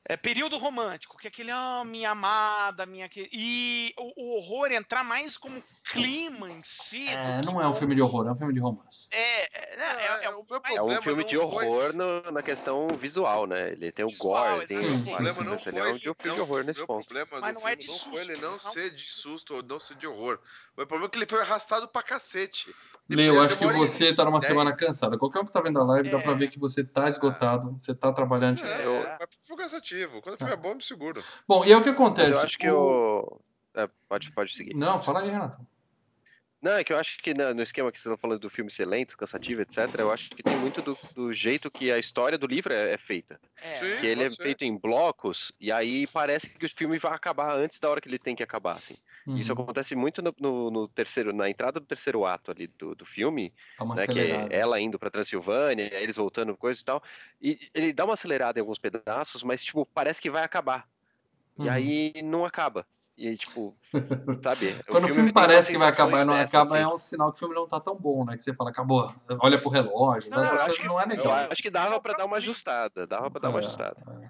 É 0.06 0.16
período 0.16 0.58
romântico, 0.58 1.18
que 1.18 1.28
é 1.28 1.30
aquele, 1.30 1.52
ah, 1.52 1.84
minha 1.86 2.12
amada, 2.12 2.86
minha. 2.86 3.10
E 3.16 3.94
o, 3.98 4.24
o 4.24 4.38
horror 4.38 4.72
entrar 4.72 5.04
mais 5.04 5.38
como 5.38 5.62
clima 5.92 6.50
em 6.50 6.62
si. 6.64 7.08
É, 7.10 7.40
que 7.40 7.46
não 7.46 7.62
é 7.62 7.68
um 7.68 7.74
filme 7.74 7.96
de 7.96 8.02
horror, 8.02 8.28
é 8.28 8.32
um 8.32 8.36
filme 8.36 8.54
de 8.54 8.60
romance. 8.60 9.08
É, 9.12 9.18
é, 9.18 9.50
é, 9.54 10.22
é, 10.22 10.26
é, 10.26 10.30
o 10.30 10.44
meu 10.50 10.62
mas- 10.64 10.76
É 10.76 10.82
um 10.82 10.86
problema 10.86 11.02
filme 11.02 11.22
não 11.24 11.30
de 11.30 11.36
foi- 11.36 11.46
horror 11.46 11.94
no- 11.94 12.32
na 12.32 12.42
questão 12.42 12.88
visual, 12.90 13.46
né? 13.48 13.72
Ele 13.72 13.92
tem 13.92 14.06
o 14.06 14.12
gore, 14.18 14.66
tem 14.68 14.78
os 14.78 14.82
Sim, 14.84 14.88
sim, 14.88 15.04
clipes, 15.04 15.12
sim. 15.14 15.46
né? 15.46 15.54
Ele 15.66 15.80
é 15.80 15.92
um 15.92 15.94
de 15.94 16.00
filme 16.00 16.36
de 16.36 16.42
horror 16.42 16.64
nesse 16.64 16.80
meu 16.80 16.88
ponto. 16.88 17.06
problema 17.06 17.28
Mas 17.42 17.54
do 17.54 17.60
não 17.60 17.68
é 17.68 17.76
de 17.76 17.88
não 17.88 17.98
foi 18.00 18.22
ele 18.22 18.38
não 18.38 18.52
não. 18.52 18.60
ser 18.60 18.90
de 18.92 19.10
susto 19.10 19.56
ou 19.56 19.64
não 19.64 19.80
ser 19.80 19.96
de 19.96 20.08
horror. 20.08 20.40
O 20.74 20.86
problema 20.86 21.06
é 21.06 21.10
que 21.10 21.18
ele 21.18 21.26
foi 21.26 21.42
arrastado 21.42 21.88
pra 21.88 22.02
cacete. 22.04 22.74
Lê, 23.10 23.28
eu 23.30 23.42
acho 23.42 23.58
que 23.58 23.66
você 23.66 24.14
tá 24.14 24.24
numa 24.26 24.40
semana 24.40 24.76
cansada. 24.76 25.18
Qualquer 25.18 25.40
um 25.40 25.46
que 25.46 25.52
tá 25.52 25.62
vendo 25.62 25.80
a 25.80 25.84
live, 25.84 26.10
dá 26.10 26.20
É. 26.20 26.22
pra 26.22 26.34
ver 26.34 26.48
que 26.50 26.60
você 26.60 26.84
tá 26.84 27.08
esgotado, 27.08 27.74
você 27.80 27.94
tá 27.94 28.12
trabalhando. 28.14 28.64
É, 28.64 28.86
Eu- 28.86 28.92
é 28.92 29.20
foi 29.48 29.58
cansativo. 29.58 30.22
Quando 30.22 30.38
foi 30.38 30.56
bom, 30.56 30.70
eu 30.70 30.76
me 30.76 30.84
seguro. 30.84 31.24
Bom, 31.48 31.66
e 31.66 31.70
aí 31.74 31.76
o 31.76 31.82
que 31.84 31.90
Mas 31.90 32.00
acontece? 32.00 32.32
eu 32.34 32.42
acho 32.46 32.58
que 32.58 32.70
o. 32.70 33.40
é, 33.76 33.90
pode, 34.08 34.32
pode 34.32 34.54
seguir. 34.54 34.74
Não, 34.76 35.02
fala 35.02 35.22
aí, 35.22 35.30
Renato. 35.30 35.58
Não, 36.62 36.74
é 36.74 36.84
que 36.84 36.92
eu 36.92 36.98
acho 36.98 37.18
que 37.20 37.34
na- 37.34 37.54
no 37.54 37.62
esquema 37.62 37.90
que 37.92 37.98
vocês 37.98 38.06
estão 38.06 38.18
falando 38.18 38.42
do 38.42 38.50
filme 38.50 38.70
ser 38.70 38.86
lento, 38.86 39.16
cansativo, 39.18 39.62
etc., 39.62 40.04
eu 40.04 40.12
acho 40.12 40.34
que 40.36 40.44
tem 40.44 40.58
muito 40.58 40.82
do, 40.82 41.00
do 41.16 41.32
jeito 41.32 41.72
que 41.72 41.90
a 41.92 41.98
história 41.98 42.38
do 42.38 42.46
livro 42.48 42.74
é, 42.74 42.94
é 42.94 42.98
feita. 42.98 43.40
é, 43.58 43.86
Sim. 43.86 43.98
Que 43.98 44.06
ele 44.08 44.24
é 44.24 44.30
ser. 44.30 44.42
feito 44.42 44.64
em 44.66 44.78
blocos, 44.78 45.54
e 45.60 45.72
aí 45.72 46.06
parece 46.08 46.50
que 46.58 46.66
o 46.66 46.70
filme 46.70 46.98
vai 47.00 47.14
acabar 47.14 47.58
antes 47.58 47.80
da 47.80 47.90
hora 47.90 48.02
que 48.02 48.10
ele 48.10 48.20
tem 48.20 48.36
que 48.36 48.44
acabar, 48.44 48.78
assim. 48.78 48.96
Isso 49.34 49.52
Uhum, 49.52 49.54
acontece 49.54 49.96
muito 49.96 50.22
no, 50.22 50.34
no- 50.40 50.72
no 50.72 50.88
terceiro, 50.90 51.32
na 51.34 51.50
entrada 51.50 51.80
do 51.80 51.86
terceiro 51.86 52.26
ato 52.26 52.52
ali 52.52 52.68
do, 52.68 52.94
do 52.96 53.06
filme, 53.06 53.54
né, 53.94 54.08
que 54.08 54.20
é 54.20 54.48
ela 54.50 54.80
indo 54.82 55.00
pra 55.00 55.10
Transilvânia, 55.10 55.90
eles 55.94 56.18
voltando, 56.18 56.58
coisa 56.58 56.82
e 56.82 56.84
tal. 56.84 57.02
E 57.42 57.70
ele 57.74 57.94
dá 57.94 58.04
uma 58.06 58.14
acelerada 58.16 58.60
em 58.60 58.62
alguns 58.62 58.80
pedaços, 58.80 59.44
mas, 59.44 59.64
tipo, 59.64 59.86
parece 59.86 60.22
que 60.22 60.30
vai 60.30 60.44
acabar. 60.44 60.88
E 61.58 61.68
Uhum. 61.68 61.70
aí 61.70 62.14
não 62.24 62.46
acaba. 62.46 62.88
E 63.20 63.28
aí, 63.28 63.38
tipo, 63.38 63.76
sabe? 64.42 64.74
Quando 64.88 65.04
o 65.04 65.08
filme, 65.10 65.24
umas 65.24 65.34
parece 65.34 65.74
que 65.74 65.78
vai 65.78 65.90
acabar 65.90 66.22
e 66.22 66.26
não 66.26 66.34
dessas, 66.36 66.56
acaba, 66.56 66.76
assim. 66.78 66.84
é 66.84 66.88
um 66.88 66.98
sinal 66.98 67.32
que 67.34 67.36
o 67.36 67.40
filme 67.40 67.54
não 67.54 67.68
tá 67.68 67.78
tão 67.78 67.94
bom, 67.94 68.24
né? 68.24 68.38
Que 68.38 68.42
você 68.44 68.54
fala, 68.54 68.70
acabou. 68.70 69.14
Olha 69.42 69.58
pro 69.58 69.70
relógio, 69.70 70.32
Não, 70.32 70.42
essas 70.42 70.62
coisas 70.62 70.80
acho 70.80 70.88
não 70.88 70.98
é 70.98 71.04
que- 71.04 71.10
legal. 71.18 71.38
Eu 71.42 71.52
acho 71.52 71.62
que 71.62 71.70
dava 71.70 71.96
é 71.96 72.00
pra 72.00 72.14
dar 72.14 72.24
uma 72.26 72.38
ajustada, 72.38 73.06
dava 73.06 73.30
pra 73.30 73.42
dar 73.42 73.50
uma 73.50 73.60
É, 73.60 73.66
ajustada. 73.66 73.98
é. 74.24 74.30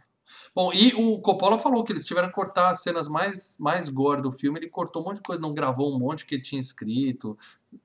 Bom, 0.53 0.71
e 0.73 0.93
o 0.95 1.19
Coppola 1.21 1.59
falou 1.59 1.83
que 1.83 1.91
eles 1.91 2.05
tiveram 2.05 2.27
que 2.27 2.33
cortar 2.33 2.69
as 2.69 2.81
cenas 2.81 3.07
mais, 3.07 3.57
mais 3.59 3.89
gore 3.89 4.21
do 4.21 4.31
filme. 4.31 4.59
Ele 4.59 4.69
cortou 4.69 5.01
um 5.01 5.05
monte 5.05 5.17
de 5.17 5.23
coisa, 5.23 5.41
não 5.41 5.53
gravou 5.53 5.93
um 5.93 5.99
monte 5.99 6.25
que 6.25 6.39
tinha 6.39 6.59
escrito, 6.59 7.37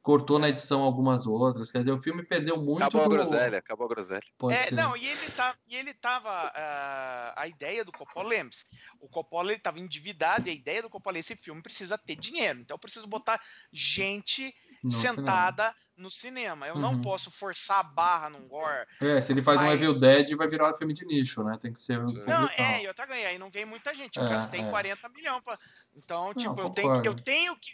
cortou 0.03 0.39
na 0.39 0.49
edição 0.49 0.83
algumas 0.83 1.27
outras. 1.27 1.71
Quer 1.71 1.81
dizer, 1.81 1.93
o 1.93 1.99
filme 1.99 2.25
perdeu 2.25 2.57
muito 2.57 2.83
Acabou 2.83 3.03
a 3.03 3.09
do... 3.09 3.11
groselha, 3.11 3.59
acabou 3.59 3.87
a 3.87 3.89
groselha. 3.89 4.23
Pode 4.39 4.57
É, 4.57 4.61
ser. 4.61 4.75
não, 4.75 4.97
e 4.97 5.07
ele, 5.07 5.31
tá, 5.33 5.57
e 5.69 5.77
ele 5.77 5.95
tava. 5.95 6.31
ah, 6.31 7.35
a 7.37 7.49
ideia 7.49 7.85
do 7.85 7.93
Coppola, 7.93 8.29
lembre-se, 8.29 8.65
o 9.01 9.09
Coppola 9.09 9.53
ele 9.53 9.61
tava 9.61 9.79
endividado 9.79 10.49
e 10.49 10.51
a 10.51 10.55
ideia 10.55 10.83
do 10.83 10.91
Coppola, 10.91 11.19
esse 11.19 11.37
filme 11.37 11.63
precisa 11.63 11.99
ter 11.99 12.17
dinheiro. 12.17 12.61
Então 12.61 12.75
eu 12.75 12.79
preciso 12.79 13.07
botar 13.07 13.41
gente 13.73 14.55
No 14.83 14.91
sentada 14.91 15.75
no 15.97 16.11
cinema. 16.11 16.67
Eu 16.67 16.75
Uhum. 16.75 16.81
não 16.81 17.01
posso 17.01 17.31
forçar 17.31 17.79
a 17.81 17.83
barra 17.83 18.29
num 18.31 18.43
gore. 18.45 18.87
É, 19.01 19.21
se 19.21 19.33
ele 19.33 19.43
faz 19.43 19.61
um 19.61 19.65
Mas- 19.65 19.75
Evil 19.75 19.95
Dead, 19.99 20.37
vai 20.37 20.49
virar 20.49 20.73
um 20.73 20.77
filme 20.77 20.93
de 20.93 21.05
nicho, 21.07 21.43
né? 21.45 21.57
Tem 21.61 21.73
que 21.73 21.79
ser 21.79 21.99
Não, 21.99 22.07
publicão. 22.07 22.41
Não, 22.43 22.49
é, 22.51 22.83
e 22.83 22.89
outra 22.89 23.07
ganhar, 23.07 23.29
aí 23.29 23.39
não 23.39 23.51
vem 23.51 23.65
muita 23.65 23.95
gente. 23.95 24.19
Eu 24.19 24.27
É, 24.27 24.31
gastei 24.31 24.61
é. 24.61 24.71
40 24.71 25.09
milhões. 25.11 25.43
Pra... 25.45 25.59
Então, 25.97 26.35
tipo, 26.35 26.61
eu, 26.61 26.71
tenho, 26.71 27.05
eu 27.05 27.15
tenho 27.15 27.57
que, 27.57 27.71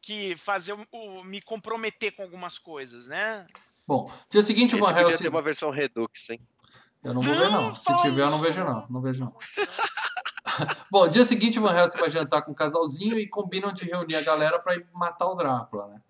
que 0.00 0.36
fazer 0.36 0.72
o, 0.72 0.86
o- 0.90 1.22
me 1.24 1.40
comprometer 1.42 2.12
com 2.12 2.22
algumas 2.22 2.58
coisas, 2.58 3.06
né? 3.06 3.46
Bom, 3.86 4.10
dia 4.30 4.42
seguinte 4.42 4.74
o 4.74 4.78
Esse 4.78 4.86
Van 4.92 4.98
Helsing... 5.00 5.22
ter 5.24 5.28
uma 5.28 5.42
versão 5.42 5.70
Redux, 5.70 6.30
hein? 6.30 6.40
Eu 7.04 7.12
não 7.14 7.20
vou 7.20 7.34
ver, 7.34 7.50
não. 7.50 7.70
Não, 7.70 7.78
Se 7.78 7.96
tiver, 8.00 8.22
eu 8.22 8.30
não 8.30 8.38
vejo, 8.38 8.64
não. 8.64 8.86
Não 8.88 9.00
vejo, 9.02 9.24
não. 9.24 9.36
Bom, 10.90 11.08
dia 11.08 11.24
seguinte 11.24 11.58
o 11.58 11.62
Van 11.62 11.74
Helsing 11.76 11.98
vai 11.98 12.10
jantar 12.10 12.42
com 12.42 12.52
um 12.52 12.54
casalzinho 12.54 13.18
e 13.18 13.26
combinam 13.26 13.72
de 13.72 13.84
reunir 13.84 14.16
a 14.16 14.20
galera 14.22 14.58
para 14.58 14.74
ir 14.76 14.86
matar 14.92 15.26
o 15.26 15.34
Drácula, 15.34 15.88
né? 15.88 16.00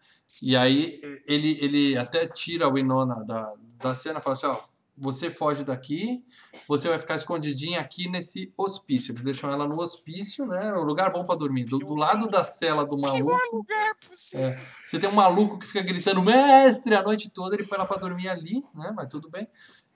E 0.43 0.57
aí 0.57 1.01
ele, 1.25 1.57
ele 1.61 1.97
até 1.97 2.27
tira 2.27 2.67
a 2.67 2.69
Winona 2.69 3.25
da, 3.25 3.53
da 3.79 3.95
cena 3.95 4.19
e 4.19 4.23
fala 4.23 4.35
assim, 4.35 4.47
ó, 4.47 4.61
você 4.99 5.31
foge 5.31 5.63
daqui, 5.63 6.23
você 6.69 6.89
vai 6.89 6.99
ficar 6.99 7.15
escondidinha 7.15 7.81
aqui 7.81 8.09
nesse 8.09 8.53
hospício. 8.57 9.13
Eles 9.13 9.23
deixam 9.23 9.53
ela 9.53 9.69
no 9.69 9.81
hospício, 9.81 10.45
né? 10.47 10.73
Um 10.75 10.83
lugar 10.83 11.13
bom 11.13 11.25
para 11.25 11.39
dormir. 11.39 11.65
Do, 11.65 11.79
do 11.79 11.95
lado 11.95 12.29
da 12.29 12.43
cela 12.43 12.85
do 12.85 12.99
maluco, 12.99 13.39
lugar 13.53 13.95
possível. 14.09 14.47
É. 14.47 14.61
você 14.85 14.99
tem 14.99 15.09
um 15.09 15.15
maluco 15.15 15.61
que 15.61 15.67
fica 15.67 15.81
gritando 15.81 16.23
mestre 16.23 16.95
a 16.97 17.03
noite 17.03 17.31
toda, 17.31 17.55
ele 17.55 17.65
põe 17.65 17.79
ela 17.79 17.87
pra 17.87 17.97
dormir 17.97 18.29
ali, 18.29 18.61
né? 18.75 18.93
Mas 18.95 19.07
tudo 19.07 19.31
bem. 19.31 19.47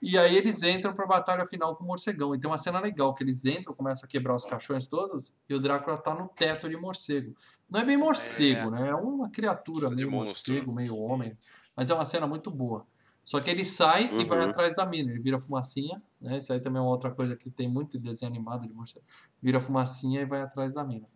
E 0.02 0.18
aí 0.18 0.36
eles 0.36 0.62
entram 0.62 0.92
pra 0.92 1.06
batalha 1.06 1.46
final 1.46 1.74
com 1.74 1.82
o 1.82 1.86
morcegão. 1.86 2.34
E 2.34 2.38
tem 2.38 2.48
uma 2.50 2.58
cena 2.58 2.78
legal, 2.80 3.14
que 3.14 3.24
eles 3.24 3.44
entram, 3.46 3.74
começam 3.74 4.06
a 4.06 4.10
quebrar 4.10 4.34
os 4.34 4.44
caixões 4.44 4.86
todos, 4.86 5.32
e 5.48 5.54
o 5.54 5.58
Drácula 5.60 5.96
tá 5.96 6.14
no 6.14 6.28
teto 6.28 6.68
de 6.68 6.76
morcego. 6.76 7.34
Não 7.68 7.80
é 7.80 7.84
bem 7.84 7.96
morcego, 7.96 8.70
né? 8.70 8.88
É 8.88 8.94
uma 8.94 9.30
criatura 9.30 9.88
De 9.88 9.96
meio 9.96 10.10
monstro. 10.10 10.52
morcego, 10.52 10.72
meio 10.72 10.96
homem. 10.96 11.36
Mas 11.74 11.90
é 11.90 11.94
uma 11.94 12.04
cena 12.04 12.26
muito 12.26 12.50
boa. 12.50 12.86
Só 13.24 13.40
que 13.40 13.50
ele 13.50 13.64
sai 13.64 14.04
e 14.14 14.24
vai 14.24 14.44
Uhum. 14.44 14.50
atrás 14.50 14.76
da 14.76 14.86
mina. 14.86 15.10
Ele 15.10 15.20
vira 15.20 15.38
fumacinha, 15.38 16.00
né? 16.20 16.38
Isso 16.38 16.52
aí 16.52 16.60
também 16.60 16.78
é 16.78 16.82
uma 16.82 16.90
outra 16.92 17.10
coisa 17.10 17.34
que 17.34 17.50
tem 17.50 17.68
muito 17.68 17.98
desenho 17.98 18.30
animado 18.30 18.68
de 18.68 18.72
morcego. 18.72 19.04
Vira 19.42 19.60
fumacinha 19.60 20.20
e 20.20 20.24
vai 20.24 20.42
atrás 20.42 20.72
da 20.72 20.84
mina. 20.84 21.08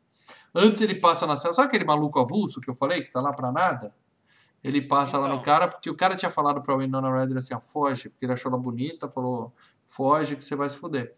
Antes 0.54 0.80
ele 0.80 0.96
passa 0.96 1.26
na 1.26 1.36
cela. 1.36 1.54
Sabe 1.54 1.68
aquele 1.68 1.84
maluco 1.84 2.18
avulso 2.18 2.60
que 2.60 2.68
eu 2.68 2.74
falei, 2.74 3.00
que 3.02 3.12
tá 3.12 3.20
lá 3.20 3.30
pra 3.30 3.52
nada? 3.52 3.94
Ele 4.62 4.82
passa 4.82 5.16
lá 5.16 5.26
no 5.26 5.34
Então. 5.34 5.44
cara, 5.44 5.68
porque 5.68 5.88
o 5.88 5.94
cara 5.96 6.14
tinha 6.16 6.30
falado 6.30 6.60
pra 6.60 6.76
Winona 6.76 7.10
Ryder 7.20 7.38
assim, 7.38 7.54
ó, 7.54 7.60
foge, 7.60 8.10
porque 8.10 8.26
ele 8.26 8.32
achou 8.32 8.50
ela 8.52 8.60
bonita, 8.60 9.10
falou, 9.10 9.52
foge 9.86 10.36
que 10.36 10.44
você 10.44 10.54
vai 10.54 10.68
se 10.68 10.76
fuder. 10.76 11.14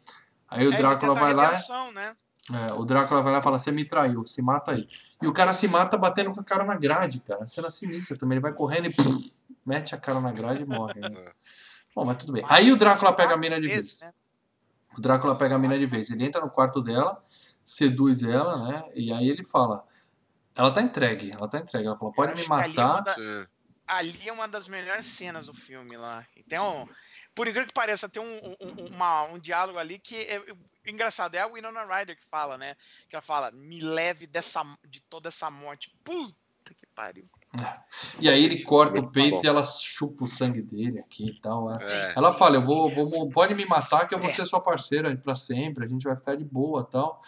Aí 0.48 0.66
o 0.66 0.72
É, 0.72 0.76
Drácula 0.76 1.14
vai 1.14 1.34
lá, 1.34 1.52
né? 1.92 2.12
é, 2.68 2.72
o 2.74 2.84
Drácula 2.84 3.20
vai 3.22 3.32
lá 3.32 3.38
e 3.38 3.42
fala, 3.42 3.58
você 3.58 3.72
me 3.72 3.84
traiu, 3.84 4.24
se 4.26 4.40
mata 4.42 4.72
aí. 4.72 4.88
E 5.20 5.26
o 5.26 5.32
cara 5.32 5.52
se 5.52 5.66
mata 5.66 5.96
batendo 5.98 6.30
com 6.32 6.40
a 6.40 6.44
cara 6.44 6.64
na 6.64 6.76
grade, 6.76 7.20
cara. 7.20 7.46
Cena 7.46 7.68
sinistra 7.70 8.16
também, 8.16 8.36
ele 8.36 8.42
vai 8.42 8.52
correndo 8.52 8.86
e 8.86 8.94
pum, 8.94 9.18
mete 9.66 9.94
a 9.94 9.98
cara 9.98 10.20
na 10.20 10.30
grade 10.30 10.62
e 10.62 10.66
morre. 10.66 11.00
né? 11.00 11.32
Bom, 11.96 12.04
mas 12.04 12.16
tudo 12.18 12.32
bem. 12.32 12.44
Aí 12.48 12.70
o 12.70 12.76
Drácula 12.76 13.12
pega 13.12 13.34
a 13.34 13.36
mina 13.36 13.60
de 13.60 13.66
vez. 13.66 14.02
né? 14.02 14.12
O 14.96 15.00
Drácula 15.00 15.36
pega 15.36 15.54
a 15.56 15.58
mina 15.58 15.78
de 15.78 15.86
vez. 15.86 16.10
Ele 16.10 16.24
entra 16.24 16.40
no 16.40 16.50
quarto 16.50 16.80
dela, 16.80 17.20
seduz 17.64 18.22
ela, 18.22 18.68
né? 18.68 18.84
E 18.94 19.12
aí 19.12 19.28
ele 19.28 19.42
fala. 19.42 19.84
Ela 20.56 20.70
tá 20.70 20.82
entregue, 20.82 21.32
ela 21.34 21.48
tá 21.48 21.58
entregue. 21.58 21.86
Ela 21.86 21.96
fala, 21.96 22.12
pode 22.12 22.32
me 22.34 22.40
ali 22.40 22.74
é 22.74 22.80
matar. 22.80 23.00
da- 23.02 23.46
ali 23.86 24.18
é 24.28 24.32
uma 24.32 24.46
das 24.48 24.68
melhores 24.68 25.06
cenas 25.06 25.46
do 25.46 25.54
filme 25.54 25.96
lá. 25.96 26.24
E 26.36 26.42
Tem 26.42 26.58
um, 26.60 26.86
por 27.34 27.46
incrível 27.48 27.66
que 27.66 27.74
pareça, 27.74 28.08
tem 28.08 28.22
um, 28.22 28.56
um, 28.60 28.86
uma- 28.94 29.24
um 29.24 29.38
diálogo 29.38 29.78
ali 29.78 29.98
que 29.98 30.16
é 30.16 30.42
engraçado. 30.86 31.34
É 31.34 31.40
a 31.40 31.46
Winona 31.46 31.84
Ryder 31.84 32.16
que 32.18 32.26
fala, 32.30 32.56
né? 32.58 32.74
Que 33.08 33.16
ela 33.16 33.22
fala: 33.22 33.50
me 33.50 33.80
leve 33.80 34.26
dessa, 34.26 34.62
de 34.86 35.00
toda 35.02 35.28
essa 35.28 35.50
morte. 35.50 35.92
Puta 36.04 36.34
que 36.74 36.86
pariu. 36.94 37.28
E 38.18 38.30
aí 38.30 38.42
ele 38.44 38.62
corta 38.62 38.98
o 38.98 39.10
peito 39.10 39.44
e 39.44 39.48
ela 39.48 39.62
chupa 39.64 40.24
o 40.24 40.26
sangue 40.26 40.62
dele 40.62 41.00
aqui 41.00 41.26
e 41.26 41.40
tal. 41.40 41.70
é. 41.74 41.84
É. 41.84 42.14
Ela 42.16 42.32
fala, 42.32 42.56
eu 42.56 42.62
vou, 42.62 42.90
vou, 42.94 43.30
pode 43.30 43.54
me 43.54 43.66
matar 43.66 44.08
que 44.08 44.14
eu 44.14 44.18
vou 44.18 44.30
ser 44.30 44.46
sua 44.46 44.60
parceira 44.62 45.14
pra 45.16 45.34
sempre, 45.36 45.84
a 45.84 45.88
gente 45.88 46.04
vai 46.04 46.16
ficar 46.16 46.34
de 46.34 46.44
boa 46.44 46.82
tal. 46.84 47.20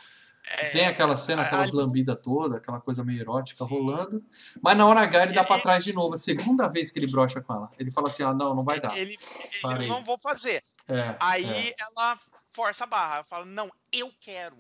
Tem 0.73 0.87
aquela 0.87 1.17
cena, 1.17 1.43
a- 1.43 1.47
aquelas 1.47 1.71
ali- 1.71 1.79
lambidas 1.79 2.19
toda, 2.23 2.59
aquela 2.59 2.81
coisa 2.81 3.03
meio 3.03 3.21
erótica 3.21 3.65
Sim. 3.65 3.71
rolando. 3.71 4.23
Mas 4.63 4.77
na 4.77 4.87
hora 4.87 5.01
H 5.01 5.23
ele 5.25 5.33
dá 5.33 5.43
E- 5.43 5.47
pra 5.47 5.59
trás 5.59 5.83
de 5.83 5.93
novo, 5.93 6.15
a 6.15 6.19
segunda 6.19 6.69
vez 6.69 6.91
que 6.91 6.99
ele 6.99 7.07
brocha 7.11 7.41
com 7.41 7.53
ela. 7.55 7.71
Ele 7.79 7.91
fala 7.91 8.09
assim, 8.09 8.23
ah, 8.23 8.35
não, 8.35 8.55
não 8.55 8.63
vai 8.63 8.79
dar. 8.79 8.97
Ele, 8.97 9.17
ele 9.65 9.87
não 9.89 10.05
vou 10.05 10.19
fazer. 10.19 10.63
É, 10.89 11.17
Aí 11.19 11.45
é. 11.71 11.75
ela 11.79 12.19
força 12.53 12.85
a 12.85 12.87
barra. 12.87 13.15
Ela 13.17 13.25
fala: 13.25 13.45
não, 13.47 13.71
eu 13.93 14.13
quero. 14.21 14.57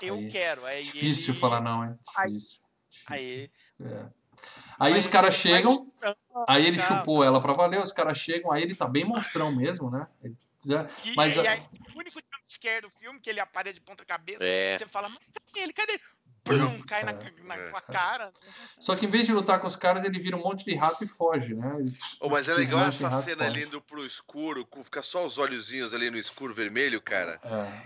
Eu 0.00 0.14
Aí, 0.14 0.30
quero. 0.30 0.64
Aí 0.64 0.82
Difícil 0.82 1.32
ele- 1.34 1.40
falar 1.40 1.60
não, 1.60 1.84
é 1.84 1.94
Aí- 2.16 2.32
difícil. 2.32 2.60
difícil. 2.90 3.06
Aí, 3.08 3.50
É. 3.80 4.06
Aí 4.78 4.92
mas 4.94 5.04
os 5.04 5.06
caras 5.12 5.34
chegam, 5.34 5.76
aí 6.48 6.66
ele 6.66 6.78
chupou 6.80 7.22
ela 7.22 7.40
pra 7.40 7.52
valer, 7.52 7.80
os 7.80 7.92
caras 7.92 8.18
chegam, 8.18 8.50
aí 8.50 8.62
ele 8.62 8.74
tá 8.74 8.88
bem 8.88 9.04
monstrão 9.04 9.54
mesmo, 9.54 9.90
né? 9.90 10.08
Ele 10.24 10.36
E, 11.04 11.14
Mas 11.16 11.34
e 11.36 11.46
a- 11.46 11.50
aí, 11.52 11.62
o 11.94 11.98
único 11.98 12.20
jumpscare 12.52 12.82
do 12.82 12.90
filme, 12.90 13.20
que 13.20 13.30
ele 13.30 13.40
aparece 13.40 13.74
de 13.74 13.80
ponta 13.80 14.04
cabeça, 14.04 14.46
É. 14.46 14.74
você 14.74 14.86
fala, 14.86 15.08
mas 15.08 15.30
cadê 15.30 15.60
ele? 15.60 15.72
Cadê 15.72 15.92
ele? 15.92 16.02
Brum, 16.44 16.82
cai 16.86 17.04
na, 17.04 17.12
na, 17.12 17.56
É. 17.56 17.70
com 17.70 17.76
a 17.76 17.80
cara. 17.80 18.32
Só 18.78 18.96
que 18.96 19.06
em 19.06 19.08
vez 19.08 19.26
de 19.26 19.32
lutar 19.32 19.60
com 19.60 19.66
os 19.66 19.76
caras, 19.76 20.04
ele 20.04 20.18
vira 20.18 20.36
um 20.36 20.42
monte 20.42 20.64
de 20.64 20.74
rato 20.74 21.04
e 21.04 21.06
foge, 21.06 21.54
né? 21.54 21.72
Ô, 22.20 22.28
mas 22.28 22.48
é 22.48 22.54
legal 22.54 22.80
essa 22.80 23.22
cena 23.22 23.46
ali 23.46 23.62
indo 23.64 23.80
pro 23.80 24.04
escuro, 24.04 24.66
com 24.66 24.82
fica 24.82 25.02
só 25.02 25.24
os 25.24 25.38
olhozinhos 25.38 25.94
ali 25.94 26.10
no 26.10 26.18
escuro 26.18 26.52
vermelho, 26.52 27.00
cara. 27.00 27.40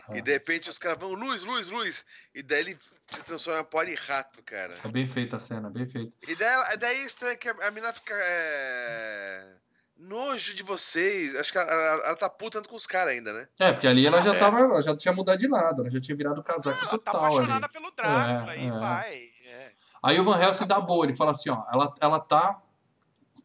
É, 0.09 0.15
é. 0.15 0.19
E 0.19 0.23
de 0.23 0.33
repente 0.33 0.71
os 0.71 0.79
caras 0.79 0.99
vão, 0.99 1.13
luz, 1.13 1.43
luz, 1.43 1.69
luz. 1.69 2.07
E 2.35 2.43
daí 2.43 2.61
ele 2.61 2.79
se 3.11 3.23
transforma 3.23 3.61
em 3.61 3.65
pó 3.65 3.83
rato, 4.07 4.43
cara. 4.43 4.75
É 4.83 4.89
bem 4.89 5.07
feita 5.07 5.37
a 5.37 5.41
cena, 5.41 5.69
bem 5.69 5.87
feita. 5.87 6.17
E 6.27 6.35
daí, 6.35 6.77
daí 6.79 6.97
é 7.03 7.07
estranho 7.07 7.39
que 7.39 7.49
a, 7.49 7.53
a 7.53 7.71
menina 7.71 7.93
fica. 7.93 8.15
É... 8.15 9.66
Nojo 9.99 10.55
de 10.55 10.63
vocês. 10.63 11.35
Acho 11.35 11.51
que 11.53 11.59
ela, 11.59 11.71
ela- 11.71 12.07
ela 12.09 12.17
tá 12.17 12.29
puta 12.29 12.61
com 12.63 12.77
os 12.77 12.87
caras 12.87 13.15
ainda, 13.15 13.33
né? 13.33 13.49
É, 13.59 13.73
porque 13.73 13.87
ali 13.87 14.07
ela 14.07 14.21
já 14.21 14.35
É. 14.35 14.39
tava, 14.39 14.61
ela 14.61 14.83
já 14.83 14.95
tinha 14.97 15.15
mudado 15.15 15.39
de 15.39 15.49
lado, 15.49 15.81
ela 15.81 15.91
já 15.91 16.01
tinha 16.01 16.17
virado 16.17 16.43
casaco 16.43 16.79
Ela 16.79 16.85
tá 16.87 16.91
total 16.99 17.25
ali. 17.25 17.35
apaixonada 17.35 17.69
pelo 17.69 17.91
Drácula, 17.93 18.55
É, 18.55 18.59
e 18.63 18.67
é. 18.67 18.71
vai. 18.71 19.15
é. 19.47 19.73
Aí 20.03 20.21
o 20.21 20.25
Van 20.25 20.39
Helsing 20.41 20.67
dá 20.67 20.79
boa, 20.81 21.07
ele 21.07 21.15
fala 21.15 21.31
assim, 21.31 21.49
ó, 21.51 21.65
ela, 21.73 21.95
ela 22.01 22.21
tá 22.21 22.61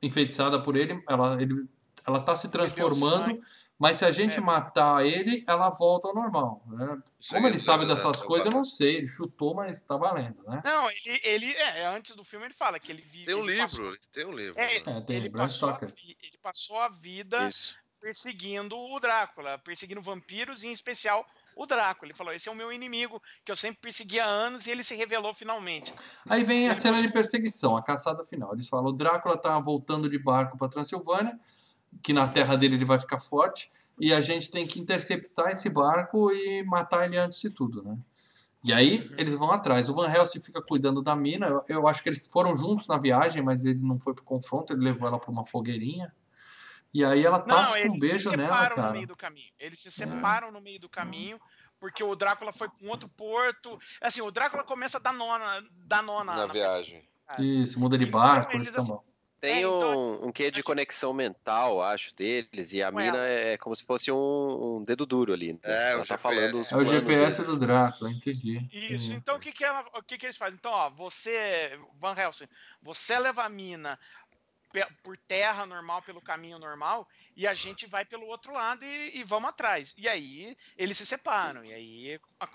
enfeitiçada 0.01 0.59
por 0.61 0.75
ele, 0.75 1.01
ela, 1.07 1.41
ele, 1.41 1.65
ela 2.05 2.19
tá 2.19 2.35
se 2.35 2.49
transformando. 2.49 3.39
Mas 3.81 3.97
se 3.97 4.05
a 4.05 4.11
gente 4.11 4.37
É. 4.37 4.39
matar 4.39 5.03
ele, 5.03 5.43
ela 5.47 5.71
volta 5.71 6.07
ao 6.07 6.13
normal, 6.13 6.61
né? 6.67 7.01
Como 7.29 7.47
ele 7.47 7.57
sabe 7.57 7.85
dessas 7.87 8.21
coisas, 8.21 8.45
eu 8.45 8.51
não 8.53 8.63
sei, 8.63 8.97
ele 8.97 9.09
chutou, 9.09 9.55
mas 9.55 9.81
tá 9.81 9.97
valendo, 9.97 10.43
né? 10.47 10.61
Não, 10.63 10.87
ele, 10.91 11.19
ele 11.23 11.51
é, 11.53 11.87
antes 11.87 12.15
do 12.15 12.23
filme 12.23 12.45
ele 12.45 12.53
fala 12.53 12.79
que 12.79 12.91
ele 12.91 13.01
vive. 13.01 13.25
Tem 13.25 13.33
um 13.35 13.43
livro, 13.45 13.63
passou- 13.63 13.97
tem 14.13 14.25
um 14.27 14.33
livro. 14.33 14.59
é, 14.59 14.77
É, 14.77 15.01
tem 15.01 15.15
ele, 15.15 15.29
Bram 15.29 15.43
passou 15.45 15.69
a, 15.69 15.79
ele 15.81 16.37
passou 16.43 16.79
a 16.79 16.89
vida 16.89 17.49
Isso. 17.49 17.75
perseguindo 17.99 18.77
o 18.77 18.99
Drácula, 18.99 19.57
perseguindo 19.57 20.01
vampiros, 20.01 20.63
e 20.63 20.67
em 20.67 20.71
especial 20.71 21.25
o 21.55 21.65
Drácula. 21.65 22.09
Ele 22.11 22.17
falou: 22.17 22.33
esse 22.33 22.47
é 22.47 22.51
o 22.51 22.55
meu 22.55 22.71
inimigo, 22.71 23.21
que 23.43 23.51
eu 23.51 23.55
sempre 23.55 23.81
persegui 23.81 24.19
há 24.19 24.25
anos, 24.25 24.67
e 24.67 24.71
ele 24.71 24.83
se 24.83 24.95
revelou 24.95 25.33
finalmente. 25.33 25.91
Aí 26.29 26.43
vem 26.43 26.63
Se 26.63 26.69
a 26.69 26.75
cena 26.75 27.01
de 27.01 27.11
perseguição, 27.11 27.75
a 27.75 27.83
caçada 27.83 28.25
final. 28.25 28.53
Eles 28.53 28.67
falam, 28.69 28.87
o 28.87 28.93
Drácula 28.93 29.35
tá 29.37 29.57
voltando 29.59 30.07
de 30.09 30.17
barco 30.19 30.57
pra 30.57 30.67
Transilvânia, 30.69 31.39
que 32.03 32.13
na 32.13 32.27
terra 32.27 32.55
dele 32.55 32.75
ele 32.75 32.85
vai 32.85 32.99
ficar 32.99 33.19
forte, 33.19 33.69
e 33.99 34.13
a 34.13 34.21
gente 34.21 34.49
tem 34.49 34.65
que 34.65 34.79
interceptar 34.79 35.51
esse 35.51 35.69
barco 35.69 36.31
e 36.31 36.63
matar 36.63 37.05
ele 37.05 37.17
antes 37.17 37.39
de 37.39 37.49
tudo, 37.49 37.83
né? 37.83 37.97
E 38.63 38.71
aí 38.71 39.09
eles 39.17 39.33
vão 39.33 39.51
atrás. 39.51 39.89
O 39.89 39.95
Van 39.95 40.11
Helsing 40.11 40.39
fica 40.39 40.61
cuidando 40.61 41.01
da 41.01 41.15
mina. 41.15 41.47
Eu, 41.47 41.63
eu 41.67 41.87
acho 41.87 42.03
que 42.03 42.09
eles 42.09 42.27
foram 42.27 42.55
juntos 42.55 42.87
na 42.87 42.97
viagem, 42.97 43.41
mas 43.41 43.65
ele 43.65 43.79
não 43.79 43.99
foi 43.99 44.13
pro 44.13 44.23
confronto, 44.23 44.71
ele 44.73 44.83
levou 44.83 45.07
ela 45.07 45.19
pra 45.19 45.31
uma 45.31 45.45
fogueirinha. 45.45 46.13
E 46.93 47.03
aí 47.03 47.25
ela 47.25 47.39
tasca 47.39 47.79
um 47.79 47.95
eles 47.95 48.03
se 48.03 48.09
beijo 48.09 48.31
nela, 48.31 48.49
separam 48.49 48.75
no 48.75 48.81
cara. 48.81 48.93
meio 48.93 49.07
do 49.07 49.15
caminho. 49.15 49.51
Eles 49.57 49.79
se 49.79 49.91
separam 49.91 50.51
no 50.51 50.61
meio 50.61 50.79
do 50.79 50.89
caminho, 50.89 51.39
porque 51.79 52.03
o 52.03 52.15
Drácula 52.15 52.53
foi 52.53 52.69
com 52.69 52.87
outro 52.87 53.09
porto. 53.09 53.79
Assim, 53.99 54.21
o 54.21 54.29
Drácula 54.29 54.63
começa 54.63 54.97
a 54.97 55.01
dar 55.01 55.13
nona, 55.13 55.63
dar 55.85 56.03
nona 56.03 56.35
Na 56.35 56.47
na 56.47 56.53
viagem. 56.53 57.07
Isso, 57.39 57.79
muda 57.79 57.97
de 57.97 58.05
Então, 58.05 58.19
barco, 58.19 58.51
eles 58.51 58.67
eles 58.67 58.79
estão 58.79 58.95
assim, 58.97 59.10
Tem 59.41 59.55
É, 59.55 59.59
então, 59.61 59.99
um, 60.21 60.27
um 60.27 60.31
quê 60.31 60.51
de 60.51 60.61
conexão 60.61 61.11
mental, 61.13 61.81
acho, 61.81 62.13
deles, 62.15 62.73
e 62.73 62.83
a 62.83 62.91
Com 62.91 62.99
mina 62.99 63.17
ela. 63.17 63.27
é 63.27 63.57
como 63.57 63.75
se 63.75 63.83
fosse 63.83 64.11
um, 64.11 64.77
um 64.77 64.83
dedo 64.83 65.03
duro 65.03 65.33
ali. 65.33 65.53
né? 65.53 65.59
É, 65.63 65.91
Ela 65.93 66.03
o 66.03 66.05
tá 66.05 66.15
GPS. 66.15 66.21
falando 66.21 66.67
É 66.69 66.75
o 66.77 66.85
GPS 66.85 67.37
deles. 67.41 67.51
do 67.51 67.59
Drácula, 67.59 68.11
entendi. 68.11 68.57
Isso, 68.71 68.85
entendi. 68.85 69.13
então 69.15 69.37
o 69.37 69.39
que 69.39 69.51
que, 69.51 69.63
ela, 69.65 69.83
o 69.95 70.03
que 70.03 70.15
que 70.19 70.27
eles 70.27 70.37
fazem? 70.37 70.57
Então, 70.59 70.71
ó, 70.71 70.91
você, 70.91 71.71
Van 71.99 72.15
Helsing, 72.15 72.47
você 72.83 73.17
leva 73.17 73.43
a 73.43 73.49
mina 73.49 73.99
por 75.03 75.17
terra 75.17 75.65
normal, 75.65 76.01
pelo 76.03 76.21
caminho 76.21 76.57
normal, 76.59 77.07
e 77.35 77.45
a 77.47 77.53
gente 77.53 77.87
vai 77.87 78.05
pelo 78.05 78.27
outro 78.27 78.53
lado 78.53 78.85
e, 78.85 79.17
e 79.17 79.23
vamos 79.23 79.49
atrás. 79.49 79.93
E 79.97 80.07
aí 80.07 80.55
eles 80.77 80.97
se 80.97 81.05
separam, 81.05 81.65
e 81.65 81.73
aí 81.73 82.19
a- 82.39 82.47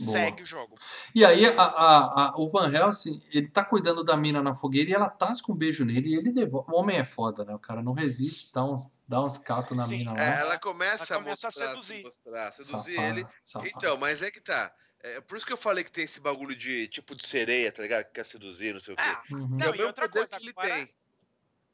Boa. 0.00 0.12
segue 0.12 0.42
o 0.42 0.46
jogo. 0.46 0.74
E 1.14 1.24
aí 1.24 1.46
a- 1.46 1.50
a- 1.62 2.22
a- 2.28 2.34
o 2.36 2.48
Van 2.48 2.72
Helsing, 2.72 3.22
ele 3.32 3.48
tá 3.48 3.64
cuidando 3.64 4.02
da 4.02 4.16
mina 4.16 4.42
na 4.42 4.54
fogueira 4.54 4.90
e 4.90 4.94
ela 4.94 5.08
tasca 5.10 5.52
um 5.52 5.56
beijo 5.56 5.84
nele 5.84 6.10
e 6.10 6.14
ele 6.16 6.32
devolve. 6.32 6.70
O 6.72 6.76
homem 6.76 6.96
é 6.96 7.04
foda, 7.04 7.44
né? 7.44 7.54
O 7.54 7.58
cara 7.58 7.82
não 7.82 7.92
resiste, 7.92 8.50
dá 8.52 8.64
uns, 8.64 8.96
dá 9.06 9.22
uns 9.22 9.38
catos 9.38 9.76
na 9.76 9.84
Sim. 9.86 9.98
mina 9.98 10.12
lá. 10.12 10.20
É, 10.22 10.40
ela 10.40 10.58
começa, 10.58 11.14
Ela 11.14 11.22
começa 11.22 11.46
a 11.46 11.48
a 11.48 11.52
mostrar, 11.52 11.68
seduzir. 11.68 12.02
mostrar, 12.02 12.52
seduzir 12.52 12.94
Safada, 12.96 13.08
ele. 13.20 13.26
safada. 13.42 13.72
Então, 13.76 13.96
mas 13.96 14.22
é 14.22 14.30
que 14.30 14.40
tá. 14.40 14.72
É 15.06 15.20
por 15.20 15.36
isso 15.36 15.44
que 15.46 15.52
eu 15.52 15.56
falei 15.58 15.84
que 15.84 15.92
tem 15.92 16.04
esse 16.04 16.18
bagulho 16.18 16.56
de 16.56 16.88
tipo 16.88 17.14
de 17.14 17.28
sereia, 17.28 17.70
tá 17.70 17.82
ligado? 17.82 18.04
Que 18.06 18.12
quer 18.12 18.24
seduzir, 18.24 18.72
não 18.72 18.80
sei 18.80 18.94
o 18.94 18.96
quê. 18.96 19.02
Ah, 19.04 19.22
Uhum. 19.32 19.48
Não, 19.50 19.66
é 19.66 19.70
o 19.70 19.74
e 19.74 19.78
mesmo 19.78 19.92
poder 19.92 20.08
coisa, 20.08 20.28
que 20.36 20.42
ele 20.42 20.50
agora- 20.56 20.74
tem. 20.76 20.94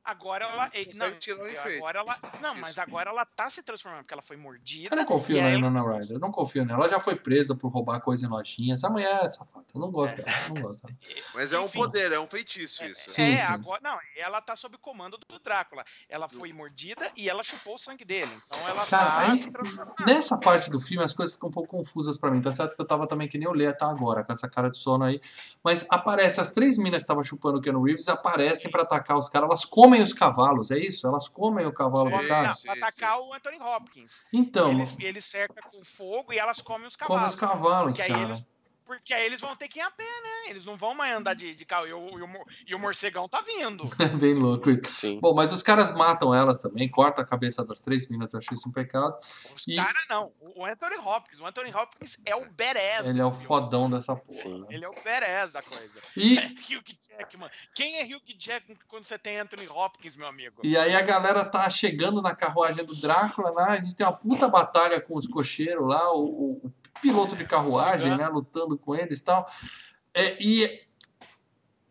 Agora 0.05 0.45
ela. 0.45 0.71
Não, 0.95 1.07
efeito. 1.07 1.77
agora 1.79 1.99
ela. 2.01 2.19
Não, 2.41 2.55
mas 2.57 2.79
agora 2.79 3.11
ela 3.11 3.25
tá 3.25 3.49
se 3.51 3.63
transformando, 3.63 4.03
porque 4.03 4.15
ela 4.15 4.23
foi 4.23 4.37
mordida. 4.37 4.95
Eu 4.95 4.97
não 4.97 5.05
confio 5.05 5.37
na 5.41 5.49
ela- 5.49 5.57
Winona 5.57 5.83
Ryder, 5.83 6.13
eu 6.17 6.19
não 6.21 6.31
confio 6.31 6.65
nela. 6.65 6.81
Ela 6.81 6.89
já 6.89 7.01
foi 7.01 7.17
presa 7.17 7.55
por 7.55 7.69
roubar 7.69 8.01
coisa 8.01 8.25
em 8.27 8.29
lojinha. 8.29 8.75
Essa 8.75 8.89
mulher 8.89 9.25
é 9.25 9.29
safada, 9.29 9.65
eu 9.75 9.81
não 9.81 9.91
gosto 9.91 10.17
dela, 10.23 10.31
eu 10.49 10.55
não 10.55 10.63
gosto 10.63 10.83
dela. 10.87 10.99
Mas 11.35 11.53
é 11.53 11.59
um 11.61 11.65
Enfim. 11.65 11.79
poder, 11.79 12.13
é 12.13 12.21
um 12.21 12.27
feitiço 12.27 12.85
isso. 12.85 13.03
Sim, 13.09 13.33
é, 13.35 13.37
sim. 13.39 13.43
agora. 13.45 13.81
Não, 13.83 13.99
ela 14.17 14.41
tá 14.41 14.55
sob 14.57 14.77
comando 14.79 15.19
do 15.19 15.39
Drácula. 15.39 15.85
Ela 16.09 16.29
foi 16.29 16.53
mordida 16.53 17.11
e 17.17 17.29
ela 17.29 17.43
chupou 17.43 17.75
o 17.75 17.79
sangue 17.79 18.05
dele. 18.05 18.31
Então 18.47 18.69
ela 18.69 18.87
Cara, 18.87 19.11
tá 19.11 19.33
aí- 19.33 19.39
se 19.39 19.51
transformando. 19.53 19.95
Nessa 20.07 20.39
parte 20.39 20.71
do 20.71 20.81
filme 20.81 21.05
as 21.05 21.13
coisas 21.13 21.35
ficam 21.35 21.49
um 21.49 21.53
pouco 21.53 21.69
confusas 21.69 22.17
pra 22.19 22.31
mim. 22.31 22.41
Tá 22.41 22.53
certo 22.53 22.75
que 22.77 22.81
eu 22.83 22.87
tava 22.87 23.07
também 23.07 23.29
que 23.29 23.39
nem 23.39 23.49
o 23.49 23.53
Lê 23.53 23.67
até 23.67 23.85
agora, 23.85 24.25
com 24.25 24.33
essa 24.33 24.49
cara 24.49 24.71
de 24.71 24.77
sono 24.79 25.05
aí. 25.05 25.21
Mas 25.63 25.87
aparece, 25.91 26.41
as 26.41 26.51
três 26.51 26.77
minas 26.79 26.99
que 26.99 27.05
estavam 27.05 27.23
chupando 27.23 27.59
o 27.59 27.61
Keanu 27.61 27.83
Reeves 27.83 28.09
aparecem 28.09 28.71
pra 28.71 28.83
atacar 28.83 29.17
os 29.17 29.29
caras. 29.29 29.49
Elas 29.49 29.65
comem 29.65 29.90
os 29.99 30.13
cavalos, 30.13 30.71
é 30.71 30.79
isso? 30.79 31.07
Elas 31.07 31.27
comem 31.29 31.67
o 31.67 31.73
cavalo 31.73 32.11
do 32.11 32.23
Sim, 32.23 32.29
cara? 32.29 32.49
Não, 32.49 32.55
sim, 32.55 32.63
pra 32.69 32.73
atacar 32.75 33.21
o 33.21 33.35
Anthony 33.35 33.59
Hopkins. 33.61 34.21
Então, 34.33 34.71
Ele, 34.71 34.89
ele 35.01 35.21
cerca 35.21 35.61
com 35.69 35.83
fogo 35.85 36.33
e 36.33 36.39
elas 36.39 36.61
comem 36.61 36.87
os 36.87 36.93
os 36.95 36.97
cavalos. 36.97 37.35
cavalos, 37.35 37.97
Porque 37.97 38.13
aí 38.13 38.19
cara. 38.19 38.25
eles- 38.31 38.47
Porque 38.99 39.15
aí 39.15 39.25
eles 39.25 39.41
vão 39.41 39.55
ter 39.55 39.69
que 39.69 39.79
ir 39.79 39.83
a 39.83 39.91
pé, 39.91 40.03
né? 40.03 40.51
Eles 40.51 40.65
não 40.65 40.77
vão 40.77 40.95
mais 40.95 41.15
andar 41.15 41.35
de, 41.35 41.55
de 41.55 41.65
carro. 41.65 41.87
E 41.87 41.93
o, 41.93 42.19
e, 42.19 42.23
o, 42.23 42.29
e 42.67 42.75
o 42.75 42.79
morcegão 42.79 43.29
tá 43.29 43.41
vindo. 43.41 43.85
É 44.01 44.09
bem 44.09 44.35
louco 44.35 44.69
isso. 44.69 44.83
Sim. 44.95 45.21
Bom, 45.21 45.33
mas 45.33 45.53
os 45.53 45.63
caras 45.63 45.93
matam 45.93 46.35
elas 46.35 46.59
também, 46.59 46.91
cortam 46.91 47.23
a 47.23 47.27
cabeça 47.27 47.65
das 47.65 47.81
três 47.81 48.09
minas, 48.09 48.33
eu 48.33 48.39
achei 48.39 48.55
isso 48.55 48.69
um 48.69 48.73
pecado. 48.73 49.17
Os 49.55 49.69
E- 49.69 49.77
caras 49.77 50.05
não. 50.09 50.33
O 50.57 50.65
Anthony 50.65 50.97
Hopkins. 50.97 51.39
O 51.41 51.47
Anthony 51.47 51.71
Hopkins 51.73 52.19
é 52.27 52.35
o 52.35 52.41
badass. 52.51 53.07
Ele 53.07 53.21
é 53.21 53.25
o 53.25 53.31
filme. 53.31 53.47
fodão 53.47 53.89
dessa 53.89 54.17
porra. 54.17 54.41
Sim. 54.43 54.65
Ele 54.71 54.85
é 54.85 54.89
o 54.89 54.95
badass 55.05 55.53
da 55.53 55.63
coisa. 55.63 56.01
E, 56.17 56.37
Hugh 56.39 56.83
Jackman. 57.09 57.49
Quem 57.75 57.99
é 58.01 58.05
Hugh 58.05 58.23
Jackman 58.37 58.77
quando 58.89 59.05
você 59.05 59.17
tem 59.19 59.39
Anthony 59.39 59.69
Hopkins, 59.69 60.17
meu 60.17 60.27
amigo? 60.27 60.61
e 60.65 60.77
aí 60.77 60.97
a 60.97 61.03
galera 61.03 61.45
tá 61.45 61.71
chegando 61.71 62.21
na 62.21 62.35
carruagem 62.35 62.85
do 62.85 62.97
Drácula 62.97 63.51
lá, 63.53 63.67
a 63.73 63.77
gente 63.77 63.95
tem 63.95 64.05
uma 64.05 64.17
puta 64.17 64.49
batalha 64.49 65.01
com 65.01 65.17
os 65.17 65.27
cocheiros 65.29 65.87
lá, 65.89 66.13
o, 66.13 66.25
o- 66.25 66.61
o 66.67 67.01
piloto 67.01 67.35
de 67.37 67.47
carruagem, 67.47 68.15
né, 68.17 68.27
lutando 68.29 68.77
com 68.81 68.95
eles 68.95 69.21
e 69.21 69.25
tal. 69.25 69.47
É, 70.13 70.37
e 70.43 70.83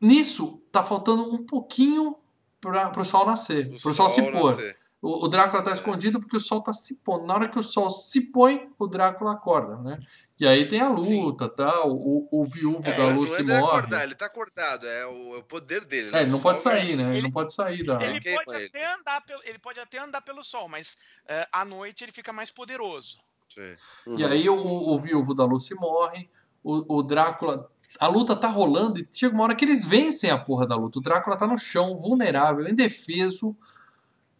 nisso 0.02 0.62
tá 0.72 0.84
faltando 0.84 1.34
um 1.34 1.46
pouquinho 1.46 2.16
pra, 2.62 2.90
pro 2.90 3.06
sol 3.06 3.26
nascer, 3.26 3.68
O 3.74 3.82
pro 3.82 3.94
sol, 3.94 4.10
se 4.10 4.22
pôr. 4.32 4.52
nascer. 4.56 4.76
O, 5.02 5.26
o 5.26 5.28
Drácula 5.30 5.62
É. 5.62 5.64
tá 5.66 5.72
escondido 5.72 6.20
porque 6.20 6.36
o 6.36 6.42
sol 6.42 6.62
tá 6.62 6.74
se 6.74 6.98
pondo. 6.98 7.26
Na 7.26 7.34
hora 7.34 7.48
que 7.48 7.58
o 7.58 7.64
sol 7.64 7.90
se 7.90 8.32
põe, 8.34 8.70
o 8.78 8.86
Drácula 8.86 9.32
acorda, 9.32 9.78
né? 9.78 9.98
E 10.38 10.46
aí 10.46 10.68
tem 10.68 10.82
a 10.82 10.90
luta, 10.90 11.48
tal. 11.48 11.92
O, 11.94 12.28
o 12.30 12.44
viúvo 12.44 12.86
É, 12.86 12.94
da 12.98 13.06
Lucy 13.14 13.42
não 13.44 13.56
é 13.56 13.60
morre. 13.62 13.78
acordar, 13.78 14.04
ele 14.04 14.16
tá 14.16 14.26
acordado, 14.26 14.86
é 14.86 15.06
o, 15.06 15.36
é 15.36 15.38
o 15.38 15.44
poder 15.44 15.86
dele. 15.86 16.14
É, 16.14 16.22
ele 16.24 16.32
não 16.32 16.42
pode 16.42 16.62
sair, 16.62 16.98
né? 16.98 17.04
Ele, 17.04 17.12
Ele- 17.14 17.22
não 17.22 17.32
pode 17.32 17.54
sair 17.54 17.82
da. 17.86 17.94
Ele 18.04 18.20
pode, 18.20 18.58
ele. 18.58 18.66
até 18.66 18.94
andar 18.94 19.22
pelo, 19.22 19.42
ele 19.46 19.60
pode 19.60 19.80
até 19.80 20.00
andar 20.00 20.22
pelo 20.22 20.44
sol, 20.44 20.68
mas 20.68 20.98
eh, 21.30 21.48
à 21.50 21.64
noite 21.64 22.04
ele 22.04 22.12
fica 22.12 22.34
mais 22.34 22.52
poderoso. 22.52 23.20
Sim. 23.50 23.76
E 24.18 24.26
aí 24.26 24.50
o, 24.50 24.54
o 24.58 24.98
viúvo 25.00 25.34
da 25.34 25.46
Lucy 25.46 25.76
morre. 25.76 26.30
O, 26.64 26.98
o 26.98 27.04
Drácula. 27.04 27.70
A 28.00 28.08
luta 28.08 28.36
tá 28.36 28.48
rolando 28.48 29.00
e 29.00 29.08
chega 29.12 29.34
uma 29.34 29.44
hora 29.44 29.56
que 29.56 29.66
eles 29.66 29.84
vencem 29.84 30.30
a 30.30 30.38
porra 30.38 30.68
da 30.68 30.76
luta. 30.76 31.00
O 31.00 31.02
Drácula 31.02 31.38
tá 31.38 31.48
no 31.48 31.58
chão, 31.58 31.98
vulnerável, 31.98 32.68
indefeso. 32.68 33.56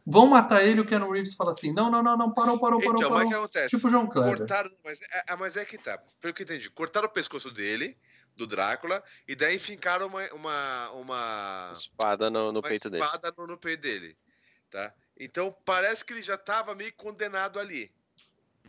Vão 0.06 0.28
matar 0.28 0.64
ele. 0.64 0.82
O 0.82 0.86
Keanu 0.86 1.12
Reeves 1.12 1.36
fala 1.36 1.52
assim: 1.52 1.72
não, 1.74 1.90
não, 1.90 2.02
não, 2.04 2.18
não, 2.18 2.32
parou, 2.34 2.60
parou, 2.60 2.80
parou, 2.80 2.98
Então, 3.00 3.10
mas 3.12 3.22
o 3.22 3.24
que 3.26 3.30
parou. 3.32 3.44
acontece? 3.46 3.76
Tipo 3.76 3.88
o 3.88 3.90
João 3.90 4.08
Kleber. 4.08 4.38
Cortaram, 4.38 4.72
mas 4.84 5.00
é, 5.02 5.24
é- 5.30 5.36
mas 5.36 5.56
é 5.56 5.66
que 5.66 5.78
tá. 5.78 5.98
Pelo 6.20 6.34
que 6.34 6.42
eu 6.42 6.46
entendi, 6.46 6.70
cortaram 6.70 7.08
o 7.08 7.12
pescoço 7.12 7.52
dele, 7.52 7.98
do 8.36 8.46
Drácula, 8.48 9.04
e 9.28 9.36
daí 9.36 9.60
fincaram 9.60 10.08
uma, 10.08 10.24
uma, 10.34 10.92
uma, 10.92 11.72
Espada 11.74 12.30
no, 12.30 12.52
no 12.52 12.60
uma 12.60 12.68
peito 12.68 12.90
dele. 12.90 13.04
espada 13.04 13.34
no, 13.38 13.48
no 13.48 13.58
peito 13.58 13.82
dele. 13.82 14.18
Tá? 14.72 14.94
Então 15.20 15.56
parece 15.66 16.06
que 16.06 16.14
ele 16.14 16.22
já 16.22 16.38
tava 16.38 16.74
meio 16.76 16.94
condenado 16.96 17.60
ali. 17.60 17.92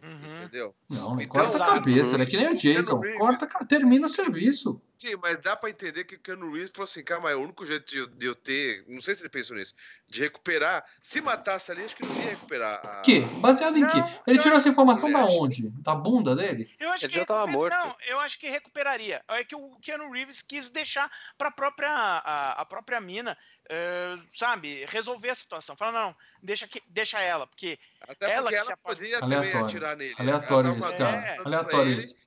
Uhum. 0.03 0.43
Entendeu? 0.43 0.75
Não, 0.89 1.15
não 1.15 1.21
Então, 1.21 1.29
corta 1.29 1.55
a 1.55 1.59
sabe, 1.59 1.71
cabeça, 1.73 2.19
né? 2.19 2.27
Que 2.27 2.37
nem 2.37 2.49
o 2.49 2.57
Jason. 2.57 3.01
Corta, 3.19 3.47
termina 3.67 4.07
o 4.07 4.09
serviço. 4.09 4.81
Sim, 5.01 5.17
mas 5.17 5.41
dá 5.41 5.57
pra 5.57 5.71
entender 5.71 6.05
que 6.05 6.17
o 6.17 6.19
Keanu 6.21 6.53
Reeves 6.53 6.71
falou 6.75 6.85
assim, 6.85 7.03
cara, 7.03 7.23
mas 7.23 7.35
o 7.35 7.41
único 7.41 7.65
jeito 7.65 7.87
de 7.89 7.97
eu, 8.01 8.07
de 8.07 8.27
eu 8.27 8.35
ter, 8.35 8.85
não 8.87 9.01
sei 9.01 9.15
se 9.15 9.23
ele 9.23 9.31
pensou 9.31 9.57
nisso, 9.57 9.73
de 10.07 10.21
recuperar, 10.21 10.85
se 11.03 11.23
matasse 11.23 11.73
ali, 11.73 11.83
acho 11.83 11.97
que 11.97 12.05
não 12.05 12.15
ia 12.17 12.29
recuperar. 12.29 12.83
A... 12.87 13.01
Que? 13.01 13.21
Baseado 13.41 13.79
em 13.79 13.87
quê? 13.87 13.97
Não, 13.97 14.23
Ele 14.27 14.37
eu 14.37 14.43
tirou 14.43 14.59
essa 14.59 14.69
informação 14.69 15.11
da 15.11 15.25
onde? 15.25 15.71
Da 15.83 15.95
bunda 15.95 16.37
dele? 16.37 16.71
Eu 16.79 16.91
acho 16.91 17.07
Ele 17.07 17.13
que 17.15 17.19
já 17.19 17.25
tava 17.25 17.47
morto. 17.47 17.73
Não, 17.73 17.97
eu 18.09 18.21
acho 18.21 18.39
que 18.39 18.51
recuperaria. 18.51 19.25
É 19.29 19.43
que 19.43 19.57
o 19.57 19.71
Keanu 19.81 20.11
Reeves 20.13 20.43
quis 20.43 20.69
deixar 20.69 21.11
para 21.39 21.51
própria 21.51 21.89
a, 21.91 22.61
a 22.61 22.65
própria 22.67 23.01
mina, 23.01 23.39
eh, 23.71 24.17
sabe, 24.37 24.85
resolver 24.87 25.31
a 25.31 25.35
situação. 25.35 25.75
Fala 25.79 25.93
não, 26.09 26.17
deixa 26.43 26.69
que 26.69 26.83
deixa 26.87 27.19
ela, 27.21 27.47
porque 27.47 27.79
Até 28.03 28.33
ela 28.33 28.51
porque 28.51 28.57
que 28.57 28.61
se 28.65 28.67
ela 28.67 28.75
apa- 28.75 28.95
podia 28.95 29.19
também 29.21 29.39
Aleatório. 29.39 29.67
atirar 29.67 29.97
nele. 29.97 30.15
Aleatório 30.19 30.69
Ela 30.73 30.79
isso, 30.79 30.97
cara. 30.99 31.23
pra 31.37 31.45
Aleatório 31.47 31.91
ele. 31.93 31.99
isso. 32.01 32.21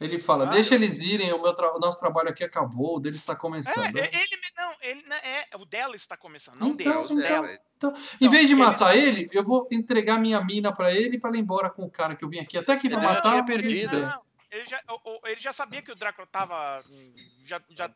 Ele 0.00 0.18
fala, 0.18 0.44
Claro. 0.44 0.54
deixa 0.56 0.74
eles 0.74 1.00
irem, 1.00 1.32
o 1.32 1.40
meu 1.40 1.54
tra- 1.54 1.74
o 1.74 1.78
nosso 1.78 1.98
trabalho 1.98 2.28
aqui 2.28 2.42
acabou, 2.42 2.96
o 2.96 3.00
deles 3.00 3.20
está 3.20 3.34
é, 3.34 3.36
começando. 3.36 3.96
é, 3.96 4.10
ele 4.12 4.36
não, 4.56 4.74
ele 4.82 5.02
não 5.06 5.16
é, 5.16 5.46
o 5.56 5.64
dela 5.64 5.94
está 5.94 6.16
começando, 6.16 6.56
não 6.56 6.68
Então, 6.70 6.76
dele, 6.76 6.98
o 6.98 7.04
então, 7.04 7.16
dela. 7.42 7.58
então, 7.76 7.92
em 8.20 8.28
vez 8.28 8.48
de 8.48 8.54
matar 8.56 8.96
ele, 8.96 9.28
eu 9.32 9.44
vou 9.44 9.68
entregar 9.70 10.18
minha 10.18 10.40
mina 10.44 10.72
pra 10.74 10.92
ele 10.92 11.18
pra 11.20 11.30
ele 11.30 11.38
ir 11.38 11.42
embora 11.42 11.70
com 11.70 11.84
o 11.84 11.90
cara 11.90 12.16
que 12.16 12.24
eu 12.24 12.28
vim 12.28 12.40
aqui. 12.40 12.58
Até 12.58 12.76
que 12.76 12.88
já 12.90 12.96
matar, 12.98 13.30
não. 13.36 14.00
Não, 14.00 14.20
ele 14.50 14.66
já, 14.66 14.80
ele 15.26 15.40
já 15.40 15.52
sabia 15.52 15.80
que 15.82 15.92
o 15.92 15.94
Drácula 15.94 16.26
tava. 16.26 16.76
Já, 17.52 17.60
já, 17.70 17.90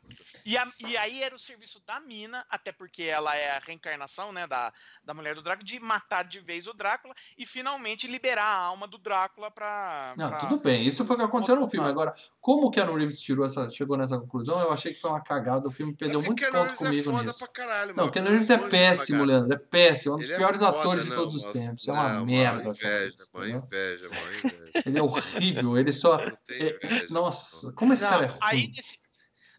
e, 0.45 0.57
a- 0.59 0.71
e 0.81 0.97
aí 0.99 1.23
era 1.23 1.35
o 1.35 1.39
serviço 1.39 1.81
da 1.87 1.99
mina, 1.99 2.45
até 2.51 2.73
porque 2.73 3.05
ela 3.05 3.35
é 3.35 3.53
a 3.57 3.59
reencarnação 3.59 4.33
né, 4.33 4.47
da, 4.47 4.71
da 5.03 5.15
mulher 5.15 5.35
do 5.35 5.41
Drácula, 5.43 5.65
de 5.65 5.81
matar 5.81 6.25
de 6.25 6.41
vez 6.41 6.67
o 6.67 6.75
Drácula 6.75 7.15
e 7.39 7.47
finalmente 7.47 8.07
liberar 8.07 8.45
a 8.45 8.57
alma 8.59 8.87
do 8.87 8.99
Drácula 8.99 9.51
pra. 9.51 10.13
Não, 10.17 10.29
pra- 10.29 10.39
tudo 10.39 10.59
bem, 10.59 10.85
isso 10.87 11.07
foi 11.07 11.17
o 11.17 11.19
que 11.19 11.25
aconteceu 11.25 11.57
no 11.57 11.67
filme. 11.67 11.89
Agora, 11.89 12.13
como 12.41 12.67
o 12.67 12.71
Keanu 12.71 12.95
Reeves 12.97 13.19
tirou 13.21 13.47
essa, 13.47 13.71
chegou 13.71 13.97
nessa 13.97 14.19
conclusão, 14.19 14.61
eu 14.61 14.73
achei 14.73 14.93
que 14.93 15.01
foi 15.01 15.11
uma 15.11 15.23
cagada. 15.23 15.69
O 15.69 15.73
filme 15.73 15.95
perdeu 15.95 16.21
Porque 16.23 16.29
muito 16.29 16.41
Keanu 16.41 16.69
ponto 16.69 16.85
Reeves 16.85 17.05
comigo 17.05 17.11
é 17.11 17.13
foda 17.13 17.27
nisso. 17.29 17.39
Pra 17.39 17.49
caralho, 17.49 17.95
Não, 17.97 18.05
o 18.05 18.11
Keanu 18.11 18.29
Reeves 18.29 18.51
é 18.51 18.59
péssimo. 18.59 19.25
Leandro. 19.25 19.55
É 19.55 19.59
péssimo. 19.59 20.13
É 20.13 20.17
um 20.17 20.19
dos 20.19 20.27
Ele 20.27 20.35
é 20.35 20.39
piores 20.39 20.61
foda, 20.61 20.79
atores 20.81 21.05
de 21.05 21.09
não, 21.11 21.17
todos 21.17 21.35
os 21.35 21.47
tempos. 21.47 21.89
É 21.89 21.93
uma 21.93 22.09
não, 22.11 22.27
merda. 22.27 22.73
Reeves, 22.73 22.83
inveja, 22.83 23.25
mano, 23.33 23.47
entendeu? 23.47 23.65
inveja, 23.67 24.09
mano, 24.11 24.37
inveja. 24.37 24.83
Ele 24.85 24.99
é 24.99 25.03
horrível. 25.03 25.79
Ele 25.79 25.93
só. 25.93 26.19
Não 26.19 26.27
é-. 26.51 27.07
Nossa, 27.09 27.73
como 27.73 27.93
esse 27.93 28.03
Não, 28.05 28.11
cara 28.11 28.27
é 28.27 28.39
aí 28.41 28.59
ruim. 28.63 28.73
nesse- 28.77 28.99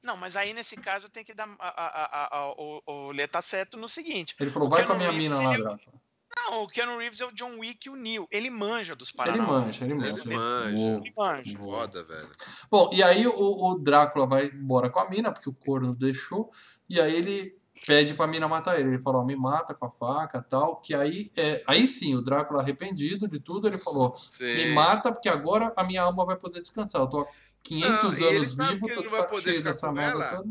Não, 0.08 0.16
mas 0.16 0.38
aí 0.38 0.54
nesse 0.54 0.78
caso 0.78 1.10
tem 1.10 1.24
que 1.26 1.34
dar. 1.34 1.50
A, 1.60 1.68
a, 1.68 1.88
a, 2.06 2.38
a- 2.40 2.52
o, 2.54 2.82
o 2.88 3.12
Lê 3.12 3.28
tá 3.28 3.42
certo 3.42 3.76
no 3.78 3.90
seguinte. 3.90 4.34
Ele 4.40 4.50
falou, 4.50 4.70
vai 4.70 4.86
com 4.86 4.94
a 4.94 4.96
minha 4.96 5.10
Keanu 5.10 5.22
mina 5.22 5.36
Reeves, 5.36 5.48
lá, 5.50 5.54
ele- 5.54 5.64
Drácula. 5.78 6.02
Não, 6.36 6.64
o 6.64 6.68
Keanu 6.68 6.98
Reeves 6.98 7.20
é 7.20 7.26
o 7.26 7.32
John 7.34 7.58
Wick 7.60 7.88
e 7.88 7.92
o 7.92 7.96
Neil. 7.96 8.28
Ele 8.32 8.50
manja 8.50 8.96
dos 8.96 9.10
Ele 9.10 9.18
Paranormal. 9.18 9.62
manja, 9.62 9.84
ele 9.86 9.94
manja. 9.96 10.08
Ele 10.18 10.36
manja. 10.36 10.72
Boa. 10.72 10.98
Ele 11.02 11.14
manja. 11.18 11.58
Foda, 11.58 12.04
velho. 12.04 12.30
Bom, 12.72 12.90
e 12.94 13.04
aí 13.04 13.28
o, 13.28 13.34
o 13.38 13.76
Drácula 13.80 14.26
vai 14.28 14.46
embora 14.46 14.90
com 14.90 15.00
a 15.00 15.10
mina, 15.10 15.32
porque 15.32 15.50
o 15.50 15.54
corno 15.54 15.94
deixou, 15.96 16.50
e 16.88 17.02
aí 17.02 17.14
ele 17.16 17.58
pede 17.86 18.14
pra 18.14 18.28
mina 18.28 18.48
matar 18.48 18.80
ele. 18.80 18.90
Ele 18.90 19.02
falou, 19.02 19.22
ó, 19.22 19.26
me 19.26 19.36
mata 19.36 19.74
com 19.74 19.86
a 19.88 19.92
faca 19.92 20.42
tal, 20.42 20.78
que 20.78 20.94
aí, 20.94 21.32
é, 21.36 21.64
aí 21.68 21.88
sim, 21.88 22.16
o 22.16 22.22
Drácula 22.22 22.62
arrependido 22.62 23.28
de 23.28 23.40
tudo, 23.40 23.68
ele 23.68 23.78
falou, 23.78 24.12
Sim. 24.16 24.46
me 24.46 24.74
mata 24.74 25.12
porque 25.12 25.30
agora 25.30 25.74
a 25.76 25.84
minha 25.84 26.04
alma 26.04 26.26
vai 26.26 26.38
poder 26.38 26.60
descansar. 26.60 27.02
Eu 27.02 27.08
tô 27.08 27.28
500 27.64 28.04
Não, 28.04 28.12
e 28.14 28.24
ele 28.30 28.38
anos 28.38 28.56
sabe 28.56 28.74
vivo, 28.76 28.88
que 28.88 28.96
tô 28.96 29.02
não 29.04 29.10
vai 29.10 29.20
saco 29.20 29.30
poder 29.32 29.44
cheio 29.44 29.58
ficar 29.58 29.70
dessa 29.70 29.88
com 29.88 29.94
merda 29.94 30.24
ela. 30.24 30.36
toda. 30.38 30.50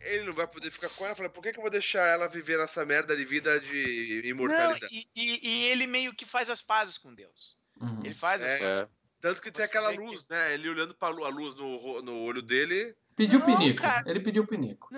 Ele 0.00 0.24
não 0.24 0.34
vai 0.34 0.46
poder 0.48 0.70
ficar 0.70 0.88
com 0.90 1.06
ela. 1.06 1.14
Falei, 1.14 1.30
por 1.30 1.42
que, 1.42 1.52
que 1.52 1.58
eu 1.58 1.62
vou 1.62 1.70
deixar 1.70 2.06
ela 2.08 2.26
viver 2.28 2.58
nessa 2.58 2.84
merda 2.84 3.16
de 3.16 3.24
vida 3.24 3.60
de 3.60 4.20
Não, 4.24 4.30
imortalidade? 4.30 4.88
e, 4.90 5.06
e- 5.14 5.48
e 5.48 5.64
ele 5.66 5.86
meio 5.86 6.12
que 6.14 6.24
faz 6.24 6.50
as 6.50 6.60
pazes 6.60 6.98
com 6.98 7.14
Deus. 7.14 7.56
Uhum. 7.80 8.00
Ele 8.04 8.14
faz 8.14 8.42
as 8.42 8.48
É. 8.50 8.58
pazes. 8.58 8.82
É. 8.82 8.88
Tanto 9.20 9.40
que 9.40 9.52
tem 9.52 9.64
Você 9.64 9.70
aquela 9.70 9.90
vê 9.90 9.96
que- 9.98 10.02
luz, 10.02 10.26
né? 10.26 10.52
Ele 10.54 10.68
olhando 10.68 10.94
pra 10.94 11.08
a 11.08 11.28
luz 11.28 11.54
no, 11.54 12.02
no 12.02 12.18
olho 12.22 12.42
dele. 12.42 12.96
Pediu 13.14 13.38
Não, 13.38 13.46
pinico, 13.46 13.80
cara. 13.82 14.02
ele 14.10 14.18
pediu 14.20 14.44
pinico. 14.44 14.88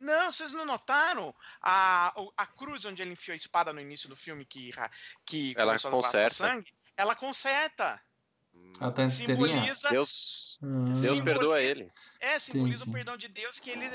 Não, 0.00 0.32
vocês 0.32 0.52
não 0.54 0.64
notaram 0.64 1.34
a, 1.60 2.14
a 2.36 2.46
cruz 2.46 2.84
onde 2.86 3.02
ele 3.02 3.12
enfiou 3.12 3.34
a 3.34 3.36
espada 3.36 3.72
no 3.72 3.80
início 3.80 4.08
do 4.08 4.16
filme 4.16 4.44
que, 4.46 4.70
que 5.26 5.52
Ela 5.56 5.78
conserta. 5.78 6.30
sangue? 6.32 6.72
Ela 6.96 7.14
conserta. 7.14 8.00
Ela 8.80 8.90
tá? 8.92 9.08
Simboliza, 9.08 9.88
Deus, 9.90 10.58
Hum. 10.62 10.84
Deus 10.86 10.98
Simboliza- 10.98 11.24
perdoa 11.24 11.60
ele. 11.62 11.90
é, 12.20 12.38
simboliza 12.38 12.82
Entendi. 12.82 12.90
o 12.90 12.92
perdão 12.92 13.16
de 13.16 13.28
Deus 13.28 13.58
que 13.60 13.70
ele 13.70 13.86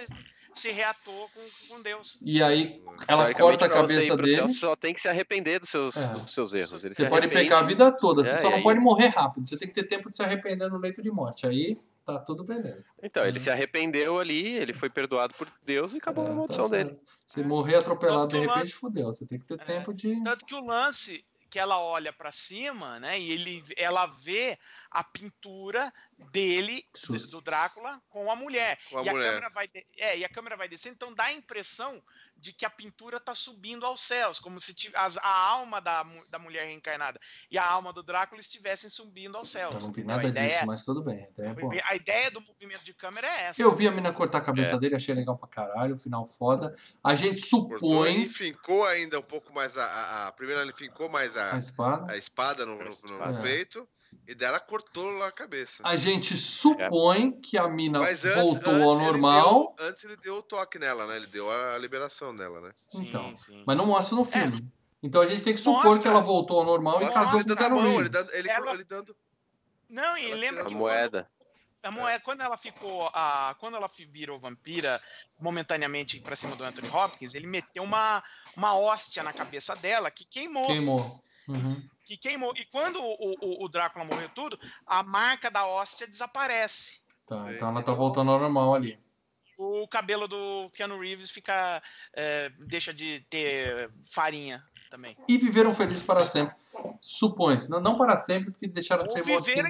se 0.54 0.70
reatou 0.72 1.30
com, 1.34 1.42
com 1.76 1.82
Deus. 1.82 2.20
E 2.22 2.42
aí 2.44 2.82
ela 3.08 3.34
corta 3.34 3.66
a 3.66 3.70
cabeça 3.70 4.02
céu, 4.08 4.18
dele. 4.18 4.42
Você 4.42 4.54
só 4.56 4.76
tem 4.76 4.94
que 4.94 5.02
se 5.02 5.08
arrepender 5.08 5.60
dos 5.60 5.70
seus, 5.70 5.96
É. 5.96 6.08
dos 6.14 6.32
seus 6.34 6.54
erros. 6.54 6.84
Ele 6.84 6.94
Você 6.94 7.04
se 7.04 7.10
pode 7.10 7.26
arrepende. 7.26 7.46
pecar 7.46 7.64
a 7.64 7.66
vida 7.66 7.92
toda, 7.92 8.24
você 8.24 8.32
É, 8.32 8.36
só 8.36 8.50
não 8.50 8.58
aí- 8.58 8.64
pode 8.64 8.80
morrer 8.80 9.08
rápido. 9.08 9.48
Você 9.48 9.58
tem 9.58 9.68
que 9.68 9.74
ter 9.74 9.84
tempo 9.84 10.10
de 10.10 10.16
se 10.16 10.24
arrepender 10.24 10.68
no 10.70 10.78
leito 10.78 11.02
de 11.02 11.10
morte. 11.12 11.48
Aí 11.48 11.76
tá 12.06 12.20
tudo 12.20 12.44
beleza. 12.44 12.92
Então, 13.02 13.24
ele 13.24 13.38
Uhum. 13.38 13.44
se 13.44 13.50
arrependeu 13.50 14.20
ali, 14.20 14.48
ele 14.48 14.74
foi 14.74 14.90
perdoado 14.90 15.34
por 15.36 15.48
Deus 15.64 15.94
e 15.94 15.98
acabou 15.98 16.26
É, 16.26 16.28
a 16.28 16.30
tá 16.32 16.36
maldição 16.36 16.70
dele. 16.70 16.90
certo. 16.90 17.02
Se 17.26 17.44
morrer 17.44 17.76
atropelado 17.76 18.28
de 18.28 18.40
repente, 18.40 18.58
lance- 18.58 18.74
fudeu. 18.76 19.08
Você 19.08 19.26
tem 19.26 19.40
que 19.40 19.46
ter 19.46 19.54
É. 19.60 19.64
tempo 19.64 19.94
de. 19.94 20.22
Tanto 20.24 20.46
que 20.46 20.54
o 20.56 20.66
lance 20.66 21.24
que 21.52 21.60
ela 21.60 21.78
olha 21.78 22.14
pra 22.14 22.32
cima, 22.32 22.98
né, 22.98 23.20
e 23.20 23.30
ele, 23.30 23.64
ela 23.76 24.06
vê 24.06 24.58
a 24.90 25.04
pintura 25.04 25.94
dele, 26.32 26.88
do 27.30 27.42
Drácula, 27.42 28.02
com 28.08 28.32
a 28.32 28.36
mulher. 28.38 28.80
Com 28.90 29.00
a 29.00 29.04
e, 29.04 29.10
a 29.10 29.12
mulher. 29.12 29.34
câmera 29.34 29.50
vai 29.50 29.70
é, 29.98 30.18
e 30.18 30.24
a 30.24 30.30
câmera 30.30 30.56
vai 30.56 30.70
descendo, 30.70 30.96
então 30.96 31.14
dá 31.14 31.26
a 31.26 31.34
impressão 31.34 32.02
de 32.42 32.52
que 32.52 32.66
a 32.66 32.70
pintura 32.72 33.20
tá 33.20 33.36
subindo 33.36 33.86
aos 33.86 34.02
céus, 34.02 34.40
como 34.40 34.60
se 34.60 34.74
as- 34.96 35.18
a 35.20 35.48
alma 35.50 35.80
da, 35.80 36.04
da 36.30 36.40
mulher 36.40 36.66
reencarnada 36.66 37.20
e 37.52 37.58
a 37.58 37.64
alma 37.66 37.94
do 37.94 38.02
Drácula 38.02 38.42
estivessem 38.42 38.90
subindo 38.90 39.38
aos 39.38 39.50
céus. 39.50 39.76
Eu 39.76 39.80
não 39.82 39.88
vi 39.92 40.02
entendeu? 40.02 40.16
nada 40.16 40.28
a, 40.28 40.30
ideia, 40.32 40.48
disso, 40.50 40.66
mas 40.66 40.84
tudo 40.84 41.04
bem. 41.04 41.24
A 41.24 41.30
ideia 41.30 41.80
é 41.80 41.84
a 41.92 41.96
ideia 41.96 42.32
do 42.32 42.42
movimento 42.42 42.84
de 42.84 42.94
câmera 42.96 43.28
é 43.28 43.42
essa. 43.46 43.62
Eu 43.62 43.74
vi 43.76 43.88
a 43.88 43.92
mina 43.92 44.12
cortar 44.12 44.40
a 44.40 44.42
cabeça 44.42 44.74
É. 44.76 44.80
dele, 44.80 44.96
achei 44.96 45.14
legal 45.14 45.38
pra 45.38 45.48
caralho, 45.48 45.96
final 45.98 46.26
foda. 46.26 46.76
A 47.04 47.14
gente 47.14 47.48
Cortou 47.48 47.80
supõe 47.80 48.24
e 48.26 48.30
fincou 48.30 48.86
ainda 48.86 49.20
um 49.20 49.24
pouco 49.24 49.54
mais 49.54 49.78
a. 49.78 49.86
a, 49.86 50.28
a- 50.28 50.32
primeiro 50.32 50.62
ele 50.62 50.74
fincou 50.74 51.08
mais 51.10 51.38
a, 51.38 51.54
a 51.54 51.58
espada. 51.60 52.12
a 52.12 52.18
espada 52.18 52.66
no, 52.66 52.76
no- 52.76 52.84
no 52.84 52.90
espada. 52.90 53.42
peito. 53.44 53.88
E 54.28 54.36
daí 54.36 54.48
ela 54.50 54.60
cortou 54.60 55.10
lá 55.12 55.28
a 55.28 55.32
cabeça. 55.32 55.82
A 55.86 55.96
gente 55.96 56.36
supõe 56.38 57.32
que 57.42 57.58
a 57.58 57.68
mina 57.68 58.00
Mas 58.00 58.24
antes, 58.24 58.42
voltou 58.42 58.74
antes 58.74 58.84
ao 58.88 58.96
ele 58.96 59.06
normal, 59.06 59.76
deu- 59.78 59.88
antes 59.88 60.04
ele 60.04 60.18
deu 60.18 60.36
o 60.38 60.42
toque 60.44 60.78
nela, 60.80 61.06
né? 61.08 61.18
Ele 61.18 61.28
deu 61.28 61.50
a 61.52 61.78
liberação 61.78 62.36
dela, 62.36 62.62
né? 62.62 62.72
Sim, 62.90 63.04
então. 63.08 63.36
sim. 63.38 63.64
mas 63.66 63.76
não 63.78 63.86
mostra 63.86 64.16
no 64.16 64.24
filme. 64.26 64.58
Então 65.04 65.22
a 65.22 65.26
gente 65.26 65.44
tem 65.44 65.54
que 65.54 65.60
supor 65.60 65.84
Mostra. 65.84 66.02
que 66.02 66.08
ela 66.08 66.22
voltou 66.22 66.60
ao 66.60 66.66
normal 66.66 67.02
e 67.02 67.06
Mostra 67.06 67.24
casou 67.24 67.40
ele 67.40 67.44
com 67.46 67.52
o 67.52 67.56
dando 67.56 67.58
a 67.58 67.70
Keanu 67.70 67.76
mão, 67.82 67.86
ele 67.86 67.98
Reeves. 68.04 68.12
dando, 68.12 68.36
ele, 68.36 68.50
Ela- 68.50 68.74
ele 68.74 68.84
dando. 68.84 69.16
Não, 69.90 70.18
e 70.18 70.26
Ela 70.32 70.36
lembra 70.40 70.62
A 70.64 70.66
que 70.66 70.74
moeda. 70.76 71.30
A 71.84 71.90
mulher, 71.90 72.22
quando 72.22 72.42
ela 72.42 72.56
ficou, 72.58 73.10
a, 73.12 73.56
quando 73.60 73.76
ela 73.76 73.90
fi- 73.90 74.06
virou 74.06 74.40
vampira 74.40 75.02
momentaneamente 75.40 76.20
pra 76.20 76.36
cima 76.36 76.56
do 76.56 76.64
Anthony 76.64 76.88
Hopkins, 76.90 77.34
ele 77.34 77.48
meteu 77.48 77.82
uma, 77.84 78.24
uma 78.56 78.78
hóstia 78.78 79.24
na 79.24 79.34
cabeça 79.34 79.76
dela 79.76 80.12
que 80.12 80.24
queimou, 80.24 80.68
Queimou. 80.68 81.24
Uhum. 81.48 81.82
Que 82.18 82.30
queimou. 82.30 82.54
E 82.56 82.66
quando 82.66 83.02
o, 83.02 83.36
o, 83.42 83.66
o 83.66 83.70
Drácula 83.70 84.06
morreu 84.06 84.30
tudo, 84.30 84.60
a 84.86 85.04
marca 85.04 85.50
da 85.50 85.66
hóstia 85.66 86.08
desaparece. 86.08 87.02
Tá, 87.26 87.52
então 87.54 87.70
ela 87.70 87.82
tá 87.82 87.94
voltando 87.94 88.32
ao 88.32 88.40
normal 88.40 88.76
ali. 88.76 89.00
O 89.58 89.88
cabelo 89.88 90.28
do 90.28 90.72
Keanu 90.74 91.00
Reeves 91.00 91.30
fica, 91.30 91.82
é, 92.14 92.50
deixa 92.60 92.94
de 92.94 93.20
ter 93.30 93.92
farinha 94.12 94.64
também. 94.90 95.16
E 95.28 95.38
viveram 95.38 95.74
felizes 95.74 96.04
para 96.04 96.26
sempre. 96.26 96.56
Supõe-se. 97.02 97.70
Não, 97.70 97.80
não 97.80 97.98
para 97.98 98.18
sempre, 98.18 98.52
porque 98.52 98.68
deixaram 98.68 99.06
de 99.06 99.12
ser 99.12 99.24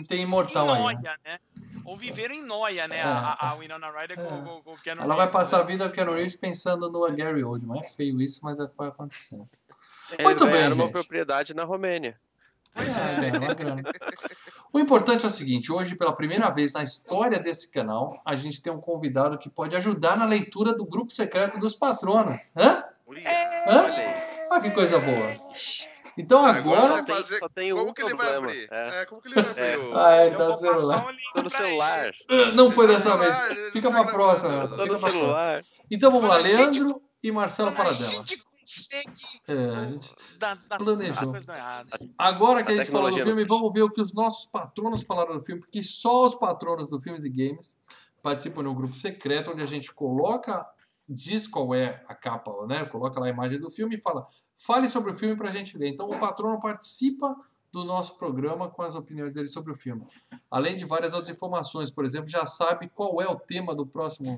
tem 0.08 0.20
Em 0.20 0.24
imortal 0.24 0.88
aí. 0.88 0.96
né? 0.96 1.16
Né? 1.26 1.40
ou 1.84 1.98
viveram 1.98 2.34
em 2.36 2.42
noia, 2.42 2.88
né? 2.88 3.00
É. 3.00 3.04
A, 3.04 3.50
a 3.50 3.56
Winona 3.56 3.88
Ryder 3.88 4.16
com, 4.18 4.24
É. 4.36 4.42
com, 4.42 4.62
com 4.64 4.74
o 4.74 4.78
Keanu 4.78 5.02
Ela 5.02 5.16
vai 5.16 5.30
passar 5.30 5.58
a 5.58 5.64
né? 5.64 5.72
vida 5.72 5.88
do 5.88 5.94
Keanu 5.94 6.14
Reeves 6.14 6.36
pensando 6.36 6.90
no 6.90 7.12
Gary 7.14 7.44
Oldman. 7.44 7.80
É 7.80 7.84
feio 7.84 8.22
isso, 8.22 8.40
mas 8.44 8.60
é 8.60 8.64
o 8.64 8.70
que 8.70 8.78
vai 8.78 8.88
acontecer. 8.88 9.42
Eles 10.12 10.24
Muito 10.24 10.44
bem, 10.46 10.54
ganharam 10.54 10.76
uma 10.76 10.86
gente. 10.86 10.94
propriedade 10.94 11.54
na 11.54 11.64
Romênia. 11.64 12.20
Pois 12.74 12.96
É, 12.96 13.00
é. 13.00 13.16
ganha 13.32 13.40
uma 13.40 13.54
grana. 13.54 13.84
O 14.72 14.80
importante 14.80 15.24
é 15.26 15.28
o 15.28 15.32
seguinte: 15.32 15.72
hoje, 15.72 15.96
pela 15.96 16.14
primeira 16.14 16.50
vez 16.50 16.74
na 16.74 16.84
história 16.84 17.40
desse 17.40 17.70
canal, 17.70 18.10
a 18.26 18.36
gente 18.36 18.62
tem 18.62 18.72
um 18.72 18.80
convidado 18.80 19.38
que 19.38 19.50
pode 19.50 19.76
ajudar 19.76 20.18
na 20.18 20.26
leitura 20.26 20.74
do 20.74 20.86
grupo 20.86 21.12
secreto 21.12 21.60
dos 21.60 21.76
patronos. 21.76 22.54
Hã? 22.56 22.84
Ui, 23.08 23.24
Hã? 23.26 23.86
olha 24.52 24.62
que 24.62 24.72
coisa 24.72 25.00
boa. 25.00 25.36
Então 26.18 26.46
Agora 26.46 26.78
agora. 26.88 27.04
vai 27.04 27.16
fazer. 27.22 27.40
só 27.40 27.48
tem 27.50 27.72
como 27.74 27.90
um 27.90 27.94
que 27.94 28.02
ele 28.04 28.14
vai 28.16 28.36
abrir? 28.36 28.68
é. 28.72 29.02
É, 29.02 29.06
como 29.06 29.22
que 29.22 29.30
ele 29.30 29.42
vai 29.42 29.52
abrir? 29.74 29.86
o- 29.86 29.98
Ah, 29.98 30.18
ele 30.26 30.36
Eu 30.36 30.38
tá 30.38 30.48
no 30.50 30.56
celular. 30.56 31.06
um 31.38 31.42
no 31.42 31.50
celular. 31.50 32.12
Não 32.54 32.72
foi 32.72 32.88
dessa 32.88 33.18
vez. 33.18 33.72
Fica 33.72 33.90
pra 33.90 34.06
próxima. 34.06 34.68
No 34.68 34.98
celular. 35.00 35.62
Então 35.90 36.12
vamos 36.12 36.30
lá, 36.30 36.38
Leandro 36.38 37.02
e 37.24 37.32
Marcelo 37.32 37.72
Paradela. 37.72 38.24
Consegue 38.62 39.14
É, 39.48 39.54
a 39.54 39.88
gente 39.88 40.16
dar, 40.38 40.56
dar 40.68 40.78
planejou. 40.78 41.34
Agora 42.18 42.64
que 42.64 42.72
a, 42.72 42.76
A 42.76 42.78
gente 42.78 42.92
falou 42.92 43.10
do 43.10 43.24
filme, 43.24 43.46
vamos 43.46 43.72
ver 43.74 43.84
o 43.84 43.90
que 43.90 44.02
os 44.02 44.14
nossos 44.14 44.46
patronos 44.46 45.04
falaram 45.04 45.38
do 45.38 45.44
filme, 45.44 45.62
porque 45.62 45.84
só 45.84 46.26
os 46.26 46.36
patronos 46.36 46.88
do 46.88 47.00
Filmes 47.00 47.24
e 47.26 47.30
Games 47.30 47.76
participam 48.24 48.62
de 48.64 48.70
um 48.70 48.76
grupo 48.76 48.96
secreto 48.96 49.52
onde 49.52 49.64
a 49.64 49.66
gente 49.66 49.94
coloca, 49.94 50.66
diz 51.08 51.48
qual 51.48 51.74
é 51.74 52.04
a 52.08 52.16
capa, 52.16 52.66
né? 52.68 52.86
Coloca 52.86 53.20
lá 53.20 53.26
a 53.26 53.30
imagem 53.30 53.60
do 53.60 53.70
filme 53.70 53.96
e 53.96 54.00
fala, 54.00 54.26
fale 54.56 54.90
sobre 54.90 55.12
o 55.12 55.16
filme 55.16 55.36
pra 55.36 55.52
gente 55.52 55.78
ler. 55.78 55.90
Então 55.90 56.08
o 56.08 56.20
patrono 56.20 56.60
participa 56.60 57.36
do 57.72 57.86
nosso 57.86 58.18
programa 58.18 58.70
com 58.70 58.82
as 58.82 58.96
opiniões 58.96 59.34
dele 59.34 59.48
sobre 59.48 59.72
o 59.72 59.76
filme. 59.76 60.06
Além 60.50 60.76
de 60.76 60.86
várias 60.86 61.14
outras 61.14 61.36
informações, 61.36 61.90
por 61.90 62.04
exemplo, 62.04 62.30
já 62.30 62.46
sabe 62.46 62.90
qual 62.90 63.22
é 63.22 63.28
o 63.28 63.40
tema 63.40 63.74
do 63.74 63.86
próximo 63.86 64.38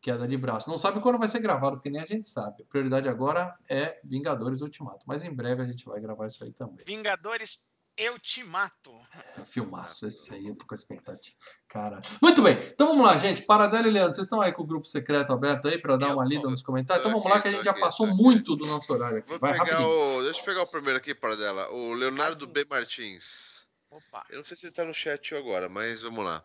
queda 0.00 0.26
de 0.26 0.36
braço. 0.36 0.68
Não 0.70 0.78
sabe 0.78 1.00
quando 1.00 1.18
vai 1.18 1.28
ser 1.28 1.40
gravado, 1.40 1.76
porque 1.76 1.90
nem 1.90 2.00
a 2.00 2.06
gente 2.06 2.26
sabe. 2.26 2.62
A 2.62 2.66
prioridade 2.66 3.08
agora 3.08 3.56
é 3.68 4.00
Vingadores 4.04 4.60
Ultimato, 4.60 5.04
mas 5.06 5.24
em 5.24 5.34
breve 5.34 5.62
a 5.62 5.66
gente 5.66 5.84
vai 5.84 6.00
gravar 6.00 6.26
isso 6.26 6.42
aí 6.44 6.52
também. 6.52 6.84
Vingadores, 6.86 7.66
eu 7.96 8.16
te 8.18 8.44
mato. 8.44 8.94
É, 9.36 9.40
filmaço 9.42 10.06
esse 10.06 10.32
aí, 10.32 10.46
eu 10.46 10.56
tô 10.56 10.64
com 10.64 10.72
a 10.72 10.76
expectativa. 10.76 11.36
Cara. 11.66 12.00
Muito 12.22 12.40
bem, 12.42 12.52
então 12.56 12.86
vamos 12.88 13.04
lá, 13.04 13.16
gente. 13.16 13.42
Paradela 13.42 13.88
e 13.88 13.90
Leandro, 13.90 14.14
vocês 14.14 14.26
estão 14.26 14.40
aí 14.40 14.52
com 14.52 14.62
o 14.62 14.66
grupo 14.66 14.86
secreto 14.86 15.32
aberto 15.32 15.66
aí 15.66 15.78
para 15.80 15.96
dar 15.96 16.10
Eu 16.10 16.14
uma 16.14 16.22
tô. 16.22 16.28
lida 16.30 16.48
nos 16.48 16.62
comentários? 16.62 17.04
Então 17.04 17.18
vamos 17.18 17.28
lá 17.34 17.42
que 17.42 17.48
a 17.48 17.50
gente 17.52 17.64
já 17.64 17.74
passou 17.74 18.06
muito 18.06 18.54
do 18.54 18.66
nosso 18.66 18.92
horário 18.92 19.18
aqui. 19.18 19.28
Vou 19.30 19.38
Vai 19.40 19.52
pegar 19.58 19.64
rapidinho. 19.64 20.18
o. 20.18 20.22
Deixa 20.22 20.40
eu 20.40 20.44
pegar 20.44 20.62
o 20.62 20.66
primeiro 20.68 20.98
aqui 20.98 21.12
para 21.14 21.34
dela. 21.34 21.68
O 21.72 21.92
Leonardo. 21.92 22.46
B. 22.46 22.64
Martins. 22.70 23.66
Opa. 23.90 24.24
Eu 24.30 24.36
não 24.36 24.44
sei 24.44 24.56
se 24.56 24.66
ele 24.66 24.74
tá 24.74 24.84
no 24.84 24.94
chat 24.94 25.34
agora, 25.34 25.68
mas 25.68 26.02
vamos 26.02 26.24
lá. 26.24 26.44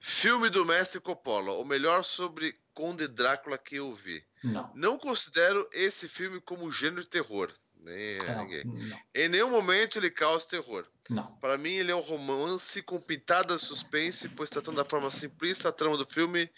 Filme 0.00 0.50
do 0.50 0.64
Mestre 0.66 1.00
Coppola, 1.00 1.52
o 1.52 1.64
melhor 1.64 2.02
sobre 2.04 2.54
Conde 2.74 3.06
Drácula 3.06 3.56
que 3.56 3.76
eu 3.76 3.94
vi. 3.94 4.24
Não. 4.42 4.70
Não 4.74 4.98
considero 4.98 5.68
esse 5.72 6.08
filme 6.08 6.40
como 6.40 6.70
gênero 6.70 7.02
de 7.02 7.08
terror. 7.08 7.52
Nem 7.76 8.18
ninguém. 8.38 8.64
não. 8.64 8.98
Em 9.14 9.28
nenhum 9.28 9.50
momento 9.50 9.98
ele 9.98 10.10
causa 10.10 10.46
terror. 10.46 10.86
Não. 11.08 11.26
Para 11.36 11.58
mim, 11.58 11.74
ele 11.74 11.92
é 11.92 11.96
um 11.96 12.00
romance 12.00 12.82
com 12.82 12.98
pitada 13.00 13.56
de 13.56 13.62
suspense, 13.62 14.28
pois 14.30 14.48
tratando 14.48 14.76
da 14.76 14.84
forma 14.84 15.10
simplista, 15.10 15.68
a 15.68 15.72
trama 15.72 15.98
do 15.98 16.06
filme 16.06 16.50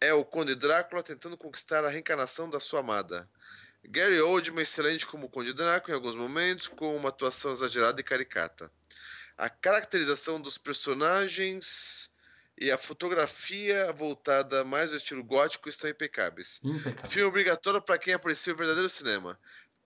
é 0.00 0.14
o 0.14 0.24
Conde 0.24 0.54
Drácula 0.54 1.02
tentando 1.02 1.36
conquistar 1.36 1.84
a 1.84 1.88
reencarnação 1.88 2.48
da 2.48 2.60
sua 2.60 2.80
amada. 2.80 3.28
Gary 3.84 4.20
Oldman 4.20 4.62
excelente 4.62 5.04
como 5.06 5.28
Conde 5.28 5.52
Drácula 5.52 5.94
em 5.94 5.96
alguns 5.96 6.14
momentos, 6.14 6.68
com 6.68 6.96
uma 6.96 7.08
atuação 7.08 7.52
exagerada 7.52 8.00
e 8.00 8.04
caricata. 8.04 8.70
A 9.36 9.50
caracterização 9.50 10.40
dos 10.40 10.56
personagens 10.56 12.11
e 12.62 12.70
a 12.70 12.78
fotografia 12.78 13.92
voltada 13.92 14.64
mais 14.64 14.90
ao 14.90 14.96
estilo 14.96 15.24
gótico 15.24 15.68
estão 15.68 15.90
impecáveis. 15.90 16.60
Impecável. 16.62 17.10
Filme 17.10 17.28
obrigatório 17.28 17.82
para 17.82 17.98
quem 17.98 18.14
aprecia 18.14 18.52
o 18.52 18.56
verdadeiro 18.56 18.88
cinema. 18.88 19.38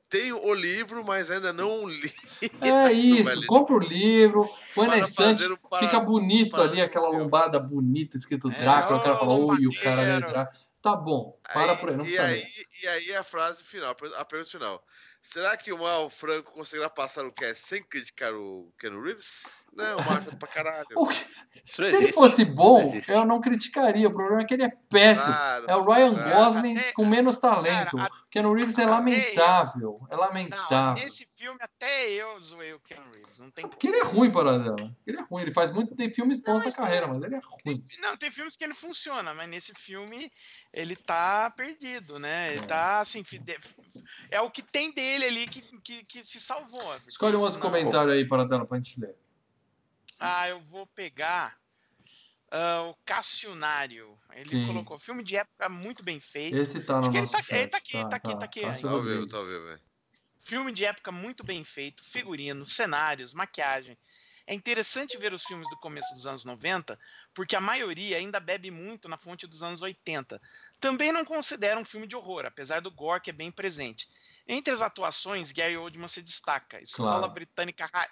Tenho 0.08 0.40
o 0.44 0.54
livro, 0.54 1.04
mas 1.04 1.30
ainda 1.30 1.52
não 1.52 1.86
li. 1.88 2.12
É 2.60 2.92
isso, 2.92 3.24
Vale. 3.34 3.46
compra 3.46 3.74
o 3.74 3.78
livro, 3.80 4.48
põe 4.74 4.86
na 4.86 4.92
Para 4.94 5.02
estante, 5.04 5.42
fazer 5.42 5.52
o 5.52 5.56
para- 5.58 5.78
fica 5.86 5.98
bonito 6.00 6.50
para- 6.52 6.64
ali, 6.64 6.80
aquela 6.80 7.08
lombada 7.08 7.58
bonita, 7.58 8.16
escrito 8.16 8.48
É, 8.52 8.58
Drácula, 8.60 8.98
o 8.98 9.02
cara 9.02 9.18
fala, 9.18 9.32
oi, 9.32 9.66
o 9.66 9.80
cara 9.80 10.02
é. 10.02 10.20
Drácula. 10.20 10.50
Tá 10.82 10.94
bom, 10.94 11.36
para 11.52 11.72
Aí- 11.72 11.78
por 11.78 11.88
aí, 11.88 11.96
não 11.96 12.04
e 12.04 12.06
precisa 12.06 12.22
aí, 12.28 12.34
ler. 12.40 12.48
e 12.82 12.86
aí 12.88 13.16
a 13.16 13.24
frase 13.24 13.64
final, 13.64 13.90
a 13.90 14.24
pergunta 14.24 14.50
final. 14.50 14.84
Será 15.20 15.56
que 15.56 15.72
o 15.72 15.78
Mal 15.78 16.08
Franco 16.08 16.52
conseguirá 16.52 16.88
passar 16.88 17.24
o 17.26 17.32
cast 17.32 17.66
sem 17.66 17.82
criticar 17.82 18.32
o 18.32 18.72
Ken 18.78 18.90
Reeves? 19.02 19.42
Não, 19.76 19.96
Marta 20.04 20.34
pra 20.36 20.48
caralho. 20.48 20.86
Não 20.96 21.10
Se 21.10 21.82
ele 21.82 21.96
existe. 21.96 22.12
fosse 22.12 22.44
bom, 22.44 22.82
Não 23.08 23.14
eu 23.14 23.24
não 23.24 23.40
criticaria. 23.40 24.08
O 24.08 24.12
problema 24.14 24.42
é 24.42 24.44
que 24.44 24.54
ele 24.54 24.64
é 24.64 24.70
péssimo. 24.90 25.32
Claro, 25.34 25.64
É 25.68 25.76
o 25.76 25.84
Ryan 25.84 26.14
claro. 26.14 26.30
Gosling 26.36 26.78
Até- 26.78 26.92
com 26.92 27.04
menos 27.04 27.38
talento. 27.38 27.96
cara, 27.96 28.10
Keanu 28.30 28.54
Reeves 28.54 28.78
é 28.78 28.86
lamentável. 28.86 29.96
É 30.10 30.14
Não, 30.14 30.20
lamentável. 30.22 31.02
nesse 31.04 31.26
filme 31.26 31.58
até 31.60 32.08
eu 32.10 32.40
zoei 32.40 32.72
o 32.72 32.80
Ken 32.80 32.96
Reeves. 33.14 33.38
Não 33.38 33.50
tem 33.50 33.66
Porque 33.68 33.88
ele 33.88 33.98
é 33.98 34.04
ruim, 34.04 34.30
Paradela. 34.30 34.76
Ele 35.06 35.18
é 35.18 35.22
ruim. 35.22 35.42
Ele 35.42 35.52
faz 35.52 35.70
muito. 35.72 35.94
Tem 35.94 36.12
filmes 36.12 36.40
bons 36.40 36.58
Não, 36.60 36.64
na 36.66 36.72
carreira, 36.72 37.06
tem- 37.06 37.14
mas 37.14 37.22
ele 37.24 37.34
é 37.34 37.40
ruim. 37.64 37.84
Não, 38.00 38.16
tem 38.16 38.30
filmes 38.30 38.56
que 38.56 38.64
ele 38.64 38.74
funciona, 38.74 39.34
mas 39.34 39.48
nesse 39.48 39.72
filme 39.74 40.30
ele 40.72 40.96
tá 40.96 41.50
perdido, 41.50 42.18
né? 42.18 42.50
Ele 42.52 42.60
É. 42.60 42.66
tá 42.66 42.98
assim. 42.98 43.22
fide- 43.24 43.58
É 44.30 44.40
o 44.40 44.50
que 44.50 44.62
tem 44.62 44.92
dele 44.92 45.24
ali 45.24 45.46
que, 45.46 45.62
que, 45.80 46.04
que 46.04 46.24
se 46.24 46.40
salvou. 46.40 46.80
porque 46.82 47.08
Escolhe 47.08 47.36
um 47.36 47.40
outro 47.40 47.54
senão- 47.54 47.66
comentário 47.70 48.12
aí, 48.12 48.26
Paradela, 48.26 48.66
pra 48.66 48.76
gente 48.76 49.00
ler. 49.00 49.14
Ah, 50.18 50.48
eu 50.48 50.60
vou 50.60 50.86
pegar 50.86 51.58
ah, 52.50 52.82
o 52.82 52.94
Cassionário. 53.04 54.18
Ele 54.32 54.48
Sim. 54.48 54.66
colocou 54.66 54.98
filme 54.98 55.22
de 55.22 55.36
época 55.36 55.68
muito 55.68 56.02
bem 56.02 56.18
feito. 56.20 56.56
Esse 56.56 56.80
tá 56.80 57.00
no 57.00 57.08
Acho 57.08 57.18
nosso 57.20 57.32
tá- 57.32 57.42
chat. 57.42 57.54
ele 57.58 57.68
tá 57.68 57.76
aqui, 57.78 57.92
tá 57.92 58.16
aqui, 58.16 58.38
tá 58.38 58.44
aqui 58.44 58.60
Cássio 58.62 58.88
Tá 58.88 58.94
ao 58.94 59.02
vivo, 59.02 59.26
tá 59.26 59.38
vivo. 59.38 59.78
Filme 60.40 60.72
de 60.72 60.84
época 60.84 61.10
muito 61.10 61.42
bem 61.44 61.64
feito, 61.64 62.04
figurino, 62.04 62.64
cenários, 62.64 63.34
maquiagem. 63.34 63.98
É 64.46 64.54
interessante 64.54 65.18
ver 65.18 65.32
os 65.32 65.42
filmes 65.42 65.68
do 65.70 65.76
começo 65.78 66.14
dos 66.14 66.24
anos 66.24 66.44
90, 66.44 66.96
porque 67.34 67.56
a 67.56 67.60
maioria 67.60 68.16
ainda 68.16 68.38
bebe 68.38 68.70
muito 68.70 69.08
na 69.08 69.18
fonte 69.18 69.44
dos 69.44 69.60
anos 69.64 69.82
80. 69.82 70.40
Também 70.80 71.10
não 71.10 71.24
considero 71.24 71.80
um 71.80 71.84
filme 71.84 72.06
de 72.06 72.14
horror, 72.14 72.46
apesar 72.46 72.78
do 72.80 72.92
gore 72.92 73.20
que 73.22 73.30
é 73.30 73.32
bem 73.32 73.50
presente. 73.50 74.08
Entre 74.46 74.72
as 74.72 74.82
atuações, 74.82 75.50
Gary 75.50 75.76
Oldman 75.76 76.06
se 76.06 76.22
destaca. 76.22 76.80
Escola 76.80 77.18
Claro. 77.18 77.32
britânica 77.32 77.90
ra- 77.92 78.08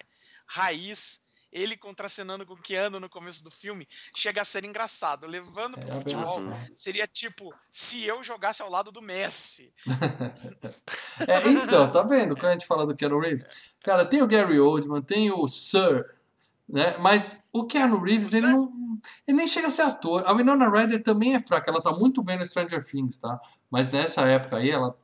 raiz, 0.48 1.22
ele 1.54 1.76
contracenando 1.76 2.44
com 2.44 2.56
Keanu 2.56 2.98
no 2.98 3.08
começo 3.08 3.42
do 3.44 3.50
filme, 3.50 3.86
chega 4.14 4.42
a 4.42 4.44
ser 4.44 4.64
engraçado. 4.64 5.26
Levando 5.26 5.78
pro 5.78 5.88
É 5.88 5.92
futebol, 5.94 6.38
aberração. 6.38 6.70
seria 6.74 7.06
tipo 7.06 7.54
se 7.70 8.02
eu 8.04 8.22
jogasse 8.24 8.60
ao 8.60 8.68
lado 8.68 8.90
do 8.90 9.00
Messi. 9.00 9.72
É, 11.28 11.48
então, 11.48 11.90
tá 11.90 12.02
vendo 12.02 12.34
quando 12.34 12.46
a 12.46 12.52
gente 12.52 12.66
fala 12.66 12.84
do 12.84 12.94
Keanu 12.94 13.20
Reeves? 13.20 13.46
Cara, 13.84 14.04
tem 14.04 14.20
o 14.20 14.26
Gary 14.26 14.58
Oldman, 14.58 15.00
tem 15.00 15.30
o 15.30 15.46
Sir, 15.46 16.04
né? 16.68 16.96
Mas 16.98 17.44
o 17.52 17.64
Keanu 17.64 18.00
Reeves, 18.02 18.32
O 18.32 18.36
ele 18.36 18.46
não. 18.48 18.72
Ele 19.26 19.36
nem 19.36 19.46
chega 19.46 19.68
a 19.68 19.70
ser 19.70 19.82
ator. 19.82 20.24
A 20.26 20.32
Winona 20.32 20.68
Ryder 20.68 21.02
também 21.02 21.34
é 21.36 21.40
fraca. 21.42 21.70
Ela 21.70 21.80
tá 21.82 21.92
muito 21.92 22.22
bem 22.22 22.36
no 22.38 22.44
Stranger 22.46 22.82
Things, 22.84 23.18
tá? 23.18 23.40
Mas 23.70 23.88
nessa 23.88 24.22
época 24.22 24.56
aí, 24.56 24.70
ela 24.70 24.96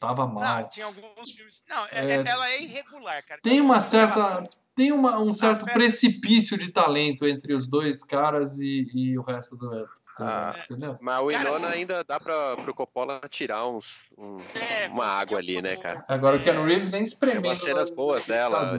tava 0.00 0.26
mal. 0.26 0.62
Não, 0.62 0.68
tinha 0.68 0.86
alguns 0.86 1.32
filmes. 1.32 1.62
Não, 1.68 1.86
É. 1.86 2.16
é- 2.16 2.24
ela 2.26 2.50
é 2.50 2.62
irregular, 2.62 3.24
cara. 3.24 3.40
Tem 3.40 3.60
uma 3.60 3.80
certa. 3.80 4.48
Tem 4.74 4.90
uma, 4.92 5.18
um 5.20 5.32
certo 5.32 5.64
pera- 5.64 5.74
precipício 5.74 6.56
de 6.56 6.70
talento 6.70 7.26
entre 7.26 7.54
os 7.54 7.66
dois 7.68 8.02
caras 8.02 8.58
e, 8.58 8.90
e 8.94 9.18
o 9.18 9.22
resto 9.22 9.56
do. 9.56 9.68
do- 9.68 9.88
Ah. 10.18 10.54
entendeu? 10.70 10.96
Mas 11.00 11.22
o 11.24 11.28
Cara, 11.28 11.38
Winona 11.52 11.68
ainda 11.68 12.04
dá 12.04 12.20
pra, 12.20 12.54
pro 12.56 12.74
Coppola 12.74 13.20
tirar 13.30 13.66
uns, 13.66 14.10
um- 14.16 14.38
É, 14.54 14.88
uma 14.88 15.06
água 15.06 15.38
ali, 15.38 15.60
né, 15.62 15.74
cara? 15.76 16.04
Agora 16.06 16.36
o 16.36 16.40
É. 16.40 16.42
Keanu 16.42 16.64
Reeves 16.64 16.88
nem 16.90 17.02
espremendo. 17.02 17.42
Tem 17.42 17.50
umas 17.50 17.62
cenas 17.62 17.90
no 17.90 17.96
boas 17.96 18.24
dela, 18.26 18.70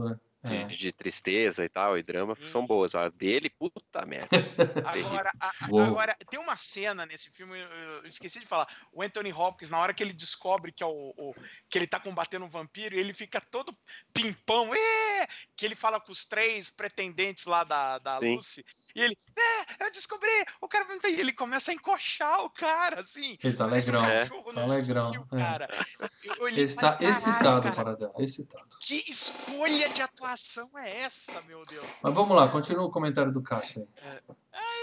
de, 0.44 0.56
É. 0.56 0.66
de 0.66 0.92
tristeza 0.92 1.64
e 1.64 1.70
tal, 1.70 1.98
e 1.98 2.04
drama, 2.04 2.34
Hum. 2.40 2.50
são 2.50 2.66
boas. 2.66 2.94
A 2.96 3.10
dele, 3.10 3.50
puta 3.50 4.06
merda. 4.06 4.28
Agora, 5.24 5.32
a- 5.40 5.52
agora, 5.62 6.18
tem 6.30 6.40
uma 6.40 6.58
cena 6.58 7.06
nesse 7.06 7.30
filme, 7.30 7.60
eu, 7.60 7.68
eu 7.68 8.06
esqueci 8.06 8.40
de 8.40 8.46
falar. 8.46 8.68
O 8.92 9.02
Anthony 9.02 9.32
Hopkins, 9.32 9.70
na 9.70 9.80
hora 9.80 9.94
que 9.94 10.04
ele 10.04 10.14
descobre 10.14 10.72
que, 10.72 10.84
é 10.84 10.86
o, 10.86 11.14
o- 11.18 11.34
que 11.70 11.78
ele 11.78 11.88
tá 11.88 12.00
combatendo 12.00 12.46
um 12.46 12.50
vampiro, 12.50 12.96
ele 12.96 13.14
fica 13.14 13.40
todo 13.40 13.76
pimpão, 14.14 14.74
"É!" 14.76 15.28
que 15.56 15.66
ele 15.66 15.76
fala 15.76 16.00
com 16.00 16.12
os 16.12 16.26
três 16.26 16.70
pretendentes 16.70 17.46
lá 17.46 17.64
da, 17.64 17.98
da 18.00 18.20
Sim. 18.20 18.36
Lucy, 18.36 18.66
e 18.96 19.02
ele, 19.02 19.16
é, 19.38 19.86
eu 19.86 19.92
descobri, 19.92 20.30
o 20.62 20.68
cara 20.68 20.84
vai 20.86 20.98
e 21.12 21.20
ele 21.20 21.32
começa 21.34 21.72
a 21.72 21.74
encoxar 21.74 22.42
o 22.42 22.50
cara, 22.50 23.00
assim. 23.02 23.38
Ele 23.44 23.56
tá 23.56 23.68
parece 23.68 23.92
um 23.92 23.96
alegrão. 24.00 24.20
cachorro 24.20 24.54
Tá 24.54 24.62
alegrão, 24.62 25.12
cio, 25.12 25.28
é. 25.32 25.38
cara. 25.38 25.70
Eu 26.24 26.48
Ele 26.48 26.62
está 26.62 26.82
falei, 26.94 26.98
"Caralho, 26.98 27.12
excitado, 27.12 27.62
cara, 27.64 27.76
Paradela. 27.76 28.14
Excitado. 28.20 28.68
Que 28.82 28.96
escolha 29.10 29.90
de 29.90 30.02
atuação 30.02 30.33
é 30.78 31.02
essa, 31.02 31.42
meu 31.44 31.62
Deus? 31.64 31.88
Mas 32.02 32.14
vamos 32.14 32.36
lá, 32.36 32.48
continua 32.48 32.86
o 32.86 32.92
comentário 32.92 33.32
do 33.32 33.42
Cássio 33.42 33.88
aí. 34.02 34.20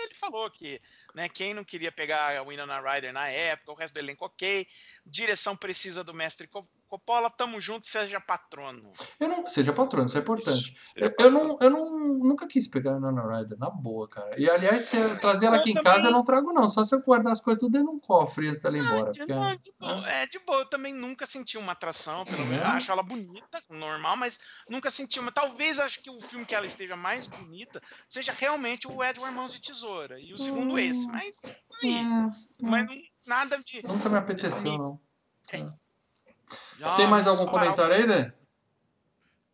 ele 0.05 0.15
falou 0.15 0.51
que 0.51 0.81
né? 1.15 1.29
Quem 1.29 1.55
não 1.55 1.65
queria 1.65 1.91
pegar 1.91 2.37
a 2.37 2.43
Winona 2.43 2.81
Ryder 2.81 3.13
na 3.13 3.29
época, 3.29 3.73
o 3.73 3.75
resto 3.75 3.95
do 3.95 4.01
elenco 4.01 4.25
ok. 4.25 4.67
Direção 5.05 5.57
precisa 5.57 6.05
do 6.05 6.15
mestre 6.15 6.49
Coppola, 6.91 7.31
tamo 7.31 7.61
junto, 7.61 7.87
seja 7.87 8.21
patrono. 8.21 8.91
Eu 9.21 9.29
não, 9.29 9.47
seja 9.47 9.73
patrono, 9.73 10.07
isso 10.07 10.19
é 10.19 10.21
importante. 10.21 10.75
Eu, 10.97 11.15
eu 11.21 11.31
não, 11.31 11.57
eu 11.61 11.71
não, 11.71 11.99
nunca 12.19 12.49
quis 12.49 12.67
pegar 12.67 12.97
a 12.97 13.01
Nana 13.01 13.23
Ryder, 13.39 13.57
na 13.57 13.71
boa, 13.71 14.09
cara. 14.09 14.35
E 14.37 14.51
aliás, 14.51 14.83
se 14.87 14.97
eu 14.97 15.17
trazer 15.21 15.47
ela 15.47 15.59
aqui 15.59 15.71
em 15.71 15.75
casa, 15.81 16.09
eu 16.09 16.13
não 16.13 16.25
trago, 16.25 16.53
não. 16.53 16.69
Só 16.69 16.83
se 16.83 16.93
eu 16.93 17.01
guardar 17.01 17.31
as 17.33 17.41
coisas 17.41 17.61
tudo 17.61 17.71
dentro 17.71 17.91
de 17.91 17.95
um 17.97 18.01
cofre 18.01 18.49
antes 18.49 18.61
dela 18.61 18.77
ir 18.77 18.81
embora. 18.85 19.13
De- 19.13 19.19
Porque, 19.21 19.33
não, 19.33 19.57
de 19.57 19.73
boa. 19.79 20.11
É, 20.11 20.27
de 20.27 20.39
boa, 20.41 20.59
eu 20.59 20.67
também 20.67 20.93
nunca 20.93 21.25
senti 21.27 21.57
uma 21.57 21.71
atração, 21.73 22.25
pelo 22.25 22.45
menos. 22.47 22.65
É? 22.65 22.67
Acho 22.67 22.91
ela 22.91 23.05
bonita, 23.05 23.63
normal, 23.71 24.17
mas 24.17 24.41
nunca 24.69 24.91
senti 24.91 25.21
uma. 25.21 25.31
Talvez 25.31 25.79
acho 25.79 26.03
que 26.03 26.11
o 26.11 26.21
filme 26.21 26.45
que 26.45 26.57
ela 26.57 26.67
esteja 26.67 26.97
mais 26.97 27.29
bonita 27.29 27.81
seja 28.09 28.33
realmente 28.33 28.89
o 28.89 29.03
Edward 29.05 29.33
Mãos 29.33 29.53
de 29.53 29.63
Tesoura. 29.63 30.19
E 30.21 30.35
o 30.35 30.39
segundo 30.39 30.75
Hum. 30.75 30.79
esse. 30.79 31.07
Mas, 31.07 31.41
aí, 31.85 31.95
hum, 32.05 32.31
mas 32.63 32.87
não- 32.87 32.97
nada 33.29 33.59
de. 33.59 33.81
nunca 33.87 34.09
me 34.09 34.17
apeteceu, 34.19 34.77
não. 34.77 35.01
Já, 36.79 36.95
Tem 36.97 37.07
mais 37.07 37.27
algum 37.27 37.45
o- 37.45 37.51
comentário 37.51 37.95
aí, 37.95 38.05
Lê? 38.07 38.33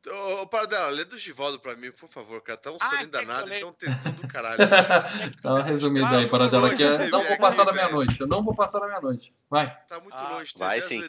Ô, 0.08 0.42
ô 0.42 0.46
Paradela, 0.46 0.86
lê 0.90 1.04
do 1.04 1.18
Givaldo 1.18 1.58
pra 1.58 1.74
mim, 1.74 1.90
por 1.90 2.08
favor, 2.08 2.40
cara. 2.40 2.56
Tá 2.56 2.70
um 2.70 2.76
Ah, 2.80 2.90
soninho 2.90 3.06
eu 3.06 3.10
danado, 3.10 3.48
leia? 3.48 3.58
então 3.58 3.72
textão 3.72 4.12
do 4.12 4.28
caralho. 4.28 4.58
Dá 5.42 5.54
uma 5.54 5.62
resumida 5.64 6.06
Ah, 6.06 6.18
aí, 6.18 6.28
para 6.28 6.46
dela 6.48 6.72
que 6.72 6.82
é. 6.84 7.08
Não 7.08 7.24
vou 7.24 7.36
passar 7.38 7.64
da 7.64 7.72
meia-noite. 7.72 8.20
Eu 8.20 8.28
não 8.28 8.40
vou 8.40 8.54
passar 8.54 8.78
da 8.78 8.86
meia-noite. 8.86 9.34
Vai. 9.50 9.76
Tá 9.88 9.98
muito 9.98 10.14
Ah, 10.14 10.30
longe. 10.34 10.52
vai 10.56 10.80
sim. 10.80 11.02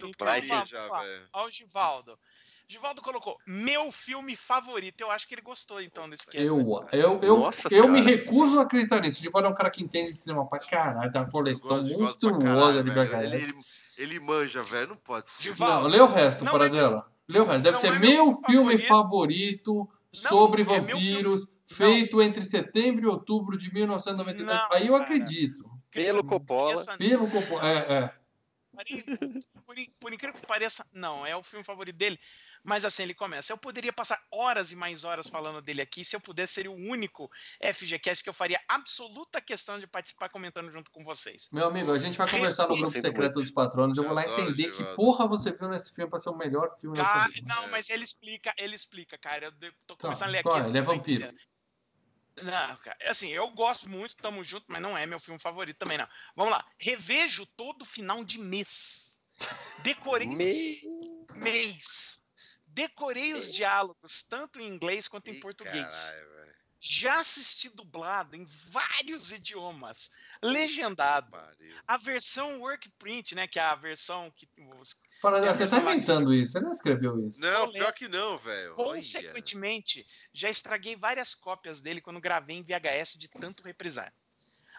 Então, 0.00 0.10
Vai 0.18 0.40
sim. 0.40 0.64
já, 0.64 0.86
lá. 0.86 1.02
velho. 1.02 1.28
Ó, 1.34 1.46
o 1.46 1.50
Givaldo. 1.50 2.18
Givaldo 2.66 3.02
colocou 3.02 3.36
meu 3.46 3.92
filme 3.92 4.34
favorito. 4.34 5.00
Eu 5.02 5.10
acho 5.10 5.28
que 5.28 5.34
ele 5.34 5.42
gostou 5.42 5.80
então 5.82 6.08
desse 6.08 6.26
cast. 6.26 6.46
Eu, 6.46 6.56
né? 6.56 6.88
eu, 6.92 7.18
eu, 7.22 7.38
Nossa 7.40 7.68
eu 7.70 7.86
me 7.88 8.00
recuso 8.00 8.58
a 8.58 8.62
acreditar 8.62 9.00
nisso. 9.00 9.20
De 9.22 9.28
é 9.28 9.48
um 9.48 9.54
cara 9.54 9.68
que 9.70 9.82
entende 9.82 10.12
de 10.12 10.18
cinema 10.18 10.46
pra 10.48 10.58
caralho, 10.58 11.10
tem 11.12 11.20
uma 11.20 11.28
Eu 11.28 11.32
coleção 11.32 11.82
de 11.82 11.88
Givaldo 11.90 12.04
monstruosa 12.30 12.82
de. 12.82 12.90
VHS. 12.90 13.24
Ele, 13.24 13.36
ele, 13.36 13.54
ele 13.98 14.18
manja, 14.20 14.62
velho. 14.62 14.88
Não 14.90 14.96
pode 14.96 15.30
ser. 15.30 15.58
Não, 15.58 15.82
lê 15.82 16.00
o 16.00 16.06
resto, 16.06 16.44
Não 16.44 16.52
para 16.52 16.66
é- 16.66 16.68
dela. 16.68 17.10
Lê 17.28 17.40
o 17.40 17.44
resto. 17.44 17.62
Deve 17.62 17.74
não 17.74 17.80
ser 17.80 17.86
é 17.88 17.98
meu 17.98 18.26
meu 18.26 18.32
filme 18.44 18.78
favorito. 18.78 19.74
favorito 19.74 19.88
sobre 20.10 20.62
é 20.62 20.64
vampiros, 20.64 21.56
feito 21.66 22.22
entre 22.22 22.42
setembro 22.42 23.04
e 23.04 23.08
outubro 23.10 23.58
de 23.58 23.72
1992. 23.72 24.58
Não, 24.62 24.72
Aí 24.72 24.86
eu 24.86 24.92
cara. 24.94 25.04
acredito. 25.04 25.68
Pelo 25.90 26.24
Coppola. 26.24 26.74
Pelo 26.96 27.30
Coppola. 27.30 27.66
É, 27.68 27.76
é. 28.04 28.10
Por 30.00 30.12
incrível 30.12 30.38
que 30.40 30.46
pareça, 30.46 30.86
não, 30.92 31.26
é 31.26 31.36
o 31.36 31.42
filme 31.42 31.64
favorito 31.64 31.96
dele. 31.96 32.18
Mas 32.64 32.84
assim, 32.84 33.02
ele 33.04 33.14
começa. 33.14 33.52
Eu 33.52 33.58
poderia 33.58 33.92
passar 33.92 34.20
horas 34.30 34.72
e 34.72 34.76
mais 34.76 35.04
horas 35.04 35.26
falando 35.26 35.60
dele 35.62 35.80
aqui. 35.82 36.04
Se 36.04 36.14
eu 36.16 36.20
pudesse, 36.20 36.54
seria 36.54 36.70
o 36.70 36.74
único 36.74 37.30
FGCast 37.74 38.22
que 38.22 38.28
eu 38.28 38.34
faria 38.34 38.60
absoluta 38.68 39.40
questão 39.40 39.78
de 39.78 39.86
participar 39.86 40.28
comentando 40.28 40.70
junto 40.70 40.90
com 40.90 41.04
vocês. 41.04 41.48
Meu 41.52 41.66
amigo, 41.66 41.92
a 41.92 41.98
gente 41.98 42.16
vai 42.18 42.28
conversar 42.30 42.68
no 42.68 42.76
grupo 42.76 42.98
secreto 42.98 43.40
dos 43.40 43.50
patronos. 43.50 43.96
Eu 43.96 44.04
vou 44.04 44.12
lá 44.12 44.24
entender 44.24 44.70
que 44.70 44.82
porra 44.94 45.26
você 45.26 45.52
viu 45.52 45.68
nesse 45.68 45.94
filme 45.94 46.10
pra 46.10 46.18
ser 46.18 46.30
o 46.30 46.36
melhor 46.36 46.70
filme 46.78 46.96
da 46.96 47.04
sua 47.04 47.28
vida. 47.28 47.54
não, 47.54 47.68
mas 47.68 47.88
ele 47.90 48.04
explica, 48.04 48.54
ele 48.58 48.74
explica, 48.74 49.16
cara. 49.18 49.46
Eu 49.46 49.72
tô 49.86 49.96
Tá, 49.96 50.02
começando 50.08 50.28
a 50.28 50.32
ler 50.32 50.38
aqui. 50.38 50.48
é? 50.48 50.66
Ele 50.68 50.78
é 50.78 50.82
vampiro. 50.82 51.34
Não, 52.40 52.76
cara, 52.76 52.96
assim, 53.06 53.30
eu 53.30 53.50
gosto 53.50 53.88
muito, 53.88 54.14
tamo 54.16 54.44
junto, 54.44 54.64
mas 54.68 54.80
não 54.80 54.96
é 54.96 55.04
meu 55.06 55.18
filme 55.18 55.40
favorito 55.40 55.76
também, 55.76 55.98
não. 55.98 56.06
Vamos 56.36 56.52
lá. 56.52 56.64
Revejo 56.78 57.44
todo 57.46 57.84
final 57.84 58.24
de 58.24 58.38
mês. 58.38 59.18
Decorei 59.82 60.28
mês. 60.28 62.22
Decorei 62.78 63.34
os 63.34 63.50
diálogos, 63.50 64.22
tanto 64.22 64.60
em 64.60 64.68
inglês 64.68 65.08
quanto 65.08 65.28
em 65.30 65.34
Ih, 65.34 65.40
português. 65.40 66.12
caralho. 66.14 66.38
Já 66.80 67.18
assisti 67.18 67.68
dublado 67.70 68.36
em 68.36 68.46
vários 68.70 69.32
idiomas, 69.32 70.10
legendado. 70.40 71.36
A 71.88 71.96
versão 71.96 72.60
work 72.60 72.88
print, 73.00 73.34
né, 73.34 73.48
que 73.48 73.58
é 73.58 73.62
a 73.62 73.74
versão 73.74 74.30
que 74.30 74.48
os- 74.76 74.94
Para 75.20 75.40
Tem 75.40 75.48
a 75.48 75.54
você 75.54 75.66
tá 75.66 75.74
de- 75.76 75.82
inventando 75.82 76.32
isso, 76.32 76.52
você 76.52 76.60
não 76.60 76.70
escreveu 76.70 77.18
isso. 77.28 77.40
Não, 77.40 77.72
pior 77.72 77.92
que 77.92 78.06
não, 78.06 78.38
velho. 78.38 78.74
Consequentemente 78.74 80.06
já 80.32 80.48
estraguei 80.48 80.94
várias 80.94 81.34
cópias 81.34 81.80
dele 81.80 82.00
quando 82.00 82.20
gravei 82.20 82.56
em 82.56 82.62
VHS 82.62 83.18
de 83.18 83.28
tanto 83.28 83.64
reprisar. 83.64 84.14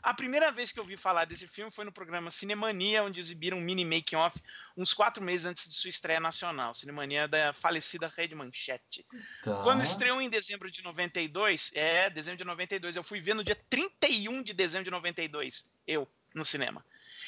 A 0.01 0.13
primeira 0.13 0.51
vez 0.51 0.71
que 0.71 0.79
eu 0.79 0.83
ouvi 0.83 0.95
falar 0.95 1.25
desse 1.25 1.47
filme 1.47 1.69
foi 1.71 1.83
no 1.85 1.91
programa 1.91 2.31
Cinemania, 2.31 3.03
onde 3.03 3.19
exibiram 3.19 3.57
um 3.57 3.61
mini 3.61 3.83
making-off 3.83 4.41
uns 4.77 4.93
quatro 4.93 5.23
meses 5.23 5.45
antes 5.45 5.67
de 5.67 5.75
sua 5.75 5.89
estreia 5.89 6.19
nacional. 6.19 6.73
Cinemania 6.73 7.27
da 7.27 7.51
falecida 7.53 8.11
Rede 8.15 8.33
Manchete. 8.35 9.05
Tá. 9.43 9.61
Quando 9.63 9.83
estreou 9.83 10.21
em 10.21 10.29
dezembro 10.29 10.71
de 10.71 10.81
92, 10.83 11.71
é, 11.75 12.09
dezembro 12.09 12.37
de 12.37 12.45
92, 12.45 12.95
eu 12.95 13.03
fui 13.03 13.19
ver 13.19 13.33
no 13.33 13.43
dia 13.43 13.57
31 13.69 14.41
de 14.41 14.53
dezembro 14.53 14.85
de 14.85 14.91
92, 14.91 15.69
eu, 15.85 16.07
no 16.33 16.45
cinema. 16.45 16.85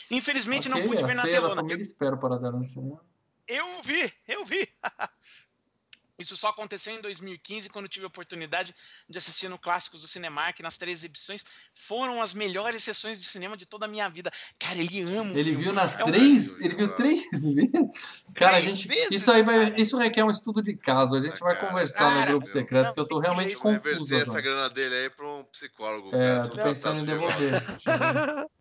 Infelizmente 0.09 0.69
não 0.69 0.77
Ok, 0.77 0.87
pude 0.89 1.03
ver 1.03 1.15
na 1.15 1.23
telona. 1.23 1.55
família 1.55 1.81
espera 1.81 2.17
para 2.17 2.37
dar 2.37 2.51
no 2.51 2.63
cinema. 2.63 3.03
Eu 3.47 3.81
vi, 3.83 4.13
eu 4.27 4.45
vi. 4.45 4.67
Isso 6.21 6.37
só 6.37 6.49
aconteceu 6.49 6.93
em 6.93 7.01
2015, 7.01 7.69
quando 7.69 7.87
tive 7.87 8.05
a 8.05 8.07
oportunidade 8.07 8.73
de 9.09 9.17
assistir 9.17 9.49
no 9.49 9.57
Clássicos 9.57 10.01
do 10.01 10.07
Cinemark, 10.07 10.59
nas 10.61 10.77
três 10.77 10.99
exibições. 10.99 11.43
Foram 11.73 12.21
as 12.21 12.33
melhores 12.33 12.83
sessões 12.83 13.19
de 13.19 13.25
cinema 13.25 13.57
de 13.57 13.65
toda 13.65 13.85
a 13.85 13.89
minha 13.89 14.07
vida. 14.09 14.31
Cara, 14.59 14.77
ele 14.79 15.01
ama. 15.01 15.33
o 15.33 15.37
Ele 15.37 15.49
filme. 15.49 15.63
viu 15.63 15.73
nas 15.73 15.97
É 15.99 16.03
um- 16.03 16.07
três. 16.07 16.59
Ele 16.59 16.75
viu 16.75 16.95
três 16.95 17.21
vezes. 17.31 17.71
Cara, 18.35 18.57
a 18.57 18.61
Três 18.61 18.77
gente. 18.77 18.87
vezes, 18.87 19.11
Isso 19.21 19.31
aí 19.31 19.43
vai. 19.43 19.59
cara. 19.71 19.81
Isso 19.81 19.97
requer 19.97 20.23
um 20.23 20.29
estudo 20.31 20.61
de 20.61 20.75
caso. 20.75 21.15
A 21.15 21.19
gente 21.19 21.39
vai 21.39 21.55
Cara, 21.55 21.67
conversar 21.67 22.09
no 22.11 22.17
cara, 22.19 22.31
grupo 22.31 22.47
eu- 22.47 22.51
secreto, 22.51 22.93
que 22.93 22.99
eu 22.99 23.07
tô 23.07 23.15
não, 23.15 23.21
realmente 23.21 23.55
Vai 23.55 23.73
confuso 23.73 24.03
inverter 24.13 24.29
essa 24.29 24.41
grana 24.41 24.69
dele 24.69 24.95
aí 24.95 25.09
pra 25.09 25.27
um 25.27 25.43
psicólogo. 25.45 26.09
É, 26.15 26.35
cara. 26.37 26.49
tô 26.49 26.57
pensando 26.57 27.01
em 27.01 27.05
tá- 27.05 27.11
devolver. 27.13 27.51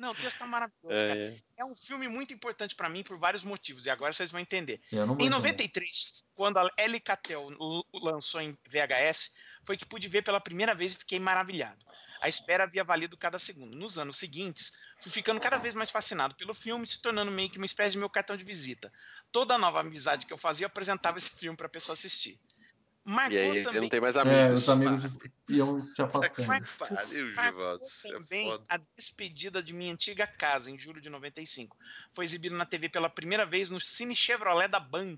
Não, 0.00 0.12
o 0.12 0.14
texto 0.14 0.38
tá 0.38 0.46
maravilhoso, 0.46 1.04
cara. 1.06 1.14
É, 1.14 1.42
É 1.58 1.64
um 1.64 1.76
filme 1.76 2.08
muito 2.08 2.32
importante 2.32 2.74
pra 2.74 2.88
mim 2.88 3.02
por 3.04 3.18
vários 3.18 3.44
motivos, 3.44 3.84
e 3.84 3.90
agora 3.90 4.12
vocês 4.14 4.30
vão 4.32 4.40
entender. 4.40 4.80
Em 4.90 5.26
entender. 5.26 5.28
93, 5.28 6.24
quando 6.34 6.58
a 6.58 6.66
Ellie 6.78 6.98
Catel 7.00 7.50
l- 7.50 7.84
lançou 7.92 8.40
em 8.40 8.56
VHS, 8.66 9.30
foi 9.62 9.76
que 9.76 9.84
pude 9.84 10.08
ver 10.08 10.22
pela 10.22 10.40
primeira 10.40 10.74
vez 10.74 10.92
e 10.92 10.96
fiquei 10.96 11.18
maravilhado. 11.18 11.84
A 12.22 12.28
espera 12.30 12.64
havia 12.64 12.82
valido 12.82 13.16
cada 13.16 13.38
segundo. 13.38 13.76
Nos 13.76 13.98
anos 13.98 14.16
seguintes, 14.16 14.72
fui 14.98 15.10
ficando 15.12 15.38
cada 15.40 15.58
vez 15.58 15.74
mais 15.74 15.90
fascinado 15.90 16.34
pelo 16.34 16.54
filme, 16.54 16.86
se 16.86 17.00
tornando 17.00 17.30
meio 17.30 17.50
que 17.50 17.58
uma 17.58 17.66
espécie 17.66 17.92
de 17.92 17.98
meu 17.98 18.08
cartão 18.08 18.36
de 18.38 18.44
visita. 18.44 18.90
Toda 19.30 19.58
nova 19.58 19.80
amizade 19.80 20.24
que 20.26 20.32
eu 20.32 20.38
fazia, 20.38 20.64
eu 20.64 20.68
apresentava 20.68 21.18
esse 21.18 21.30
filme 21.30 21.56
para 21.56 21.66
a 21.66 21.70
pessoa 21.70 21.92
assistir. 21.92 22.38
Marcou 23.04 23.34
E 23.36 23.38
aí 23.40 23.48
ele 23.48 23.62
também, 23.62 23.80
não 23.80 23.88
tem 23.88 24.00
mais 24.00 24.14
É, 24.14 24.20
amigos. 24.20 24.62
os 24.62 24.68
amigos 24.68 25.06
iam 25.48 25.82
se 25.82 26.02
afastando. 26.02 26.46
Marcou 26.46 26.88
Givaldo. 27.06 27.82
É 28.04 28.12
também 28.12 28.46
foda. 28.46 28.64
a 28.68 28.78
despedida 28.96 29.62
de 29.62 29.72
minha 29.72 29.92
antiga 29.92 30.26
casa, 30.26 30.70
em 30.70 30.76
julho 30.78 31.00
de 31.00 31.08
95. 31.08 31.76
Foi 32.12 32.24
exibido 32.24 32.56
na 32.56 32.66
TV 32.66 32.88
pela 32.88 33.08
primeira 33.08 33.46
vez 33.46 33.70
no 33.70 33.80
Cine 33.80 34.14
Chevrolet 34.14 34.68
da 34.68 34.78
Band. 34.78 35.16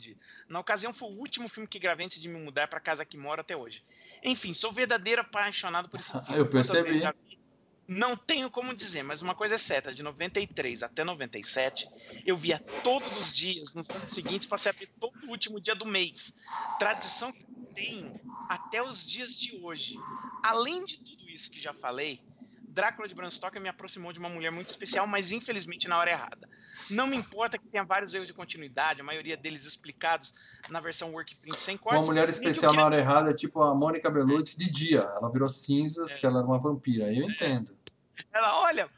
Na 0.49 0.61
ocasião, 0.61 0.93
foi 0.95 1.09
o 1.11 1.19
último 1.19 1.49
filme 1.49 1.67
que 1.69 1.79
gravei 1.79 2.07
antes 2.07 2.21
de 2.21 2.29
me 2.29 2.39
mudar 2.39 2.69
para 2.69 2.79
a 2.79 2.83
casa 2.83 3.05
que 3.05 3.17
moro 3.17 3.41
até 3.41 3.57
hoje. 3.57 3.85
Enfim, 4.23 4.55
sou 4.55 4.71
verdadeiro 4.73 5.21
apaixonado 5.23 5.91
por 5.91 5.99
esse 6.01 6.13
filme. 6.25 6.39
Eu 6.39 6.49
percebi. 6.49 6.85
vezes 6.85 7.03
já 7.03 7.13
vi? 7.13 7.43
Não 7.89 8.17
tenho 8.17 8.49
como 8.49 8.73
dizer, 8.75 9.03
mas 9.03 9.21
uma 9.23 9.35
coisa 9.35 9.57
é 9.57 9.59
certa: 9.59 9.93
de 9.93 10.03
93 10.05 10.85
até 10.85 11.03
97, 11.03 11.87
eu 12.25 12.37
via 12.37 12.59
todos 12.83 13.21
os 13.21 13.35
dias, 13.35 13.75
nos 13.75 13.91
anos 13.91 14.13
seguintes, 14.15 14.47
passei 14.47 14.71
a 14.71 14.75
ver 14.75 14.89
todo 15.01 15.13
o 15.27 15.31
último 15.31 15.61
dia 15.61 15.75
do 15.75 15.85
mês. 15.85 16.33
Tradição 16.79 17.33
que 17.33 17.45
tenho 17.75 18.21
até 18.49 18.83
os 18.83 19.05
dias 19.07 19.37
de 19.37 19.57
hoje. 19.63 19.97
Além 20.43 20.85
de 20.85 21.01
tudo 21.01 21.29
isso 21.29 21.51
que 21.51 21.61
já 21.61 21.73
falei, 21.73 22.21
Drácula 22.69 23.07
de 23.07 23.15
Bram 23.15 23.31
Stoker 23.31 23.61
me 23.61 23.69
aproximou 23.69 24.13
de 24.13 24.19
uma 24.19 24.29
mulher 24.29 24.51
muito 24.51 24.69
especial, 24.69 25.07
mas 25.07 25.31
infelizmente 25.31 25.87
na 25.89 25.99
hora 25.99 26.11
errada. 26.11 26.49
Não 26.91 27.07
me 27.07 27.17
importa 27.17 27.59
que 27.59 27.69
tenha 27.69 27.85
vários 27.85 28.15
erros 28.15 28.27
de 28.27 28.33
continuidade, 28.33 29.03
a 29.03 29.05
maioria 29.05 29.37
deles 29.37 29.67
explicados 29.67 30.35
na 30.71 30.81
versão 30.81 31.13
workprint 31.13 31.61
sem 31.61 31.75
Uma 31.77 31.83
cortes. 31.83 32.09
mulher 32.09 32.23
que 32.23 32.29
eu 32.29 32.31
especial 32.31 32.73
na 32.73 32.85
hora 32.87 32.97
errada 32.97 33.31
é 33.31 33.35
tipo 33.35 33.63
a 33.63 33.75
Mônica 33.75 34.11
Bellucci 34.11 34.57
de 34.59 34.71
dia. 34.71 35.01
Ela 35.01 35.31
virou 35.31 35.49
cinzas 35.51 36.13
porque 36.13 36.25
ela 36.25 36.39
era 36.39 36.47
uma 36.47 36.59
vampira. 36.59 37.07
Aí 37.07 37.19
eu 37.19 37.29
entendo. 37.29 37.77
Ela, 38.33 38.59
olha, 38.61 38.89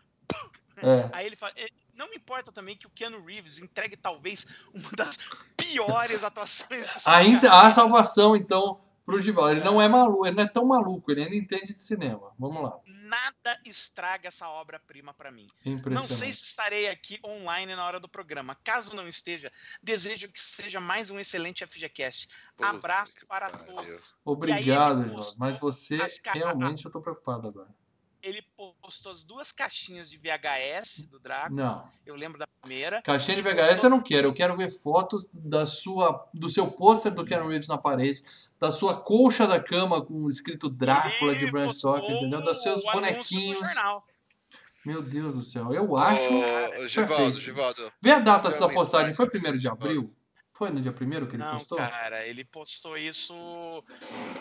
É. 0.78 1.08
Aí 1.12 1.26
ele 1.26 1.36
fala. 1.36 1.52
"Eh, 1.94 1.98
Não 1.98 2.08
me 2.10 2.16
importa 2.16 2.50
também 2.52 2.76
que 2.76 2.86
o 2.86 2.90
Keanu 2.90 3.24
Reeves 3.24 3.60
entregue 3.62 3.96
talvez 3.96 4.46
uma 4.72 4.90
das 4.92 5.18
piores 5.56 6.24
atuações 6.24 6.86
sua 6.86 7.16
Ainda 7.16 7.52
há 7.52 7.70
salvação, 7.70 8.34
então, 8.36 8.80
pro 9.04 9.20
Gival. 9.20 9.50
Ele 9.50 9.60
não 9.62 9.80
é 9.80 9.88
maluco, 9.88 10.26
ele 10.26 10.36
não 10.36 10.44
é 10.44 10.48
tão 10.48 10.64
maluco, 10.64 11.10
ele 11.10 11.22
ainda 11.22 11.36
entende 11.36 11.72
de 11.74 11.80
cinema. 11.80 12.32
Vamos 12.38 12.62
lá. 12.62 12.78
Nada 12.86 13.60
estraga 13.64 14.28
essa 14.28 14.48
obra-prima 14.48 15.12
para 15.14 15.30
mim. 15.30 15.48
Não 15.90 16.02
sei 16.02 16.32
se 16.32 16.42
estarei 16.44 16.88
aqui 16.88 17.20
online 17.24 17.76
na 17.76 17.86
hora 17.86 18.00
do 18.00 18.08
programa. 18.08 18.56
Caso 18.64 18.96
não 18.96 19.06
esteja, 19.06 19.52
desejo 19.82 20.28
que 20.32 20.40
seja 20.40 20.80
mais 20.80 21.10
um 21.10 21.20
excelente 21.20 21.64
FGCast. 21.66 22.28
Puta 22.56 22.70
Abraço 22.70 23.26
para 23.28 23.50
pariu. 23.50 23.74
todos. 23.74 24.16
Obrigado, 24.24 25.04
Gival. 25.04 25.34
Mas 25.38 25.58
você, 25.58 25.98
realmente, 26.32 26.84
eu 26.84 26.90
tô 26.90 27.00
preocupado 27.00 27.48
agora. 27.48 27.68
Ele 28.24 28.42
postou 28.80 29.12
as 29.12 29.22
duas 29.22 29.52
caixinhas 29.52 30.08
de 30.08 30.16
VHS 30.16 31.06
do 31.10 31.18
Draco. 31.18 31.54
Não. 31.54 31.86
Eu 32.06 32.14
lembro 32.16 32.38
da 32.38 32.46
primeira. 32.60 33.02
Caixinha 33.02 33.36
de 33.36 33.42
VHS 33.42 33.68
postou- 33.68 33.84
eu 33.84 33.90
não 33.90 34.00
quero. 34.02 34.28
Eu 34.28 34.32
quero 34.32 34.56
ver 34.56 34.70
fotos 34.70 35.28
da 35.32 35.66
sua, 35.66 36.26
do 36.32 36.48
seu 36.48 36.66
pôster 36.70 37.12
do 37.12 37.24
Keanu 37.24 37.48
Reeves 37.48 37.68
na 37.68 37.76
parede, 37.76 38.22
da 38.58 38.70
sua 38.70 38.98
colcha 38.98 39.46
da 39.46 39.60
cama 39.62 40.00
com 40.02 40.28
escrito 40.30 40.70
Drácula 40.70 41.36
de 41.36 41.50
Bram 41.50 41.68
Stoker, 41.70 42.10
entendeu? 42.10 42.40
Dos 42.40 42.62
seus 42.62 42.82
bonequinhos. 42.82 43.60
Meu 44.86 45.00
Deus 45.02 45.34
do 45.34 45.42
céu. 45.42 45.72
Eu 45.72 45.96
acho. 45.96 46.22
Ô, 46.32 46.84
isso 46.84 47.00
é 47.00 47.06
Givaldo. 47.06 47.40
Givaldo. 47.40 47.92
Vê 48.02 48.10
a 48.12 48.18
data 48.18 48.48
dessa 48.48 48.68
postagem. 48.68 49.14
Foi 49.14 49.26
pra 49.26 49.32
primeiro 49.32 49.58
de 49.58 49.64
você, 49.64 49.72
abril? 49.72 50.14
Foi 50.56 50.70
no 50.70 50.80
dia 50.80 50.92
primeiro 50.92 51.26
que 51.26 51.34
ele 51.34 51.42
Não, 51.42 51.54
postou? 51.54 51.78
cara, 51.78 52.24
ele 52.24 52.44
postou 52.44 52.96
isso. 52.96 53.34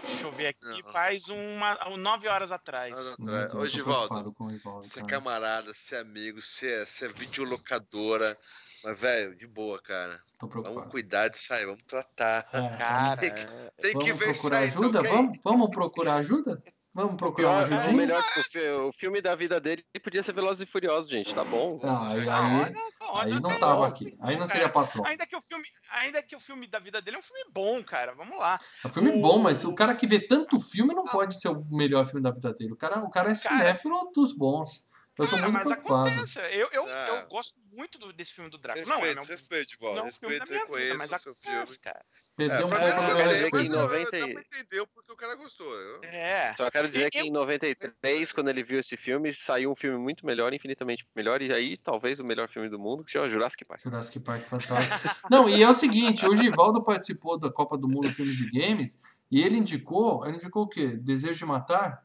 Deixa 0.07 0.27
eu 0.27 0.31
ver 0.31 0.47
aqui, 0.47 0.83
Não. 0.83 0.91
faz 0.91 1.27
uma, 1.27 1.73
nove 1.97 2.27
horas 2.27 2.51
atrás. 2.51 3.15
Deus, 3.17 3.53
Ô, 3.53 3.57
tô 3.57 3.67
Givaldo, 3.67 4.35
Você 4.83 4.99
é 4.99 5.03
camarada, 5.03 5.73
você 5.73 5.95
é 5.95 5.99
amigo, 5.99 6.39
você 6.39 6.71
é, 6.81 6.85
você 6.85 7.05
é 7.05 7.09
videolocadora. 7.09 8.37
Mas, 8.83 8.99
velho, 8.99 9.35
de 9.35 9.47
boa, 9.47 9.81
cara. 9.81 10.21
Tô 10.37 10.47
Vamos 10.47 10.85
cuidar 10.87 11.29
disso 11.29 11.51
aí, 11.53 11.65
vamos 11.65 11.83
tratar. 11.83 12.47
É, 12.53 12.77
Cara, 12.77 13.17
Tem 13.17 13.33
que- 13.33 13.45
Tem 13.81 13.97
que 13.97 14.13
vamos 14.13 14.19
ver 14.19 14.31
isso 14.31 14.41
procurar 14.41 14.57
aí, 14.59 14.67
ajuda? 14.67 14.99
ok? 14.99 15.11
Vamos, 15.11 15.39
vamos 15.43 15.69
procurar 15.71 16.15
ajuda? 16.15 16.63
Vamos 16.95 17.15
procurar 17.15 17.49
uma 17.49 17.63
Pior, 17.65 17.71
o, 17.71 17.79
ajudinha? 17.79 17.97
melhor, 17.97 18.23
o, 18.37 18.43
fi- 18.43 18.69
o 18.87 18.93
filme 18.93 19.19
da 19.19 19.35
vida 19.35 19.59
dele 19.59 19.83
podia 20.03 20.21
ser 20.21 20.31
Velozes 20.31 20.61
e 20.67 20.71
Furiosos, 20.71 21.09
gente, 21.09 21.33
tá 21.33 21.43
bom? 21.43 21.79
Ah, 21.83 22.09
aí, 22.09 22.29
Ah, 22.29 22.45
aí, 22.45 22.75
olha, 23.01 23.35
aí 23.35 23.41
não 23.41 23.59
tava 23.59 23.87
aqui. 23.87 24.15
Aí 24.19 24.37
não 24.37 24.45
seria 24.45 24.69
patrão. 24.69 25.03
Ainda 25.07 25.25
que 25.25 25.35
o 25.35 25.41
filme, 25.41 25.65
ainda 25.91 26.21
que 26.21 26.35
o 26.35 26.39
filme 26.39 26.67
da 26.67 26.77
vida 26.77 27.01
dele 27.01 27.17
é 27.17 27.19
um 27.19 27.23
filme 27.23 27.43
bom, 27.51 27.83
cara. 27.83 28.13
Vamos 28.13 28.37
lá. 28.37 28.59
É 28.83 28.87
um 28.87 28.91
filme 28.91 29.09
O- 29.09 29.21
bom, 29.21 29.39
mas 29.39 29.63
o 29.65 29.73
cara 29.73 29.95
que 29.95 30.05
vê 30.05 30.19
tanto 30.19 30.59
filme 30.59 30.93
não 30.93 31.05
pode 31.05 31.39
ser 31.41 31.47
o 31.49 31.65
melhor 31.71 32.05
filme 32.05 32.21
da 32.21 32.29
vida 32.29 32.53
dele. 32.53 32.73
O 32.73 32.77
cara, 32.77 32.99
o 33.03 33.09
cara 33.09 33.31
é 33.31 33.35
cinéfilo 33.35 34.11
dos 34.15 34.31
bons. 34.31 34.85
Eu 35.17 35.25
tô 35.27 35.31
Cara, 35.35 35.43
muito 35.43 35.53
mas 35.53 35.67
preocupado. 35.67 36.09
acontece. 36.09 36.39
Eu, 36.51 36.67
eu, 36.71 36.85
Ah. 36.87 37.07
eu 37.21 37.27
gosto 37.27 37.59
muito 37.71 37.99
do- 37.99 38.11
desse 38.11 38.33
filme 38.33 38.49
do 38.49 38.57
Drácula. 38.57 38.83
Não, 38.85 38.95
é 38.95 38.99
Respeito, 38.99 39.15
meu, 39.19 39.25
respeito, 39.37 39.71
Givaldo. 39.71 39.97
não 39.99 40.05
é 40.05 40.09
um 40.09 40.11
filme 40.11 40.39
da 40.39 40.45
Respeito, 40.45 40.67
minha 40.71 40.79
vida, 40.83 40.97
mas 40.97 41.11
o 41.11 41.19
seu 41.19 41.35
filme. 41.35 41.57
acontece, 41.57 41.79
cara. 41.81 42.05
Perdeu 42.35 42.65
um 42.65 42.69
pra 42.69 42.79
pouco 42.79 42.95
do 42.95 43.01
eu 43.01 43.07
meu 43.07 43.15
quero 43.17 43.29
dizer 43.29 43.51
que 43.51 43.57
em 43.57 43.59
respeito. 43.59 43.75
eu- 43.75 43.81
90 43.83 44.11
Dá 44.17 44.27
pra 44.27 44.41
entender 44.41 44.79
o 44.81 44.87
porquê 44.87 45.11
o 45.11 45.15
cara 45.15 45.35
gostou. 45.35 45.71
Eu- 45.71 46.03
É. 46.03 46.55
Só 46.57 46.71
quero 46.71 46.89
dizer 46.89 47.05
Eu- 47.05 47.11
que 47.11 47.19
em 47.19 47.31
93, 47.31 48.31
quando 48.31 48.49
ele 48.49 48.63
viu 48.63 48.79
esse 48.79 48.97
filme, 48.97 49.31
saiu 49.31 49.71
um 49.71 49.75
filme 49.75 49.99
muito 49.99 50.25
melhor, 50.25 50.51
infinitamente 50.51 51.05
melhor, 51.15 51.43
e 51.43 51.53
aí 51.53 51.77
talvez 51.77 52.19
o 52.19 52.23
melhor 52.23 52.49
filme 52.49 52.67
do 52.67 52.79
mundo, 52.79 53.03
que 53.03 53.11
chama 53.11 53.29
Jurassic 53.29 53.63
Park. 53.65 53.81
Jurassic 53.83 54.19
Park 54.19 54.41
fantástico. 54.41 55.27
Não, 55.29 55.47
e 55.47 55.61
é 55.61 55.69
o 55.69 55.75
seguinte, 55.75 56.25
o 56.25 56.35
Givaldo 56.35 56.83
participou 56.83 57.37
da 57.39 57.51
Copa 57.51 57.77
do 57.77 57.87
Mundo 57.87 58.11
Filmes 58.11 58.39
e 58.39 58.49
Games 58.49 58.97
e 59.29 59.43
ele 59.43 59.57
indicou, 59.57 60.25
ele 60.25 60.37
indicou 60.37 60.63
o 60.63 60.67
quê? 60.67 60.87
Desejo 60.87 61.35
de 61.35 61.45
Matar? 61.45 62.03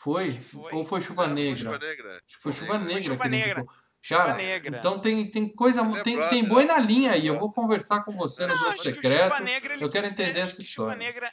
Foi? 0.00 0.32
Foi. 0.40 0.72
Ou 0.74 0.84
foi 0.84 1.00
Chuva 1.02 1.26
Não, 1.26 1.34
foi 1.36 1.44
Negra? 1.44 1.58
Chuva 1.74 1.78
Negra. 1.78 2.22
Que 2.26 2.36
foi 2.42 2.52
Chuva 2.52 2.78
Negra 2.78 3.02
Chuva 3.02 3.22
que 3.24 3.28
Negra. 3.28 3.64
Chuva 4.02 4.20
Cara, 4.22 4.34
Negra. 4.34 4.78
então 4.78 4.98
tem, 4.98 5.30
tem 5.30 5.46
coisa, 5.52 5.82
é 5.82 6.02
tem, 6.02 6.28
tem 6.30 6.42
boi 6.46 6.64
né? 6.64 6.72
na 6.72 6.78
linha 6.80 7.12
aí. 7.12 7.26
Eu 7.26 7.38
vou 7.38 7.52
conversar 7.52 8.02
com 8.02 8.16
você 8.16 8.46
no 8.46 8.48
Não, 8.48 8.56
grupo 8.56 8.72
acho 8.72 8.82
que 8.84 8.88
o 8.88 8.94
secreto. 8.94 9.22
Chuva 9.24 9.40
Negra, 9.40 9.74
ele 9.74 9.84
Eu 9.84 9.90
quero 9.90 10.08
quis- 10.08 10.12
entender 10.18 10.40
essa 10.40 10.52
Chuva 10.62 10.94
história. 10.94 10.96
Negra, 10.96 11.32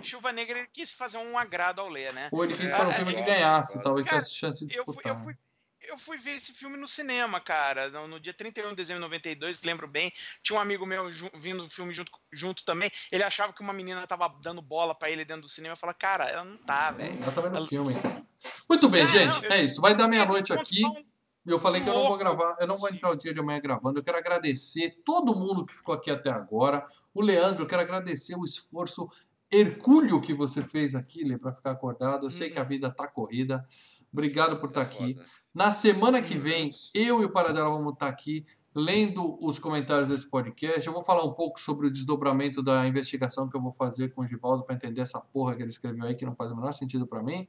Chuva 0.00 0.32
Negra 0.32 0.58
ele 0.60 0.68
quis 0.72 0.92
fazer 0.92 1.18
um 1.18 1.36
agrado 1.36 1.80
ao 1.80 1.88
Lê, 1.88 2.12
né? 2.12 2.28
Ou 2.30 2.44
ele 2.44 2.54
quis 2.54 2.72
É, 2.72 2.76
para 2.76 2.88
um 2.88 2.92
filme 2.92 3.14
que 3.14 3.18
é, 3.20 3.24
ganhasse, 3.24 3.78
é. 3.78 3.82
talvez 3.82 4.06
tivesse 4.06 4.32
chance 4.32 4.64
de 4.64 4.76
Eu 4.78 4.84
fui, 4.84 4.94
disputar. 4.94 5.18
eu, 5.18 5.24
fui, 5.24 5.34
eu 5.88 5.98
fui 5.98 6.18
ver 6.18 6.32
esse 6.32 6.52
filme 6.52 6.76
no 6.76 6.86
cinema, 6.88 7.40
cara, 7.40 7.88
no, 7.90 8.06
no 8.08 8.20
dia 8.20 8.32
31 8.34 8.70
de 8.70 8.76
dezembro 8.76 9.02
de 9.02 9.06
92, 9.08 9.62
lembro 9.62 9.86
bem. 9.86 10.12
Tinha 10.42 10.58
um 10.58 10.62
amigo 10.62 10.84
meu 10.86 11.10
ju- 11.10 11.30
vindo 11.34 11.64
o 11.64 11.70
filme 11.70 11.92
junto, 11.94 12.12
junto 12.32 12.64
também. 12.64 12.90
Ele 13.10 13.22
achava 13.22 13.52
que 13.52 13.62
uma 13.62 13.72
menina 13.72 14.06
tava 14.06 14.28
dando 14.42 14.60
bola 14.62 14.94
pra 14.94 15.10
ele 15.10 15.24
dentro 15.24 15.42
do 15.42 15.48
cinema. 15.48 15.72
Eu 15.72 15.76
falei, 15.76 15.94
cara, 15.98 16.24
ela 16.28 16.44
não 16.44 16.56
tá, 16.58 16.90
velho. 16.90 17.22
Ela 17.22 17.32
tá 17.32 17.40
vendo 17.40 17.54
o 17.54 17.56
Ela- 17.58 17.66
filme. 17.66 17.94
Muito 18.68 18.88
bem, 18.88 19.02
É, 19.04 19.08
gente. 19.08 19.36
não, 19.42 19.44
eu- 19.44 19.52
É 19.52 19.62
isso. 19.62 19.80
Vai 19.80 19.94
dar 19.96 20.08
meia-noite 20.08 20.52
aqui. 20.52 20.82
E 21.46 21.50
eu 21.50 21.60
falei 21.60 21.82
que 21.82 21.88
eu 21.88 21.92
não 21.94 22.04
vou 22.04 22.16
gravar, 22.16 22.56
eu 22.58 22.66
não 22.66 22.76
vou 22.76 22.88
entrar 22.88 23.10
o 23.10 23.14
dia 23.16 23.32
de 23.34 23.38
amanhã 23.40 23.60
gravando. 23.60 23.98
Eu 23.98 24.02
quero 24.02 24.16
agradecer 24.16 25.02
todo 25.04 25.36
mundo 25.36 25.66
que 25.66 25.74
ficou 25.74 25.94
aqui 25.94 26.10
até 26.10 26.30
agora. 26.30 26.86
O 27.12 27.20
Leandro, 27.20 27.64
eu 27.64 27.66
quero 27.66 27.82
agradecer 27.82 28.34
o 28.34 28.44
esforço 28.44 29.06
hercúleo 29.52 30.20
que 30.22 30.32
você 30.34 30.64
fez 30.64 30.94
aqui, 30.94 31.22
Lê, 31.22 31.36
para 31.36 31.52
ficar 31.52 31.72
acordado. 31.72 32.26
Eu 32.26 32.30
sei 32.30 32.48
que 32.48 32.58
a 32.58 32.64
vida 32.64 32.90
tá 32.90 33.06
corrida. 33.06 33.64
Obrigado 34.12 34.58
por 34.58 34.70
estar 34.70 34.80
aqui. 34.82 35.18
Na 35.54 35.70
semana 35.70 36.20
que 36.20 36.36
vem, 36.36 36.72
eu 36.92 37.22
e 37.22 37.24
o 37.24 37.30
Paradela 37.32 37.70
vamos 37.70 37.92
estar 37.92 38.08
aqui 38.08 38.44
lendo 38.74 39.38
os 39.40 39.56
comentários 39.58 40.08
desse 40.08 40.28
podcast. 40.28 40.84
Eu 40.84 40.92
vou 40.92 41.04
falar 41.04 41.24
um 41.24 41.32
pouco 41.32 41.60
sobre 41.60 41.86
o 41.86 41.90
desdobramento 41.90 42.60
da 42.60 42.86
investigação 42.88 43.48
que 43.48 43.56
eu 43.56 43.62
vou 43.62 43.72
fazer 43.72 44.08
com 44.12 44.22
o 44.22 44.26
Givaldo 44.26 44.64
para 44.64 44.74
entender 44.74 45.00
essa 45.00 45.20
porra 45.20 45.54
que 45.54 45.62
ele 45.62 45.70
escreveu 45.70 46.04
aí, 46.06 46.14
que 46.16 46.24
não 46.26 46.34
faz 46.34 46.50
o 46.50 46.56
menor 46.56 46.72
sentido 46.72 47.06
para 47.06 47.22
mim. 47.22 47.46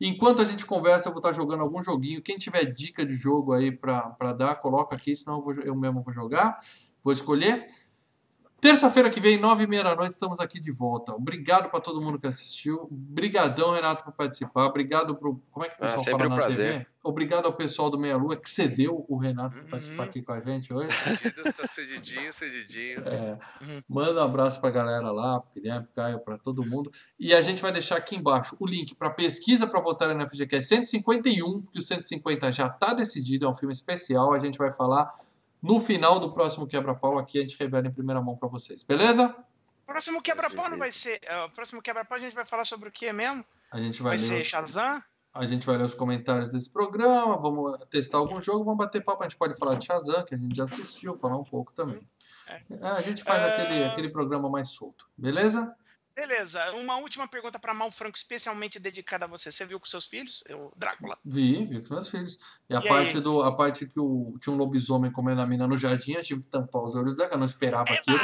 Enquanto 0.00 0.40
a 0.40 0.44
gente 0.44 0.64
conversa, 0.64 1.08
eu 1.08 1.12
vou 1.12 1.18
estar 1.18 1.32
jogando 1.32 1.62
algum 1.62 1.82
joguinho. 1.82 2.22
Quem 2.22 2.36
tiver 2.38 2.64
dica 2.64 3.04
de 3.04 3.14
jogo 3.14 3.52
aí 3.52 3.72
para 3.72 4.32
dar, 4.32 4.54
coloca 4.56 4.94
aqui, 4.94 5.14
senão 5.16 5.38
eu, 5.38 5.42
vou- 5.42 5.54
eu 5.64 5.74
mesmo 5.74 6.00
vou 6.02 6.12
jogar. 6.12 6.56
Vou 7.02 7.12
escolher. 7.12 7.66
Terça-feira 8.62 9.10
que 9.10 9.18
vem, 9.18 9.40
nove 9.40 9.64
e 9.64 9.66
meia 9.66 9.82
da 9.82 9.96
noite, 9.96 10.12
estamos 10.12 10.38
aqui 10.38 10.60
de 10.60 10.70
volta. 10.70 11.12
Obrigado 11.12 11.68
para 11.68 11.80
todo 11.80 12.00
mundo 12.00 12.16
que 12.16 12.28
assistiu. 12.28 12.82
Obrigadão, 12.88 13.72
Renato, 13.72 14.04
por 14.04 14.12
participar. 14.12 14.66
Obrigado 14.66 15.16
pro. 15.16 15.42
Como 15.50 15.66
é 15.66 15.68
que 15.68 15.74
o 15.74 15.78
Ah, 15.78 15.80
pessoal 15.80 16.04
sempre 16.04 16.18
fala 16.20 16.26
um 16.26 16.28
na 16.28 16.36
prazer. 16.36 16.72
TV? 16.74 16.86
Obrigado 17.02 17.46
ao 17.46 17.52
pessoal 17.54 17.90
do 17.90 17.98
Meia 17.98 18.16
Lua 18.16 18.36
que 18.36 18.48
cedeu 18.48 19.04
o 19.08 19.16
Renato 19.18 19.56
para 19.56 19.64
participar 19.64 20.04
Uhum. 20.04 20.08
aqui 20.08 20.22
com 20.22 20.32
a 20.32 20.40
gente 20.40 20.72
hoje. 20.72 20.94
Cedido, 21.18 21.42
tá 21.52 21.66
cedidinho, 21.66 22.32
cedidinho. 22.32 23.00
É, 23.00 23.38
Uhum. 23.64 23.82
manda 23.88 24.20
um 24.20 24.24
abraço 24.24 24.60
pra 24.60 24.70
galera 24.70 25.10
lá, 25.10 25.40
pro 25.40 25.50
Guilherme, 25.60 25.84
pro 25.86 25.94
Caio, 25.96 26.20
pra 26.20 26.38
todo 26.38 26.64
mundo. 26.64 26.92
E 27.18 27.34
a 27.34 27.42
gente 27.42 27.60
vai 27.60 27.72
deixar 27.72 27.96
aqui 27.96 28.14
embaixo 28.14 28.56
o 28.60 28.64
link 28.64 28.94
pra 28.94 29.10
pesquisa 29.10 29.66
pra 29.66 29.80
votar 29.80 30.14
no 30.14 30.22
FGCast 30.22 30.68
151, 30.68 31.62
que 31.62 31.80
o 31.80 31.82
150 31.82 32.52
já 32.52 32.68
tá 32.68 32.94
decidido, 32.94 33.44
é 33.44 33.48
um 33.48 33.54
filme 33.54 33.72
especial. 33.72 34.32
A 34.32 34.38
gente 34.38 34.56
vai 34.56 34.70
falar 34.70 35.10
no 35.62 35.80
final 35.80 36.18
do 36.18 36.32
próximo 36.32 36.66
Quebra-Pau. 36.66 37.18
Aqui 37.18 37.38
a 37.38 37.42
gente 37.42 37.56
revela 37.58 37.86
em 37.86 37.92
primeira 37.92 38.20
mão 38.20 38.36
pra 38.36 38.48
vocês, 38.48 38.82
beleza? 38.82 39.34
Próximo 39.86 40.22
quebra-pau 40.22 40.70
não 40.70 40.78
vai 40.78 40.90
ser. 40.90 41.20
é, 41.22 41.44
O 41.44 41.50
próximo 41.50 41.82
quebra-pau 41.82 42.16
a 42.16 42.20
gente 42.20 42.34
vai 42.34 42.46
falar 42.46 42.64
sobre 42.64 42.88
o 42.88 42.92
que 42.92 43.12
mesmo? 43.12 43.44
A 43.70 43.80
gente 43.80 44.02
vai, 44.02 44.16
Vai, 44.16 44.26
ler 44.26 44.36
ser 44.36 44.40
os, 44.42 44.46
Shazam? 44.48 45.02
a 45.34 45.46
gente 45.46 45.66
vai 45.66 45.76
ler 45.76 45.84
os 45.84 45.92
comentários 45.94 46.50
desse 46.50 46.70
programa, 46.72 47.36
vamos 47.36 47.78
testar 47.88 48.18
algum 48.18 48.40
jogo, 48.40 48.64
vamos 48.64 48.78
bater 48.78 49.04
papo. 49.04 49.22
A 49.22 49.28
gente 49.28 49.36
pode 49.38 49.58
falar 49.58 49.74
de 49.74 49.84
Shazam, 49.84 50.24
que 50.24 50.34
a 50.34 50.38
gente 50.38 50.56
já 50.56 50.64
assistiu, 50.64 51.14
falar 51.16 51.36
um 51.36 51.44
pouco 51.44 51.72
também. 51.72 52.06
É, 52.48 52.62
a 52.86 53.00
gente 53.02 53.22
faz 53.22 53.42
É. 53.42 53.46
aquele, 53.54 53.84
aquele 53.84 54.08
programa 54.10 54.48
mais 54.48 54.68
solto, 54.70 55.06
beleza? 55.16 55.74
Beleza. 56.14 56.72
Uma 56.72 56.96
última 56.98 57.26
pergunta 57.26 57.58
para 57.58 57.72
Mal 57.72 57.90
Franco, 57.90 58.16
especialmente 58.16 58.78
dedicada 58.78 59.24
a 59.24 59.28
você. 59.28 59.50
Você 59.50 59.64
viu 59.64 59.80
com 59.80 59.86
seus 59.86 60.06
filhos? 60.06 60.44
Eu, 60.46 60.72
Drácula. 60.76 61.16
Vi, 61.24 61.64
vi 61.64 61.80
com 61.86 61.94
meus 61.94 62.08
filhos. 62.08 62.38
E 62.68 62.74
a 62.76 62.80
E 62.80 62.88
parte 62.88 63.16
aí? 63.16 63.22
do 63.22 63.42
a 63.42 63.54
parte 63.54 63.86
que 63.86 63.98
o, 63.98 64.36
tinha 64.40 64.52
um 64.54 64.58
lobisomem 64.58 65.10
comendo 65.10 65.40
a 65.40 65.46
mina 65.46 65.66
no 65.66 65.76
jardim, 65.78 66.12
eu 66.12 66.22
tive 66.22 66.42
que 66.42 66.48
tampar 66.48 66.82
os 66.82 66.94
olhos 66.94 67.16
dela, 67.16 67.32
eu 67.32 67.38
não 67.38 67.46
esperava 67.46 67.92
aquilo. 67.92 68.20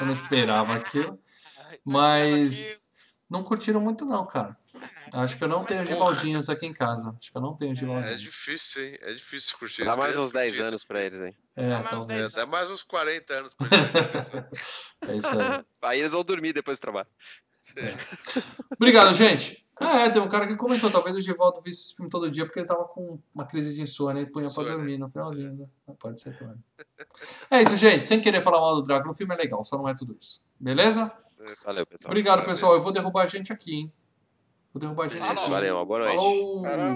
Eu 0.00 0.06
não 0.06 0.12
esperava 0.12 0.74
aquilo. 0.74 1.18
Mas 1.84 2.91
não 3.32 3.42
curtiram 3.42 3.80
muito 3.80 4.04
não, 4.04 4.26
cara. 4.26 4.56
Acho 5.12 5.36
que 5.36 5.44
eu 5.44 5.48
não 5.48 5.64
tenho 5.64 5.84
Givaldinhos 5.84 6.48
aqui 6.48 6.66
em 6.66 6.72
casa. 6.72 7.14
Acho 7.18 7.32
que 7.32 7.36
eu 7.36 7.42
não 7.42 7.56
tenho 7.56 7.72
É 7.72 7.74
Givaldinhos. 7.74 8.20
difícil, 8.20 8.84
hein? 8.84 8.98
É 9.00 9.12
difícil 9.14 9.56
curtir 9.58 9.84
Dá 9.84 9.96
mais 9.96 10.16
uns 10.16 10.30
10 10.30 10.52
curtir 10.52 10.62
anos 10.68 10.84
pra 10.84 11.04
eles, 11.04 11.18
hein? 11.20 11.36
É, 11.56 11.68
mais 11.68 11.84
uns 11.84 11.90
talvez. 11.90 12.18
É, 12.18 12.22
10 12.22 12.38
até 12.38 12.46
mais 12.46 12.70
uns 12.70 12.82
40 12.82 13.32
anos 13.34 13.54
pra 13.54 13.66
eles. 13.76 14.52
É 15.08 15.16
isso 15.16 15.40
aí. 15.40 15.64
Aí 15.82 16.00
eles 16.00 16.12
vão 16.12 16.22
dormir 16.22 16.52
depois 16.52 16.78
do 16.78 16.82
trabalho. 16.82 17.08
Obrigado, 18.76 19.14
gente. 19.14 19.64
Ah, 19.80 20.00
é, 20.02 20.10
tem 20.10 20.20
um 20.20 20.28
cara 20.28 20.46
que 20.46 20.56
comentou, 20.56 20.90
talvez 20.90 21.16
o 21.16 21.20
Givaldo 21.20 21.60
visse 21.62 21.86
esse 21.86 21.96
filme 21.96 22.10
todo 22.10 22.30
dia 22.30 22.44
porque 22.44 22.60
ele 22.60 22.66
tava 22.66 22.84
com 22.84 23.18
uma 23.34 23.46
crise 23.46 23.74
de 23.74 23.80
insônia 23.80 24.20
e 24.20 24.26
punha 24.26 24.50
pra 24.52 24.62
dormir 24.64 24.98
no 24.98 25.08
finalzinho. 25.10 25.52
Né? 25.54 25.94
Pode 25.98 26.20
ser 26.20 26.36
também. 26.38 26.56
É 27.50 27.62
isso, 27.62 27.76
gente. 27.76 28.06
Sem 28.06 28.20
querer 28.20 28.42
falar 28.42 28.60
mal 28.60 28.76
do 28.76 28.82
Drácula, 28.82 29.12
o 29.12 29.16
filme 29.16 29.34
é 29.34 29.38
legal, 29.38 29.64
só 29.64 29.76
não 29.78 29.88
é 29.88 29.94
tudo 29.94 30.16
isso. 30.20 30.40
Beleza? 30.58 31.10
Valeu, 31.64 31.86
pessoal. 31.86 32.10
Obrigado, 32.10 32.44
pessoal. 32.44 32.74
Eu 32.74 32.82
vou 32.82 32.92
derrubar 32.92 33.24
a 33.24 33.26
gente 33.26 33.52
aqui, 33.52 33.74
hein? 33.74 33.92
Vou 34.72 34.80
derrubar 34.80 35.04
a 35.04 35.08
gente 35.08 35.26
Falou. 35.26 35.42
aqui. 35.42 35.50
Valeu, 35.50 35.84
boa 35.86 35.98
noite. 36.00 36.16
Falou! 36.16 36.62
Caramba. 36.62 36.90